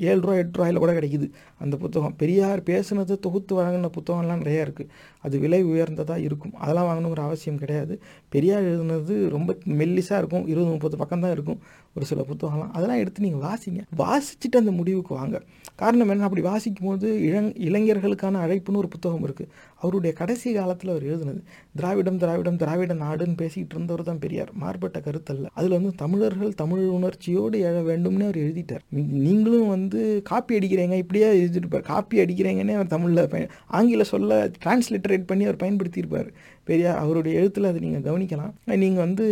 ஏழு 0.09 0.21
ரூபா 0.27 0.37
எட்டு 0.43 0.57
ரூபாயில் 0.61 0.83
கூட 0.85 0.95
கிடைக்குது 0.99 1.29
அந்த 1.65 1.75
புத்தகம். 1.85 2.15
பெரியார் 2.23 2.63
பேசுனது 2.71 3.17
தொகுத்து 3.27 3.55
வழங்கின 3.61 3.91
புத்தகம்லாம் 3.99 4.43
நிறையா 4.45 4.63
இருக்குது 4.69 4.91
அது 5.27 5.37
விலை 5.45 5.61
உயர்ந்ததாக 5.73 6.27
இருக்கும். 6.29 6.55
அதெல்லாம் 6.63 6.89
வாங்கணுங்கிற 6.91 7.23
அவசியம் 7.29 7.61
கிடையாது. 7.65 7.95
பெரியார் 8.29 8.63
எழுதுனது 8.63 9.29
ரொம்ப 9.29 9.57
மெல்லிஸாக 9.67 10.19
இருக்கும். 10.19 10.47
இருபது 10.47 10.71
முப்பது 10.71 10.97
பக்கம் 10.97 11.21
தான் 11.21 11.31
இருக்கும். 11.31 11.59
ஒரு 11.97 12.07
சில 12.07 12.25
புத்தகம்லாம் 12.31 12.71
அதெல்லாம் 12.73 12.99
எடுத்து 12.99 13.23
நீங்கள் 13.23 13.49
வாசிங்க. 13.49 13.81
வாசிச்சுட்டு 13.99 14.57
அந்த 14.57 14.71
முடிவுக்கு 14.71 15.15
வாங்க. 15.15 15.43
காரணம் 15.75 16.09
என்ன? 16.09 16.23
அப்படி 16.23 16.43
வாசிக்கும் 16.43 16.89
போது 16.89 17.09
இளங் 17.23 17.53
இளைஞர்களுக்கான 17.53 18.41
அழைப்புன்னு 18.47 18.81
ஒரு 18.83 18.89
புத்தகம் 18.89 19.27
இருக்குது 19.29 19.49
அவருடைய 19.81 20.17
கடைசி 20.17 20.53
காலத்தில் 20.53 20.91
அவர் 20.91 21.03
எழுதுனது. 21.03 21.41
திராவிடம் 21.75 22.19
திராவிடம் 22.19 22.57
திராவிட 22.57 22.95
நாடுன்னு 22.95 23.37
பேசிக்கிட்டு 23.37 23.75
இருந்தவர் 23.75 24.05
தான் 24.05 24.19
பெரியார். 24.19 24.51
மாறுபட்ட 24.53 24.99
கருத்தல்ல. 24.99 25.47
அதில் 25.55 25.71
வந்து 25.71 25.93
தமிழர்கள் 25.97 26.55
தமிழ் 26.55 26.87
உணர்ச்சியோடு 26.87 27.59
எழ 27.59 27.91
வேண்டும்னு 27.91 28.23
அவர் 28.23 28.37
எழுதிட்டார். 28.37 28.85
நீங்களும் 29.27 29.69
வந்து 29.69 30.21
காப்பி 30.25 30.59
அடிக்கிறீங்க. 30.59 30.97
இப்படியே 30.97 31.45
எழுதிட்டு 31.45 31.81
காப்பி 31.81 32.19
அடிக்கிறீங்கன்னே 32.19 32.75
அவர் 32.75 32.87
தமிழில் 32.87 33.49
ஆங்கில 33.67 34.05
சொல்ல 34.05 34.51
டிரான்ஸ்லிட்டரேட் 34.65 35.27
பண்ணி 35.27 35.45
அவர் 35.45 35.63
பயன்படுத்தியிருப்பார். 35.65 36.29
பெரியார் 36.69 37.01
அவருடைய 37.03 37.41
எழுத்தில் 37.41 37.69
அதை 37.71 37.81
நீங்கள் 37.87 38.07
கவனிக்கலாம். 38.09 38.55
நீங்கள் 38.85 39.05
வந்து 39.07 39.27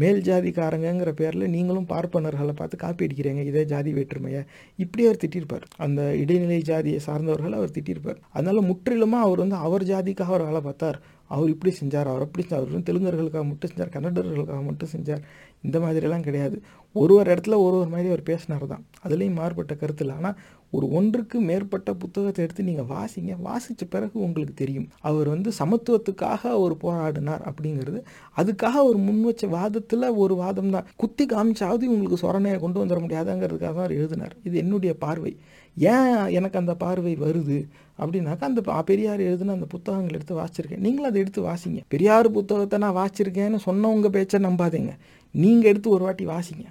மேல் 0.00 0.20
ஜாதிக்காரங்கிற 0.26 1.10
பேரில் 1.20 1.52
நீங்களும் 1.54 1.86
பார்ப்பனர்களை 1.92 2.52
பார்த்து 2.58 2.82
காப்பி 2.82 3.06
அடிக்கிறீங்க. 3.06 3.44
இதே 3.50 3.62
ஜாதி 3.72 3.92
வேற்றுமையை. 3.96 4.42
இப்படி 4.84 5.04
அவர் 5.06 5.22
திட்டிருப்பார். 5.22 5.64
அந்த 5.84 6.02
இடைநிலை 6.22 6.60
ஜாதியை 6.70 7.00
சார்ந்தவர்களை 7.06 7.56
அவர் 7.60 7.74
திட்டிருப்பார். 7.76 8.20
அதனால 8.36 8.60
முற்றிலுமாக 8.70 9.26
அவர் 9.28 9.42
வந்து 9.44 9.58
அவர் 9.68 9.84
ஜாதிக்காக 9.92 10.32
அவர் 10.34 10.46
வேலை 10.48 10.62
பார்த்தார். 10.68 10.98
அவர் 11.34 11.52
இப்படி 11.54 11.72
செஞ்சார் 11.80 12.10
அவர் 12.12 12.24
அப்படி 12.26 12.44
செஞ்சார். 12.44 12.62
அவர் 12.62 12.86
தெலுங்கர்களுக்காக 12.90 13.44
மட்டும் 13.50 13.70
செஞ்சார் 13.72 13.94
கன்னடர்களுக்காக 13.96 14.62
மட்டும் 14.68 14.92
செஞ்சார். 14.94 15.24
இந்த 15.66 15.78
மாதிரிலாம் 15.84 16.26
கிடையாது. 16.28 16.56
ஒரு 16.94 17.12
ஒரு 17.18 17.28
இடத்துல 17.34 17.58
ஒரு 17.66 17.76
ஒரு 17.80 17.90
மாதிரி 17.94 18.08
அவர் 18.12 18.28
பேசினார் 18.30 18.72
தான் 18.72 18.84
அதுலேயும் 19.04 19.38
மாறுபட்ட 19.40 19.74
கருத்து 19.82 20.04
இல்லை. 20.04 20.16
ஆனால் 20.20 20.36
ஒரு 20.76 20.86
ஒன்றுக்கு 20.98 21.36
மேற்பட்ட 21.48 21.90
புத்தகத்தை 22.02 22.40
எடுத்து 22.44 22.66
நீங்கள் 22.68 22.88
வாசிங்க. 22.94 23.32
வாசித்த 23.48 23.84
பிறகு 23.94 24.16
உங்களுக்கு 24.26 24.54
தெரியும். 24.62 24.88
அவர் 25.10 25.28
வந்து 25.34 25.52
சமத்துவத்துக்காக 25.60 26.42
அவர் 26.56 26.74
போராடினார் 26.84 27.44
அப்படிங்கிறது. 27.50 28.00
அதுக்காக 28.40 28.82
ஒரு 28.90 28.98
முன் 29.06 29.22
வச்ச 29.28 29.46
வாதத்தில் 29.56 30.08
ஒரு 30.24 30.36
வாதம் 30.42 30.74
தான். 30.76 30.88
குத்தி 31.02 31.26
காமிச்சாவது 31.32 31.90
உங்களுக்கு 31.94 32.22
சொரணையை 32.24 32.58
கொண்டு 32.64 32.80
வந்துட 32.82 33.00
முடியாதுங்கிறதுக்காக 33.06 33.74
தான் 33.78 33.86
அவர் 33.86 33.98
எழுதினார். 34.00 34.36
இது 34.48 34.56
என்னுடைய 34.64 34.94
பார்வை. 35.04 35.32
ஏன் 35.76 36.12
எனக்கு 36.38 36.60
அந்த 36.60 36.72
பார்வை 36.82 37.12
வருது 37.24 37.58
அப்படின்னாக்கா 38.02 38.44
அந்த 38.50 38.62
பெரியார் 38.90 39.20
எழுதுன 39.28 39.54
அந்த 39.56 39.66
புத்தகங்கள் 39.74 40.16
எடுத்து 40.18 40.38
வாசிச்சிருக்கேன். 40.40 40.82
நீங்களும் 40.86 41.08
அதை 41.10 41.20
எடுத்து 41.24 41.40
வாசிங்க. 41.48 41.80
பெரியார் 41.94 42.28
புத்தகத்தை 42.38 42.78
நான் 42.84 42.96
வாசிச்சிருக்கேன்னு 43.00 43.60
சொன்னவங்க 43.66 44.10
பேச்சை 44.16 44.40
நம்பாதீங்க. 44.46 44.92
நீங்கள் 45.34 45.70
எடுத்து 45.72 45.90
ஒரு 45.96 46.04
வாட்டி 46.06 46.24
வாசிங்க. 46.34 46.64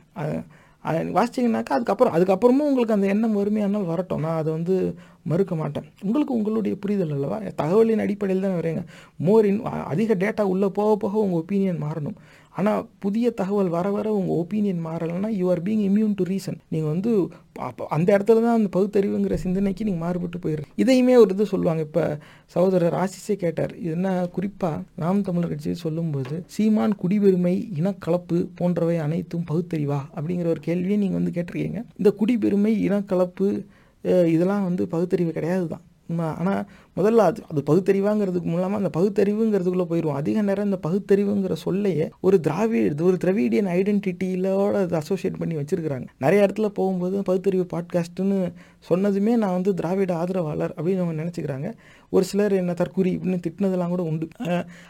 வாசிச்சிங்கனாக்கா 0.86 1.74
அதுக்கப்புறம் 1.78 2.14
அதுக்கப்புறமும் 2.14 2.68
உங்களுக்கு 2.70 2.94
அந்த 2.94 3.08
எண்ணம் 3.08 3.38
வறுமையானால் 3.38 3.86
வரட்டும். 3.86 4.20
நான் 4.20 4.38
அதை 4.38 4.52
வந்து 4.52 4.96
மறுக்க 5.24 5.56
மாட்டேன். 5.56 5.88
உங்களுக்கு 6.04 6.34
உங்களுடைய 6.34 6.76
புரிதல் 6.78 7.12
அல்லவா? 7.12 7.38
தகவலின் 7.62 8.04
அடிப்படையில் 8.06 8.46
தான் 8.46 8.58
வரீங்க 8.60 8.84
மோர் 9.18 9.46
இன் 9.46 9.62
அதிக 9.64 10.16
டேட்டா 10.16 10.42
உள்ளே 10.42 10.68
போக 10.68 10.96
போக 10.96 11.18
உங்கள் 11.20 11.42
ஒப்பீனியன் 11.42 11.84
மாறணும். 11.84 12.18
ஆனால் 12.60 12.82
புதிய 13.06 13.28
தகவல் 13.42 13.76
வர 13.78 13.88
வர 13.98 14.08
உங்கள் 14.20 14.40
opinion 14.44 14.82
மாறலைன்னா 14.88 15.32
you 15.40 15.46
are 15.54 15.64
being 15.68 15.84
immune 15.90 16.18
to 16.20 16.26
reason 16.32 16.60
நீங்கள் 16.74 16.92
வந்து 16.94 17.12
அப்போ 17.68 17.84
அந்த 17.96 18.10
இடத்துல 18.16 18.42
தான் 18.46 18.58
அந்த 18.60 18.70
பகுத்தறிவுங்கிற 18.76 19.36
சிந்தனைக்கு 19.44 19.88
நீங்கள் 19.88 20.04
மாறுபட்டு 20.06 20.38
போயிடுறீங்க. 20.44 20.72
இதையுமே 20.84 21.16
ஒரு 21.24 21.32
இது 21.36 21.46
சொல்லுவாங்க. 21.54 21.82
இப்போ 21.88 22.04
சகோதரர் 22.54 22.96
ஆசிஸே 23.02 23.36
கேட்டார். 23.44 23.74
இது 23.84 23.94
என்ன 23.98 24.12
குறிப்பாக 24.36 24.84
நாம் 25.04 25.26
தமிழர் 25.28 25.52
கட்சி 25.54 25.74
சொல்லும்போது 25.86 26.38
சீமான் 26.56 26.96
குடிபெருமை 27.02 27.56
இனக்கலப்பு 27.80 28.40
போன்றவை 28.60 28.98
அனைத்தும் 29.08 29.46
பகுத்தறிவா? 29.52 30.00
அப்படிங்கிற 30.16 30.50
ஒரு 30.56 30.64
கேள்வியை 30.70 31.00
நீங்கள் 31.04 31.20
வந்து 31.22 31.36
கேட்டிருக்கீங்க. 31.38 31.82
இந்த 32.02 32.12
குடிபெருமை 32.22 32.74
இனக்கலப்பு 32.88 33.50
இதெல்லாம் 34.34 34.66
வந்து 34.70 34.84
பகுத்தறிவு 34.92 35.32
கிடையாது 35.38 35.66
தான் 35.72 35.84
ஆனால் 36.18 36.70
முதல்ல 36.96 37.16
அது 37.16 37.44
அது 37.50 37.64
பகுத்தறிவாங்கிறதுக்கு 37.66 38.42
மூலமாக 38.42 38.86
அந்த 38.86 39.00
பகுத்தறிவுங்கிறதுக்குள்ளே 39.00 39.86
போயிடுவோம் 39.90 40.20
அதிக 40.22 40.42
நேரம் 40.42 40.66
இந்த 40.66 40.80
பகுத்தறிவுங்கிற 40.90 41.54
சொல்லையே 41.54 42.10
ஒரு 42.22 42.40
திராவிட 42.40 43.04
ஒரு 43.04 43.18
திராவிடியன் 43.24 43.68
ஐடென்டிட்டியிலோட 43.68 44.74
அதை 44.74 45.00
அசோசியேட் 45.00 45.38
பண்ணி 45.38 45.56
வச்சுருக்கிறாங்க. 45.56 46.06
நிறைய 46.20 46.46
இடத்துல 46.46 46.66
போகும்போது 46.66 47.24
பகுத்தறிவு 47.24 47.66
பாட்காஸ்ட்டுன்னு 47.74 48.52
சொன்னதுமே 48.90 49.36
நான் 49.36 49.52
வந்து 49.52 49.74
திராவிட 49.74 50.16
ஆதரவாளர் 50.16 50.74
அப்படின்னு 50.78 51.02
அவங்க 51.02 51.24
நினச்சிக்கிறாங்க. 51.24 51.74
ஒரு 52.16 52.26
சிலர் 52.26 52.54
என்ன 52.62 52.74
தற்கூரி 52.74 53.12
இப்படின்னு 53.18 53.42
திட்டினதெல்லாம் 53.46 53.94
கூட 53.94 54.04
உண்டு. 54.04 54.28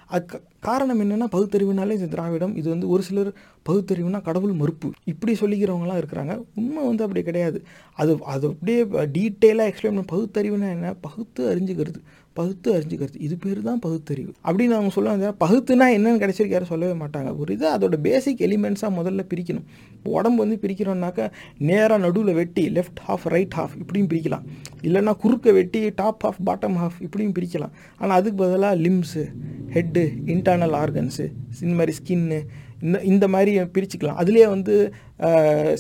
அது 0.08 0.26
காரணம் 0.60 1.02
என்னென்னா 1.02 1.28
பகுத்தறிவுனாலே 1.36 1.92
இது 1.92 2.08
திராவிடம் 2.08 2.56
இது 2.56 2.68
வந்து 2.70 2.88
ஒரு 2.90 3.04
சிலர் 3.04 3.32
பகுத்தறிவுனா 3.70 4.22
கடவுள் 4.22 4.54
மறுப்பு. 4.62 4.90
இப்படி 5.04 5.34
சொல்லிக்கிறவங்களாம் 5.34 6.02
இருக்கிறாங்க. 6.04 6.34
உண்மை 6.56 6.82
வந்து 6.86 7.04
அப்படி 7.04 7.24
கிடையாது. 7.24 7.60
அது 7.96 8.12
அது 8.36 8.48
அப்படியே 8.48 8.84
டீட்டெயிலாக 9.18 9.72
எக்ஸ்பிளைன் 9.72 9.98
பண்ண 9.98 10.06
பகுத்தறிவுனா 10.16 10.70
என்ன? 10.78 10.94
பகுத்து 11.08 11.42
அறிஞ்சுக்கிறது. 11.54 12.02
பகுத்து 12.34 12.74
அறிஞ்சுக்கிறது. 12.74 13.18
இது 13.18 13.38
பேர் 13.38 13.62
தான் 13.62 13.80
பகுத்தறிவு. 13.80 14.32
அப்படின்னு 14.44 14.76
அவங்க 14.78 14.90
சொல்லுவாங்க 14.90 15.36
பகுத்துனா 15.40 15.86
என்னன்னு 15.96 16.18
கடைசி 16.18 16.50
யாரும் 16.50 16.68
சொல்லவே 16.68 17.06
மாட்டாங்க. 17.06 17.38
ஒரு 17.38 17.54
இது 17.54 17.76
அதோட 17.76 17.96
பேசிக் 17.98 18.40
எலிமெண்ட்ஸாக 18.40 18.96
முதல்ல 19.00 19.24
பிரிக்கணும். 19.34 19.66
இப்போ 19.94 20.12
உடம்பு 20.12 20.48
வந்து 20.48 20.68
பிரிக்கிறோம்னாக்கா 20.68 21.32
நேராக 21.58 21.98
நடுவில் 21.98 22.34
வெட்டி 22.34 22.70
லெஃப்ட் 22.70 23.02
ஹாஃப் 23.08 23.26
ரைட் 23.36 23.52
ஹாஃப் 23.56 23.76
இப்படியும் 23.80 24.10
பிரிக்கலாம். 24.10 24.46
இல்லைன்னா 24.82 25.16
குறுக்க 25.18 25.52
வெட்டி 25.52 25.90
டாப் 25.96 26.26
ஹாஃப் 26.26 26.42
பாட்டம் 26.46 26.78
ஹாஃப் 26.84 26.98
இப்படியும் 27.00 27.34
பிரிக்கலாம். 27.40 27.72
ஆனால் 27.98 28.18
அதுக்கு 28.18 28.44
பதிலாக 28.44 28.76
லிம்ஸு 28.76 29.26
ஹெட்டு 29.74 30.04
இன்டர்னல் 30.26 30.78
ஆர்கன்ஸு 30.84 31.28
இந்த 31.62 31.76
மாதிரி 31.76 31.98
ஸ்கின்னு 32.02 32.40
இந்த 32.82 33.02
இந்த 33.02 33.28
மாதிரி 33.28 33.60
பிரிச்சுக்கலாம். 33.60 34.20
அதுலேயே 34.22 34.48
வந்து 34.48 34.94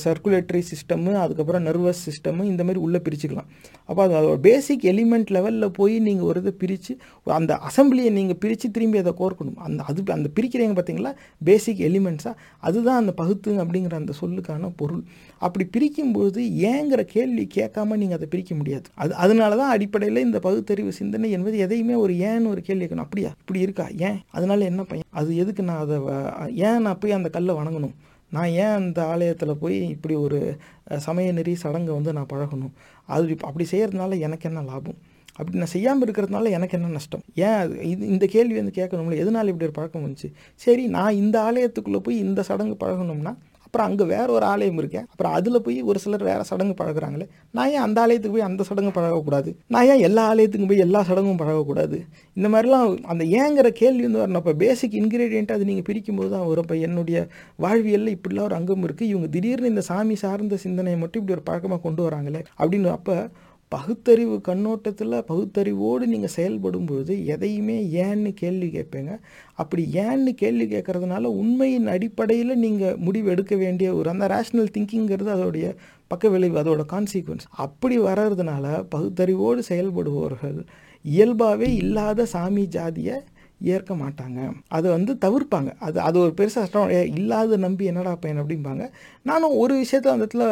சர்க்குலேட்டரி 0.03 0.61
சிஸ்டமு 0.71 1.11
அதுக்கப்புறம் 1.23 1.65
நர்வஸ் 1.65 2.01
சிஸ்டமு 2.07 2.43
இந்த 2.43 2.61
மாதிரி 2.63 2.79
உள்ளே 2.85 2.99
பிரிச்சுக்கலாம். 3.05 3.49
அப்போ 3.89 4.01
அது 4.05 4.13
அதோட 4.19 4.37
பேசிக் 4.47 4.83
எலிமெண்ட் 4.91 5.29
லெவலில் 5.35 5.67
போய் 5.77 5.95
நீங்கள் 6.07 6.27
ஒரு 6.29 6.39
இதை 6.43 6.53
பிரித்து 6.63 6.93
அந்த 7.37 7.53
அசம்பிளியை 7.69 8.11
நீங்கள் 8.17 8.39
பிரித்து 8.43 8.67
திரும்பி 8.71 8.97
அதை 9.03 9.13
கோர்க்கணும் 9.21 9.59
அந்த 9.67 9.83
அது 9.89 10.03
அந்த 10.17 10.29
பிரிக்கிறீங்க 10.37 10.75
பார்த்தீங்களா 10.79 11.13
பேசிக் 11.49 11.81
எலிமெண்ட்ஸாக 11.89 12.35
அதுதான் 12.59 12.99
அந்த 13.01 13.13
பகுத்து 13.21 13.53
அப்படிங்கிற 13.63 13.95
அந்த 14.01 14.13
சொல்லுக்கான 14.21 14.71
பொருள். 14.81 15.03
அப்படி 15.47 15.65
பிரிக்கும்போது 15.77 16.41
ஏங்கிற 16.71 17.01
கேள்வி 17.15 17.47
கேட்காம 17.57 17.97
நீங்கள் 18.01 18.19
அதை 18.19 18.27
பிரிக்க 18.33 18.55
முடியாது. 18.55 18.87
அது 18.95 19.15
அதனால 19.25 19.57
தான் 19.61 19.73
அடிப்படையில் 19.75 20.25
இந்த 20.27 20.39
பகுத்தறிவு 20.39 20.93
சிந்தனை 20.99 21.31
என்பது 21.37 21.57
எதையுமே 21.67 21.95
ஒரு 22.03 22.13
ஏன்னு 22.13 22.51
ஒரு 22.53 22.61
கேள்வி 22.61 22.83
கேட்கணும். 22.85 23.07
அப்படியா? 23.07 23.31
இப்படி 23.43 23.59
இருக்கா? 23.59 23.87
ஏன்? 24.09 24.19
அதனால 24.31 24.65
என்ன 24.71 24.83
பையன்? 24.83 25.07
அது 25.21 25.29
எதுக்கு 25.35 25.63
நான் 25.63 25.83
அதை 25.85 25.97
ஏன் 26.67 26.81
நான் 26.81 27.01
போய் 27.03 27.17
அந்த 27.17 27.29
கல்லை 27.29 27.55
வணங்கணும்? 27.55 27.95
நான் 28.31 28.49
ஏன் 28.63 28.75
அந்த 28.79 28.99
ஆலயத்தில் 29.05 29.57
போய் 29.57 29.77
இப்படி 29.89 30.15
ஒரு 30.15 30.39
சமய 30.97 31.31
நெறி 31.31 31.55
சடங்கை 31.55 31.93
வந்து 31.93 32.13
நான் 32.13 32.31
பழகணும்? 32.33 32.73
அது 33.05 33.37
அப்படி 33.41 33.67
செய்கிறதுனால 33.71 34.19
எனக்கு 34.19 34.49
என்ன 34.49 34.61
லாபம்? 34.61 34.97
அப்படி 35.37 35.57
நான் 35.57 35.73
செய்யாமல் 35.75 36.05
இருக்கிறதுனால 36.07 36.49
எனக்கு 36.49 36.77
என்ன 36.77 36.87
நஷ்டம்? 36.87 37.23
ஏன் 37.35 37.61
இது 37.83 38.07
இந்த 38.07 38.25
கேள்வி 38.25 38.55
வந்து 38.55 38.73
கேட்கணும்ல 38.79 39.17
எதனால் 39.17 39.47
இப்படி 39.47 39.65
ஒரு 39.65 39.77
பழக்கம் 39.77 40.05
வந்துச்சு? 40.05 40.29
சரி 40.55 40.87
நான் 40.87 41.15
இந்த 41.15 41.37
ஆலயத்துக்குள்ளே 41.41 41.99
போய் 41.99 42.17
இந்த 42.17 42.43
சடங்கு 42.43 42.77
பழகணும்னா 42.85 43.33
அப்புறம் 43.69 43.87
அங்கே 43.89 44.05
வேற 44.11 44.27
ஒரு 44.35 44.45
ஆலயம் 44.51 44.77
இருக்கேன். 44.81 45.03
அப்புறம் 45.11 45.33
அதில் 45.37 45.61
போய் 45.65 45.75
ஒரு 45.89 45.99
சிலர் 46.03 46.23
வேறு 46.27 46.43
சடங்கு 46.49 46.75
பழகுறாங்களே. 46.79 47.25
நான் 47.57 47.71
ஏன் 47.73 47.83
அந்த 47.87 47.97
ஆலயத்துக்கு 48.03 48.35
போய் 48.35 48.45
அந்த 48.47 48.61
சடங்கு 48.69 48.91
பழகக்கூடாது? 48.95 49.49
நான் 49.73 49.87
ஏன் 49.91 50.01
எல்லா 50.07 50.23
ஆலயத்துக்கும் 50.31 50.71
போய் 50.71 50.83
எல்லா 50.85 51.01
சடங்கும் 51.09 51.41
பழகக்கூடாது? 51.41 51.97
இந்த 52.37 52.49
மாதிரிலாம் 52.53 52.87
அந்த 53.13 53.23
ஏங்கிற 53.41 53.69
கேள்வி 53.81 54.03
வந்து 54.07 54.21
வரணும். 54.21 54.41
அப்போ 54.41 54.53
பேசிக் 54.63 54.95
இன்க்ரீடியன்ட் 55.01 55.53
அது 55.55 55.67
நீங்கள் 55.69 55.87
பிரிக்கும்போது 55.89 56.31
தான் 56.35 56.47
வரும். 56.51 56.65
இப்போ 56.67 56.77
என்னுடைய 56.87 57.19
வாழ்வியலில் 57.65 58.15
இப்படிலாம் 58.17 58.47
ஒரு 58.49 58.57
அங்கம் 58.59 58.87
இருக்குது 58.87 59.11
இவங்க 59.13 59.29
திடீர்னு 59.35 59.71
இந்த 59.73 59.83
சாமி 59.91 60.17
சார்ந்த 60.23 60.59
சிந்தனையை 60.65 60.99
மட்டும் 61.03 61.21
இப்படி 61.23 61.37
ஒரு 61.37 61.47
பழக்கமாக 61.51 61.81
கொண்டு 61.85 62.03
வராங்களே 62.07 62.43
அப்படின்னு 62.61 62.91
அப்போ 62.97 63.17
பகுத்தறிவு 63.71 64.35
கண்ணோட்டத்தில் 64.47 65.15
பகுத்தறிவோடு 65.29 66.05
நீங்கள் 66.13 66.33
செயல்படும் 66.35 66.85
பொழுது 66.85 67.13
எதையுமே 67.25 67.75
ஏன்னு 68.03 68.29
கேள்வி 68.33 68.67
கேட்பீங்க. 68.67 69.11
அப்படி 69.61 69.83
ஏன்னு 70.03 70.31
கேள்வி 70.41 70.65
கேட்குறதுனால 70.65 71.31
உண்மையின் 71.41 71.87
அடிப்படையில் 71.87 72.53
நீங்கள் 72.57 72.97
முடிவு 72.97 73.29
எடுக்க 73.29 73.55
வேண்டிய 73.55 73.89
ஒரு 73.95 74.09
அந்த 74.09 74.27
ரேஷ்னல் 74.27 74.73
திங்கிங்கிறது 74.77 75.31
அதோடைய 75.35 75.67
பக்க 76.07 76.29
விளைவு 76.29 76.57
அதோட 76.61 76.83
கான்சிக்வன்ஸ் 76.93 77.47
அப்படி 77.65 77.97
வர்றதுனால 77.99 78.65
பகுத்தறிவோடு 78.95 79.63
செயல்படுபவர்கள் 79.69 80.59
இயல்பாகவே 81.05 81.69
இல்லாத 81.75 82.25
சாமி 82.33 82.63
ஜாதியை 82.77 83.17
ஏற்க 83.61 83.93
மாட்டாங்க. 83.93 84.39
அதை 84.67 84.91
வந்து 84.91 85.13
தவிர்ப்பாங்க. 85.25 85.69
அது 85.79 85.99
அது 85.99 86.19
ஒரு 86.19 86.33
பெருசாக 86.37 86.63
கஷ்டம். 86.63 86.89
இல்லாத 86.89 87.57
நம்பி 87.57 87.85
என்னடா 87.85 88.15
பையன் 88.15 88.41
அப்படிம்பாங்க. 88.43 88.89
நானும் 89.23 89.55
ஒரு 89.57 89.75
விஷயத்தில் 89.75 90.11
அந்த 90.11 90.25
இடத்துல 90.25 90.45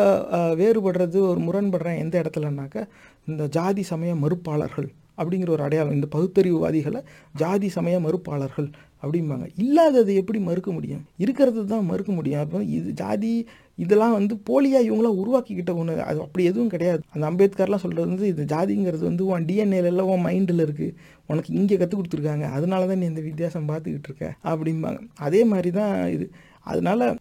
வேறுபடுறது 0.62 1.20
ஒரு 1.32 1.42
முரண்படுறேன் 1.48 1.98
எந்த 1.98 2.22
இடத்துலனாக்க 2.22 2.88
இந்த 3.26 3.48
ஜாதி 3.48 3.84
சமய 3.84 4.14
மறுப்பாளர்கள் 4.14 4.90
அப்படிங்கிற 5.18 5.50
ஒரு 5.50 5.64
அடையாளம் 5.64 5.94
இந்த 5.94 6.08
பகுத்தறிவுவாதிகளை 6.16 7.02
ஜாதி 7.36 7.70
சமய 7.70 8.00
மறுப்பாளர்கள் 8.00 8.70
அப்படிம்பாங்க. 9.04 9.48
இல்லாததை 9.56 10.16
எப்படி 10.16 10.40
மறுக்க 10.40 10.72
முடியும்? 10.72 11.06
இருக்கிறது 11.18 11.66
தான் 11.66 11.86
மறுக்க 11.86 12.12
முடியும். 12.12 12.40
அப்போ 12.40 12.64
இது 12.64 12.92
ஜாதி 12.94 13.48
இதெல்லாம் 13.78 14.14
வந்து 14.14 14.34
போலியாக 14.50 14.88
இவங்களாம் 14.90 15.20
உருவாக்கிக்கிட்ட 15.24 15.76
ஒன்று 15.76 16.02
அது 16.02 16.22
அப்படி 16.22 16.46
எதுவும் 16.46 16.70
கிடையாது. 16.70 17.02
அந்த 17.14 17.24
அம்பேத்கர்லாம் 17.32 17.84
சொல்கிறது 17.84 18.10
வந்து 18.10 18.28
இது 18.28 18.44
ஜாதிங்கிறது 18.44 19.04
வந்து 19.04 19.26
உன் 19.26 19.46
டிஎன்ஏல 19.46 20.06
உன் 20.14 20.26
மைண்டில் 20.26 20.64
இருக்குது 20.66 20.96
உனக்கு 21.26 21.54
இங்கே 21.54 21.78
கற்றுக் 21.78 22.00
கொடுத்துருக்காங்க. 22.00 22.52
அதனால 22.52 22.88
தான் 22.88 22.98
நீ 22.98 23.06
இந்த 23.06 23.22
வித்தியாசம் 23.22 23.70
பார்த்துக்கிட்டு 23.70 24.10
இருக்க. 24.12 24.34
அப்படிம்பாங்க. 24.44 25.00
அதே 25.18 25.44
மாதிரி 25.44 25.72
தான் 25.72 26.10
இது. 26.10 26.32
அதனால 26.62 27.16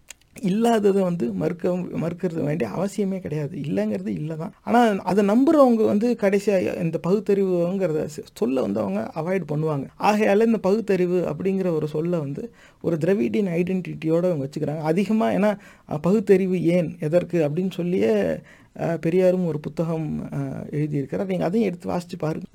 இல்லாததை 0.51 1.03
வந்து 1.03 1.27
மறுக்க 1.43 1.73
மறுக்கிறது 2.03 2.43
வேண்டிய 2.49 2.69
அவசியமே 2.77 3.19
கிடையாது. 3.25 3.55
இல்லைங்கிறது 3.67 4.13
இல்லை 4.21 4.37
தான். 4.37 4.53
ஆனால் 4.69 5.01
அதை 5.11 5.25
நம்புகிறவங்க 5.33 5.85
வந்து 5.93 6.09
கடைசியாக 6.17 6.75
இந்த 6.85 7.01
பகுத்தறிவுங்கிறத 7.07 8.07
சொல்ல 8.41 8.61
வந்து 8.67 8.81
அவங்க 8.81 9.01
அவாய்ட் 9.23 9.51
பண்ணுவாங்க. 9.53 9.87
ஆகையால் 10.11 10.49
இந்த 10.51 10.61
பகுத்தறிவு 10.69 11.21
அப்படிங்கிற 11.33 11.71
ஒரு 11.79 11.89
சொல்லை 11.97 12.19
வந்து 12.19 12.45
ஒரு 12.83 12.99
திரவிடின் 13.05 13.51
ஐடென்டிட்டியோடு 13.61 14.31
அவங்க 14.31 14.45
வச்சுக்கிறாங்க. 14.47 14.85
அதிகமாக 14.93 15.37
ஏன்னா 15.39 15.53
பகுத்தறிவு 16.09 16.59
ஏன் 16.77 16.91
எதற்கு 17.09 17.39
அப்படின்னு 17.49 17.75
சொல்லியே 17.81 18.15
பெரியாரும் 19.05 19.47
ஒரு 19.51 19.59
புத்தகம் 19.67 20.09
எழுதியிருக்கிறார். 20.79 21.31
நீங்கள் 21.33 21.49
அதையும் 21.49 21.69
எடுத்து 21.69 21.87
வாசித்து 21.93 22.17
பாருங்க. 22.25 22.47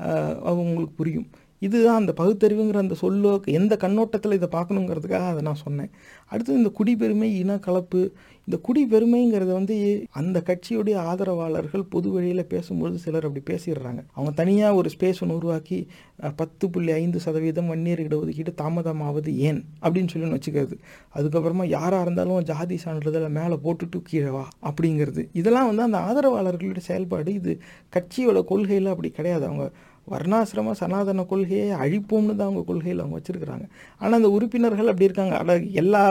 அவங்களுக்கு 0.49 0.69
உங்களுக்கு 0.71 0.99
புரியும். 0.99 1.29
இதுதான் 1.65 1.99
அந்த 2.01 2.13
பகுத்தறிவுங்கிற 2.21 2.77
அந்த 2.83 2.95
சொல்லோ 3.01 3.31
எந்த 3.59 3.73
கண்ணோட்டத்தில் 3.83 4.38
இதை 4.38 4.49
பார்க்கணுங்கிறதுக்காக 4.51 5.25
அதை 5.31 5.41
நான் 5.47 5.63
சொன்னேன். 5.65 5.91
அடுத்து 6.31 6.57
இந்த 6.59 6.69
குடிபெருமை 6.79 7.29
இனக்கலப்பு 7.43 8.01
இந்த 8.45 8.57
குடிப்பெருமைங்கிறத 8.67 9.51
வந்து 9.57 9.75
அந்த 10.19 10.38
கட்சியுடைய 10.49 10.95
ஆதரவாளர்கள் 11.09 11.83
பொது 11.93 12.07
வழியில் 12.11 12.49
பேசும்போது 12.53 12.95
சிலர் 13.03 13.27
அப்படி 13.27 13.43
பேசிடுறாங்க. 13.49 14.01
அவங்க 14.13 14.31
தனியாக 14.41 14.79
ஒரு 14.79 14.89
ஸ்பேஸ் 14.95 15.21
ஒன்று 15.23 15.35
உருவாக்கி 15.35 15.77
பத்து 16.35 16.69
புள்ளி 16.69 16.91
ஐந்து 16.91 17.19
சதவீதம் 17.19 17.69
வன்னியர் 17.71 18.01
இடஒதுக்கீடு 18.07 18.53
தாமதமாவது 18.61 19.31
ஏன்? 19.49 19.61
அப்படின்னு 19.81 20.11
சொல்லி 20.13 20.31
வச்சுக்கிறது. 20.35 20.75
அதுக்கப்புறமா 21.15 21.65
யாராக 21.75 22.01
இருந்தாலும் 22.01 22.43
ஜாதி 22.43 22.79
சான்றிதழை 22.85 23.31
மேலே 23.39 23.57
போட்டுட்டு 23.65 23.99
கீழே 24.03 24.31
வா 24.38 24.47
அப்படிங்கிறது. 24.69 25.23
இதெல்லாம் 25.41 25.69
வந்து 25.75 25.88
அந்த 25.89 25.99
ஆதரவாளர்களுடைய 26.09 26.85
செயல்பாடு. 26.89 27.33
இது 27.39 27.53
கட்சியோட 27.95 28.43
கொள்கையில் 28.51 28.91
அப்படி 28.95 29.11
கிடையாது. 29.19 29.45
அவங்க 29.49 29.65
வர்ணாசிரம 30.07 30.73
சனாதன 30.82 31.26
கொள்கையை 31.32 31.68
அழிப்போம்னு 31.84 32.36
தான் 32.40 32.48
அவங்க 32.48 32.64
கொள்கையில் 32.69 33.02
அவங்க 33.03 33.15
வச்சுருக்கிறாங்க. 33.19 33.65
ஆனால் 34.02 34.18
அந்த 34.19 34.30
உறுப்பினர்கள் 34.38 34.91
அப்படி 34.91 35.07
இருக்காங்க. 35.10 35.36
அட 35.41 35.53
எல்லா 35.82 36.03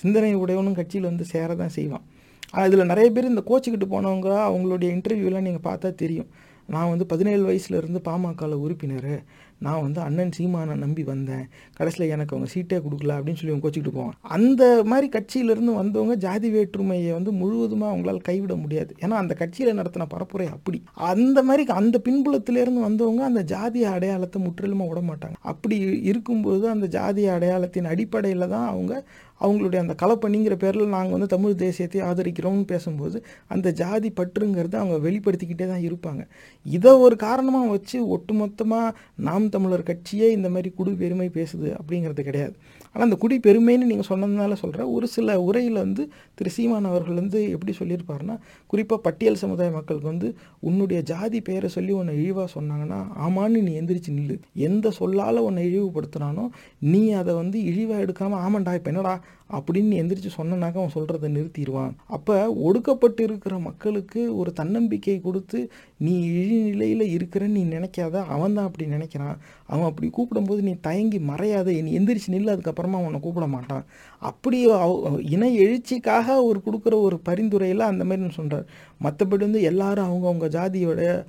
சிந்தனை 0.00 0.32
உடையவனும் 0.42 0.78
கட்சியில் 0.78 1.10
வந்து 1.10 1.24
சேர 1.24 1.54
தான் 1.54 1.74
செய்வான். 1.78 2.04
ஆனால் 2.52 2.68
இதில் 2.70 2.90
நிறைய 2.92 3.08
பேர் 3.16 3.32
இந்த 3.32 3.44
கோச்சிக்கிட்டு 3.50 3.88
போனவங்க 3.94 4.30
அவங்களுடைய 4.48 4.88
இன்டர்வியூலாம் 4.96 5.46
நீங்கள் 5.48 5.66
பார்த்தா 5.68 5.94
தெரியும். 5.94 6.30
நான் 6.74 6.90
வந்து 6.92 7.06
பதினேழு 7.12 7.42
வயசுலேருந்து 7.50 8.00
பாமகவில் 8.08 8.62
உறுப்பினர். 8.64 9.14
நான் 9.60 9.80
வந்து 9.80 10.00
அண்ணன் 10.00 10.34
சீமானை 10.38 10.74
நம்பி 10.74 11.02
வந்தேன். 11.02 11.44
கடைசியில் 11.76 12.12
எனக்கு 12.12 12.34
அவங்க 12.36 12.50
சீட்டே 12.54 12.78
கொடுக்கல 12.84 13.16
அப்படின்னு 13.16 13.40
சொல்லி 13.40 13.54
அவங்க 13.54 13.64
கோச்சிக்கிட்டு 13.66 13.94
போவாங்க. 13.98 14.16
அந்த 14.36 14.62
மாதிரி 14.84 15.08
கட்சியிலேருந்து 15.08 15.74
வந்தவங்க 15.74 16.14
ஜாதி 16.14 16.50
வேற்றுமையை 16.50 17.12
வந்து 17.12 17.32
முழுவதுமாக 17.32 17.92
அவங்களால் 17.92 18.20
கைவிட 18.20 18.54
முடியாது. 18.54 18.94
ஏன்னா 19.00 19.16
அந்த 19.22 19.34
கட்சியில் 19.34 19.78
நடத்தின 19.78 20.08
பரப்புரை 20.14 20.48
அப்படி. 20.50 20.82
அந்த 20.94 21.42
மாதிரி 21.42 21.66
அந்த 21.80 22.00
பின்புலத்திலேருந்து 22.08 22.86
வந்தவங்க 22.88 23.24
அந்த 23.24 23.42
ஜாதிய 23.54 23.86
அடையாளத்தை 23.96 24.42
முற்றிலுமாக 24.42 24.90
விட 24.92 25.02
மாட்டாங்க. 25.12 25.38
அப்படி 25.40 25.78
இருக்கும்போது 26.10 26.68
அந்த 26.68 26.86
ஜாதிய 26.98 27.30
அடையாளத்தின் 27.36 27.90
அடிப்படையில் 27.94 28.48
தான் 28.48 28.68
அவங்க 28.68 29.04
அவங்களுடைய 29.40 29.80
அந்த 29.84 29.94
கலப்பணிங்கிற 30.02 30.54
பேரில் 30.54 30.92
நாங்கள் 30.94 31.14
வந்து 31.16 31.28
தமிழ் 31.34 31.60
தேசியத்தை 31.62 32.00
ஆதரிக்கிறோம்னு 32.10 32.64
பேசும்போது 32.72 33.18
அந்த 33.46 33.72
ஜாதி 33.72 34.10
பற்றுங்கிறத 34.20 34.76
அவங்க 34.82 34.98
வெளிப்படுத்திக்கிட்டே 35.08 35.68
தான் 35.72 35.86
இருப்பாங்க. 35.88 36.22
இதை 36.66 36.92
ஒரு 37.06 37.16
காரணமாக 37.26 37.70
வச்சு 37.70 37.98
ஒட்டுமொத்தமாக 38.16 38.94
நாம் 39.28 39.48
தமிழர் 39.48 39.88
கட்சியே 39.90 40.28
இந்த 40.38 40.48
மாதிரி 40.48 40.70
குடு 40.76 40.92
பெருமை 40.92 41.30
பேசுது 41.38 41.70
அப்படிங்கிறது 41.78 42.22
கிடையாது. 42.22 42.56
ஆனால் 42.94 43.06
அந்த 43.08 43.16
குடி 43.16 43.38
பெருமைன்னு 43.38 43.88
நீங்கள் 43.90 44.08
சொன்னதுனால 44.08 44.52
சொல்கிறேன் 44.52 44.86
ஒரு 44.86 45.06
சில 45.06 45.40
உரையில் 45.40 45.72
வந்து 45.72 46.02
திரு 46.34 46.50
சீமான் 46.50 46.84
அவர்கள் 46.84 47.14
வந்து 47.14 47.50
எப்படி 47.50 47.72
சொல்லியிருப்பாருன்னா 47.78 48.36
குறிப்பாக 48.66 49.02
பட்டியல் 49.02 49.34
சமுதாய 49.34 49.70
மக்களுக்கு 49.70 50.08
வந்து 50.08 50.28
உன்னுடைய 50.60 51.02
ஜாதி 51.02 51.40
பெயரை 51.40 51.68
சொல்லி 51.68 51.92
உன்னை 51.92 52.14
இழிவாக 52.14 52.60
சொன்னாங்கன்னா 52.60 52.98
ஆமான்னு 53.26 53.62
நீ 53.62 53.80
எந்திரிச்சு 53.80 54.10
நில்லு. 54.10 54.36
எந்த 54.54 54.90
சொல்லால் 54.90 55.38
உன்னை 55.38 55.64
இழிவுபடுத்தினானோ 55.70 56.48
நீ 56.78 57.10
அதை 57.10 57.34
வந்து 57.34 57.64
இழிவாக 57.64 58.04
எடுக்காமல் 58.04 58.42
ஆமாண்டா 58.44 58.74
இப்போ 58.74 58.90
என்னடா 58.90 59.14
அப்படின்னு 59.52 59.98
எந்திரிச்சு 60.00 60.30
சொன்னனாக்க 60.36 60.74
அவன் 60.74 60.90
சொல்கிறத 60.94 61.38
நிறுத்திடுவான். 61.38 61.92
அப்போ 62.06 62.46
ஒடுக்கப்பட்டு 62.48 63.20
இருக்கிற 63.20 63.58
மக்களுக்கு 63.58 64.36
ஒரு 64.36 64.52
தன்னம்பிக்கை 64.52 65.20
கொடுத்து 65.20 65.70
நீ 65.96 66.28
இழிநிலையில் 66.30 67.20
இருக்கிறன்னு 67.20 67.46
நீ 67.46 67.64
நினைக்காத. 67.64 68.24
அவன் 68.24 68.54
தான் 68.54 68.64
அப்படி 68.64 68.90
நினைக்கிறான். 68.90 69.36
அவன் 69.66 69.84
அப்படி 69.84 70.10
கூப்பிடும்போது 70.10 70.60
நீ 70.60 70.76
தயங்கி 70.80 71.18
மறையாத. 71.18 71.82
நீ 71.82 71.98
எந்திரிச்சு 71.98 72.30
நில்லு 72.30 72.58
அதுக்கப்புறமா 72.58 72.92
அவனை 72.92 73.20
கூப்பிட 73.20 73.46
மாட்டான். 73.46 73.84
அப்படி 74.18 74.70
அவ- 74.70 75.20
இன 75.22 75.48
எழுச்சிக்காக 75.48 76.22
அவர் 76.22 76.58
கொடுக்குற 76.58 77.00
ஒரு 77.00 77.18
பரிந்துரையில் 77.18 77.80
அந்த 77.80 78.04
மாதிரி 78.04 78.30
சொல்கிறார் 78.30 78.66
மற்றபடி 79.02 79.38
வந்து 79.38 79.62
எல்லாரும் 79.62 80.08
அவங்கவுங்க 80.10 80.44
ஜாதியோட 80.48 81.24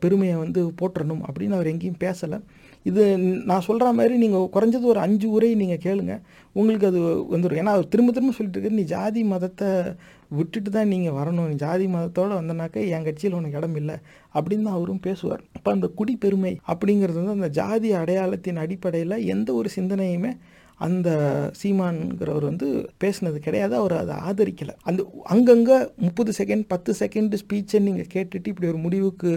பெருமையை 0.00 0.36
வந்து 0.36 0.66
போற்றணும் 0.66 1.20
அப்படின்னு 1.28 1.50
அவர் 1.50 1.66
எங்கேயும் 1.66 1.96
பேசலை. 2.00 2.40
இது 2.82 3.18
நான் 3.18 3.60
சொல்கிற 3.60 3.92
மாதிரி 3.92 4.16
நீங்கள் 4.16 4.40
குறைஞ்சது 4.40 4.82
ஒரு 4.82 5.00
அஞ்சு 5.00 5.30
உரை 5.30 5.54
நீங்கள் 5.54 5.78
கேளுங்கள் 5.78 6.20
உங்களுக்கு 6.58 6.86
அது 6.90 7.00
வந்துடும் 7.32 7.60
ஏன்னா 7.62 7.74
அவர் 7.76 7.90
திரும்ப 7.92 8.12
திரும்ப 8.12 8.34
சொல்லிட்டு 8.36 8.58
இருக்கு 8.58 8.78
நீ 8.78 8.84
ஜாதி 8.94 9.22
மதத்தை 9.32 9.70
விட்டுட்டு 10.38 10.70
தான் 10.70 10.90
நீங்கள் 10.92 11.16
வரணும். 11.18 11.48
நீ 11.50 11.56
ஜாதி 11.64 11.86
மதத்தோடு 11.94 12.32
வந்தனாக்கா 12.40 12.80
என் 12.94 13.06
கட்சியில் 13.06 13.36
உனக்கு 13.38 13.58
இடம் 13.60 13.76
இல்லை. 13.80 13.96
அப்படின்னு 14.36 14.66
தான் 14.68 14.78
அவரும் 14.78 15.04
பேசுவார். 15.08 15.42
அப்போ 15.56 15.70
அந்த 15.76 15.88
குடிப்பெருமை 15.98 16.52
அப்படிங்கிறது 16.72 17.18
வந்து 17.20 17.36
அந்த 17.38 17.50
ஜாதி 17.60 17.90
அடையாளத்தின் 18.00 18.62
அடிப்படையில் 18.64 19.24
எந்த 19.34 19.52
ஒரு 19.60 19.70
சிந்தனையுமே 19.76 20.32
அந்த 20.86 21.08
சீமான்கிறவர் 21.60 22.44
வந்து 22.48 22.66
பேசுனது 23.02 23.38
கிடையாது. 23.46 23.74
அவர் 23.80 23.94
அதை 24.00 24.16
ஆதரிக்கலை. 24.28 24.74
அந்த 24.88 25.00
அங்கங்கே 25.34 25.78
முப்பது 26.06 26.32
செகண்ட் 26.40 26.64
பத்து 26.72 26.90
செகண்டு 27.00 27.38
ஸ்பீச்சை 27.42 27.78
நீங்கள் 27.86 28.12
கேட்டுட்டு 28.14 28.52
இப்படி 28.52 28.68
ஒரு 28.72 28.78
முடிவுக்கு 28.84 29.30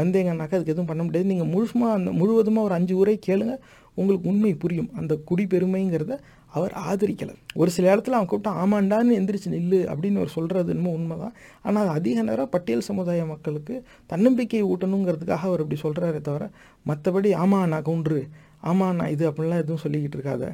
வந்தீங்கன்னாக்கா 0.00 0.56
அதுக்கு 0.58 0.74
எதுவும் 0.74 0.90
பண்ண 0.92 1.02
முடியாது. 1.06 1.32
நீங்கள் 1.32 1.50
முழுசுமாக 1.54 1.96
அந்த 1.98 2.12
முழுவதுமாக 2.20 2.68
ஒரு 2.68 2.76
அஞ்சு 2.78 2.96
உரை 3.02 3.16
கேளுங்க. 3.28 3.56
உங்களுக்கு 3.96 4.28
உண்மை 4.30 4.54
புரியும். 4.62 4.92
அந்த 5.00 5.14
குடிப்பெருமைங்கிறத 5.30 6.14
அவர் 6.54 6.72
ஆதரிக்கலை. 6.88 7.34
ஒரு 7.54 7.70
சில 7.70 7.84
இடத்துல 7.94 8.18
அவன் 8.18 8.30
கூப்பிட்டா 8.30 8.52
ஆமாண்டான்னு 8.62 9.18
எந்திரிச்சு 9.18 9.50
நில்லு 9.54 9.80
அப்படின்னு 9.92 10.20
அவர் 10.22 10.34
சொல்கிறது 10.36 10.70
என்னமோ 10.70 10.92
உண்மைதான். 10.98 11.34
ஆனால் 11.62 11.82
அது 11.82 11.92
அதிக 11.98 12.22
நேரம் 12.22 12.52
பட்டியல் 12.54 12.86
சமுதாய 12.88 13.24
மக்களுக்கு 13.24 13.74
தன்னம்பிக்கை 14.06 14.62
ஊட்டணுங்கிறதுக்காக 14.64 15.48
அவர் 15.50 15.62
அப்படி 15.64 15.80
சொல்கிறாரே 15.80 16.20
தவிர 16.20 16.46
மற்றபடி 16.86 17.32
ஆமா 17.42 17.60
நான் 17.66 17.86
கவுண்டரு. 17.90 18.22
ஆமா 18.62 18.86
நான் 18.94 19.12
இது 19.14 19.24
அப்படிலாம் 19.30 19.62
எதுவும் 19.64 19.84
சொல்லிக்கிட்டு 19.84 20.18
இருக்காத. 20.18 20.44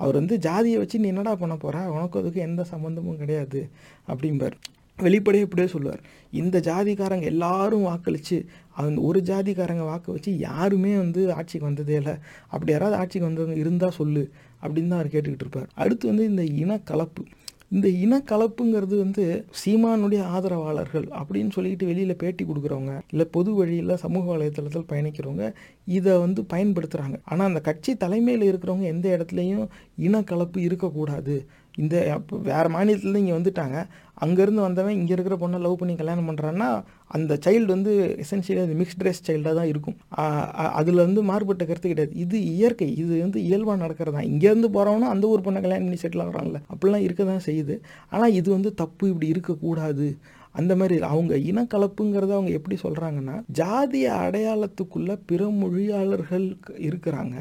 அவர் 0.00 0.14
வந்து 0.14 0.36
ஜாதியை 0.38 0.78
வச்சு 0.78 0.98
நீ 0.98 1.08
என்னடா 1.08 1.34
பண்ண 1.34 1.54
போகிற 1.56 1.82
உனக்கு 1.92 2.20
அதுக்கு 2.20 2.40
எந்த 2.40 2.62
சம்மந்தமும் 2.72 3.20
கிடையாது 3.22 3.60
அப்படிம்பார். 4.08 4.56
வெளிப்படையே 4.98 5.44
இப்படியே 5.44 5.68
சொல்லுவார். 5.68 6.00
இந்த 6.40 6.56
ஜாதிக்காரங்க 6.58 7.26
எல்லாரும் 7.32 7.82
வாக்களித்து 7.82 8.38
அந்த 8.80 9.00
ஒரு 9.00 9.20
ஜாதிக்காரங்க 9.20 9.84
வாக்கு 9.84 10.10
வச்சு 10.12 10.30
யாருமே 10.38 10.92
வந்து 10.96 11.20
ஆட்சிக்கு 11.32 11.68
வந்ததே 11.68 11.94
இல்லை. 11.94 12.14
அப்படி 12.48 12.72
யாராவது 12.72 12.96
ஆட்சிக்கு 12.96 13.28
வந்தவங்க 13.28 13.56
இருந்தால் 13.56 13.98
சொல்லு. 14.00 14.24
அப்படின்னு 14.62 14.90
தான் 14.92 15.00
அவர் 15.00 15.12
கேட்டுக்கிட்டு 15.14 15.46
இருப்பார். 15.46 15.68
அடுத்து 15.82 16.04
வந்து 16.12 16.24
இந்த 16.32 16.44
இனக்கலப்பு. 16.62 17.22
இந்த 17.76 17.88
இனக்கலப்புங்கிறது 18.04 18.96
வந்து 19.02 19.24
சீமானுடைய 19.60 20.22
ஆதரவாளர்கள் 20.36 21.04
அப்படின்னு 21.18 21.54
சொல்லிட்டு 21.56 21.88
வெளியில் 21.90 22.20
பேட்டி 22.22 22.42
கொடுக்குறவங்க 22.44 22.94
இல்லை 23.12 23.26
பொது 23.36 23.50
வழியில் 23.58 24.00
சமூக 24.04 24.24
வலைத்தளத்தில் 24.32 24.88
பயணிக்கிறவங்க 24.92 25.44
இதை 25.98 26.14
வந்து 26.24 26.42
பயன்படுத்துகிறாங்க 26.52 27.18
ஆனால் 27.30 27.48
அந்த 27.50 27.60
கட்சி 27.68 27.92
தலைமையில் 28.04 28.48
இருக்கிறவங்க 28.50 28.86
எந்த 28.94 29.08
இடத்துலையும் 29.16 29.66
இனக்கலப்பு 30.08 30.58
இருக்கக்கூடாது. 30.68 31.36
இந்த 31.82 31.96
அப்போ 32.16 32.36
வேறு 32.50 32.68
மாநிலத்துலேருந்து 32.76 33.22
இங்கே 33.24 33.36
வந்துட்டாங்க. 33.38 33.78
அங்கேருந்து 34.24 34.62
வந்தவன் 34.66 34.96
இங்கே 35.00 35.14
இருக்கிற 35.16 35.36
பொண்ணை 35.42 35.58
லவ் 35.66 35.78
பண்ணி 35.80 35.94
கல்யாணம் 36.00 36.28
பண்ணுறான்னா 36.30 36.68
அந்த 37.16 37.38
சைல்டு 37.44 37.70
வந்து 37.74 37.92
எசென்ஷியலி 38.24 38.62
அது 38.64 38.74
மிக்ஸ்ட் 38.80 39.04
ரேஸ் 39.06 39.24
சைல்டாக 39.28 39.54
தான் 39.60 39.70
இருக்கும். 39.72 39.96
அதில் 40.80 41.04
வந்து 41.06 41.22
மாறுபட்ட 41.30 41.62
கருத்து 41.70 41.92
கிடையாது. 41.92 42.12
இது 42.24 42.38
இயற்கை 42.54 42.90
இது 43.02 43.12
வந்து 43.24 43.38
இயல்பாக 43.48 43.78
நடக்கிறது 43.84 44.16
தான். 44.18 44.28
இங்கேருந்து 44.32 44.70
போகிறவனும் 44.76 45.12
அந்த 45.14 45.32
ஊர் 45.32 45.46
பொண்ணை 45.46 45.62
கல்யாணம் 45.66 45.86
பண்ணி 45.88 46.02
செட்டில் 46.04 46.24
ஆகிறான்ல. 46.26 46.60
அப்படிலாம் 46.72 47.06
இருக்க 47.06 47.24
தான் 47.32 47.46
செய்யுது. 47.48 47.76
ஆனால் 48.14 48.36
இது 48.40 48.48
வந்து 48.56 48.72
தப்பு 48.82 49.04
இப்படி 49.12 49.28
இருக்கக்கூடாது 49.34 50.08
அந்த 50.60 50.72
மாதிரி 50.78 50.96
அவங்க 51.12 51.34
இனக்கலப்புங்கிறத 51.50 52.32
அவங்க 52.36 52.52
எப்படி 52.58 52.76
சொல்கிறாங்கன்னா 52.84 53.34
ஜாதிய 53.58 54.06
அடையாளத்துக்குள்ள 54.24 55.12
பிற 55.30 55.42
மொழியாளர்கள் 55.58 56.46
இருக்கிறாங்க. 56.88 57.36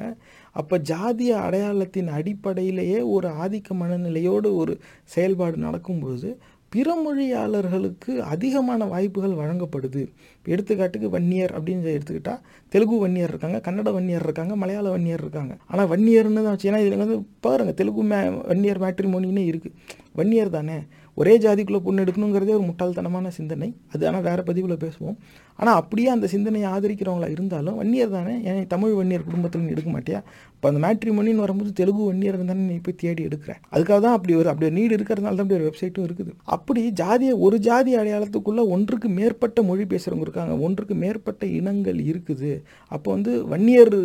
அப்போ 0.60 0.76
ஜாதிய 0.90 1.32
அடையாளத்தின் 1.46 2.10
அடிப்படையிலேயே 2.18 3.00
ஒரு 3.16 3.28
ஆதிக்க 3.44 3.78
மனநிலையோடு 3.82 4.50
ஒரு 4.62 4.74
செயல்பாடு 5.16 5.58
நடக்கும்போது 5.68 6.30
பிற 6.74 6.90
மொழியாளர்களுக்கு 7.04 8.12
அதிகமான 8.34 8.86
வாய்ப்புகள் 8.92 9.40
வழங்கப்படுது. 9.40 10.02
எடுத்துக்காட்டுக்கு 10.46 11.08
வன்னியர் 11.16 11.54
அப்படின்னு 11.58 11.96
எடுத்துக்கிட்டால் 11.96 12.42
தெலுங்கு 12.74 12.98
வன்னியர் 13.04 13.32
இருக்காங்க 13.34 13.60
கன்னட 13.68 13.92
வன்னியர் 13.98 14.26
இருக்காங்க 14.28 14.56
மலையாள 14.64 14.88
வன்னியர் 14.96 15.24
இருக்காங்க. 15.26 15.54
ஆனால் 15.72 15.90
வன்னியர்னு 15.94 16.44
தான் 16.46 16.56
வச்சு 16.56 16.70
ஏன்னா 16.72 16.82
இதில் 16.86 17.02
வந்து 17.04 17.18
பாருங்கள் 17.48 17.78
தெலுங்கு 17.82 18.04
மே 18.12 18.20
வன்னியர் 18.52 18.82
மேட்ரிமோனின்னு 18.86 19.44
இருக்குது 19.52 19.76
வன்னியர் 20.20 20.56
தானே? 20.58 20.78
ஒரே 21.22 21.34
ஜாதிக்குள்ளே 21.44 21.80
பொண்ணு 21.86 22.04
எடுக்கணுங்கிறதே 22.04 22.54
ஒரு 22.58 22.66
முட்டாள்தனமான 22.70 23.30
சிந்தனை. 23.38 23.70
அது 23.94 24.04
ஆனால் 24.10 24.24
வேறு 24.28 24.42
பதிவில் 24.50 24.82
பேசுவோம். 24.84 25.18
ஆனால் 25.62 25.78
அப்படியே 25.82 26.10
அந்த 26.14 26.28
சிந்தனையை 26.34 26.68
ஆதரிக்கிறவங்களா 26.74 27.30
இருந்தாலும் 27.36 27.78
வன்னியர் 27.80 28.14
தானே? 28.18 28.36
ஏன் 28.50 28.62
தமிழ் 28.74 28.94
வன்னியர் 29.00 29.26
குடும்பத்தில் 29.30 29.64
நீ 29.64 29.72
எடுக்க 29.76 29.90
மாட்டியா? 29.96 30.20
இப்போ 30.56 30.68
அந்த 30.72 30.80
மேட்ரிமோனின்னு 30.86 31.44
வரும்போது 31.46 31.72
தெலுங்கு 31.80 32.04
வன்னியர் 32.10 32.40
தானே 32.52 32.64
நீ 32.70 32.78
போய் 32.86 33.00
தேடி 33.04 33.22
எடுக்கிற. 33.30 33.52
அதுக்காக 33.74 34.00
தான் 34.06 34.16
அப்படி 34.18 34.34
ஒரு 34.42 34.50
அப்படி 34.54 34.72
நீடு 34.80 34.94
இருக்கிறதுனால 35.00 35.36
தான் 35.36 35.46
அப்படி 35.46 35.60
ஒரு 35.60 35.68
வெப்சைட்டும் 35.70 36.08
இருக்குது. 36.08 36.32
அப்படி 36.58 36.84
ஜாதியை 37.02 37.36
ஒரு 37.48 37.60
ஜாதி 37.70 37.94
அடையாளத்துக்குள்ளே 38.02 38.66
ஒன்றுக்கு 38.76 39.10
மேற்பட்ட 39.20 39.62
மொழி 39.70 39.86
பேசுகிறவங்க 39.94 40.28
இருக்காங்க. 40.30 40.56
ஒன்றுக்கு 40.68 40.98
மேற்பட்ட 41.04 41.46
இனங்கள் 41.60 42.02
இருக்குது. 42.10 42.52
அப்போ 42.96 43.10
வந்து 43.18 43.34
வன்னியர் 43.54 43.96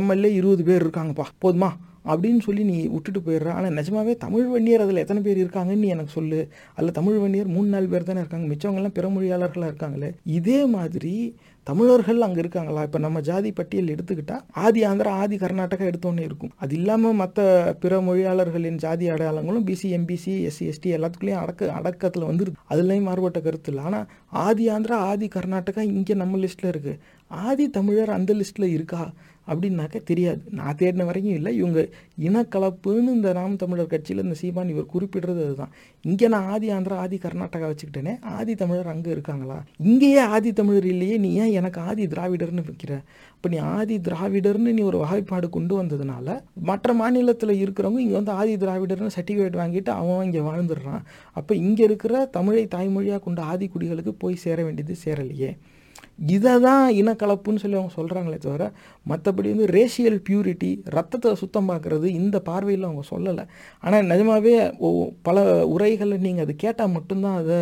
எம்எல்ஏ 0.00 0.32
இருபது 0.40 0.64
பேர் 0.70 0.84
இருக்காங்கப்பா. 0.86 1.28
போதுமா? 1.44 1.72
அப்படின்னு 2.10 2.42
சொல்லி 2.46 2.62
நீ 2.72 2.76
விட்டுட்டு 2.94 3.20
போயிடுற. 3.26 3.50
ஆனால் 3.58 3.76
நிஜமாவே 3.78 4.14
தமிழ் 4.26 4.50
வன்னியர் 4.54 4.84
அதில் 4.84 5.02
எத்தனை 5.04 5.22
பேர் 5.26 5.42
இருக்காங்கன்னு 5.44 5.84
நீ 5.84 5.90
எனக்கு 5.96 6.16
சொல்லு. 6.18 6.42
அதில் 6.76 6.96
தமிழ் 7.00 7.18
வன்னியர் 7.22 7.54
மூணு 7.56 7.68
நாலு 7.74 7.88
பேர் 7.94 8.10
தானே 8.10 8.22
இருக்காங்க. 8.24 8.48
மிச்சவங்கெல்லாம் 8.52 8.98
பிற 8.98 9.08
மொழியாளர்களாக 9.16 9.72
இருக்காங்களே. 9.72 10.10
இதே 10.38 10.60
மாதிரி 10.76 11.16
தமிழர்கள் 11.68 12.24
அங்கே 12.24 12.40
இருக்காங்களா? 12.42 12.80
இப்போ 12.86 12.98
நம்ம 13.04 13.18
ஜாதி 13.28 13.50
பட்டியல் 13.58 13.92
எடுத்துக்கிட்டால் 13.92 14.42
ஆதி 14.64 14.80
ஆந்திரா 14.88 15.12
ஆதி 15.20 15.36
கர்நாடகா 15.42 15.84
எடுத்தோன்னே 15.90 16.24
இருக்கும். 16.28 16.52
அது 16.62 16.72
இல்லாமல் 16.78 17.16
மற்ற 17.20 17.46
பிற 17.82 18.00
மொழியாளர்களின் 18.08 18.78
ஜாதி 18.84 19.06
அடையாளங்களும் 19.14 19.66
பிசி 19.68 19.90
எம்பிசி 19.98 20.34
எஸ்சி 20.48 20.64
எஸ்டி 20.72 20.90
எல்லாத்துக்குள்ளேயும் 20.96 21.42
அடக்க 21.42 21.70
அடக்கத்தில் 21.78 22.28
வந்துருது. 22.30 22.58
அதுலேயும் 22.72 23.08
மாறுபட்ட 23.10 23.40
கருத்து 23.46 23.70
இல்லை. 23.72 23.84
ஆனால் 23.90 24.06
ஆதி 24.46 24.66
ஆந்திரா 24.76 24.98
ஆதி 25.10 25.28
கர்நாடகா 25.36 25.84
இங்கே 25.96 26.16
நம்ம 26.22 26.40
லிஸ்ட்டில் 26.44 26.72
இருக்குது 26.72 27.00
ஆதி 27.46 27.66
தமிழர் 27.78 28.16
அந்த 28.18 28.32
லிஸ்ட்டில் 28.40 28.74
இருக்கா? 28.76 29.02
அப்படின்னாக்க 29.50 29.96
தெரியாது. 30.10 30.40
நான் 30.58 30.78
தேடின 30.80 31.06
வரைக்கும் 31.08 31.36
இல்லை. 31.38 31.52
இவங்க 31.60 31.80
இனக்கலப்புன்னு 32.28 33.14
இந்த 33.18 33.30
நாம் 33.38 33.60
தமிழர் 33.62 33.92
கட்சியில் 33.92 34.24
இந்த 34.24 34.36
சீமான் 34.40 34.72
இவர் 34.74 34.92
குறிப்பிடுறது 34.94 35.42
அதுதான். 35.46 35.72
இங்கே 36.04 36.26
நான் 36.34 36.48
ஆதி 36.54 36.68
ஆந்திரா 36.76 36.96
ஆதி 37.04 37.18
கர்நாடகா 37.24 37.68
வச்சுக்கிட்டேனே 37.70 38.14
ஆதி 38.36 38.54
தமிழர் 38.62 38.92
அங்கே 38.94 39.10
இருக்காங்களா? 39.16 39.58
இங்கேயே 39.90 40.22
ஆதி 40.36 40.52
தமிழர் 40.60 40.88
இல்லையே 40.94 41.18
நீ 41.24 41.30
ஏன் 41.42 41.54
எனக்கு 41.60 41.80
ஆதி 41.90 42.06
திராவிடர்னு 42.14 42.64
வைக்கிற? 42.70 42.94
இப்போ 43.36 43.48
நீ 43.54 43.58
ஆதி 43.76 43.96
திராவிடர்னு 44.08 44.70
நீ 44.78 44.82
ஒரு 44.90 44.98
வகைப்பாடு 45.04 45.46
கொண்டு 45.56 45.74
வந்ததுனால 45.80 46.36
மற்ற 46.70 46.92
மாநிலத்தில் 47.00 47.60
இருக்கிறவங்க 47.62 48.00
இங்கே 48.04 48.18
வந்து 48.20 48.34
ஆதி 48.40 48.54
திராவிடர்னு 48.64 49.14
சர்டிஃபிகேட் 49.16 49.60
வாங்கிட்டு 49.62 49.90
அவன் 50.00 50.24
இங்கே 50.28 50.42
வாழ்ந்துடுறான். 50.50 51.02
அப்போ 51.38 51.54
இங்கே 51.66 51.84
இருக்கிற 51.88 52.24
தமிழை 52.38 52.64
தாய்மொழியாக 52.74 53.22
கொண்ட 53.26 53.42
ஆதி 53.52 53.68
குடிகளுக்கு 53.74 54.14
போய் 54.24 54.42
சேர 54.44 54.58
வேண்டியது 54.68 54.96
சேரலையே. 55.04 55.50
இதை 56.18 56.52
தான் 56.66 56.84
இனக்கலப்புன்னு 57.00 57.62
சொல்லி 57.62 57.78
அவங்க 57.78 57.94
சொல்கிறாங்களே 57.96 58.38
தவிர 58.44 58.64
மற்றபடி 59.10 59.48
வந்து 59.54 59.66
ரேஷியல் 59.76 60.18
பியூரிட்டி 60.28 60.70
ரத்தத்தை 60.96 61.30
சுத்தம் 61.42 61.68
பார்க்குறது 61.70 62.06
இந்த 62.20 62.36
பார்வையில் 62.48 62.88
அவங்க 62.88 63.04
சொல்லலை. 63.12 63.44
ஆனால் 63.84 64.08
நிஜமாகவே 64.12 64.54
பல 65.28 65.42
உரைகளை 65.74 66.18
நீங்கள் 66.26 66.46
அது 66.46 66.56
கேட்டால் 66.64 66.94
மட்டும்தான் 66.96 67.38
அதை 67.42 67.60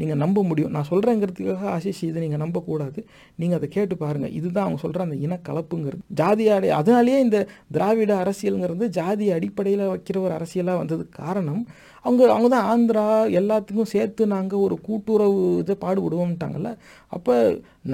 நீங்கள் 0.00 0.20
நம்ப 0.22 0.38
முடியும். 0.48 0.72
நான் 0.76 0.88
சொல்கிறேங்கிறதுக்காக 0.90 1.68
ஆசிஷ் 1.74 2.02
இதை 2.08 2.20
நீங்கள் 2.24 2.42
நம்பக்கூடாது. 2.42 3.00
நீங்கள் 3.40 3.58
அதை 3.58 3.68
கேட்டு 3.76 3.94
பாருங்கள் 4.02 4.34
இதுதான் 4.38 4.66
அவங்க 4.66 4.80
சொல்கிற 4.84 5.04
அந்த 5.06 5.18
இனக்கலப்புங்கிறது. 5.26 6.02
ஜாதி 6.20 6.46
அடை 6.56 6.70
அதனாலேயே 6.80 7.18
இந்த 7.26 7.38
திராவிட 7.76 8.14
அரசியலுங்கிறது 8.24 8.86
ஜாதி 8.98 9.28
அடிப்படையில் 9.36 9.84
வைக்கிற 9.92 10.18
ஒரு 10.26 10.34
அரசியலாக 10.38 10.80
வந்ததுக்கு 10.82 11.22
காரணம் 11.24 11.62
அவங்க 12.06 12.22
அவங்க 12.32 12.48
தான் 12.48 12.68
ஆந்திரா 12.72 13.04
எல்லாத்துக்கும் 13.40 13.92
சேர்த்து 13.92 14.26
நாங்கள் 14.26 14.62
ஒரு 14.66 14.76
கூட்டுறவு 14.86 15.40
இதை 15.62 15.74
பாடுபடுவோம்ட்டாங்கல்ல. 15.84 16.70
அப்போ 17.08 17.34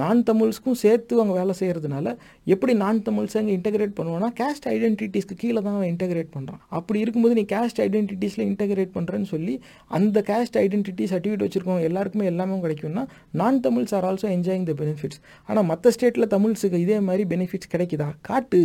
நான் 0.01 0.23
தமிழ்ஸ்க்கும் 0.23 0.77
சேர்த்து 0.83 1.17
அவங்க 1.17 1.33
வேலை 1.39 1.53
செய்கிறதுனால 1.59 2.07
எப்படி 2.47 2.73
நான் 2.73 3.03
தமிழ்ஸை 3.07 3.37
அங்கே 3.41 3.53
இன்டகிரேட் 3.57 3.95
பண்ணுவோன்னா 3.97 4.29
கேஸ்ட் 4.39 4.67
ஐடென்டிட்டிஸ்க்கு 4.67 5.35
கீழே 5.35 5.59
தான் 5.61 5.75
அவன் 5.75 5.91
இன்டகிரேட் 5.93 6.31
பண்ணுறான் 6.35 6.61
அப்படி 6.69 6.99
இருக்கும்போது 6.99 7.33
நீ 7.33 7.45
கேஸ்ட் 7.53 7.81
ஐடென்டிட்டிஸில் 7.81 8.45
இன்டகிரேட் 8.47 8.95
பண்ணுறேன்னு 8.97 9.23
சொல்லி 9.23 9.55
அந்த 9.91 10.23
கேஸ்ட் 10.29 10.57
ஐடென்டிட்டி 10.57 11.05
சர்டிஃபிகேட் 11.13 11.45
வச்சுருக்கோம் 11.45 11.83
எல்லாருக்குமே 11.89 12.25
எல்லாமே 12.25 12.59
கிடைக்கும்னா 12.59 13.05
நான் 13.33 13.59
Tamils 13.59 13.93
are 13.93 14.07
also 14.11 14.29
enjoying 14.37 14.63
the 14.63 14.75
benefits 14.81 15.21
ஆனால் 15.49 15.65
மற்ற 15.65 15.91
ஸ்டேட்டில் 15.91 16.31
தமிழ்ஸுக்கு 16.35 16.83
இதே 16.85 16.99
மாதிரி 16.99 17.25
பெனிஃபிட்ஸ் 17.25 17.73
கிடைக்குதா? 17.73 18.09
காட்டு. 18.21 18.61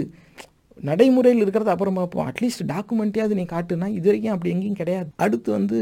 நடைமுறையில் 0.88 1.42
இருக்கிறத 1.44 1.70
அப்புறம் 1.74 1.98
பார்ப்போம். 1.98 2.26
அட்லீஸ்ட் 2.30 2.62
டாக்குமெண்ட்டையாவது 2.72 3.38
நீ 3.40 3.44
காட்டுனா 3.52 3.88
இது 3.98 4.06
வரைக்கும் 4.08 4.34
அப்படி 4.34 4.52
எங்கேயும் 4.54 4.78
கிடையாது. 4.80 5.08
அடுத்து 5.24 5.48
வந்து 5.58 5.78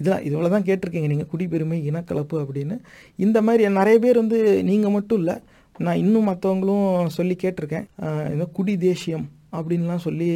இதெல்லாம் 0.00 0.24
இவ்வளோ 0.28 0.50
தான் 0.54 0.66
கேட்டிருக்கீங்க 0.68 1.10
நீங்கள் 1.12 1.30
குடிபெருமை 1.32 1.78
இனக்கலப்பு 1.90 2.38
அப்படின்னு. 2.44 2.78
இந்த 3.26 3.40
மாதிரி 3.48 3.72
நிறைய 3.80 3.98
பேர் 4.04 4.22
வந்து 4.22 4.40
நீங்கள் 4.70 4.94
மட்டும் 4.96 5.20
இல்லை 5.22 5.36
நான் 5.86 6.00
இன்னும் 6.04 6.28
மற்றவங்களும் 6.30 7.12
சொல்லி 7.18 7.36
கேட்டிருக்கேன். 7.42 7.86
இந்த 8.34 8.46
குடி 8.56 8.76
தேசியம் 8.88 9.26
அப்படின்லாம் 9.58 10.04
சொல்லி 10.06 10.28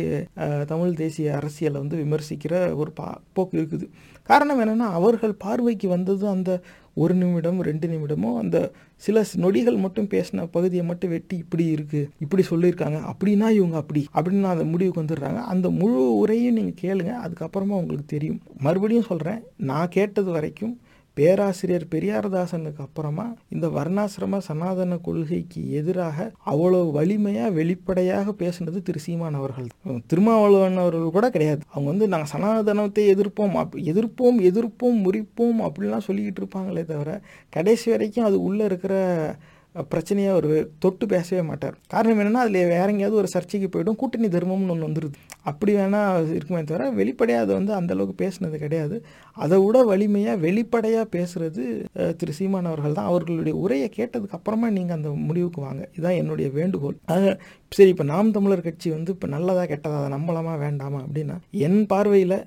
தமிழ் 0.71 0.99
தேசிய 1.01 1.35
அரசியலை 1.41 1.79
வந்து 1.83 1.97
விமர்சிக்கிற 2.03 2.55
ஒரு 2.83 2.91
பா 2.99 3.07
போக்கு 3.37 3.55
இருக்குது. 3.61 3.87
காரணம் 4.29 4.61
என்னென்னா 4.61 4.89
அவர்கள் 4.99 5.35
பார்வைக்கு 5.35 5.89
வந்தது 5.89 6.29
அந்த 6.29 6.51
ஒரு 6.95 7.15
நிமிடம் 7.15 7.61
ரெண்டு 7.61 7.87
நிமிடமோ 7.89 8.37
அந்த 8.39 8.57
சில 8.97 9.23
நொடிகள் 9.35 9.77
மட்டும் 9.77 10.09
பேசின 10.09 10.47
பகுதியை 10.51 10.85
மட்டும் 10.85 11.11
வெட்டி 11.11 11.37
இப்படி 11.37 11.65
இருக்குது 11.75 12.09
இப்படி 12.21 12.43
சொல்லியிருக்காங்க 12.51 12.99
அப்படின்னா 13.13 13.49
இவங்க 13.51 13.77
அப்படி 13.77 14.07
அப்படின்னு 14.15 14.43
அந்த 14.43 14.65
முடிவுக்கு 14.65 15.03
வந்துடுறாங்க. 15.03 15.41
அந்த 15.53 15.71
முழு 15.71 16.01
உரையும் 16.23 16.59
நீங்கள் 16.59 16.81
கேளுங்க 16.83 17.15
அதுக்கப்புறமா 17.25 17.79
உங்களுக்கு 17.83 18.07
தெரியும். 18.07 18.41
மறுபடியும் 18.61 19.09
சொல்கிறேன் 19.11 19.41
நான் 19.57 19.89
கேட்டது 19.89 20.31
வரைக்கும் 20.31 20.75
பேராசிரியர் 21.17 21.87
பெரியாரதாசனுக்கு 21.91 22.81
அப்புறமா 22.87 23.25
இந்த 23.49 23.67
வர்ணாசிரம 23.69 24.39
சனாதன 24.39 24.97
கொள்கைக்கு 24.97 25.73
எதிராக 25.73 26.17
அவ்வளோ 26.47 26.91
வலிமையாக 26.93 27.51
வெளிப்படையாக 27.51 28.35
பேசுனது 28.39 28.83
திரு 28.83 28.99
சீமான் 28.99 29.35
அவர்கள். 29.35 29.69
திருமாவளவன் 30.07 30.77
அவர்கள் 30.77 31.11
கூட 31.11 31.31
கிடையாது. 31.31 31.63
அவங்க 31.71 31.89
வந்து 31.91 32.09
நாங்கள் 32.09 32.33
சனாதனத்தை 32.35 33.05
எதிர்ப்போம் 33.15 33.55
அப் 33.63 33.77
எதிர்ப்போம் 33.93 34.39
எதிர்ப்போம் 34.51 34.99
முறிப்போம் 35.07 35.61
அப்படிலாம் 35.69 36.07
சொல்லிக்கிட்டு 36.09 36.43
இருப்பாங்களே 36.43 36.85
தவிர 36.85 37.21
கடைசி 37.51 37.91
வரைக்கும் 37.91 38.25
அது 38.25 38.43
உள்ளே 38.43 38.65
இருக்கிற 38.65 38.95
பிரச்சனையை 39.91 40.31
ஒரு 40.39 40.51
தொட்டு 40.83 41.05
பேசவே 41.13 41.43
மாட்டார். 41.49 41.77
காரணம் 41.93 42.21
என்னென்னா 42.23 42.43
அதில் 42.45 42.71
வேற 42.73 42.87
எங்கேயாவது 42.93 43.19
ஒரு 43.23 43.29
சர்ச்சைக்கு 43.33 43.69
போய்டும் 43.75 43.99
கூட்டணி 44.01 44.29
தர்மம்னு 44.35 44.73
ஒன்று 44.75 44.89
வந்துடுது 44.89 45.17
அப்படி 45.51 45.73
வேணால் 45.79 46.31
இருக்குமே 46.37 46.61
தவிர 46.71 46.85
வெளிப்படையாக 47.01 47.45
அதை 47.45 47.53
வந்து 47.59 47.73
அந்தளவுக்கு 47.79 48.17
பேசுனது 48.23 48.59
கிடையாது. 48.65 48.97
அதை 49.45 49.59
விட 49.65 49.83
வலிமையாக 49.91 50.43
வெளிப்படையாக 50.47 51.07
பேசுகிறது 51.17 51.65
திரு 52.21 52.35
சீமான் 52.39 52.71
அவர்கள் 52.73 52.97
தான். 52.99 53.11
அவர்களுடைய 53.13 53.57
உரையை 53.65 53.89
கேட்டதுக்கு 53.99 54.39
அப்புறமா 54.41 54.71
நீங்கள் 54.79 54.99
அந்த 54.99 55.11
முடிவுக்கு 55.29 55.61
வாங்க. 55.67 55.83
இதுதான் 55.97 56.19
என்னுடைய 56.23 56.49
வேண்டுகோள். 56.59 56.97
சரி 57.73 57.91
இப்போ 57.95 58.07
நாம் 58.15 58.35
தமிழர் 58.39 58.67
கட்சி 58.69 58.89
வந்து 58.97 59.13
இப்போ 59.17 59.29
நல்லதாக 59.37 59.69
கெட்டதா 59.73 60.01
அதை 60.01 60.11
நம்பலாமா 60.17 60.57
வேண்டாமா 60.67 61.01
அப்படின்னா 61.07 61.39
என் 61.69 61.81
பார்வையில் 61.93 62.39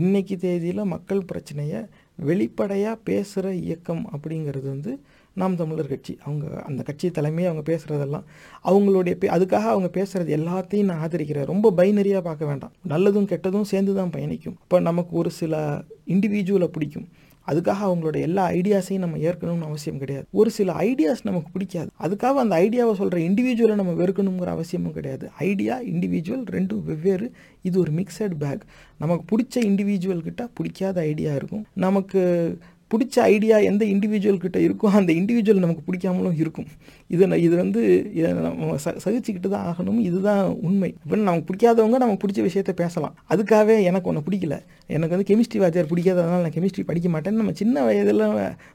இன்னைக்கு 0.00 0.34
தேதியில் 0.42 0.90
மக்கள் 0.92 1.22
பிரச்சனையை 1.30 1.80
வெளிப்படையாக 2.18 3.02
பேசுகிற 3.08 3.46
இயக்கம் 3.64 4.02
அப்படிங்கிறது 4.14 4.68
வந்து 4.74 4.92
நாம் 5.34 5.56
தமிழர் 5.56 5.86
கட்சி. 5.86 6.18
அவங்க 6.24 6.62
அந்த 6.62 6.82
கட்சி 6.82 7.10
தலைமையை 7.10 7.52
அவங்க 7.52 7.72
பேசுகிறதெல்லாம் 7.72 8.24
அவங்களுடைய 8.64 9.14
பே 9.14 9.28
அதுக்காக 9.28 9.66
அவங்க 9.74 10.02
பேசுகிறது 10.02 10.38
எல்லாத்தையும் 10.38 10.84
நான் 10.84 11.08
ஆதரிக்கிறேன். 11.08 11.44
ரொம்ப 11.44 11.72
பைனரியாக 11.76 12.20
பார்க்க 12.20 12.46
வேண்டாம். 12.46 12.72
நல்லதும் 12.88 13.28
கெட்டதும் 13.32 13.70
சேர்ந்து 13.72 13.94
தான் 13.94 14.10
பயணிக்கும். 14.10 14.56
இப்போ 14.62 14.80
நமக்கு 14.80 15.16
ஒரு 15.16 15.30
சில 15.30 15.82
இண்டிவிஜுவலை 16.06 16.64
பிடிக்கும். 16.64 17.08
அதுக்காக 17.46 17.78
அவங்களோட 17.86 18.20
எல்லா 18.20 18.50
ஐடியாஸையும் 18.50 18.98
நம்ம 18.98 19.16
ஏற்கணும்னு 19.16 19.62
அவசியம் 19.62 19.98
கிடையாது. 19.98 20.26
ஒரு 20.30 20.50
சில 20.50 20.72
ஐடியாஸ் 20.72 21.22
நமக்கு 21.22 21.50
பிடிக்காது. 21.52 21.88
அதுக்காக 22.00 22.38
அந்த 22.44 22.56
ஐடியாவை 22.56 22.94
சொல்கிற 22.94 23.18
இண்டிவிஜுவலை 23.22 23.74
நம்ம 23.74 24.04
வெறுக்கணுங்கிற 24.04 24.46
அவசியமும் 24.46 24.92
கிடையாது. 24.92 25.30
ஐடியா 25.38 25.80
இண்டிவிஜுவல் 25.80 26.44
ரெண்டும் 26.50 26.82
வெவ்வேறு. 26.82 27.32
இது 27.62 27.80
ஒரு 27.80 27.92
மிக்சட் 27.92 28.34
பேக் 28.38 28.62
நமக்கு 28.98 29.36
பிடிச்ச 29.36 29.56
இண்டிவிஜுவல் 29.56 30.18
கிட்ட 30.18 30.48
பிடிக்காத 30.54 31.00
ஐடியா 31.00 31.34
இருக்கும். 31.34 31.66
நமக்கு 31.74 32.58
பிடிச்ச 32.92 33.16
ஐடியா 33.34 33.56
எந்த 33.56 33.84
இண்டிவிஜுவல் 33.84 34.44
கிட்ட 34.44 34.58
இருக்கோ 34.58 34.88
அந்த 35.00 35.12
இண்டிவிஜுவல் 35.12 35.64
நமக்கு 35.64 35.82
பிடிக்காமலும் 35.86 36.38
இருக்கும். 36.38 36.68
இதை 37.10 37.26
இது 37.46 37.54
வந்து 37.62 37.80
இதை 38.18 38.28
நம்ம 38.46 38.76
ச 38.84 38.88
சகிச்சுக்கிட்டு 39.04 39.48
தான் 39.54 39.66
ஆகணும். 39.70 40.00
இதுதான் 40.08 40.42
உண்மை. 40.68 40.90
இப்போ 41.04 41.16
நமக்கு 41.28 41.48
பிடிக்காதவங்க 41.50 41.98
நமக்கு 42.04 42.22
பிடிச்ச 42.24 42.40
விஷயத்த 42.48 42.72
பேசலாம். 42.82 43.14
அதுக்காகவே 43.32 43.76
எனக்கு 43.90 44.10
ஒன்று 44.12 44.26
பிடிக்கல. 44.28 44.56
எனக்கு 44.96 45.14
வந்து 45.14 45.28
கெமிஸ்ட்ரி 45.30 45.58
வாத்தியார் 45.62 45.90
பிடிக்காததுனால 45.92 46.42
நான் 46.46 46.56
கெமிஸ்ட்ரி 46.56 46.84
படிக்க 46.90 47.08
மாட்டேன்னு 47.14 47.40
நம்ம 47.42 47.54
சின்ன 47.62 47.82
வயதில் 47.88 48.24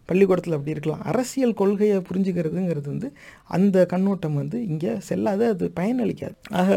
பள்ளிக்கூடத்தில் 0.10 0.56
அப்படி 0.57 0.76
இருக்கலாம். 0.76 1.03
அரசியல் 1.12 1.57
கொள்கையை 1.62 1.98
புரிஞ்சுக்கிறதுங்கிறது 2.10 2.88
வந்து 2.94 3.10
அந்த 3.57 3.86
கண்ணோட்டம் 3.94 4.40
வந்து 4.41 4.60
இங்கே 4.72 4.94
செல்லாது. 5.10 5.45
அது 5.53 5.66
பயனளிக்காது. 5.80 6.36
ஆக 6.62 6.70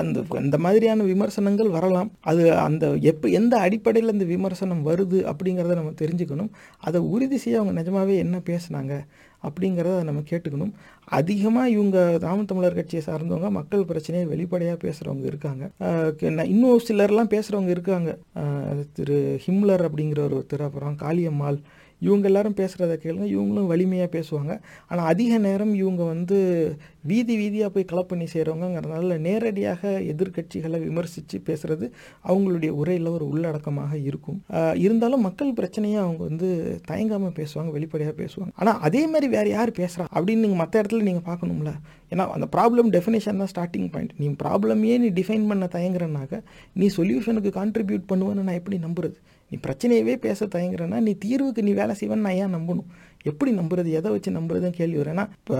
அந்த 0.00 0.18
அந்த 0.42 0.56
மாதிரியான 0.64 1.04
விமர்சனங்கள் 1.10 1.68
வரலாம். 1.76 2.08
அது 2.30 2.44
அந்த 2.68 2.84
எப்போ 3.10 3.26
எந்த 3.40 3.54
அடிப்படையில் 3.66 4.14
இந்த 4.14 4.26
விமர்சனம் 4.32 4.82
வருது 4.88 5.18
அப்படிங்கிறத 5.32 5.76
நம்ம 5.80 5.92
தெரிஞ்சுக்கணும். 6.02 6.50
அதை 6.88 7.00
உறுதி 7.14 7.38
செய்ய 7.44 7.60
அவங்க 7.60 7.74
நிஜமாவே 7.80 8.16
என்ன 8.24 8.36
பேசுனாங்க? 8.50 8.94
அப்படிங்கிறத 9.48 9.96
நம்ம 10.08 10.22
கேட்டுக்கணும். 10.30 10.72
அதிகமாக 11.18 11.72
இவங்க 11.76 11.98
தாம 12.24 12.44
தமிழர் 12.50 12.78
கட்சியை 12.78 13.02
சார்ந்தவங்க 13.06 13.50
மக்கள் 13.58 13.88
பிரச்சனையை 13.90 14.26
வெளிப்படையாக 14.32 14.78
பேசுகிறவங்க 14.84 15.24
இருக்காங்க. 15.32 15.64
இன்னும் 16.52 16.84
சிலர்லாம் 16.88 17.32
பேசுகிறவங்க 17.34 17.72
இருக்காங்க. 17.76 18.10
திரு 18.98 19.18
ஹிம்லர் 19.46 19.84
அப்படிங்கிற 19.88 20.22
ஒருத்தர் 20.38 20.66
அப்புறம் 20.68 20.96
காளியம்மாள் 21.04 21.58
இவங்க 22.06 22.26
எல்லாரும் 22.30 22.56
பேசுகிறத 22.60 22.94
கேளுங்க. 23.04 23.26
இவங்களும் 23.34 23.70
வலிமையாக 23.72 24.10
பேசுவாங்க. 24.16 24.52
ஆனால் 24.90 25.08
அதிக 25.12 25.38
நேரம் 25.46 25.72
இவங்க 25.82 26.02
வந்து 26.12 26.38
வீதி 27.10 27.34
வீதியாக 27.40 27.70
போய் 27.74 27.90
கலப்பணி 27.92 28.26
செய்கிறவங்கிறதுனால 28.34 29.16
நேரடியாக 29.28 29.90
எதிர்க்கட்சிகளை 30.12 30.78
விமர்சித்து 30.88 31.38
பேசுகிறது 31.48 31.86
அவங்களுடைய 32.30 32.70
உரையில் 32.80 33.10
ஒரு 33.16 33.26
உள்ளடக்கமாக 33.32 33.92
இருக்கும். 34.10 34.38
இருந்தாலும் 34.84 35.24
மக்கள் 35.28 35.56
பிரச்சனையை 35.58 35.98
அவங்க 36.04 36.22
வந்து 36.30 36.48
தயங்காமல் 36.90 37.36
பேசுவாங்க 37.40 37.72
வெளிப்படையாக 37.78 38.14
பேசுவாங்க. 38.22 38.52
ஆனால் 38.62 38.80
அதே 38.88 39.02
மாதிரி 39.12 39.28
வேறு 39.36 39.50
யார் 39.56 39.72
பேசுகிறா 39.80 40.06
அப்படின்னு 40.14 40.44
நீங்கள் 40.46 40.62
மற்ற 40.62 40.74
இடத்துல 40.82 41.06
நீங்கள் 41.10 41.28
பார்க்கணும்ல. 41.30 41.72
ஏன்னா 42.12 42.24
அந்த 42.36 42.46
ப்ராப்ளம் 42.56 42.90
டெஃபினேஷன் 42.96 43.40
தான் 43.42 43.52
ஸ்டார்டிங் 43.52 43.88
பாயிண்ட் 43.92 44.12
நீ 44.22 44.26
ப்ராப்ளமையே 44.42 44.96
நீ 45.04 45.08
டிஃபைன் 45.20 45.46
பண்ண 45.52 45.64
தயங்குறனாக்க 45.76 46.34
நீ 46.80 46.88
சொல்யூஷனுக்கு 46.98 47.50
கான்ட்ரிபியூட் 47.60 48.04
பண்ணுவேன்னு 48.12 48.46
நான் 48.48 48.60
எப்படி 48.60 48.78
நம்புறது? 48.86 49.16
நீ 49.54 49.58
பிரச்சனையவே 49.66 50.14
பேச 50.26 50.46
தயங்குறேன்னா 50.54 51.00
நீ 51.06 51.12
தீர்வுக்கு 51.24 51.66
நீ 51.66 51.72
வேலை 51.80 51.94
செய்வேன்னு 52.00 52.26
நான் 52.26 52.38
ஏன் 52.44 52.54
நம்பணும்? 52.56 52.88
எப்படி 53.30 53.50
நம்புறது? 53.58 53.88
எதை 53.98 54.08
வச்சு 54.14 54.30
நம்புறதுன்னு 54.38 54.78
கேள்வி 54.78 54.98
வரேன்னா 55.00 55.12
ஏன்னா 55.14 55.24
இப்போ 55.40 55.58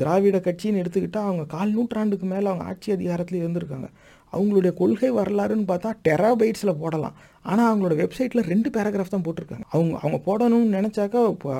திராவிட 0.00 0.38
கட்சின்னு 0.46 0.80
எடுத்துக்கிட்டால் 0.82 1.28
அவங்க 1.28 1.44
கால் 1.54 1.74
நூற்றாண்டுக்கு 1.76 2.26
மேலே 2.32 2.46
அவங்க 2.50 2.64
ஆட்சி 2.70 2.88
அதிகாரத்தில் 2.96 3.40
இருந்திருக்காங்க. 3.42 3.88
அவங்களுடைய 4.32 4.72
கொள்கை 4.80 5.10
வரலாறுன்னு 5.18 5.66
பார்த்தா 5.70 5.90
டெராபைட்ஸில் 6.08 6.78
போடலாம். 6.82 7.14
ஆனால் 7.50 7.68
அவங்களோட 7.70 7.94
வெப்சைட்டில் 8.02 8.48
ரெண்டு 8.52 8.68
பேராகிராஃப் 8.76 9.14
தான் 9.14 9.24
போட்டிருக்காங்க. 9.28 9.64
அவங்க 9.74 9.94
அவங்க 10.02 10.18
போடணும்னு 10.28 10.76
நினச்சாக்கா 10.78 11.22
இப்போ 11.34 11.52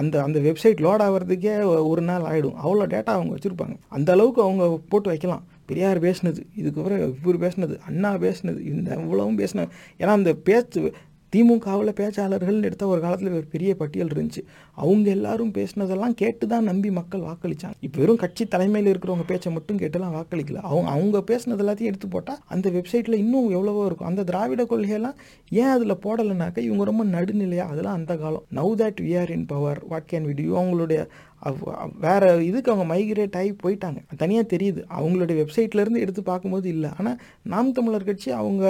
அந்த 0.00 0.14
அந்த 0.26 0.38
வெப்சைட் 0.46 0.80
லோட் 0.84 1.04
ஆகிறதுக்கே 1.06 1.54
ஒரு 1.90 2.02
நாள் 2.10 2.28
ஆகிடும் 2.30 2.56
அவ்வளோ 2.64 2.86
டேட்டா 2.94 3.12
அவங்க 3.16 3.32
வச்சுருப்பாங்க. 3.36 3.76
அந்த 3.96 4.10
அளவுக்கு 4.16 4.42
அவங்க 4.46 4.64
போட்டு 4.92 5.10
வைக்கலாம். 5.12 5.44
பெரியார் 5.70 5.98
பேசினது 6.06 6.40
இதுக்கப்புறம் 6.60 7.02
இவர் 7.22 7.42
பேசினது 7.44 7.74
அண்ணா 7.88 8.10
பேசினது 8.24 8.60
இந்த 8.72 8.88
இவ்வளவும் 9.02 9.38
பேசினது 9.38 9.70
ஏன்னா 10.00 10.14
அந்த 10.20 10.32
பேச்சு 10.48 10.80
திமுகவில் 11.34 11.92
பேச்சாளர்கள்னு 12.00 12.68
எடுத்த 12.68 12.84
ஒரு 12.92 13.00
காலத்தில் 13.04 13.36
ஒரு 13.38 13.46
பெரிய 13.54 13.70
பட்டியல் 13.80 14.12
இருந்துச்சு. 14.14 14.42
அவங்க 14.82 15.06
எல்லாரும் 15.16 15.52
பேசினதெல்லாம் 15.58 16.14
கேட்டு 16.22 16.44
தான் 16.52 16.68
நம்பி 16.70 16.90
மக்கள் 16.98 17.26
வாக்களித்தாங்க 17.28 17.76
இப்போ 17.86 17.98
வெறும் 18.02 18.20
கட்சி 18.22 18.44
தலைமையில் 18.54 18.90
இருக்கிறவங்க 18.92 19.26
பேச்சை 19.30 19.52
மட்டும் 19.56 19.80
கேட்டுலாம் 19.82 20.14
வாக்களிக்கல. 20.18 20.62
அவங்க 20.70 20.88
அவங்க 20.96 21.24
பேசினது 21.30 21.64
எல்லாத்தையும் 21.64 21.92
எடுத்து 21.92 22.08
போட்டால் 22.14 22.40
அந்த 22.54 22.66
வெப்சைட்டில் 22.76 23.20
இன்னும் 23.24 23.50
எவ்வளவோ 23.56 23.84
இருக்கும். 23.88 24.10
அந்த 24.12 24.24
திராவிட 24.30 24.64
கொள்கையெல்லாம் 24.72 25.18
ஏன் 25.62 25.72
அதில் 25.74 26.02
போடலைனாக்கா 26.06 26.60
இவங்க 26.68 26.84
ரொம்ப 26.90 27.04
நடுநிலையா 27.16 27.66
அதெல்லாம் 27.74 27.98
அந்த 28.00 28.14
காலம். 28.24 28.46
Now 28.58 28.72
that 28.82 29.00
we 29.06 29.12
are 29.22 29.32
in 29.36 29.46
power 29.54 29.80
what 29.92 30.10
can 30.12 30.28
we 30.30 30.34
do 30.40 30.56
அவங்களுடைய 30.62 31.00
வேற 32.04 32.24
இதுக்கு 32.48 32.70
அவங்க 32.72 32.84
மைக்ரேட் 32.92 33.34
ஆகி 33.38 33.50
போயிட்டாங்க. 33.62 33.98
தனியாக 34.20 34.46
தெரியுது. 34.52 34.80
அவங்களுடைய 34.98 35.34
வெப்சைட்லேருந்து 35.40 36.02
எடுத்து 36.04 36.22
பார்க்கும்போது 36.28 36.68
இல்லை. 36.74 36.90
ஆனால் 36.98 37.18
நாம் 37.52 37.74
தமிழர் 37.78 38.06
கட்சி 38.08 38.30
அவங்க 38.40 38.64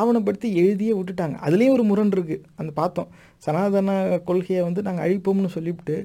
ஆவணப்படுத்தி 0.00 0.48
எழுதியே 0.62 0.94
விட்டுட்டாங்க. 0.98 1.36
அதுலேயும் 1.46 1.76
ஒரு 1.76 1.84
முரண் 1.90 2.14
இருக்குது 2.16 2.44
அந்த 2.60 2.72
பார்த்தோம். 2.80 3.10
சனாதன 3.46 3.98
கொள்கையை 4.30 4.62
வந்து 4.68 4.82
நாங்கள் 4.88 5.06
அழிப்போம்னு 5.06 5.54
சொல்லிவிட்டு 5.56 5.96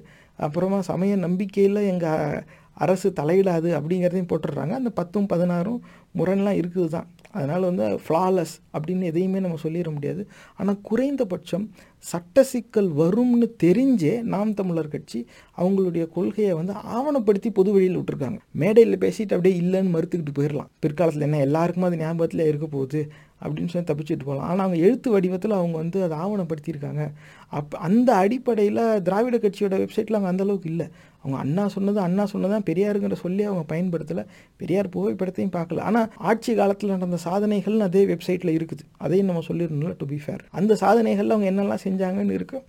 அப்புறமா 0.46 0.78
சமய 0.92 1.16
நம்பிக்கையில் 1.28 1.88
எங்கள் 1.94 2.44
அரசு 2.84 3.08
தலையிடாது 3.18 3.70
அப்படிங்கிறதையும் 3.78 4.30
போட்டுடுறாங்க. 4.30 4.74
அந்த 4.80 4.92
பத்தும் 5.00 5.28
பதினாறும் 5.34 5.82
முரண்லாம் 6.20 6.58
இருக்குது 6.62 6.94
தான் 6.96 7.08
அதனால் 7.36 7.68
வந்து 7.68 7.86
ஃப்ளாலஸ் 8.06 8.54
அப்படின்னு 8.76 9.10
எதையுமே 9.12 9.40
நம்ம 9.44 9.60
சொல்லிட 9.64 9.90
முடியாது. 9.94 10.22
ஆனால் 10.60 10.80
குறைந்தபட்சம் 10.90 11.66
சட்ட 12.12 12.44
சிக்கல் 12.52 12.90
வரும்னு 13.02 13.48
தெரிஞ்சே 13.64 14.14
நாம் 14.34 14.56
தமிழர் 14.60 14.92
கட்சி 14.96 15.20
அவங்களுடைய 15.58 16.06
கொள்கையை 16.18 16.54
வந்து 16.60 16.74
ஆவணப்படுத்தி 16.96 17.52
பொது 17.60 17.72
வழியில் 17.76 17.98
விட்டுருக்காங்க. 18.00 18.40
மேடையில் 18.64 19.02
பேசிட்டு 19.06 19.36
அப்படியே 19.38 19.56
இல்லைன்னு 19.64 19.96
மறுத்துக்கிட்டு 19.96 20.38
போயிடலாம். 20.40 20.72
பிற்காலத்தில் 20.86 21.28
என்ன 21.30 21.40
எல்லாருக்குமே 21.48 21.90
அது 21.90 22.02
ஞாபகத்தில் 22.04 22.48
இருக்க 22.48 22.68
போகுது. 22.68 23.02
அப்படின்னு 23.44 23.72
சொல்லி 23.74 23.88
தப்பிச்சுட்டு 23.92 24.26
போகலாம். 24.26 24.48
ஆனால் 24.50 24.66
அவங்க 24.66 24.80
எழுத்து 24.88 25.12
வடிவத்தில் 25.12 25.52
அவங்க 25.52 25.78
வந்து 25.78 26.04
அதை 26.04 26.18
ஆவணப்படுத்தியிருக்காங்க. 26.18 27.06
அப் 27.50 27.76
அந்த 27.88 28.10
அடிப்படையில் 28.16 29.02
திராவிட 29.02 29.38
கட்சியோட 29.38 29.76
வெப்சைட்டில் 29.84 30.18
அவங்க 30.18 30.28
அந்த 30.28 30.44
அளவுக்கு 30.44 30.70
இல்லை. 30.70 30.88
அவங்க 31.24 31.38
அண்ணா 31.38 31.68
சொன்னது 31.68 32.00
அண்ணா 32.00 32.24
சொன்னதான் 32.34 32.66
பெரியாருங்கிற 32.70 33.14
சொல்லி 33.14 33.44
அவங்க 33.44 33.64
பயன்படுத்தலை. 33.74 34.24
பெரியார் 34.58 34.94
புகைப்படத்தையும் 34.96 35.56
பார்க்கல. 35.58 35.80
ஆனால் 35.80 36.08
ஆட்சி 36.30 36.54
காலத்தில் 36.56 36.90
நடந்த 36.90 37.18
சாதனைகள்னு 37.26 37.88
அதே 37.90 38.04
வெப்சைட்டில் 38.06 38.56
இருக்குது. 38.58 38.86
அதையும் 38.98 39.26
நம்ம 39.26 39.44
சொல்லியிருந்தோம்ல 39.48 39.96
டு 39.98 40.06
பி 40.06 40.20
ஃபேர் 40.26 40.46
அந்த 40.52 40.76
சாதனைகளில் 40.76 41.36
அவங்க 41.36 41.50
என்னெல்லாம் 41.52 41.86
செஞ்சாங்கன்னு 41.88 42.38
இருக்குது 42.40 42.64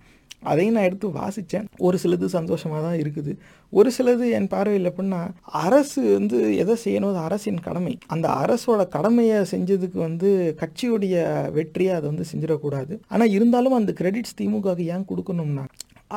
அதையும் 0.52 0.76
நான் 0.76 0.88
எடுத்து 0.88 1.08
வாசித்தேன் 1.20 1.66
ஒரு 1.86 1.98
சிலது 2.02 2.26
சந்தோஷமாக 2.36 2.82
தான் 2.86 2.98
இருக்குது. 3.02 3.32
ஒரு 3.78 3.90
சிலது 3.96 4.26
என் 4.38 4.50
பார்வையில் 4.54 4.90
எப்படின்னா 4.90 5.20
அரசு 5.64 6.02
வந்து 6.16 6.38
எதை 6.62 6.76
செய்யணும்? 6.84 7.12
அது 7.12 7.22
அரசின் 7.28 7.64
கடமை. 7.66 7.94
அந்த 8.14 8.28
அரசோட 8.42 8.82
கடமையை 8.96 9.38
செஞ்சதுக்கு 9.54 9.98
வந்து 10.08 10.30
கட்சியுடைய 10.62 11.16
வெற்றியை 11.58 11.94
அதை 11.98 12.06
வந்து 12.12 12.30
செஞ்சிடக்கூடாது. 12.32 12.96
ஆனால் 13.08 13.34
இருந்தாலும் 13.36 13.78
அந்த 13.80 13.94
கிரெடிட்ஸ் 14.00 14.38
திமுகவுக்கு 14.40 14.86
ஏன் 14.96 15.08
கொடுக்கணும்னா 15.10 15.66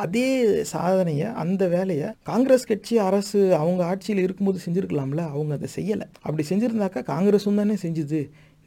அதே 0.01 0.29
சாதனையை 0.71 1.27
அந்த 1.41 1.63
வேலையை 1.67 2.07
காங்கிரஸ் 2.29 2.67
கட்சி 2.71 2.95
அரசு 3.05 3.39
அவங்க 3.59 3.81
ஆட்சியில் 3.91 4.21
இருக்கும்போது 4.23 4.59
செஞ்சுருக்கலாம்ல? 4.65 5.21
அவங்க 5.35 5.51
அதை 5.57 5.69
செய்யலை. 5.75 6.05
அப்படி 6.25 6.43
செஞ்சுருந்தாக்கா 6.49 7.01
காங்கிரஸும் 7.13 7.59
தானே 7.61 7.75
செஞ்சுது. 7.85 8.19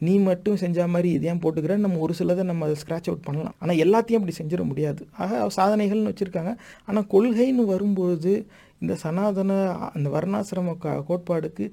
நீ 0.07 0.13
மட்டும் 0.29 0.55
செஞ்ச 0.55 0.87
மாதிரி 0.87 1.09
இதையும் 1.11 1.41
போட்டுக்கிறேன் 1.41 1.49
போட்டுக்கிற? 1.51 1.75
நம்ம 1.75 1.99
ஒரு 2.05 2.13
சிலதை 2.19 2.43
நம்ம 2.43 2.65
அதை 2.65 2.75
ஸ்க்ராட்ச் 2.81 3.09
அவுட் 3.09 3.23
பண்ணலாம். 3.23 3.55
ஆனால் 3.59 3.79
எல்லாத்தையும் 3.83 4.19
அப்படி 4.19 4.33
செஞ்சிட 4.39 4.63
முடியாது. 4.63 5.01
ஆக 5.23 5.47
சாதனைகள்னு 5.57 6.11
வச்சுருக்காங்க. 6.11 6.51
ஆனால் 6.85 7.07
கொள்கைன்னு 7.13 7.65
வரும்போது 7.73 8.33
இந்த 8.79 8.93
சனாதன 8.95 9.51
அந்த 9.95 10.07
வர்ணாசிரம 10.09 10.77
க 10.83 10.93
கோட்பாடுக்கு 11.07 11.65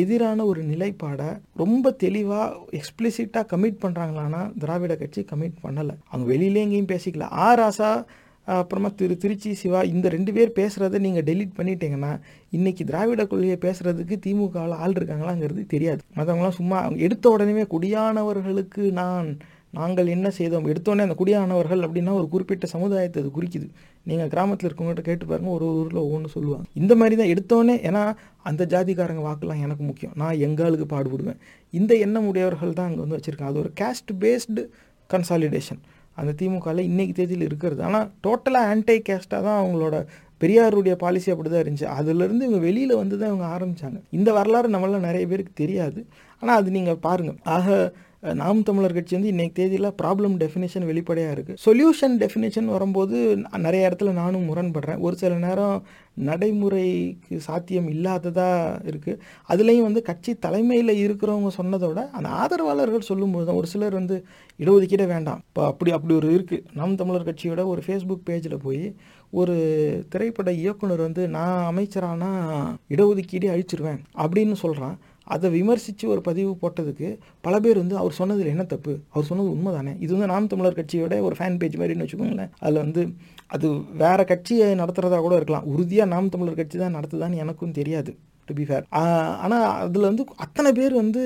எதிரான 0.00 0.44
ஒரு 0.44 0.62
நிலைப்பாடை 0.64 1.28
ரொம்ப 1.62 1.90
தெளிவாக 2.04 2.56
எக்ஸ்பிளிசிட்டாக 2.78 3.48
கமிட் 3.52 3.82
பண்ணுறாங்களான்னா 3.84 4.42
திராவிட 4.58 4.96
கட்சி 4.96 5.22
கமிட் 5.22 5.60
பண்ணலை. 5.62 5.94
அவங்க 6.10 6.26
வெளியிலே 6.32 6.62
எங்கேயும் 6.66 6.92
பேசிக்கல. 6.94 7.28
ஆ 7.44 7.48
ராசா 7.60 7.90
அப்புறமா 8.54 8.88
திரு 8.98 9.14
திருச்சி 9.22 9.50
சிவா 9.60 9.80
இந்த 9.92 10.06
ரெண்டு 10.14 10.30
பேர் 10.36 10.50
பேசுகிறத 10.58 10.98
நீங்கள் 11.06 11.26
டெலீட் 11.28 11.58
பண்ணிட்டீங்கன்னா 11.58 12.12
இன்றைக்கி 12.56 12.82
திராவிட 12.90 13.22
கொள்கையை 13.26 13.58
பேசுகிறதுக்கு 13.64 14.16
திமுகவில் 14.26 14.80
ஆள் 14.84 14.96
இருக்காங்களாங்கிறது 14.98 15.62
தெரியாது. 15.74 16.00
மற்றவங்களாம் 16.16 16.58
சும்மா 16.60 16.76
அவங்க 16.84 17.00
எடுத்த 17.08 17.28
உடனே 17.34 17.64
குடியானவர்களுக்கு 17.74 18.84
நான் 19.02 19.28
நாங்கள் 19.78 20.12
என்ன 20.14 20.28
செய்தோம்? 20.36 20.68
எடுத்தோடனே 20.72 21.04
அந்த 21.06 21.16
குடியானவர்கள் 21.20 21.82
அப்படின்னா 21.86 22.12
ஒரு 22.20 22.28
குறிப்பிட்ட 22.34 22.66
சமுதாயத்தை 22.74 23.18
அது 23.22 23.30
குறிக்குது. 23.34 23.66
நீங்கள் 24.08 24.30
கிராமத்தில் 24.34 24.68
இருக்கவங்கள்ட்ட 24.68 25.04
கேட்டு 25.08 25.26
பாருங்கள் 25.30 25.54
ஒரு 25.56 25.66
ஊரில் 25.80 26.00
ஒவ்வொன்று 26.04 26.30
சொல்லுவாங்க. 26.36 26.66
இந்த 26.82 26.92
மாதிரி 27.00 27.16
தான் 27.20 27.32
எடுத்தோடனே 27.34 27.76
ஏன்னா 27.88 28.02
அந்த 28.50 28.64
ஜாதிக்காரங்க 28.74 29.22
வாக்கெல்லாம் 29.28 29.62
எனக்கு 29.66 29.84
முக்கியம். 29.90 30.14
நான் 30.22 30.40
எங்காளுக்கு 30.46 30.86
பாடுபடுவேன். 30.94 31.38
இந்த 31.74 31.92
எண்ணம் 32.06 32.28
உடையவர்கள் 32.32 32.76
தான் 32.78 32.88
அங்கே 32.90 33.02
வந்து 33.04 33.18
வச்சுருக்காங்க. 33.18 33.52
அது 33.54 33.62
ஒரு 33.64 33.72
கேஸ்ட் 33.82 34.12
பேஸ்டு 34.24 34.64
கன்சாலிடேஷன் 35.10 35.82
அந்த 36.20 36.32
திமுகவில் 36.40 36.88
இன்னைக்கு 36.90 37.14
தேதியில் 37.18 37.44
இருக்கிறது. 37.48 37.80
ஆனால் 37.88 38.06
டோட்டலாக 38.26 38.70
ஆன்டை 38.72 38.98
கேஸ்டாக 39.08 39.40
தான் 39.48 39.58
அவங்களோட 39.62 39.96
பெரியாருடைய 40.42 40.94
பாலிசி 41.02 41.28
அப்படி 41.34 41.48
தான் 41.52 41.62
இருந்துச்சு. 41.64 41.88
அதுலேருந்து 41.98 42.44
இவங்க 42.46 42.60
வெளியில் 42.66 43.00
வந்து 43.02 43.16
தான் 43.20 43.30
இவங்க 43.32 43.46
ஆரம்பித்தாங்க 43.54 43.98
இந்த 44.18 44.32
வரலாறு 44.38 44.68
நம்மளால் 44.74 45.06
நிறைய 45.08 45.24
பேருக்கு 45.32 45.54
தெரியாது. 45.62 46.00
ஆனால் 46.42 46.58
அது 46.60 46.70
நீங்கள் 46.76 47.00
பாருங்கள் 47.06 47.38
ஆக 47.56 47.78
நாம் 48.22 48.62
தமிழர் 48.68 48.94
கட்சி 48.94 49.14
வந்து 49.14 49.30
இன்றைக்கு 49.32 49.54
தேதியில் 49.58 49.88
ப்ராப்ளம் 50.00 50.32
டெஃபினேஷன் 50.40 50.86
வெளிப்படையாக 50.88 51.34
இருக்குது 51.34 51.58
சொல்யூஷன் 51.64 52.14
டெஃபினேஷன் 52.22 52.68
வரும்போது 52.74 53.16
நிறைய 53.64 53.88
இடத்துல 53.88 54.12
நானும் 54.12 54.46
முரண்படுறேன். 54.48 54.98
ஒரு 55.06 55.16
சில 55.16 55.34
நேரம் 55.44 55.84
நடைமுறைக்கு 56.28 57.36
சாத்தியம் 57.46 57.88
இல்லாததாக 57.94 58.80
இருக்குது 58.90 59.20
அதுலேயும் 59.48 59.86
வந்து 59.88 60.02
கட்சி 60.02 60.32
தலைமையில் 60.46 60.92
இருக்கிறவங்க 61.04 61.52
சொன்னதோட 61.60 61.98
அந்த 62.10 62.28
ஆதரவாளர்கள் 62.42 63.08
சொல்லும்போது 63.10 63.46
தான் 63.46 63.60
ஒரு 63.60 63.70
சிலர் 63.74 63.98
வந்து 64.00 64.16
இடஒதுக்கீடே 64.60 65.06
வேண்டாம். 65.14 65.42
இப்போ 65.48 65.64
அப்படி 65.66 65.92
அப்படி 65.98 66.14
ஒரு 66.14 66.30
இருக்குது 66.36 66.64
நாம் 66.80 66.98
தமிழர் 67.02 67.28
கட்சியோட 67.30 67.64
ஒரு 67.66 67.84
ஃபேஸ்புக் 67.86 68.26
பேஜில் 68.30 68.64
போய் 68.66 68.82
ஒரு 69.32 69.56
திரைப்பட 70.08 70.50
இயக்குனர் 70.62 71.06
வந்து 71.06 71.22
நான் 71.28 71.58
அமைச்சரானா 71.70 72.32
இடஒதுக்கீடே 72.94 73.50
அழிச்சிருவேன் 73.54 74.02
அப்படின்னு 74.24 74.56
சொல்கிறான் 74.64 74.96
அதை 75.34 75.46
விமர்சித்து 75.56 76.04
ஒரு 76.14 76.20
பதிவு 76.28 76.50
போட்டதுக்கு 76.62 77.08
பல 77.46 77.54
பேர் 77.64 77.82
வந்து 77.82 77.96
அவர் 78.02 78.18
சொன்னதில் 78.18 78.52
என்ன 78.54 78.64
தப்பு? 78.72 78.92
அவர் 79.14 79.28
சொன்னது 79.30 79.50
உண்மைதானே? 79.54 79.92
இது 80.04 80.10
வந்து 80.16 80.30
நாம் 80.32 80.50
தமிழர் 80.52 80.78
கட்சியோட 80.80 81.16
ஒரு 81.28 81.36
ஃபேன் 81.38 81.58
பேஜ் 81.62 81.76
மாதிரின்னு 81.80 82.06
வச்சுக்கோங்களேன். 82.06 82.52
அதில் 82.64 82.82
வந்து 82.84 83.02
அது 83.56 83.68
வேறு 84.02 84.24
கட்சியை 84.32 84.68
நடத்துகிறதா 84.82 85.20
கூட 85.26 85.34
இருக்கலாம். 85.40 85.68
உறுதியாக 85.74 86.12
நாம் 86.14 86.32
தமிழர் 86.34 86.60
கட்சி 86.60 86.78
தான் 86.78 86.96
நடத்துதான்னு 86.98 87.42
எனக்கும் 87.44 87.76
தெரியாது 87.80 88.12
டு 88.48 88.54
பி 88.58 88.64
ஃபேர் 88.68 88.84
ஆனால் 89.44 89.66
அதில் 89.84 90.08
வந்து 90.10 90.24
அத்தனை 90.44 90.72
பேர் 90.80 90.94
வந்து 91.02 91.22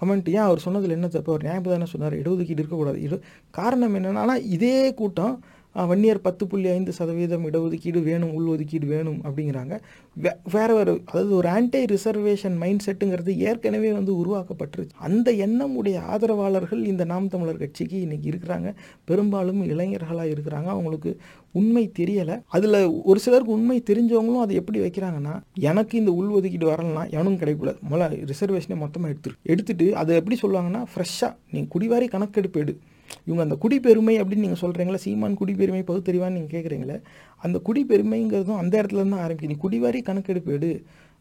கமெண்ட் 0.00 0.28
ஏன் 0.34 0.46
அவர் 0.48 0.64
சொன்னதில் 0.64 0.96
என்ன 0.96 1.06
தப்பு? 1.12 1.30
அவர் 1.32 1.44
நியாயம் 1.46 1.64
தானே 1.68 1.86
சொன்னார். 1.92 2.14
இடஒதுக்கீடு 2.22 2.62
இருக்கக்கூடாது. 2.62 2.98
இது 3.06 3.16
காரணம் 3.58 3.96
என்னென்னா 3.98 4.36
இதே 4.56 4.76
கூட்டம் 5.00 5.34
வன்னியர் 5.74 6.20
பத்து 6.20 6.46
புள்ளி 6.46 6.68
ஐந்து 6.68 6.92
சதவீதம் 6.92 7.44
இடஒதுக்கீடு 7.46 8.02
வேணும் 8.02 8.32
உள்ஒதுக்கீடு 8.38 8.86
வேணும் 8.86 9.20
அப்படிங்கிறாங்க. 9.24 9.78
வே 10.14 10.30
வேற 10.52 10.74
வேறு 10.74 11.00
அதாவது 11.04 11.34
ஒரு 11.34 11.48
ஆன்டி 11.48 11.84
ரிசர்வேஷன் 11.84 12.56
மைண்ட் 12.56 12.84
செட்டுங்கிறது 12.86 13.36
ஏற்கனவே 13.36 13.92
வந்து 13.92 14.12
உருவாக்கப்பட்டுருச்சு. 14.22 14.94
அந்த 14.98 15.32
எண்ணம் 15.32 15.76
உடைய 15.76 16.00
ஆதரவாளர்கள் 16.00 16.84
இந்த 16.84 17.04
நாம் 17.04 17.28
தமிழர் 17.28 17.56
கட்சிக்கு 17.56 18.00
இன்னைக்கு 18.00 18.30
இருக்கிறாங்க. 18.30 18.74
பெரும்பாலும் 19.04 19.62
இளைஞர்களாக 19.68 20.32
இருக்கிறாங்க. 20.34 20.66
அவங்களுக்கு 20.66 21.16
உண்மை 21.52 21.92
தெரியலை. 21.98 22.42
அதில் 22.48 22.78
ஒரு 23.04 23.20
சிலருக்கு 23.20 23.52
உண்மை 23.52 23.82
தெரிஞ்சவங்களும் 23.90 24.40
அதை 24.40 24.56
எப்படி 24.56 24.80
வைக்கிறாங்கன்னா 24.80 25.40
எனக்கு 25.54 25.98
இந்த 25.98 26.10
உள்ஒதுக்கீடு 26.10 26.68
வரலனா 26.74 27.10
எவனும் 27.10 27.38
கிடைக்கூடாது 27.38 27.78
முதல்ல 27.90 28.32
ரிசர்வேஷனை 28.32 28.76
மொத்தமாக 28.76 29.14
எடுத்துரு 29.14 29.36
எடுத்துட்டு 29.42 29.96
அதை 29.96 30.16
எப்படி 30.16 30.38
சொல்லுவாங்கன்னா 30.42 30.84
ஃப்ரெஷ்ஷாக 30.94 31.34
நீங்கள் 31.50 31.68
குடிவாரி 31.68 32.08
கணக்கெடுப்பு 32.08 32.60
எடு. 32.60 32.78
இவங்க 33.26 33.42
அந்த 33.46 33.56
குடிப்பெருமை 33.64 34.14
அப்படின்னு 34.20 34.46
நீங்கள் 34.46 34.62
சொல்கிறீங்களா 34.64 35.02
சீமான் 35.06 35.38
குடிப்பெருமை 35.40 35.82
பகுத்தறிவான்னு 35.90 36.36
நீங்கள் 36.38 36.54
கேட்குறீங்களே 36.56 36.96
அந்த 37.46 37.56
குடிப்பெருமைங்கிறதும் 37.68 38.60
அந்த 38.62 38.74
இடத்துல 38.80 39.02
இருந்து 39.02 39.22
ஆரம்பிக்குது 39.24 39.52
நீ 39.52 39.58
குடிவாரி 39.64 40.00
கணக்கெடுப்பு 40.08 40.52
எடு 40.58 40.72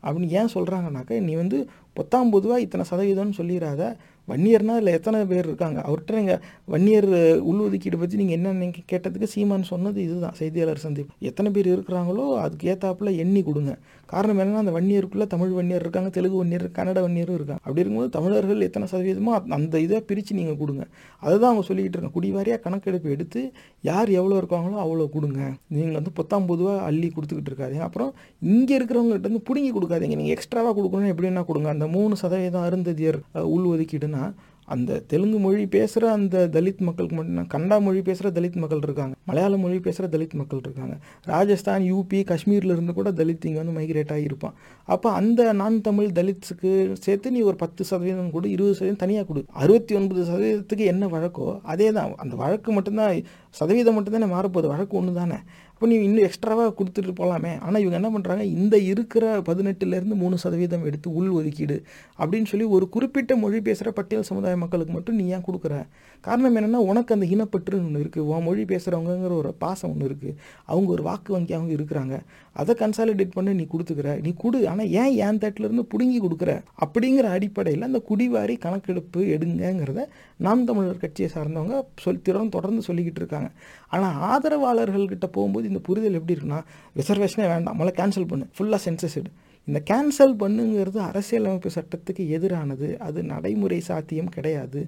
அப்படின்னு 0.04 0.36
ஏன் 0.40 0.54
சொல்கிறாங்கனாக்கா 0.56 1.16
நீ 1.28 1.34
வந்து 1.44 1.58
பொத்தாம் 1.98 2.32
பொதுவாக 2.34 2.64
இத்தனை 2.66 2.84
சதவீதம்னு 2.90 3.38
சொல்லிடாத 3.40 3.82
வன்னியர்னால் 4.28 4.80
அதில் 4.80 4.96
எத்தனை 4.98 5.20
பேர் 5.30 5.48
இருக்காங்க? 5.50 5.80
அவர்கிட்ட 5.88 6.14
நீங்கள் 6.20 6.42
வன்னியர் 6.74 7.08
உள்ஒதுக்கீடு 7.50 7.98
பற்றி 8.02 8.18
நீங்கள் 8.22 8.38
என்ன 8.40 8.54
நீங்கள் 8.62 8.88
கேட்டதுக்கு 8.92 9.28
சீமான் 9.34 9.70
சொன்னது 9.72 10.00
இதுதான் 10.08 10.36
செய்தியாளர் 10.40 10.84
சந்திப்பு. 10.86 11.14
எத்தனை 11.30 11.52
பேர் 11.56 11.70
இருக்கிறாங்களோ 11.76 12.26
அதுக்கு 12.44 12.68
ஏற்றாப்புல 12.74 13.14
எண்ணி 13.24 13.42
கொடுங்க. 13.50 13.74
காரணம் 14.08 14.40
என்னன்னா 14.40 14.56
அந்த 14.56 14.72
வன்னியருக்குள்ளே 14.72 15.28
தமிழ் 15.28 15.50
வன்னியர் 15.50 15.82
இருக்காங்க 15.82 16.10
தெலுங்கு 16.10 16.38
வன்னியர் 16.38 16.70
கன்னட 16.74 17.02
வன்னியரும் 17.06 17.34
இருக்காங்க. 17.34 17.54
அப்படி 17.54 17.80
இருக்கும்போது 17.80 18.10
தமிழர்கள் 18.10 18.62
எத்தனை 18.62 18.88
சதவீதமோ 18.92 19.50
அந்த- 19.50 19.80
இதை 19.80 20.00
பிரித்து 20.00 20.36
நீங்கள் 20.36 20.58
கொடுங்க. 20.58 20.86
அதுதான் 21.20 21.56
அவங்க 21.56 21.74
சொல்லிக்கிட்டு 21.74 21.98
இருக்காங்க. 21.98 22.20
குடிவாரியாக 22.22 22.60
கணக்கெடுப்பு 22.60 23.10
எடுத்து 23.10 23.52
யார் 23.82 24.10
எவ்வளோ 24.10 24.38
இருக்காங்களோ 24.38 24.76
அவ்வளோ 24.76 25.10
கொடுங்க. 25.10 25.52
நீங்கள் 25.68 25.94
வந்து 25.94 26.12
பொத்தாம் 26.16 26.48
பொதுவாக 26.48 26.82
அள்ளி 26.82 27.12
கொடுத்துக்கிட்டு 27.12 27.50
இருக்காதீங்க. 27.50 27.80
அப்புறம் 27.80 28.14
இங்கே 28.40 28.80
இருக்கிறவங்ககிட்ட 28.80 29.22
வந்து 29.22 29.42
பிடுங்கி 29.42 29.72
கொடுக்காதீங்க. 29.72 30.16
நீங்கள் 30.16 30.38
எக்ஸ்ட்ராவாக 30.38 30.74
கொடுக்கணும் 30.78 31.08
எப்படி 31.08 31.34
கொடுங்க. 31.34 31.70
அந்த 31.70 31.88
மூணு 31.88 32.16
சதவீதம் 32.16 32.64
அருந்ததியர் 32.64 33.42
உள் 33.42 33.64
உள்ஒதுக்கீடுனா 33.64 34.34
அந்த 34.68 35.00
தெலுங்கு 35.08 35.40
மொழி 35.40 35.66
பேசுகிற 35.68 36.12
அந்த 36.12 36.38
தலித் 36.56 36.82
மக்களுக்கு 36.88 37.16
மட்டும் 37.16 37.50
கன்னடா 37.54 37.78
மொழி 37.82 38.02
பேசுகிற 38.02 38.30
தலித் 38.38 38.58
மக்கள் 38.64 38.84
இருக்காங்க. 38.84 39.16
மலையாள 39.26 39.58
மொழி 39.58 39.80
பேசுகிற 39.80 40.08
தலித் 40.18 40.34
மக்கள் 40.34 40.62
இருக்காங்க. 40.64 40.96
ராஜஸ்தான் 41.26 41.84
யூபி 41.92 42.20
காஷ்மீரில் 42.32 42.74
இருந்து 42.76 42.94
கூட 42.94 43.12
தலித் 43.12 43.48
இங்கே 43.50 43.62
வந்து 43.62 43.76
மைக்ரேட் 43.80 44.14
ஆகியிருப்பான். 44.16 44.56
அப்போ 44.86 45.10
அந்த 45.12 45.54
நான் 45.54 45.82
தமிழ் 45.82 46.10
தலித்ஸுக்கு 46.20 46.72
சேர்த்து 47.06 47.32
நீ 47.32 47.42
ஒரு 47.50 47.56
பத்து 47.56 47.84
சதவீதம் 47.84 48.32
கொடு 48.32 48.50
இருபது 48.50 48.76
சதவீதம் 48.76 49.04
தனியாக 49.06 49.28
கொடு. 49.28 49.44
அறுபத்தி 49.64 49.96
ஒன்பது 49.96 50.24
சதவீதத்துக்கு 50.32 50.86
என்ன 50.94 51.08
வழக்கோ 51.08 51.48
அதே 51.64 51.90
தான் 51.92 52.12
அந்த 52.16 52.36
வழக்கு 52.36 52.72
மட்டும்தான் 52.72 53.24
சதவீதம் 53.60 53.98
மட்டும்தானே 53.98 54.30
மாறப்போகுது. 54.36 54.74
வழக்கு 54.76 54.98
ஒன்று 54.98 55.14
தானே 55.14 55.40
அப்போ 55.80 55.88
நீ 55.88 55.96
இன்னும் 56.04 56.24
எக்ஸ்ட்ராவாக 56.24 56.70
கொடுத்துட்டு 56.78 57.12
போகலாமே 57.18 57.60
ஆனால் 57.60 57.82
இவங்க 57.82 57.98
என்ன 58.00 58.20
பண்ணுறாங்க 58.20 58.42
இந்த 58.42 58.78
இருக்கிற 58.78 59.42
பதினெட்டுலேருந்து 59.42 60.16
மூணு 60.16 60.38
சதவீதம் 60.38 60.86
எடுத்து 60.86 61.14
உள் 61.14 61.30
ஒதுக்கீடு 61.30 61.84
அப்படின்னு 62.20 62.46
சொல்லி 62.46 62.66
ஒரு 62.66 62.90
குறிப்பிட்ட 62.90 63.36
மொழி 63.36 63.62
பேசுகிற 63.62 63.92
பட்டியல் 63.92 64.24
சமுதாய 64.24 64.58
மக்களுக்கு 64.58 64.94
மட்டும் 64.94 65.16
நீ 65.16 65.28
ஏன் 65.28 65.46
கொடுக்குற? 65.48 65.76
காரணம் 66.22 66.56
என்னென்னா 66.58 66.80
உனக்கு 66.92 67.14
அந்த 67.16 67.26
இனப்பற்றுன்னு 67.36 67.88
ஒன்று 67.88 68.02
இருக்குது 68.04 68.26
உன் 68.30 68.46
மொழி 68.48 68.64
பேசுகிறவங்கங்கிற 68.64 69.34
ஒரு 69.42 69.52
பாசம் 69.64 69.92
ஒன்று 69.92 70.08
இருக்குது 70.10 70.36
அவங்க 70.66 70.90
ஒரு 70.96 71.04
வாக்கு 71.04 71.34
வங்கி 71.34 71.54
அவங்க 71.54 71.74
இருக்கிறாங்க. 71.78 72.16
அதை 72.62 72.76
கன்சாலிடேட் 72.80 73.36
பண்ணி 73.36 73.54
நீ 73.54 73.66
கொடுத்துக்கிற. 73.74 74.12
நீ 74.26 74.34
கொடு 74.44 74.60
ஆனால் 74.72 74.90
ஏன் 75.02 75.14
ஏன் 75.26 75.42
தட்டிலேருந்து 75.44 75.86
பிடுங்கி 75.94 76.20
கொடுக்குற? 76.26 76.54
அப்படிங்கிற 76.86 77.28
அடிப்படையில் 77.38 77.88
அந்த 77.90 78.02
குடிவாரி 78.10 78.58
கணக்கெடுப்பு 78.66 79.22
எடுங்கங்கிறத 79.36 80.06
நாம் 80.46 80.66
தமிழர் 80.66 81.04
கட்சியை 81.04 81.30
சார்ந்தவங்க 81.36 81.84
சொல் 82.06 82.22
திறன் 82.22 82.50
தொடர்ந்து 82.50 82.84
சொல்லிக்கிட்டு 82.88 83.22
இருக்காங்க. 83.24 83.50
ஆனால் 83.88 84.16
ஆதரவாளர்கள்கிட்ட 84.32 85.28
போகும்போது 85.38 85.68
இந்த 85.68 85.80
புரிதல் 85.90 86.18
எப்படி 86.20 86.36
இருக்குன்னா 86.38 86.62
ரிசர்வேஷனே 87.02 87.48
வேண்டாம். 87.56 87.76
மழை 87.76 87.94
கேன்சல் 87.98 88.32
பண்ணு. 88.32 88.48
ஃபுல்லாக 88.58 88.82
சென்சஸ் 88.88 89.18
எடு. 89.22 89.32
இந்த 89.68 89.80
கேன்சல் 89.90 90.34
பண்ணுங்கிறது 90.42 91.00
அரசியலமைப்பு 91.08 91.70
சட்டத்துக்கு 91.78 92.24
எதிரானது. 92.38 92.88
அது 93.08 93.20
நடைமுறை 93.32 93.80
சாத்தியம் 93.90 94.30
கிடையாது. 94.36 94.82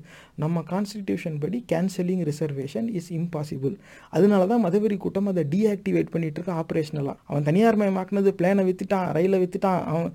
நம்ம 0.43 0.63
கான்ஸ்டிடியூஷன் 0.71 1.37
படி 1.43 1.57
கேன்சலிங் 1.71 2.23
ரிசர்வேஷன் 2.29 2.87
இஸ் 2.99 3.09
இம்பாசிபிள் 3.19 3.75
அதனால 4.09 4.47
தான் 4.51 4.63
மதவெறி 4.65 4.97
கூட்டம் 5.05 5.29
அதை 5.31 5.43
டீஆக்டிவேட் 5.53 6.13
பண்ணிட்டு 6.13 6.39
இருக்க 6.39 6.53
ஆப்ரேஷனலாக 6.61 7.17
அவன் 7.29 7.47
தனியார் 7.49 7.79
மயமாக்குனது 7.81 8.33
பிளேனை 8.41 8.65
வித்துட்டான் 8.69 9.07
ரயிலை 9.17 9.39
வித்துட்டான். 9.43 9.81
அவன் 9.91 10.09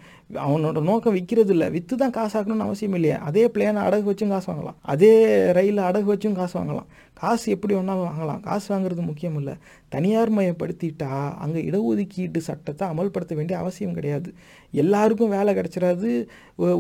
அவனோட 0.47 0.83
நோக்கம் 0.91 1.17
விற்கிறது 1.19 1.53
இல்லை 1.57 1.71
விற்று 1.71 1.97
தான் 1.97 2.15
காசு 2.19 2.35
ஆக்கணும்னு 2.41 2.69
அவசியம் 2.69 2.97
இல்லையா. 2.99 3.19
அதே 3.31 3.47
பிளேனை 3.55 3.83
அடகு 3.89 4.07
வச்சும் 4.13 4.35
காசு 4.35 4.49
வாங்கலாம். 4.53 4.79
அதே 4.95 5.15
ரயிலை 5.59 5.85
அடகு 5.91 6.09
வச்சும் 6.15 6.39
காசு 6.41 6.57
வாங்கலாம். 6.61 6.89
காசு 7.17 7.47
எப்படி 7.53 7.75
வேணாலும் 7.75 8.07
வாங்கலாம். 8.09 8.41
காசு 8.41 8.67
வாங்குறது 8.75 9.03
முக்கியம் 9.11 9.37
இல்லை. 9.41 9.55
தனியார் 9.89 10.31
மயப்படுத்திட்டா 10.37 11.11
அங்கே 11.45 11.61
இடஒதுக்கீட்டு 11.71 12.41
சட்டத்தை 12.49 12.85
அமல்படுத்த 12.89 13.35
வேண்டிய 13.35 13.57
அவசியம் 13.59 13.93
கிடையாது. 13.93 14.31
எல்லாருக்கும் 14.73 15.33
வேலை 15.37 15.51
கிடைச்சிடாது. 15.55 16.09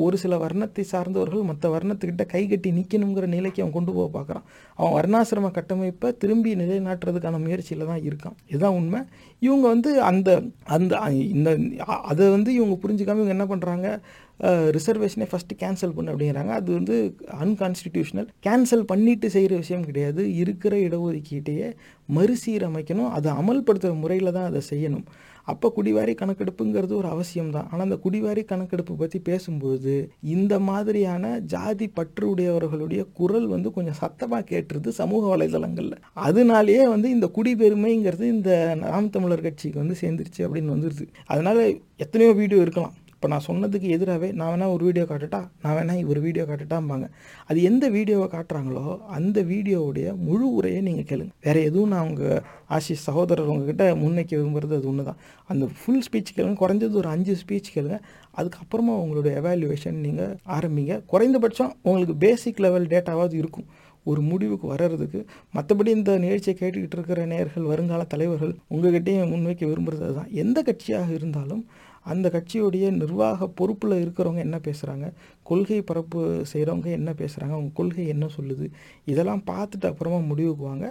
ஒரு 0.06 0.16
சில 0.22 0.36
வர்ணத்தை 0.36 0.84
சார்ந்தவர்கள் 0.92 1.48
மற்ற 1.50 1.70
வர்ணத்துக்கிட்ட 1.76 2.24
கை 2.26 2.42
கட்டி 2.46 2.70
நிற்கணுங்கிற 2.72 3.26
நிலைக்கு 3.36 3.62
அவன் 3.62 3.76
கொண்டு 3.76 3.92
போக 3.92 4.08
பார்க்குறான். 4.16 4.46
அவன் 4.78 4.94
வர்ணாசிரம 4.98 5.50
கட்டமைப்பை 5.50 6.10
திரும்பி 6.16 6.52
நிலைநாட்டுறதுக்கான 6.62 7.40
முயற்சியில் 7.46 7.88
தான் 7.92 8.04
இருக்கான். 8.10 8.36
இதுதான் 8.48 8.78
உண்மை. 8.80 9.02
இவங்க 9.42 9.66
வந்து 9.68 9.90
அந்த 10.10 10.30
அந்த 10.76 10.94
இந்த 11.36 11.50
அதை 12.10 12.24
வந்து 12.36 12.50
இவங்க 12.54 12.76
புரிஞ்சுக்காம 12.84 13.20
இவங்க 13.22 13.36
என்ன 13.38 13.46
பண்ணுறாங்க 13.54 13.88
ரிசர்வேஷனை 14.76 15.26
ஃபஸ்ட்டு 15.30 15.58
கேன்சல் 15.62 15.94
பண்ணு 15.96 16.12
அப்படிங்கிறாங்க. 16.12 16.52
அது 16.60 16.70
வந்து 16.78 16.96
அன்கான்ஸ்டிடியூஷனல் 17.44 18.28
கேன்சல் 18.46 18.88
பண்ணிட்டு 18.92 19.28
செய்கிற 19.36 19.54
விஷயம் 19.62 19.86
கிடையாது. 19.90 20.22
இருக்கிற 20.42 20.74
இடஒதுக்கீட்டையே 20.86 21.68
மறுசீரமைக்கணும். 22.08 23.12
அதை 23.18 23.30
அமல்படுத்துகிற 23.42 23.94
முறையில் 24.02 24.36
தான் 24.38 24.48
அதை 24.50 24.62
செய்யணும். 24.72 25.06
அப்போ 25.52 25.66
குடிவாரி 25.76 26.12
கணக்கெடுப்புங்கிறது 26.20 26.94
ஒரு 26.98 27.08
அவசியம் 27.14 27.50
தான் 27.54 27.66
ஆனால் 27.70 27.84
அந்த 27.86 27.96
குடிவாரி 28.04 28.42
கணக்கெடுப்பு 28.52 28.94
பற்றி 29.00 29.18
பேசும்போது 29.28 29.94
இந்த 30.34 30.54
மாதிரியான 30.68 31.32
ஜாதி 31.54 31.86
பற்று 31.98 32.24
உடையவர்களுடைய 32.32 33.02
குரல் 33.18 33.48
வந்து 33.54 33.70
கொஞ்சம் 33.76 33.98
சத்தமாக 34.02 34.48
கேட்டுருது 34.52 34.92
சமூக 35.00 35.22
வலைதளங்களில். 35.34 36.00
அதனாலேயே 36.28 36.84
வந்து 36.94 37.10
இந்த 37.10 37.28
குடிபெருமைங்கிறது 37.38 38.26
இந்த 38.36 38.50
நாம் 38.84 39.14
தமிழர் 39.16 39.46
கட்சிக்கு 39.48 39.82
வந்து 39.82 40.00
சேர்ந்துருச்சு 40.02 40.44
அப்படின்னு 40.46 40.74
வந்துருது. 40.76 41.06
அதனால 41.26 41.58
எத்தனையோ 42.06 42.32
வீடியோ 42.42 42.60
இருக்கலாம். 42.64 42.96
இப்போ 43.24 43.32
நான் 43.32 43.44
சொன்னதுக்கு 43.50 43.88
எதிராகவே 43.94 44.28
நான் 44.38 44.50
வேணால் 44.52 44.72
ஒரு 44.72 44.82
வீடியோ 44.86 45.04
காட்டுட்டா? 45.10 45.38
நான் 45.62 45.74
வேணால் 45.76 46.08
ஒரு 46.12 46.20
வீடியோ 46.24 46.42
காட்டுட்டாம்பாங்க. 46.48 47.06
அது 47.50 47.58
எந்த 47.68 47.84
வீடியோவை 47.94 48.26
காட்டுறாங்களோ 48.34 48.82
அந்த 49.16 49.36
வீடியோவுடைய 49.52 50.08
முழு 50.24 50.46
உரையை 50.56 50.80
நீங்கள் 50.88 51.06
கேளுங்க. 51.10 51.32
வேறு 51.46 51.60
எதுவும் 51.68 51.92
நான் 51.94 52.06
உங்கள் 52.08 52.42
ஆஷிஷ் 52.78 53.04
சகோதரர் 53.06 53.52
உங்ககிட்ட 53.52 53.84
முன்னைக்க 54.02 54.32
விரும்புறது 54.40 54.74
அது 54.78 54.90
ஒன்று 54.90 55.06
தான் 55.08 55.20
அந்த 55.52 55.68
ஃபுல் 55.78 56.02
ஸ்பீச் 56.06 56.34
கேளுங்க. 56.38 56.58
குறைஞ்சது 56.62 57.00
ஒரு 57.02 57.10
அஞ்சு 57.14 57.36
ஸ்பீச் 57.42 57.70
கேளுங்க. 57.76 57.98
அதுக்கப்புறமா 58.40 58.96
உங்களுடைய 59.04 59.32
எவாலுவேஷன் 59.42 59.98
நீங்கள் 60.08 60.34
ஆரம்பிங்க. 60.56 60.98
குறைந்தபட்சம் 61.14 61.72
உங்களுக்கு 61.86 62.16
பேசிக் 62.26 62.62
லெவல் 62.66 62.90
டேட்டாவாவது 62.92 63.38
இருக்கும். 63.42 63.66
ஒரு 64.10 64.22
முடிவுக்கு 64.30 64.66
வர்றதுக்கு. 64.74 65.22
மற்றபடி 65.56 65.90
இந்த 65.98 66.18
நிகழ்ச்சியை 66.26 66.56
கேட்டுக்கிட்டு 66.60 66.98
இருக்கிற 66.98 67.20
நேயர்கள் 67.32 67.70
வருங்கால 67.72 68.02
தலைவர்கள் 68.14 68.54
உங்ககிட்டயும் 68.74 69.32
முன்வைக்க 69.34 69.64
விரும்புகிறது 69.72 70.14
தான் 70.20 70.30
எந்த 70.44 70.58
கட்சியாக 70.68 71.08
இருந்தாலும் 71.20 71.64
அந்த 72.06 72.28
கட்சியுடைய 72.28 72.90
நிர்வாக 72.90 73.48
பொறுப்பில் 73.48 73.94
இருக்கிறவங்க 74.04 74.38
என்ன 74.38 74.60
பேசுகிறாங்க 74.64 75.06
கொள்கை 75.42 75.82
பரப்பு 75.82 76.20
செய்கிறவங்க 76.52 76.90
என்ன 76.90 77.12
பேசுகிறாங்க 77.12 77.54
அவங்க 77.56 77.70
கொள்கை 77.74 78.08
என்ன 78.08 78.26
சொல்லுது? 78.36 78.66
இதெல்லாம் 79.04 79.42
பார்த்துட்டு 79.46 79.86
அப்புறமா 79.86 80.34
முடிவுக்குவாங்க 80.34 80.86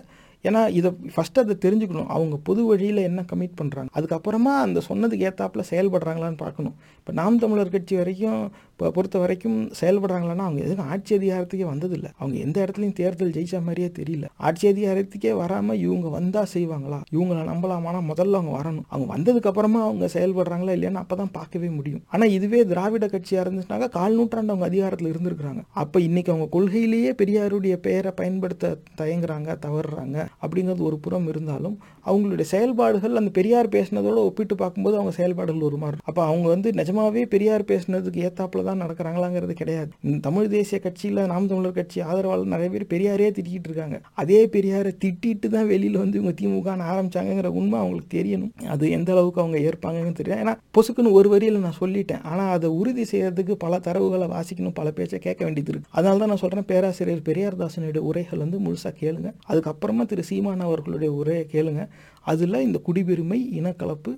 ஏன்னா 0.48 0.62
இதை 0.80 0.90
ஃபஸ்ட்டு 1.14 1.42
அதை 1.44 1.56
தெரிஞ்சுக்கணும். 1.66 2.10
அவங்க 2.16 2.36
பொது 2.48 2.62
வழியில் 2.70 3.02
என்ன 3.10 3.22
கமிட் 3.32 3.58
பண்ணுறாங்க 3.60 3.90
அதுக்கப்புறமா 3.98 4.54
அந்த 4.66 4.80
சொன்னதுக்கு 4.90 5.28
ஏத்தாப்புல 5.30 5.64
செயல்படுறாங்களான்னு 5.72 6.40
பார்க்கணும். 6.46 6.76
இப்போ 7.00 7.12
நாம் 7.20 7.42
தமிழர் 7.44 7.74
கட்சி 7.76 7.96
வரைக்கும் 8.02 8.42
இப்போ 8.74 8.88
பொறுத்த 8.96 9.18
வரைக்கும் 9.22 9.58
செயல்படுறாங்களான்னா 9.80 10.46
அவங்க 10.48 10.62
எதுவும் 10.68 10.88
ஆட்சி 10.94 11.12
அதிகாரத்துக்கே 11.18 11.66
வந்ததில்லை. 11.72 12.10
அவங்க 12.20 12.36
எந்த 12.46 12.58
இடத்துலையும் 12.64 12.96
தேர்தல் 13.00 13.34
ஜெயிச்ச 13.36 13.62
மாதிரியே 13.68 13.90
தெரியல. 14.00 14.26
ஆட்சி 14.48 14.66
அதிகாரத்துக்கே 14.72 15.34
வராமல் 15.42 15.80
இவங்க 15.86 16.08
வந்தால் 16.18 16.50
செய்வாங்களா? 16.54 17.00
இவங்கள 17.16 17.44
நம்பலாமானா 17.52 18.00
முதல்ல 18.12 18.40
அவங்க 18.40 18.54
வரணும். 18.60 18.88
அவங்க 18.94 19.08
வந்ததுக்கப்புறமா 19.16 19.82
அவங்க 19.88 20.08
செயல்படுறாங்களா 20.16 20.76
இல்லையான்னு 20.78 21.02
அப்போ 21.04 21.18
தான் 21.22 21.34
பார்க்கவே 21.38 21.70
முடியும். 21.78 22.04
ஆனால் 22.14 22.34
இதுவே 22.38 22.62
திராவிட 22.72 23.08
கட்சியாக 23.14 23.46
இருந்துச்சுனாக்கா 23.46 23.90
கால் 24.00 24.18
நூற்றாண்டு 24.20 24.54
அவங்க 24.56 24.68
அதிகாரத்தில் 24.72 25.12
இருந்திருக்கிறாங்க. 25.14 25.64
அப்போ 25.84 26.00
இன்னைக்கு 26.00 26.34
அவங்க 26.36 26.50
கொள்கையிலேயே 26.58 27.14
பெரியாருடைய 27.22 27.78
பெயரை 27.88 28.14
பயன்படுத்த 28.22 28.76
தயங்குறாங்க 29.02 29.58
தவறுறாங்க. 29.68 30.28
அப்படிங்கிறது 30.44 30.84
ஒரு 30.90 30.98
புறம் 31.06 31.28
இருந்தாலும் 31.34 31.76
அவங்களுடைய 32.10 32.48
செயல்பாடுகள் 32.54 33.20
அந்த 33.20 33.32
பெரியார் 33.38 33.74
பேசினதோட 33.76 34.20
ஒப்பிட்டு 34.30 34.56
பார்க்கும்போது 34.62 34.96
அவங்க 35.00 35.14
செயல்பாடுகள் 35.20 35.68
ஒரு 35.70 35.78
மாதிரி 35.84 36.02
அப்போ 36.10 36.22
அவங்க 36.30 36.48
வந்து 36.54 36.70
நிஜமாவே 36.80 37.22
பெரியார் 37.34 37.64
பேசினதுக்கு 37.72 38.24
ஏத்தாப்புல 38.28 38.64
தான் 38.70 38.82
நடக்கிறாங்களாங்கிறது 38.84 39.54
கிடையாது. 39.62 39.90
இந்த 40.06 40.18
தமிழ் 40.28 40.50
தேசிய 40.56 40.78
கட்சியில் 40.86 41.22
நாம் 41.32 41.48
தமிழர் 41.52 41.78
கட்சி 41.78 42.00
ஆதரவாளர் 42.08 42.52
நிறைய 42.54 42.70
பேர் 42.74 42.86
பெரியாரே 42.94 43.30
திட்டிகிட்டு 43.38 43.70
இருக்காங்க. 43.70 43.98
அதே 44.22 44.40
பெரியாரை 44.56 44.92
திட்டிட்டு 45.04 45.50
தான் 45.56 45.70
வெளியில் 45.74 45.98
வந்து 46.04 46.18
இவங்க 46.20 46.34
திமுகன்னு 46.42 46.88
ஆரம்பிச்சாங்கங்கிற 46.94 47.52
உண்மை 47.60 47.78
அவங்களுக்கு 47.82 48.12
தெரியணும். 48.18 48.52
அது 48.76 48.92
எந்த 48.98 49.12
அளவுக்கு 49.16 49.42
அவங்க 49.44 49.58
ஏற்பாங்கன்னு 49.70 50.18
தெரியும் 50.20 50.42
ஏன்னா 50.44 50.56
பொசுக்குன்னு 50.78 51.16
ஒரு 51.20 51.30
வரியில் 51.34 51.64
நான் 51.66 51.80
சொல்லிட்டேன். 51.82 52.24
ஆனால் 52.32 52.52
அதை 52.58 52.70
உறுதி 52.80 53.06
செய்யறதுக்கு 53.14 53.56
பல 53.66 53.80
தரவுகளை 53.88 54.28
வாசிக்கணும் 54.36 54.78
பல 54.82 54.92
பேச்சை 55.00 55.20
கேட்க 55.28 55.42
வேண்டியது 55.46 55.72
இருக்கு. 55.74 55.90
அதனால 55.98 56.20
தான் 56.24 56.32
நான் 56.34 56.44
சொல்கிறேன் 56.44 56.70
பேராசிரியர் 56.74 57.26
பெரியார் 57.30 57.60
தாசனுடைய 57.64 58.04
உரைகள் 58.12 58.44
வந்து 58.46 58.60
முழுசாக 58.66 58.94
கேளுங்க. 59.02 59.32
அதுக்கப்புறமா 59.52 60.06
திரு 60.12 60.23
திரு 60.24 60.32
சீமான் 60.32 60.68
அவர்களுடைய 60.68 61.12
உரையை 61.22 61.44
கேளுங்க. 61.54 61.82
அதில் 62.32 62.66
இந்த 62.68 62.78
குடிபெருமை 62.88 63.40
இனக்கலப்பு 63.60 64.12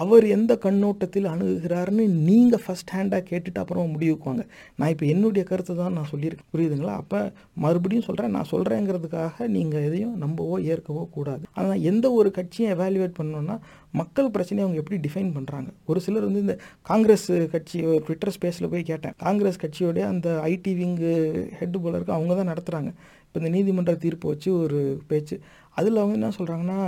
அவர் 0.00 0.24
எந்த 0.34 0.52
கண்ணோட்டத்தில் 0.64 1.26
அணுகுகிறாருன்னு 1.30 2.04
நீங்கள் 2.26 2.62
ஃபஸ்ட் 2.64 2.92
ஹேண்டாக 2.96 3.22
கேட்டுட்டு 3.30 3.60
அப்புறம் 3.62 3.90
முடிவுக்குவாங்க 3.94 4.42
நான் 4.78 4.92
இப்போ 4.92 5.06
என்னுடைய 5.12 5.42
கருத்தை 5.48 5.74
தான் 5.80 5.96
நான் 5.98 6.08
சொல்லியிருக்கேன். 6.12 6.48
புரியுதுங்களா? 6.54 6.94
அப்போ 7.02 7.20
மறுபடியும் 7.64 8.06
சொல்கிறேன் 8.08 8.34
நான் 8.36 8.50
சொல்கிறேங்கிறதுக்காக 8.52 9.48
நீங்கள் 9.56 9.84
எதையும் 9.88 10.14
நம்பவோ 10.24 10.56
ஏற்கவோ 10.72 11.02
கூடாது. 11.16 11.44
ஆனால் 11.60 11.82
எந்த 11.90 12.06
ஒரு 12.18 12.30
கட்சியும் 12.38 12.72
எவாலுவேட் 12.76 13.18
பண்ணோன்னா 13.20 13.56
மக்கள் 14.00 14.32
பிரச்சனையை 14.36 14.64
அவங்க 14.66 14.80
எப்படி 14.82 14.98
டிஃபைன் 15.06 15.32
பண்ணுறாங்க 15.36 15.70
ஒரு 15.92 16.00
சிலர் 16.06 16.28
வந்து 16.28 16.44
இந்த 16.46 16.56
காங்கிரஸ் 16.90 17.28
கட்சி 17.54 17.78
ஒரு 17.92 18.02
ட்விட்டர் 18.08 18.34
ஸ்பேஸில் 18.36 18.72
போய் 18.74 18.90
கேட்டேன். 18.92 19.16
காங்கிரஸ் 19.26 19.62
கட்சியோடைய 19.64 20.06
அந்த 20.14 20.28
ஐடி 20.52 20.74
விங்கு 20.82 21.14
ஹெட் 21.60 21.82
போலருக்கு 21.84 22.16
அவங்க 22.18 22.34
தான் 22.40 22.52
நடத்துகிறாங்க 22.52 22.92
இப்போ 23.30 23.40
இந்த 23.40 23.50
நீதிமன்ற 23.56 23.92
தீர்ப்பு 24.04 24.26
வச்சு 24.30 24.48
ஒரு 24.62 24.78
பேச்சு 25.10 25.36
அதில் 25.78 26.00
அவங்க 26.02 26.14
என்ன 26.18 26.30
சொல்கிறாங்கன்னா 26.36 26.78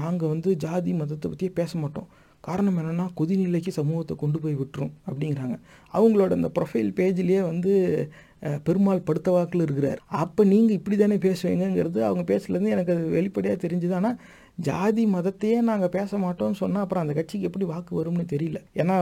நாங்கள் 0.00 0.30
வந்து 0.32 0.50
ஜாதி 0.62 0.92
மதத்தை 1.00 1.26
பற்றியே 1.30 1.50
பேச 1.58 1.72
மாட்டோம். 1.80 2.06
காரணம் 2.46 2.78
என்னென்னா 2.80 3.04
கொதிநிலைக்கு 3.18 3.72
சமூகத்தை 3.78 4.14
கொண்டு 4.22 4.38
போய் 4.42 4.56
விட்டுரும் 4.60 4.92
அப்படிங்கிறாங்க. 5.08 5.56
அவங்களோட 5.94 6.30
அந்த 6.38 6.48
ப்ரொஃபைல் 6.56 6.90
பேஜ்லேயே 6.98 7.40
வந்து 7.50 7.72
பெருமாள் 8.66 9.06
படுத்த 9.08 9.28
வாக்கில் 9.36 9.64
இருக்கிறார். 9.66 10.00
அப்போ 10.22 10.42
நீங்கள் 10.52 10.76
இப்படி 10.78 10.96
தானே 11.02 11.18
பேசுவீங்கங்கிறது 11.26 12.00
அவங்க 12.08 12.24
பேசுலேருந்து 12.32 12.74
எனக்கு 12.76 12.94
அது 12.96 13.14
வெளிப்படையாக 13.18 13.58
தெரிஞ்சுது. 13.64 13.94
ஆனால் 14.00 14.18
ஜாதி 14.68 15.04
மதத்தையே 15.16 15.58
நாங்கள் 15.70 15.94
பேச 15.98 16.18
மாட்டோம்னு 16.26 16.60
சொன்னால் 16.62 16.84
அப்புறம் 16.86 17.04
அந்த 17.06 17.16
கட்சிக்கு 17.18 17.48
எப்படி 17.50 17.68
வாக்கு 17.72 18.00
வரும்னு 18.00 18.26
தெரியல. 18.34 18.60
ஏன்னா 18.82 18.96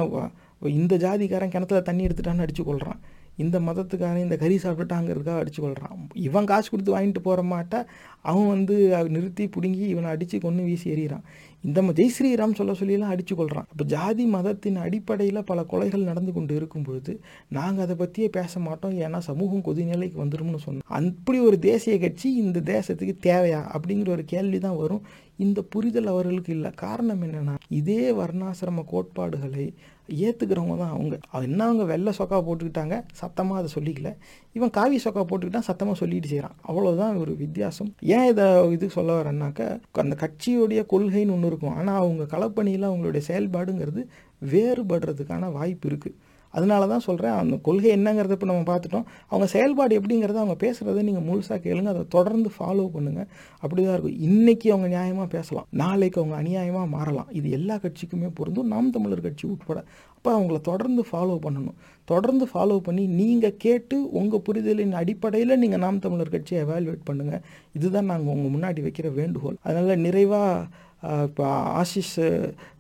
இந்த 0.81 0.97
ஜாதிக்காரன் 1.07 1.55
கிணத்துல 1.55 1.85
தண்ணி 1.91 2.07
எடுத்துட்டான்னு 2.09 2.47
அடிச்சு 2.47 2.65
கொள்கிறான் 2.71 3.01
இந்த 3.37 3.59
மதத்துக்காரன் 3.59 4.27
இந்த 4.27 4.37
கறி 4.37 4.57
சாப்பிட்டுட்டாங்கிறதுக்காக 4.57 5.43
அடிச்சு 5.43 5.61
கொள்கிறான் 5.61 6.09
இவன் 6.27 6.45
காசு 6.45 6.69
கொடுத்து 6.71 6.95
வாங்கிட்டு 6.97 7.23
போகிற 7.23 7.43
மாட்ட 7.53 7.85
அவன் 8.23 8.49
வந்து 8.49 8.77
நிறுத்தி 9.09 9.47
பிடுங்கி 9.49 9.85
இவனை 9.87 10.11
அடித்து 10.11 10.39
கொன்று 10.39 10.63
வீசி 10.63 10.91
எறிகிறான் 10.91 11.25
இந்த 11.61 11.83
ஜெய் 11.99 12.15
ஸ்ரீராம் 12.15 12.57
சொல்ல 12.59 12.73
சொல்லியெல்லாம் 12.73 13.13
அடித்து 13.15 13.35
கொள்கிறான் 13.35 13.67
இப்போ 13.71 13.85
ஜாதி 13.85 14.25
மதத்தின் 14.27 14.77
அடிப்படையில் 14.77 15.41
பல 15.45 15.61
கொலைகள் 15.73 16.09
நடந்து 16.11 16.33
கொண்டு 16.33 16.55
இருக்கும் 16.55 16.83
பொழுது 16.83 17.21
நாங்கள் 17.49 17.85
அதை 17.85 17.97
பற்றியே 17.97 18.29
பேச 18.29 18.61
மாட்டோம் 18.61 18.97
ஏன்னா 18.99 19.19
சமூகம் 19.19 19.65
கொதிநிலைக்கு 19.69 20.19
வந்துரும்னு 20.25 20.61
சொன்னோம். 20.67 20.87
அப்படி 21.01 21.39
ஒரு 21.39 21.59
தேசிய 21.59 21.99
கட்சி 21.99 22.35
இந்த 22.35 22.61
தேசத்துக்கு 22.61 23.15
தேவையா 23.29 23.63
அப்படிங்கிற 23.77 24.09
ஒரு 24.09 24.25
கேள்வி 24.25 24.59
தான் 24.59 24.77
வரும். 24.77 25.03
இந்த 25.37 25.63
புரிதல் 25.63 26.07
அவர்களுக்கு 26.07 26.53
இல்லை. 26.53 26.71
காரணம் 26.71 27.23
என்னென்னா 27.23 27.55
இதே 27.69 28.13
வர்ணாசிரம 28.13 28.85
கோட்பாடுகளை 28.87 29.75
ஏற்றுக்கிறவங்க 30.09 30.77
தான் 30.79 30.95
அவங்க. 30.97 31.19
அது 31.31 31.45
என்ன 31.45 31.65
அவங்க 31.65 31.85
வெள்ளை 31.85 32.13
சொக்கா 32.19 32.39
போட்டுக்கிட்டாங்க? 32.49 32.97
சத்தமாக 33.13 33.61
அதை 33.61 33.71
சொல்லிக்கல. 33.77 34.11
இவன் 34.53 34.71
காவி 34.71 35.01
சொக்கா 35.05 35.25
போட்டுக்கிட்டான் 35.31 35.69
சத்தமாக 35.69 35.99
சொல்லிட்டு 35.99 36.29
செய்கிறான் 36.29 36.57
அவ்வளோதான் 36.69 37.17
ஒரு 37.17 37.37
வித்தியாசம். 37.37 37.91
ஏன் 38.01 38.27
இதை 38.27 38.71
இது 38.73 38.91
சொல்ல 38.91 39.23
வரேன்னாக்கா 39.23 39.81
அந்த 39.93 40.17
கட்சியுடைய 40.25 40.83
கொள்கைன்னு 40.93 41.35
ஒன்று 41.37 41.51
இருக்கும். 41.53 41.77
ஆனால் 41.77 42.01
அவங்க 42.03 42.25
களப்பணியில் 42.37 42.89
அவங்களுடைய 42.91 43.23
செயல்பாடுங்கிறது 43.31 44.05
வேறுபடுறதுக்கான 44.53 45.53
வாய்ப்பு 45.53 45.89
இருக்குது 45.91 46.17
அதனால 46.57 46.87
தான் 46.93 47.05
சொல்கிறேன் 47.07 47.37
அந்த 47.43 47.57
கொள்கை 47.67 47.91
என்னங்கிறத 47.97 48.37
இப்போ 48.37 48.49
நம்ம 48.51 48.65
பார்த்துட்டோம். 48.71 49.07
அவங்க 49.31 49.47
செயல்பாடு 49.55 49.99
எப்படிங்கிறத 49.99 50.39
அவங்க 50.43 50.57
பேசுகிறத 50.65 51.03
நீங்கள் 51.09 51.27
முழுசாக 51.29 51.59
கேளுங்க 51.67 51.91
அதை 51.95 52.03
தொடர்ந்து 52.17 52.51
ஃபாலோ 52.57 52.85
பண்ணுங்கள் 52.97 53.29
அப்படி 53.63 53.81
தான் 53.87 53.97
இருக்கும். 53.97 54.19
இன்றைக்கி 54.29 54.69
அவங்க 54.75 54.89
நியாயமாக 54.97 55.29
பேசலாம் 55.37 55.67
நாளைக்கு 55.83 56.21
அவங்க 56.23 56.37
அநியாயமாக 56.43 56.89
மாறலாம். 56.97 57.31
இது 57.41 57.49
எல்லா 57.59 57.77
கட்சிக்குமே 57.85 58.31
பொருந்தும். 58.41 58.71
நாம் 58.75 58.93
தமிழர் 58.97 59.27
கட்சி 59.27 59.45
உட்பட. 59.55 59.81
அப்போ 60.17 60.31
அவங்கள 60.37 60.59
தொடர்ந்து 60.71 61.03
ஃபாலோ 61.11 61.35
பண்ணணும். 61.47 61.77
தொடர்ந்து 62.13 62.45
ஃபாலோ 62.53 62.77
பண்ணி 62.87 63.03
நீங்கள் 63.21 63.59
கேட்டு 63.65 63.97
உங்கள் 64.21 64.43
புரிதலின் 64.47 64.95
அடிப்படையில் 65.01 65.61
நீங்கள் 65.63 65.83
நாம் 65.85 66.03
தமிழர் 66.07 66.35
கட்சியை 66.35 66.59
எவாலுவேட் 66.65 67.07
பண்ணுங்கள் 67.11 67.45
இதுதான் 67.77 68.11
நாங்கள் 68.13 68.35
உங்கள் 68.37 68.55
முன்னாடி 68.57 68.81
வைக்கிற 68.87 69.09
வேண்டுகோள். 69.21 69.59
அதனால் 69.67 70.03
நிறைவாக 70.07 70.83
இப்போ 71.27 71.47
ஆஷிஷ் 71.81 72.17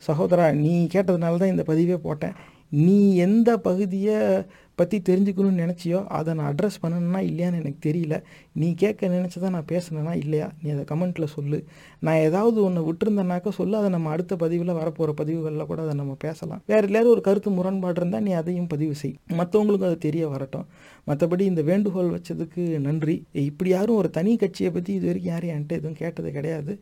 சகோதரா 0.06 0.44
நீ 0.64 0.74
கேட்டதுனால 0.94 1.38
தான் 1.40 1.52
இந்த 1.54 1.64
பதிவே 1.70 1.96
போட்டேன். 2.04 2.36
நீ 2.68 3.16
எந்த 3.16 3.58
பகுதியை 3.58 4.42
பற்றி 4.74 5.02
தெரிஞ்சுக்கணும்னு 5.08 5.64
நினச்சியோ 5.64 6.06
அதை 6.06 6.34
நான் 6.34 6.54
அட்ரஸ் 6.54 6.84
பண்ணணும்னா 6.84 7.18
இல்லையான்னு 7.18 7.60
எனக்கு 7.62 7.92
தெரியல. 7.92 8.22
நீ 8.52 8.74
கேட்க 8.74 9.08
நினச்சதா 9.08 9.50
நான் 9.50 9.64
பேசுனேன்னா 9.72 10.16
இல்லையா? 10.16 10.52
நீ 10.62 10.70
அதை 10.70 10.84
கமெண்ட்டில் 10.84 11.24
சொல்லு. 11.24 11.64
நான் 11.98 12.16
ஏதாவது 12.16 12.62
ஒன்று 12.62 12.92
விட்டுருந்தேனாக்கா 12.92 13.48
சொல்லு. 13.48 13.76
அதை 13.76 13.90
நம்ம 13.90 14.10
அடுத்த 14.10 14.36
பதிவில் 14.36 14.68
வரப்போகிற 14.68 15.10
பதிவுகளில் 15.10 15.66
கூட 15.66 15.82
அதை 15.82 15.94
நம்ம 15.94 16.16
பேசலாம். 16.18 16.62
வேறு 16.66 16.82
எல்லாரும் 16.82 17.10
ஒரு 17.10 17.20
கருத்து 17.20 17.50
முரண்பாடு 17.50 18.00
இருந்தால் 18.00 18.22
நீ 18.22 18.30
அதையும் 18.30 18.66
பதிவு 18.66 18.94
செய். 18.94 19.16
மற்றவங்களுக்கும் 19.28 19.84
அது 19.84 19.98
தெரிய 19.98 20.28
வரட்டும். 20.28 20.66
மற்றபடி 21.08 21.44
இந்த 21.50 21.62
வேண்டுகோள் 21.70 22.10
வச்சதுக்கு 22.14 22.62
நன்றி. 22.86 23.16
இப்படி 23.48 23.70
யாரும் 23.70 23.98
ஒரு 24.02 24.10
தனி 24.16 24.32
கட்சியை 24.42 24.70
பற்றி 24.76 24.92
இது 24.98 25.06
வரைக்கும் 25.10 25.32
யாரும் 25.32 25.52
என்கிட்ட 25.54 25.80
எதுவும் 25.80 25.98
கேட்டது 26.02 26.30
கிடையாது. 26.36 26.72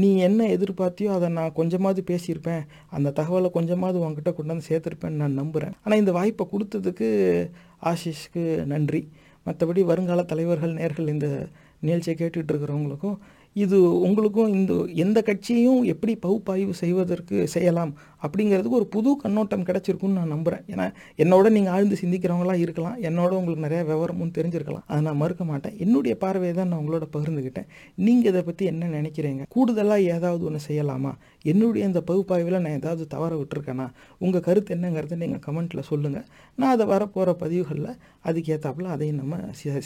நீ 0.00 0.10
என்ன 0.28 0.48
எதிர்பார்த்தியோ 0.56 1.10
அதை 1.16 1.30
நான் 1.38 1.56
கொஞ்சமாவது 1.60 2.02
பேசியிருப்பேன். 2.10 2.62
அந்த 2.96 3.14
தகவலை 3.20 3.50
கொஞ்சமாவது 3.58 3.98
உங்ககிட்ட 4.04 4.32
கொண்டு 4.38 4.54
வந்து 4.54 4.68
சேர்த்துருப்பேன்னு 4.70 5.22
நான் 5.24 5.40
நம்புகிறேன் 5.42 5.74
ஆனால் 5.84 6.00
இந்த 6.02 6.14
வாய்ப்பை 6.18 6.46
கொடுத்ததுக்கு 6.52 7.08
ஆஷிஷ்க்கு 7.92 8.44
நன்றி. 8.74 9.02
மற்றபடி 9.46 9.82
வருங்கால 9.90 10.22
தலைவர்கள் 10.32 10.78
நேர்கள் 10.80 11.12
இந்த 11.16 11.28
நிகழ்ச்சியை 11.86 12.14
கேட்டுட்டு 12.18 12.52
இருக்கிறவங்களுக்கும் 12.52 13.18
இது 13.56 13.76
உங்களுக்கும் 14.06 14.52
இந்த 14.58 14.72
எந்த 15.04 15.18
கட்சியையும் 15.28 15.80
எப்படி 15.92 16.12
பகுப்பாய்வு 16.24 16.74
செய்வதற்கு 16.80 17.36
செய்யலாம் 17.54 17.92
அப்படிங்கிறதுக்கு 18.24 18.78
ஒரு 18.80 18.86
புது 18.94 19.10
கண்ணோட்டம் 19.22 19.64
கிடச்சிருக்குன்னு 19.68 20.18
நான் 20.20 20.32
நம்புகிறேன் 20.34 20.64
ஏன்னா 20.72 20.86
என்னோட 21.22 21.50
நீங்கள் 21.50 21.74
ஆழ்ந்து 21.76 21.96
சிந்திக்கிறவங்களா 22.02 22.54
இருக்கலாம். 22.64 22.96
என்னோட 23.08 23.30
உங்களுக்கு 23.40 23.66
நிறையா 23.66 23.84
விவரமும் 23.90 24.32
தெரிஞ்சிருக்கலாம். 24.38 24.86
அதை 24.86 25.00
நான் 25.02 25.20
மறுக்க 25.22 25.44
மாட்டேன். 25.44 25.76
என்னுடைய 25.84 26.16
பார்வையை 26.16 26.54
தான் 26.54 26.70
நான் 26.72 26.80
உங்களோட 26.82 27.08
பகிர்ந்துக்கிட்டேன் 27.16 27.68
நீங்கள் 28.06 28.30
இதை 28.32 28.42
பற்றி 28.42 28.66
என்ன 28.72 28.90
நினைக்கிறீங்க? 28.98 29.42
கூடுதலாக 29.56 30.08
ஏதாவது 30.16 30.44
ஒன்று 30.50 30.60
செய்யலாமா? 30.68 31.12
என்னுடைய 31.44 31.86
இந்த 31.86 32.00
பகுப்பாய்வில் 32.00 32.60
நான் 32.64 32.78
ஏதாவது 32.78 33.06
தவற 33.06 33.32
விட்டுருக்கேனா? 33.40 33.86
உங்கள் 34.18 34.44
கருத்து 34.46 34.74
என்னங்கிறத 34.74 35.16
நீங்கள் 35.16 35.42
கமெண்ட்டில் 35.46 35.88
சொல்லுங்கள் 35.90 36.26
நான் 36.56 36.72
அதை 36.74 36.86
வரப்போகிற 36.86 37.32
பதிவுகளில் 37.42 37.98
அதுக்கேற்றாப்புல 38.24 38.92
அதையும் 38.94 39.20
நம்ம 39.22 39.38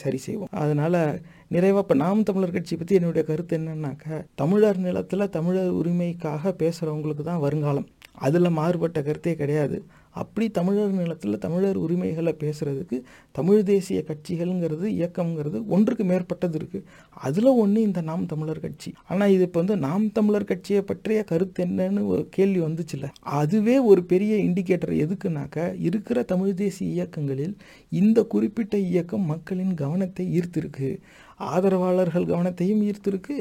சரி 0.02 0.20
செய்வோம். 0.26 0.52
அதனால் 0.62 1.00
நிறைவாக 1.48 1.84
இப்போ 1.84 1.96
நாம் 2.04 2.22
தமிழர் 2.22 2.56
கட்சி 2.56 2.76
பற்றி 2.76 2.94
என்னுடைய 2.94 3.24
கருத்து 3.30 3.58
என்னன்னாக்க 3.58 4.24
தமிழர் 4.34 4.80
நிலத்தில் 4.86 5.30
தமிழர் 5.30 5.76
உரிமைக்காக 5.80 6.54
பேசுகிறவங்களுக்கு 6.62 7.26
தான் 7.30 7.44
வருங்காலம். 7.46 7.88
அதில் 8.26 8.56
மாறுபட்ட 8.58 9.02
கருத்தே 9.02 9.34
கிடையாது. 9.34 9.78
அப்படி 10.20 10.46
தமிழர் 10.58 10.92
நிலத்தில் 11.00 11.42
தமிழர் 11.44 11.78
உரிமைகளை 11.84 12.32
பேசுகிறதுக்கு 12.42 12.96
தமிழ் 13.38 13.62
தேசிய 13.70 14.00
கட்சிகள்ங்கிறது 14.10 14.86
இயக்கம்ங்கிறது 14.98 15.60
ஒன்றுக்கு 15.74 16.04
மேற்பட்டது 16.04 16.58
இருக்குது 16.60 16.86
அதில் 17.26 17.50
ஒன்று 17.62 17.80
இந்த 17.82 18.00
நாம் 18.10 18.26
தமிழர் 18.26 18.62
கட்சி. 18.66 18.92
ஆனால் 19.08 19.32
இது 19.34 19.44
இப்போ 19.48 19.60
வந்து 19.62 19.76
நாம் 19.86 20.06
தமிழர் 20.12 20.48
கட்சியை 20.52 20.82
பற்றிய 20.82 21.24
கருத்து 21.24 21.64
என்னன்னு 21.66 22.02
ஒரு 22.06 22.24
கேள்வி 22.30 22.60
வந்துச்சுல்ல. 22.60 23.08
அதுவே 23.40 23.76
ஒரு 23.90 24.04
பெரிய 24.12 24.34
இண்டிகேட்டர் 24.48 24.94
எதுக்குனாக்கா 25.04 25.66
இருக்கிற 25.88 26.22
தமிழ் 26.32 26.54
தேசிய 26.54 26.88
இயக்கங்களில் 26.90 27.54
இந்த 28.00 28.18
குறிப்பிட்ட 28.34 28.76
இயக்கம் 28.90 29.28
மக்களின் 29.34 29.74
கவனத்தை 29.74 30.26
ஈர்த்திருக்கு. 30.38 30.90
ஆதரவாளர்கள் 31.54 32.30
கவனத்தையும் 32.32 32.82
ஈர்த்திருக்கு. 32.88 33.36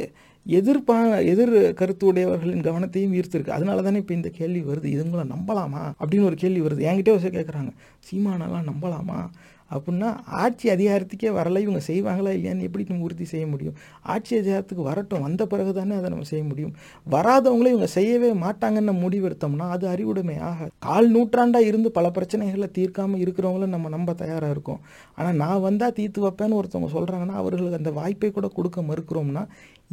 எதிர்பா 0.47 1.25
எதிர் 1.25 1.73
கருத்து 1.73 2.13
உடையவர்களின் 2.13 2.61
கவனத்தையும் 2.61 3.15
ஈர்த்திருக்கு. 3.19 3.49
அதனால 3.49 3.81
தானே 3.81 3.97
இப்போ 3.97 4.13
இந்த 4.13 4.29
கேள்வி 4.29 4.61
வருது. 4.61 4.87
இதுங்களை 4.95 5.25
நம்பலாமா? 5.35 5.93
அப்படின்னு 5.99 6.25
ஒரு 6.25 6.35
கேள்வி 6.35 6.61
வருது. 6.61 6.87
என்கிட்டே 6.89 7.13
கேட்குறாங்க 7.27 7.71
சீமானெல்லாம் 8.11 8.69
நம்பலாமா? 8.71 9.29
அப்படின்னா 9.71 10.17
ஆட்சி 10.25 10.69
அதிகாரத்துக்கே 10.69 11.29
வரல. 11.29 11.57
இவங்க 11.57 11.79
செய்வாங்களா 11.87 12.31
இல்லையான்னு 12.33 12.61
எப்படி 12.61 12.85
நம்ம 12.87 13.03
உறுதி 13.03 13.25
செய்ய 13.25 13.47
முடியும்? 13.47 13.73
ஆட்சி 14.01 14.37
அதிகாரத்துக்கு 14.37 14.83
வரட்டும். 14.83 15.21
வந்த 15.21 15.45
பிறகு 15.45 15.73
தானே 15.73 15.95
அதை 15.95 16.09
நம்ம 16.09 16.23
செய்ய 16.23 16.45
முடியும். 16.45 16.73
வராதவங்களே 17.11 17.67
இவங்க 17.67 17.87
செய்யவே 17.87 18.33
மாட்டாங்கன்னு 18.33 18.93
முடிவெடுத்தோம்னா 19.05 19.69
அது 19.69 19.87
அறிவுடைமை 19.87 20.37
ஆக 20.37 20.69
கால் 20.79 21.09
நூற்றாண்டாக 21.11 21.65
இருந்து 21.65 21.91
பல 21.91 22.09
பிரச்சனைகளை 22.09 22.69
தீர்க்காமல் 22.77 23.23
இருக்கிறவங்கள 23.23 23.65
நம்ம 23.65 23.89
நம்ப 23.89 24.13
தயாராக 24.13 24.51
இருக்கோம். 24.51 24.79
ஆனால் 25.15 25.35
நான் 25.35 25.61
வந்தால் 25.61 25.93
தீர்த்து 25.93 26.27
வைப்பேன்னு 26.27 26.59
ஒருத்தவங்க 26.61 26.91
சொல்கிறாங்கன்னா 26.93 27.35
அவர்களுக்கு 27.43 27.77
அந்த 27.77 27.91
வாய்ப்பை 27.91 28.31
கூட 28.31 28.47
கொடுக்க 28.47 28.81
மறுக்கிறோம்னா 28.81 29.45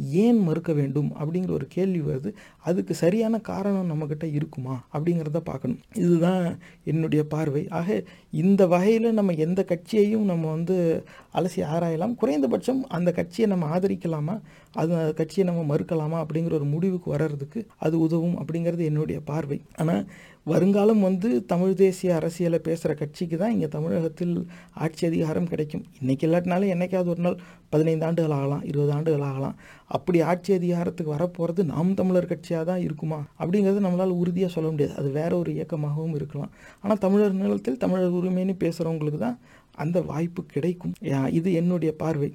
ஏன் 0.09 0.39
மறுக்க 0.43 0.73
வேண்டும் 0.73 1.11
அப்படிங்கிற 1.19 1.51
ஒரு 1.51 1.67
கேள்வி 1.67 2.01
வருது. 2.01 2.33
அதுக்கு 2.63 2.93
சரியான 2.93 3.39
காரணம் 3.39 3.91
நம்மக்கிட்ட 3.91 4.33
இருக்குமா 4.33 4.83
அப்படிங்கிறத 4.93 5.37
பார்க்கணும். 5.37 5.79
இதுதான் 5.93 6.57
என்னுடைய 6.83 7.23
பார்வை. 7.27 7.67
ஆக 7.69 8.03
இந்த 8.31 8.67
வகையில் 8.67 9.13
நம்ம 9.13 9.33
எந்த 9.33 9.65
கட்சியையும் 9.69 10.25
நம்ம 10.25 10.49
வந்து 10.49 11.05
அலசி 11.33 11.61
ஆராயலாம். 11.73 12.15
குறைந்தபட்சம் 12.15 12.85
அந்த 12.87 13.11
கட்சியை 13.11 13.49
நம்ம 13.49 13.77
ஆதரிக்கலாமா? 13.77 14.39
அது 14.71 14.91
அந்த 14.95 15.13
கட்சியை 15.13 15.45
நம்ம 15.47 15.75
மறுக்கலாமா 15.75 16.17
அப்படிங்கிற 16.23 16.53
ஒரு 16.53 16.63
முடிவுக்கு 16.63 17.11
வர்றதுக்கு 17.11 17.65
அது 17.77 17.99
உதவும் 17.99 18.37
அப்படிங்கிறது 18.39 18.83
என்னுடைய 18.83 19.19
பார்வை. 19.21 19.61
ஆனால் 19.75 20.05
வருங்காலம் 20.43 20.99
வந்து 20.99 21.45
தமிழ் 21.45 21.73
தேசிய 21.73 22.15
அரசியலை 22.15 22.59
பேசுகிற 22.59 22.93
கட்சிக்கு 22.93 23.37
தான் 23.37 23.51
இங்கே 23.51 23.67
தமிழகத்தில் 23.67 24.47
ஆட்சி 24.73 25.05
அதிகாரம் 25.05 25.47
கிடைக்கும். 25.47 25.83
இன்றைக்கி 26.01 26.25
இல்லாட்டினாலும் 26.27 26.71
என்னைக்காவது 26.75 27.05
ஒரு 27.05 27.21
நாள் 27.21 27.37
பதினைந்து 27.69 28.05
ஆண்டுகள் 28.05 28.31
ஆகலாம் 28.31 28.63
இருபது 28.63 28.91
ஆண்டுகள் 28.91 29.21
ஆகலாம். 29.21 29.57
அப்படி 29.97 30.17
ஆட்சி 30.31 30.51
அதிகாரத்துக்கு 30.59 31.15
வரப்போகிறது 31.15 31.61
நாம் 31.71 31.97
தமிழர் 31.99 32.29
கட்சியாக 32.31 32.63
தான் 32.71 32.83
இருக்குமா? 32.87 33.19
அப்படிங்கிறது 33.41 33.85
நம்மளால் 33.85 34.19
உறுதியாக 34.21 34.51
சொல்ல 34.55 34.69
முடியாது. 34.73 34.93
அது 35.01 35.09
வேற 35.19 35.31
ஒரு 35.41 35.51
இயக்கமாகவும் 35.57 36.15
இருக்கலாம். 36.19 36.51
ஆனால் 36.81 37.01
தமிழர் 37.05 37.39
நிலத்தில் 37.43 37.81
தமிழர் 37.85 38.17
உரிமைன்னு 38.19 38.55
பேசுகிறவங்களுக்கு 38.65 39.21
தான் 39.27 39.39
அந்த 39.85 39.97
வாய்ப்பு 40.11 40.43
கிடைக்கும். 40.55 40.93
இது 41.39 41.51
என்னுடைய 41.61 41.93
பார்வை. 42.03 42.31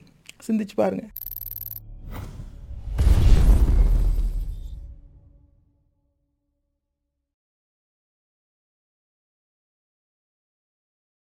சிந்திச்சு 0.48 0.76
பாருங்கள் 0.82 1.12